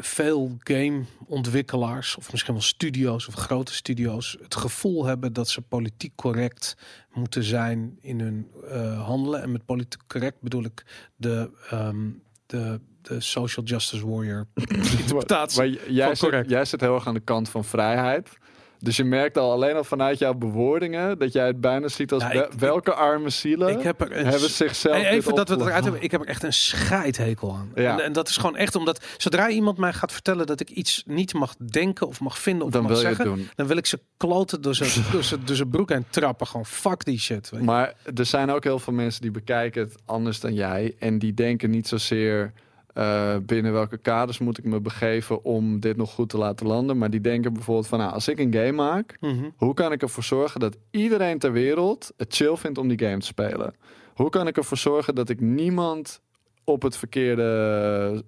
veel 0.00 0.56
gameontwikkelaars, 0.58 2.16
of 2.16 2.30
misschien 2.30 2.54
wel 2.54 2.62
studio's 2.62 3.28
of 3.28 3.34
grote 3.34 3.74
studio's, 3.74 4.36
het 4.42 4.54
gevoel 4.54 5.04
hebben 5.04 5.32
dat 5.32 5.48
ze 5.48 5.60
politiek 5.60 6.12
correct 6.14 6.76
moeten 7.12 7.44
zijn 7.44 7.98
in 8.00 8.20
hun 8.20 8.50
uh, 8.64 9.06
handelen. 9.06 9.42
En 9.42 9.52
met 9.52 9.64
politiek 9.64 10.02
correct 10.06 10.40
bedoel 10.40 10.64
ik 10.64 10.84
de, 11.16 11.50
um, 11.72 12.22
de, 12.46 12.80
de 13.02 13.20
social 13.20 13.66
justice 13.66 14.08
warrior 14.08 14.46
interpretatie. 14.98 15.58
maar 15.58 15.92
jij, 15.92 16.14
zit, 16.14 16.48
jij 16.48 16.64
zit 16.64 16.80
heel 16.80 16.94
erg 16.94 17.06
aan 17.06 17.14
de 17.14 17.20
kant 17.20 17.48
van 17.48 17.64
vrijheid. 17.64 18.38
Dus 18.82 18.96
je 18.96 19.04
merkt 19.04 19.38
al 19.38 19.52
alleen 19.52 19.76
al 19.76 19.84
vanuit 19.84 20.18
jouw 20.18 20.34
bewoordingen 20.34 21.18
dat 21.18 21.32
jij 21.32 21.46
het 21.46 21.60
bijna 21.60 21.88
ziet 21.88 22.12
als 22.12 22.24
welke 22.58 22.94
arme 22.94 23.30
zielen 23.30 23.68
ik 23.68 23.82
heb 23.82 24.00
er 24.00 24.16
een 24.16 24.26
hebben 24.26 24.50
zichzelf. 24.50 25.04
Even 25.04 25.34
dat 25.34 25.48
we 25.48 25.54
het 25.54 25.62
eruit 25.62 25.82
hebben. 25.82 26.02
Ik 26.02 26.10
heb 26.10 26.20
er 26.20 26.26
echt 26.26 26.42
een 26.42 26.52
scheidhekel 26.52 27.54
aan. 27.54 27.72
Ja. 27.74 27.92
En, 27.92 28.04
en, 28.04 28.12
dat 28.12 28.28
is 28.28 28.36
gewoon 28.36 28.56
echt 28.56 28.76
omdat 28.76 29.04
zodra 29.16 29.48
iemand 29.48 29.78
mij 29.78 29.92
gaat 29.92 30.12
vertellen 30.12 30.46
dat 30.46 30.60
ik 30.60 30.70
iets 30.70 31.02
niet 31.06 31.34
mag 31.34 31.56
denken 31.56 32.06
of 32.06 32.20
mag 32.20 32.38
vinden 32.38 32.66
of 32.66 32.72
dan 32.72 32.82
mag 32.82 32.90
wil 32.90 33.00
zeggen, 33.00 33.24
je 33.24 33.30
het 33.30 33.38
doen. 33.38 33.50
dan 33.54 33.66
wil 33.66 33.76
ik 33.76 33.86
ze 33.86 34.00
kloten 34.16 34.62
door 34.62 34.74
zijn, 34.74 34.90
door 35.12 35.22
zijn, 35.22 35.40
door 35.44 35.56
zijn 35.56 35.70
broek 35.70 35.90
en 35.90 36.04
trappen. 36.10 36.46
Gewoon 36.46 36.66
fuck 36.66 37.04
die 37.04 37.18
shit. 37.18 37.52
maar 37.60 37.94
er 38.14 38.26
zijn 38.26 38.50
ook 38.50 38.64
heel 38.64 38.78
veel 38.78 38.92
mensen 38.92 39.22
die 39.22 39.30
bekijken 39.30 39.82
het 39.82 39.94
anders 40.04 40.40
dan 40.40 40.54
jij 40.54 40.94
en 40.98 41.18
die 41.18 41.34
denken 41.34 41.70
niet 41.70 41.88
zozeer 41.88 42.52
eh, 42.94 43.36
binnen 43.42 43.72
welke 43.72 43.96
kaders 43.98 44.38
moet 44.38 44.58
ik 44.58 44.64
me 44.64 44.80
begeven 44.80 45.44
om 45.44 45.80
dit 45.80 45.96
nog 45.96 46.10
goed 46.12 46.28
te 46.28 46.38
laten 46.38 46.66
landen. 46.66 46.98
Maar 46.98 47.10
die 47.10 47.20
denken 47.20 47.52
bijvoorbeeld 47.52 47.86
van, 47.86 47.98
nou, 47.98 48.12
als 48.12 48.28
ik 48.28 48.38
een 48.38 48.52
game 48.54 48.72
maak, 48.72 49.16
Mhm. 49.20 49.50
hoe 49.56 49.74
kan 49.74 49.92
ik 49.92 50.02
ervoor 50.02 50.22
zorgen 50.22 50.60
dat 50.60 50.76
iedereen 50.90 51.38
ter 51.38 51.52
wereld 51.52 52.12
het 52.16 52.34
chill 52.34 52.56
vindt 52.56 52.78
om 52.78 52.88
die 52.88 52.98
game 52.98 53.18
te 53.18 53.26
spelen? 53.26 53.74
Hoe 54.14 54.30
kan 54.30 54.46
ik 54.46 54.56
ervoor 54.56 54.76
zorgen 54.76 55.14
dat 55.14 55.28
ik 55.28 55.40
niemand 55.40 56.20
op 56.64 56.82
het 56.82 56.96
verkeerde, 56.96 58.24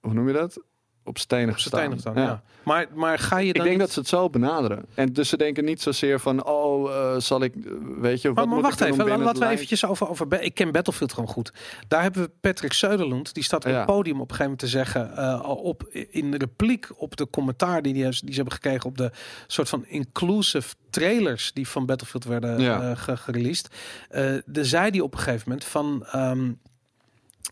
hoe 0.00 0.12
noem 0.14 0.26
je 0.26 0.32
dat? 0.32 0.62
Op 1.04 1.18
stenen 1.18 1.58
staan, 1.60 1.98
ja. 2.14 2.42
Maar, 2.62 2.86
maar 2.94 3.18
ga 3.18 3.38
je 3.38 3.46
Ik 3.48 3.54
dan 3.54 3.62
denk 3.64 3.76
niet- 3.76 3.84
dat 3.84 3.92
ze 3.94 3.98
het 3.98 4.08
zo 4.08 4.30
benaderen. 4.30 4.84
En 4.94 5.12
dus 5.12 5.28
ze 5.28 5.36
denken 5.36 5.64
niet 5.64 5.82
zozeer 5.82 6.20
van, 6.20 6.44
oh, 6.46 6.90
eh, 6.94 7.20
zal 7.20 7.42
ik, 7.42 7.52
weet 8.00 8.20
je, 8.22 8.28
wat 8.28 8.36
Maar, 8.36 8.46
maar 8.46 8.54
moet 8.54 8.64
wacht 8.64 8.80
ik 8.80 8.86
even, 8.86 9.06
laten 9.06 9.38
we 9.38 9.44
het 9.44 9.52
eventjes 9.52 9.84
over, 9.86 10.08
over... 10.08 10.42
Ik 10.42 10.54
ken 10.54 10.72
Battlefield 10.72 11.12
gewoon 11.12 11.28
goed. 11.28 11.52
Daar 11.88 12.02
hebben 12.02 12.22
we 12.22 12.30
Patrick 12.40 12.72
Söderlund. 12.74 13.32
Die 13.32 13.42
staat 13.42 13.64
op 13.64 13.70
Ja. 13.70 13.76
het 13.76 13.86
podium 13.86 14.20
op 14.20 14.30
een 14.30 14.36
gegeven 14.36 14.44
moment 14.44 14.60
te 14.60 14.66
zeggen... 14.68 15.16
al 15.42 15.56
op, 15.56 15.82
in 16.10 16.30
de 16.30 16.36
repliek 16.36 16.88
op 16.96 17.16
de 17.16 17.30
commentaar 17.30 17.82
die, 17.82 17.92
die, 17.92 18.02
die 18.02 18.12
ze 18.28 18.34
hebben 18.34 18.52
gekregen... 18.52 18.84
op 18.86 18.98
de 18.98 19.10
soort 19.46 19.68
van 19.68 19.84
inclusive 19.86 20.74
trailers 20.90 21.52
die 21.52 21.68
van 21.68 21.86
Battlefield 21.86 22.24
werden 22.24 22.60
Ja. 22.60 22.94
gereleased. 22.94 23.68
Eh 24.08 24.34
de 24.46 24.64
zei 24.64 24.90
die 24.90 25.02
op 25.04 25.12
een 25.12 25.18
gegeven 25.20 25.42
moment 25.48 25.64
van... 25.66 26.04
ehm, 26.12 26.52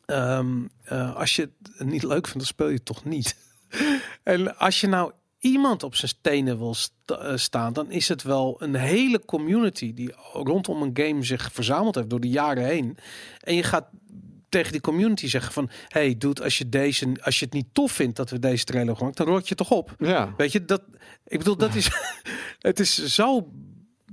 ehm, 0.07 0.63
eh, 0.85 1.17
als 1.17 1.37
je 1.37 1.51
het 1.77 1.87
niet 1.87 2.03
leuk 2.03 2.25
vindt, 2.27 2.39
dan 2.39 2.47
speel 2.47 2.69
je 2.69 2.75
het 2.75 2.85
toch 2.85 3.05
niet. 3.05 3.37
en 4.23 4.59
als 4.59 4.81
je 4.81 4.87
nou 4.87 5.13
iemand 5.39 5.83
op 5.83 5.95
zijn 5.95 6.11
stenen 6.11 6.59
wil 6.59 6.75
sta- 6.75 7.19
eh, 7.19 7.37
staan, 7.37 7.73
dan 7.73 7.91
is 7.91 8.09
het 8.09 8.23
wel 8.23 8.57
een 8.59 8.75
hele 8.75 9.25
community 9.25 9.95
die 9.95 10.15
rondom 10.33 10.83
een 10.83 10.91
game 10.95 11.25
zich 11.25 11.53
verzameld 11.53 11.95
heeft 11.95 12.11
door 12.11 12.21
de 12.21 12.29
jaren 12.29 12.65
heen. 12.65 12.97
En 13.41 13.55
je 13.55 13.63
gaat 13.63 13.89
tegen 14.49 14.73
die 14.73 14.81
community 14.81 15.29
zeggen 15.29 15.53
van, 15.53 15.71
hey 15.89 16.15
dude, 16.19 16.43
als 16.43 16.59
je 16.59 16.69
deze, 16.69 17.17
als 17.23 17.39
je 17.39 17.45
het 17.45 17.55
niet 17.55 17.67
tof 17.73 17.93
vindt 17.93 18.17
dat 18.17 18.31
we 18.31 18.39
deze 18.39 18.65
trailer 18.65 18.97
gemaakt, 18.97 19.17
dan 19.17 19.27
rot 19.27 19.49
je 19.49 19.55
toch 19.55 19.71
op. 19.71 19.95
Ja, 19.99 20.35
Weet 20.37 20.53
je 20.53 20.65
dat? 20.65 20.83
Ik 21.27 21.39
bedoel, 21.39 21.57
dat 21.57 21.75
is, 21.75 21.91
het 22.59 22.81
is 22.81 23.05
zo 23.05 23.49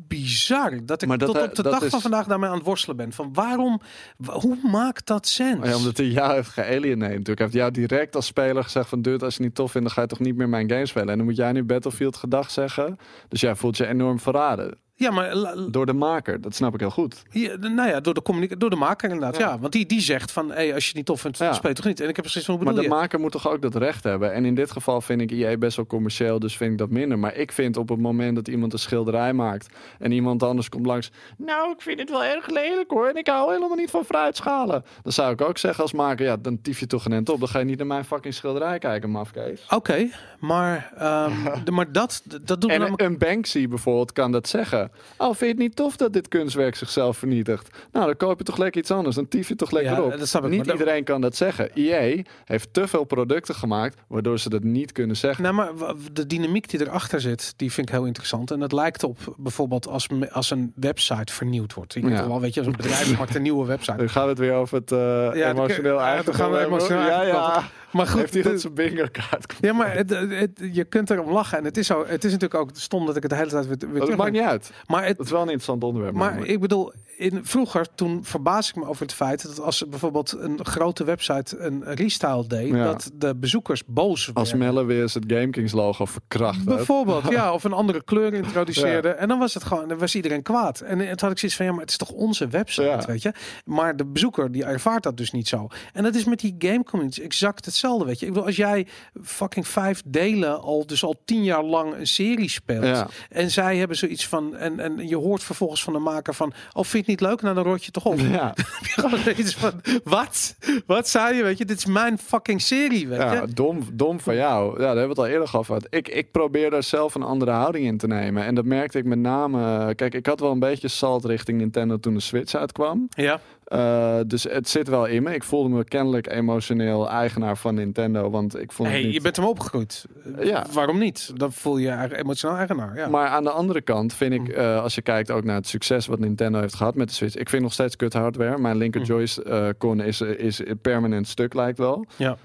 bizar 0.09 0.85
dat 0.85 1.01
ik 1.01 1.07
Maar 1.07 1.17
dat, 1.17 1.27
tot 1.27 1.37
eh, 1.37 1.43
op 1.43 1.55
de 1.55 1.61
dat 1.61 1.71
dag 1.79 1.89
van 1.89 2.01
vandaag 2.01 2.25
daarmee 2.27 2.49
aan 2.49 2.55
het 2.55 2.65
worstelen 2.65 2.97
ben. 2.97 3.11
Van 3.13 3.33
waarom, 3.33 3.81
wa- 4.17 4.33
hoe 4.39 4.57
maakt 4.63 5.07
dat 5.07 5.27
sens? 5.27 5.67
ja 5.67 5.75
omdat 5.75 5.97
hij 5.97 6.05
jou 6.05 6.33
heeft 6.33 6.49
gealieneerd 6.49 6.99
natuurlijk. 7.11 7.37
Hij 7.37 7.47
heeft 7.47 7.53
jou 7.57 7.71
direct 7.71 8.15
als 8.15 8.25
speler 8.25 8.63
gezegd 8.63 8.89
van, 8.89 9.01
dude, 9.01 9.25
als 9.25 9.35
je 9.35 9.43
niet 9.43 9.55
tof 9.55 9.71
vindt, 9.71 9.87
dan 9.87 9.95
ga 9.95 10.01
je 10.01 10.07
toch 10.07 10.19
niet 10.19 10.35
meer 10.35 10.49
mijn 10.49 10.69
game 10.69 10.85
spelen. 10.85 11.09
En 11.09 11.17
dan 11.17 11.25
moet 11.25 11.35
jij 11.35 11.51
nu 11.51 11.63
Battlefield 11.63 12.15
gedag 12.17 12.51
zeggen. 12.51 12.97
Dus 13.27 13.41
jij 13.41 13.55
voelt 13.55 13.77
je 13.77 13.87
enorm 13.87 14.19
verraden. 14.19 14.77
Ja, 14.99 15.11
maar 15.11 15.55
Door 15.71 15.85
de 15.85 15.93
maker, 15.93 16.41
dat 16.41 16.55
snap 16.55 16.73
ik 16.73 16.79
heel 16.79 16.89
goed. 16.89 17.23
Ja, 17.31 17.55
nou 17.55 17.89
ja, 17.89 17.99
door 17.99 18.13
de, 18.13 18.55
door 18.57 18.69
de 18.69 18.75
maker 18.75 19.09
inderdaad. 19.09 19.37
Ja. 19.37 19.47
Ja. 19.49 19.59
want 19.59 19.73
die, 19.73 19.85
die 19.85 20.01
zegt 20.01 20.31
van, 20.31 20.51
hey, 20.51 20.73
als 20.73 20.81
je 20.83 20.87
het 20.87 20.95
niet 20.97 21.05
tof 21.05 21.21
vindt, 21.21 21.37
Ja. 21.37 21.53
speel 21.53 21.73
toch 21.73 21.85
niet. 21.85 21.99
En 21.99 22.09
ik 22.09 22.15
heb 22.15 22.25
precies 22.25 22.45
van, 22.45 22.55
hoe 22.55 22.63
Maar 22.63 22.73
de 22.75 22.81
je? 22.81 22.87
maker 22.87 23.19
moet 23.19 23.31
toch 23.31 23.49
ook 23.49 23.61
dat 23.61 23.75
recht 23.75 24.03
hebben. 24.03 24.33
En 24.33 24.45
in 24.45 24.55
dit 24.55 24.71
geval 24.71 25.01
vind 25.01 25.21
ik 25.21 25.31
EA 25.31 25.57
best 25.57 25.75
wel 25.75 25.85
commercieel, 25.85 26.39
dus 26.39 26.57
vind 26.57 26.71
ik 26.71 26.77
dat 26.77 26.89
minder. 26.89 27.19
Maar 27.19 27.35
ik 27.35 27.51
vind 27.51 27.77
op 27.77 27.89
het 27.89 27.99
moment 27.99 28.35
dat 28.35 28.47
iemand 28.47 28.73
een 28.73 28.79
schilderij 28.79 29.33
maakt 29.33 29.67
en 29.99 30.11
iemand 30.11 30.43
anders 30.43 30.69
komt 30.69 30.85
langs. 30.85 31.11
Nou, 31.37 31.71
ik 31.71 31.81
vind 31.81 31.99
het 31.99 32.09
wel 32.09 32.23
erg 32.23 32.47
lelijk 32.49 32.89
hoor. 32.91 33.07
En 33.07 33.15
ik 33.15 33.27
hou 33.27 33.53
helemaal 33.53 33.75
niet 33.77 33.89
van 33.89 34.03
fruitschalen. 34.05 34.83
Dan 35.03 35.11
zou 35.11 35.31
ik 35.33 35.41
ook 35.41 35.57
zeggen 35.57 35.83
als 35.83 35.93
maker, 35.93 36.25
ja, 36.25 36.37
dan 36.37 36.61
tief 36.61 36.79
je 36.79 36.87
toch 36.87 37.05
een 37.05 37.13
end 37.13 37.29
op. 37.29 37.39
Dan 37.39 37.47
ga 37.47 37.59
je 37.59 37.65
niet 37.65 37.77
naar 37.77 37.87
mijn 37.87 38.05
fucking 38.05 38.33
schilderij 38.33 38.79
kijken, 38.79 39.09
mafkees. 39.09 39.65
Oké, 39.69 40.09
maar, 40.39 40.91
ehm, 40.97 41.33
maar 41.75 41.91
dat, 41.91 42.21
dat 42.25 42.47
doet 42.47 42.65
me 42.69 42.73
En 42.73 42.79
namelijk... 42.79 43.01
een 43.01 43.17
Banksy 43.17 43.67
bijvoorbeeld 43.67 44.11
kan 44.13 44.31
dat 44.31 44.47
zeggen. 44.47 44.88
Oh, 45.17 45.27
vind 45.27 45.39
je 45.39 45.45
het 45.47 45.57
niet 45.57 45.75
tof 45.75 45.95
dat 45.95 46.13
dit 46.13 46.27
kunstwerk 46.27 46.75
zichzelf 46.75 47.17
vernietigt? 47.17 47.69
Nou, 47.91 48.05
dan 48.05 48.15
koop 48.17 48.37
je 48.37 48.43
toch 48.43 48.57
lekker 48.57 48.81
iets 48.81 48.91
anders. 48.91 49.15
Dan 49.15 49.27
tief 49.27 49.47
je 49.47 49.55
toch 49.55 49.71
lekker 49.71 49.91
Ja, 49.93 50.01
op. 50.01 50.09
dat 50.09 50.19
ik, 50.33 50.41
niet 50.41 50.57
maar 50.57 50.65
dat- 50.65 50.77
iedereen 50.79 51.03
kan 51.03 51.21
dat 51.21 51.35
zeggen. 51.35 51.69
EA 51.73 52.21
heeft 52.45 52.73
te 52.73 52.87
veel 52.87 53.03
producten 53.03 53.55
gemaakt, 53.55 53.97
waardoor 54.07 54.39
ze 54.39 54.49
dat 54.49 54.63
niet 54.63 54.91
kunnen 54.91 55.15
zeggen. 55.17 55.43
Nou, 55.43 55.55
maar 55.55 55.71
de 56.11 56.27
dynamiek 56.27 56.69
die 56.69 56.81
erachter 56.81 57.21
zit, 57.21 57.53
die 57.55 57.71
vind 57.71 57.87
ik 57.89 57.95
heel 57.95 58.05
interessant. 58.05 58.51
En 58.51 58.61
het 58.61 58.71
lijkt 58.71 59.03
op 59.03 59.17
bijvoorbeeld 59.37 59.87
als, 59.87 60.07
als 60.31 60.51
een 60.51 60.71
website 60.75 61.33
vernieuwd 61.33 61.73
wordt. 61.73 61.93
Weet 61.93 62.07
Ja. 62.07 62.27
wel, 62.27 62.41
weet 62.41 62.53
je, 62.53 62.59
als 62.59 62.69
een 62.69 62.75
bedrijf 62.75 63.17
maakt 63.17 63.35
een 63.35 63.41
nieuwe 63.41 63.65
website. 63.65 63.97
Dan 64.03 64.09
gaan 64.09 64.23
we 64.23 64.29
het 64.29 64.39
weer 64.39 64.53
over 64.53 64.77
het 64.77 64.91
eh, 64.91 64.97
Ja, 65.33 65.49
emotioneel 65.49 65.95
dan- 65.97 66.05
eigen. 66.05 66.25
dan 66.25 66.33
gaan 66.33 66.51
we 66.51 66.59
emotioneel 66.65 67.05
Ja, 67.07 67.21
ja. 67.21 67.63
Maar 67.91 68.07
goed, 68.07 68.19
Heeft 68.19 68.33
hij 68.33 68.41
dat 68.43 68.61
zijn 68.61 68.73
bingo 68.73 69.05
kaart? 69.11 69.53
ja, 69.61 69.73
maar 69.73 69.95
het, 69.95 70.09
het- 70.09 70.59
je 70.71 70.83
kunt 70.83 71.09
erom 71.09 71.31
lachen. 71.31 71.57
En 71.57 71.63
het 71.63 71.77
is, 71.77 71.87
zo, 71.87 72.05
het 72.07 72.23
is 72.23 72.31
natuurlijk 72.31 72.59
ook 72.61 72.69
stom 72.73 73.05
dat 73.05 73.15
ik 73.15 73.21
het 73.21 73.31
de 73.31 73.37
hele 73.37 73.49
tijd 73.49 73.67
weer, 73.67 73.77
weer 73.79 73.89
Dat 73.93 74.01
terug 74.01 74.17
maakt 74.17 74.31
niet 74.31 74.41
uit. 74.41 74.71
Maar 74.87 75.05
het, 75.05 75.17
Dat 75.17 75.25
is 75.25 75.31
wel 75.31 75.41
een 75.41 75.45
interessant 75.47 75.83
onderwerp. 75.83 76.15
Maar 76.15 76.45
ik 76.45 76.59
bedoel, 76.59 76.91
in, 77.17 77.39
vroeger 77.43 77.87
toen 77.95 78.23
verbaas 78.25 78.69
ik 78.69 78.75
me 78.75 78.85
over 78.87 79.01
het 79.01 79.13
feit 79.13 79.41
dat 79.43 79.61
als 79.61 79.87
bijvoorbeeld 79.89 80.35
een 80.39 80.65
grote 80.65 81.03
website 81.03 81.57
een 81.57 81.83
restyle 81.83 82.47
deed, 82.47 82.69
Ja. 82.69 82.83
dat 82.83 83.11
de 83.13 83.35
bezoekers 83.35 83.85
boos 83.85 84.31
als 84.33 84.51
werden. 84.51 84.73
Melle 84.73 84.85
weer 84.85 85.01
eens 85.01 85.13
het 85.13 85.23
GameKings 85.27 85.71
logo 85.71 86.05
verkracht. 86.05 86.65
Bijvoorbeeld, 86.65 87.29
ja, 87.29 87.53
of 87.53 87.63
een 87.63 87.73
andere 87.73 88.03
kleur 88.03 88.33
introduceerde. 88.43 89.09
En 89.09 89.27
dan 89.27 89.39
was 89.39 89.53
het 89.53 89.63
gewoon, 89.63 89.87
dan 89.87 89.97
was 89.97 90.15
iedereen 90.15 90.41
kwaad. 90.41 90.79
En 90.81 90.97
toen 90.97 91.07
had 91.07 91.31
ik 91.31 91.37
zoiets 91.39 91.55
van, 91.57 91.65
ja, 91.65 91.71
maar 91.71 91.81
het 91.81 91.89
is 91.89 91.97
toch 91.97 92.11
onze 92.11 92.47
website, 92.47 92.87
Ja. 92.87 93.05
weet 93.05 93.21
je? 93.21 93.33
Maar 93.65 93.95
de 93.95 94.05
bezoeker, 94.05 94.51
die 94.51 94.63
ervaart 94.63 95.03
dat 95.03 95.17
dus 95.17 95.31
niet 95.31 95.47
zo. 95.47 95.67
En 95.93 96.03
dat 96.03 96.15
is 96.15 96.23
met 96.25 96.39
die 96.39 96.55
game 96.59 96.83
community 96.83 97.21
exact 97.21 97.65
hetzelfde, 97.65 97.77
weet 97.81 98.19
je? 98.19 98.25
Ik 98.25 98.31
bedoel, 98.31 98.47
als 98.47 98.55
jij 98.55 98.87
fucking 99.23 99.67
vijf 99.67 100.01
delen 100.05 100.61
al, 100.61 100.85
dus 100.85 101.03
al 101.03 101.15
tien 101.25 101.43
jaar 101.43 101.63
lang 101.63 101.95
een 101.95 102.07
serie 102.07 102.49
speelt. 102.49 102.85
Ja. 102.85 103.07
En 103.29 103.51
zij 103.51 103.77
hebben 103.77 103.97
zoiets 103.97 104.27
van, 104.27 104.55
en, 104.55 104.79
en 104.79 105.07
je 105.07 105.15
hoort 105.15 105.43
vervolgens 105.43 105.83
van 105.83 105.93
de 105.93 105.99
maker 105.99 106.33
van, 106.33 106.53
oh, 106.73 106.83
vind 106.83 106.91
je 106.91 106.97
het 106.97 107.07
niet 107.07 107.21
leuk? 107.21 107.41
Nou, 107.41 107.55
dan 107.55 107.63
rot 107.63 107.85
je 107.85 107.91
toch 107.91 108.05
op. 108.05 108.19
Ja, 108.19 108.53
iets 109.37 109.55
van, 109.55 109.81
wat? 110.03 110.55
Wat 110.85 111.09
zei 111.09 111.35
je, 111.35 111.43
weet 111.43 111.57
je? 111.57 111.65
Dit 111.65 111.77
is 111.77 111.85
mijn 111.85 112.17
fucking 112.17 112.61
serie, 112.61 113.07
weet 113.07 113.19
ja 113.19 113.33
je? 113.33 113.53
dom, 113.53 113.87
dom 113.93 114.19
van 114.19 114.35
jou. 114.35 114.71
Ja, 114.71 114.77
daar 114.77 114.87
hebben 114.87 115.03
we 115.03 115.09
het 115.09 115.19
al 115.19 115.27
eerder 115.27 115.47
gehad. 115.47 115.87
Ik, 115.89 116.07
ik 116.07 116.31
probeer 116.31 116.69
daar 116.69 116.83
zelf 116.83 117.15
een 117.15 117.23
andere 117.23 117.51
houding 117.51 117.85
in 117.85 117.97
te 117.97 118.07
nemen. 118.07 118.45
En 118.45 118.55
dat 118.55 118.65
merkte 118.65 118.97
ik 118.97 119.05
met 119.05 119.19
name... 119.19 119.95
Kijk, 119.95 120.13
ik 120.13 120.25
had 120.25 120.39
wel 120.39 120.51
een 120.51 120.59
beetje 120.59 120.87
salt 120.87 121.25
richting 121.25 121.57
Nintendo 121.57 121.97
toen 121.97 122.13
de 122.13 122.19
Switch 122.19 122.55
uitkwam. 122.55 123.07
Ja. 123.09 123.39
Uh, 123.73 124.15
dus 124.27 124.43
het 124.43 124.69
zit 124.69 124.87
wel 124.87 125.05
in 125.05 125.23
me. 125.23 125.33
Ik 125.33 125.43
voelde 125.43 125.69
me 125.69 125.83
kennelijk 125.83 126.29
emotioneel 126.31 127.09
eigenaar 127.09 127.57
van 127.57 127.75
Nintendo. 127.75 128.29
Want 128.29 128.59
ik 128.59 128.71
vond 128.71 128.89
Hey, 128.89 129.03
niet... 129.03 129.13
je 129.13 129.21
bent 129.21 129.35
hem 129.35 129.45
opgegroeid. 129.45 130.05
Ja. 130.39 130.65
Waarom 130.73 130.97
niet? 130.97 131.31
Dan 131.35 131.53
voel 131.53 131.77
je 131.77 131.87
je 131.87 132.17
emotioneel 132.17 132.57
eigenaar. 132.57 132.95
Ja. 132.95 133.07
Maar 133.07 133.27
aan 133.27 133.43
de 133.43 133.49
andere 133.49 133.81
kant 133.81 134.13
vind 134.13 134.33
ik, 134.33 134.57
uh, 134.57 134.81
als 134.81 134.95
je 134.95 135.01
kijkt 135.01 135.31
ook 135.31 135.43
naar 135.43 135.55
het 135.55 135.67
succes 135.67 136.07
wat 136.07 136.19
Nintendo 136.19 136.59
heeft 136.59 136.75
gehad 136.75 136.95
met 136.95 137.07
de 137.07 137.13
Switch. 137.13 137.35
Ik 137.35 137.49
vind 137.49 137.61
nog 137.63 137.73
steeds 137.73 137.95
kut 137.95 138.13
hardware. 138.13 138.57
Mijn 138.57 138.77
linker 138.77 138.99
Mm. 139.01 139.05
joyce 139.05 139.45
uh, 139.47 139.67
con 139.77 140.01
is, 140.01 140.21
is 140.21 140.61
permanent 140.81 141.27
stuk 141.27 141.53
lijkt 141.53 141.77
wel. 141.77 142.05
Ja. 142.15 142.37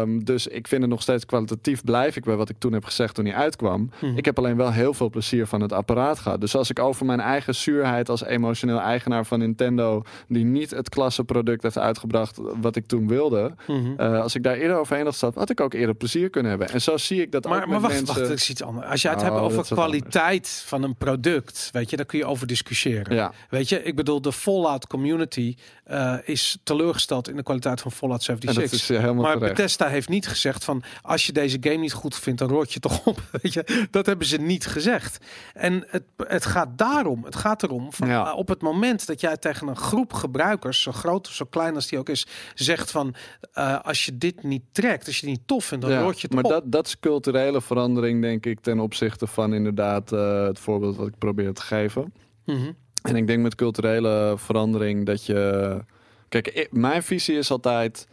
Um, 0.00 0.24
dus 0.24 0.46
ik 0.46 0.68
vind 0.68 0.80
het 0.80 0.90
nog 0.90 1.02
steeds 1.02 1.26
kwalitatief 1.26 1.84
blijf 1.84 2.16
ik 2.16 2.24
bij 2.24 2.36
wat 2.36 2.48
ik 2.48 2.56
toen 2.58 2.72
heb 2.72 2.84
gezegd 2.84 3.14
toen 3.14 3.24
hij 3.24 3.34
uitkwam. 3.34 3.90
Mhm. 4.00 4.16
Ik 4.16 4.24
heb 4.24 4.38
alleen 4.38 4.56
wel 4.56 4.72
heel 4.72 4.94
veel 4.94 5.10
plezier 5.10 5.46
van 5.46 5.60
het 5.60 5.72
apparaat 5.72 6.18
gehad. 6.18 6.40
Dus 6.40 6.56
als 6.56 6.70
ik 6.70 6.78
over 6.78 7.06
mijn 7.06 7.20
eigen 7.20 7.54
zuurheid 7.54 8.08
als 8.08 8.24
emotioneel 8.24 8.80
eigenaar 8.80 9.24
van 9.26 9.38
Nintendo, 9.38 10.02
die 10.28 10.44
niet 10.58 10.70
het 10.70 10.88
klasse 10.88 11.24
product 11.24 11.62
heeft 11.62 11.78
uitgebracht 11.78 12.38
wat 12.60 12.76
ik 12.76 12.86
toen 12.86 13.08
wilde. 13.08 13.54
Mhm. 13.66 13.92
Uh, 14.00 14.20
als 14.20 14.34
ik 14.34 14.42
daar 14.42 14.54
eerder 14.54 14.76
overheen 14.76 15.04
had 15.04 15.12
gestapt, 15.12 15.36
had 15.36 15.50
ik 15.50 15.60
ook 15.60 15.74
eerder 15.74 15.94
plezier 15.94 16.30
kunnen 16.30 16.50
hebben. 16.50 16.68
En 16.70 16.80
zo 16.80 16.96
zie 16.96 17.20
ik 17.20 17.32
dat 17.32 17.46
ook 17.46 17.52
Maar, 17.52 17.60
met 17.60 17.68
maar 17.68 17.80
wacht, 17.80 17.92
mensen... 17.94 18.14
wacht, 18.14 18.28
dat 18.28 18.38
is 18.38 18.50
iets 18.50 18.62
anders. 18.62 18.86
Als 18.90 19.02
jij 19.02 19.10
het 19.10 19.20
Oh, 19.20 19.26
hebt 19.26 19.40
dat 19.40 19.50
over 19.52 19.74
kwaliteit 19.74 20.62
van 20.66 20.82
een 20.82 20.96
product, 20.96 21.68
weet 21.72 21.90
je, 21.90 21.96
daar 21.96 22.06
kun 22.06 22.18
je 22.18 22.24
over 22.24 22.46
discussiëren. 22.46 23.14
Ja, 23.14 23.32
Weet 23.50 23.68
je, 23.68 23.82
ik 23.82 23.96
bedoel, 23.96 24.20
de 24.20 24.32
Fallout 24.32 24.86
community 24.86 25.56
eh, 25.84 26.14
is 26.24 26.58
teleurgesteld 26.62 27.28
in 27.28 27.36
de 27.36 27.42
kwaliteit 27.42 27.80
van 27.80 27.92
Fallout 27.92 28.28
en 28.28 28.34
dat 28.34 28.54
76. 28.54 28.80
is 28.80 29.00
helemaal 29.02 29.22
Maar 29.22 29.32
terecht. 29.36 29.54
Bethesda 29.54 29.86
heeft 29.88 30.08
niet 30.08 30.26
gezegd 30.28 30.64
van 30.64 30.82
als 31.02 31.26
je 31.26 31.32
deze 31.32 31.56
game 31.60 31.76
niet 31.76 31.92
goed 31.92 32.14
vindt, 32.16 32.38
dan 32.38 32.48
rot 32.48 32.72
je 32.72 32.80
toch 32.80 33.06
op. 33.06 33.22
Weet 33.42 33.52
je? 33.52 33.86
Dat 33.90 34.06
hebben 34.06 34.26
ze 34.26 34.36
niet 34.36 34.66
gezegd. 34.66 35.18
En 35.54 35.84
het, 35.88 36.02
het 36.16 36.46
gaat 36.46 36.68
daarom, 36.78 37.24
het 37.24 37.36
gaat 37.36 37.62
erom 37.62 37.92
van 37.92 38.08
Ja. 38.08 38.26
uh, 38.26 38.36
op 38.36 38.48
het 38.48 38.62
moment 38.62 39.06
dat 39.06 39.20
jij 39.20 39.36
tegen 39.36 39.68
een 39.68 39.76
groep 39.76 40.12
gebruikers, 40.46 40.82
zo 40.82 40.92
groot 40.92 41.26
of 41.26 41.32
zo 41.34 41.44
klein 41.44 41.74
als 41.74 41.86
die 41.86 41.98
ook 41.98 42.08
is, 42.08 42.26
zegt 42.54 42.90
van 42.90 43.14
uh, 43.58 43.80
als 43.80 44.04
je 44.04 44.18
dit 44.18 44.42
niet 44.42 44.62
trekt, 44.72 45.06
als 45.06 45.18
je 45.20 45.26
het 45.26 45.36
niet 45.36 45.46
tof 45.46 45.64
vindt, 45.64 45.84
dan 45.84 45.92
Ja, 45.92 45.98
je 45.98 46.04
maar 46.04 46.42
toch 46.42 46.44
op. 46.44 46.50
dat, 46.50 46.72
dat 46.72 46.86
is 46.86 46.98
culturele 47.00 47.60
verandering, 47.60 48.20
denk 48.22 48.46
ik, 48.46 48.60
ten 48.60 48.80
opzichte 48.80 49.26
van 49.26 49.54
inderdaad 49.54 50.12
uh, 50.12 50.42
het 50.46 50.58
voorbeeld 50.58 50.96
wat 50.96 51.06
ik 51.06 51.18
probeer 51.18 51.52
te 51.52 51.62
geven. 51.62 52.12
Mhm. 52.44 52.72
En 53.02 53.16
ik 53.16 53.26
denk 53.26 53.42
met 53.42 53.54
culturele 53.54 54.34
verandering 54.36 55.06
dat 55.06 55.26
je. 55.26 55.80
Kijk, 56.28 56.48
ik- 56.48 56.72
mijn 56.72 57.02
visie 57.02 57.36
is 57.38 57.50
altijd. 57.50 58.06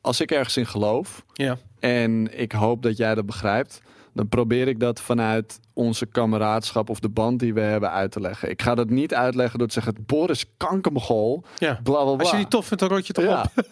Als 0.00 0.20
ik 0.20 0.30
ergens 0.30 0.56
in 0.56 0.66
geloof 0.66 1.24
Ja. 1.32 1.58
en 1.78 2.38
ik 2.40 2.52
hoop 2.52 2.82
dat 2.82 2.96
jij 2.96 3.14
dat 3.14 3.26
begrijpt, 3.26 3.80
dan 4.12 4.28
probeer 4.28 4.68
ik 4.68 4.80
dat 4.80 5.00
vanuit 5.00 5.60
onze 5.72 6.06
kameraadschap 6.06 6.90
of 6.90 7.00
de 7.00 7.08
band 7.08 7.38
die 7.40 7.54
we 7.54 7.60
hebben 7.60 7.90
uit 7.90 8.12
te 8.12 8.20
leggen. 8.20 8.50
Ik 8.50 8.62
ga 8.62 8.74
dat 8.74 8.90
niet 8.90 9.14
uitleggen 9.14 9.58
door 9.58 9.68
te 9.68 9.74
zeggen: 9.74 9.94
Boris 10.06 10.44
kankermogol, 10.56 11.42
ja. 11.58 11.80
bla 11.82 12.02
bla 12.02 12.12
bla. 12.14 12.16
Als 12.22 12.30
je 12.30 12.36
niet 12.36 12.50
tof 12.50 12.66
vindt, 12.66 12.82
dan 12.82 12.92
rot 12.92 13.06
je 13.06 13.12
toch 13.12 13.24
Ja. 13.24 13.40
op. 13.56 13.64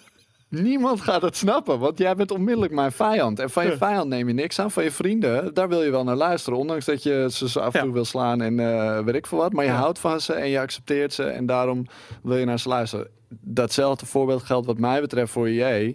Niemand 0.51 1.01
gaat 1.01 1.23
het 1.23 1.37
snappen, 1.37 1.79
want 1.79 1.99
jij 1.99 2.15
bent 2.15 2.31
onmiddellijk 2.31 2.73
mijn 2.73 2.93
vijand. 2.93 3.39
En 3.39 3.51
van 3.51 3.65
je 3.65 3.71
Ja. 3.71 3.77
vijand 3.77 4.09
neem 4.09 4.29
je 4.29 4.35
niks 4.35 4.59
aan. 4.59 4.71
Van 4.71 4.83
je 4.85 4.91
vrienden, 4.91 5.55
daar 5.55 5.69
wil 5.69 5.83
je 5.83 5.91
wel 5.91 6.05
naar 6.05 6.17
luisteren. 6.17 6.59
Ondanks 6.59 6.85
dat 6.85 7.03
je 7.03 7.27
ze 7.31 7.61
af 7.61 7.73
en 7.75 7.79
Ja. 7.79 7.85
toe 7.85 7.93
wil 7.95 8.05
slaan 8.05 8.41
en 8.43 8.61
eh 8.61 9.05
weet 9.05 9.15
ik 9.15 9.27
veel 9.27 9.39
wat. 9.39 9.53
Maar 9.53 9.65
je 9.65 9.71
Ja. 9.71 9.77
houdt 9.77 9.99
van 9.99 10.21
ze 10.21 10.33
en 10.33 10.49
je 10.49 10.61
accepteert 10.61 11.13
ze. 11.13 11.23
En 11.25 11.47
daarom 11.47 11.87
wil 12.23 12.37
je 12.37 12.45
naar 12.45 12.59
ze 12.59 12.69
luisteren. 12.69 13.09
Datzelfde 13.41 14.07
voorbeeld 14.07 14.43
geldt 14.43 14.67
wat 14.67 14.79
mij 14.79 15.01
betreft 15.01 15.33
voor 15.33 15.47
EA. 15.47 15.93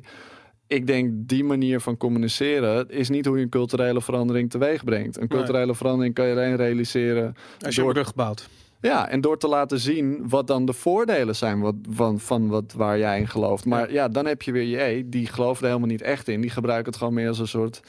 Ik 0.67 0.87
denk 0.87 1.11
die 1.13 1.43
manier 1.43 1.79
van 1.79 1.97
communiceren 1.97 2.89
is 2.89 3.09
niet 3.09 3.25
hoe 3.25 3.37
je 3.37 3.43
een 3.43 3.49
culturele 3.49 4.01
verandering 4.01 4.49
teweeg 4.49 4.83
brengt. 4.83 5.17
Een 5.17 5.27
culturele 5.27 5.75
verandering 5.75 6.13
kan 6.13 6.25
je 6.25 6.31
alleen 6.31 6.55
realiseren 6.55 7.35
Als 7.65 7.75
je 7.75 7.81
door 7.81 7.93
brug 7.93 8.15
bouwt. 8.15 8.49
Ja, 8.81 9.09
en 9.09 9.21
door 9.21 9.37
te 9.37 9.47
laten 9.47 9.79
zien 9.79 10.29
wat 10.29 10.47
dan 10.47 10.65
de 10.65 10.73
voordelen 10.73 11.35
zijn 11.35 11.59
wat, 11.59 11.75
van, 11.89 12.19
van 12.19 12.47
wat, 12.47 12.73
waar 12.73 12.97
jij 12.97 13.19
in 13.19 13.27
gelooft. 13.27 13.65
Maar 13.65 13.91
ja. 13.91 14.07
dan 14.07 14.25
heb 14.25 14.41
je 14.41 14.51
weer 14.51 14.87
je, 14.95 15.09
die 15.09 15.27
geloven 15.27 15.61
er 15.61 15.67
helemaal 15.67 15.89
niet 15.89 16.01
echt 16.01 16.27
in. 16.27 16.41
Die 16.41 16.49
gebruiken 16.49 16.85
het 16.85 16.97
gewoon 16.97 17.13
meer 17.13 17.27
als 17.27 17.39
een 17.39 17.47
soort 17.47 17.81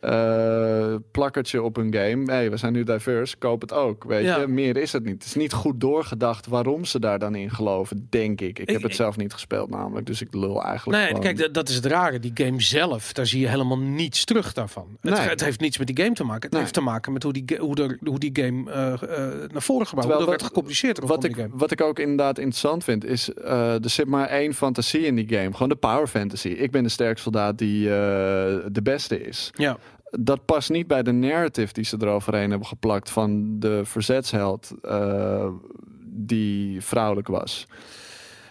eh, 0.00 0.94
plakkertje 1.10 1.62
op 1.62 1.76
een 1.76 1.94
game. 1.94 2.32
hey, 2.32 2.50
we 2.50 2.56
zijn 2.56 2.72
nu 2.72 2.82
diverse, 2.84 3.36
koop 3.36 3.60
het 3.60 3.72
ook. 3.72 4.04
Weet 4.04 4.24
Ja. 4.24 4.38
je, 4.40 4.46
meer 4.46 4.76
is 4.76 4.92
het 4.92 5.04
niet. 5.04 5.14
Het 5.14 5.24
is 5.24 5.34
niet 5.34 5.52
goed 5.52 5.80
doorgedacht 5.80 6.46
waarom 6.46 6.84
ze 6.84 6.98
daar 7.00 7.18
dan 7.18 7.34
in 7.34 7.50
geloven, 7.50 8.06
denk 8.10 8.40
ik. 8.40 8.58
Ik, 8.58 8.68
heb 8.68 8.76
Ik- 8.76 8.82
het 8.82 8.94
zelf 8.94 9.16
niet 9.16 9.32
gespeeld 9.32 9.70
namelijk, 9.70 10.06
dus 10.06 10.20
ik 10.20 10.34
lul 10.34 10.62
eigenlijk 10.64 10.98
Nee, 10.98 11.06
gewoon. 11.06 11.22
kijk, 11.22 11.54
dat- 11.54 11.68
is 11.68 11.74
het 11.74 11.86
rare. 11.86 12.18
Die 12.18 12.30
game 12.34 12.60
zelf, 12.60 13.12
daar 13.12 13.26
zie 13.26 13.40
je 13.40 13.48
helemaal 13.48 13.78
niets 13.78 14.24
terug 14.24 14.52
daarvan. 14.52 14.96
Het, 15.00 15.14
Nee. 15.18 15.28
het 15.28 15.44
heeft 15.44 15.60
niets 15.60 15.78
met 15.78 15.86
die 15.86 15.96
game 16.04 16.14
te 16.14 16.24
maken. 16.24 16.42
Het 16.42 16.50
Nee. 16.52 16.60
heeft 16.60 16.74
te 16.74 16.80
maken 16.80 17.12
met 17.12 17.22
hoe 17.22 17.32
die, 17.32 17.44
hoe 17.58 17.76
er, 17.76 17.98
hoe 18.04 18.18
die 18.18 18.30
game 18.32 18.70
eh, 18.70 18.92
eh, 18.92 18.98
naar 19.50 19.62
voren 19.62 19.86
gebracht 19.86 19.88
Terwijl 19.88 20.06
hoe 20.06 20.10
er 20.10 20.18
wat- 20.18 20.26
werd 20.28 20.42
gecommuniceerd 20.42 20.98
rondom 20.98 21.16
Wat 21.16 21.24
ik, 21.24 21.36
game. 21.36 21.48
wat 21.52 21.70
ik 21.70 21.80
ook 21.80 21.98
inderdaad 21.98 22.38
interessant 22.38 22.84
vind, 22.84 23.04
is 23.04 23.30
er 23.44 23.90
zit 23.90 24.06
maar 24.06 24.26
één 24.28 24.54
fantasie 24.54 25.00
in 25.00 25.14
die 25.14 25.28
game. 25.28 25.52
Gewoon 25.52 25.68
de 25.68 25.76
power 25.76 26.06
fantasy. 26.06 26.48
Ik 26.48 26.70
ben 26.70 26.82
de 26.82 26.88
sterkste 26.88 27.22
soldaat 27.22 27.58
die 27.58 27.84
de 27.84 28.80
beste 28.82 29.22
is. 29.26 29.50
Ja. 29.54 29.78
Dat 30.10 30.44
past 30.44 30.70
niet 30.70 30.86
bij 30.86 31.02
de 31.02 31.12
narrative 31.12 31.72
die 31.72 31.84
ze 31.84 31.96
eroverheen 32.00 32.50
hebben 32.50 32.68
geplakt 32.68 33.10
van 33.10 33.58
de 33.58 33.84
verzetsheld 33.84 34.72
eh, 34.82 35.48
die 36.04 36.80
vrouwelijk 36.80 37.28
was. 37.28 37.66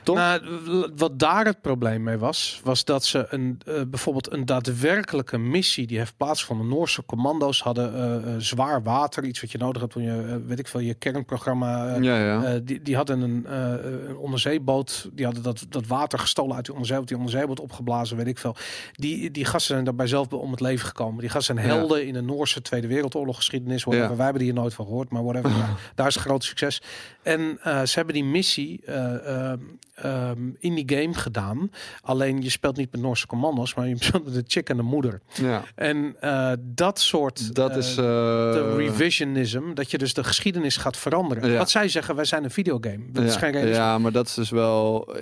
Toch? 0.10 0.18
Nou, 0.18 0.91
wat 0.95 1.19
daar 1.19 1.45
het 1.45 1.61
probleem 1.61 2.03
mee 2.03 2.18
was, 2.18 2.61
was 2.64 2.86
dat 2.86 3.06
ze 3.06 3.26
een, 3.30 3.61
eh, 3.65 3.81
bijvoorbeeld 3.88 4.31
een 4.31 4.45
daadwerkelijke 4.45 5.38
missie 5.38 5.88
die 5.88 5.98
heeft 5.98 6.18
plaatsgevonden. 6.18 6.68
Noorse 6.68 7.06
commando's 7.06 7.61
hadden 7.61 7.94
eh, 7.94 8.15
eh, 8.15 8.36
zwaar 8.38 8.84
water, 8.84 9.23
iets 9.23 9.41
wat 9.41 9.52
je 9.52 9.57
nodig 9.57 9.81
hebt 9.81 9.94
toen 9.94 10.03
je, 10.03 10.44
weet 10.45 10.60
ik 10.60 10.68
veel, 10.68 10.80
je 10.80 10.94
kernprogramma. 10.94 11.95
ja, 12.02 12.18
ja. 12.26 12.60
die, 12.60 12.81
die 12.81 12.95
hadden 12.95 13.22
een, 13.22 13.53
een 13.53 14.18
onderzeeboot, 14.18 15.10
die 15.14 15.26
hadden 15.26 15.44
dat, 15.44 15.65
dat 15.69 15.88
water 15.88 16.19
gestolen 16.19 16.56
uit 16.56 16.65
die 16.65 16.73
onderzeeboot, 16.73 17.07
die 17.07 17.18
onderzeeboot 17.18 17.60
opgeblazen, 17.60 18.18
weet 18.18 18.27
ik 18.27 18.38
veel. 18.38 18.56
Die, 18.91 19.31
die 19.31 19.45
gasten 19.45 19.73
zijn 19.73 19.84
daarbij 19.86 20.07
zelf 20.07 20.27
om 20.34 20.52
het 20.52 20.60
leven 20.60 20.88
gekomen. 20.88 21.19
Die 21.19 21.30
gasten 21.30 21.56
zijn 21.56 21.68
Ja. 21.68 21.76
helden 21.76 22.07
in 22.07 22.14
de 22.14 22.22
Noorse 22.22 22.61
Tweede 22.61 22.88
Wereldoorlog 22.88 23.36
geschiedenis. 23.36 23.84
Wij 23.84 23.99
hebben 23.99 24.34
die 24.34 24.44
hier 24.44 24.53
nooit 24.53 24.73
van 24.73 24.86
gehoord, 24.86 25.10
maar 25.10 25.23
whatever. 25.23 25.52
Daar 25.95 26.07
is 26.07 26.15
groot 26.15 26.44
succes. 26.44 26.81
En 27.23 27.60
ze 27.64 27.91
hebben 27.94 28.14
die 28.14 28.23
missie 28.23 28.84
eh, 30.01 30.30
ehm, 30.30 30.39
in 30.59 30.76
die 30.76 30.97
game 30.97 31.13
gedaan. 31.13 31.71
Alleen 32.01 32.41
je 32.41 32.49
speelt 32.49 32.77
niet 32.77 32.91
met 32.91 33.01
Noorse 33.01 33.27
commando's, 33.27 33.73
maar 33.73 33.88
je 33.88 33.95
speelt 34.03 34.26
met 34.26 34.34
de 34.34 34.43
chick 34.47 34.69
en 34.69 34.77
de 34.77 34.84
moeder. 34.84 35.21
ja. 35.34 35.63
En 35.76 36.15
eh, 36.19 36.51
dat 36.59 36.99
soort 36.99 37.55
Dat 37.55 37.71
eh, 37.71 37.77
is... 37.77 37.89
eh, 37.89 37.95
de 37.95 38.73
revisionism, 38.77 39.73
dat 39.73 39.91
je 39.91 39.97
dus 39.97 40.13
de 40.13 40.23
geschiedenis 40.23 40.77
gaat 40.77 40.97
veranderen. 40.97 41.51
Ja. 41.51 41.57
Wat 41.57 41.69
zij 41.69 41.88
zeggen, 41.89 42.15
wij 42.15 42.26
zijn 42.26 42.43
een 42.43 42.51
videogame. 42.51 43.11
Dat 43.11 43.23
is 43.23 43.34
ja, 43.34 43.39
geen 43.39 43.51
realisme. 43.51 43.76
ja, 43.76 43.97
maar 43.97 44.11
dat 44.11 44.27
is 44.27 44.34
dus 44.34 44.49
wel... 44.49 45.15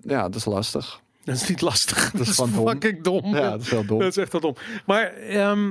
Ja, 0.00 0.22
dat 0.22 0.34
is 0.34 0.44
lastig. 0.44 1.00
Dat 1.24 1.34
is 1.34 1.48
niet 1.48 1.60
lastig. 1.60 2.10
Dat 2.12 2.26
is, 2.26 2.34
gewoon 2.34 2.52
dom. 2.52 2.68
fucking 2.68 3.02
dom. 3.02 3.34
Ja, 3.34 3.50
dat 3.50 3.60
is 3.60 3.70
wel 3.70 3.84
dom. 3.86 3.98
Dat 3.98 4.08
is 4.08 4.16
echt 4.16 4.32
wel 4.32 4.40
dom. 4.40 4.54
Maar 4.86 5.12
ehm, 5.12 5.70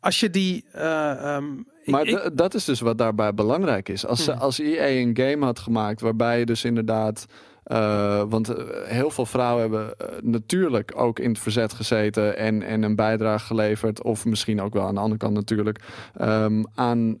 als 0.00 0.20
je 0.20 0.30
die... 0.30 0.64
eh, 0.72 1.10
ehm, 1.36 1.44
Maar 1.84 2.06
ik- 2.06 2.30
dat 2.34 2.54
is 2.54 2.64
dus 2.64 2.80
wat 2.80 2.98
daarbij 2.98 3.34
belangrijk 3.34 3.88
is. 3.88 4.06
Als, 4.06 4.26
Hmm. 4.26 4.38
als 4.38 4.58
EA 4.58 4.86
een 5.00 5.16
game 5.16 5.44
had 5.44 5.58
gemaakt 5.58 6.00
waarbij 6.00 6.38
je 6.38 6.46
dus 6.46 6.64
inderdaad. 6.64 7.26
eh, 7.64 8.22
want 8.28 8.48
eh, 8.48 8.64
heel 8.84 9.10
veel 9.10 9.26
vrouwen 9.26 9.60
hebben 9.60 9.94
natuurlijk 10.22 10.92
ook 10.96 11.18
in 11.18 11.28
het 11.30 11.38
verzet 11.38 11.72
gezeten 11.72 12.36
en, 12.36 12.62
en 12.62 12.82
een 12.82 12.96
bijdrage 12.96 13.46
geleverd. 13.46 14.02
Of 14.04 14.24
misschien 14.24 14.60
ook 14.60 14.72
wel 14.72 14.86
aan 14.86 14.94
de 14.94 15.00
andere 15.00 15.18
kant 15.20 15.34
natuurlijk. 15.34 15.80
ehm, 16.14 16.62
aan 16.74 17.18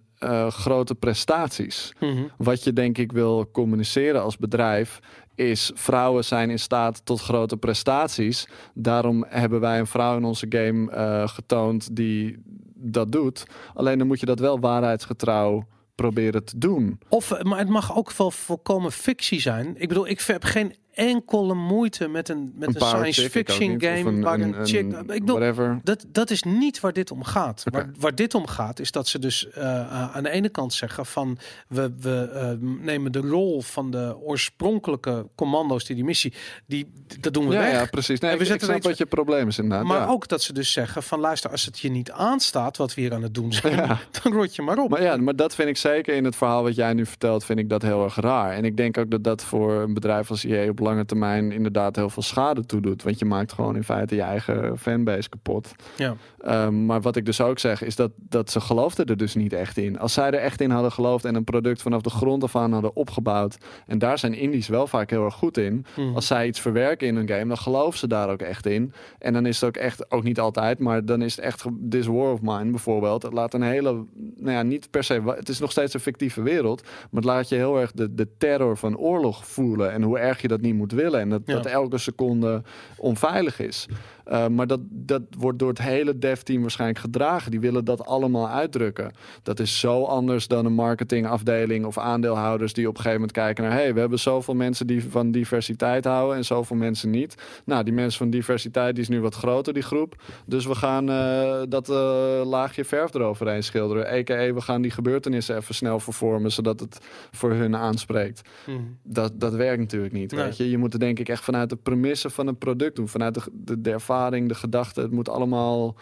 grote 0.48 0.94
prestaties. 0.94 1.92
Mhm. 2.00 2.22
Wat 2.36 2.64
je 2.64 2.72
denk 2.72 2.98
ik 2.98 3.12
wil 3.12 3.50
communiceren 3.52 4.22
als 4.22 4.36
bedrijf 4.36 4.98
is 5.34 5.70
vrouwen 5.74 6.24
zijn 6.24 6.50
in 6.50 6.58
staat 6.58 7.04
tot 7.04 7.20
grote 7.20 7.56
prestaties. 7.56 8.46
Daarom 8.74 9.24
hebben 9.28 9.60
wij 9.60 9.78
een 9.78 9.86
vrouw 9.86 10.16
in 10.16 10.24
onze 10.24 10.46
game 10.48 10.88
getoond 11.28 11.96
die 11.96 12.42
dat 12.80 13.12
doet. 13.12 13.44
Alleen 13.74 13.98
dan 13.98 14.06
moet 14.06 14.20
je 14.20 14.26
dat 14.26 14.38
wel 14.38 14.60
waarheidsgetrouw 14.60 15.66
proberen 15.94 16.44
te 16.44 16.58
doen. 16.58 17.00
Of, 17.08 17.30
eh, 17.30 17.42
maar 17.42 17.58
het 17.58 17.68
mag 17.68 17.96
ook 17.96 18.12
wel 18.12 18.30
volkomen 18.30 18.92
fictie 18.92 19.40
zijn. 19.40 19.74
Ik 19.76 19.88
bedoel, 19.88 20.08
ik 20.08 20.20
heb 20.20 20.44
geen 20.44 20.74
enkele 21.00 21.54
moeite 21.54 22.08
met 22.08 22.28
een, 22.28 22.52
met 22.54 22.74
een, 22.74 22.80
science 22.80 23.24
ik 23.24 23.30
fiction 23.30 23.70
niet. 23.70 23.84
Game 23.84 24.20
waar 24.22 24.40
een, 24.40 24.66
chick... 24.66 24.92
Ik 24.92 25.06
bedoel, 25.06 25.38
whatever. 25.38 25.80
Dat, 25.82 26.04
dat 26.08 26.30
is 26.30 26.42
niet 26.42 26.80
waar 26.80 26.92
dit 26.92 27.10
om 27.10 27.24
gaat. 27.24 27.64
Oké. 27.66 27.76
Waar, 27.76 27.90
waar 27.98 28.14
dit 28.14 28.34
om 28.34 28.46
gaat 28.46 28.80
is 28.80 28.90
dat 28.90 29.08
ze 29.08 29.18
dus 29.18 29.50
eh, 29.50 30.14
aan 30.16 30.22
de 30.22 30.30
ene 30.30 30.48
kant 30.48 30.72
zeggen 30.72 31.06
van 31.06 31.38
we, 31.68 31.92
we 32.00 32.30
eh, 32.32 32.50
nemen 32.60 33.12
de 33.12 33.18
rol 33.18 33.62
van 33.62 33.90
de 33.90 34.16
oorspronkelijke 34.22 35.26
commando's 35.34 35.84
die 35.84 35.96
die 35.96 36.04
missie, 36.04 36.32
die, 36.66 36.90
dat 37.20 37.34
doen 37.34 37.48
we 37.48 37.54
Ja, 37.54 37.60
weg. 37.60 37.72
ja, 37.72 37.86
precies. 37.86 38.20
Nee, 38.20 38.30
En 38.30 38.36
we 38.36 38.44
ik, 38.44 38.50
ik 38.50 38.60
zetten 38.60 38.68
snap 38.68 38.90
wat 38.90 38.98
je 38.98 39.06
probleem 39.06 39.48
is 39.48 39.58
inderdaad. 39.58 39.86
Maar 39.86 40.00
ja. 40.00 40.06
ook 40.06 40.28
dat 40.28 40.42
ze 40.42 40.52
dus 40.52 40.72
zeggen 40.72 41.02
van 41.02 41.20
luister, 41.20 41.50
als 41.50 41.64
het 41.64 41.78
je 41.78 41.90
niet 41.90 42.10
aanstaat 42.10 42.76
wat 42.76 42.94
we 42.94 43.00
hier 43.00 43.14
aan 43.14 43.22
het 43.22 43.34
doen 43.34 43.52
zijn, 43.52 43.74
Ja. 43.74 43.98
dan 44.22 44.32
rot 44.32 44.54
je 44.54 44.62
maar 44.62 44.78
op. 44.78 44.90
Maar 44.90 45.02
ja, 45.02 45.16
maar 45.16 45.36
dat 45.36 45.54
vind 45.54 45.68
ik 45.68 45.76
zeker 45.76 46.14
in 46.14 46.24
het 46.24 46.36
verhaal 46.36 46.62
wat 46.62 46.74
jij 46.74 46.92
nu 46.92 47.06
vertelt, 47.06 47.44
vind 47.44 47.58
ik 47.58 47.68
dat 47.68 47.82
heel 47.82 48.04
erg 48.04 48.14
raar. 48.14 48.52
En 48.52 48.64
ik 48.64 48.76
denk 48.76 48.98
ook 48.98 49.10
dat 49.10 49.24
dat 49.24 49.42
voor 49.42 49.72
een 49.72 49.94
bedrijf 49.94 50.30
als 50.30 50.44
EA 50.44 50.68
op 50.68 50.78
lange 50.90 51.04
termijn 51.04 51.52
inderdaad 51.52 51.96
heel 51.96 52.10
veel 52.10 52.22
schade 52.22 52.66
toedoet. 52.66 53.02
Want 53.02 53.18
je 53.18 53.24
maakt 53.24 53.52
gewoon 53.52 53.76
in 53.76 53.84
feite 53.84 54.14
je 54.14 54.22
eigen 54.22 54.78
fanbase 54.78 55.28
kapot. 55.28 55.72
Ja. 55.96 56.16
Ehm, 56.38 56.86
maar 56.86 57.00
wat 57.00 57.16
ik 57.16 57.24
dus 57.24 57.40
ook 57.40 57.58
zeg, 57.58 57.82
is 57.82 57.96
dat, 57.96 58.10
dat 58.16 58.50
ze 58.50 58.60
geloofden 58.60 59.06
er 59.06 59.16
dus 59.16 59.34
niet 59.34 59.52
echt 59.52 59.76
in. 59.76 59.98
Als 59.98 60.12
zij 60.12 60.26
er 60.26 60.40
echt 60.40 60.60
in 60.60 60.70
hadden 60.70 60.92
geloofd 60.92 61.24
en 61.24 61.34
een 61.34 61.44
product 61.44 61.82
vanaf 61.82 62.02
de 62.02 62.10
grond 62.10 62.42
af 62.42 62.56
aan 62.56 62.72
hadden 62.72 62.96
opgebouwd. 62.96 63.56
En 63.86 63.98
daar 63.98 64.18
zijn 64.18 64.34
indies 64.34 64.68
wel 64.68 64.86
vaak 64.86 65.10
heel 65.10 65.24
erg 65.24 65.34
goed 65.34 65.56
in. 65.58 65.84
Mhm. 65.96 66.14
Als 66.14 66.26
zij 66.26 66.46
iets 66.46 66.60
verwerken 66.60 67.06
in 67.06 67.16
een 67.16 67.28
game, 67.28 67.46
dan 67.46 67.58
geloven 67.58 67.98
ze 67.98 68.06
daar 68.06 68.28
ook 68.28 68.42
echt 68.42 68.66
in. 68.66 68.92
En 69.18 69.32
dan 69.32 69.46
is 69.46 69.60
het 69.60 69.68
ook 69.68 69.76
echt, 69.76 70.10
ook 70.10 70.22
niet 70.22 70.40
altijd, 70.40 70.78
maar 70.78 71.04
dan 71.04 71.22
is 71.22 71.36
het 71.36 71.44
echt 71.44 71.64
This 71.90 72.06
War 72.06 72.32
of 72.32 72.40
Mine 72.42 72.70
bijvoorbeeld. 72.70 73.22
Het 73.22 73.32
laat 73.32 73.54
een 73.54 73.62
hele, 73.62 73.92
nou 74.36 74.56
ja, 74.56 74.62
niet 74.62 74.90
per 74.90 75.04
se, 75.04 75.22
het 75.36 75.48
is 75.48 75.58
nog 75.58 75.70
steeds 75.70 75.94
een 75.94 76.00
fictieve 76.00 76.42
wereld. 76.42 76.82
Maar 76.82 77.22
het 77.22 77.24
laat 77.24 77.48
je 77.48 77.54
heel 77.54 77.80
erg 77.80 77.92
de, 77.92 78.14
de 78.14 78.28
terror 78.38 78.76
van 78.76 78.96
oorlog 78.96 79.46
voelen. 79.46 79.92
En 79.92 80.02
hoe 80.02 80.18
erg 80.18 80.42
je 80.42 80.48
dat 80.48 80.60
niet 80.60 80.69
moet 80.74 80.92
willen. 80.92 81.20
En 81.20 81.28
dat, 81.28 81.40
Ja. 81.46 81.54
dat 81.54 81.66
elke 81.66 81.98
seconde 81.98 82.62
onveilig 82.96 83.60
is. 83.60 83.86
Uh, 84.30 84.46
maar 84.46 84.66
dat, 84.66 84.80
dat 84.90 85.22
wordt 85.38 85.58
door 85.58 85.68
het 85.68 85.82
hele 85.82 86.18
dev-team 86.18 86.60
waarschijnlijk 86.60 87.00
gedragen. 87.00 87.50
Die 87.50 87.60
willen 87.60 87.84
dat 87.84 88.06
allemaal 88.06 88.48
uitdrukken. 88.48 89.12
Dat 89.42 89.60
is 89.60 89.80
zo 89.80 90.04
anders 90.04 90.48
dan 90.48 90.66
een 90.66 90.72
marketingafdeling 90.72 91.84
of 91.84 91.98
aandeelhouders 91.98 92.72
die 92.72 92.88
op 92.88 92.94
een 92.94 93.02
gegeven 93.02 93.20
moment 93.20 93.36
kijken 93.36 93.64
naar: 93.64 93.72
hey, 93.72 93.94
we 93.94 94.00
hebben 94.00 94.18
zoveel 94.18 94.54
mensen 94.54 94.86
die 94.86 95.04
van 95.04 95.30
diversiteit 95.30 96.04
houden 96.04 96.36
en 96.36 96.44
zoveel 96.44 96.76
mensen 96.76 97.10
niet. 97.10 97.34
Nou, 97.64 97.84
die 97.84 97.92
mensen 97.92 98.18
van 98.18 98.30
diversiteit 98.30 98.94
die 98.94 99.02
is 99.02 99.08
nu 99.08 99.20
wat 99.20 99.34
groter, 99.34 99.72
die 99.72 99.82
groep. 99.82 100.22
Dus 100.46 100.66
we 100.66 100.74
gaan 100.74 101.10
uh, 101.10 101.62
dat 101.68 101.88
uh, 101.88 101.96
laagje 102.44 102.84
verf 102.84 103.14
eroverheen 103.14 103.62
schilderen. 103.62 104.06
EKE, 104.06 104.52
we 104.54 104.60
gaan 104.60 104.82
die 104.82 104.90
gebeurtenissen 104.90 105.56
even 105.56 105.74
snel 105.74 106.00
vervormen 106.00 106.52
zodat 106.52 106.80
het 106.80 106.98
voor 107.30 107.52
hun 107.52 107.76
aanspreekt. 107.76 108.48
Hmm. 108.64 108.98
Dat, 109.02 109.40
dat 109.40 109.54
werkt 109.54 109.80
natuurlijk 109.80 110.12
niet. 110.12 110.32
Nee. 110.32 110.44
Weet 110.44 110.56
je? 110.56 110.70
je 110.70 110.78
moet 110.78 110.92
het 110.92 111.00
denk 111.00 111.18
ik 111.18 111.28
echt 111.28 111.44
vanuit 111.44 111.70
de 111.70 111.76
premisse 111.76 112.30
van 112.30 112.46
een 112.46 112.58
product 112.58 112.96
doen, 112.96 113.08
vanuit 113.08 113.34
de, 113.34 113.42
de, 113.52 113.80
de 113.80 113.90
ervaring, 113.90 114.18
de 114.28 114.54
gedachte. 114.54 115.00
Het 115.00 115.10
moet 115.10 115.28
allemaal 115.28 115.96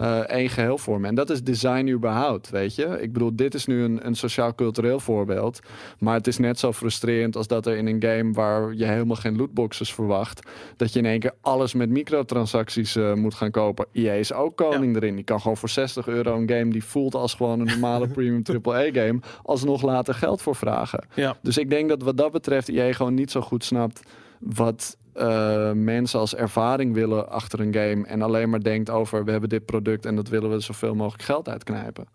uh, 0.00 0.18
één 0.18 0.48
geheel 0.48 0.78
vormen. 0.78 1.08
En 1.08 1.14
dat 1.14 1.30
is 1.30 1.42
design 1.42 1.88
überhaupt, 1.88 2.50
weet 2.50 2.74
je. 2.74 2.84
Ik 3.00 3.12
bedoel, 3.12 3.36
dit 3.36 3.54
is 3.54 3.66
nu 3.66 3.82
een, 3.82 4.06
een 4.06 4.14
sociaal-cultureel 4.14 5.00
voorbeeld. 5.00 5.60
Maar 5.98 6.14
het 6.14 6.26
is 6.26 6.38
net 6.38 6.58
zo 6.58 6.72
frustrerend 6.72 7.36
als 7.36 7.46
dat 7.46 7.66
er 7.66 7.76
in 7.76 7.86
een 7.86 8.02
game 8.02 8.32
waar 8.32 8.74
je 8.74 8.84
helemaal 8.84 9.16
geen 9.16 9.36
lootboxes 9.36 9.94
verwacht, 9.94 10.50
dat 10.76 10.92
je 10.92 10.98
in 10.98 11.06
één 11.06 11.20
keer 11.20 11.34
alles 11.40 11.74
met 11.74 11.88
microtransacties 11.88 12.96
uh, 12.96 13.14
moet 13.14 13.34
gaan 13.34 13.50
kopen. 13.50 13.86
EA 13.92 14.12
is 14.12 14.32
ook 14.32 14.56
koning 14.56 14.94
ja. 14.94 15.00
erin. 15.00 15.14
Die 15.14 15.24
kan 15.24 15.40
gewoon 15.40 15.56
voor 15.56 15.68
60 15.68 16.06
euro 16.06 16.36
een 16.36 16.48
game 16.48 16.70
die 16.70 16.84
voelt 16.84 17.14
als 17.14 17.34
gewoon 17.34 17.60
een 17.60 17.66
normale 17.66 18.08
premium 18.14 18.42
AAA-game, 18.62 19.20
alsnog 19.42 19.82
later 19.82 20.14
geld 20.14 20.42
voor 20.42 20.56
vragen. 20.56 21.06
Ja. 21.14 21.36
Dus 21.42 21.58
ik 21.58 21.70
denk 21.70 21.88
dat 21.88 22.02
wat 22.02 22.16
dat 22.16 22.32
betreft 22.32 22.68
EA 22.68 22.92
gewoon 22.92 23.14
niet 23.14 23.30
zo 23.30 23.40
goed 23.40 23.64
snapt 23.64 24.00
wat 24.40 24.96
uh, 25.20 25.70
mensen 25.72 26.18
als 26.20 26.34
ervaring 26.34 26.94
willen 26.94 27.30
achter 27.30 27.60
een 27.60 27.74
game 27.74 28.06
en 28.06 28.22
alleen 28.22 28.50
maar 28.50 28.62
denkt 28.62 28.90
over 28.90 29.24
we 29.24 29.30
hebben 29.30 29.48
dit 29.48 29.64
product 29.64 30.06
en 30.06 30.16
dat 30.16 30.28
willen 30.28 30.50
we 30.50 30.60
zoveel 30.60 30.94
mogelijk 30.94 31.22
geld 31.22 31.48
uitknijpen. 31.48 32.06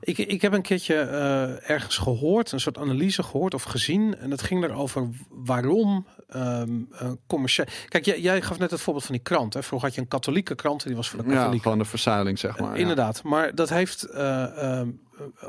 Ik, 0.00 0.18
ik 0.18 0.42
heb 0.42 0.52
een 0.52 0.62
keertje 0.62 0.94
uh, 0.94 1.70
ergens 1.70 1.98
gehoord, 1.98 2.52
een 2.52 2.60
soort 2.60 2.78
analyse 2.78 3.22
gehoord 3.22 3.54
of 3.54 3.62
gezien 3.62 4.16
en 4.16 4.30
dat 4.30 4.42
ging 4.42 4.64
erover 4.64 5.08
waarom 5.28 6.06
um, 6.36 6.88
uh, 6.92 7.10
commercieel. 7.26 7.66
Kijk, 7.88 8.04
jij, 8.04 8.20
jij, 8.20 8.42
gaf 8.42 8.58
net 8.58 8.70
het 8.70 8.80
voorbeeld 8.80 9.06
van 9.06 9.14
die 9.14 9.24
krant. 9.24 9.54
Hè? 9.54 9.62
Vroeger 9.62 9.88
had 9.88 9.96
je 9.96 10.02
een 10.02 10.08
katholieke 10.08 10.54
krant 10.54 10.82
en 10.82 10.86
die 10.88 10.96
was 10.96 11.08
voor 11.08 11.18
de 11.18 11.24
katholieken. 11.24 11.56
Ja, 11.56 11.62
gewoon 11.62 11.78
de 11.78 11.84
verzuiling 11.84 12.38
zeg 12.38 12.58
maar. 12.58 12.74
Uh, 12.74 12.80
inderdaad, 12.80 13.22
maar 13.22 13.54
dat 13.54 13.68
heeft 13.68 14.08
um, 14.16 15.00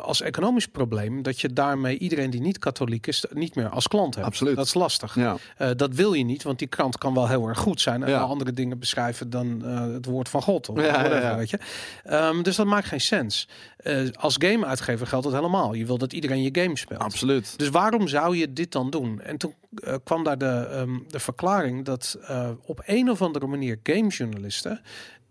als 0.01 0.21
economisch 0.21 0.67
probleem 0.67 1.21
dat 1.23 1.41
je 1.41 1.53
daarmee 1.53 1.97
iedereen 1.97 2.29
die 2.29 2.41
niet 2.41 2.59
katholiek 2.59 3.07
is 3.07 3.25
niet 3.33 3.55
meer 3.55 3.69
als 3.69 3.87
klant 3.87 4.15
hebt. 4.15 4.27
Absoluut. 4.27 4.55
Dat 4.55 4.65
is 4.65 4.73
lastig. 4.73 5.15
Ja. 5.15 5.35
Eh, 5.57 5.69
dat 5.75 5.93
wil 5.95 6.13
je 6.13 6.23
niet, 6.23 6.43
want 6.43 6.59
die 6.59 6.67
krant 6.67 6.97
kan 6.97 7.13
wel 7.13 7.27
heel 7.27 7.47
erg 7.47 7.57
goed 7.59 7.81
zijn 7.81 8.03
en 8.03 8.09
Ja. 8.09 8.19
andere 8.19 8.51
dingen 8.51 8.79
beschrijven 8.79 9.29
dan 9.29 9.65
eh, 9.65 9.81
het 9.93 10.05
woord 10.05 10.29
van 10.29 10.41
God. 10.41 10.69
Of 10.69 10.81
Ja, 10.81 10.91
whatever, 10.91 11.21
ja. 11.21 11.35
Weet 11.35 11.49
je? 11.49 11.59
Ehm, 12.03 12.41
dus 12.41 12.55
dat 12.55 12.65
maakt 12.65 12.87
geen 12.87 13.01
sens. 13.01 13.47
Eh, 13.77 13.99
als 14.19 14.35
game-uitgever 14.39 15.07
geldt 15.07 15.25
dat 15.25 15.33
helemaal. 15.35 15.73
Je 15.73 15.85
wil 15.85 15.97
dat 15.97 16.13
iedereen 16.13 16.41
je 16.43 16.61
game 16.61 16.77
speelt. 16.77 16.99
Absoluut. 17.01 17.57
Dus 17.57 17.69
waarom 17.69 18.07
zou 18.07 18.37
je 18.37 18.53
dit 18.53 18.71
dan 18.71 18.89
doen? 18.89 19.21
En 19.21 19.37
toen 19.37 19.53
eh, 19.75 19.93
kwam 20.03 20.23
daar 20.23 20.37
de, 20.37 20.67
ehm, 20.71 20.97
de 21.07 21.19
verklaring 21.19 21.85
dat 21.85 22.17
eh, 22.27 22.49
op 22.65 22.81
een 22.85 23.09
of 23.09 23.21
andere 23.21 23.47
manier 23.47 23.79
gamejournalisten 23.83 24.81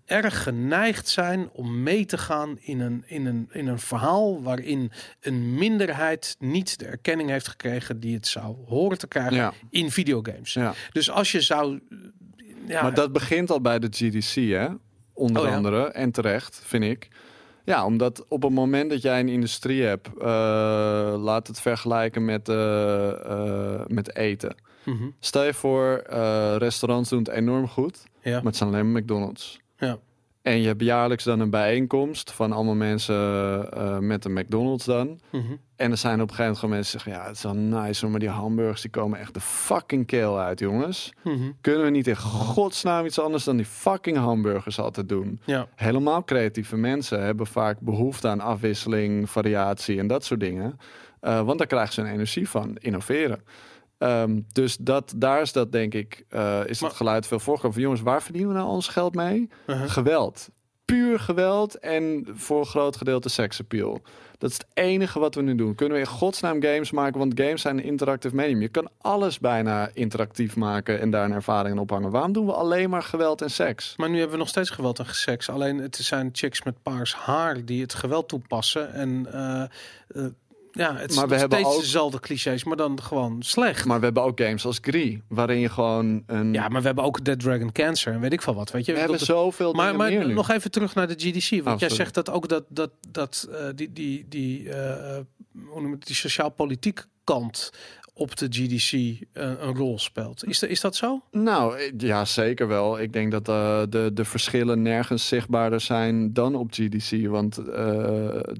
erg 0.06 0.43
geneigd 0.43 1.09
zijn 1.09 1.48
om 1.52 1.82
mee 1.82 2.05
te 2.06 2.18
gaan 2.18 2.59
in 2.60 2.81
een, 2.81 3.02
in, 3.06 3.26
een, 3.26 3.48
in 3.52 3.66
een 3.66 3.78
verhaal 3.78 4.43
waarin 4.43 4.93
een 5.20 5.55
minderheid 5.55 6.36
niet 6.39 6.78
de 6.78 6.86
erkenning 6.86 7.28
heeft 7.31 7.48
gekregen 7.48 8.01
die 8.01 8.14
het 8.14 8.26
zou 8.26 8.56
horen 8.66 8.98
te 8.98 9.06
krijgen 9.06 9.35
Ja. 9.36 9.52
in 9.70 9.90
videogames. 9.90 10.52
Ja. 10.52 10.74
Dus 10.93 11.10
als 11.10 11.32
je 11.32 11.40
zou. 11.40 11.81
Ja, 12.66 12.82
Maar 12.82 12.94
dat 12.94 13.12
begint 13.12 13.51
al 13.51 13.60
bij 13.60 13.78
de 13.78 13.89
GDC, 13.90 14.35
hè? 14.51 14.68
Onder 15.12 15.43
Oh 15.43 15.55
andere. 15.55 15.86
En 15.86 16.10
terecht, 16.10 16.60
vind 16.64 16.85
ik. 16.85 17.09
Ja, 17.64 17.85
omdat 17.85 18.24
op 18.28 18.43
het 18.43 18.52
moment 18.52 18.90
dat 18.90 19.02
jij 19.02 19.20
een 19.20 19.28
industrie 19.28 19.82
hebt, 19.82 20.09
eh, 20.18 20.24
laat 21.18 21.47
het 21.47 21.60
vergelijken 21.60 22.24
met, 22.24 22.48
eh, 22.48 23.10
eh, 23.10 23.81
met 23.86 24.16
eten. 24.16 24.55
Mhm. 24.85 25.05
Stel 25.20 25.44
je 25.44 25.55
voor, 25.55 26.02
restaurants 26.59 27.10
doen 27.10 27.18
het 27.18 27.28
enorm 27.28 27.68
goed, 27.68 28.02
maar 28.24 28.43
het 28.43 28.56
zijn 28.56 28.68
alleen 28.70 28.93
McDonald's. 28.93 29.60
Ja. 29.76 29.98
En 30.44 30.60
je 30.60 30.66
hebt 30.66 30.82
jaarlijks 30.82 31.24
dan 31.24 31.40
een 31.40 31.51
bijeenkomst 31.51 32.32
van 32.32 32.52
allemaal 32.52 32.74
mensen 32.74 33.14
eh, 33.72 33.98
met 33.98 34.24
een 34.24 34.32
McDonald's 34.32 34.84
dan. 34.84 35.20
Mhm. 35.30 35.42
En 35.76 35.90
er 35.90 35.96
zijn 35.96 36.20
op 36.20 36.28
een 36.30 36.34
gegeven 36.34 36.44
moment 36.44 36.59
gewoon 36.59 36.74
mensen 36.74 36.92
die 36.92 37.02
zeggen, 37.02 37.22
ja, 37.22 37.28
het 37.28 37.36
is 37.36 37.42
wel 37.42 37.80
nice, 37.82 38.01
hoor, 38.01 38.10
maar 38.10 38.20
die 38.20 38.28
hamburgers 38.28 38.80
die 38.80 38.90
komen 38.90 39.18
echt 39.18 39.34
de 39.34 39.40
fucking 39.40 40.06
keel 40.06 40.38
uit, 40.38 40.59
jongens. 40.59 41.12
Mhm. 41.22 41.51
Kunnen 41.60 41.84
we 41.84 41.90
niet 41.90 42.06
in 42.06 42.16
godsnaam 42.16 43.05
iets 43.05 43.18
anders 43.18 43.44
dan 43.44 43.56
die 43.56 43.66
fucking 43.66 44.16
hamburgers 44.16 44.78
altijd 44.78 45.09
doen? 45.09 45.40
ja. 45.44 45.68
Helemaal 45.74 46.24
creatieve 46.24 46.76
mensen 46.76 47.22
hebben 47.22 47.46
vaak 47.46 47.80
behoefte 47.80 48.28
aan 48.28 48.40
afwisseling, 48.40 49.30
variatie 49.30 49.98
en 49.98 50.06
dat 50.06 50.24
soort 50.24 50.40
dingen. 50.40 50.78
Eh, 51.20 51.40
want 51.42 51.59
daar 51.59 51.66
krijgen 51.66 51.94
ze 51.94 52.01
een 52.01 52.12
energie 52.12 52.48
van, 52.48 52.76
innoveren. 52.76 53.40
Ehm, 53.98 54.40
dus 54.52 54.76
dat, 54.76 55.12
daar 55.16 55.40
is 55.40 55.52
dat 55.52 55.72
denk 55.72 55.94
ik, 55.94 56.24
eh, 56.28 56.60
is 56.66 56.80
Maar- 56.80 56.88
het 56.90 56.98
geluid 56.98 57.26
veel 57.26 57.38
voorkomen 57.40 57.72
van 57.72 57.82
jongens, 57.82 58.00
waar 58.00 58.22
verdienen 58.22 58.50
we 58.52 58.56
nou 58.58 58.68
ons 58.68 58.88
geld 58.88 59.14
mee? 59.14 59.48
Uh-huh. 59.66 59.90
Geweld. 59.90 60.48
Puur 60.84 61.20
geweld 61.20 61.78
en 61.78 62.26
voor 62.34 62.58
een 62.58 62.66
groot 62.66 62.96
gedeelte 62.96 63.28
seksappeal. 63.28 64.02
Dat 64.38 64.50
is 64.50 64.56
het 64.56 64.66
enige 64.74 65.18
wat 65.18 65.34
we 65.34 65.42
nu 65.42 65.54
doen. 65.54 65.74
Kunnen 65.74 65.96
we 65.96 66.02
in 66.04 66.10
godsnaam 66.10 66.62
games 66.62 66.90
maken? 66.90 67.18
Want 67.18 67.40
games 67.40 67.60
zijn 67.62 67.78
een 67.78 67.84
interactief 67.84 68.32
medium. 68.32 68.60
Je 68.60 68.68
kan 68.68 68.88
alles 69.00 69.38
bijna 69.38 69.90
interactief 69.92 70.56
maken 70.56 71.00
en 71.00 71.10
daar 71.10 71.24
een 71.24 71.32
ervaring 71.32 71.74
in 71.74 71.80
ophangen. 71.80 72.10
Waarom 72.10 72.32
doen 72.32 72.46
we 72.46 72.52
alleen 72.52 72.90
maar 72.90 73.02
geweld 73.02 73.42
en 73.42 73.50
seks? 73.50 73.94
Maar 73.96 74.08
nu 74.08 74.14
hebben 74.14 74.32
we 74.32 74.38
nog 74.38 74.48
steeds 74.48 74.70
geweld 74.70 74.98
en 74.98 75.06
seks. 75.14 75.50
Alleen 75.50 75.78
het 75.78 75.96
zijn 75.96 76.28
chicks 76.32 76.62
met 76.62 76.82
paars 76.82 77.14
haar 77.14 77.64
die 77.64 77.82
het 77.82 77.94
geweld 77.94 78.28
toepassen. 78.28 78.92
En 78.92 79.26
eh, 79.32 79.62
eh, 79.62 79.68
ja, 80.76 80.96
het 80.96 81.10
is 81.10 81.16
Maar 81.16 81.28
we 81.28 81.34
hebben 81.36 81.59
steeds 81.59 81.74
ook- 81.74 81.80
dezelfde 81.80 82.20
clichés, 82.20 82.64
maar 82.64 82.76
dan 82.76 83.02
gewoon 83.02 83.42
slecht. 83.42 83.84
Maar 83.84 83.98
we 83.98 84.05
hebben 84.05 84.22
ook 84.22 84.40
games 84.40 84.66
als 84.66 84.78
Gris, 84.80 85.18
waarin 85.28 85.59
je 85.59 85.68
gewoon 85.68 86.22
een... 86.26 86.52
ja, 86.52 86.68
maar 86.68 86.80
we 86.80 86.86
hebben 86.86 87.05
ook 87.05 87.24
Dead 87.24 87.40
Dragon 87.40 87.72
Cancer 87.72 88.12
en 88.12 88.20
weet 88.20 88.32
ik 88.32 88.42
veel 88.42 88.55
wat. 88.55 88.70
Weet 88.70 88.86
je? 88.86 88.92
we 88.92 88.98
hebben 88.98 89.18
zoveel 89.18 89.72
maar 89.72 90.26
nog 90.26 90.51
even 90.51 90.70
terug 90.70 90.94
naar 90.94 91.09
de 91.09 91.14
GDC. 91.16 91.51
Want 91.62 91.74
Oh, 91.74 91.88
jij 91.88 91.88
zegt 91.96 92.14
dat 92.14 92.30
ook 92.30 92.48
dat, 92.48 92.64
dat, 92.68 92.90
dat 93.10 93.48
eh, 93.52 93.66
die, 93.74 93.92
die, 93.92 94.26
die, 94.28 94.70
eh, 94.70 95.16
eh, 95.16 95.24
hoe 95.68 95.80
noem 95.80 95.90
je 95.90 95.96
het, 95.96 96.06
die 96.06 96.16
sociaal-politiek 96.16 97.05
kant 97.24 97.70
op 98.16 98.36
de 98.36 98.46
GDC 98.50 98.92
eh, 98.92 99.50
een 99.60 99.74
rol 99.74 99.98
speelt. 99.98 100.44
Is, 100.44 100.58
de, 100.58 100.68
is 100.68 100.80
dat 100.80 100.96
zo? 100.96 101.20
Nou, 101.30 101.78
eh, 101.78 101.92
ja, 101.96 102.24
zeker 102.24 102.68
wel. 102.68 103.00
Ik 103.00 103.12
denk 103.12 103.30
dat 103.30 103.48
eh, 103.48 103.82
de, 103.88 104.10
de 104.14 104.24
verschillen 104.24 104.82
nergens 104.82 105.28
zichtbaarder 105.28 105.80
zijn 105.80 106.32
dan 106.32 106.54
op 106.54 106.72
GDC. 106.72 107.26
Want 107.26 107.54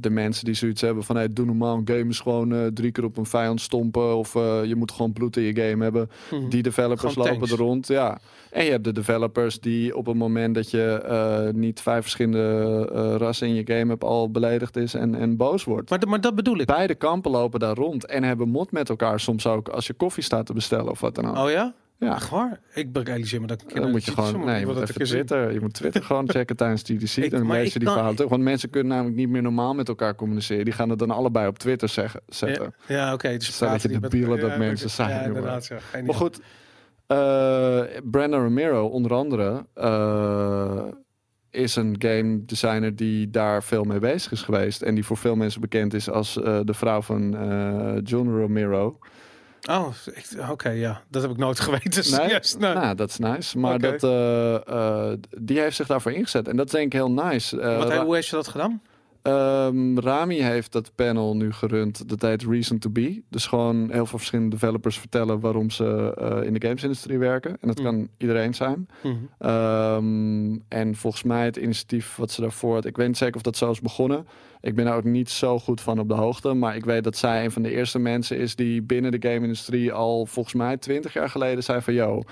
de 0.01 0.11
mensen 0.11 0.45
die 0.45 0.55
zoiets 0.55 0.81
hebben 0.81 1.05
van... 1.05 1.17
Hey, 1.17 1.29
doe 1.29 1.47
normaal, 1.47 1.77
een 1.77 1.89
game 1.89 2.09
is 2.09 2.21
gewoon 2.21 2.71
drie 2.75 2.93
keer 2.93 3.05
op 3.05 3.17
een 3.17 3.27
vijand 3.27 3.61
stompen... 3.61 4.17
of 4.17 4.33
je 4.65 4.75
moet 4.77 4.93
gewoon 4.93 5.13
bloed 5.13 5.37
in 5.37 5.43
je 5.43 5.57
game 5.57 5.83
hebben. 5.83 6.11
Mhm. 6.31 6.49
Die 6.49 6.63
developers 6.63 7.13
Gewoon 7.13 7.29
lopen 7.29 7.49
tanks. 7.49 7.53
er 7.53 7.67
rond, 7.67 7.87
ja. 7.87 8.21
En 8.55 8.65
je 8.65 8.71
hebt 8.71 8.85
de 8.85 8.93
developers 8.93 9.61
die 9.61 9.97
op 9.97 10.07
het 10.07 10.17
moment 10.17 10.55
dat 10.55 10.71
je 10.71 10.93
eh, 10.93 11.55
niet 11.55 11.81
vijf 11.81 12.03
verschillende 12.03 12.91
eh, 12.95 13.15
rassen 13.17 13.47
in 13.49 13.55
je 13.55 13.63
game 13.67 13.91
hebt... 13.91 14.05
al 14.05 14.31
beledigd 14.31 14.77
is 14.77 14.95
en, 14.95 15.15
en 15.15 15.37
boos 15.37 15.65
wordt. 15.65 15.91
Maar, 15.91 16.09
maar 16.09 16.21
dat 16.21 16.35
bedoel 16.35 16.59
ik. 16.59 16.67
Beide 16.67 16.95
kampen 16.95 17.31
lopen 17.31 17.61
daar 17.61 17.75
rond 17.75 18.07
en 18.07 18.23
hebben 18.23 18.49
mot 18.49 18.73
met 18.73 18.89
elkaar 18.89 19.21
soms 19.21 19.47
ook... 19.47 19.69
als 19.69 19.87
je 19.87 19.93
koffie 19.93 20.23
staat 20.23 20.47
te 20.47 20.53
bestellen 20.53 20.91
of 20.91 21.01
wat 21.01 21.15
dan 21.15 21.29
ook. 21.29 21.37
Oh 21.37 21.51
ja? 21.51 21.75
ja. 21.99 22.19
Waar? 22.31 22.61
Ik 22.75 22.89
realiseer 22.93 23.41
me 23.41 23.47
dat 23.47 23.63
ik 23.63 23.75
Dan 23.75 23.91
moet 23.91 24.05
je 24.05 24.15
de 24.15 24.23
gewoon, 24.23 24.45
nee, 24.45 24.61
je 24.61 24.67
moet 24.67 24.81
even. 24.81 25.05
Twitter, 25.05 25.53
je 25.53 25.61
moet 25.61 25.75
Twitter 25.75 26.03
gewoon 26.11 26.31
checken 26.31 26.57
tijdens 26.57 26.83
GDC. 26.83 27.17
Ik- 27.17 27.31
dan 27.31 27.51
lees 27.51 27.73
je 27.73 27.79
die 27.79 27.89
verhalen 27.89 28.15
terug. 28.15 28.31
Want 28.31 28.43
mensen 28.43 28.71
kunnen 28.71 28.93
namelijk 28.93 29.17
niet 29.17 29.29
meer 29.29 29.43
normaal 29.43 29.75
met 29.75 29.89
elkaar 29.89 30.15
communiceren. 30.15 30.65
Die 30.65 30.75
gaan 30.75 30.89
het 30.91 30.99
dan 30.99 31.11
allebei 31.11 31.47
op 31.49 31.59
Twitter 31.59 31.89
zeggen, 31.89 32.21
zetten. 32.29 32.75
Ja, 32.87 32.95
ja 32.97 33.13
oké. 33.13 33.29
dus 33.33 33.47
Stel 33.47 33.59
dat 33.59 33.69
praten 33.69 33.83
je 33.83 33.89
die 33.89 34.01
met- 34.01 34.11
debielen 34.11 34.41
dat 34.41 34.51
ja, 34.51 34.57
mensen 34.59 34.91
zijn, 34.91 35.33
Ja. 35.33 36.03
Maar 36.05 36.15
goed, 36.15 36.41
eh 37.07 37.83
Brandon 38.05 38.43
Romero 38.43 38.87
onder 38.87 39.15
andere 39.15 39.67
eh, 39.75 40.85
is 41.51 41.77
een 41.77 41.97
game 41.99 42.45
designer 42.45 42.97
die 42.97 43.31
daar 43.31 43.63
veel 43.63 43.85
mee 43.85 43.99
bezig 43.99 44.33
is 44.33 44.43
geweest. 44.43 44.83
En 44.83 44.95
die 44.95 45.05
voor 45.05 45.17
veel 45.17 45.37
mensen 45.37 45.61
bekend 45.61 45.95
is 45.95 46.11
als 46.11 46.43
eh, 46.43 46.61
de 46.65 46.75
vrouw 46.75 47.03
van 47.03 47.31
John 48.05 48.29
Romero. 48.29 48.99
Oh, 49.71 49.87
oké, 50.51 50.71
ja. 50.71 51.03
Dat 51.09 51.23
heb 51.23 51.31
ik 51.31 51.37
nooit 51.37 51.61
geweten. 51.67 52.29
Nee? 52.59 52.75
Nou, 52.75 52.95
dat 52.95 53.09
is 53.09 53.19
nice. 53.19 53.59
Maar 53.59 53.79
dat, 53.79 54.01
die 55.39 55.61
heeft 55.61 55.77
zich 55.77 55.87
daarvoor 55.87 56.13
ingezet. 56.13 56.49
En 56.49 56.57
dat 56.57 56.67
is 56.67 56.73
denk 56.73 56.87
ik 56.87 56.93
heel 56.93 57.11
nice. 57.11 57.57
Wat, 57.57 57.93
hoe 57.93 58.15
heeft 58.15 58.29
je 58.29 58.37
dat 58.37 58.49
gedaan? 58.49 58.83
Ehm, 59.25 59.99
Rami 59.99 60.43
heeft 60.43 60.73
dat 60.73 60.93
panel 60.95 61.37
nu 61.37 61.53
gerund. 61.53 62.09
Dat 62.09 62.23
heet 62.23 62.43
Reason 62.43 62.79
to 62.79 62.91
Be. 62.91 63.23
Dus 63.31 63.47
gewoon 63.47 63.77
heel 63.91 64.07
veel 64.07 64.19
verschillende 64.19 64.51
developers 64.51 64.99
vertellen 64.99 65.41
waarom 65.41 65.71
ze 65.71 66.15
eh, 66.19 66.47
in 66.47 66.55
de 66.55 66.67
gamesindustrie 66.67 67.19
werken. 67.19 67.51
En 67.61 67.69
dat 67.69 67.79
Mm. 67.79 67.85
kan 67.85 68.09
iedereen 68.19 68.55
zijn. 68.55 68.89
Mhm. 69.03 69.15
Ehm, 69.39 70.59
en 70.69 70.95
volgens 70.95 71.23
mij 71.23 71.45
het 71.45 71.57
initiatief 71.57 72.17
wat 72.17 72.31
ze 72.31 72.41
daarvoor 72.41 72.75
had. 72.75 72.85
Ik 72.85 72.97
weet 72.97 73.07
niet 73.07 73.17
zeker 73.17 73.37
of 73.37 73.43
dat 73.43 73.57
zo 73.57 73.71
is 73.71 73.81
begonnen. 73.81 74.27
Ik 74.61 74.75
ben 74.75 74.85
daar 74.85 74.97
ook 74.97 75.05
niet 75.05 75.31
zo 75.31 75.59
goed 75.59 75.81
van 75.81 75.99
op 75.99 76.09
de 76.09 76.15
hoogte. 76.15 76.53
Maar 76.55 76.77
ik 76.77 76.85
weet 76.85 77.05
dat 77.05 77.17
zij 77.17 77.45
een 77.45 77.51
van 77.51 77.63
de 77.63 77.71
eerste 77.71 77.99
mensen 77.99 78.39
is 78.39 78.57
die 78.57 78.83
binnen 78.83 79.11
de 79.21 79.29
game-industrie 79.29 79.93
al 79.93 80.27
volgens 80.27 80.55
mij 80.55 80.77
twintig 80.77 81.13
jaar 81.13 81.29
geleden 81.31 81.63
zei 81.63 81.81
van 81.81 81.95
yo. 81.95 82.23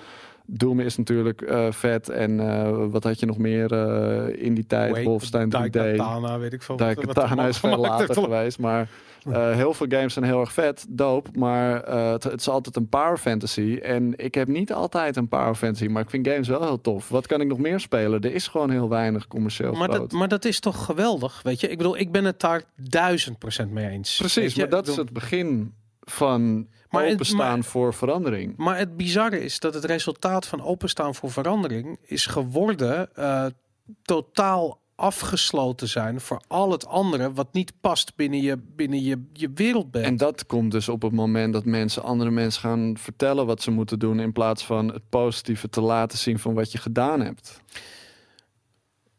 Doom 0.47 0.81
is 0.81 0.97
natuurlijk 0.97 1.40
eh, 1.43 1.66
vet. 1.70 2.09
En 2.09 2.40
eh, 2.40 2.85
wat 2.90 3.05
had 3.05 3.20
je 3.20 3.27
nog 3.27 3.39
meer 3.39 3.73
eh, 3.73 4.44
in 4.44 4.55
die 4.55 4.66
tijd? 4.66 4.93
Wait, 4.93 5.05
Wolfenstein 5.05 5.47
3D. 5.47 5.51
Daikatana, 5.51 6.39
weet 6.39 6.52
ik 6.52 6.62
veel. 6.62 6.77
Daikatana 6.77 7.47
is 7.47 7.59
veel 7.59 7.77
later 7.77 8.06
heeft. 8.06 8.19
geweest. 8.20 8.59
Maar 8.59 8.89
eh, 9.31 9.55
heel 9.55 9.74
veel 9.74 9.86
games 9.89 10.12
zijn 10.12 10.24
heel 10.24 10.40
erg 10.40 10.52
vet, 10.52 10.86
dope. 10.89 11.31
Maar 11.39 11.82
eh, 11.82 12.10
het, 12.10 12.24
het 12.24 12.40
is 12.40 12.48
altijd 12.48 12.77
een 12.77 12.89
power 12.89 13.19
fantasy. 13.19 13.78
En 13.82 14.12
ik 14.16 14.35
heb 14.35 14.48
niet 14.48 14.73
altijd 14.73 15.16
een 15.16 15.28
power 15.28 15.55
fantasy. 15.55 15.86
Maar 15.86 16.02
ik 16.02 16.10
vind 16.10 16.28
games 16.28 16.48
wel 16.48 16.62
heel 16.62 16.81
tof. 16.81 17.09
Wat 17.09 17.27
kan 17.27 17.40
ik 17.40 17.47
nog 17.47 17.59
meer 17.59 17.81
spelen? 17.81 18.20
Er 18.20 18.35
is 18.35 18.48
gewoon 18.48 18.70
heel 18.70 18.89
weinig 18.89 19.28
commercieel 19.28 19.73
Maar 19.73 19.89
groot. 19.89 20.10
dat, 20.10 20.19
maar 20.19 20.28
dat 20.28 20.44
is 20.44 20.60
toch 20.60 20.85
geweldig, 20.85 21.40
weet 21.43 21.60
je? 21.60 21.69
Ik 21.69 21.77
bedoel, 21.77 21.98
ik 21.98 22.12
ben 22.12 22.24
het 22.24 22.40
daar 22.40 22.62
duizend 22.77 23.39
procent 23.39 23.70
mee 23.70 23.89
eens. 23.89 24.16
Precies, 24.19 24.55
maar 24.55 24.69
dat 24.69 24.89
is 24.89 24.97
het 24.97 25.12
begin 25.12 25.74
van 26.04 26.68
Maar 26.90 27.02
het- 27.04 27.12
openstaan 27.12 27.58
maar- 27.58 27.64
voor 27.64 27.94
verandering. 27.94 28.56
Maar 28.56 28.78
het 28.78 28.96
bizarre 28.96 29.40
is 29.40 29.60
dat 29.60 29.74
het 29.74 29.84
resultaat 29.84 30.46
van 30.46 30.62
openstaan 30.62 31.14
voor 31.14 31.30
verandering 31.30 31.98
is 32.02 32.26
geworden 32.26 33.14
eh, 33.14 33.46
totaal 34.02 34.80
afgesloten 34.94 35.88
zijn 35.88 36.20
voor 36.20 36.40
al 36.48 36.70
het 36.70 36.86
andere 36.86 37.32
wat 37.32 37.52
niet 37.52 37.72
past 37.80 38.16
binnen 38.16 38.40
je, 38.40 38.56
binnen 38.76 39.02
je, 39.02 39.22
je 39.32 39.50
wereldbeeld. 39.54 40.04
En 40.04 40.16
dat 40.16 40.46
komt 40.46 40.70
dus 40.70 40.88
op 40.88 41.02
het 41.02 41.12
moment 41.12 41.52
dat 41.52 41.64
mensen 41.64 42.02
andere 42.02 42.30
mensen 42.30 42.60
gaan 42.62 42.96
vertellen 42.98 43.46
wat 43.46 43.62
ze 43.62 43.70
moeten 43.70 43.98
doen. 43.98 44.20
In 44.20 44.32
plaats 44.32 44.64
van 44.64 44.88
het 44.92 45.08
positieve 45.08 45.68
te 45.68 45.80
laten 45.80 46.18
zien 46.18 46.38
van 46.38 46.54
wat 46.54 46.72
je 46.72 46.78
gedaan 46.78 47.20
hebt. 47.20 47.60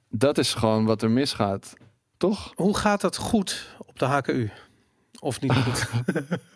Dat 0.09 0.37
is 0.37 0.53
gewoon 0.53 0.85
wat 0.85 1.01
er 1.01 1.11
misgaat. 1.11 1.73
Toch? 2.17 2.51
Hoe 2.55 2.77
gaat 2.77 3.01
dat 3.01 3.17
goed 3.17 3.75
op 3.85 3.99
de 3.99 4.05
HKU? 4.05 4.49
Of 5.19 5.41
niet 5.41 5.53
goed? 5.53 5.89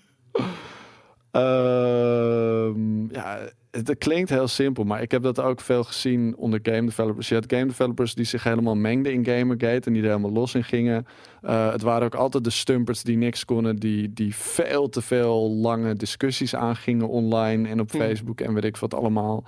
Ehm, 1.32 3.14
ja, 3.14 3.40
het 3.72 3.88
het 3.88 3.98
klinkt 3.98 4.30
heel 4.30 4.48
simpel, 4.48 4.84
maar 4.84 5.02
ik 5.02 5.12
heb 5.12 5.24
dat 5.24 5.40
ook 5.40 5.62
veel 5.62 5.84
gezien 5.84 6.36
onder 6.38 6.60
game 6.64 6.86
developers. 6.86 7.30
Je 7.30 7.36
had 7.36 7.46
game 7.48 7.66
developers 7.66 8.16
die 8.16 8.26
zich 8.26 8.44
helemaal 8.44 8.76
mengden 8.76 9.14
in 9.14 9.26
Gamergate 9.26 9.88
en 9.88 9.94
die 9.94 10.02
er 10.02 10.08
helemaal 10.08 10.32
los 10.32 10.56
in 10.56 10.64
gingen. 10.64 11.08
Eh, 11.42 11.72
het 11.72 11.82
waren 11.82 12.06
ook 12.06 12.16
altijd 12.16 12.44
de 12.44 12.50
stumpers 12.50 13.04
die 13.04 13.18
niks 13.18 13.46
konden, 13.46 13.76
die, 13.76 14.14
die 14.14 14.36
veel 14.36 14.90
te 14.90 15.02
veel 15.02 15.52
lange 15.52 15.94
discussies 15.94 16.56
aangingen 16.56 17.10
online 17.10 17.70
en 17.70 17.80
op 17.80 17.92
Hmm. 17.92 18.02
Facebook 18.02 18.42
en 18.42 18.54
weet 18.54 18.64
ik 18.64 18.78
wat 18.78 18.94
allemaal. 18.94 19.44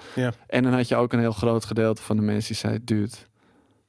En 0.48 0.64
dan 0.64 0.74
had 0.74 0.88
je 0.88 0.96
ook 0.96 1.14
een 1.14 1.20
heel 1.20 1.32
groot 1.32 1.66
gedeelte 1.66 2.02
van 2.02 2.16
de 2.16 2.22
mensen 2.22 2.48
die 2.48 2.58
zei, 2.58 2.80
dude, 2.84 3.16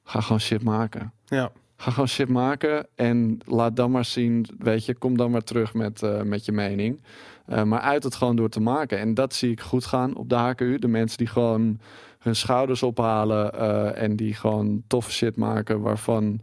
ga 0.03 0.21
gewoon 0.21 0.39
shit 0.41 0.63
maken. 0.63 1.13
ja. 1.25 1.51
Ga 1.81 1.91
gewoon 1.91 2.07
shit 2.07 2.29
maken 2.29 2.87
en 2.95 3.37
laat 3.45 3.75
dan 3.75 3.91
maar 3.91 4.05
zien, 4.05 4.45
weet 4.57 4.85
je, 4.85 4.95
kom 4.95 5.17
dan 5.17 5.31
maar 5.31 5.43
terug 5.43 5.73
met, 5.73 6.03
eh, 6.03 6.21
met 6.21 6.45
je 6.45 6.51
mening. 6.51 7.01
Eh, 7.45 7.63
maar 7.63 7.79
uit 7.79 8.03
het 8.03 8.15
gewoon 8.15 8.35
door 8.35 8.49
te 8.49 8.59
maken. 8.59 8.99
En 8.99 9.13
dat 9.13 9.33
zie 9.33 9.51
ik 9.51 9.61
goed 9.61 9.85
gaan 9.85 10.15
op 10.15 10.29
de 10.29 10.35
HKU. 10.35 10.79
De 10.79 10.87
mensen 10.87 11.17
die 11.17 11.27
gewoon 11.27 11.79
hun 12.19 12.35
schouders 12.35 12.83
ophalen 12.83 13.53
eh, 13.53 14.03
en 14.03 14.15
die 14.15 14.33
gewoon 14.33 14.83
toffe 14.87 15.11
shit 15.11 15.35
maken 15.35 15.81
waarvan 15.81 16.41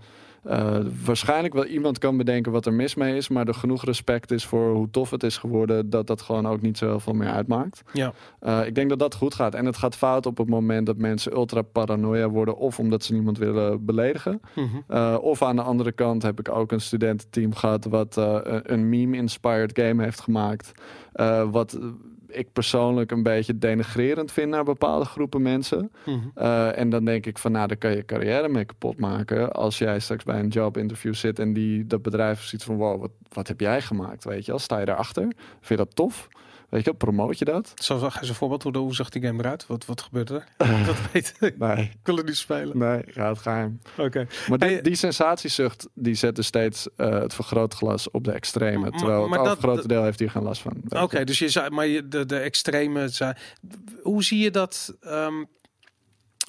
uh, 0.48 0.78
waarschijnlijk 1.04 1.54
wel 1.54 1.64
iemand 1.64 1.98
kan 1.98 2.16
bedenken 2.16 2.52
wat 2.52 2.66
er 2.66 2.72
mis 2.72 2.94
mee 2.94 3.16
is, 3.16 3.28
maar 3.28 3.48
er 3.48 3.54
genoeg 3.54 3.84
respect 3.84 4.30
is 4.30 4.44
voor 4.44 4.74
hoe 4.74 4.90
tof 4.90 5.10
het 5.10 5.22
is 5.22 5.36
geworden, 5.36 5.90
dat 5.90 6.06
dat 6.06 6.22
gewoon 6.22 6.46
ook 6.46 6.60
niet 6.60 6.78
zo 6.78 6.86
heel 6.86 7.00
veel 7.00 7.12
meer 7.12 7.28
uitmaakt. 7.28 7.82
Ja. 7.92 8.12
Uh, 8.42 8.66
ik 8.66 8.74
denk 8.74 8.88
dat 8.88 8.98
dat 8.98 9.14
goed 9.14 9.34
gaat. 9.34 9.54
En 9.54 9.66
het 9.66 9.76
gaat 9.76 9.96
fout 9.96 10.26
op 10.26 10.38
het 10.38 10.48
moment 10.48 10.86
dat 10.86 10.98
mensen 10.98 11.32
ultra 11.32 11.62
paranoia 11.62 12.28
worden, 12.28 12.56
of 12.56 12.78
omdat 12.78 13.04
ze 13.04 13.12
niemand 13.12 13.38
willen 13.38 13.84
beledigen. 13.84 14.40
Mhm. 14.54 14.66
Uh, 14.88 15.16
of 15.20 15.42
aan 15.42 15.56
de 15.56 15.62
andere 15.62 15.92
kant 15.92 16.22
heb 16.22 16.38
ik 16.38 16.48
ook 16.48 16.72
een 16.72 16.80
studententeam 16.80 17.54
gehad 17.54 17.84
wat 17.84 18.16
een 18.62 18.88
meme-inspired 18.88 19.78
game 19.78 20.02
heeft 20.02 20.20
gemaakt. 20.20 20.72
wat 21.50 21.78
ik 22.28 22.52
persoonlijk 22.52 23.10
een 23.10 23.22
beetje 23.22 23.58
denigrerend 23.58 24.32
vind 24.32 24.50
naar 24.50 24.64
bepaalde 24.64 25.04
groepen 25.04 25.42
mensen. 25.42 25.92
Mhm. 26.04 26.18
Uh, 26.36 26.78
en 26.78 26.90
dan 26.90 27.04
denk 27.04 27.26
ik 27.26 27.38
van, 27.38 27.52
nou, 27.52 27.66
daar 27.66 27.76
kan 27.76 27.90
je 27.90 28.04
carrière 28.04 28.48
mee 28.48 28.64
kapot 28.64 28.98
maken. 28.98 29.52
Als 29.52 29.78
jij 29.78 29.98
straks 29.98 30.24
bij 30.24 30.38
een 30.38 30.48
jobinterview 30.48 31.14
zit 31.14 31.38
en 31.38 31.52
die, 31.52 31.86
dat 31.86 32.02
bedrijf 32.02 32.42
ziet 32.42 32.62
van, 32.62 32.76
wow, 32.76 33.00
wat, 33.00 33.10
wat 33.28 33.48
heb 33.48 33.60
jij 33.60 33.82
gemaakt, 33.82 34.24
weet 34.24 34.44
je 34.44 34.50
wel? 34.50 34.60
Sta 34.60 34.78
je 34.78 34.84
daarachter? 34.84 35.22
Vind 35.22 35.68
je 35.68 35.76
dat 35.76 35.94
tof? 35.94 36.28
Weet 36.68 36.84
je, 36.84 36.94
promoot 36.94 37.38
je 37.38 37.44
dat? 37.44 37.72
Zo 37.74 37.98
zag 37.98 38.20
eens 38.20 38.28
een 38.28 38.34
voorbeeld. 38.34 38.62
Hoe, 38.62 38.76
hoe 38.76 38.94
zag 38.94 39.08
die 39.08 39.22
game 39.22 39.38
eruit? 39.42 39.66
Wat, 39.66 39.86
wat 39.86 40.00
gebeurde 40.00 40.34
er? 40.56 40.66
dat 40.86 40.96
weet 41.12 41.34
ik. 41.40 41.58
Nee. 41.58 41.76
Ik 41.82 41.98
wil 42.02 42.16
het 42.16 42.26
niet 42.26 42.36
spelen. 42.36 42.78
Nee, 42.78 43.02
ja, 43.14 43.28
het 43.28 43.38
geheim. 43.38 43.80
Oké. 43.96 44.26
Maar 44.48 44.58
die, 44.58 44.68
Hey, 44.68 44.82
die 44.82 44.94
sensatiezucht, 44.94 45.88
die 45.94 46.14
zet 46.14 46.36
dus 46.36 46.46
steeds 46.46 46.88
uh, 46.96 47.08
het 47.08 47.34
vergrootglas 47.34 48.10
op 48.10 48.24
de 48.24 48.32
extreme. 48.32 48.78
Maar- 48.78 48.90
Terwijl 48.90 49.22
het 49.22 49.32
dat- 49.32 49.46
overgrote 49.46 49.88
deel 49.88 50.02
heeft 50.04 50.18
hier 50.18 50.30
geen 50.30 50.42
last 50.42 50.60
van. 50.62 50.72
Oké, 50.88 51.18
je. 51.18 51.24
dus 51.24 51.38
je 51.38 51.48
zei, 51.48 51.70
maar 51.70 51.86
je, 51.86 52.08
de, 52.08 52.26
de 52.26 52.38
extreme 52.38 53.08
zijn. 53.08 53.36
Hoe 54.02 54.24
zie 54.24 54.38
je 54.38 54.50
dat? 54.50 54.94
ehm, 55.00 55.44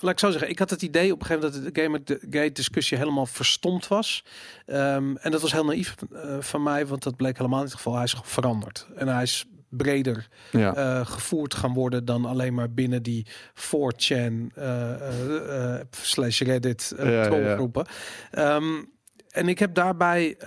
laat 0.02 0.12
ik 0.12 0.20
zo 0.20 0.30
zeggen, 0.32 0.50
ik 0.50 0.60
had 0.60 0.70
het 0.70 0.82
idee 0.82 1.12
op 1.14 1.20
een 1.20 1.26
gegeven 1.26 1.50
moment 1.52 1.68
dat 1.68 1.74
de 1.74 1.82
Gamergate 1.82 2.52
discussie 2.54 2.98
helemaal 2.98 3.26
verstomd 3.26 3.88
was. 3.88 4.24
Ehm, 4.66 5.16
en 5.16 5.32
dat 5.32 5.42
was 5.42 5.52
heel 5.52 5.66
naïef 5.66 5.96
eh, 6.14 6.38
van 6.40 6.64
mij, 6.64 6.86
want 6.88 7.04
dat 7.04 7.16
bleek 7.16 7.38
helemaal 7.38 7.60
niet 7.60 7.68
het 7.70 7.78
geval. 7.78 7.94
Hij 7.96 8.04
is 8.04 8.16
veranderd 8.24 8.88
en 8.96 9.08
hij 9.08 9.24
is 9.24 9.46
breder 9.70 10.28
Ja. 10.52 10.74
eh, 10.76 11.06
gevoerd 11.06 11.54
gaan 11.54 11.74
worden 11.74 12.06
dan 12.06 12.26
alleen 12.26 12.54
maar 12.54 12.72
binnen 12.72 13.04
die 13.04 13.26
4chan 13.54 14.48
eh, 14.56 15.76
eh, 15.76 15.82
slash 15.92 16.42
Reddit 16.42 16.94
Ja, 16.98 17.24
trollgroepen. 17.24 17.86
Ehm, 18.32 18.84
en 19.30 19.48
ik 19.48 19.60
heb 19.60 19.74
daarbij 19.74 20.38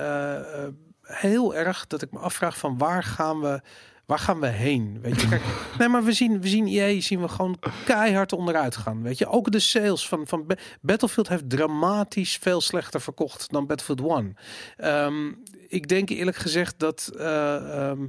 heel 1.02 1.54
erg 1.54 1.86
dat 1.86 2.02
ik 2.02 2.12
me 2.12 2.18
afvraag 2.18 2.58
van 2.58 2.78
waar 2.78 3.02
gaan 3.02 3.40
we 3.40 3.60
waar 4.06 4.18
gaan 4.20 4.40
we 4.40 4.46
heen? 4.46 4.98
Weet 5.02 5.20
je, 5.20 5.28
kijk, 5.28 5.42
nee, 5.78 5.88
maar 5.88 6.04
we 6.04 6.12
zien, 6.12 6.40
we 6.40 6.48
zien 6.48 6.66
EA 6.66 7.00
zien 7.00 7.20
we 7.20 7.28
gewoon 7.28 7.58
keihard 7.84 8.32
onderuit 8.32 8.76
gaan. 8.76 9.02
Weet 9.02 9.18
je, 9.18 9.26
ook 9.26 9.50
de 9.50 9.58
sales 9.58 10.08
van, 10.08 10.26
van 10.26 10.46
Ba- 10.46 10.54
Battlefield 10.80 11.28
heeft 11.28 11.50
dramatisch 11.50 12.36
veel 12.40 12.60
slechter 12.60 13.00
verkocht 13.00 13.50
dan 13.52 13.66
Battlefield 13.66 14.10
1. 14.10 14.36
Ehm, 14.76 15.32
ik 15.68 15.88
denk 15.88 16.08
eerlijk 16.08 16.36
gezegd 16.36 16.78
dat. 16.78 17.10
eh, 17.18 17.88
ehm, 17.88 18.06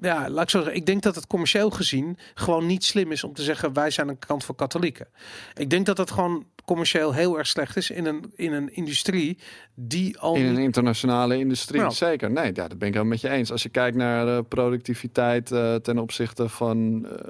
ja, 0.00 0.28
laat 0.30 0.42
ik 0.42 0.50
zo 0.50 0.58
zeggen. 0.58 0.76
Ik 0.76 0.86
denk 0.86 1.02
dat 1.02 1.14
het 1.14 1.26
commercieel 1.26 1.70
gezien 1.70 2.18
gewoon 2.34 2.66
niet 2.66 2.84
slim 2.84 3.12
is 3.12 3.24
om 3.24 3.32
te 3.32 3.42
zeggen 3.42 3.72
wij 3.72 3.90
zijn 3.90 4.08
een 4.08 4.18
kant 4.18 4.44
voor 4.44 4.54
katholieken. 4.54 5.08
Ik 5.54 5.70
denk 5.70 5.86
dat 5.86 5.96
dat 5.96 6.10
gewoon 6.10 6.46
commercieel 6.64 7.12
heel 7.14 7.38
erg 7.38 7.46
slecht 7.46 7.76
is 7.76 7.90
in 7.90 8.06
een, 8.06 8.32
in 8.36 8.52
een 8.52 8.74
industrie 8.74 9.38
die 9.74 10.18
al 10.18 10.34
In 10.34 10.44
een 10.46 10.58
internationale 10.58 11.38
industrie, 11.38 11.80
Ja. 11.80 11.90
zeker. 11.90 12.30
Nee, 12.30 12.50
ja, 12.54 12.68
dat 12.68 12.78
ben 12.78 12.88
ik 12.88 12.94
helemaal 12.94 13.04
met 13.12 13.20
je 13.20 13.28
eens. 13.28 13.52
Als 13.52 13.62
je 13.62 13.68
kijkt 13.68 13.96
naar 13.96 14.26
de 14.26 14.44
productiviteit 14.48 15.52
eh, 15.52 15.74
ten 15.74 15.98
opzichte 15.98 16.48
van... 16.48 17.06
eh, 17.06 17.28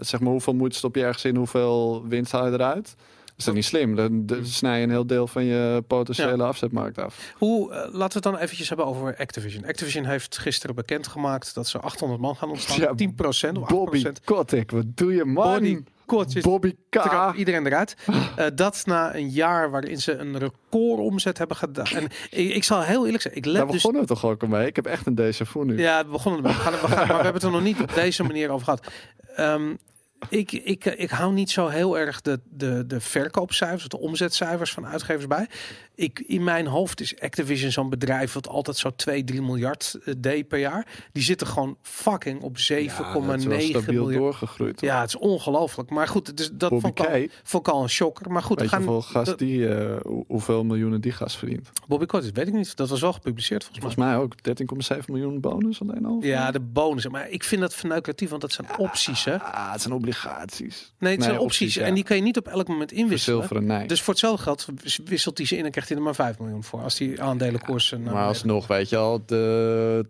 zeg 0.00 0.20
maar, 0.20 0.30
hoeveel 0.30 0.54
moeite 0.54 0.76
stop 0.76 0.94
je 0.94 1.02
ergens 1.02 1.24
in, 1.24 1.36
hoeveel 1.36 2.04
winst 2.08 2.32
haal 2.32 2.46
je 2.46 2.52
eruit? 2.52 2.94
Is 3.36 3.44
dat 3.44 3.54
niet 3.54 3.64
slim? 3.64 3.94
Dan 3.94 4.26
dan 4.26 4.46
snij 4.46 4.78
je 4.78 4.84
een 4.84 4.90
heel 4.90 5.06
deel 5.06 5.26
van 5.26 5.44
je 5.44 5.84
potentiële 5.86 6.42
afzetmarkt 6.42 6.98
af. 6.98 7.32
Hoe, 7.34 7.72
eh, 7.72 7.78
laten 7.78 7.98
we 7.98 8.02
het 8.14 8.22
dan 8.22 8.36
eventjes 8.36 8.68
hebben 8.68 8.86
over 8.86 9.16
Activision. 9.16 9.64
Activision 9.64 10.04
heeft 10.04 10.38
gisteren 10.38 10.74
bekendgemaakt 10.74 11.54
dat 11.54 11.68
ze 11.68 11.78
800 11.78 12.20
man 12.20 12.36
gaan 12.36 12.50
ontstaan. 12.50 12.80
Ja, 12.80 12.94
10% 12.94 13.58
of 13.58 13.62
8%. 13.62 13.68
Bobby 13.68 14.04
Kotick, 14.24 14.70
wat 14.70 14.84
doe 14.96 15.14
je 15.14 15.24
man? 15.24 15.52
Body 15.52 15.82
Kortjes, 16.06 16.42
Bobby 16.42 16.74
K. 16.88 17.32
iedereen 17.36 17.66
eruit. 17.66 17.96
Eh, 18.36 18.46
dat 18.54 18.82
na 18.84 19.14
een 19.14 19.28
jaar 19.30 19.70
waarin 19.70 20.00
ze 20.00 20.16
een 20.16 20.38
recordomzet 20.38 21.38
hebben 21.38 21.56
gedaan. 21.56 21.86
En 21.86 22.04
ik, 22.30 22.54
ik 22.54 22.64
zal 22.64 22.82
heel 22.82 23.04
eerlijk 23.04 23.22
zijn, 23.22 23.36
ik 23.36 23.44
let 23.44 23.54
Daar 23.54 23.66
dus... 23.66 23.74
begonnen 23.74 24.00
we 24.00 24.08
toch 24.08 24.24
ook 24.24 24.42
al 24.42 24.48
mee? 24.48 24.66
Ik 24.66 24.76
heb 24.76 24.86
echt 24.86 25.06
een 25.06 25.18
déjà 25.20 25.46
vu 25.46 25.64
nu. 25.64 25.78
Ja, 25.78 26.04
we 26.04 26.10
begonnen. 26.10 26.42
We 26.42 26.48
gaan, 26.48 26.72
we 26.72 26.78
gaan, 26.78 26.88
maar 26.88 27.06
we 27.06 27.12
hebben 27.12 27.32
het 27.34 27.42
er 27.42 27.50
nog 27.50 27.62
niet 27.62 27.80
op 27.80 27.94
deze 27.94 28.22
manier 28.22 28.50
over 28.50 28.64
gehad. 28.64 28.86
Ehm, 29.36 29.74
ik, 30.28 30.52
ik, 30.52 30.84
ik 30.84 31.10
hou 31.10 31.32
niet 31.32 31.50
zo 31.50 31.68
heel 31.68 31.98
erg 31.98 32.20
de, 32.20 32.40
de, 32.50 32.86
de 32.86 33.00
verkoopcijfers, 33.00 33.88
de 33.88 33.98
omzetcijfers 33.98 34.72
van 34.72 34.86
uitgevers 34.86 35.26
bij. 35.26 35.48
Ik, 35.94 36.18
in 36.26 36.44
mijn 36.44 36.66
hoofd 36.66 37.00
is 37.00 37.20
Activision 37.20 37.70
zo'n 37.70 37.88
bedrijf 37.90 38.32
wat 38.32 38.48
altijd 38.48 38.76
zo 38.76 38.90
2, 38.96 39.24
3 39.24 39.42
miljard 39.42 39.98
eh, 40.04 40.14
deed 40.18 40.48
per 40.48 40.58
jaar. 40.58 40.86
Die 41.12 41.22
zitten 41.22 41.46
gewoon 41.46 41.76
fucking 41.82 42.40
op 42.42 42.56
7,9 42.58 42.62
Ja, 42.64 42.92
miljard. 43.86 44.12
doorgegroeid. 44.14 44.80
Ja, 44.80 45.00
het 45.00 45.08
is 45.08 45.16
ongelooflijk. 45.16 45.90
Maar 45.90 46.08
goed, 46.08 46.26
het 46.26 46.40
is, 46.40 46.50
dat 46.52 46.70
Bobby 46.70 46.84
vond 46.86 46.98
ik, 46.98 47.06
al, 47.06 47.20
K. 47.26 47.30
vond 47.42 47.66
ik 47.66 47.72
al 47.72 47.82
een 47.82 47.88
shocker. 47.88 48.30
Maar 48.32 48.42
goed, 48.42 48.60
Weet 48.60 48.68
gaan, 48.68 48.82
hoeveel, 48.82 49.02
gas 49.02 49.36
die, 49.36 49.68
eh, 49.68 49.96
hoe- 50.02 50.24
hoeveel 50.28 50.64
miljoenen 50.64 51.00
die 51.00 51.12
gas 51.12 51.36
verdient? 51.36 51.70
Bobby 51.88 52.06
Kotick, 52.06 52.34
weet 52.34 52.46
ik 52.48 52.52
niet. 52.54 52.76
Dat 52.76 52.88
was 52.88 53.00
wel 53.00 53.12
gepubliceerd 53.12 53.64
volgens 53.64 53.94
mij. 53.96 54.14
Volgens 54.14 54.32
mij 54.42 54.96
ook 54.96 54.98
13,7 55.02 55.12
miljoen 55.12 55.40
bonus 55.40 55.80
alleen 55.80 56.04
al. 56.04 56.18
Ja, 56.22 56.50
de 56.50 56.60
bonussen. 56.60 57.10
Maar 57.10 57.28
ik 57.28 57.44
vind 57.44 57.60
dat 57.60 57.74
verneukeratief, 57.74 58.28
want 58.30 58.40
dat 58.40 58.52
zijn 58.52 58.66
opties, 58.78 59.24
hè? 59.24 59.38
Ah, 59.42 59.72
het 59.72 59.80
zijn 59.82 59.94
obligaties. 60.06 60.92
Nee, 60.98 61.12
het 61.12 61.22
zijn 61.22 61.34
Nee, 61.34 61.44
opties. 61.44 61.60
opties, 61.66 61.74
ja. 61.82 61.82
En 61.88 61.94
die 61.94 62.04
kan 62.04 62.16
je 62.16 62.22
niet 62.22 62.36
op 62.36 62.48
elk 62.48 62.68
moment 62.68 62.92
inwisselen. 62.92 63.66
Nee. 63.66 63.86
Dus 63.86 64.02
voor 64.02 64.12
hetzelfde 64.12 64.42
geld 64.42 64.66
wisselt 65.04 65.38
hij 65.38 65.46
ze 65.46 65.56
in 65.56 65.64
en 65.64 65.70
krijgt 65.70 65.88
hij 65.88 65.98
er 65.98 66.04
maar 66.04 66.14
5 66.14 66.38
miljoen 66.38 66.64
voor. 66.64 66.80
Als 66.82 66.94
die 66.96 67.22
aandelenkoersen... 67.22 67.96
naar 68.02 68.04
maar 68.12 68.14
beneden 68.22 68.34
alsnog, 68.34 68.66
weet 68.66 68.88
je 68.88 68.96
al, 68.96 69.22
de, 69.26 70.06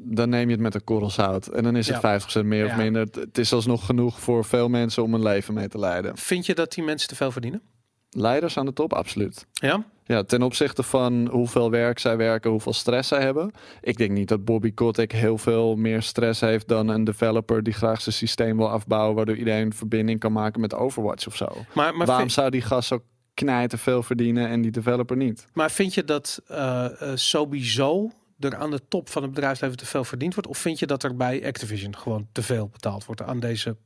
dan 0.00 0.28
neem 0.28 0.46
je 0.46 0.52
het 0.54 0.60
met 0.62 0.74
een 0.74 0.84
korrel 0.84 1.10
zout. 1.10 1.46
En 1.46 1.62
dan 1.62 1.76
is 1.76 1.88
het 1.88 1.96
50% 2.42 2.44
meer 2.46 2.64
of 2.64 2.70
Ja. 2.70 2.76
minder. 2.76 3.02
Het- 3.02 3.14
Het 3.14 3.38
is 3.38 3.52
alsnog 3.52 3.86
genoeg 3.86 4.20
voor 4.20 4.44
veel 4.44 4.68
mensen 4.68 5.02
om 5.02 5.14
een 5.14 5.22
leven 5.22 5.54
mee 5.54 5.68
te 5.68 5.78
leiden. 5.78 6.16
Vind 6.16 6.46
je 6.46 6.54
dat 6.54 6.72
die 6.72 6.84
mensen 6.84 7.08
te 7.08 7.16
veel 7.16 7.30
verdienen? 7.32 7.62
Leiders 8.10 8.56
aan 8.58 8.66
de 8.66 8.72
top, 8.72 8.92
absoluut. 8.92 9.46
Ja? 9.52 9.84
Ja, 10.08 10.22
ten 10.22 10.42
opzichte 10.42 10.82
van 10.82 11.28
hoeveel 11.28 11.70
werk 11.70 11.98
zij 11.98 12.16
werken, 12.16 12.50
hoeveel 12.50 12.72
stress 12.72 13.08
zij 13.08 13.20
hebben. 13.20 13.50
Ik 13.80 13.96
denk 13.96 14.10
niet 14.10 14.28
dat 14.28 14.44
Bobby 14.44 14.74
Kotick 14.74 15.12
heel 15.12 15.38
veel 15.38 15.76
meer 15.76 16.02
stress 16.02 16.40
heeft 16.40 16.68
dan 16.68 16.88
een 16.88 17.04
developer 17.04 17.62
die 17.62 17.72
graag 17.72 18.00
zijn 18.00 18.14
systeem 18.14 18.56
wil 18.56 18.70
afbouwen, 18.70 19.16
waardoor 19.16 19.36
iedereen 19.36 19.72
verbinding 19.72 20.20
kan 20.20 20.32
maken 20.32 20.60
met 20.60 20.74
Overwatch 20.74 21.26
of 21.26 21.36
zo. 21.36 21.46
Maar, 21.74 21.96
maar, 21.96 22.06
Waarom 22.06 22.16
vind, 22.16 22.32
zou 22.32 22.50
die 22.50 22.62
gast 22.62 22.88
zo 22.88 23.02
knijten 23.34 23.78
veel 23.78 24.02
verdienen 24.02 24.48
en 24.48 24.60
die 24.60 24.70
developer 24.70 25.16
niet? 25.16 25.46
maar 25.52 25.70
vind 25.70 25.94
je 25.94 26.04
dat 26.04 26.42
eh, 26.46 26.84
eh, 26.84 27.16
sowieso 27.16 28.10
er 28.38 28.56
aan 28.56 28.70
de 28.70 28.80
top 28.88 29.08
van 29.08 29.22
het 29.22 29.32
bedrijfsleven 29.32 29.76
te 29.76 29.86
veel 29.86 30.04
verdiend 30.04 30.34
wordt? 30.34 30.48
Of 30.48 30.58
vind 30.58 30.78
je 30.78 30.86
dat 30.86 31.02
er 31.02 31.16
bij 31.16 31.46
Activision 31.46 31.96
gewoon 31.96 32.26
te 32.32 32.42
veel 32.42 32.68
betaald 32.68 33.04
wordt 33.04 33.22
aan 33.22 33.40
deze 33.40 33.76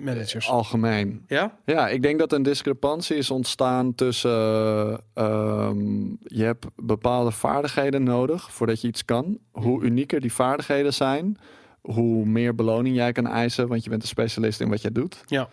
managers? 0.00 0.48
Algemeen. 0.48 1.24
Ja? 1.26 1.58
Ja, 1.64 1.88
ik 1.88 2.02
denk 2.02 2.18
dat 2.18 2.32
een 2.32 2.42
discrepantie 2.42 3.16
is 3.16 3.30
ontstaan 3.30 3.94
tussen 3.94 4.30
eh, 4.30 4.96
ehm, 5.14 6.04
je 6.22 6.44
hebt 6.44 6.66
bepaalde 6.76 7.30
vaardigheden 7.30 8.02
nodig 8.02 8.52
voordat 8.52 8.80
je 8.80 8.88
iets 8.88 9.04
kan. 9.04 9.38
Hoe 9.50 9.82
unieker 9.82 10.20
die 10.20 10.32
vaardigheden 10.32 10.94
zijn, 10.94 11.38
hoe 11.80 12.24
meer 12.24 12.54
beloning 12.54 12.96
jij 12.96 13.12
kan 13.12 13.26
eisen, 13.26 13.68
want 13.68 13.84
je 13.84 13.90
bent 13.90 14.02
een 14.02 14.08
specialist 14.08 14.60
in 14.60 14.68
wat 14.68 14.82
jij 14.82 14.92
doet. 14.92 15.22
Ja. 15.26 15.48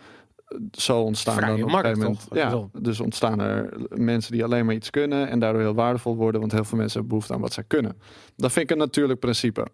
Zo 0.72 1.00
ontstaan 1.00 1.36
Vrije 1.36 1.50
dan 1.50 1.60
op 1.60 1.66
een 1.66 1.72
markt, 1.72 1.88
gegeven 1.88 2.18
moment. 2.32 2.72
Ja, 2.72 2.80
dus 2.80 3.00
ontstaan 3.00 3.40
er 3.40 3.72
mensen 3.88 4.32
die 4.32 4.44
alleen 4.44 4.66
maar 4.66 4.74
iets 4.74 4.90
kunnen 4.90 5.28
en 5.28 5.38
daardoor 5.38 5.62
heel 5.62 5.74
waardevol 5.74 6.16
worden, 6.16 6.40
want 6.40 6.52
heel 6.52 6.64
veel 6.64 6.78
mensen 6.78 6.98
hebben 6.98 7.08
behoefte 7.08 7.34
aan 7.34 7.40
wat 7.40 7.52
zij 7.52 7.64
kunnen. 7.66 7.96
Dat 8.36 8.52
vind 8.52 8.64
ik 8.64 8.70
een 8.70 8.82
natuurlijk 8.82 9.20
principe. 9.20 9.66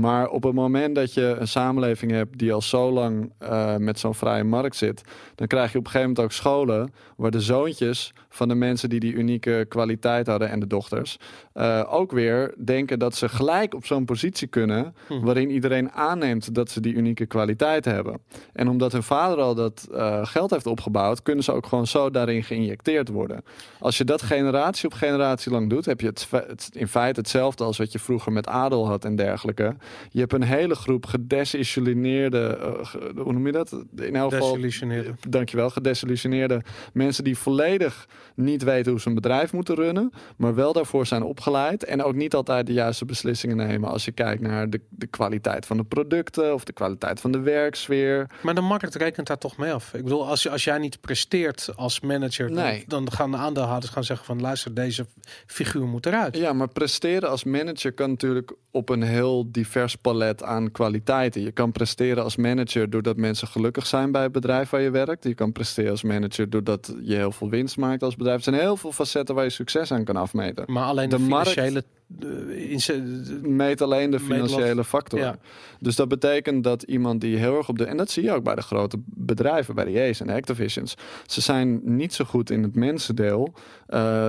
Maar 0.00 0.28
op 0.28 0.42
het 0.42 0.54
moment 0.54 0.94
dat 0.94 1.14
je 1.14 1.36
een 1.38 1.48
samenleving 1.48 2.10
hebt 2.10 2.38
die 2.38 2.52
al 2.52 2.62
zo 2.62 2.90
lang 2.90 3.32
eh, 3.38 3.76
met 3.76 3.98
zo'n 3.98 4.14
vrije 4.14 4.44
markt 4.44 4.76
zit, 4.76 5.02
dan 5.34 5.46
krijg 5.46 5.72
je 5.72 5.78
op 5.78 5.84
een 5.84 5.90
gegeven 5.90 6.14
moment 6.14 6.26
ook 6.26 6.32
scholen 6.32 6.92
waar 7.16 7.30
de 7.30 7.40
zoontjes 7.40 8.12
van 8.28 8.48
de 8.48 8.54
mensen 8.54 8.88
die 8.88 9.00
die 9.00 9.12
unieke 9.12 9.66
kwaliteit 9.68 10.26
hadden 10.26 10.48
en 10.50 10.60
de 10.60 10.66
dochters 10.66 11.18
eh, 11.52 11.82
ook 11.88 12.12
weer 12.12 12.54
denken 12.64 12.98
dat 12.98 13.14
ze 13.14 13.28
gelijk 13.28 13.74
op 13.74 13.86
zo'n 13.86 14.04
positie 14.04 14.48
kunnen 14.48 14.94
Hm. 15.06 15.20
waarin 15.20 15.50
iedereen 15.50 15.92
aanneemt 15.92 16.54
dat 16.54 16.70
ze 16.70 16.80
die 16.80 16.94
unieke 16.94 17.26
kwaliteit 17.26 17.84
hebben. 17.84 18.20
En 18.52 18.68
omdat 18.68 18.92
hun 18.92 19.02
vader 19.02 19.38
al 19.38 19.54
dat 19.54 19.88
eh, 19.92 20.26
geld 20.26 20.50
heeft 20.50 20.66
opgebouwd, 20.66 21.22
kunnen 21.22 21.44
ze 21.44 21.52
ook 21.52 21.66
gewoon 21.66 21.86
zo 21.86 22.10
daarin 22.10 22.44
geïnjecteerd 22.44 23.08
worden. 23.08 23.42
Als 23.78 23.98
je 23.98 24.04
dat 24.04 24.22
generatie 24.22 24.86
op 24.86 24.94
generatie 24.94 25.52
lang 25.52 25.70
doet, 25.70 25.84
heb 25.84 26.00
je 26.00 26.06
het, 26.06 26.70
in 26.72 26.88
feite 26.88 27.20
hetzelfde 27.20 27.64
als 27.64 27.78
wat 27.78 27.92
je 27.92 27.98
vroeger 27.98 28.32
met 28.32 28.46
adel 28.46 28.86
had 28.86 29.04
en 29.04 29.16
dergelijke. 29.16 29.76
Je 30.10 30.20
hebt 30.20 30.32
een 30.32 30.42
hele 30.42 30.74
groep 30.74 31.06
gedesillusioneerde, 31.06 32.56
eh, 32.60 33.22
hoe 33.22 33.32
noem 33.32 33.46
je 33.46 33.52
dat? 33.52 33.72
In 33.96 34.16
elk 34.16 34.32
geval, 34.32 34.48
Desillusioneerde. 34.48 35.14
dankjewel, 35.28 35.70
gedesillusioneerde 35.70 36.62
mensen 36.92 37.24
die 37.24 37.36
volledig 37.38 38.08
niet 38.34 38.62
weten 38.62 38.90
hoe 38.92 39.00
ze 39.00 39.08
een 39.08 39.14
bedrijf 39.14 39.52
moeten 39.52 39.74
runnen, 39.74 40.12
maar 40.36 40.54
wel 40.54 40.72
daarvoor 40.72 41.06
zijn 41.06 41.22
opgeleid 41.22 41.84
en 41.84 42.02
ook 42.02 42.14
niet 42.14 42.34
altijd 42.34 42.66
de 42.66 42.72
juiste 42.72 43.04
beslissingen 43.04 43.56
nemen 43.56 43.88
als 43.90 44.04
je 44.04 44.12
kijkt 44.12 44.42
naar 44.42 44.70
de, 44.70 44.80
de 44.88 45.06
kwaliteit 45.06 45.66
van 45.66 45.76
de 45.76 45.84
producten 45.84 46.54
of 46.54 46.64
de 46.64 46.72
kwaliteit 46.72 47.20
van 47.20 47.32
de 47.32 47.40
werksfeer. 47.40 48.26
Maar 48.42 48.54
de 48.54 48.60
markt 48.60 48.94
rekent 48.94 49.26
daar 49.26 49.38
toch 49.38 49.56
mee 49.56 49.72
af. 49.72 49.94
Ik 49.94 50.02
bedoel, 50.02 50.26
als, 50.28 50.42
je, 50.42 50.50
als 50.50 50.64
jij 50.64 50.78
niet 50.78 51.00
presteert 51.00 51.70
als 51.76 52.00
manager, 52.00 52.50
Nee. 52.50 52.84
dan, 52.86 53.04
dan 53.04 53.12
gaan 53.14 53.30
de 53.30 53.36
aandeelhouders 53.36 53.92
gaan 53.92 54.04
zeggen 54.04 54.26
van 54.26 54.40
luister, 54.40 54.74
deze 54.74 55.06
figuur 55.46 55.86
moet 55.86 56.06
eruit. 56.06 56.36
Ja, 56.36 56.52
maar 56.52 56.68
presteren 56.68 57.28
als 57.28 57.44
manager 57.44 57.92
kan 57.92 58.10
natuurlijk 58.10 58.52
op 58.70 58.88
een 58.88 59.02
heel 59.02 59.50
divers 59.50 59.79
palet 60.02 60.42
aan 60.42 60.70
kwaliteiten. 60.72 61.42
Je 61.42 61.52
kan 61.52 61.72
presteren 61.72 62.22
als 62.22 62.36
manager 62.36 62.90
doordat 62.90 63.16
mensen 63.16 63.48
gelukkig 63.48 63.86
zijn 63.86 64.12
bij 64.12 64.22
het 64.22 64.32
bedrijf 64.32 64.70
waar 64.70 64.80
je 64.80 64.90
werkt. 64.90 65.24
Je 65.24 65.34
kan 65.34 65.52
presteren 65.52 65.90
als 65.90 66.02
manager 66.02 66.50
doordat 66.50 66.94
je 67.02 67.14
heel 67.14 67.32
veel 67.32 67.48
winst 67.50 67.76
maakt 67.76 68.02
als 68.02 68.16
bedrijf. 68.16 68.36
Er 68.36 68.42
zijn 68.44 68.56
heel 68.60 68.76
veel 68.76 68.92
facetten 68.92 69.34
waar 69.34 69.44
je 69.44 69.50
succes 69.50 69.92
aan 69.92 70.04
kan 70.04 70.16
afmeten. 70.16 70.64
Maar 70.66 70.84
alleen 70.84 71.08
de, 71.08 71.16
De 71.16 71.22
financiële... 71.22 71.84
eh, 72.20 72.96
Meet 73.42 73.80
alleen 73.82 74.10
de 74.10 74.20
financiële 74.20 74.84
factor. 74.84 75.18
Ja. 75.18 75.36
Dus 75.80 75.96
dat 75.96 76.08
betekent 76.08 76.64
dat 76.64 76.82
iemand 76.82 77.20
die 77.20 77.36
heel 77.36 77.56
erg 77.56 77.68
op 77.68 77.78
de. 77.78 77.84
En 77.84 77.96
dat 77.96 78.10
zie 78.10 78.22
je 78.22 78.32
ook 78.32 78.44
bij 78.44 78.54
de 78.54 78.62
grote 78.62 78.96
bedrijven, 79.06 79.74
bij 79.74 79.84
de 79.84 79.90
EA's 80.00 80.20
en 80.20 80.26
de 80.26 80.32
Activisions. 80.32 80.94
Ze 81.26 81.40
zijn 81.40 81.80
niet 81.84 82.14
zo 82.14 82.24
goed 82.24 82.50
in 82.50 82.62
het 82.62 82.74
mensendeel. 82.74 83.54
eh, 83.86 84.28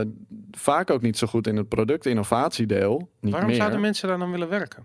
vaak 0.52 0.90
ook 0.90 1.02
niet 1.02 1.18
zo 1.18 1.28
goed 1.28 1.48
in 1.48 1.58
het 1.58 1.68
product-innovatiedeel. 1.70 3.10
Niet 3.20 3.32
waarom 3.32 3.50
meer. 3.50 3.60
zouden 3.60 3.82
mensen 3.82 4.08
daar 4.08 4.20
dan 4.20 4.32
willen 4.32 4.50
werken? 4.50 4.84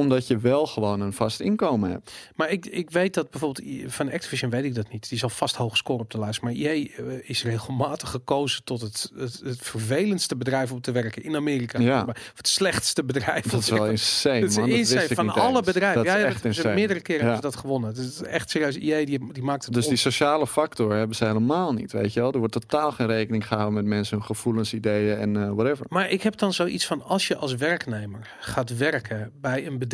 Omdat 0.00 0.26
je 0.26 0.38
wel 0.38 0.66
gewoon 0.66 1.00
een 1.00 1.12
vast 1.12 1.40
inkomen 1.40 1.90
hebt. 1.90 2.12
Maar 2.34 2.50
ik, 2.50 2.66
ik 2.66 2.90
weet 2.90 3.14
dat 3.14 3.30
bijvoorbeeld 3.30 3.92
van 3.92 4.12
Activision 4.12 4.50
weet 4.50 4.64
ik 4.64 4.74
dat 4.74 4.90
niet. 4.92 5.08
Die 5.08 5.18
zal 5.18 5.28
vast 5.28 5.54
hoog 5.56 5.76
scoren 5.76 6.02
op 6.02 6.10
de 6.10 6.18
lijst. 6.18 6.40
Maar 6.40 6.52
EA 6.52 6.70
eh, 6.70 7.04
is 7.22 7.44
regelmatig 7.44 8.10
gekozen 8.10 8.64
tot 8.64 8.80
het, 8.80 9.10
het, 9.16 9.40
het 9.44 9.58
vervelendste 9.60 10.36
bedrijf 10.36 10.72
om 10.72 10.80
te 10.80 10.92
werken 10.92 11.22
in 11.22 11.36
Amerika. 11.36 11.78
Ja. 11.80 12.04
Maar 12.04 12.30
Het 12.34 12.48
slechtste 12.48 13.04
bedrijf. 13.04 13.44
Dat 13.46 13.60
is 13.60 13.68
wel 13.70 13.86
insane, 13.86 14.34
Het 14.34 14.50
is 14.50 14.56
man. 14.56 14.68
Dat 14.68 14.78
insane. 14.78 14.98
wist 14.98 15.10
ik 15.10 15.16
van 15.16 15.26
niet 15.26 15.34
alle 15.34 15.56
eens. 15.56 15.66
bedrijven. 15.66 16.04
Dat 16.04 16.12
Ja, 16.14 16.18
echt 16.24 16.42
dat- 16.42 16.54
ze 16.54 16.68
meerdere 16.68 17.00
keren 17.00 17.24
Ja. 17.26 17.30
hebben 17.32 17.50
ze 17.50 17.56
dat 17.56 17.60
gewonnen. 17.60 17.88
Het 17.88 17.98
is 17.98 18.22
echt 18.22 18.50
serieus. 18.50 18.76
EA 18.76 19.04
die, 19.04 19.32
die 19.32 19.42
maakt 19.42 19.64
het 19.64 19.74
Dus 19.74 19.86
die 19.88 19.96
sociale 19.96 20.46
factor 20.46 20.92
hebben 20.94 21.16
ze 21.16 21.24
helemaal 21.24 21.72
niet, 21.72 21.92
weet 21.92 22.12
je 22.12 22.20
wel. 22.20 22.32
Er 22.32 22.38
wordt 22.38 22.52
totaal 22.52 22.92
geen 22.92 23.06
rekening 23.06 23.46
gehouden 23.46 23.74
met 23.74 23.84
mensen, 23.84 24.16
hun 24.16 24.26
gevoelens, 24.26 24.74
ideeën 24.74 25.16
en 25.18 25.36
eh, 25.36 25.50
whatever. 25.52 25.86
Maar 25.88 26.10
ik 26.10 26.22
heb 26.22 26.36
dan 26.36 26.52
zoiets 26.52 26.86
van 26.86 27.02
als 27.02 27.28
je 27.28 27.36
als 27.36 27.54
werknemer 27.54 28.36
gaat 28.40 28.76
werken 28.76 29.32
bij 29.40 29.56
een 29.58 29.62
bedrijf 29.64 29.84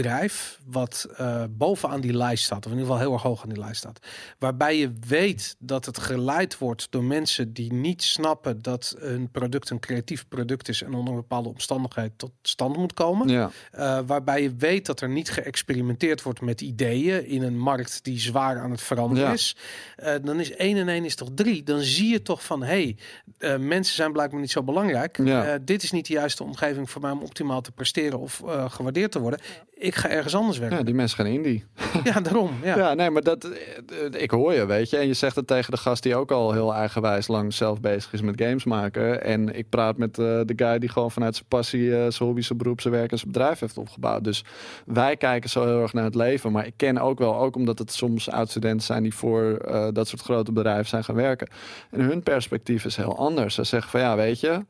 wat 0.66 1.08
eh, 1.16 1.44
bovenaan 1.50 2.00
die 2.00 2.16
lijst 2.16 2.44
staat, 2.44 2.66
of 2.66 2.72
in 2.72 2.78
ieder 2.78 2.84
geval 2.86 3.00
heel 3.02 3.12
erg 3.12 3.22
hoog 3.22 3.42
aan 3.42 3.48
die 3.48 3.58
lijst 3.58 3.76
staat, 3.76 3.98
waarbij 4.38 4.78
je 4.78 4.92
weet 5.06 5.56
dat 5.58 5.86
het 5.86 5.98
geleid 5.98 6.58
wordt 6.58 6.86
door 6.90 7.04
mensen 7.04 7.52
die 7.52 7.72
niet 7.72 8.02
snappen 8.02 8.62
dat 8.62 8.94
een 8.98 9.30
product 9.30 9.70
een 9.70 9.80
creatief 9.80 10.28
product 10.28 10.68
is 10.68 10.82
en 10.82 10.94
onder 10.94 11.14
bepaalde 11.14 11.48
omstandigheden 11.48 12.16
tot 12.16 12.30
stand 12.42 12.76
moet 12.76 12.92
komen. 12.94 13.28
Ja, 13.28 13.50
Eh, 13.70 13.98
waarbij 14.06 14.42
je 14.42 14.54
weet 14.56 14.86
dat 14.86 15.00
er 15.00 15.08
niet 15.08 15.30
geëxperimenteerd 15.30 16.22
wordt 16.22 16.40
met 16.40 16.60
ideeën 16.60 17.26
in 17.26 17.42
een 17.42 17.58
markt 17.58 18.04
die 18.04 18.20
zwaar 18.20 18.58
aan 18.60 18.70
het 18.70 18.80
veranderen 18.82 19.26
Ja. 19.26 19.32
is. 19.32 19.56
Eh, 19.96 20.14
dan 20.22 20.40
is 20.40 20.52
1 20.56 20.76
en 20.76 20.88
1 20.88 21.04
is 21.04 21.14
toch 21.14 21.28
3. 21.34 21.62
Dan 21.62 21.80
zie 21.80 22.08
je 22.10 22.22
toch 22.22 22.44
van 22.44 22.62
hé, 22.62 22.66
hey, 22.68 22.96
eh, 23.38 23.56
mensen 23.58 23.94
zijn 23.94 24.12
blijkbaar 24.12 24.40
niet 24.40 24.50
zo 24.50 24.62
belangrijk. 24.62 25.18
Ja. 25.24 25.44
Eh, 25.46 25.58
dit 25.62 25.82
is 25.82 25.90
niet 25.90 26.06
de 26.06 26.12
juiste 26.12 26.44
omgeving 26.44 26.90
voor 26.90 27.00
mij 27.00 27.10
om 27.10 27.22
optimaal 27.22 27.60
te 27.60 27.72
presteren 27.72 28.18
of 28.18 28.42
eh, 28.46 28.70
gewaardeerd 28.70 29.12
te 29.12 29.20
worden. 29.20 29.40
Ik 29.82 29.94
ga 29.94 30.08
ergens 30.08 30.34
anders 30.34 30.58
werken. 30.58 30.78
ja, 30.78 30.84
die 30.84 30.94
mensen 30.94 31.16
gaan 31.16 31.26
indie. 31.26 31.64
Ja, 32.04 32.20
daarom. 32.20 32.50
Ja. 32.62 32.76
Ja. 32.76 32.94
nee, 32.94 33.10
maar 33.10 33.22
dat, 33.22 33.44
eh, 33.44 34.22
ik 34.22 34.30
hoor 34.30 34.52
je, 34.52 34.66
weet 34.66 34.90
je. 34.90 34.96
En 34.96 35.06
je 35.06 35.14
zegt 35.14 35.36
het 35.36 35.46
tegen 35.46 35.70
de 35.70 35.76
gast 35.76 36.02
die 36.02 36.16
ook 36.16 36.30
al 36.30 36.52
heel 36.52 36.74
eigenwijs 36.74 37.28
lang 37.28 37.54
zelf 37.54 37.80
bezig 37.80 38.12
is 38.12 38.20
met 38.20 38.40
games 38.42 38.64
maken. 38.64 39.24
En 39.24 39.54
ik 39.56 39.68
praat 39.68 39.96
met 39.96 40.18
eh, 40.18 40.24
de 40.24 40.52
guy 40.56 40.78
die 40.78 40.88
gewoon 40.88 41.10
vanuit 41.10 41.34
zijn 41.34 41.48
passie, 41.48 41.90
eh, 41.90 41.98
zijn 41.98 42.28
hobby, 42.28 42.40
zijn 42.40 42.58
beroep, 42.58 42.80
zijn 42.80 42.94
werk 42.94 43.10
en 43.10 43.18
zijn 43.18 43.32
bedrijf 43.32 43.58
heeft 43.58 43.78
opgebouwd. 43.78 44.24
Dus 44.24 44.44
wij 44.86 45.16
kijken 45.16 45.50
zo 45.50 45.64
heel 45.66 45.82
erg 45.82 45.92
naar 45.92 46.04
het 46.04 46.14
leven. 46.14 46.52
Maar 46.52 46.66
ik 46.66 46.74
ken 46.76 46.98
ook 46.98 47.18
wel, 47.18 47.36
ook 47.36 47.56
omdat 47.56 47.78
het 47.78 47.92
soms 47.92 48.30
oud-studenten 48.30 48.86
zijn 48.86 49.02
die 49.02 49.14
voor 49.14 49.58
dat 49.92 50.08
soort 50.08 50.22
grote 50.22 50.52
bedrijven 50.52 50.86
zijn 50.86 51.04
gaan 51.04 51.14
werken. 51.14 51.48
En 51.90 52.00
hun 52.00 52.22
perspectief 52.22 52.84
is 52.84 52.96
heel 52.96 53.16
anders. 53.18 53.54
Ze 53.54 53.64
zeggen 53.64 53.90
van 53.90 54.00
ja, 54.00 54.16
weet 54.16 54.40
je, 54.40 54.64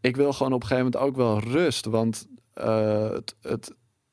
ik 0.00 0.16
wil 0.16 0.32
gewoon 0.32 0.52
op 0.52 0.62
een 0.62 0.68
gegeven 0.68 0.90
moment 0.92 1.10
ook 1.10 1.16
wel 1.16 1.40
rust. 1.40 1.86
Want 1.86 2.26
het, 2.54 3.34
het, 3.42 3.72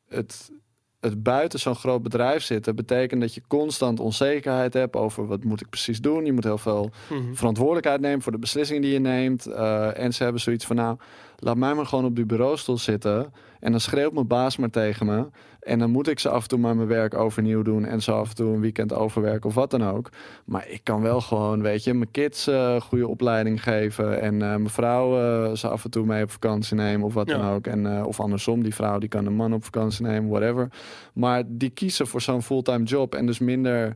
het, 0.10 0.52
het 0.99 1.23
buiten 1.23 1.60
zo'n 1.60 1.76
groot 1.76 2.02
bedrijf 2.03 2.44
zitten 2.44 2.76
betekent 2.76 3.22
dat 3.22 3.34
je 3.34 3.41
constant 3.48 3.99
onzekerheid 3.99 4.73
hebt 4.73 4.95
over 4.95 5.27
wat 5.27 5.44
moet 5.44 5.61
ik 5.61 5.69
precies 5.69 6.02
doen. 6.02 6.26
Je 6.26 6.34
moet 6.34 6.44
heel 6.44 6.57
veel 6.57 6.91
Mhm. 7.10 7.34
verantwoordelijkheid 7.34 8.02
nemen 8.02 8.22
voor 8.22 8.31
de 8.31 8.38
beslissingen 8.38 8.81
die 8.81 8.94
je 8.94 8.99
neemt. 8.99 9.45
Eh, 9.45 9.98
en 9.99 10.14
ze 10.14 10.23
hebben 10.23 10.41
zoiets 10.41 10.65
van 10.65 10.76
nou, 10.76 10.98
laat 11.40 11.57
mij 11.57 11.74
maar 11.74 11.86
gewoon 11.86 12.06
op 12.06 12.16
die 12.16 12.26
bureaustoel 12.26 12.78
zitten. 12.78 13.34
En 13.60 13.72
dan 13.72 13.80
schreeuwt 13.80 14.14
mijn 14.14 14.28
baas 14.28 14.57
maar 14.57 14.70
tegen 14.70 15.06
me. 15.06 15.28
En 15.60 15.80
dan 15.80 15.90
moet 15.90 16.07
ik 16.07 16.20
ze 16.20 16.30
af 16.30 16.41
en 16.41 16.48
toe 16.49 16.60
maar 16.60 16.76
mijn 16.76 16.88
werk 16.88 17.14
overnieuw 17.14 17.61
doen. 17.61 17.86
En 17.86 18.02
zo 18.02 18.20
af 18.20 18.30
en 18.30 18.36
toe 18.36 18.53
een 18.53 18.60
weekend 18.61 18.94
overwerken 18.94 19.49
of 19.49 19.56
wat 19.56 19.72
dan 19.72 19.84
ook. 19.88 20.10
Maar 20.45 20.70
ik 20.70 20.84
kan 20.84 21.02
wel 21.02 21.22
gewoon, 21.22 21.61
weet 21.61 21.84
je, 21.84 21.94
mijn 21.94 22.11
kids 22.11 22.48
eh 22.48 22.82
goede 22.82 23.07
opleiding 23.07 23.64
geven. 23.64 24.22
En 24.22 24.34
eh, 24.34 24.40
mijn 24.40 24.70
vrouw 24.70 25.18
eh, 25.20 25.56
ze 25.56 25.68
af 25.68 25.84
en 25.84 25.90
toe 25.90 26.06
mee 26.06 26.24
op 26.24 26.32
vakantie 26.32 26.76
nemen 26.76 27.06
of 27.06 27.14
wat 27.14 27.30
Ja. 27.30 27.38
dan 27.38 27.48
ook. 27.49 27.68
En, 27.68 28.06
of 28.06 28.20
andersom, 28.20 28.64
die 28.64 28.76
vrouw 28.76 28.98
die 28.99 29.10
kan 29.10 29.26
een 29.26 29.34
man 29.36 29.53
op 29.53 29.64
vakantie 29.64 30.06
nemen, 30.06 30.30
whatever. 30.30 30.68
Maar 31.14 31.44
die 31.48 31.70
kiezen 31.70 32.07
voor 32.07 32.22
zo'n 32.22 32.41
fulltime 32.44 32.84
job. 32.84 33.16
En 33.16 33.26
dus 33.26 33.40
minder, 33.40 33.95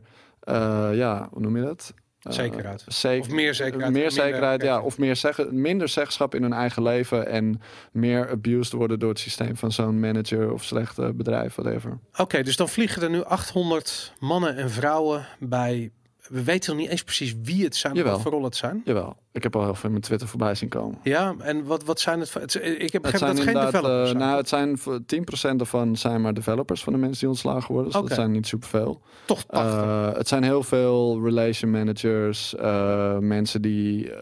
ja, 0.92 1.28
hoe 1.32 1.40
noem 1.42 1.56
je 1.56 1.62
dat? 1.62 1.94
Eh, 2.24 2.32
Zekerheid. 2.32 2.84
zeker- 2.86 3.20
Of 3.20 3.28
meer 3.34 3.54
zekerheid. 3.54 3.92
meer 3.92 4.10
zekerheid, 4.10 4.62
ja. 4.62 4.80
Of 4.80 4.98
meer 4.98 5.16
zeggen, 5.16 5.60
minder 5.60 5.88
zeggenschap 5.88 6.34
in 6.34 6.42
hun 6.42 6.52
eigen 6.52 6.82
leven. 6.82 7.26
En 7.26 7.60
meer 7.92 8.30
abused 8.30 8.72
worden 8.72 8.98
door 8.98 9.08
het 9.08 9.18
systeem 9.18 9.56
van 9.56 9.72
zo'n 9.72 10.00
manager 10.00 10.52
of 10.52 10.64
slechte 10.64 11.12
bedrijf, 11.14 11.54
whatever. 11.54 11.98
Oké, 12.16 12.42
dus 12.42 12.56
dan 12.56 12.68
vliegen 12.68 13.02
er 13.02 13.10
nu 13.10 13.24
800 13.24 14.12
mannen 14.18 14.56
en 14.56 14.70
vrouwen 14.70 15.26
bij. 15.38 15.90
We 16.28 16.42
weten 16.42 16.70
nog 16.70 16.80
niet 16.80 16.90
eens 16.90 17.04
precies 17.04 17.34
wie 17.42 17.64
het 17.64 17.76
zijn, 17.76 18.02
wat 18.02 18.20
voor 18.20 18.30
rol 18.32 18.44
het 18.44 18.56
zijn. 18.56 18.82
Jawel, 18.84 19.16
ik 19.34 19.42
heb 19.42 19.56
al 19.56 19.62
heel 19.62 19.74
veel 19.74 19.84
in 19.84 19.90
mijn 19.90 20.02
Twitter 20.02 20.28
voorbij 20.28 20.54
zien 20.54 20.68
komen. 20.68 20.98
Ja, 21.02 21.34
en 21.38 21.64
wat, 21.64 21.84
wat 21.84 22.00
zijn 22.00 22.20
het? 22.20 22.54
Ik 22.78 22.92
heb 22.92 23.02
begrepen 23.02 23.26
dat 23.26 23.36
het 23.36 23.44
geen 23.44 23.54
developers 23.54 24.00
eh, 24.00 24.04
zijn. 24.04 24.18
nou, 24.18 24.36
het 24.36 24.48
zijn 24.48 24.78
voor 24.78 25.00
10% 25.54 25.56
ervan 25.56 25.96
zijn 25.96 26.20
maar 26.20 26.34
developers 26.34 26.82
van 26.84 26.92
de 26.92 26.98
mensen 26.98 27.18
die 27.20 27.28
ontslagen 27.28 27.72
worden. 27.74 27.92
Dus 27.92 28.00
dat 28.00 28.12
zijn 28.12 28.30
niet 28.30 28.46
superveel. 28.46 29.00
Toch 29.24 29.44
80. 29.44 29.82
Eh, 29.82 30.12
het 30.12 30.28
zijn 30.28 30.42
heel 30.42 30.62
veel 30.62 31.20
relation 31.24 31.70
managers, 31.70 32.54
eh, 32.54 33.18
mensen 33.18 33.62
die 33.62 34.12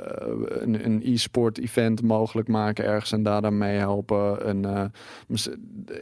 een, 0.62 0.84
een 0.84 1.02
e-sport 1.04 1.58
event 1.58 2.02
mogelijk 2.02 2.48
maken 2.48 2.84
ergens 2.84 3.12
en 3.12 3.22
daar 3.22 3.42
dan 3.42 3.58
meehelpen. 3.58 4.46
En, 4.46 4.64
eh, 4.64 4.84
mis- 5.26 5.48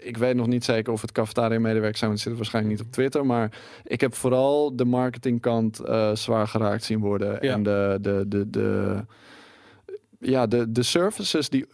ik 0.01 0.17
weet 0.17 0.35
nog 0.35 0.47
niet 0.47 0.65
zeker 0.65 0.93
of 0.93 1.01
het 1.01 1.13
cafetaria 1.13 1.61
medewerkers 1.61 1.99
zijn, 1.99 2.11
want 2.11 2.23
het 2.23 2.29
zit 2.29 2.39
waarschijnlijk 2.39 2.77
niet 2.77 2.87
op 2.87 2.93
Twitter. 2.93 3.27
Maar 3.27 3.51
ik 3.85 4.01
heb 4.01 4.15
vooral 4.15 4.77
de 4.77 4.85
marketingkant 4.85 5.81
zwaar 6.15 6.49
geraakt 6.49 6.85
zien 6.85 7.01
worden. 7.01 7.39
Ja. 7.41 7.53
En 7.53 7.63
de, 7.63 7.99
de, 8.01 8.25
de, 8.29 8.51
de, 8.51 8.99
ja, 10.23 10.47
de, 10.47 10.73
de 10.73 10.83
services 10.83 11.49
die 11.49 11.67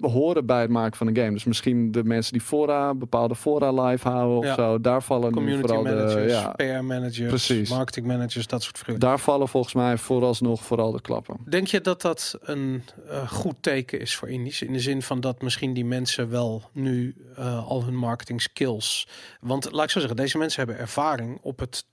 horen 0.00 0.46
bij 0.46 0.60
het 0.60 0.70
maken 0.70 0.96
van 0.96 1.06
een 1.06 1.16
game. 1.16 1.30
Dus 1.32 1.44
misschien 1.44 1.90
de 1.92 2.04
mensen 2.04 2.32
die 2.32 2.40
fora, 2.42 2.94
bepaalde 2.94 3.34
fora 3.36 3.72
live 3.72 4.08
houden 4.08 4.36
of 4.38 4.44
Ja. 4.44 4.54
zo. 4.54 4.80
Daar 4.80 5.02
vallen 5.02 5.32
Community 5.32 5.60
vooral 5.66 5.82
managers, 5.82 6.14
de, 6.14 6.28
ja, 6.28 6.48
PR 6.78 6.84
managers, 6.84 7.28
Precies. 7.28 7.70
marketing 7.70 8.06
managers, 8.06 8.46
dat 8.46 8.62
soort 8.62 8.76
figuren. 8.78 9.00
daar 9.00 9.18
vallen 9.20 9.48
volgens 9.48 9.74
mij 9.74 9.96
vooralsnog 9.98 10.62
vooral 10.64 10.92
de 10.92 11.00
klappen. 11.00 11.36
Denk 11.48 11.66
je 11.66 11.80
dat 11.80 12.02
dat 12.02 12.38
een 12.40 12.82
eh, 13.08 13.28
goed 13.28 13.56
teken 13.60 14.00
is 14.00 14.14
voor 14.16 14.28
Indies? 14.30 14.62
In 14.62 14.72
de 14.72 14.80
zin 14.80 15.02
van 15.02 15.20
dat 15.20 15.42
misschien 15.42 15.72
die 15.74 15.84
mensen 15.84 16.30
wel 16.30 16.62
nu 16.72 17.14
eh, 17.36 17.68
al 17.68 17.84
hun 17.84 17.96
marketing 17.96 18.42
skills. 18.42 19.08
Want 19.40 19.72
laat 19.72 19.84
ik 19.84 19.90
zo 19.90 19.98
zeggen, 19.98 20.16
deze 20.16 20.38
mensen 20.38 20.58
hebben 20.64 20.78
ervaring 20.80 21.38
op 21.42 21.58
het 21.58 21.84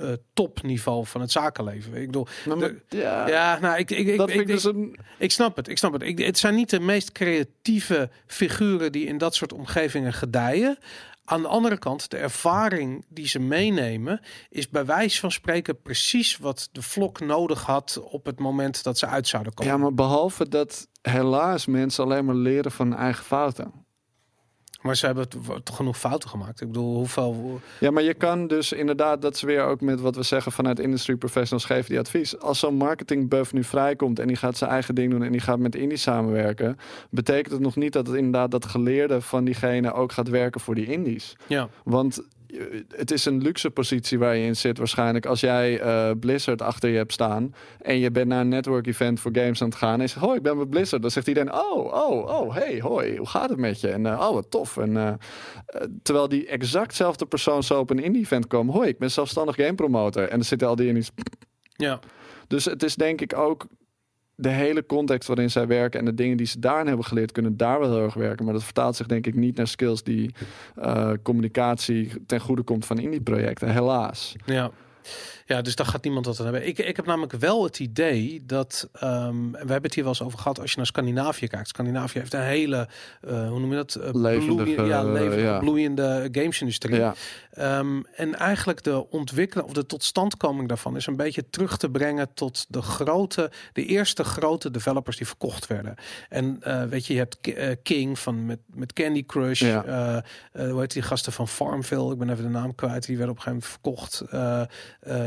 eh, 0.00 0.12
topniveau 0.32 1.06
van 1.06 1.20
het 1.20 1.30
zakenleven. 1.30 1.94
Ik 1.94 2.06
bedoel, 2.06 2.26
Maar, 2.46 2.56
De- 2.58 2.82
ja, 2.88 3.28
ja, 3.28 3.58
nou, 3.58 3.78
ik, 3.78 3.90
ik, 3.90 4.06
ik, 4.06 4.16
dat 4.16 4.30
ik, 4.30 4.46
dus 4.46 4.64
een... 4.64 4.96
ik 5.18 5.30
snap 5.30 5.56
het. 5.56 5.68
Ik 5.68 5.78
snap 5.78 5.92
het. 5.92 6.02
Ik, 6.02 6.18
het 6.18 6.38
zijn 6.38 6.54
niet 6.54 6.70
de 6.70 6.80
meest 6.80 7.12
creatieve 7.12 8.10
figuren 8.26 8.92
die 8.92 9.06
in 9.06 9.18
dat 9.18 9.34
soort 9.34 9.52
omgevingen 9.52 10.12
gedijen. 10.12 10.78
Aan 11.24 11.42
de 11.42 11.48
andere 11.48 11.78
kant, 11.78 12.10
de 12.10 12.16
ervaring 12.16 13.04
die 13.08 13.28
ze 13.28 13.38
meenemen, 13.38 14.20
is 14.50 14.68
bij 14.68 14.84
wijze 14.84 15.20
van 15.20 15.30
spreken 15.30 15.82
precies 15.82 16.36
wat 16.38 16.68
de 16.72 16.82
vlok 16.82 17.20
nodig 17.20 17.62
had 17.62 18.00
op 18.02 18.26
het 18.26 18.38
moment 18.38 18.82
dat 18.82 18.98
ze 18.98 19.06
uit 19.06 19.28
zouden 19.28 19.54
komen. 19.54 19.72
Ja, 19.72 19.78
maar 19.78 19.94
behalve 19.94 20.48
dat 20.48 20.88
helaas 21.02 21.66
mensen 21.66 22.04
alleen 22.04 22.24
maar 22.24 22.34
leren 22.34 22.72
van 22.72 22.94
eigen 22.96 23.24
fouten. 23.24 23.83
Maar 24.84 24.96
ze 24.96 25.06
hebben 25.06 25.28
toch 25.62 25.76
genoeg 25.76 25.98
fouten 25.98 26.28
gemaakt. 26.28 26.60
Ik 26.60 26.66
bedoel, 26.66 26.96
hoeveel... 26.96 27.60
Ja, 27.80 27.90
maar 27.90 28.02
je 28.02 28.14
kan 28.14 28.46
dus 28.46 28.72
inderdaad, 28.72 29.22
dat 29.22 29.34
is 29.34 29.42
weer 29.42 29.62
ook 29.62 29.80
met 29.80 30.00
wat 30.00 30.16
we 30.16 30.22
zeggen 30.22 30.52
vanuit 30.52 30.78
industry 30.78 31.16
professionals 31.16 31.64
geven 31.64 31.90
die 31.90 31.98
advies. 31.98 32.38
Als 32.38 32.58
zo'n 32.58 32.74
marketing 32.74 33.28
buff 33.28 33.52
nu 33.52 33.64
vrijkomt 33.64 34.18
en 34.18 34.26
die 34.26 34.36
gaat 34.36 34.56
zijn 34.56 34.70
eigen 34.70 34.94
ding 34.94 35.10
doen 35.10 35.22
en 35.22 35.32
die 35.32 35.40
gaat 35.40 35.58
met 35.58 35.74
indie 35.74 35.98
samenwerken, 35.98 36.78
betekent 37.10 37.52
het 37.52 37.60
nog 37.60 37.76
niet 37.76 37.92
dat 37.92 38.06
het 38.06 38.16
inderdaad 38.16 38.50
dat 38.50 38.66
geleerde 38.66 39.20
van 39.20 39.44
diegene 39.44 39.92
ook 39.92 40.12
gaat 40.12 40.28
werken 40.28 40.60
voor 40.60 40.74
die 40.74 40.86
indies. 40.86 41.36
Ja, 41.46 41.68
Want 41.84 42.22
het 42.96 43.10
is 43.10 43.24
een 43.24 43.42
luxe 43.42 43.70
positie 43.70 44.18
waar 44.18 44.36
je 44.36 44.46
in 44.46 44.56
zit 44.56 44.78
waarschijnlijk. 44.78 45.26
Als 45.26 45.40
jij 45.40 45.80
eh, 45.80 46.10
Blizzard 46.20 46.62
achter 46.62 46.90
je 46.90 46.96
hebt 46.96 47.12
staan 47.12 47.54
en 47.80 47.98
je 47.98 48.10
bent 48.10 48.28
naar 48.28 48.40
een 48.40 48.48
network 48.48 48.86
event 48.86 49.20
voor 49.20 49.30
games 49.34 49.62
aan 49.62 49.68
het 49.68 49.76
gaan 49.76 49.94
en 49.94 50.00
je 50.00 50.06
zegt, 50.06 50.24
hoi, 50.24 50.36
ik 50.36 50.42
ben 50.42 50.58
met 50.58 50.70
Blizzard. 50.70 51.02
Dan 51.02 51.10
zegt 51.10 51.26
iedereen, 51.26 51.52
oh, 51.52 51.84
oh, 51.84 52.40
oh, 52.40 52.54
hey, 52.54 52.80
hoi, 52.80 53.16
hoe 53.16 53.26
gaat 53.26 53.50
het 53.50 53.58
met 53.58 53.80
je? 53.80 53.88
En 53.88 54.06
eh, 54.06 54.20
oh, 54.20 54.32
wat 54.32 54.50
tof. 54.50 54.76
En, 54.76 54.96
eh, 54.96 55.08
eh, 55.08 55.16
terwijl 56.02 56.28
die 56.28 56.46
exactzelfde 56.46 57.26
persoon 57.26 57.62
zo 57.62 57.78
op 57.78 57.90
een 57.90 58.02
indie 58.02 58.22
event 58.22 58.46
komen, 58.46 58.74
hoi, 58.74 58.88
ik 58.88 58.98
ben 58.98 59.10
zelfstandig 59.10 59.56
game 59.56 59.74
promoter. 59.74 60.22
En 60.22 60.36
dan 60.36 60.44
zitten 60.44 60.68
al 60.68 60.76
die 60.76 60.88
indies. 60.88 61.10
ja. 61.76 62.00
Dus 62.46 62.64
het 62.64 62.82
is 62.82 62.94
denk 62.94 63.20
ik 63.20 63.36
ook 63.36 63.66
de 64.36 64.48
hele 64.48 64.86
context 64.86 65.28
waarin 65.28 65.50
zij 65.50 65.66
werken 65.66 66.00
en 66.00 66.06
de 66.06 66.14
dingen 66.14 66.36
die 66.36 66.46
ze 66.46 66.58
daarin 66.58 66.86
hebben 66.86 67.04
geleerd, 67.04 67.32
kunnen 67.32 67.56
daar 67.56 67.80
wel 67.80 67.90
heel 67.90 68.02
erg 68.02 68.14
werken. 68.14 68.44
Maar 68.44 68.54
dat 68.54 68.64
vertaalt 68.64 68.96
zich 68.96 69.06
denk 69.06 69.26
ik 69.26 69.34
niet 69.34 69.56
naar 69.56 69.66
skills 69.66 70.02
die 70.02 70.34
eh, 70.76 71.10
communicatie 71.22 72.10
ten 72.26 72.40
goede 72.40 72.62
komt 72.62 72.86
van 72.86 72.98
indie 72.98 73.20
projecten, 73.20 73.72
helaas. 73.72 74.34
Ja. 74.44 74.70
Ja, 75.46 75.62
dus 75.62 75.74
daar 75.76 75.86
gaat 75.86 76.04
niemand 76.04 76.26
wat 76.26 76.38
aan 76.38 76.44
hebben. 76.44 76.66
Ik, 76.66 76.78
ik 76.78 76.96
heb 76.96 77.06
namelijk 77.06 77.32
wel 77.32 77.64
het 77.64 77.78
idee 77.78 78.42
dat, 78.46 78.88
ehm, 78.92 79.50
we 79.50 79.56
hebben 79.58 79.82
het 79.82 79.94
hier 79.94 80.04
wel 80.04 80.12
eens 80.12 80.22
over 80.22 80.38
gehad, 80.38 80.60
als 80.60 80.70
je 80.70 80.76
naar 80.76 80.86
Scandinavië 80.86 81.46
kijkt. 81.48 81.68
Scandinavië 81.68 82.18
heeft 82.18 82.34
een 82.34 82.40
hele, 82.42 82.88
eh, 83.20 83.48
hoe 83.48 83.60
noem 83.60 83.70
je 83.70 83.76
dat? 83.76 83.96
Uh, 84.00 84.08
Levendige, 84.12 84.82
ja, 84.82 85.02
levendige, 85.04 85.40
ja. 85.42 85.58
bloeiende 85.58 86.28
gamesindustrie. 86.32 86.96
Ja, 86.96 87.14
Ehm, 87.50 88.00
en 88.16 88.34
eigenlijk 88.34 88.82
de 88.82 89.10
ontwikkeling 89.10 89.68
of 89.68 89.74
de 89.74 89.86
totstandkoming 89.86 90.68
daarvan 90.68 90.96
is 90.96 91.06
een 91.06 91.16
beetje 91.16 91.50
terug 91.50 91.76
te 91.76 91.90
brengen 91.90 92.28
tot 92.34 92.66
de 92.68 92.82
grote, 92.82 93.50
de 93.72 93.84
eerste 93.84 94.24
grote 94.24 94.70
developers 94.70 95.16
die 95.16 95.26
verkocht 95.26 95.66
werden. 95.66 95.94
En 96.28 96.56
eh, 96.60 96.82
weet 96.84 97.06
je, 97.06 97.12
je 97.12 97.18
hebt 97.18 97.38
Ki- 97.40 97.52
eh, 97.52 97.76
King 97.82 98.18
van 98.18 98.46
met, 98.46 98.58
met 98.66 98.92
Candy 98.92 99.24
Crush, 99.26 99.60
Ja. 99.60 99.84
eh, 99.84 100.16
eh, 100.66 100.70
hoe 100.70 100.80
heet 100.80 100.92
die 100.92 101.02
gasten 101.02 101.32
van 101.32 101.48
Farmville? 101.48 102.12
Ik 102.12 102.18
ben 102.18 102.30
even 102.30 102.44
de 102.44 102.50
naam 102.50 102.74
kwijt. 102.74 103.06
Die 103.06 103.16
werden 103.16 103.36
op 103.36 103.46
een 103.46 103.52
gegeven 103.52 103.68
moment 103.90 104.10
verkocht. 104.10 104.22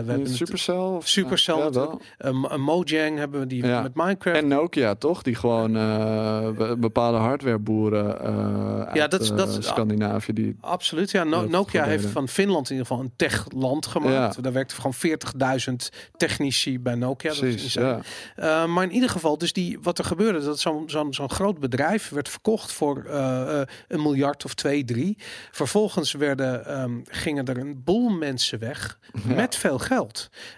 Eh, 0.08 0.14
eh, 0.14 0.20
we 0.20 0.28
hebben 0.28 0.38
Supercell? 0.48 0.76
Of, 0.76 1.08
Supercell 1.08 1.70
ja, 1.72 1.88
eh, 2.18 2.32
Mo- 2.32 2.58
Mojang 2.58 3.18
hebben 3.18 3.40
we 3.40 3.48
die 3.48 3.66
Ja. 3.66 3.82
met 3.82 3.96
Minecraft. 3.96 4.38
En 4.38 4.48
Nokia, 4.48 4.96
toch? 4.96 5.22
Die 5.22 5.36
gewoon 5.36 5.76
eh, 5.78 6.50
be- 6.52 6.76
bepaalde 6.80 7.18
hardwareboeren 7.18 8.20
eh 8.22 8.94
Ja, 8.94 9.02
uit, 9.02 9.12
dat 9.12 9.22
is- 9.22 9.30
dat 9.30 9.50
eh, 9.52 9.58
is- 9.58 9.68
Scandinavië 9.68 10.34
die 10.34 10.56
Absoluut, 10.62 11.12
ja. 11.12 11.24
No- 11.24 11.42
Dat 11.42 11.50
Nokia 11.50 11.84
heeft 11.84 12.06
van 12.06 12.28
Finland 12.28 12.70
in 12.70 12.76
ieder 12.76 12.88
geval 12.88 13.04
een 13.04 13.14
techland 13.16 13.86
gemaakt. 13.86 14.36
Ja. 14.36 14.42
Daar 14.42 14.54
werkte 14.54 14.76
gewoon 14.76 14.94
40.000 14.94 15.90
technici 16.18 16.80
bij 16.80 16.96
Nokia. 16.96 17.30
Dat 17.30 17.42
is 17.44 17.50
precies, 17.54 17.74
ja. 17.74 18.00
Uh, 18.40 18.66
maar 18.66 18.84
in 18.84 18.92
ieder 18.92 19.10
geval, 19.10 19.38
dus 19.38 19.54
die, 19.54 19.80
wat 19.82 19.98
er 19.98 20.06
gebeurde, 20.06 20.40
dat 20.46 20.60
zo'n 20.60 20.84
zo'n 20.90 21.14
zo'n 21.14 21.30
groot 21.30 21.60
bedrijf 21.60 22.10
werd 22.10 22.30
verkocht 22.30 22.72
voor 22.72 23.04
uh, 23.08 23.14
uh, 23.14 23.62
een 23.88 24.02
miljard 24.02 24.46
of 24.46 24.54
twee, 24.54 24.84
drie. 24.86 25.18
Vervolgens 25.52 26.12
werden, 26.14 26.80
um, 26.82 27.02
gingen 27.10 27.46
er 27.46 27.58
een 27.58 27.82
boel 27.84 28.10
mensen 28.10 28.60
weg 28.60 29.00
met 29.24 29.56
veel 29.56 29.80
geld. 29.80 29.97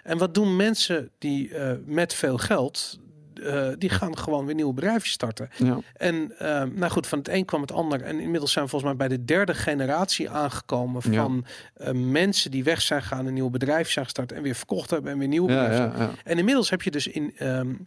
En 0.02 0.18
wat 0.18 0.34
doen 0.34 0.56
mensen 0.56 1.10
die 1.18 1.48
uh, 1.48 1.72
met 1.84 2.14
veel 2.14 2.38
geld, 2.38 2.98
uh, 3.34 3.68
die 3.78 3.90
gaan 3.90 4.18
gewoon 4.18 4.46
weer 4.46 4.54
nieuwe 4.54 4.72
bedrijven 4.72 5.08
starten. 5.08 5.48
Ja. 5.56 5.78
En 5.96 6.14
uh, 6.14 6.62
nou 6.62 6.88
goed, 6.90 7.06
van 7.06 7.18
het 7.18 7.28
een 7.28 7.44
kwam 7.44 7.60
het 7.60 7.72
ander. 7.72 8.02
En 8.02 8.20
inmiddels 8.20 8.52
zijn 8.52 8.64
we 8.64 8.70
volgens 8.70 8.92
mij 8.92 9.08
bij 9.08 9.16
de 9.16 9.24
derde 9.24 9.54
generatie 9.54 10.30
aangekomen 10.30 11.02
van 11.02 11.44
ja. 11.76 11.92
uh, 11.92 12.10
mensen 12.10 12.50
die 12.50 12.64
weg 12.64 12.80
zijn 12.82 13.02
gaan, 13.02 13.26
een 13.26 13.34
nieuw 13.34 13.50
bedrijf 13.50 13.90
zijn 13.90 14.04
gestart 14.04 14.32
en 14.32 14.42
weer 14.42 14.54
verkocht 14.54 14.90
hebben 14.90 15.12
en 15.12 15.18
weer 15.18 15.28
nieuwe 15.28 15.52
Ja, 15.52 15.60
bedrijven. 15.62 15.98
ja, 15.98 16.04
ja. 16.04 16.10
En 16.24 16.38
inmiddels 16.38 16.70
heb 16.70 16.82
je 16.82 16.90
dus 16.90 17.06
in. 17.06 17.34
Um, 17.42 17.86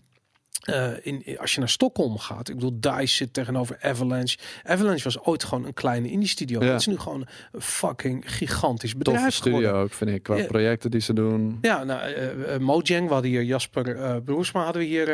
uh, 0.70 0.88
in, 1.02 1.38
als 1.40 1.54
je 1.54 1.60
naar 1.60 1.70
Stockholm 1.70 2.18
gaat, 2.18 2.50
ik 2.50 2.56
bedoel, 2.56 2.80
DICE 2.80 3.16
zit 3.16 3.34
tegenover 3.34 3.78
Avalanche. 3.82 4.38
Avalanche 4.64 5.04
was 5.04 5.20
ooit 5.20 5.44
gewoon 5.44 5.66
een 5.66 5.74
kleine 5.74 6.10
indie 6.12 6.28
studio. 6.30 6.60
Ja. 6.64 6.72
Het 6.72 6.80
is 6.80 6.88
nu 6.88 6.98
gewoon 6.98 7.26
een 7.52 7.62
fucking 7.62 8.24
gigantisch 8.34 8.96
bedrijf 8.98 9.18
Toffe 9.20 9.36
studio 9.36 9.58
geworden. 9.58 9.82
ook, 9.82 9.94
vind 9.94 10.10
ik, 10.10 10.24
qua 10.24 10.36
Ja. 10.36 10.46
projecten 10.46 10.92
die 10.92 11.02
ze 11.02 11.14
doen. 11.14 11.58
Ja, 11.62 11.84
nou, 11.84 12.12
uh, 12.14 12.58
Mojang, 12.58 13.08
we 13.08 13.14
hadden 13.14 13.32
hier 13.32 13.44
Jasper 13.44 13.96
uh, 13.96 14.16
Broersma, 14.26 14.64
hadden 14.64 14.82
we 14.82 14.88
hier 14.88 15.06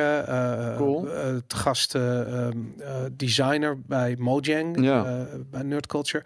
Cool. 0.77 1.03
te 1.47 1.55
gast 1.55 1.93
um, 1.93 2.76
designer 3.11 3.81
bij 3.81 4.15
Mojang, 4.19 4.81
Ja. 4.84 5.27
bij 5.51 5.61
Nerd 5.63 5.88
Culture. 5.88 6.23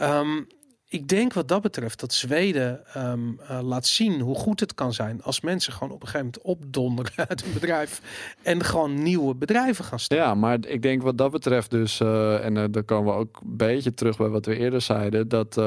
Um, 0.00 0.46
ik 0.92 1.08
denk 1.08 1.32
wat 1.32 1.48
dat 1.48 1.62
betreft 1.62 2.00
dat 2.00 2.12
Zweden 2.12 2.80
um, 2.96 3.38
uh, 3.42 3.60
laat 3.62 3.86
zien 3.86 4.20
hoe 4.20 4.34
goed 4.34 4.60
het 4.60 4.74
kan 4.74 4.92
zijn 4.92 5.22
als 5.22 5.40
mensen 5.40 5.72
gewoon 5.72 5.92
op 5.92 6.02
een 6.02 6.08
gegeven 6.08 6.32
moment 6.34 6.60
opdonderen 6.60 7.12
uit 7.28 7.44
een 7.44 7.52
bedrijf 7.52 8.00
en 8.42 8.64
gewoon 8.64 9.02
nieuwe 9.02 9.34
bedrijven 9.34 9.84
gaan 9.84 9.98
starten. 9.98 10.26
Ja, 10.26 10.34
maar 10.34 10.58
ik 10.66 10.82
denk 10.82 11.02
wat 11.02 11.18
dat 11.18 11.30
betreft 11.30 11.70
dus, 11.70 12.00
uh, 12.00 12.44
en 12.44 12.56
uh, 12.56 12.64
daar 12.70 12.82
komen 12.82 13.12
we 13.12 13.18
ook 13.18 13.40
een 13.42 13.56
beetje 13.56 13.94
terug 13.94 14.16
bij 14.16 14.28
wat 14.28 14.46
we 14.46 14.56
eerder 14.56 14.80
zeiden, 14.80 15.28
dat 15.28 15.58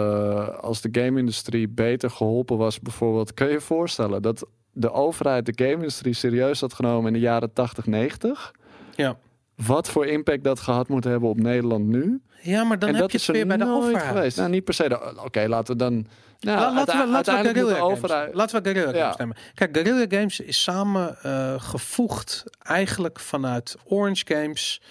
als 0.62 0.82
de 0.82 0.90
game-industrie 0.92 1.68
beter 1.68 2.10
geholpen 2.10 2.58
was, 2.58 2.80
bijvoorbeeld, 2.80 3.34
kun 3.34 3.48
je 3.48 3.54
je 3.54 3.62
voorstellen 3.62 4.22
dat 4.22 4.48
de 4.72 4.92
overheid 4.92 5.46
de 5.46 5.66
game-industrie 5.66 6.14
serieus 6.14 6.60
had 6.60 6.74
genomen 6.74 7.08
in 7.08 7.14
de 7.14 7.20
jaren 7.20 7.54
80, 7.54 7.86
90? 7.86 8.54
Ja. 8.96 9.18
Wat 9.56 9.90
voor 9.90 10.06
impact 10.08 10.44
dat 10.44 10.60
gehad 10.60 10.88
moet 10.88 11.04
hebben 11.04 11.30
op 11.30 11.40
Nederland 11.40 11.86
nu? 11.86 12.22
Ja, 12.42 12.64
maar 12.64 12.80
dan 12.80 12.90
en 12.90 12.96
heb 12.96 13.12
je 13.12 13.18
het 13.18 13.28
weer 13.28 13.48
bij 13.48 13.58
de 13.58 13.68
overheid. 13.68 14.08
geweest. 14.08 14.38
Nou, 14.38 14.50
niet 14.50 14.64
per 14.64 14.74
se. 14.74 15.14
Oké, 15.24 15.46
laten 15.48 15.74
we 15.74 15.80
dan. 15.84 16.06
Nou, 16.40 16.60
La- 16.60 16.74
laten 16.74 16.98
we, 17.00 17.08
laten 17.08 17.34
we 17.34 17.40
Guerrilla 17.44 17.68
de 17.70 17.76
Games, 17.76 17.92
overheid. 17.98 18.34
laten 18.34 18.64
we 18.64 18.70
Guerrilla 18.70 18.96
Ja. 18.98 19.02
Games 19.04 19.18
nemen. 19.18 19.36
Kijk, 19.54 19.78
Guerrilla 19.78 20.18
Games 20.18 20.40
is 20.40 20.64
samen 20.64 21.18
eh, 21.22 21.54
gevoegd 21.62 22.44
eigenlijk 22.62 23.20
vanuit 23.20 23.76
Orange 23.86 24.24
Games. 24.28 24.82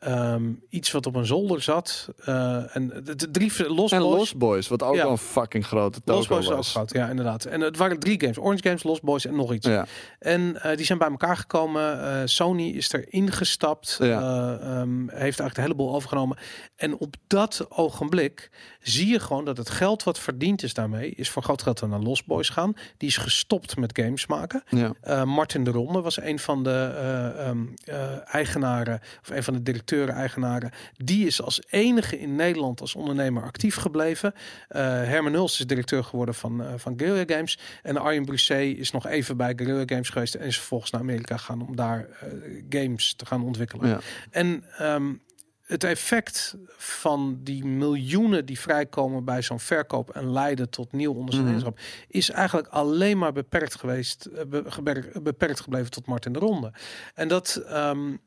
Ehm, 0.00 0.52
iets 0.68 0.90
wat 0.90 1.06
op 1.06 1.14
een 1.14 1.26
zolder 1.26 1.62
zat. 1.62 2.08
eh, 2.24 2.76
en 2.76 2.88
de, 3.04 3.14
de 3.16 3.30
drie 3.30 3.68
Lost 3.68 3.92
En 3.92 3.98
Boys. 4.00 4.16
Lost 4.18 4.36
Boys, 4.36 4.68
wat 4.68 4.82
ook 4.82 4.94
Ja. 4.94 5.02
wel 5.02 5.10
een 5.10 5.18
fucking 5.18 5.66
grote 5.66 6.00
Lost 6.04 6.28
toko 6.28 6.34
Boys 6.34 6.44
is 6.44 6.50
ook 6.50 6.56
was. 6.56 6.70
groot, 6.70 6.92
ja, 6.92 7.08
inderdaad. 7.08 7.44
En 7.44 7.60
het 7.60 7.76
waren 7.76 7.98
drie 7.98 8.20
games: 8.20 8.38
Orange 8.38 8.62
Games, 8.62 8.82
Lost 8.82 9.02
Boys 9.02 9.26
en 9.26 9.36
nog 9.36 9.52
iets. 9.52 9.66
Ja. 9.66 9.86
En 10.18 10.62
eh, 10.62 10.76
die 10.76 10.86
zijn 10.86 10.98
bij 10.98 11.08
elkaar 11.10 11.36
gekomen. 11.36 12.02
Eh, 12.02 12.20
Sony 12.24 12.68
is 12.68 12.92
er 12.92 13.12
ingestapt. 13.12 13.96
Ja. 14.00 14.20
eh, 14.20 14.78
ehm, 14.80 15.00
heeft 15.00 15.20
eigenlijk 15.20 15.54
de 15.54 15.60
hele 15.60 15.74
boel 15.74 15.94
overgenomen. 15.94 16.36
En 16.76 16.96
op 16.98 17.14
dat 17.26 17.66
ogenblik 17.68 18.50
zie 18.80 19.06
je 19.06 19.20
gewoon 19.20 19.44
dat 19.44 19.56
het 19.56 19.70
geld 19.70 20.02
wat 20.02 20.18
verdiend 20.18 20.62
is 20.62 20.74
daarmee... 20.74 21.10
is 21.10 21.30
voor 21.30 21.42
groot 21.42 21.62
geld 21.62 21.86
naar 21.88 22.00
Lost 22.00 22.26
Boys 22.26 22.48
gaan. 22.48 22.74
Die 22.96 23.08
is 23.08 23.16
gestopt 23.16 23.76
met 23.76 23.98
games 24.02 24.26
maken. 24.26 24.62
Uh, 24.70 25.22
Martin 25.24 25.64
de 25.64 25.70
Ronde 25.70 26.00
was 26.00 26.20
een 26.20 26.38
van 26.38 26.62
de 26.62 26.90
uh, 27.38 27.48
um, 27.48 27.74
uh, 27.84 28.34
eigenaren, 28.34 29.00
of 29.22 29.30
een 29.30 29.42
van 29.42 29.54
de 29.54 29.62
directeuren-eigenaren. 29.88 30.70
Die 30.96 31.26
is 31.26 31.42
als 31.42 31.62
enige 31.70 32.18
in 32.18 32.36
Nederland 32.36 32.80
als 32.80 32.94
ondernemer 32.94 33.42
actief 33.42 33.76
gebleven. 33.76 34.32
Uh, 34.34 34.80
Herman 34.82 35.32
Huls 35.32 35.58
is 35.58 35.66
directeur 35.66 36.04
geworden 36.04 36.34
van, 36.34 36.60
uh, 36.60 36.68
van 36.76 36.94
Guerrilla 36.96 37.34
Games. 37.34 37.58
En 37.82 37.96
Arjen 37.96 38.24
Brusset 38.24 38.78
is 38.78 38.90
nog 38.90 39.06
even 39.06 39.36
bij 39.36 39.52
Guerrilla 39.56 39.82
Games 39.86 40.08
geweest. 40.08 40.34
En 40.34 40.46
is 40.46 40.56
vervolgens 40.56 40.90
naar 40.90 41.00
Amerika 41.00 41.36
gegaan 41.36 41.66
om 41.66 41.76
daar 41.76 42.08
uh, 42.08 42.62
games 42.68 43.14
te 43.14 43.26
gaan 43.26 43.44
ontwikkelen. 43.44 43.88
Ja. 43.88 44.00
En 44.30 44.64
um, 44.80 45.20
het 45.68 45.84
effect 45.84 46.56
van 46.76 47.38
die 47.42 47.64
miljoenen 47.64 48.46
die 48.46 48.60
vrijkomen 48.60 49.24
bij 49.24 49.42
zo'n 49.42 49.60
verkoop 49.60 50.10
en 50.10 50.32
leiden 50.32 50.70
tot 50.70 50.92
nieuw 50.92 51.12
ondernemerschap 51.12 51.78
mm. 51.78 51.84
is 52.08 52.30
eigenlijk 52.30 52.68
alleen 52.68 53.18
maar 53.18 53.32
beperkt 53.32 53.74
geweest, 53.74 54.24
eh, 54.24 54.44
beperkt, 54.46 55.22
beperkt 55.22 55.60
gebleven 55.60 55.90
tot 55.90 56.06
Martin 56.06 56.32
de 56.32 56.38
Ronde. 56.38 56.72
En 57.14 57.28
dat. 57.28 57.62
Um, 57.72 58.20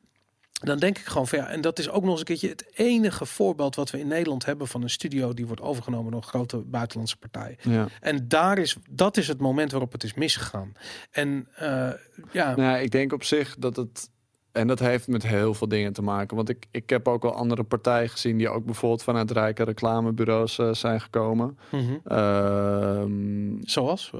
dan 0.66 0.78
denk 0.78 0.98
ik 0.98 1.04
gewoon 1.04 1.28
van 1.28 1.38
ja, 1.38 1.48
en 1.48 1.60
dat 1.60 1.78
is 1.78 1.90
ook 1.90 2.02
nog 2.02 2.10
eens 2.10 2.20
een 2.20 2.26
keertje 2.26 2.48
het 2.48 2.66
enige 2.74 3.26
voorbeeld 3.26 3.74
wat 3.74 3.90
we 3.90 3.98
in 3.98 4.08
Nederland 4.08 4.44
hebben 4.44 4.68
van 4.68 4.82
een 4.82 4.90
studio 4.90 5.34
die 5.34 5.46
wordt 5.46 5.62
overgenomen 5.62 6.10
door 6.10 6.20
een 6.20 6.28
grote 6.28 6.56
buitenlandse 6.56 7.16
partij. 7.16 7.56
Ja. 7.60 7.88
En 8.00 8.28
daar 8.28 8.58
is, 8.58 8.76
dat 8.90 9.16
is 9.16 9.28
het 9.28 9.40
moment 9.40 9.70
waarop 9.70 9.92
het 9.92 10.04
is 10.04 10.14
misgegaan. 10.14 10.72
En 11.10 11.48
uh, 11.60 11.90
ja. 12.32 12.56
Nou, 12.56 12.78
ik 12.78 12.90
denk 12.90 13.12
op 13.12 13.24
zich 13.24 13.56
dat 13.58 13.76
het 13.76 14.10
en 14.52 14.66
dat 14.66 14.78
heeft 14.78 15.08
met 15.08 15.26
heel 15.26 15.54
veel 15.54 15.68
dingen 15.68 15.92
te 15.92 16.02
maken. 16.02 16.36
Want 16.36 16.48
ik, 16.48 16.66
ik 16.70 16.90
heb 16.90 17.08
ook 17.08 17.22
wel 17.22 17.34
andere 17.34 17.62
partijen 17.62 18.08
gezien 18.08 18.36
die 18.36 18.48
ook 18.48 18.64
bijvoorbeeld 18.64 19.02
vanuit 19.02 19.30
rijke 19.30 19.62
reclamebureaus 19.62 20.58
uh, 20.58 20.72
zijn 20.72 21.00
gekomen. 21.00 21.58
Mm 21.70 21.80
-hmm. 21.80 22.00
uh, 22.16 23.60
Zoals? 23.60 24.12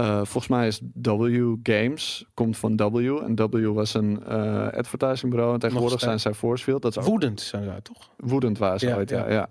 Uh, 0.00 0.16
volgens 0.16 0.48
mij 0.48 0.66
is 0.66 0.80
W 1.02 1.54
Games, 1.62 2.24
komt 2.34 2.56
van 2.56 2.76
W. 2.76 2.96
En 2.96 3.34
W 3.34 3.74
was 3.74 3.94
een 3.94 4.22
uh, 4.28 4.68
advertisingbureau. 4.68 5.54
En 5.54 5.60
tegenwoordig 5.60 6.00
zijn 6.00 6.20
zij 6.20 6.34
Forcefield. 6.34 6.82
Dat 6.82 6.96
is 6.96 7.04
Woedend 7.04 7.40
zijn 7.40 7.64
zij 7.64 7.80
toch? 7.82 8.10
Woedend 8.16 8.58
waren 8.58 8.80
ze 8.80 8.86
ja, 8.86 8.96
ooit, 8.96 9.10
ja. 9.10 9.30
ja. 9.30 9.48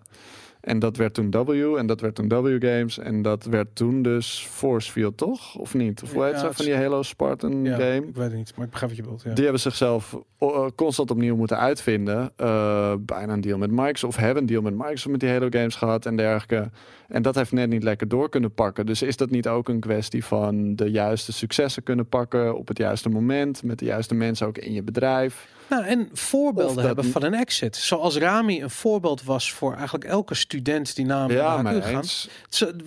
En 0.67 0.79
dat 0.79 0.97
werd 0.97 1.13
toen 1.13 1.31
W 1.31 1.75
en 1.77 1.85
dat 1.87 2.01
werd 2.01 2.15
toen 2.15 2.27
W 2.27 2.65
Games. 2.65 2.97
En 2.97 3.21
dat 3.21 3.45
werd 3.45 3.67
toen 3.73 4.01
dus 4.01 4.47
Forcefield, 4.51 5.17
toch? 5.17 5.55
Of 5.55 5.73
niet? 5.73 6.03
Of 6.03 6.13
hoe 6.13 6.23
heet 6.23 6.31
Ja, 6.33 6.39
ze 6.39 6.45
het 6.45 6.55
van 6.55 6.65
die 6.65 6.75
Halo 6.75 7.03
Spartan 7.03 7.63
Ja, 7.63 7.75
game? 7.75 8.07
Ik 8.07 8.15
weet 8.15 8.27
het 8.27 8.33
niet, 8.33 8.53
maar 8.55 8.65
ik 8.65 8.71
begrijp 8.71 8.91
wat 8.91 8.95
je 8.99 9.03
bedoelt. 9.03 9.23
Ja. 9.23 9.33
Die 9.33 9.43
hebben 9.43 9.61
zichzelf 9.61 10.17
eh, 10.37 10.65
constant 10.75 11.11
opnieuw 11.11 11.35
moeten 11.35 11.57
uitvinden. 11.57 12.31
Eh, 12.35 12.93
bijna 12.99 13.33
een 13.33 13.41
deal 13.41 13.57
met 13.57 13.71
Microsoft. 13.71 14.15
Of 14.15 14.15
hebben 14.15 14.41
een 14.41 14.49
deal 14.49 14.61
met 14.61 14.73
Microsoft 14.73 15.07
met 15.09 15.19
die 15.19 15.29
Halo 15.29 15.47
games 15.49 15.75
gehad 15.75 16.05
en 16.05 16.15
dergelijke. 16.15 16.69
En 17.07 17.21
dat 17.21 17.35
heeft 17.35 17.51
net 17.51 17.69
niet 17.69 17.83
lekker 17.83 18.07
door 18.07 18.29
kunnen 18.29 18.51
pakken. 18.51 18.85
Dus 18.85 19.01
is 19.01 19.17
dat 19.17 19.29
niet 19.29 19.47
ook 19.47 19.69
een 19.69 19.79
kwestie 19.79 20.25
van 20.25 20.75
de 20.75 20.91
juiste 20.91 21.33
successen 21.33 21.83
kunnen 21.83 22.07
pakken 22.07 22.57
op 22.57 22.67
het 22.67 22.77
juiste 22.77 23.09
moment. 23.09 23.63
Met 23.63 23.79
de 23.79 23.85
juiste 23.85 24.15
mensen 24.15 24.47
ook 24.47 24.57
in 24.57 24.73
je 24.73 24.83
bedrijf. 24.83 25.47
Nou, 25.69 25.85
en 25.85 26.09
voorbeelden 26.13 26.85
hebben 26.85 27.05
van 27.05 27.23
een 27.23 27.33
exit. 27.33 27.75
Zoals 27.75 28.17
Rami 28.17 28.61
een 28.61 28.69
voorbeeld 28.69 29.23
was 29.23 29.51
voor 29.51 29.73
eigenlijk 29.73 30.05
elke 30.05 30.35
student 30.35 30.95
die 30.95 31.05
naar 31.05 31.31
Ja, 31.31 31.63
HQ 31.63 31.83
gaat. 31.83 32.29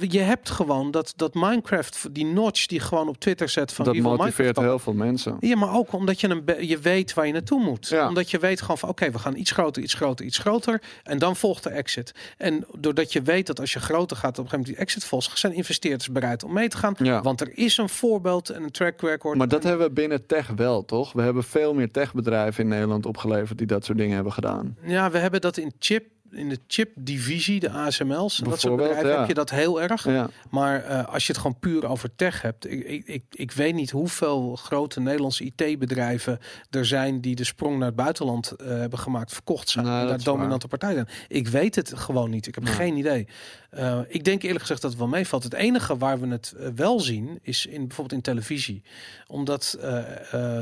Je 0.08 0.18
hebt 0.18 0.50
gewoon 0.50 0.90
dat, 0.90 1.12
dat 1.16 1.34
Minecraft, 1.34 2.08
die 2.12 2.26
notch 2.26 2.66
die 2.66 2.80
gewoon 2.80 3.08
op 3.08 3.18
Twitter 3.18 3.48
zet 3.48 3.72
van 3.72 3.84
Dat 3.84 3.94
wie 3.94 4.02
motiveert 4.02 4.36
Minecraft 4.36 4.68
heel 4.68 4.78
veel 4.78 4.92
mensen. 4.92 5.36
Ja, 5.40 5.56
maar 5.56 5.74
ook 5.74 5.92
omdat 5.92 6.20
je, 6.20 6.28
een 6.28 6.66
je 6.66 6.78
weet 6.78 7.14
waar 7.14 7.26
je 7.26 7.32
naartoe 7.32 7.62
moet. 7.62 7.88
Ja. 7.88 8.08
Omdat 8.08 8.30
je 8.30 8.38
weet 8.38 8.60
gewoon 8.60 8.78
van 8.78 8.88
oké, 8.88 9.10
we 9.10 9.18
gaan 9.18 9.36
iets 9.36 9.50
groter, 9.50 9.82
iets 9.82 9.94
groter, 9.94 10.26
iets 10.26 10.38
groter. 10.38 10.82
En 11.02 11.18
dan 11.18 11.36
volgt 11.36 11.62
de 11.62 11.70
exit. 11.70 12.14
En 12.36 12.66
doordat 12.78 13.12
je 13.12 13.22
weet 13.22 13.46
dat 13.46 13.60
als 13.60 13.72
je 13.72 13.80
groter 13.80 14.16
gaat, 14.16 14.38
op 14.38 14.44
een 14.44 14.50
gegeven 14.50 14.58
moment 14.58 14.76
die 14.76 14.86
exit 14.86 15.04
volgt, 15.04 15.38
zijn 15.38 15.52
investeerders 15.52 16.10
bereid 16.10 16.44
om 16.44 16.52
mee 16.52 16.68
te 16.68 16.76
gaan. 16.76 16.94
Ja. 16.98 17.22
Want 17.22 17.40
er 17.40 17.50
is 17.58 17.76
een 17.76 17.88
voorbeeld 17.88 18.50
en 18.50 18.62
een 18.62 18.70
track 18.70 19.00
record. 19.00 19.38
Maar 19.38 19.48
dat 19.48 19.62
hebben 19.62 19.86
we 19.86 19.92
binnen 19.92 20.26
tech 20.26 20.48
wel, 20.56 20.84
toch? 20.84 21.12
We 21.12 21.22
hebben 21.22 21.44
veel 21.44 21.74
meer 21.74 21.90
techbedrijven 21.90 22.64
in 22.64 22.69
Nederland 22.70 23.06
opgeleverd 23.06 23.58
die 23.58 23.66
dat 23.66 23.84
soort 23.84 23.98
dingen 23.98 24.14
hebben 24.14 24.32
gedaan. 24.32 24.76
Ja, 24.82 25.10
we 25.10 25.18
hebben 25.18 25.40
dat 25.40 25.56
in 25.56 25.72
chip. 25.78 26.04
In 26.32 26.48
de 26.48 26.58
chip-divisie, 26.66 27.60
de 27.60 27.70
ASML's, 27.70 28.40
en 28.40 28.50
dat 28.50 28.60
soort 28.60 28.76
bedrijven 28.76 29.10
ja. 29.10 29.18
heb 29.18 29.28
je 29.28 29.34
dat 29.34 29.50
heel 29.50 29.82
erg. 29.82 30.04
Ja, 30.04 30.30
Maar 30.50 30.84
eh, 30.84 31.06
als 31.06 31.26
je 31.26 31.32
het 31.32 31.40
gewoon 31.40 31.58
puur 31.58 31.86
over 31.86 32.16
tech 32.16 32.42
hebt, 32.42 32.70
ik, 32.70 33.04
ik, 33.06 33.24
ik, 33.30 33.52
weet 33.52 33.74
niet 33.74 33.90
hoeveel 33.90 34.56
grote 34.56 35.00
Nederlandse 35.00 35.44
IT-bedrijven 35.44 36.38
er 36.70 36.86
zijn 36.86 37.20
die 37.20 37.34
de 37.34 37.44
sprong 37.44 37.78
naar 37.78 37.86
het 37.86 37.96
buitenland 37.96 38.50
eh, 38.50 38.66
hebben 38.68 38.98
gemaakt, 38.98 39.32
verkocht 39.32 39.68
zijn, 39.68 39.84
Nou, 39.84 40.00
en 40.00 40.06
naar 40.06 40.16
is 40.16 40.24
dominante 40.24 40.68
partijen. 40.68 41.08
Ik 41.28 41.48
weet 41.48 41.74
het 41.74 41.92
gewoon 41.98 42.30
niet. 42.30 42.46
Ik 42.46 42.54
heb 42.54 42.64
Nee. 42.64 42.74
geen 42.74 42.96
idee. 42.96 43.26
Eh, 43.70 43.98
ik 44.08 44.24
denk 44.24 44.42
eerlijk 44.42 44.60
gezegd 44.60 44.82
dat 44.82 44.90
het 44.90 45.00
wel 45.00 45.08
meevalt. 45.08 45.42
Het 45.42 45.54
enige 45.54 45.96
waar 45.96 46.20
we 46.20 46.26
het 46.26 46.54
wel 46.74 47.00
zien 47.00 47.38
is 47.42 47.66
in 47.66 47.86
bijvoorbeeld 47.86 48.12
in 48.12 48.34
televisie, 48.34 48.82
omdat 49.26 49.78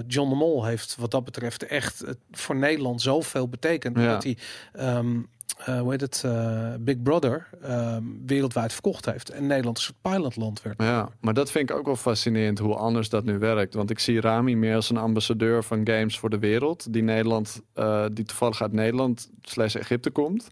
John 0.06 0.28
de 0.28 0.36
Mol 0.36 0.64
heeft 0.64 0.96
wat 0.98 1.10
dat 1.10 1.24
betreft 1.24 1.62
echt 1.62 2.04
voor 2.30 2.56
Nederland 2.56 3.02
zoveel 3.02 3.48
betekend. 3.48 3.96
Ja. 3.96 4.12
Dat 4.12 4.22
hij 4.22 4.36
ehm, 4.72 5.20
eh, 5.58 5.80
hoe 5.80 5.92
het, 5.92 6.22
eh, 6.24 6.74
Big 6.80 7.02
Brother 7.02 7.48
ehm, 7.62 8.02
wereldwijd 8.26 8.72
verkocht 8.72 9.04
heeft. 9.04 9.30
En 9.30 9.46
Nederland 9.46 9.76
een 9.76 9.82
soort 9.82 10.00
pilotland 10.02 10.62
werd. 10.62 10.82
ja, 10.82 11.08
maar 11.20 11.34
dat 11.34 11.50
vind 11.50 11.70
ik 11.70 11.76
ook 11.76 11.86
wel 11.86 11.96
fascinerend 11.96 12.58
hoe 12.58 12.74
anders 12.74 13.08
dat 13.08 13.24
nu 13.24 13.38
werkt. 13.38 13.74
Want 13.74 13.90
ik 13.90 13.98
zie 13.98 14.20
Rami 14.20 14.56
meer 14.56 14.74
als 14.74 14.90
een 14.90 14.96
ambassadeur 14.96 15.64
van 15.64 15.86
games 15.86 16.18
voor 16.18 16.30
de 16.30 16.38
wereld. 16.38 16.92
Die 16.92 17.02
Nederland, 17.02 17.60
eh, 17.74 18.04
die 18.12 18.24
toevallig 18.24 18.62
uit 18.62 18.72
Nederland 18.72 19.30
slash 19.42 19.74
Egypte 19.74 20.10
komt. 20.10 20.48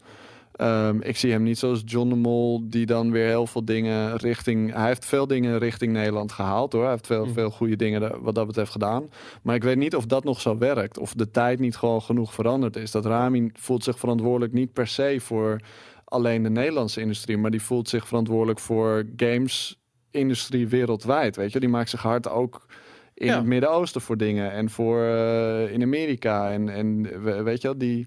Ehm, 0.57 1.01
ik 1.01 1.17
zie 1.17 1.31
hem 1.33 1.43
niet 1.43 1.59
zoals 1.59 1.83
John 1.85 2.09
de 2.09 2.15
Mol, 2.15 2.61
die 2.65 2.87
dan 2.87 3.11
weer 3.11 3.27
heel 3.27 3.47
veel 3.47 3.65
dingen 3.65 4.17
richting. 4.17 4.73
Hij 4.73 4.87
heeft 4.87 5.05
veel 5.05 5.27
dingen 5.27 5.59
richting 5.59 5.93
Nederland 5.93 6.33
gehaald 6.33 6.73
hoor. 6.73 6.83
Hij 6.83 6.91
heeft 6.91 7.07
veel, 7.07 7.25
Mm. 7.27 7.33
veel 7.33 7.51
goede 7.51 7.77
dingen 7.77 8.23
wat 8.23 8.35
dat 8.35 8.47
betreft 8.47 8.71
gedaan. 8.73 9.09
Maar 9.43 9.55
ik 9.55 9.63
weet 9.63 9.77
niet 9.77 9.97
of 9.97 10.07
dat 10.07 10.25
nog 10.25 10.41
zo 10.41 10.59
werkt. 10.59 10.99
Of 10.99 11.13
de 11.15 11.31
tijd 11.31 11.59
niet 11.59 11.77
gewoon 11.77 12.03
genoeg 12.03 12.35
veranderd 12.35 12.77
is. 12.77 12.91
Dat 12.91 13.07
Rami 13.07 13.51
voelt 13.55 13.85
zich 13.85 13.99
verantwoordelijk 13.99 14.53
niet 14.53 14.73
per 14.73 14.87
se 14.87 15.17
voor 15.21 15.61
alleen 16.05 16.43
de 16.43 16.51
Nederlandse 16.51 17.01
industrie, 17.01 17.37
maar 17.39 17.51
die 17.51 17.63
voelt 17.63 17.89
zich 17.89 18.07
verantwoordelijk 18.07 18.59
voor 18.59 19.05
games 19.17 19.79
industrie 20.11 20.69
wereldwijd. 20.69 21.37
Weet 21.37 21.53
je, 21.53 21.61
die 21.61 21.69
maakt 21.69 21.91
zich 21.91 22.03
hard 22.03 22.29
ook 22.29 22.67
in 23.15 23.27
Ja. 23.27 23.37
het 23.37 23.47
Midden-Oosten 23.47 24.01
voor 24.01 24.17
dingen 24.17 24.53
en 24.53 24.71
voor 24.71 25.03
eh, 25.03 25.73
in 25.73 25.83
Amerika 25.83 26.51
en 26.51 26.69
en 26.69 27.03
we- 27.23 27.43
weet 27.43 27.61
je 27.63 27.69
wel, 27.69 27.79
die 27.79 28.07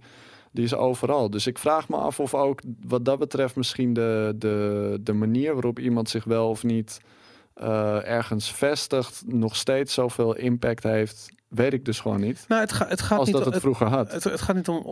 die 0.52 0.64
is 0.64 0.74
overal. 0.74 1.30
Dus 1.30 1.48
ik 1.48 1.58
vraag 1.58 1.90
me 1.90 1.95
af 1.95 2.19
of 2.19 2.34
ook 2.34 2.61
wat 2.86 3.06
dat 3.06 3.19
betreft 3.19 3.56
misschien 3.56 3.94
de, 3.94 4.36
de, 4.36 4.98
de 5.02 5.14
manier 5.14 5.53
waarop 5.53 5.80
iemand 5.80 6.10
zich 6.10 6.24
wel 6.24 6.50
of 6.50 6.64
niet 6.64 7.00
eh, 7.53 8.08
ergens 8.08 8.52
vestigt, 8.52 9.24
nog 9.26 9.56
steeds 9.56 9.94
zoveel 9.94 10.36
impact 10.36 10.84
heeft, 10.84 11.30
weet 11.50 11.74
ik 11.74 11.86
dus 11.86 12.00
gewoon 12.00 12.19
niet. 12.22 12.45
Nou, 12.48 12.61
het, 12.61 12.72
ga, 12.72 12.88
het 12.88 13.02
gaat 13.02 13.18
Als 13.19 13.28
niet 13.28 13.36
dat 13.36 13.45
het 13.45 13.53
het, 13.53 13.64
vroeger 13.64 13.88
had. 13.88 14.11
het, 14.11 14.24
het 14.24 14.42
gaat 14.42 14.56
niet 14.56 14.68
om 14.68 14.84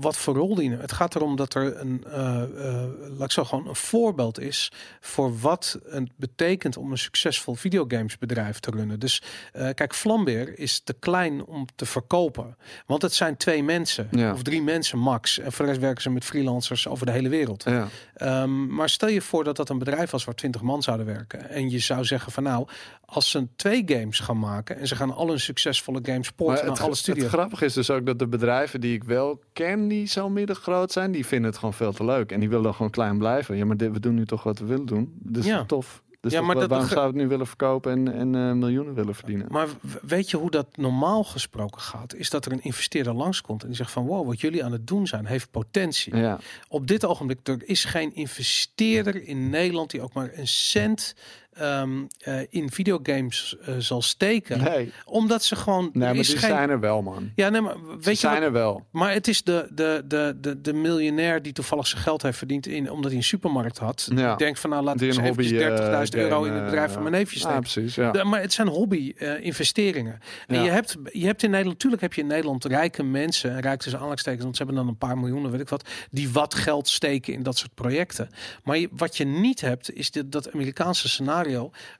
wat 0.00 0.16
voor 0.16 0.34
rol 0.34 0.54
die. 0.54 0.70
Het 0.70 0.92
gaat 0.92 1.14
erom 1.14 1.36
dat 1.36 1.54
er 1.54 1.80
een, 1.80 2.04
eh, 2.04 2.42
eh, 2.42 2.88
laat 3.00 3.24
ik 3.24 3.30
zo 3.30 3.44
gewoon 3.44 3.68
een 3.68 3.76
voorbeeld 3.76 4.40
is 4.40 4.72
voor 5.00 5.38
wat 5.38 5.78
het 5.88 6.10
betekent 6.16 6.76
om 6.76 6.90
een 6.90 6.98
succesvol 6.98 7.54
videogamesbedrijf 7.54 8.60
te 8.60 8.70
runnen. 8.70 9.00
Dus 9.00 9.22
eh, 9.52 9.68
kijk, 9.74 9.94
Flambeer 9.94 10.58
is 10.58 10.80
te 10.80 10.92
klein 10.92 11.44
om 11.44 11.66
te 11.76 11.86
verkopen, 11.86 12.56
want 12.86 13.02
het 13.02 13.14
zijn 13.14 13.36
twee 13.36 13.62
mensen 13.62 14.08
Ja. 14.10 14.32
of 14.32 14.42
drie 14.42 14.62
mensen 14.62 14.98
max. 14.98 15.38
En 15.38 15.52
voor 15.52 15.64
de 15.64 15.70
rest 15.70 15.82
werken 15.82 16.02
ze 16.02 16.10
met 16.10 16.24
freelancers 16.24 16.88
over 16.88 17.06
de 17.06 17.12
hele 17.12 17.28
wereld. 17.28 17.64
Ja. 17.64 17.88
Ehm, 18.14 18.66
maar 18.74 18.88
stel 18.88 19.08
je 19.08 19.20
voor 19.20 19.44
dat 19.44 19.56
dat 19.56 19.68
een 19.68 19.78
bedrijf 19.78 20.10
was 20.10 20.24
waar 20.24 20.34
20 20.34 20.62
man 20.62 20.82
zouden 20.82 21.06
werken. 21.06 21.48
En 21.48 21.70
je 21.70 21.78
zou 21.78 22.04
zeggen 22.04 22.32
van 22.32 22.42
nou, 22.42 22.68
als 23.04 23.30
ze 23.30 23.46
twee 23.56 23.82
games 23.86 24.18
gaan 24.18 24.38
maken 24.38 24.78
en 24.78 24.86
ze 24.86 24.96
gaan 24.96 25.14
alle 25.14 25.38
succesvolle 25.38 25.78
games 25.78 25.79
Porten 25.82 26.54
het, 26.54 26.64
naar 26.64 26.78
alle 26.80 26.90
het 26.90 26.98
studio's. 26.98 27.28
grappige 27.28 27.64
is 27.64 27.72
dus 27.72 27.90
ook 27.90 28.06
dat 28.06 28.18
de 28.18 28.26
bedrijven 28.26 28.80
die 28.80 28.94
ik 28.94 29.04
wel 29.04 29.40
ken, 29.52 29.88
die 29.88 30.06
zo 30.06 30.28
middengroot 30.28 30.92
zijn, 30.92 31.12
die 31.12 31.26
vinden 31.26 31.50
het 31.50 31.58
gewoon 31.58 31.74
veel 31.74 31.92
te 31.92 32.04
leuk. 32.04 32.32
En 32.32 32.40
die 32.40 32.48
willen 32.48 32.74
gewoon 32.74 32.90
klein 32.90 33.18
blijven. 33.18 33.56
Ja, 33.56 33.64
maar 33.64 33.76
dit, 33.76 33.92
we 33.92 34.00
doen 34.00 34.14
nu 34.14 34.26
toch 34.26 34.42
wat 34.42 34.58
we 34.58 34.64
willen 34.64 34.86
doen. 34.86 35.12
Dus 35.22 35.46
Ja. 35.46 35.64
tof. 35.64 36.02
Dus 36.20 36.32
Ja, 36.32 36.40
maar 36.40 36.54
dat 36.54 36.68
waarom 36.68 36.88
we 36.88 37.00
het 37.00 37.14
nu 37.14 37.28
willen 37.28 37.46
verkopen 37.46 37.92
en, 37.92 38.14
en 38.14 38.34
eh, 38.34 38.52
miljoenen 38.52 38.94
willen 38.94 39.14
verdienen? 39.14 39.46
Maar 39.50 39.68
weet 40.02 40.30
je 40.30 40.36
hoe 40.36 40.50
dat 40.50 40.76
normaal 40.76 41.24
gesproken 41.24 41.80
gaat? 41.80 42.14
Is 42.14 42.30
dat 42.30 42.46
er 42.46 42.52
een 42.52 42.62
investeerder 42.62 43.14
langskomt 43.14 43.62
en 43.62 43.68
die 43.68 43.76
zegt 43.76 43.90
van 43.90 44.06
wow, 44.06 44.26
wat 44.26 44.40
jullie 44.40 44.64
aan 44.64 44.72
het 44.72 44.86
doen 44.86 45.06
zijn, 45.06 45.26
heeft 45.26 45.50
potentie. 45.50 46.16
Ja, 46.16 46.38
Op 46.68 46.86
dit 46.86 47.04
ogenblik, 47.04 47.48
er 47.48 47.62
is 47.64 47.84
geen 47.84 48.14
investeerder 48.14 49.22
in 49.22 49.50
Nederland 49.50 49.90
die 49.90 50.02
ook 50.02 50.12
maar 50.12 50.30
een 50.34 50.48
cent 50.48 51.14
ehm, 51.60 51.90
eh, 52.18 52.40
in 52.48 52.70
videogames 52.70 53.56
eh, 53.64 53.74
zal 53.78 54.02
steken. 54.02 54.62
nee, 54.62 54.92
Omdat 55.04 55.44
ze 55.44 55.56
gewoon. 55.56 55.90
nee 55.92 56.08
maar 56.08 56.16
is 56.16 56.28
die 56.28 56.36
geen, 56.38 56.50
zijn 56.50 56.70
er 56.70 56.80
wel, 56.80 57.02
man. 57.02 57.30
Ja, 57.34 57.48
nee, 57.48 57.60
maar 57.60 57.72
Ze 57.74 57.96
weet 58.00 58.04
je 58.04 58.14
zijn 58.14 58.34
wat, 58.34 58.42
er 58.42 58.52
wel. 58.52 58.86
Maar 58.90 59.12
het 59.12 59.28
is 59.28 59.42
de, 59.42 59.68
de, 59.74 60.02
de, 60.06 60.36
de, 60.40 60.60
de 60.60 60.72
miljonair 60.72 61.42
die 61.42 61.52
toevallig 61.52 61.86
zijn 61.86 62.02
geld 62.02 62.22
heeft 62.22 62.38
verdiend 62.38 62.66
in, 62.66 62.90
omdat 62.90 63.10
hij 63.10 63.16
een 63.20 63.24
supermarkt 63.26 63.78
had. 63.78 64.08
Ja. 64.14 64.28
Die 64.28 64.36
denkt 64.44 64.60
van 64.60 64.70
nou 64.70 64.82
laat 64.84 64.98
Die 64.98 65.08
ik 65.08 65.16
eens 65.16 65.26
hobby, 65.26 65.42
eventjes 65.56 66.12
30.000 66.14 66.18
eh, 66.18 66.22
euro 66.24 66.44
in 66.44 66.52
het 66.52 66.64
bedrijf 66.64 66.92
van 66.92 67.02
mijn 67.02 67.14
neefje 67.14 67.34
Ja, 67.38 67.40
steken. 67.44 67.60
precies. 67.60 67.94
Ja. 67.94 68.10
De- 68.10 68.24
maar 68.24 68.40
het 68.40 68.52
zijn 68.52 68.68
hobby 68.68 69.12
eh, 69.16 69.44
investeringen. 69.44 70.18
En 70.46 70.56
Ja. 70.56 70.62
je, 70.64 70.70
hebt, 70.70 70.96
je 71.12 71.26
hebt 71.26 71.42
in 71.42 71.50
Nederland, 71.50 71.74
natuurlijk 71.76 72.02
heb 72.02 72.12
je 72.14 72.20
in 72.20 72.26
Nederland 72.26 72.64
rijke 72.64 73.02
mensen, 73.02 73.50
en 73.54 73.60
rijk 73.60 73.76
tussen 73.78 73.94
aanhalingstekens, 73.94 74.42
want 74.42 74.56
ze 74.56 74.62
hebben 74.62 74.80
dan 74.82 74.90
een 74.92 74.98
paar 74.98 75.18
miljoenen, 75.18 75.50
weet 75.50 75.60
ik 75.60 75.68
wat, 75.68 75.88
die 76.10 76.30
wat 76.30 76.54
geld 76.54 76.88
steken 76.88 77.32
in 77.32 77.42
dat 77.42 77.58
soort 77.58 77.74
projecten. 77.74 78.28
Maar 78.64 78.78
je, 78.78 78.88
wat 78.92 79.16
je 79.16 79.24
niet 79.24 79.60
hebt, 79.60 79.92
is 79.94 80.10
dit, 80.10 80.32
dat 80.32 80.52
Amerikaanse 80.52 81.08
scenario, 81.08 81.49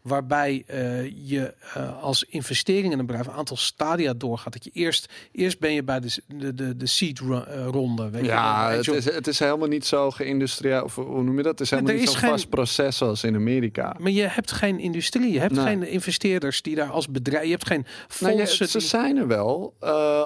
waarbij 0.03 0.65
eh, 0.67 1.05
je 1.29 1.55
eh, 1.75 2.03
als 2.03 2.25
investering 2.25 2.93
in 2.93 2.99
een 2.99 3.07
bedrijf 3.07 3.27
een 3.27 3.33
aantal 3.33 3.57
stadia 3.57 4.13
doorgaat. 4.15 4.53
Dat 4.53 4.65
je 4.65 4.71
eerst, 4.73 5.13
eerst 5.33 5.59
ben 5.59 5.73
je 5.73 5.83
bij 5.83 6.01
de, 6.01 6.23
de, 6.27 6.55
de, 6.55 6.77
de 6.77 6.87
seed 6.87 7.21
eh, 7.21 7.67
ronde. 7.71 8.11
Weet 8.11 8.25
Ja, 8.25 8.71
je, 8.71 8.77
het 8.77 8.89
is, 8.89 9.05
het 9.15 9.27
is 9.27 9.39
helemaal 9.39 9.69
niet 9.69 9.87
zo 9.87 10.11
geïndustrieel, 10.11 10.83
of 10.85 10.95
hoe 10.95 11.23
noem 11.23 11.37
je 11.37 11.43
dat? 11.43 11.53
Het 11.53 11.61
is 11.61 11.71
helemaal 11.71 11.95
niet 11.95 12.09
zo'n 12.09 12.17
geen- 12.19 12.31
vast 12.31 12.49
proces 12.49 12.97
zoals 12.97 13.25
in 13.25 13.35
Amerika. 13.35 13.97
Maar 13.99 14.11
je 14.11 14.23
hebt 14.27 14.53
geen 14.53 14.79
industrie, 14.79 15.33
je 15.33 15.41
hebt 15.41 15.55
Nee. 15.55 15.65
geen 15.65 15.83
investeerders 15.89 16.63
die 16.63 16.75
daar 16.75 16.91
als 16.91 17.09
bedrijf, 17.09 17.45
je 17.45 17.51
hebt 17.51 17.67
geen 17.67 17.85
Nou, 18.21 18.33
ja, 18.33 18.39
fondsen. 18.47 18.69
ze 18.69 18.81
zijn 18.81 19.17
er 19.17 19.27
wel. 19.27 19.75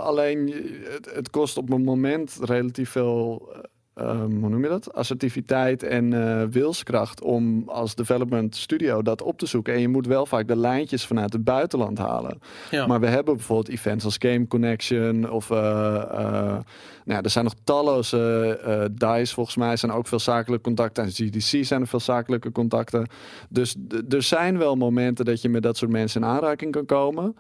alleen 0.01 0.55
het, 0.85 1.15
het 1.15 1.31
kost 1.31 1.57
op 1.57 1.71
een 1.71 1.85
moment 1.85 2.37
relatief 2.41 2.91
veel. 2.91 3.49
Eh, 3.95 4.09
ehm, 4.09 4.31
hoe 4.31 4.49
noem 4.49 4.63
je 4.63 4.69
dat? 4.69 4.95
Assertiviteit 4.95 5.83
en 5.83 6.13
eh, 6.13 6.47
wilskracht 6.51 7.23
om 7.23 7.69
als 7.69 7.95
development 7.95 8.57
studio 8.57 9.03
dat 9.03 9.23
op 9.23 9.39
te 9.39 9.47
zoeken. 9.47 9.75
En 9.75 9.81
je 9.81 9.89
moet 9.89 10.07
wel 10.07 10.27
vaak 10.27 10.49
de 10.49 10.57
lijntjes 10.57 11.07
vanuit 11.07 11.33
het 11.33 11.45
buitenland 11.45 11.99
halen. 11.99 12.39
ja. 12.71 12.87
Maar 12.87 13.01
we 13.01 13.07
hebben 13.07 13.37
bijvoorbeeld 13.37 13.69
events 13.69 14.05
als 14.05 14.17
Game 14.19 14.47
Connection 14.47 15.31
of 15.31 15.51
eh, 15.51 15.95
eh, 15.97 16.59
nou 17.05 17.19
ja, 17.19 17.23
er 17.23 17.31
zijn 17.31 17.45
nog 17.45 17.55
talloze 17.65 18.91
DICE 18.93 19.35
volgens 19.35 19.57
mij 19.57 19.77
zijn 19.77 19.93
ook 19.93 20.07
veel 20.07 20.19
zakelijke 20.19 20.65
contacten 20.65 21.05
en 21.05 21.11
GDC 21.11 21.65
zijn 21.65 21.81
er 21.81 21.87
veel 21.87 22.01
zakelijke 22.01 22.53
contacten. 22.53 23.07
Dus 23.49 23.77
er 24.09 24.23
zijn 24.23 24.59
wel 24.59 24.77
momenten 24.77 25.25
dat 25.25 25.43
je 25.43 25.49
met 25.49 25.63
dat 25.63 25.77
soort 25.77 25.91
mensen 25.91 26.21
in 26.21 26.27
aanraking 26.27 26.73
kan 26.73 26.87
komen. 26.87 27.37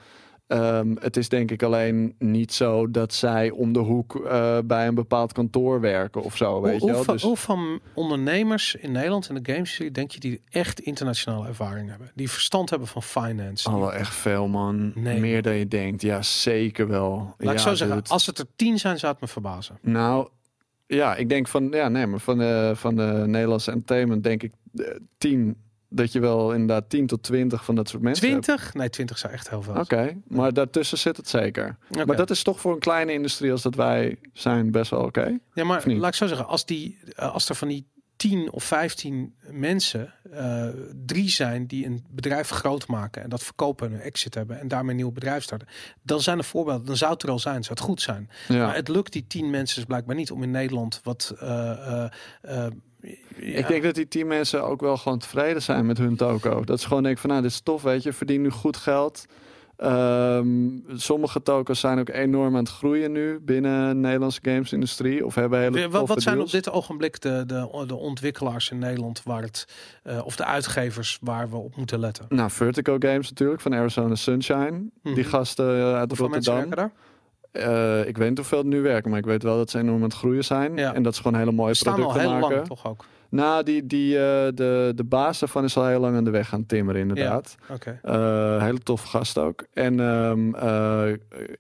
Ehm, 0.55 0.95
het 1.01 1.17
is 1.17 1.29
denk 1.29 1.51
ik 1.51 1.63
alleen 1.63 2.15
niet 2.19 2.53
zo 2.53 2.91
dat 2.91 3.15
zij 3.15 3.51
om 3.51 3.73
de 3.73 3.79
hoek 3.79 4.17
eh, 4.17 4.59
bij 4.65 4.87
een 4.87 4.95
bepaald 4.95 5.33
kantoor 5.33 5.81
werken 5.81 6.23
of 6.23 6.37
zo. 6.37 6.61
Weet 6.61 6.81
Hoe, 6.81 6.89
je 6.89 6.95
wel? 6.95 7.05
Dus, 7.05 7.23
hoeveel 7.23 7.79
ondernemers 7.95 8.75
in 8.75 8.93
Nederland 8.93 9.29
in 9.29 9.35
de 9.35 9.41
gamesindustrie 9.43 9.91
denk 9.91 10.11
je 10.11 10.21
die 10.21 10.41
echt 10.51 10.81
internationale 10.81 11.47
ervaring 11.47 11.91
hebben? 11.91 12.11
Die 12.15 12.31
verstand 12.31 12.71
hebben 12.71 12.89
van 12.89 13.03
finance? 13.03 13.69
oh, 13.69 13.79
wel 13.79 13.93
echt 13.93 14.15
veel 14.15 14.49
man. 14.49 14.93
Nee. 14.95 15.21
Meer 15.21 15.43
dan 15.43 15.55
je 15.55 15.69
denkt. 15.69 16.03
Ja, 16.03 16.23
zeker 16.23 16.89
wel. 16.89 17.35
Laat 17.39 17.53
ik 17.53 17.59
ja, 17.59 17.65
zo 17.65 17.75
zeggen, 17.75 18.03
als 18.07 18.27
het 18.27 18.39
er 18.39 18.47
tien 18.57 18.79
zijn, 18.79 18.99
zou 18.99 19.13
het 19.13 19.21
me 19.21 19.29
verbazen. 19.29 19.79
Nou, 19.81 20.29
Ja, 20.87 21.17
ik 21.17 21.29
denk 21.29 21.49
van, 21.49 21.69
ja, 21.71 21.89
nee, 21.89 22.07
maar 22.07 22.21
van 22.21 22.39
de, 22.39 22.73
van 22.75 22.97
de 22.97 23.23
Nederlandse 23.27 23.71
entertainment 23.71 24.23
denk 24.23 24.43
ik 24.43 24.53
eh, 24.75 24.87
tien, 25.19 25.57
dat 25.95 26.13
je 26.13 26.21
wel 26.21 26.53
inderdaad 26.53 26.91
10 26.91 27.07
tot 27.07 27.23
20 27.23 27.65
van 27.65 27.75
dat 27.75 27.89
soort 27.89 28.03
mensen 28.03 28.31
hebt. 28.31 28.43
20? 28.45 28.75
Nee, 28.75 28.91
20 28.91 29.19
zou 29.19 29.33
echt 29.33 29.51
heel 29.51 29.63
veel 29.63 29.75
Oké, 29.75 30.17
maar 30.29 30.53
daartussen 30.53 30.99
zit 30.99 31.17
het 31.17 31.29
zeker. 31.29 31.77
Maar 32.07 32.17
dat 32.17 32.31
is 32.31 32.43
toch 32.43 32.61
voor 32.61 32.73
een 32.73 32.79
kleine 32.79 33.13
industrie 33.13 33.53
als 33.53 33.63
dat 33.63 33.75
wij 33.75 34.19
zijn 34.33 34.71
best 34.71 34.91
wel 34.91 35.01
oké. 35.01 35.39
Ja, 35.53 35.65
maar 35.65 35.83
laat 35.87 36.09
ik 36.09 36.15
zo 36.15 36.27
zeggen, 36.27 36.47
als, 36.47 36.67
die, 36.67 36.99
eh, 37.15 37.33
als 37.33 37.49
er 37.49 37.55
van 37.55 37.69
die 37.69 37.87
10 38.17 38.53
of 38.53 38.65
15 38.65 39.35
mensen 39.51 40.15
eh, 40.33 40.69
drie 41.07 41.31
zijn 41.31 41.67
die 41.67 41.87
een 41.87 42.05
bedrijf 42.11 42.49
groot 42.49 42.87
maken 42.87 43.23
en 43.23 43.29
dat 43.29 43.43
verkopen 43.43 43.87
en 43.87 43.95
een 43.95 44.01
exit 44.01 44.35
hebben 44.35 44.61
en 44.61 44.69
daarmee 44.69 44.91
een 44.91 44.97
nieuw 44.97 45.13
bedrijf 45.13 45.43
starten, 45.43 45.69
dan 46.03 46.21
zijn 46.21 46.39
er 46.39 46.45
voorbeelden, 46.45 46.87
dan 46.87 46.97
zou 46.97 47.13
het 47.13 47.23
er 47.23 47.31
al 47.31 47.39
zijn, 47.39 47.63
zou 47.63 47.75
het 47.75 47.89
goed 47.89 48.03
zijn. 48.03 48.31
Ja. 48.49 48.67
Maar 48.67 48.75
het 48.75 48.89
lukt 48.89 49.13
die 49.13 49.27
10 49.27 49.51
mensen 49.51 49.77
dus 49.77 49.85
blijkbaar 49.85 50.17
niet 50.17 50.31
om 50.31 50.43
in 50.43 50.51
Nederland 50.51 51.01
wat. 51.03 51.35
eh, 51.41 52.05
eh, 52.41 52.67
ja. 53.37 53.59
Ik 53.59 53.69
denk 53.69 53.83
dat 53.83 53.95
die 53.95 54.09
tien 54.09 54.27
mensen 54.27 54.65
ook 54.65 54.81
wel 54.81 54.97
gewoon 54.97 55.19
tevreden 55.19 55.63
zijn 55.63 55.87
met 55.87 55.99
hun 55.99 56.17
toko. 56.17 56.65
Dat 56.65 56.81
ze 56.81 56.87
gewoon 56.87 57.03
denken 57.03 57.21
van, 57.21 57.31
nou, 57.31 57.43
dit 57.43 57.51
is 57.51 57.61
tof, 57.61 57.83
weet 57.83 58.03
je, 58.03 58.13
verdien 58.13 58.43
nu 58.43 58.51
goed 58.51 58.77
geld. 58.77 59.27
Ehm, 59.77 60.47
sommige 60.95 61.43
tokens 61.43 61.81
zijn 61.81 61.99
ook 61.99 62.09
enorm 62.09 62.55
aan 62.55 62.63
het 62.65 62.73
groeien 62.73 63.13
nu 63.13 63.41
binnen 63.41 63.89
de 63.89 63.95
Nederlandse 63.95 64.41
gamesindustrie. 64.43 65.27
Of 65.27 65.35
hebben 65.35 65.61
hele 65.61 65.89
Wat, 65.89 66.09
wat 66.09 66.23
zijn 66.23 66.41
op 66.41 66.51
dit 66.51 66.71
ogenblik 66.71 67.21
de, 67.21 67.43
de, 67.47 67.85
de 67.87 67.95
ontwikkelaars 67.97 68.71
in 68.71 68.79
Nederland 68.79 69.23
waar 69.25 69.43
het, 69.43 69.69
eh, 70.03 70.27
of 70.27 70.37
de 70.37 70.45
uitgevers 70.45 71.19
waar 71.21 71.51
we 71.51 71.57
op 71.57 71.77
moeten 71.77 71.99
letten? 71.99 72.27
Nou, 72.29 72.51
Vertigo 72.51 72.97
Games 72.99 73.29
natuurlijk, 73.31 73.61
van 73.61 73.75
Arizona 73.75 74.15
Sunshine. 74.15 74.83
Mhm. 75.03 75.15
Die 75.15 75.25
gasten 75.25 75.77
eh, 75.79 75.95
uit 75.95 76.09
Hoeveel 76.09 76.29
mensen 76.29 76.53
Rotterdam. 76.55 76.91
daar? 77.53 78.01
Eh, 78.01 78.09
ik 78.09 78.17
weet 78.17 78.29
niet 78.29 78.39
hoeveel 78.39 78.59
het 78.59 78.67
nu 78.67 78.81
werken, 78.83 79.11
maar 79.11 79.19
ik 79.19 79.25
weet 79.27 79.43
wel 79.43 79.57
dat 79.57 79.71
ze 79.71 79.79
enorm 79.79 79.97
aan 79.97 80.03
het 80.03 80.15
groeien 80.15 80.45
zijn. 80.45 80.77
Ja. 80.77 80.95
En 80.95 81.03
dat 81.03 81.15
ze 81.15 81.23
gewoon 81.23 81.39
hele 81.39 81.53
mooie 81.53 81.75
Ze 81.75 81.81
staan 81.81 81.93
al 81.93 81.99
producten 81.99 82.31
heel 82.31 82.41
maken. 82.41 82.57
lang 82.57 82.67
toch 82.69 82.87
ook? 82.87 83.05
Nou, 83.35 83.63
die, 83.63 83.87
die, 83.87 84.19
eh, 84.19 84.49
de, 84.55 84.93
de 84.95 85.05
baas 85.05 85.39
daarvan 85.39 85.65
is 85.65 85.77
al 85.77 85.87
heel 85.87 86.01
lang 86.01 86.17
aan 86.17 86.25
de 86.25 86.31
weg 86.31 86.49
gaan 86.49 86.67
timmeren, 86.67 87.01
inderdaad. 87.01 87.55
Oké. 87.73 87.99
Eh, 88.03 88.63
hele 88.63 88.79
toffe 88.79 89.07
gast 89.07 89.39
ook. 89.39 89.65
En 89.73 90.01
ehm, 90.01 90.55
eh, 90.55 91.13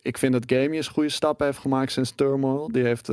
ik 0.02 0.18
vind 0.18 0.32
dat 0.32 0.42
Gamius 0.46 0.88
goede 0.88 1.08
stappen 1.08 1.46
heeft 1.46 1.58
gemaakt 1.58 1.92
sinds 1.92 2.10
Turmoil. 2.14 2.68
Die 2.72 2.84
heeft 2.84 3.10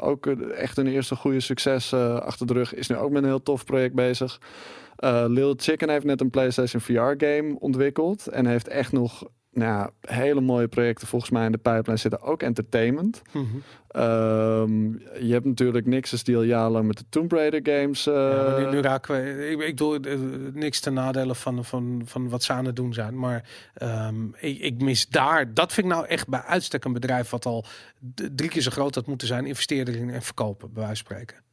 ook 0.00 0.26
een- 0.26 0.52
echt 0.52 0.78
een 0.78 0.86
eerste 0.86 1.16
goede 1.16 1.40
succes 1.40 1.92
achter 1.94 2.46
de 2.46 2.52
rug. 2.52 2.74
Is 2.74 2.88
nu 2.88 2.96
ook 2.96 3.10
met 3.10 3.22
een 3.22 3.28
heel 3.28 3.42
tof 3.42 3.64
project 3.64 3.94
bezig. 3.94 4.38
Lil 5.26 5.54
Chicken 5.56 5.88
heeft 5.88 6.04
net 6.04 6.20
een 6.20 6.30
PlayStation 6.30 6.80
VR 6.82 7.24
game 7.26 7.56
ontwikkeld. 7.58 8.26
En 8.26 8.46
heeft 8.46 8.68
echt 8.68 8.92
nog 8.92 9.24
nou, 9.54 9.90
hele 10.00 10.40
mooie 10.40 10.68
projecten 10.68 11.06
volgens 11.06 11.30
mij 11.30 11.46
in 11.46 11.52
de 11.52 11.58
pipeline 11.58 11.96
zitten. 11.96 12.22
Ook 12.22 12.42
entertainment. 12.42 13.22
Mhm. 13.32 13.44
Ehm, 13.88 14.92
je 15.26 15.32
hebt 15.32 15.44
natuurlijk 15.44 15.86
Nixus 15.86 16.24
die 16.24 16.36
al 16.36 16.42
jarenlang 16.42 16.86
met 16.86 16.96
de 16.98 17.04
Tomb 17.08 17.32
Raider 17.32 17.60
games... 17.62 18.06
eh, 18.06 18.14
Ja, 18.14 18.58
nu, 18.58 18.70
nu 18.70 18.80
raken 18.80 19.14
we. 19.14 19.48
Ik, 19.50 19.60
ik 19.60 19.76
doe 19.76 20.00
eh, 20.00 20.18
niks 20.52 20.80
ten 20.80 20.94
nadele 20.94 21.34
van, 21.34 21.64
van, 21.64 22.02
van 22.04 22.28
wat 22.28 22.42
ze 22.42 22.52
aan 22.52 22.64
het 22.64 22.76
doen 22.76 22.94
zijn. 22.94 23.18
Maar 23.18 23.48
ehm, 23.74 24.26
ik, 24.36 24.58
ik 24.58 24.82
mis 24.82 25.08
daar. 25.08 25.54
Dat 25.54 25.72
vind 25.72 25.86
ik 25.86 25.92
nou 25.92 26.06
echt 26.06 26.28
bij 26.28 26.42
uitstek 26.42 26.84
een 26.84 26.92
bedrijf 26.92 27.30
wat 27.30 27.46
al 27.46 27.64
drie 28.34 28.48
keer 28.48 28.62
zo 28.62 28.70
groot 28.70 28.94
had 28.94 29.06
moeten 29.06 29.26
zijn. 29.26 29.46
Investeerder 29.46 29.96
in 29.96 30.10
en 30.10 30.22
verkopen, 30.22 30.72
bij 30.72 30.82
wijze 30.84 31.04
van 31.04 31.14
spreken. 31.16 31.43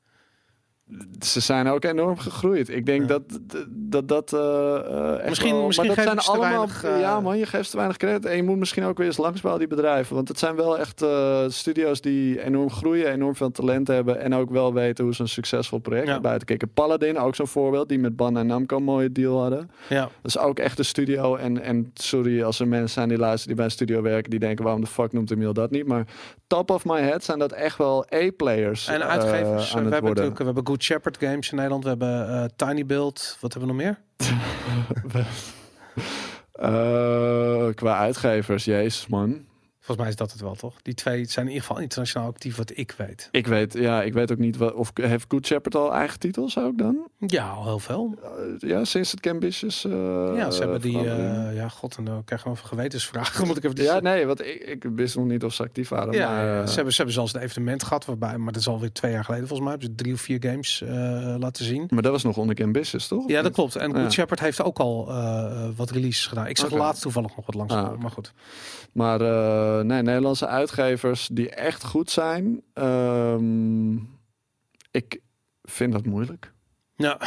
Ze 1.19 1.39
zijn 1.39 1.67
ook 1.67 1.83
enorm 1.83 2.17
gegroeid. 2.17 2.69
Ik 2.69 2.85
denk 2.85 3.01
Ja. 3.01 3.07
dat 3.07 3.21
dat, 3.69 4.07
dat 4.07 4.33
eh, 4.33 4.75
eh, 5.19 5.27
Misschien- 5.27 5.55
wel- 5.55 5.65
misschien 5.65 5.87
maar 5.87 5.95
dat 5.95 6.05
zijn 6.05 6.19
allemaal, 6.19 6.49
weinig, 6.49 6.83
eh, 6.83 6.99
ja 6.99 7.19
man, 7.19 7.37
je 7.37 7.45
geeft 7.45 7.69
te 7.69 7.75
weinig 7.77 7.97
credit 7.97 8.25
en 8.25 8.35
je 8.35 8.43
moet 8.43 8.57
misschien 8.57 8.83
ook 8.83 8.97
weer 8.97 9.07
eens 9.07 9.17
langs 9.17 9.41
bij 9.41 9.51
al 9.51 9.57
die 9.57 9.67
bedrijven, 9.67 10.15
want 10.15 10.27
het 10.27 10.39
zijn 10.39 10.55
wel 10.55 10.77
echt 10.79 11.05
studio's 11.47 12.01
die 12.01 12.43
enorm 12.43 12.69
groeien, 12.69 13.11
enorm 13.11 13.35
veel 13.35 13.51
talent 13.51 13.87
hebben 13.87 14.19
en 14.19 14.33
ook 14.35 14.49
wel 14.49 14.73
weten 14.73 15.03
hoe 15.03 15.13
ze 15.13 15.21
een 15.21 15.27
succesvol 15.27 15.79
project 15.79 16.07
Ja. 16.07 16.19
buiten 16.19 16.47
kijken. 16.47 16.73
Paladin, 16.73 17.17
ook 17.17 17.35
zo'n 17.35 17.47
voorbeeld, 17.47 17.89
die 17.89 17.99
met 17.99 18.15
Ban 18.15 18.37
en 18.37 18.47
Namco 18.47 18.77
een 18.77 18.83
mooie 18.83 19.11
deal 19.11 19.39
hadden. 19.41 19.71
Ja, 19.89 20.01
Dat 20.01 20.09
is 20.23 20.37
ook 20.37 20.59
echt 20.59 20.79
een 20.79 20.85
studio 20.85 21.35
en, 21.35 21.61
en 21.61 21.91
sorry 21.93 22.43
als 22.43 22.59
er 22.59 22.67
mensen 22.67 22.89
zijn 22.89 23.09
die 23.09 23.17
luisteren 23.17 23.47
die 23.47 23.55
bij 23.55 23.65
een 23.65 23.71
studio 23.71 24.01
werken, 24.01 24.29
die 24.29 24.39
denken 24.39 24.63
waarom 24.63 24.81
de 24.81 24.87
fuck 24.87 25.11
noemt 25.13 25.31
Emiel 25.31 25.53
dat 25.53 25.71
niet, 25.71 25.87
maar 25.87 26.05
top 26.47 26.69
of 26.71 26.85
my 26.85 26.99
head 27.01 27.23
zijn 27.23 27.39
dat 27.39 27.51
echt 27.51 27.77
wel 27.77 28.05
A-players 28.13 28.87
en 28.87 29.03
uitgevers. 29.03 29.39
aan 29.41 29.49
we, 29.49 29.55
het 29.55 29.73
hebben 29.73 29.89
worden. 29.91 30.07
natuurlijk, 30.09 30.37
we 30.37 30.43
hebben 30.45 30.67
Good 30.67 30.80
Shepherd 30.83 31.17
Games 31.17 31.49
in 31.49 31.55
Nederland. 31.55 31.83
We 31.83 31.89
hebben 31.89 32.29
eh, 32.29 32.45
Tiny 32.55 32.85
Build. 32.85 33.37
Wat 33.39 33.53
hebben 33.53 33.75
we 33.75 33.83
nog 33.83 33.83
meer? 33.83 33.99
Eh, 36.51 37.67
qua 37.75 37.97
uitgevers, 37.97 38.65
jezus 38.65 39.07
man. 39.07 39.45
Volgens 39.91 40.09
mij 40.09 40.09
is 40.09 40.15
dat 40.15 40.31
het 40.31 40.41
wel, 40.41 40.69
toch? 40.71 40.81
Die 40.81 40.93
twee 40.93 41.25
zijn 41.25 41.45
in 41.45 41.51
ieder 41.51 41.67
geval 41.67 41.81
internationaal 41.83 42.27
actief, 42.27 42.55
wat 42.55 42.71
ik 42.77 42.93
weet. 42.97 43.27
Ik 43.31 43.47
weet, 43.47 43.73
ja, 43.73 44.01
ik 44.03 44.13
weet 44.13 44.31
ook 44.31 44.37
niet 44.37 44.57
wat, 44.57 44.73
of 44.73 44.91
heeft 44.93 45.25
Good 45.27 45.45
Shepherd 45.45 45.75
al 45.75 45.93
eigen 45.93 46.19
titels 46.19 46.57
ook 46.57 46.77
dan? 46.77 47.07
Ja, 47.19 47.49
al 47.49 47.63
heel 47.63 47.79
veel. 47.79 48.15
Eh, 48.23 48.69
ja, 48.69 48.83
sinds 48.85 49.11
het 49.11 49.19
Cambitious. 49.19 49.85
eh 49.85 49.91
ja, 50.35 50.51
ze 50.51 50.61
hebben 50.61 50.81
die. 50.81 50.97
eh, 51.09 51.55
ja, 51.55 51.67
god, 51.69 51.97
en 51.97 52.03
dan 52.03 52.23
krijgen 52.23 52.51
we 52.51 52.57
een 52.57 52.65
gewetensvragen. 52.67 53.45
Moet 53.47 53.57
ik 53.57 53.63
even 53.63 53.83
ja, 53.83 53.99
nee, 53.99 54.25
want 54.25 54.39
ik, 54.41 54.61
ik 54.61 54.85
wist 54.95 55.15
nog 55.15 55.25
niet 55.25 55.43
of 55.43 55.53
ze 55.53 55.63
actief 55.63 55.89
waren. 55.89 56.13
Ja, 56.13 56.29
maar, 56.29 56.67
ze, 56.67 56.73
hebben, 56.75 56.91
ze 56.91 56.95
hebben 56.97 57.13
zelfs 57.15 57.33
een 57.33 57.41
evenement 57.41 57.83
gehad 57.83 58.05
waarbij, 58.05 58.37
maar 58.37 58.51
dat 58.53 58.61
is 58.61 58.67
alweer 58.67 58.91
twee 58.91 59.11
jaar 59.11 59.23
geleden 59.23 59.47
volgens 59.47 59.69
mij, 59.69 59.77
hebben 59.77 59.95
ze 59.97 60.03
drie 60.03 60.13
of 60.13 60.21
vier 60.21 60.37
games 60.51 60.83
laten 61.39 61.65
zien. 61.65 61.85
maar 61.89 62.01
dat 62.01 62.11
was 62.11 62.23
nog 62.23 62.37
onder 62.37 62.55
Cambitious, 62.55 63.07
toch? 63.07 63.27
Ja, 63.27 63.41
dat 63.41 63.51
klopt. 63.53 63.75
En 63.75 63.91
Ja. 63.91 63.99
Good 64.01 64.13
Shepherd 64.13 64.39
heeft 64.39 64.61
ook 64.63 64.79
al 64.79 65.05
wat 65.75 65.91
releases 65.91 66.25
gedaan. 66.27 66.47
Ik 66.47 66.57
zag 66.57 66.71
laatst 66.71 67.01
toevallig 67.01 67.35
nog 67.35 67.45
wat 67.45 67.55
langs 67.55 67.73
Ah, 67.73 67.97
maar 67.97 68.11
goed. 68.11 68.33
Maar 68.91 69.19
nee, 69.85 70.01
Nederlandse 70.01 70.47
uitgevers 70.47 71.29
die 71.31 71.49
echt 71.49 71.83
goed 71.83 72.09
zijn. 72.09 72.61
ehm, 72.73 73.95
ik 74.91 75.21
vind 75.61 75.93
dat 75.93 76.05
moeilijk. 76.05 76.53
Ja. 77.01 77.17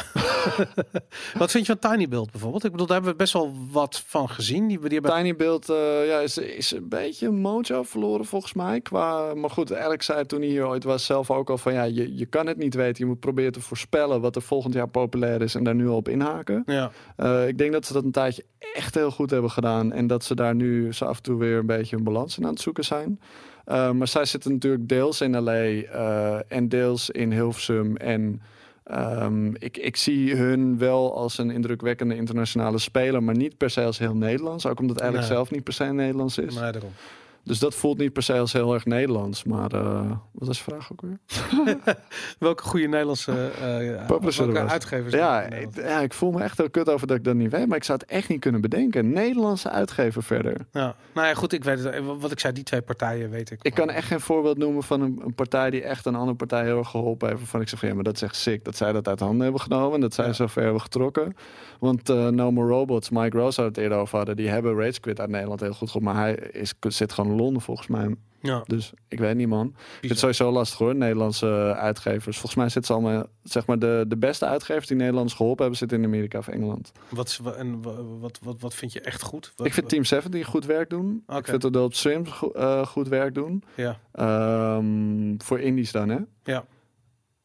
wat 1.39 1.51
vind 1.51 1.67
je 1.67 1.77
van 1.79 1.91
Tiny 1.91 2.09
Build 2.09 2.31
bijvoorbeeld? 2.31 2.65
Ik 2.65 2.71
bedoel, 2.71 2.87
daar 2.87 2.97
hebben 2.97 3.13
we 3.13 3.19
best 3.19 3.33
wel 3.33 3.55
wat 3.71 4.03
van 4.07 4.29
gezien. 4.29 4.67
Die, 4.67 4.79
die 4.79 4.93
hebben... 4.93 5.17
Tiny 5.17 5.37
Build 5.37 5.69
eh, 5.69 6.07
ja, 6.07 6.19
is, 6.19 6.39
is 6.39 6.71
een 6.71 6.89
beetje 6.89 7.27
een 7.27 7.41
mojo 7.41 7.83
verloren 7.83 8.25
volgens 8.25 8.53
mij. 8.53 8.81
Qua, 8.81 9.35
maar 9.35 9.51
goed, 9.51 9.75
Alex 9.75 10.07
zei 10.07 10.27
toen 10.27 10.41
hij 10.41 10.49
hier 10.49 10.67
ooit 10.67 10.85
was 10.85 11.05
zelf 11.05 11.31
ook 11.31 11.51
al 11.51 11.59
van... 11.59 11.73
ja, 11.73 11.83
je, 11.83 12.17
je 12.17 12.27
kan 12.27 12.47
het 12.47 12.57
niet 12.57 12.75
weten. 12.75 13.05
Je 13.05 13.11
moet 13.11 13.21
proberen 13.21 13.53
te 13.53 13.61
voorspellen 13.61 14.21
wat 14.21 14.37
er 14.37 14.43
volgend 14.43 14.75
jaar 14.75 14.89
populair 14.89 15.43
is... 15.43 15.55
en 15.55 15.65
daar 15.65 15.75
nu 15.75 15.89
al 15.89 15.97
op 15.97 16.09
inhaken. 16.09 16.63
Ja. 16.67 16.91
Eh, 17.17 17.49
ik 17.49 17.59
denk 17.59 17.73
dat 17.73 17.87
ze 17.87 17.93
dat 17.93 18.05
een 18.05 18.11
tijdje 18.11 18.45
echt 18.75 18.95
heel 18.95 19.11
goed 19.11 19.31
hebben 19.31 19.51
gedaan. 19.51 19.93
En 19.93 20.07
dat 20.07 20.25
ze 20.25 20.35
daar 20.35 20.55
nu 20.55 20.93
zo 20.93 21.05
af 21.05 21.17
en 21.17 21.23
toe 21.23 21.39
weer 21.39 21.59
een 21.59 21.67
beetje 21.67 21.97
een 21.97 22.05
balans 22.05 22.39
in 22.39 22.45
aan 22.45 22.51
het 22.51 22.61
zoeken 22.61 22.85
zijn. 22.85 23.21
Eh, 23.65 23.91
maar 23.91 24.09
zij 24.09 24.25
zitten 24.25 24.53
natuurlijk 24.53 24.89
deels 24.89 25.21
in 25.21 25.43
LA 25.43 25.53
eh, 25.53 26.39
en 26.49 26.69
deels 26.69 27.11
in 27.11 27.33
Hilversum. 27.33 27.97
En 27.97 28.43
ehm, 28.85 29.55
ik, 29.55 29.77
ik 29.77 29.97
zie 29.97 30.35
hun 30.37 30.79
wel 30.79 31.17
als 31.17 31.39
een 31.39 31.51
indrukwekkende 31.51 32.17
internationale 32.17 32.79
speler, 32.79 33.23
maar 33.23 33.37
niet 33.37 33.57
per 33.57 33.71
se 33.71 33.85
als 33.85 33.99
heel 33.99 34.15
Nederlands. 34.17 34.67
Ook 34.67 34.81
omdat 34.81 35.01
Alex 35.01 35.19
Nee. 35.19 35.27
zelf 35.27 35.51
niet 35.51 35.65
per 35.65 35.73
se 35.73 35.85
Nederlands 35.85 36.39
is. 36.39 36.55
Nee, 36.55 36.73
daarom. 36.73 36.93
Dus 37.45 37.59
dat 37.59 37.75
voelt 37.75 37.99
niet 37.99 38.13
per 38.13 38.23
se 38.23 38.39
als 38.39 38.53
heel 38.53 38.75
erg 38.75 38.85
Nederlands. 38.85 39.45
Maar 39.45 39.73
eh, 39.73 40.11
wat 40.33 40.49
was 40.49 40.57
de 40.59 40.63
vraag 40.65 40.93
ook 40.93 41.01
weer? 41.01 41.19
Welke 42.39 42.63
goede 42.63 42.87
Nederlandse 42.87 43.51
eh 43.61 44.07
Publisher 44.07 44.53
welke 44.53 44.71
uitgevers? 44.71 45.15
Ja, 45.15 45.43
ik, 45.43 45.69
ja, 45.75 46.01
ik 46.01 46.13
voel 46.13 46.31
me 46.33 46.43
echt 46.43 46.59
heel 46.59 46.71
kut 46.71 46.89
over 46.89 47.07
dat 47.07 47.17
ik 47.17 47.25
dat 47.25 47.35
niet 47.35 47.51
weet. 47.51 47.67
Maar 47.67 47.77
ik 47.77 47.85
zou 47.85 47.99
het 47.99 48.11
echt 48.11 48.29
niet 48.29 48.41
kunnen 48.41 48.61
bedenken. 48.61 49.13
Nederlandse 49.13 49.71
uitgever 49.71 50.23
verder. 50.23 50.57
ja. 50.73 50.95
Nou 51.15 51.27
ja, 51.27 51.35
goed, 51.35 51.53
ik 51.53 51.65
weet 51.65 51.85
het. 51.85 52.01
Wat 52.19 52.31
ik 52.31 52.41
zei, 52.41 52.53
die 52.53 52.65
twee 52.65 52.83
partijen 52.83 53.31
weet 53.31 53.51
ik. 53.51 53.59
Ik 53.63 53.75
kan 53.75 53.91
echt 53.91 54.07
geen 54.07 54.21
voorbeeld 54.21 54.59
noemen 54.59 54.83
van 54.83 55.01
een, 55.01 55.21
een 55.25 55.35
partij 55.35 55.71
die 55.71 55.83
echt 55.83 56.07
een 56.07 56.15
andere 56.15 56.37
partij 56.37 56.65
heel 56.65 56.79
erg 56.79 56.89
geholpen 56.91 57.29
heeft. 57.29 57.41
Waarvan 57.41 57.61
ik 57.61 57.69
zeg 57.69 57.79
van 57.79 57.89
ja, 57.89 57.95
maar 57.95 58.05
dat 58.05 58.15
is 58.15 58.23
echt 58.23 58.37
sick. 58.37 58.65
Dat 58.65 58.77
zij 58.77 58.93
dat 58.93 59.09
uit 59.09 59.21
handen 59.21 59.43
hebben 59.43 59.61
genomen. 59.61 60.01
Dat 60.01 60.15
zij 60.15 60.27
Ja. 60.27 60.33
zo 60.33 60.47
ver 60.47 60.63
hebben 60.63 60.81
getrokken. 60.81 61.37
Want 61.85 62.09
eh 62.11 62.29
No 62.29 62.51
More 62.51 62.69
Robots, 62.69 63.11
Mike 63.11 63.39
Rose 63.39 63.61
had 63.61 63.69
het 63.71 63.79
eerder 63.85 63.99
over 63.99 64.17
hadden. 64.17 64.37
Die 64.37 64.49
hebben 64.49 64.75
Rage 64.77 65.01
Quit 65.01 65.21
uit 65.21 65.31
Nederland 65.31 65.61
heel 65.61 65.73
goed 65.73 65.91
geholpen. 65.91 66.13
Maar 66.15 66.23
hij 66.23 66.35
is, 66.35 66.75
zit 66.81 67.13
gewoon 67.13 67.31
in 67.31 67.37
Londen 67.37 67.63
volgens 67.63 67.87
mij. 67.89 68.15
Ja, 68.41 68.63
Dus 68.67 68.93
ik 69.09 69.19
weet 69.19 69.37
niet 69.37 69.49
man. 69.49 69.67
Ik 69.67 69.75
vind 70.01 70.11
het 70.11 70.19
sowieso 70.19 70.51
lastig 70.53 70.79
hoor, 70.79 70.95
Nederlandse 70.95 71.75
uitgevers. 71.79 72.37
Volgens 72.37 72.55
mij 72.55 72.69
zitten 72.69 72.95
ze 72.95 73.01
allemaal, 73.01 73.27
zeg 73.43 73.67
maar 73.67 73.79
de, 73.79 74.05
de 74.09 74.17
beste 74.17 74.47
uitgevers 74.47 74.87
die 74.87 74.97
Nederlands 74.97 75.35
geholpen 75.35 75.61
hebben, 75.61 75.79
zitten 75.79 75.99
in 75.99 76.05
Amerika 76.05 76.39
of 76.39 76.49
Engeland. 76.49 76.93
wat, 77.09 77.29
is- 77.29 77.41
en 77.57 77.83
wa- 77.83 78.03
wat, 78.03 78.39
wat, 78.43 78.61
wat 78.61 78.75
vind 78.75 78.93
je 78.93 79.01
echt 79.01 79.23
goed? 79.23 79.53
Wat, 79.57 79.67
ik 79.67 79.73
vind 79.75 79.89
Team 79.89 80.05
70 80.05 80.47
goed 80.47 80.65
werk 80.67 80.91
doen. 80.91 81.25
Ik 81.37 81.47
vind 81.47 81.65
Adult 81.65 81.97
Swim 81.97 82.27
go- 82.27 82.51
eh, 82.53 82.87
goed 82.87 83.09
werk 83.09 83.35
doen. 83.35 83.63
Ja, 83.77 83.99
Ehm, 84.13 85.35
voor 85.39 85.61
indies 85.61 85.93
dan, 85.93 86.09
hè? 86.09 86.19
ja. 86.43 86.65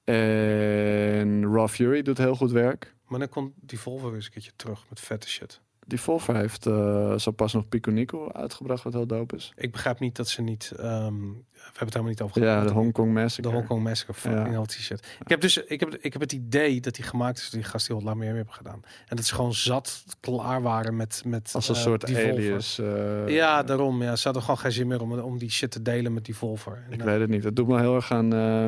En 0.03 1.53
Raw 1.53 1.67
Fury 1.67 2.01
doet 2.01 2.17
heel 2.17 2.35
goed 2.35 2.51
werk. 2.51 2.95
Maar 3.09 3.19
dan 3.19 3.29
komt 3.29 3.53
die 3.55 3.79
Volvo 3.79 4.13
eens 4.13 4.25
een 4.25 4.31
keertje 4.31 4.55
terug 4.55 4.85
met 4.89 4.99
vette 4.99 5.29
shit. 5.29 5.61
Devolver 5.89 6.35
heeft 6.35 6.65
eh, 6.65 7.17
zo 7.17 7.31
pas 7.31 7.53
nog 7.53 7.67
Pico 7.69 7.91
Nico 7.91 8.31
uitgebracht, 8.31 8.83
wat 8.83 8.93
heel 8.93 9.07
dope 9.07 9.35
is. 9.35 9.51
Ik 9.55 9.71
begrijp 9.71 9.99
niet 9.99 10.15
dat 10.15 10.27
ze 10.27 10.41
niet... 10.41 10.71
ehm, 10.77 11.15
we 11.59 11.65
hebben 11.75 11.93
het 11.93 11.93
helemaal 11.93 12.09
niet 12.09 12.21
over 12.21 12.41
Ja, 12.41 12.51
gehad. 12.53 12.67
de 12.67 12.73
Hong 12.73 12.91
Kong 12.93 13.13
Massacre. 13.13 13.49
De 13.51 13.55
Hong 13.57 13.67
Kong 13.67 13.83
Massacre, 13.83 14.13
fucking 14.13 14.45
Ja. 14.47 14.51
hell 14.53 14.65
t-shirt. 14.65 15.07
Ik 15.21 15.29
heb 15.29 15.41
dus, 15.41 15.57
ik 15.57 15.79
heb, 15.79 15.95
ik 15.95 16.13
heb 16.13 16.21
het 16.21 16.31
idee 16.31 16.81
dat 16.81 16.95
die 16.95 17.03
gemaakt 17.05 17.37
is 17.37 17.49
door 17.49 17.61
die 17.61 17.69
gast 17.69 17.87
die 17.87 17.95
al 17.95 18.01
lang 18.01 18.17
meer 18.17 18.35
hebben 18.35 18.53
gedaan. 18.53 18.81
En 19.07 19.15
dat 19.15 19.25
ze 19.25 19.35
gewoon 19.35 19.53
zat 19.53 20.03
klaar 20.19 20.61
waren 20.61 20.95
met 20.95 21.21
met 21.25 21.51
Als 21.53 21.69
een 21.69 21.75
eh, 21.75 21.81
soort 21.81 22.15
alias. 22.15 22.79
eh, 22.79 23.27
Ja, 23.27 23.63
daarom. 23.63 24.03
Ja, 24.03 24.15
ze 24.15 24.23
hadden 24.23 24.41
gewoon 24.41 24.57
geen 24.59 24.71
zin 24.71 24.87
meer 24.87 25.01
om, 25.01 25.19
om 25.19 25.37
die 25.37 25.51
shit 25.51 25.71
te 25.71 25.81
delen 25.81 26.13
met 26.13 26.25
Devolver. 26.25 26.83
En, 26.87 26.93
Ik 26.93 27.01
weet 27.01 27.19
het 27.19 27.29
niet. 27.29 27.43
Het 27.43 27.55
doet 27.55 27.67
me 27.67 27.79
heel 27.79 27.95
erg 27.95 28.11
aan 28.11 28.27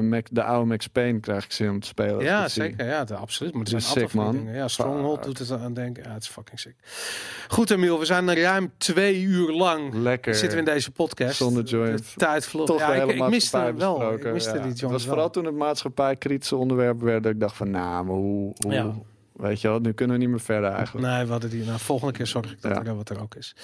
Mac, 0.10 0.26
de 0.32 0.44
oude 0.44 0.66
Max 0.68 0.88
Payne 0.88 1.20
krijg 1.20 1.46
ik 1.46 1.52
zin 1.52 1.70
om 1.70 1.80
te 1.80 1.88
spelen. 1.88 2.24
ja, 2.24 2.48
zeker. 2.48 2.86
Ja, 2.88 3.04
de- 3.04 3.16
absoluut. 3.16 3.52
Maar 3.54 3.62
het 3.62 3.70
Die 3.70 3.80
is 3.80 3.92
sick, 3.92 4.12
die 4.12 4.22
man. 4.22 4.32
dingen. 4.32 4.54
Ja, 4.54 4.68
Stronghold 4.68 5.16
Fuck. 5.18 5.24
doet 5.26 5.38
het 5.50 5.52
aan 5.62 5.74
denken. 5.74 6.04
Ja, 6.04 6.14
het 6.14 6.24
is 6.24 6.30
fucking 6.30 6.60
sick. 6.60 6.76
Goed, 7.48 7.70
Emiel. 7.72 8.00
We 8.00 8.06
zijn 8.06 8.36
ruim 8.36 8.72
twee 8.78 9.22
uur 9.22 9.52
lang 9.52 9.94
Lekker. 9.94 10.36
zitten 10.36 10.64
we 10.64 10.66
in 10.70 10.74
deze 10.74 10.92
podcast. 10.92 11.36
Zonder 11.38 11.64
De 11.64 11.70
joint. 11.70 12.14
tijd 12.18 12.46
vloog. 12.46 12.66
Toch 12.68 12.80
Ja, 12.80 12.94
ik, 12.94 13.12
ik 13.12 13.28
miste 13.30 13.58
hem 13.58 13.78
wel. 13.78 14.14
Ik 14.14 14.32
miste 14.34 14.50
Ja. 14.54 14.58
die 14.62 14.70
Het 14.70 14.80
joint 14.80 14.94
was 14.96 15.04
wel. 15.06 15.14
vooral 15.14 15.30
toen 15.30 15.46
het 15.46 15.56
maatschappij 15.56 16.16
kritische 16.16 16.56
onderwerp 16.56 17.02
werd. 17.02 17.24
Dat 17.24 17.32
ik 17.32 17.40
dacht 17.40 17.56
van, 17.56 17.70
nou, 17.70 18.06
maar 18.06 18.16
hoe... 18.16 18.54
hoe 18.60 18.74
Ja. 18.74 18.94
Weet 19.34 19.62
je 19.62 19.68
wel, 19.68 19.80
nu 19.80 19.92
kunnen 19.92 20.16
we 20.16 20.22
niet 20.22 20.32
meer 20.32 20.40
verder 20.42 20.70
eigenlijk. 20.72 21.08
Nee, 21.08 21.26
we 21.26 21.32
hadden 21.32 21.50
die. 21.50 21.64
Nou, 21.64 21.80
volgende 21.80 22.14
keer 22.14 22.28
zorg 22.28 22.52
ik 22.52 22.62
dat 22.62 22.88
er 22.88 22.96
wat 22.96 23.10
er 23.10 23.22
ook 23.22 23.36
is. 23.36 23.56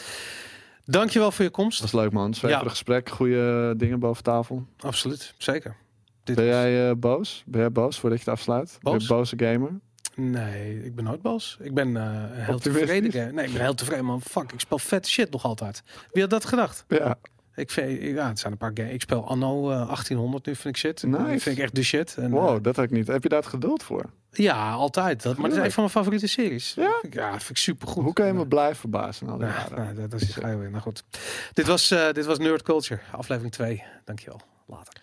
Dankjewel 0.86 1.32
voor 1.32 1.46
je 1.46 1.52
komst. 1.52 1.82
Dat 1.82 1.92
was 1.92 2.02
leuk 2.02 2.12
man. 2.12 2.34
Zweverig 2.34 2.64
Ja. 2.64 2.70
gesprek. 2.70 3.10
Goede 3.10 3.74
dingen 3.78 4.00
boven 4.00 4.24
tafel. 4.24 4.66
Absoluut, 4.80 5.34
zeker. 5.38 5.76
Dit 6.24 6.36
Ben 6.36 6.46
was- 6.46 6.54
jij 6.56 6.90
eh, 6.90 6.96
boos? 6.96 7.44
Ben 7.46 7.62
jij 7.62 7.72
boos 7.72 8.00
voordat 8.00 8.20
je 8.20 8.26
het 8.30 8.34
afsluit? 8.34 8.78
Boos? 8.82 9.06
boze 9.08 9.36
gamer? 9.38 9.72
Nee, 10.20 10.84
ik 10.86 10.96
ben 10.96 11.04
nooit 11.04 11.22
boos. 11.22 11.58
Ik 11.62 11.74
ben 11.74 11.98
eh, 11.98 12.24
heel 12.46 12.60
tevreden. 12.60 13.36
Nee, 13.36 13.46
ik 13.46 13.54
ben 13.54 13.62
heel 13.62 13.74
tevreden, 13.74 14.06
man. 14.06 14.22
Fuck, 14.22 14.52
ik 14.52 14.60
speel 14.60 14.80
vet 14.80 15.08
shit 15.08 15.32
nog 15.32 15.44
altijd. 15.44 15.84
Wie 16.12 16.22
had 16.22 16.32
dat 16.32 16.46
gedacht? 16.46 16.86
Ja. 16.88 17.18
Ik 17.56 17.72
vind, 17.72 18.02
ja, 18.02 18.28
het 18.28 18.40
zijn 18.40 18.52
een 18.52 18.58
paar 18.58 18.72
games. 18.74 18.94
Ik 18.94 19.02
speel 19.02 19.28
anno 19.28 19.72
eh, 19.72 19.86
1800 19.86 20.46
nu, 20.46 20.56
vind 20.56 20.76
ik 20.76 20.82
shit. 20.82 21.04
Nice. 21.04 21.18
Dat 21.18 21.42
vind 21.42 21.58
ik 21.58 21.64
echt 21.64 21.76
de 21.76 21.84
shit. 21.84 22.16
En, 22.18 22.32
Wow, 22.32 22.56
eh, 22.56 22.64
dat 22.64 22.76
had 22.76 22.86
ik 22.86 22.92
niet. 22.92 23.08
Heb 23.08 23.24
je 23.24 23.30
daar 23.30 23.40
het 23.40 23.48
geduld 23.48 23.84
voor? 23.84 24.06
ja, 24.32 24.72
altijd. 24.72 25.24
Dat, 25.24 25.38
maar 25.38 25.50
dat 25.50 25.58
is 25.58 25.66
een 25.66 25.72
van 25.72 25.84
mijn 25.84 25.96
favoriete 25.96 26.28
series. 26.28 26.74
Ja? 26.74 26.84
Dat 26.84 27.00
vind 27.02 27.14
ik, 27.14 27.20
ja, 27.20 27.32
dat 27.32 27.44
vind 27.44 27.50
ik 27.50 27.64
super 27.64 27.88
goed. 27.88 28.04
Hoe 28.04 28.14
kan 28.14 28.26
je 28.26 28.34
me 28.34 28.48
blijven 28.48 28.76
verbazen? 28.76 29.30
al 29.30 29.38
die 29.38 29.48
nou, 29.48 29.96
dat, 29.96 30.12
dat 30.12 30.22
is 30.22 30.34
ga 30.34 30.50
je 30.50 30.58
weer. 30.58 30.70
Nou 30.70 30.82
goed. 30.82 31.04
Dit 31.54 31.68
was, 31.68 31.92
eh, 31.92 32.12
dit 32.12 32.26
was 32.26 32.38
Nerd 32.38 32.62
Culture, 32.62 33.00
aflevering 33.12 33.54
2. 33.54 33.84
Dankjewel. 34.06 34.42
Later. 34.68 34.94